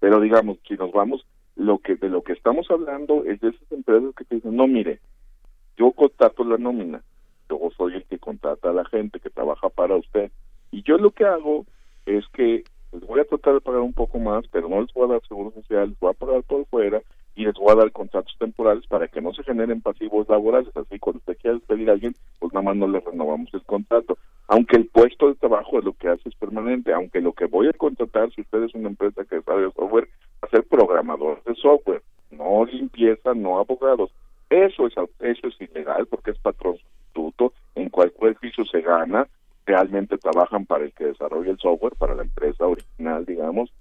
Pero 0.00 0.20
digamos, 0.20 0.58
si 0.68 0.74
nos 0.74 0.92
vamos, 0.92 1.24
lo 1.56 1.78
que 1.78 1.96
de 1.96 2.08
lo 2.08 2.22
que 2.22 2.32
estamos 2.32 2.70
hablando 2.70 3.24
es 3.24 3.40
de 3.40 3.50
esas 3.50 3.72
empresas 3.72 4.14
que 4.14 4.24
te 4.24 4.36
dicen, 4.36 4.56
no, 4.56 4.66
mire, 4.66 5.00
yo 5.76 5.92
contrato 5.92 6.44
la 6.44 6.58
nómina, 6.58 7.02
yo 7.48 7.58
soy 7.76 7.94
el 7.94 8.04
que 8.04 8.18
contrata 8.18 8.70
a 8.70 8.72
la 8.72 8.84
gente 8.84 9.20
que 9.20 9.30
trabaja 9.30 9.68
para 9.68 9.96
usted, 9.96 10.30
y 10.70 10.82
yo 10.82 10.98
lo 10.98 11.10
que 11.10 11.24
hago 11.24 11.66
es 12.06 12.24
que 12.32 12.64
les 12.92 13.06
voy 13.06 13.20
a 13.20 13.24
tratar 13.24 13.54
de 13.54 13.60
pagar 13.60 13.80
un 13.80 13.92
poco 13.92 14.18
más, 14.18 14.44
pero 14.48 14.68
no 14.68 14.80
les 14.80 14.92
voy 14.92 15.04
a 15.08 15.12
dar 15.14 15.22
seguro 15.26 15.50
social, 15.52 15.88
les 15.88 15.98
voy 15.98 16.10
a 16.10 16.14
pagar 16.14 16.42
por 16.42 16.66
fuera 16.66 17.00
y 17.34 17.44
les 17.46 17.54
voy 17.54 17.72
a 17.72 17.76
dar 17.76 17.90
contratos 17.92 18.34
temporales 18.38 18.86
para 18.86 19.08
que 19.08 19.22
no 19.22 19.32
se 19.32 19.42
generen 19.42 19.80
pasivos 19.80 20.28
laborales. 20.28 20.68
Así, 20.76 20.98
cuando 20.98 21.18
usted 21.18 21.38
quiera 21.38 21.56
despedir 21.56 21.88
a 21.88 21.94
alguien, 21.94 22.14
pues 22.38 22.52
nada 22.52 22.64
más 22.64 22.76
no 22.76 22.86
le 22.86 23.00
renovamos 23.00 23.48
el 23.54 23.62
contrato. 23.62 24.18
Aunque 24.48 24.76
el 24.76 24.86
puesto 24.88 25.28
de 25.28 25.34
trabajo 25.36 25.78
es 25.78 25.84
lo 25.84 25.94
que 25.94 26.08
hace 26.08 26.28
es 26.28 26.34
permanente, 26.34 26.92
aunque 26.92 27.20
lo 27.20 27.32
que 27.32 27.46
voy 27.46 27.68
a 27.68 27.72
contratar, 27.72 28.30
si 28.32 28.42
usted 28.42 28.64
es 28.64 28.74
una 28.74 28.88
empresa 28.88 29.24
que 29.24 29.36
desarrolla 29.36 29.72
software, 29.72 30.08
va 30.42 30.48
a 30.48 30.50
ser 30.50 30.64
programador 30.64 31.42
de 31.44 31.54
software, 31.54 32.02
no 32.30 32.66
limpieza, 32.66 33.32
no 33.34 33.58
abogados. 33.58 34.12
Eso 34.50 34.86
es, 34.86 34.94
eso 35.20 35.46
es 35.48 35.60
ilegal 35.60 36.06
porque 36.06 36.32
es 36.32 36.38
patrón 36.38 36.76
sustituto, 36.76 37.54
en 37.74 37.88
cualquier 37.88 38.32
edificio 38.32 38.66
se 38.66 38.82
gana, 38.82 39.26
realmente 39.66 40.18
trabajan 40.18 40.66
para 40.66 40.84
el 40.84 40.92
que 40.92 41.06
desarrolla 41.06 41.50
el 41.50 41.58
software, 41.58 41.96
para 41.96 42.14
la 42.14 42.22
empresa 42.22 42.66
original, 42.66 43.24
digamos, 43.24 43.72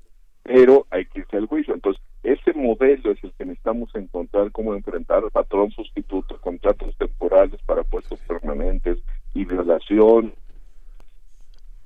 pero 0.43 0.87
hay 0.89 1.05
que 1.05 1.19
irse 1.19 1.37
al 1.37 1.47
juicio. 1.47 1.73
Entonces, 1.73 2.01
ese 2.23 2.53
modelo 2.53 3.11
es 3.11 3.23
el 3.23 3.31
que 3.33 3.45
necesitamos 3.45 3.93
encontrar 3.95 4.51
cómo 4.51 4.75
enfrentar 4.75 5.23
patrón 5.31 5.71
sustituto, 5.71 6.39
contratos 6.39 6.95
temporales 6.97 7.59
para 7.65 7.83
puestos 7.83 8.19
permanentes 8.21 8.99
y 9.33 9.45
violación 9.45 10.33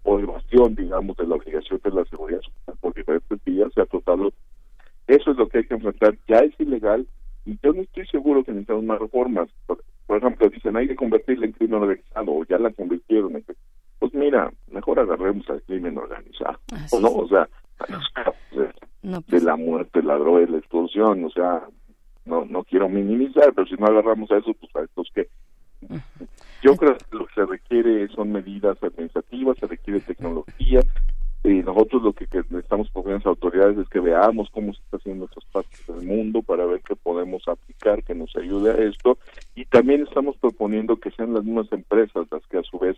o 0.04 0.20
evasión, 0.20 0.76
digamos, 0.76 1.18
de 1.18 1.28
la 1.28 1.36
obligación 1.36 1.80
de 1.84 1.92
la 1.92 2.06
seguridad 2.06 2.42
social 2.42 2.78
por 2.80 2.94
diferentes 2.94 3.44
vías, 3.44 3.74
se 3.74 3.82
ha 3.82 3.86
tratado. 3.86 4.32
Eso 5.08 5.32
es 5.32 5.38
lo 5.38 5.48
que 5.48 5.60
hay 5.60 5.66
que 5.66 5.74
enfrentar. 5.74 6.18
Ya 6.28 6.40
es 6.40 6.54
ilegal 6.60 7.08
y 7.46 7.58
yo 7.62 7.74
no 7.74 7.82
estoy 7.82 8.06
seguro 8.08 8.44
que 8.44 8.52
necesitamos 8.52 8.84
más 8.84 9.00
reformas. 9.00 9.50
Por, 9.66 10.18
ejemplo, 10.18 10.50
dicen 10.50 10.76
hay 10.76 10.88
que 10.88 10.96
convertirla 10.96 11.46
en 11.46 11.54
crimen 11.54 11.82
organizado 11.82 12.32
o 12.32 12.46
ya 12.46 12.58
la 12.58 12.72
convirtieron 12.72 13.36
en 13.36 13.44
mira, 14.16 14.52
mejor 14.72 15.00
agarremos 15.00 15.50
al 15.50 15.62
crimen 15.64 15.98
organizado, 15.98 16.60
o 16.92 17.00
no, 17.00 17.10
o 17.10 17.28
sea, 17.28 17.48
de, 18.52 19.22
pues. 19.28 19.44
la 19.44 19.56
muerte, 19.56 20.02
la 20.02 20.18
droga 20.18 20.42
y 20.42 20.48
la 20.48 20.58
extorsión, 20.58 21.24
o 21.26 21.30
sea, 21.30 21.64
no 22.26 22.46
no 22.46 22.64
quiero 22.64 22.90
minimizar, 22.90 23.54
pero 23.54 23.68
si 23.68 23.76
no 23.76 23.86
agarramos 23.86 24.32
a 24.32 24.38
eso, 24.38 24.54
pues 24.54 24.76
a 24.76 24.84
estos 24.84 25.10
que 25.14 25.28
yo 26.64 26.76
creo 26.76 26.98
que 26.98 27.18
lo 27.18 27.28
que 27.28 27.34
se 27.36 27.46
requiere 27.46 28.08
son 28.10 28.32
medidas 28.32 28.82
administrativas, 28.82 29.58
se 29.60 29.68
requiere 29.68 30.00
tecnología, 30.00 30.82
y 31.46 31.62
nosotros 31.62 32.02
lo 32.02 32.14
que, 32.14 32.26
que 32.26 32.40
necesitamos 32.50 32.90
por 32.90 33.08
las 33.08 33.26
autoridades 33.26 33.78
es 33.78 33.88
que 33.90 34.00
veamos 34.00 34.50
cómo 34.52 34.74
se 34.74 34.82
está 34.82 34.98
haciendo 34.98 35.26
en 35.26 35.30
otras 35.32 35.46
partes 35.52 35.86
del 35.88 36.08
mundo 36.08 36.42
para 36.42 36.66
ver 36.66 36.82
qué 36.82 36.96
podemos 36.96 37.48
aplicar 37.48 38.04
que 38.04 38.16
nos 38.16 38.36
ayude 38.36 38.72
a 38.72 38.90
esto 38.90 39.20
y 39.54 39.66
también 39.66 40.02
estamos 40.02 40.36
proponiendo 40.38 40.98
que 40.98 41.12
sean 41.12 41.34
las 41.34 41.44
mismas 41.44 41.72
empresas 41.72 42.26
las 42.32 42.46
que 42.48 42.58
a 42.58 42.64
su 42.64 42.80
vez 42.80 42.98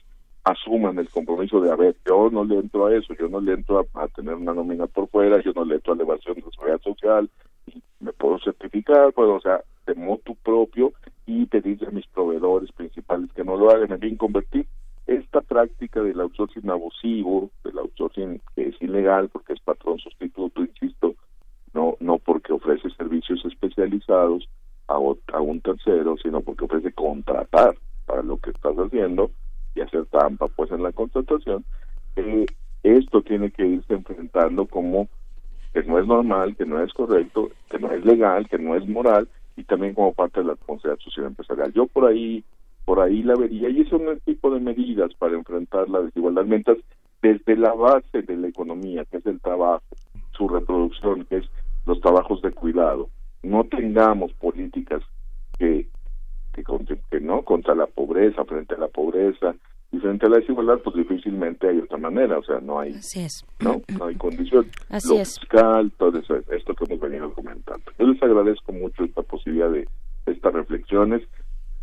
asuman 0.51 0.97
el 0.97 1.09
compromiso 1.09 1.59
de, 1.59 1.71
a 1.71 1.75
ver, 1.75 1.95
yo 2.05 2.29
no 2.31 2.43
le 2.43 2.55
entro 2.55 2.85
a 2.85 2.95
eso, 2.95 3.13
yo 3.13 3.27
no 3.27 3.41
le 3.41 3.53
entro 3.53 3.85
a, 3.93 4.07
tener 4.07 4.35
una 4.35 4.53
nómina 4.53 4.87
por 4.87 5.09
fuera, 5.09 5.41
yo 5.41 5.51
no 5.53 5.65
le 5.65 5.75
entro 5.75 5.93
a 5.93 5.95
elevación 5.95 6.35
de 6.35 6.43
seguridad 6.51 6.81
social, 6.81 7.29
y 7.67 7.81
me 7.99 8.13
puedo 8.13 8.39
certificar, 8.39 9.11
puedo, 9.13 9.35
o 9.35 9.41
sea, 9.41 9.61
de 9.85 9.95
motu 9.95 10.35
propio 10.35 10.93
y 11.25 11.45
pedirle 11.47 11.87
a 11.87 11.91
mis 11.91 12.07
proveedores 12.07 12.71
principales 12.71 13.31
que 13.33 13.43
no 13.43 13.57
lo 13.57 13.69
hagan, 13.71 13.91
en 13.91 13.99
fin, 13.99 14.15
convertir 14.15 14.67
esta 15.05 15.41
práctica 15.41 16.01
del 16.01 16.19
outsourcing 16.19 16.69
abusivo, 16.69 17.49
del 17.63 17.79
outsourcing 17.79 18.41
que 18.55 18.69
es 18.69 18.81
ilegal 18.81 19.29
porque 19.29 19.53
es 19.53 19.59
patrón 19.61 19.99
sustituto, 19.99 20.61
insisto, 20.61 21.15
no 21.73 21.95
no 21.99 22.19
porque 22.19 22.53
ofrece 22.53 22.89
servicios 22.91 23.43
especializados 23.45 24.49
a 24.87 24.97
un 24.99 25.59
tercero, 25.61 26.15
sino 26.17 26.41
porque 26.41 26.63
ofrece 26.65 26.93
contratar 26.93 27.75
para 28.05 28.21
lo 28.21 28.37
que 28.37 28.51
estás 28.51 28.75
haciendo, 28.77 29.31
y 29.77 29.81
hacer 29.81 30.05
trampa 30.07 30.47
pues 30.47 30.71
en 30.71 30.83
la 30.83 30.91
contratación, 30.91 31.63
eh, 32.15 32.45
esto 32.83 33.21
tiene 33.21 33.51
que 33.51 33.65
irse 33.65 33.93
enfrentando 33.93 34.65
como 34.65 35.07
que 35.73 35.83
no 35.83 35.99
es 35.99 36.07
normal, 36.07 36.55
que 36.55 36.65
no 36.65 36.81
es 36.81 36.91
correcto, 36.93 37.49
que 37.69 37.79
no 37.79 37.91
es 37.91 38.03
legal, 38.03 38.47
que 38.49 38.57
no 38.57 38.75
es 38.75 38.87
moral 38.87 39.27
y 39.55 39.63
también 39.63 39.93
como 39.93 40.13
parte 40.13 40.39
de 40.39 40.47
la 40.47 40.53
responsabilidad 40.53 41.03
social 41.03 41.25
empresarial. 41.27 41.73
Yo 41.73 41.87
por 41.87 42.05
ahí 42.05 42.43
por 42.85 43.01
ahí 43.01 43.21
la 43.21 43.35
vería 43.35 43.69
y 43.69 43.81
eso 43.81 43.97
es 43.97 44.01
un 44.01 44.19
tipo 44.21 44.49
de 44.49 44.61
medidas 44.61 45.13
para 45.15 45.35
enfrentar 45.35 45.89
la 45.89 46.01
desigualdad 46.01 46.45
mientras 46.45 46.77
desde 47.21 47.57
la 47.57 47.73
base 47.73 48.21
de 48.21 48.37
la 48.37 48.47
economía, 48.47 49.03
que 49.05 49.17
es 49.17 49.25
el 49.25 49.41
trabajo, 49.41 49.83
su 50.31 50.47
reproducción, 50.47 51.25
que 51.25 51.37
es 51.37 51.45
los 51.85 51.99
trabajos 51.99 52.41
de 52.41 52.51
cuidado, 52.51 53.09
no 53.43 53.65
tengamos 53.65 54.31
políticas 54.33 55.01
que 55.59 55.87
que, 56.63 57.19
no 57.19 57.43
contra 57.43 57.75
la 57.75 57.87
pobreza 57.87 58.45
frente 58.45 58.75
a 58.75 58.77
la 58.77 58.87
pobreza 58.87 59.55
Y 59.91 59.99
frente 59.99 60.25
a 60.25 60.29
la 60.29 60.37
desigualdad, 60.37 60.79
pues 60.83 60.95
difícilmente 60.95 61.67
hay 61.67 61.79
otra 61.79 61.97
manera, 61.97 62.37
o 62.37 62.43
sea, 62.43 62.59
no 62.59 62.79
hay, 62.79 62.93
Así 62.93 63.21
es. 63.21 63.45
no, 63.59 63.81
no 63.97 64.05
hay 64.05 64.15
condición. 64.15 64.67
Así 64.89 65.09
Lo 65.09 65.21
es. 65.21 65.39
fiscal, 65.39 65.91
todo 65.97 66.19
eso, 66.19 66.35
esto 66.51 66.73
que 66.73 66.85
hemos 66.85 66.99
venido 66.99 67.31
comentando. 67.33 67.83
Yo 67.97 68.07
les 68.07 68.21
agradezco 68.21 68.73
mucho 68.73 69.03
esta 69.03 69.21
posibilidad 69.23 69.71
de 69.71 69.87
estas 70.25 70.53
reflexiones 70.53 71.21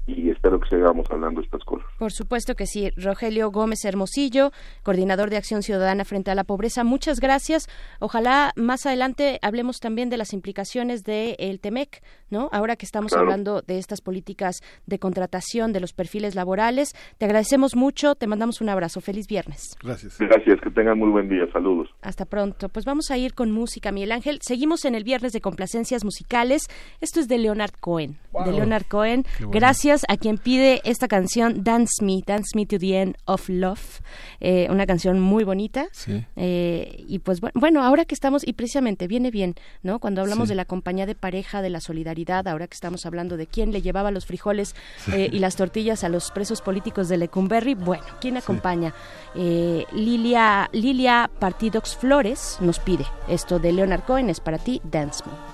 y 0.06 0.30
espero 0.30 0.60
que 0.60 0.68
sigamos 0.68 1.06
hablando 1.10 1.40
de 1.40 1.46
estas 1.46 1.62
cosas. 1.64 1.86
Por 1.98 2.12
supuesto 2.12 2.54
que 2.54 2.66
sí. 2.66 2.90
Rogelio 2.96 3.50
Gómez 3.50 3.84
Hermosillo, 3.84 4.50
coordinador 4.82 5.30
de 5.30 5.36
Acción 5.36 5.62
Ciudadana 5.62 6.04
frente 6.04 6.30
a 6.30 6.34
la 6.34 6.44
Pobreza, 6.44 6.84
muchas 6.84 7.20
gracias. 7.20 7.68
Ojalá 8.00 8.52
más 8.56 8.86
adelante 8.86 9.38
hablemos 9.42 9.78
también 9.78 10.10
de 10.10 10.16
las 10.16 10.32
implicaciones 10.32 11.04
del 11.04 11.36
el 11.38 11.60
TEMEC, 11.60 12.02
¿no? 12.30 12.48
Ahora 12.52 12.76
que 12.76 12.86
estamos 12.86 13.12
Claro. 13.12 13.24
hablando 13.24 13.62
de 13.62 13.78
estas 13.78 14.00
políticas 14.00 14.60
de 14.86 14.98
contratación, 14.98 15.72
de 15.72 15.80
los 15.80 15.92
perfiles 15.92 16.34
laborales. 16.34 16.92
Te 17.18 17.24
agradecemos 17.26 17.76
mucho, 17.76 18.14
te 18.14 18.26
mandamos 18.26 18.60
un 18.60 18.68
abrazo. 18.68 19.00
Feliz 19.00 19.26
viernes. 19.26 19.76
Gracias. 19.82 20.18
Gracias, 20.18 20.60
que 20.60 20.70
tengan 20.70 20.98
muy 20.98 21.10
buen 21.10 21.28
día. 21.28 21.44
Saludos. 21.52 21.88
Hasta 22.02 22.24
pronto. 22.24 22.68
Pues 22.68 22.84
vamos 22.84 23.10
a 23.10 23.16
ir 23.18 23.34
con 23.34 23.50
música, 23.52 23.92
Miguel 23.92 24.12
Ángel. 24.12 24.38
Seguimos 24.42 24.84
en 24.84 24.94
el 24.94 25.04
viernes 25.04 25.32
de 25.32 25.40
complacencias 25.40 26.04
musicales. 26.04 26.62
Esto 27.00 27.20
es 27.20 27.28
de 27.28 27.38
Leonard 27.38 27.72
Cohen. 27.80 28.18
De 28.44 28.52
Leonard 28.52 28.84
Cohen. 28.86 29.24
Bueno. 29.38 29.50
Gracias 29.52 30.02
a 30.08 30.16
quien 30.16 30.38
pide 30.38 30.80
esta 30.84 31.08
canción 31.08 31.62
Dance 31.64 32.04
Me, 32.04 32.22
Dance 32.26 32.50
Me 32.56 32.66
to 32.66 32.78
the 32.78 33.00
End 33.00 33.16
of 33.26 33.48
Love. 33.48 34.00
Eh, 34.40 34.66
una 34.70 34.86
canción 34.86 35.20
muy 35.20 35.44
bonita. 35.44 35.86
Sí. 35.92 36.24
Eh, 36.36 37.04
y 37.08 37.18
pues 37.20 37.40
bu- 37.42 37.50
bueno, 37.54 37.82
ahora 37.82 38.04
que 38.04 38.14
estamos, 38.14 38.46
y 38.46 38.52
precisamente 38.54 39.06
viene 39.06 39.30
bien, 39.30 39.54
¿no? 39.82 39.98
Cuando 40.00 40.20
hablamos 40.20 40.48
Sí. 40.48 40.52
de 40.52 40.56
la 40.56 40.64
compañía 40.64 41.06
de 41.06 41.14
pareja, 41.14 41.62
de 41.62 41.70
la 41.70 41.80
solidaridad, 41.80 42.46
ahora 42.48 42.66
que 42.66 42.74
estamos 42.74 43.06
hablando 43.06 43.36
de 43.36 43.46
quién 43.46 43.72
le 43.72 43.82
llevaba 43.82 44.10
los 44.10 44.26
frijoles 44.26 44.74
Sí. 44.98 45.12
eh, 45.14 45.30
y 45.32 45.38
las 45.38 45.56
tortillas 45.56 46.04
a 46.04 46.08
los 46.08 46.30
presos 46.30 46.60
políticos 46.62 47.08
de 47.08 47.16
Lecumberri, 47.18 47.74
bueno, 47.74 48.04
¿quién 48.20 48.36
acompaña? 48.36 48.94
Eh, 49.34 49.84
Lilia, 49.92 50.68
Lilia 50.72 51.30
Partidox 51.38 51.96
Flores 51.96 52.58
nos 52.60 52.78
pide 52.78 53.04
esto 53.28 53.58
de 53.58 53.72
Leonard 53.72 54.02
Cohen, 54.04 54.30
es 54.30 54.40
para 54.40 54.58
ti, 54.58 54.80
Dance 54.84 55.22
Me. 55.26 55.53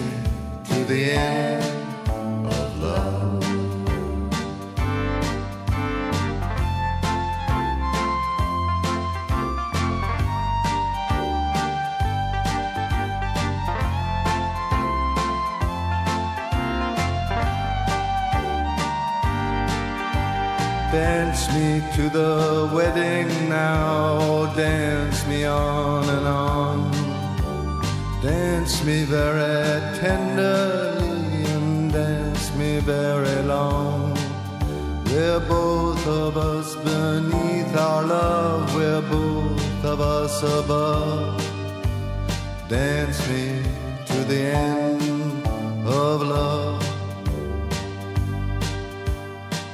to 0.81 0.87
the 0.87 1.11
end 1.11 2.47
of 2.47 2.81
love. 2.81 3.41
Dance 20.91 21.47
me 21.53 21.83
to 21.95 22.09
the 22.09 22.69
wedding 22.73 23.49
now, 23.49 24.51
dance 24.55 25.27
me 25.27 25.45
on 25.45 26.09
and 26.09 26.27
on. 26.27 26.90
Dance 28.21 28.83
me 28.83 29.03
very 29.03 29.97
tenderly 29.97 31.43
and 31.55 31.91
dance 31.91 32.55
me 32.55 32.79
very 32.79 33.41
long. 33.41 34.15
We're 35.05 35.39
both 35.39 36.05
of 36.05 36.37
us 36.37 36.75
beneath 36.75 37.75
our 37.75 38.03
love, 38.05 38.75
we're 38.75 39.01
both 39.01 39.85
of 39.85 40.01
us 40.01 40.43
above. 40.43 41.41
Dance 42.69 43.27
me 43.27 43.63
to 44.05 44.23
the 44.25 44.41
end 44.53 45.47
of 45.87 46.21
love. 46.21 46.79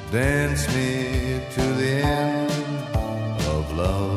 Dance 0.09 0.65
me 0.73 1.41
to 1.51 1.63
the 1.73 2.01
end 2.01 2.51
of 3.45 3.77
love. 3.77 4.16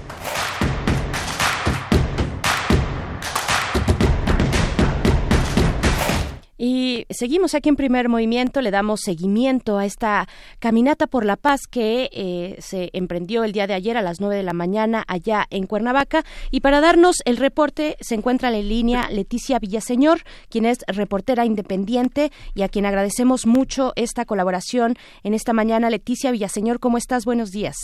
Seguimos 7.21 7.53
aquí 7.53 7.69
en 7.69 7.75
primer 7.75 8.09
movimiento, 8.09 8.61
le 8.61 8.71
damos 8.71 9.01
seguimiento 9.01 9.77
a 9.77 9.85
esta 9.85 10.25
caminata 10.57 11.05
por 11.05 11.23
la 11.23 11.35
paz 11.35 11.67
que 11.69 12.09
eh, 12.11 12.55
se 12.57 12.89
emprendió 12.93 13.43
el 13.43 13.51
día 13.51 13.67
de 13.67 13.75
ayer 13.75 13.95
a 13.95 14.01
las 14.01 14.19
9 14.19 14.37
de 14.37 14.41
la 14.41 14.53
mañana 14.53 15.03
allá 15.07 15.45
en 15.51 15.67
Cuernavaca. 15.67 16.23
Y 16.49 16.61
para 16.61 16.81
darnos 16.81 17.17
el 17.25 17.37
reporte 17.37 17.95
se 17.99 18.15
encuentra 18.15 18.49
en 18.49 18.67
línea 18.67 19.07
Leticia 19.11 19.59
Villaseñor, 19.59 20.21
quien 20.49 20.65
es 20.65 20.79
reportera 20.87 21.45
independiente 21.45 22.31
y 22.55 22.63
a 22.63 22.69
quien 22.69 22.87
agradecemos 22.87 23.45
mucho 23.45 23.93
esta 23.95 24.25
colaboración 24.25 24.95
en 25.23 25.35
esta 25.35 25.53
mañana. 25.53 25.91
Leticia 25.91 26.31
Villaseñor, 26.31 26.79
¿cómo 26.79 26.97
estás? 26.97 27.23
Buenos 27.23 27.51
días. 27.51 27.75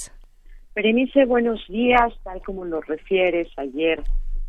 Berenice, 0.75 1.25
buenos 1.25 1.63
días. 1.69 2.11
Tal 2.23 2.41
como 2.41 2.65
nos 2.65 2.87
refieres, 2.87 3.49
ayer 3.57 4.01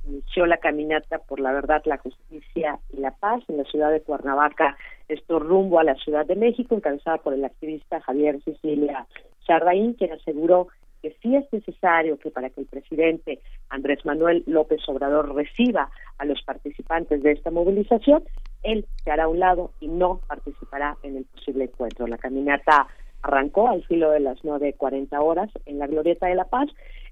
inició 0.09 0.47
la 0.47 0.57
caminata 0.57 1.19
por 1.19 1.41
la 1.41 1.53
verdad, 1.53 1.83
la 1.85 1.99
justicia 1.99 2.79
y 2.93 3.01
la 3.01 3.13
paz 3.13 3.43
en 3.49 3.59
la 3.59 3.65
ciudad 3.65 3.91
de 3.91 4.01
Cuernavaca, 4.01 4.77
esto 5.09 5.39
rumbo 5.39 5.79
a 5.79 5.85
la 5.85 5.95
Ciudad 5.97 6.27
de 6.27 6.37
México, 6.37 6.75
encabezada 6.75 7.19
por 7.19 7.35
el 7.35 7.45
activista 7.45 8.01
Javier 8.01 8.41
Cecilia 8.43 9.07
Chardaín, 9.47 9.95
quien 9.95 10.13
aseguró 10.13 10.69
que 11.03 11.17
sí 11.23 11.37
es 11.37 11.45
necesario 11.53 12.19
que 12.19 12.31
para 12.31 12.51
que 12.51 12.61
el 12.61 12.67
presidente 12.67 13.41
Andrés 13.69 14.05
Manuel 14.05 14.43
López 14.47 14.81
Obrador 14.89 15.35
reciba 15.35 15.91
a 16.19 16.25
los 16.25 16.43
participantes 16.43 17.23
de 17.23 17.33
esta 17.33 17.51
movilización, 17.51 18.25
él 18.63 18.85
se 19.05 19.11
hará 19.11 19.25
a 19.25 19.29
un 19.29 19.39
lado 19.39 19.71
y 19.81 19.89
no 19.89 20.21
participará 20.27 20.97
en 21.03 21.19
el 21.19 21.25
posible 21.25 21.65
encuentro. 21.65 22.07
La 22.07 22.19
caminata 22.19 22.89
arrancó 23.23 23.69
al 23.69 23.85
filo 23.85 24.11
de 24.11 24.21
las 24.21 24.39
9.40 24.43 25.19
horas 25.21 25.51
en 25.67 25.79
la 25.79 25.87
Glorieta 25.87 26.27
de 26.27 26.35
la 26.35 26.45
Paz 26.45 26.69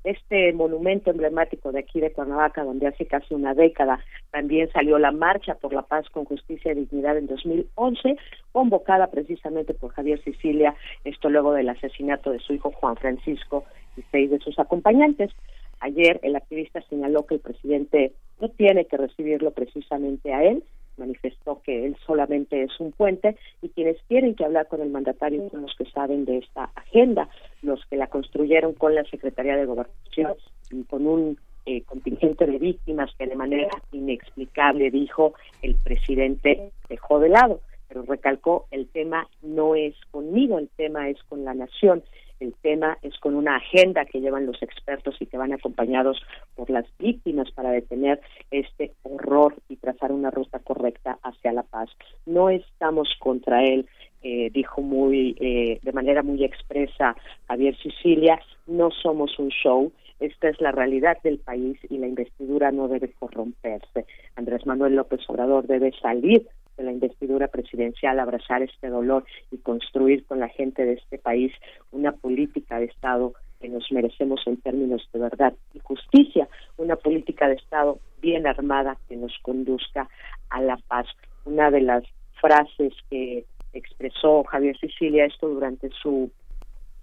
este 0.06 0.52
monumento 0.52 1.10
emblemático 1.10 1.72
de 1.72 1.80
aquí 1.80 2.00
de 2.00 2.12
Cuernavaca, 2.12 2.62
donde 2.62 2.86
hace 2.86 3.06
casi 3.06 3.34
una 3.34 3.54
década 3.54 3.98
también 4.30 4.70
salió 4.70 4.98
la 5.00 5.10
Marcha 5.10 5.56
por 5.56 5.72
la 5.72 5.82
Paz 5.82 6.08
con 6.10 6.24
Justicia 6.24 6.70
y 6.70 6.76
Dignidad 6.76 7.18
en 7.18 7.26
2011, 7.26 8.16
convocada 8.52 9.08
precisamente 9.08 9.74
por 9.74 9.92
Javier 9.92 10.22
Sicilia, 10.22 10.76
esto 11.04 11.28
luego 11.28 11.52
del 11.52 11.68
asesinato 11.68 12.30
de 12.30 12.38
su 12.38 12.52
hijo 12.52 12.70
Juan 12.70 12.96
Francisco 12.96 13.64
y 13.96 14.02
seis 14.12 14.30
de 14.30 14.38
sus 14.38 14.56
acompañantes. 14.60 15.32
Ayer 15.80 16.20
el 16.22 16.36
activista 16.36 16.80
señaló 16.82 17.26
que 17.26 17.34
el 17.34 17.40
presidente 17.40 18.12
no 18.40 18.48
tiene 18.50 18.84
que 18.84 18.96
recibirlo 18.96 19.50
precisamente 19.50 20.32
a 20.32 20.44
él, 20.44 20.62
manifestó 20.96 21.60
que 21.62 21.86
él 21.86 21.96
solamente 22.06 22.62
es 22.62 22.78
un 22.80 22.92
puente 22.92 23.36
y 23.62 23.68
quienes 23.70 23.96
tienen 24.08 24.34
que 24.34 24.44
hablar 24.44 24.68
con 24.68 24.80
el 24.80 24.90
mandatario 24.90 25.48
son 25.50 25.62
los 25.62 25.74
que 25.76 25.84
saben 25.86 26.24
de 26.24 26.38
esta 26.38 26.70
agenda, 26.74 27.28
los 27.62 27.84
que 27.86 27.96
la 27.96 28.06
construyeron 28.06 28.74
con 28.74 28.94
la 28.94 29.04
Secretaría 29.04 29.56
de 29.56 29.66
Gobernación 29.66 30.34
y 30.70 30.84
con 30.84 31.06
un 31.06 31.38
eh, 31.66 31.82
contingente 31.82 32.46
de 32.46 32.58
víctimas 32.58 33.10
que 33.18 33.26
de 33.26 33.34
manera 33.34 33.70
inexplicable 33.92 34.90
dijo 34.90 35.34
el 35.62 35.74
presidente 35.74 36.70
dejó 36.88 37.18
de 37.18 37.28
lado, 37.28 37.60
pero 37.88 38.02
recalcó 38.02 38.66
el 38.70 38.86
tema 38.88 39.28
no 39.42 39.74
es 39.74 39.94
conmigo, 40.10 40.58
el 40.58 40.68
tema 40.76 41.08
es 41.08 41.20
con 41.24 41.44
la 41.44 41.54
nación 41.54 42.04
el 42.40 42.54
tema 42.62 42.98
es 43.02 43.18
con 43.18 43.34
una 43.34 43.56
agenda 43.56 44.04
que 44.04 44.20
llevan 44.20 44.46
los 44.46 44.62
expertos 44.62 45.16
y 45.20 45.26
que 45.26 45.38
van 45.38 45.52
acompañados 45.52 46.20
por 46.54 46.70
las 46.70 46.86
víctimas 46.98 47.50
para 47.52 47.70
detener 47.70 48.20
este 48.50 48.92
horror 49.02 49.54
y 49.68 49.76
trazar 49.76 50.12
una 50.12 50.30
ruta 50.30 50.58
correcta 50.58 51.18
hacia 51.22 51.52
la 51.52 51.62
paz. 51.62 51.90
No 52.26 52.50
estamos 52.50 53.08
contra 53.18 53.64
él, 53.64 53.86
eh, 54.22 54.50
dijo 54.52 54.82
muy 54.82 55.36
eh, 55.40 55.78
de 55.82 55.92
manera 55.92 56.22
muy 56.22 56.44
expresa 56.44 57.16
Javier 57.48 57.76
Sicilia, 57.76 58.40
no 58.66 58.90
somos 58.90 59.38
un 59.38 59.48
show, 59.48 59.92
esta 60.18 60.48
es 60.48 60.60
la 60.60 60.72
realidad 60.72 61.18
del 61.22 61.38
país 61.38 61.78
y 61.90 61.98
la 61.98 62.06
investidura 62.06 62.72
no 62.72 62.88
debe 62.88 63.12
corromperse. 63.18 64.06
Andrés 64.34 64.66
Manuel 64.66 64.96
López 64.96 65.20
Obrador 65.28 65.66
debe 65.66 65.92
salir 66.00 66.46
de 66.76 66.84
la 66.84 66.92
investidura 66.92 67.48
presidencial, 67.48 68.18
abrazar 68.18 68.62
este 68.62 68.88
dolor 68.88 69.24
y 69.50 69.58
construir 69.58 70.24
con 70.26 70.40
la 70.40 70.48
gente 70.48 70.84
de 70.84 70.94
este 70.94 71.18
país 71.18 71.52
una 71.92 72.12
política 72.12 72.78
de 72.78 72.86
Estado 72.86 73.34
que 73.60 73.68
nos 73.68 73.90
merecemos 73.90 74.40
en 74.46 74.58
términos 74.58 75.08
de 75.12 75.18
verdad 75.18 75.54
y 75.74 75.78
justicia, 75.78 76.48
una 76.76 76.96
política 76.96 77.48
de 77.48 77.54
Estado 77.54 77.98
bien 78.20 78.46
armada 78.46 78.98
que 79.08 79.16
nos 79.16 79.32
conduzca 79.42 80.08
a 80.50 80.60
la 80.60 80.76
paz. 80.88 81.06
Una 81.44 81.70
de 81.70 81.80
las 81.80 82.04
frases 82.40 82.92
que 83.08 83.44
expresó 83.72 84.44
Javier 84.44 84.76
Sicilia 84.78 85.24
esto 85.24 85.48
durante 85.48 85.90
su 85.90 86.30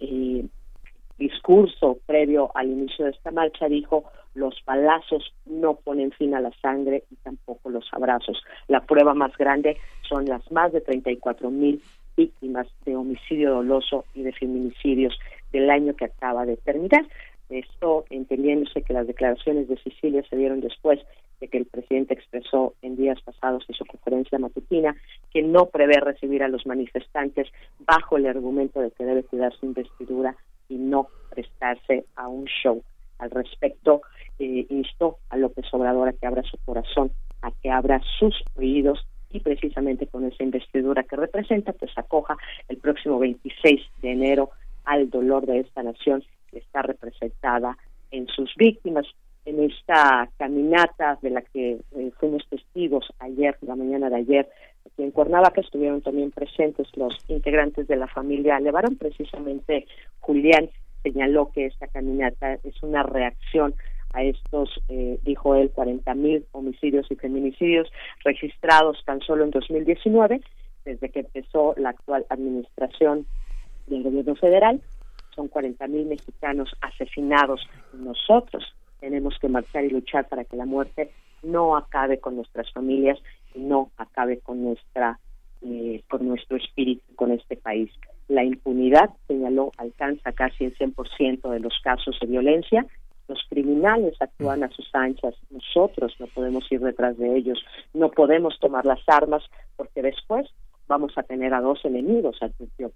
eh, 0.00 0.44
discurso 1.18 1.98
previo 2.06 2.50
al 2.54 2.70
inicio 2.70 3.04
de 3.04 3.12
esta 3.12 3.30
marcha 3.30 3.68
dijo 3.68 4.04
los 4.34 4.54
balazos 4.66 5.32
no 5.46 5.74
ponen 5.76 6.10
fin 6.10 6.34
a 6.34 6.40
la 6.40 6.50
sangre 6.60 7.04
y 7.10 7.16
tampoco 7.16 7.70
los 7.70 7.86
abrazos. 7.92 8.42
La 8.66 8.80
prueba 8.80 9.14
más 9.14 9.36
grande 9.36 9.76
son 10.08 10.26
las 10.26 10.50
más 10.50 10.72
de 10.72 10.80
34 10.80 11.50
mil 11.50 11.80
víctimas 12.16 12.66
de 12.84 12.96
homicidio 12.96 13.54
doloso 13.54 14.04
y 14.14 14.22
de 14.22 14.32
feminicidios 14.32 15.16
del 15.52 15.70
año 15.70 15.94
que 15.94 16.06
acaba 16.06 16.46
de 16.46 16.56
terminar. 16.56 17.06
Esto 17.48 18.04
entendiéndose 18.10 18.82
que 18.82 18.92
las 18.92 19.06
declaraciones 19.06 19.68
de 19.68 19.76
Sicilia 19.78 20.24
se 20.28 20.36
dieron 20.36 20.60
después 20.60 21.00
de 21.40 21.48
que 21.48 21.58
el 21.58 21.66
presidente 21.66 22.14
expresó 22.14 22.74
en 22.82 22.96
días 22.96 23.20
pasados 23.20 23.64
en 23.68 23.74
su 23.74 23.84
conferencia 23.84 24.38
matutina 24.38 24.96
que 25.32 25.42
no 25.42 25.66
prevé 25.66 26.00
recibir 26.00 26.42
a 26.42 26.48
los 26.48 26.66
manifestantes 26.66 27.48
bajo 27.80 28.16
el 28.16 28.26
argumento 28.26 28.80
de 28.80 28.90
que 28.92 29.04
debe 29.04 29.24
cuidar 29.24 29.52
su 29.52 29.66
investidura 29.66 30.36
y 30.68 30.76
no 30.76 31.08
prestarse 31.30 32.04
a 32.16 32.28
un 32.28 32.44
show. 32.44 32.82
Al 33.18 33.30
respecto, 33.30 34.02
eh, 34.38 34.66
instó 34.68 35.18
a 35.30 35.36
López 35.36 35.66
Obrador 35.72 36.08
a 36.08 36.12
que 36.12 36.26
abra 36.26 36.42
su 36.42 36.58
corazón, 36.64 37.12
a 37.42 37.50
que 37.50 37.70
abra 37.70 38.00
sus 38.18 38.34
oídos 38.56 39.06
y 39.30 39.40
precisamente 39.40 40.06
con 40.06 40.24
esa 40.24 40.42
investidura 40.42 41.02
que 41.02 41.16
representa, 41.16 41.72
pues 41.72 41.90
acoja 41.96 42.36
el 42.68 42.78
próximo 42.78 43.18
26 43.18 43.80
de 44.00 44.12
enero 44.12 44.50
al 44.84 45.10
dolor 45.10 45.46
de 45.46 45.60
esta 45.60 45.82
nación 45.82 46.22
que 46.50 46.58
está 46.58 46.82
representada 46.82 47.76
en 48.10 48.28
sus 48.28 48.54
víctimas. 48.56 49.06
En 49.46 49.62
esta 49.62 50.28
caminata 50.38 51.18
de 51.20 51.30
la 51.30 51.42
que 51.42 51.78
eh, 51.96 52.10
fuimos 52.18 52.46
testigos 52.48 53.06
ayer, 53.18 53.56
la 53.60 53.76
mañana 53.76 54.08
de 54.08 54.16
ayer, 54.16 54.48
aquí 54.86 55.02
en 55.02 55.10
Cuernavaca, 55.10 55.60
estuvieron 55.60 56.00
también 56.00 56.30
presentes 56.30 56.88
los 56.96 57.14
integrantes 57.28 57.86
de 57.86 57.96
la 57.96 58.06
familia 58.06 58.58
Levarón, 58.58 58.96
precisamente 58.96 59.86
Julián 60.20 60.70
señaló 61.02 61.50
que 61.52 61.66
esta 61.66 61.86
caminata 61.88 62.54
es 62.64 62.82
una 62.82 63.02
reacción 63.02 63.74
a 64.14 64.22
estos, 64.22 64.70
eh, 64.88 65.18
dijo 65.22 65.54
él, 65.56 65.70
40 65.70 66.14
mil 66.14 66.46
homicidios 66.52 67.06
y 67.10 67.16
feminicidios 67.16 67.90
registrados 68.24 69.02
tan 69.04 69.20
solo 69.20 69.44
en 69.44 69.50
2019, 69.50 70.40
desde 70.84 71.08
que 71.10 71.20
empezó 71.20 71.74
la 71.76 71.90
actual 71.90 72.24
administración 72.30 73.26
del 73.86 74.02
gobierno 74.04 74.34
federal. 74.36 74.80
Son 75.34 75.48
40 75.48 75.86
mil 75.88 76.06
mexicanos 76.06 76.70
asesinados. 76.80 77.66
Nosotros 77.92 78.64
tenemos 79.04 79.38
que 79.38 79.50
marchar 79.50 79.84
y 79.84 79.90
luchar 79.90 80.26
para 80.28 80.44
que 80.44 80.56
la 80.56 80.64
muerte 80.64 81.10
no 81.42 81.76
acabe 81.76 82.20
con 82.20 82.36
nuestras 82.36 82.72
familias 82.72 83.18
y 83.54 83.58
no 83.58 83.90
acabe 83.98 84.38
con 84.38 84.64
nuestra 84.64 85.20
eh, 85.60 86.02
con 86.08 86.26
nuestro 86.26 86.56
espíritu, 86.56 87.02
con 87.14 87.30
este 87.30 87.56
país. 87.56 87.90
La 88.28 88.44
impunidad, 88.44 89.10
señaló, 89.28 89.72
alcanza 89.76 90.32
casi 90.32 90.64
el 90.64 90.78
100% 90.78 91.50
de 91.50 91.60
los 91.60 91.74
casos 91.82 92.16
de 92.18 92.26
violencia. 92.26 92.86
Los 93.28 93.40
criminales 93.50 94.14
actúan 94.20 94.64
a 94.64 94.70
sus 94.70 94.88
anchas. 94.94 95.34
Nosotros 95.50 96.14
no 96.18 96.26
podemos 96.28 96.64
ir 96.72 96.80
detrás 96.80 97.18
de 97.18 97.36
ellos. 97.36 97.62
No 97.92 98.10
podemos 98.10 98.58
tomar 98.58 98.86
las 98.86 99.06
armas 99.06 99.42
porque 99.76 100.00
después 100.00 100.48
vamos 100.88 101.12
a 101.16 101.22
tener 101.24 101.52
a 101.52 101.60
dos 101.60 101.84
enemigos, 101.84 102.38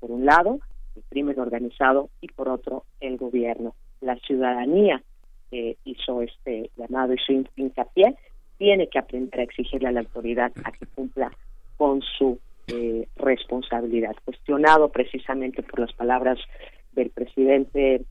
por 0.00 0.10
un 0.10 0.24
lado 0.24 0.58
el 0.96 1.02
crimen 1.10 1.38
organizado 1.38 2.08
y 2.22 2.28
por 2.28 2.48
otro 2.48 2.84
el 3.00 3.18
gobierno. 3.18 3.74
La 4.00 4.16
ciudadanía 4.16 5.02
eh, 5.50 5.76
hizo 5.84 6.22
este 6.22 6.70
llamado 6.76 7.14
su 7.24 7.44
hincapié 7.56 8.16
tiene 8.58 8.88
que 8.88 8.98
aprender 8.98 9.40
a 9.40 9.44
exigirle 9.44 9.88
a 9.88 9.92
la 9.92 10.00
autoridad 10.00 10.52
a 10.64 10.72
que 10.72 10.86
cumpla 10.86 11.30
con 11.76 12.02
su 12.02 12.38
eh, 12.66 13.08
responsabilidad. 13.16 14.16
Cuestionado 14.24 14.90
precisamente 14.90 15.62
por 15.62 15.80
las 15.80 15.92
palabras 15.92 16.38
del 16.92 17.10
presidente 17.10 18.04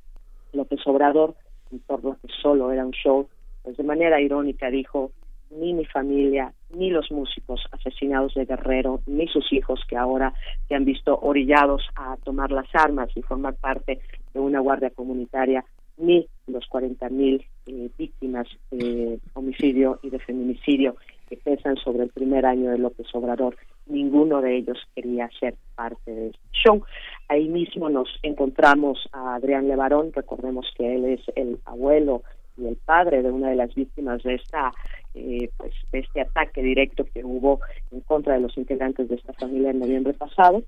López 0.54 0.80
Obrador 0.88 1.36
en 1.72 1.80
torno 1.82 2.14
a 2.14 2.16
que 2.16 2.34
solo 2.42 2.72
era 2.72 2.86
un 2.86 2.92
show, 2.92 3.28
pues 3.64 3.76
de 3.78 3.84
manera 3.84 4.22
irónica 4.22 4.70
dijo, 4.70 5.12
ni 5.50 5.74
mi 5.74 5.86
familia, 5.86 6.54
ni 6.70 6.90
los 6.90 7.12
músicos 7.12 7.62
asesinados 7.72 8.34
de 8.34 8.46
Guerrero, 8.46 9.02
ni 9.06 9.28
sus 9.28 9.52
hijos 9.52 9.82
que 9.88 9.98
ahora 9.98 10.34
se 10.68 10.76
han 10.76 10.86
visto 10.86 11.18
orillados 11.22 11.84
a 11.96 12.18
tomar 12.24 12.52
las 12.52 12.68
armas 12.74 13.10
y 13.16 13.22
formar 13.22 13.56
parte 13.56 14.00
de 14.34 14.40
una 14.40 14.60
guardia 14.60 14.90
comunitaria, 14.90 15.66
ni 15.98 16.28
los 16.48 16.66
40.000 16.70 17.12
mil 17.12 17.46
eh, 17.66 17.90
víctimas 17.98 18.48
de 18.72 19.20
homicidio 19.34 20.00
y 20.04 20.10
de 20.10 20.20
feminicidio 20.20 20.96
que 21.30 21.38
pesan 21.38 21.76
sobre 21.78 22.04
el 22.04 22.10
primer 22.10 22.46
año 22.46 22.72
de 22.72 22.78
López 22.78 23.08
Obrador 23.14 23.56
ninguno 23.90 24.42
de 24.42 24.58
ellos 24.58 24.78
quería 24.96 25.30
ser 25.40 25.56
parte 25.76 26.12
de 26.12 26.28
este 26.28 26.40
show. 26.52 26.84
Ahí 27.28 27.48
mismo 27.48 27.90
nos 27.90 28.08
encontramos 28.24 29.08
a 29.12 29.36
Adrián 29.36 29.68
Levarón, 29.68 30.12
recordemos 30.14 30.66
que 30.78 30.96
él 30.96 31.06
es 31.06 31.22
el 31.36 31.60
abuelo 31.66 32.24
y 32.58 32.66
el 32.66 32.76
padre 32.76 33.22
de 33.22 33.32
una 33.32 33.50
de 33.50 33.56
las 33.56 33.74
víctimas 33.76 34.24
de 34.24 34.36
esta 34.36 34.74
eh, 35.14 35.50
pues 35.58 35.74
de 35.92 36.00
este 36.00 36.22
ataque 36.22 36.64
directo 36.64 37.06
que 37.06 37.24
hubo 37.24 37.60
en 37.92 38.02
contra 38.02 38.34
de 38.34 38.42
los 38.42 38.58
integrantes 38.58 39.10
de 39.10 39.16
esta 39.16 39.34
familia 39.34 39.70
en 39.70 39.80
noviembre 39.80 40.14
pasado 40.14 40.64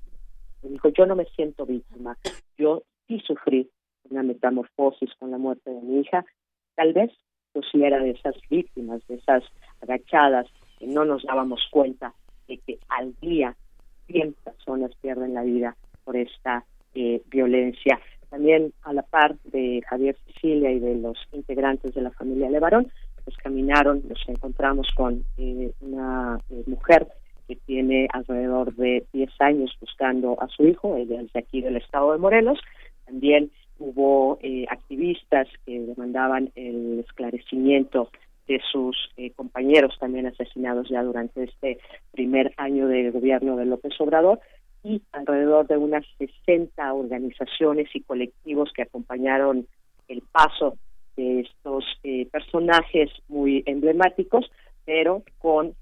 me 0.62 0.70
dijo 0.70 0.88
yo 0.90 1.04
no 1.06 1.16
me 1.16 1.24
siento 1.24 1.66
víctima 1.66 2.16
yo 2.56 2.84
sí 3.08 3.20
sufrí 3.26 3.68
una 4.10 4.22
metamorfosis 4.22 5.10
con 5.18 5.30
la 5.30 5.38
muerte 5.38 5.70
de 5.70 5.80
mi 5.80 6.00
hija 6.00 6.24
tal 6.74 6.92
vez 6.92 7.10
yo 7.54 7.62
sí 7.70 7.82
era 7.82 7.98
de 7.98 8.10
esas 8.10 8.34
víctimas 8.48 9.06
de 9.08 9.16
esas 9.16 9.42
agachadas 9.80 10.46
que 10.78 10.86
no 10.86 11.04
nos 11.04 11.22
dábamos 11.24 11.60
cuenta 11.70 12.14
de 12.48 12.58
que 12.58 12.78
al 12.88 13.14
día 13.20 13.56
100 14.06 14.34
personas 14.44 14.92
pierden 15.00 15.34
la 15.34 15.42
vida 15.42 15.76
por 16.04 16.16
esta 16.16 16.64
eh, 16.94 17.22
violencia 17.30 18.00
también 18.30 18.72
a 18.82 18.92
la 18.92 19.02
par 19.02 19.36
de 19.44 19.82
Javier 19.88 20.16
Sicilia 20.26 20.70
y 20.70 20.78
de 20.78 20.94
los 20.94 21.18
integrantes 21.32 21.94
de 21.94 22.00
la 22.00 22.12
familia 22.12 22.48
Levarón, 22.48 22.90
pues 23.24 23.36
caminaron, 23.36 24.02
nos 24.08 24.20
encontramos 24.28 24.88
con 24.96 25.24
eh, 25.36 25.72
una 25.80 26.40
eh, 26.48 26.62
mujer 26.66 27.08
que 27.48 27.56
tiene 27.56 28.06
alrededor 28.12 28.74
de 28.76 29.04
10 29.12 29.30
años 29.40 29.76
buscando 29.80 30.40
a 30.40 30.46
su 30.48 30.64
hijo, 30.64 30.96
ella 30.96 31.20
es 31.20 31.32
de 31.32 31.40
aquí 31.40 31.60
del 31.60 31.76
estado 31.76 32.12
de 32.12 32.18
Morelos. 32.18 32.60
También 33.04 33.50
hubo 33.80 34.38
eh, 34.42 34.66
activistas 34.70 35.48
que 35.66 35.80
demandaban 35.80 36.52
el 36.54 37.00
esclarecimiento 37.00 38.10
de 38.46 38.60
sus 38.72 38.96
compañeros 39.36 39.96
también 40.00 40.26
asesinados 40.26 40.88
ya 40.88 41.04
durante 41.04 41.44
este 41.44 41.78
primer 42.10 42.52
año 42.56 42.88
de 42.88 43.10
gobierno 43.10 43.56
de 43.56 43.64
López 43.64 43.92
Obrador 44.00 44.40
y 44.82 45.02
alrededor 45.12 45.66
de 45.66 45.76
unas 45.76 46.04
60 46.18 46.92
organizaciones 46.92 47.88
y 47.94 48.00
colectivos 48.00 48.72
que 48.74 48.82
acompañaron 48.82 49.66
el 50.08 50.22
paso 50.32 50.76
de 51.16 51.40
estos 51.40 51.84
eh, 52.02 52.26
personajes 52.26 53.10
muy 53.28 53.62
emblemáticos, 53.66 54.50
pero 54.84 55.22
con 55.38 55.74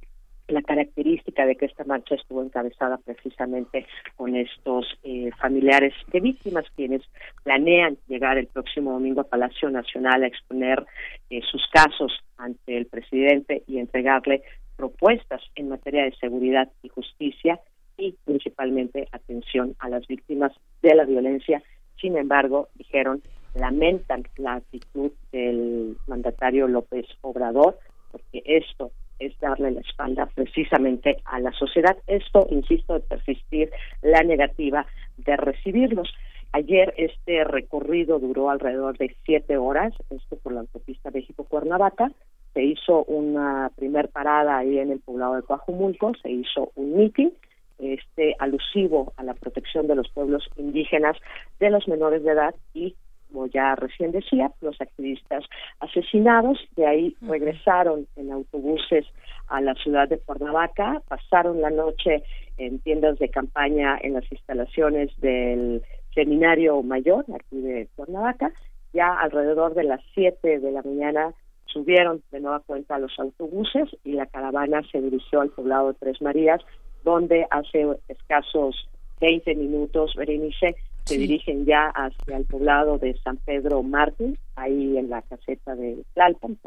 la 0.48 0.62
característica 0.62 1.46
de 1.46 1.56
que 1.56 1.66
esta 1.66 1.84
marcha 1.84 2.14
estuvo 2.14 2.42
encabezada 2.42 2.96
precisamente 2.98 3.86
con 4.16 4.34
estos 4.34 4.86
eh, 5.04 5.30
familiares 5.40 5.94
de 6.10 6.20
víctimas 6.20 6.64
quienes 6.74 7.02
planean 7.44 7.98
llegar 8.08 8.38
el 8.38 8.46
próximo 8.46 8.92
domingo 8.92 9.20
a 9.20 9.28
Palacio 9.28 9.70
Nacional 9.70 10.22
a 10.22 10.26
exponer 10.26 10.84
eh, 11.30 11.40
sus 11.50 11.62
casos 11.72 12.12
ante 12.38 12.76
el 12.76 12.86
presidente 12.86 13.62
y 13.66 13.78
entregarle 13.78 14.42
propuestas 14.76 15.42
en 15.54 15.68
materia 15.68 16.04
de 16.04 16.16
seguridad 16.16 16.70
y 16.82 16.88
justicia 16.88 17.60
y 17.98 18.14
principalmente 18.24 19.08
atención 19.12 19.74
a 19.80 19.88
las 19.88 20.06
víctimas 20.06 20.52
de 20.82 20.94
la 20.94 21.04
violencia. 21.04 21.62
Sin 22.00 22.16
embargo, 22.16 22.68
dijeron, 22.74 23.22
lamentan 23.54 24.22
la 24.36 24.54
actitud 24.54 25.10
del 25.32 25.96
mandatario 26.06 26.68
López 26.68 27.06
Obrador, 27.22 27.76
porque 28.12 28.42
esto 28.44 28.92
es 29.18 29.38
darle 29.40 29.70
la 29.70 29.80
espalda 29.80 30.26
precisamente 30.34 31.18
a 31.24 31.40
la 31.40 31.52
sociedad. 31.52 31.96
Esto, 32.06 32.46
insisto, 32.50 32.94
de 32.94 33.00
persistir 33.00 33.70
la 34.02 34.22
negativa 34.22 34.86
de 35.16 35.36
recibirlos. 35.36 36.12
Ayer 36.52 36.94
este 36.96 37.44
recorrido 37.44 38.18
duró 38.18 38.50
alrededor 38.50 38.96
de 38.96 39.14
siete 39.24 39.58
horas, 39.58 39.92
esto 40.10 40.36
por 40.36 40.52
la 40.52 40.60
autopista 40.60 41.10
México-Cuernavaca. 41.10 42.10
Se 42.54 42.62
hizo 42.62 43.04
una 43.04 43.70
primer 43.76 44.08
parada 44.08 44.58
ahí 44.58 44.78
en 44.78 44.90
el 44.90 45.00
poblado 45.00 45.34
de 45.34 45.42
Coajumulco, 45.42 46.12
se 46.22 46.30
hizo 46.30 46.72
un 46.74 46.96
meeting 46.96 47.30
este 47.78 48.34
alusivo 48.38 49.12
a 49.16 49.22
la 49.22 49.34
protección 49.34 49.86
de 49.86 49.94
los 49.94 50.08
pueblos 50.08 50.48
indígenas, 50.56 51.16
de 51.60 51.70
los 51.70 51.86
menores 51.86 52.24
de 52.24 52.32
edad 52.32 52.54
y 52.74 52.96
como 53.30 53.46
ya 53.46 53.74
recién 53.74 54.12
decía, 54.12 54.50
los 54.60 54.80
activistas 54.80 55.44
asesinados, 55.80 56.58
de 56.76 56.86
ahí 56.86 57.16
regresaron 57.22 58.06
en 58.16 58.32
autobuses 58.32 59.06
a 59.48 59.60
la 59.60 59.74
ciudad 59.74 60.08
de 60.08 60.18
Cuernavaca, 60.18 61.02
pasaron 61.08 61.60
la 61.60 61.70
noche 61.70 62.22
en 62.56 62.78
tiendas 62.80 63.18
de 63.18 63.28
campaña 63.28 63.98
en 64.00 64.14
las 64.14 64.30
instalaciones 64.30 65.10
del 65.20 65.82
Seminario 66.14 66.82
Mayor, 66.82 67.24
aquí 67.34 67.60
de 67.60 67.88
Cuernavaca, 67.96 68.52
ya 68.92 69.14
alrededor 69.14 69.74
de 69.74 69.84
las 69.84 70.00
7 70.14 70.58
de 70.60 70.72
la 70.72 70.82
mañana 70.82 71.32
subieron 71.66 72.22
de 72.30 72.40
nueva 72.40 72.60
cuenta 72.60 72.96
a 72.96 72.98
los 72.98 73.18
autobuses 73.18 73.88
y 74.04 74.12
la 74.12 74.26
caravana 74.26 74.82
se 74.90 75.00
dirigió 75.00 75.40
al 75.40 75.50
poblado 75.50 75.88
de 75.88 75.94
Tres 75.94 76.20
Marías, 76.22 76.60
donde 77.04 77.46
hace 77.50 77.86
escasos 78.08 78.88
20 79.20 79.54
minutos, 79.54 80.14
Berenice, 80.16 80.76
se 81.08 81.16
dirigen 81.16 81.64
ya 81.64 81.86
hacia 81.88 82.36
el 82.36 82.44
poblado 82.44 82.98
de 82.98 83.16
San 83.24 83.38
Pedro 83.38 83.82
Martín, 83.82 84.36
ahí 84.56 84.98
en 84.98 85.08
la 85.08 85.22
caseta 85.22 85.74
de 85.74 86.04
Tlalpan, 86.12 86.58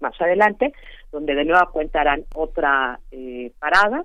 más 0.00 0.20
adelante, 0.20 0.72
donde 1.10 1.34
de 1.34 1.44
nuevo 1.44 1.68
cuentarán 1.72 2.24
otra 2.34 3.00
eh, 3.10 3.52
parada. 3.58 4.04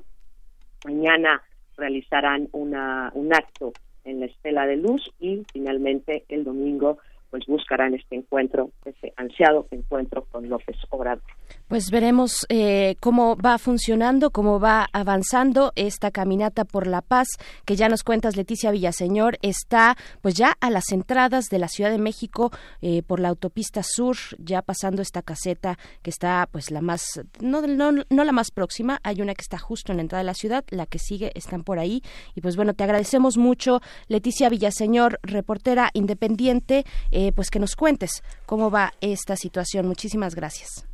Mañana 0.86 1.44
realizarán 1.78 2.50
una, 2.54 3.12
un 3.14 3.34
acto 3.34 3.72
en 4.04 4.22
la 4.22 4.26
Estela 4.26 4.66
de 4.66 4.78
Luz 4.78 5.12
y 5.20 5.44
finalmente 5.54 6.26
el 6.30 6.44
domingo 6.44 6.98
pues 7.32 7.46
buscarán 7.48 7.96
este 7.96 8.18
encuentro, 8.18 8.70
este 8.86 9.14
ansiado 9.16 9.66
encuentro 9.72 10.26
con 10.26 10.50
López 10.50 10.76
Obrador. 10.90 11.24
Pues 11.70 11.90
veremos 11.90 12.46
eh, 12.50 12.96
cómo 13.00 13.38
va 13.38 13.58
funcionando, 13.58 14.32
cómo 14.32 14.60
va 14.60 14.88
avanzando 14.92 15.72
esta 15.76 16.12
caminata 16.12 16.66
por 16.66 16.86
la 16.86 17.02
paz 17.02 17.28
que 17.66 17.78
ya 17.78 17.88
nos 17.88 18.04
cuentas 18.04 18.36
Leticia 18.36 18.72
Villaseñor 18.72 19.38
está 19.42 19.96
pues 20.22 20.36
ya 20.36 20.58
a 20.60 20.70
las 20.70 20.92
entradas 20.92 21.46
de 21.50 21.60
la 21.60 21.70
Ciudad 21.70 21.90
de 21.90 21.98
México 21.98 22.52
eh, 22.82 23.02
por 23.02 23.22
la 23.22 23.30
autopista 23.30 23.82
sur, 23.84 24.18
ya 24.38 24.62
pasando 24.62 25.02
esta 25.02 25.22
caseta 25.22 25.78
que 26.02 26.10
está 26.10 26.50
pues 26.52 26.70
la 26.70 26.82
más 26.82 27.22
no, 27.40 27.62
no, 27.62 27.92
no 28.10 28.24
la 28.24 28.32
más 28.34 28.52
próxima, 28.52 29.00
hay 29.04 29.22
una 29.22 29.34
que 29.34 29.42
está 29.42 29.58
justo 29.58 29.94
en 29.94 29.98
la 29.98 30.02
entrada 30.02 30.24
de 30.24 30.28
la 30.28 30.34
ciudad, 30.34 30.66
la 30.70 30.86
que 30.86 31.00
sigue 31.00 31.32
están 31.36 31.64
por 31.64 31.80
ahí 31.80 32.04
y 32.36 32.42
pues 32.42 32.58
bueno 32.58 32.74
te 32.74 32.84
agradecemos 32.84 33.38
mucho 33.38 33.80
Leticia 34.10 34.50
Villaseñor, 34.50 35.20
reportera 35.24 35.90
independiente. 35.94 36.84
Eh, 37.12 37.21
pues 37.36 37.50
que 37.50 37.60
nos 37.60 37.76
cuentes 37.76 38.24
cómo 38.46 38.72
va 38.72 38.94
esta 39.02 39.36
situación. 39.36 39.88
Muchísimas 39.88 40.36
gracias. 40.36 40.88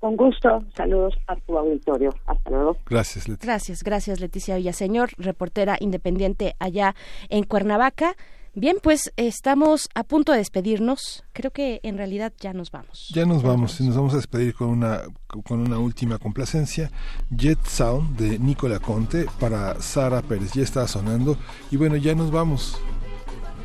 Con 0.00 0.16
gusto, 0.16 0.64
saludos 0.76 1.14
a 1.26 1.34
tu 1.36 1.58
auditorio. 1.58 2.14
Hasta 2.26 2.50
luego. 2.50 2.76
Gracias, 2.86 3.28
Leticia. 3.28 3.52
Gracias, 3.52 3.82
gracias, 3.82 4.20
Leticia 4.20 4.56
Villaseñor, 4.56 5.10
reportera 5.18 5.76
independiente 5.80 6.54
allá 6.60 6.94
en 7.30 7.42
Cuernavaca. 7.42 8.14
Bien, 8.54 8.76
pues 8.82 9.12
estamos 9.16 9.88
a 9.94 10.04
punto 10.04 10.32
de 10.32 10.38
despedirnos. 10.38 11.24
Creo 11.32 11.50
que 11.50 11.80
en 11.82 11.96
realidad 11.96 12.32
ya 12.40 12.52
nos 12.52 12.70
vamos. 12.70 13.08
Ya 13.14 13.24
nos 13.24 13.42
vamos 13.42 13.80
y 13.80 13.86
nos 13.86 13.96
vamos 13.96 14.14
a 14.14 14.16
despedir 14.16 14.54
con 14.54 14.68
una 14.68 15.02
con 15.44 15.60
una 15.60 15.78
última 15.78 16.18
complacencia, 16.18 16.90
Jet 17.30 17.62
Sound 17.64 18.16
de 18.16 18.38
Nicola 18.38 18.80
Conte 18.80 19.26
para 19.38 19.80
Sara 19.80 20.22
Pérez. 20.22 20.52
Ya 20.54 20.62
está 20.62 20.88
sonando 20.88 21.36
y 21.70 21.76
bueno, 21.76 21.96
ya 21.96 22.14
nos 22.14 22.30
vamos. 22.30 22.80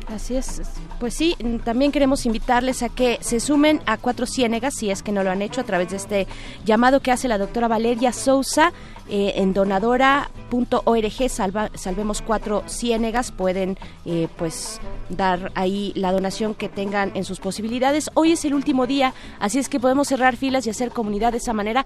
Así 0.06 0.36
es. 0.36 0.60
Pues 1.00 1.14
sí, 1.14 1.36
también 1.64 1.90
queremos 1.90 2.26
invitarles 2.26 2.82
a 2.82 2.88
que 2.88 3.18
se 3.20 3.40
sumen 3.40 3.80
a 3.86 3.96
Cuatro 3.96 4.26
Ciénegas, 4.26 4.74
si 4.74 4.90
es 4.90 5.02
que 5.02 5.12
no 5.12 5.22
lo 5.22 5.30
han 5.30 5.42
hecho, 5.42 5.60
a 5.60 5.64
través 5.64 5.90
de 5.90 5.96
este 5.96 6.26
llamado 6.64 7.00
que 7.00 7.10
hace 7.10 7.26
la 7.26 7.38
doctora 7.38 7.68
Valeria 7.68 8.12
Sousa 8.12 8.72
eh, 9.08 9.34
en 9.36 9.52
donadora.org, 9.52 11.30
salvemos 11.74 12.22
Cuatro 12.22 12.64
Ciénegas, 12.68 13.32
pueden 13.32 13.78
eh, 14.04 14.28
pues 14.36 14.80
dar 15.08 15.52
ahí 15.54 15.92
la 15.94 16.12
donación 16.12 16.54
que 16.54 16.68
tengan 16.68 17.12
en 17.14 17.24
sus 17.24 17.40
posibilidades. 17.40 18.10
Hoy 18.14 18.32
es 18.32 18.44
el 18.44 18.54
último 18.54 18.86
día, 18.86 19.14
así 19.40 19.58
es 19.58 19.68
que 19.68 19.80
podemos 19.80 20.08
cerrar 20.08 20.36
filas 20.36 20.66
y 20.66 20.70
hacer 20.70 20.90
comunidad 20.90 21.32
de 21.32 21.38
esa 21.38 21.52
manera. 21.52 21.84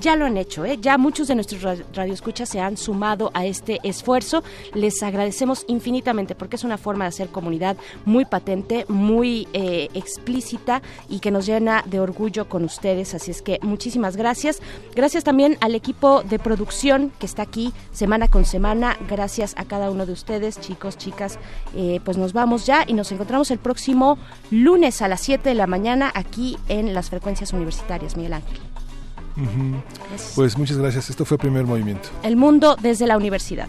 Ya 0.00 0.16
lo 0.16 0.26
han 0.26 0.36
hecho, 0.36 0.64
¿eh? 0.64 0.78
ya 0.80 0.98
muchos 0.98 1.28
de 1.28 1.36
nuestros 1.36 1.62
radioescuchas 1.94 2.48
se 2.48 2.60
han 2.60 2.76
sumado 2.76 3.30
a 3.34 3.46
este 3.46 3.80
esfuerzo. 3.82 4.42
Les 4.74 5.02
agradecemos 5.02 5.64
infinitamente 5.68 6.34
porque 6.34 6.56
es 6.56 6.64
una 6.64 6.78
forma 6.78 7.04
de 7.04 7.08
hacer 7.08 7.28
comunidad 7.28 7.51
muy 8.04 8.24
patente, 8.24 8.84
muy 8.88 9.48
eh, 9.52 9.88
explícita 9.94 10.82
y 11.08 11.20
que 11.20 11.30
nos 11.30 11.46
llena 11.46 11.82
de 11.86 12.00
orgullo 12.00 12.48
con 12.48 12.64
ustedes. 12.64 13.14
Así 13.14 13.30
es 13.30 13.42
que 13.42 13.58
muchísimas 13.62 14.16
gracias. 14.16 14.60
Gracias 14.94 15.24
también 15.24 15.56
al 15.60 15.74
equipo 15.74 16.22
de 16.22 16.38
producción 16.38 17.12
que 17.18 17.26
está 17.26 17.42
aquí 17.42 17.72
semana 17.92 18.28
con 18.28 18.44
semana. 18.44 18.96
Gracias 19.08 19.54
a 19.56 19.64
cada 19.64 19.90
uno 19.90 20.06
de 20.06 20.12
ustedes, 20.12 20.60
chicos, 20.60 20.96
chicas. 20.96 21.38
Eh, 21.76 22.00
pues 22.04 22.16
nos 22.16 22.32
vamos 22.32 22.66
ya 22.66 22.84
y 22.86 22.94
nos 22.94 23.12
encontramos 23.12 23.50
el 23.50 23.58
próximo 23.58 24.18
lunes 24.50 25.02
a 25.02 25.08
las 25.08 25.20
7 25.20 25.48
de 25.48 25.54
la 25.54 25.66
mañana 25.66 26.10
aquí 26.14 26.58
en 26.68 26.94
las 26.94 27.10
frecuencias 27.10 27.52
universitarias, 27.52 28.16
Miguel 28.16 28.34
Ángel. 28.34 28.60
Pues 30.34 30.58
muchas 30.58 30.76
gracias. 30.76 31.10
Esto 31.10 31.24
fue 31.24 31.38
Primer 31.38 31.64
Movimiento. 31.64 32.08
El 32.22 32.36
mundo 32.36 32.76
desde 32.80 33.06
la 33.06 33.16
universidad. 33.16 33.68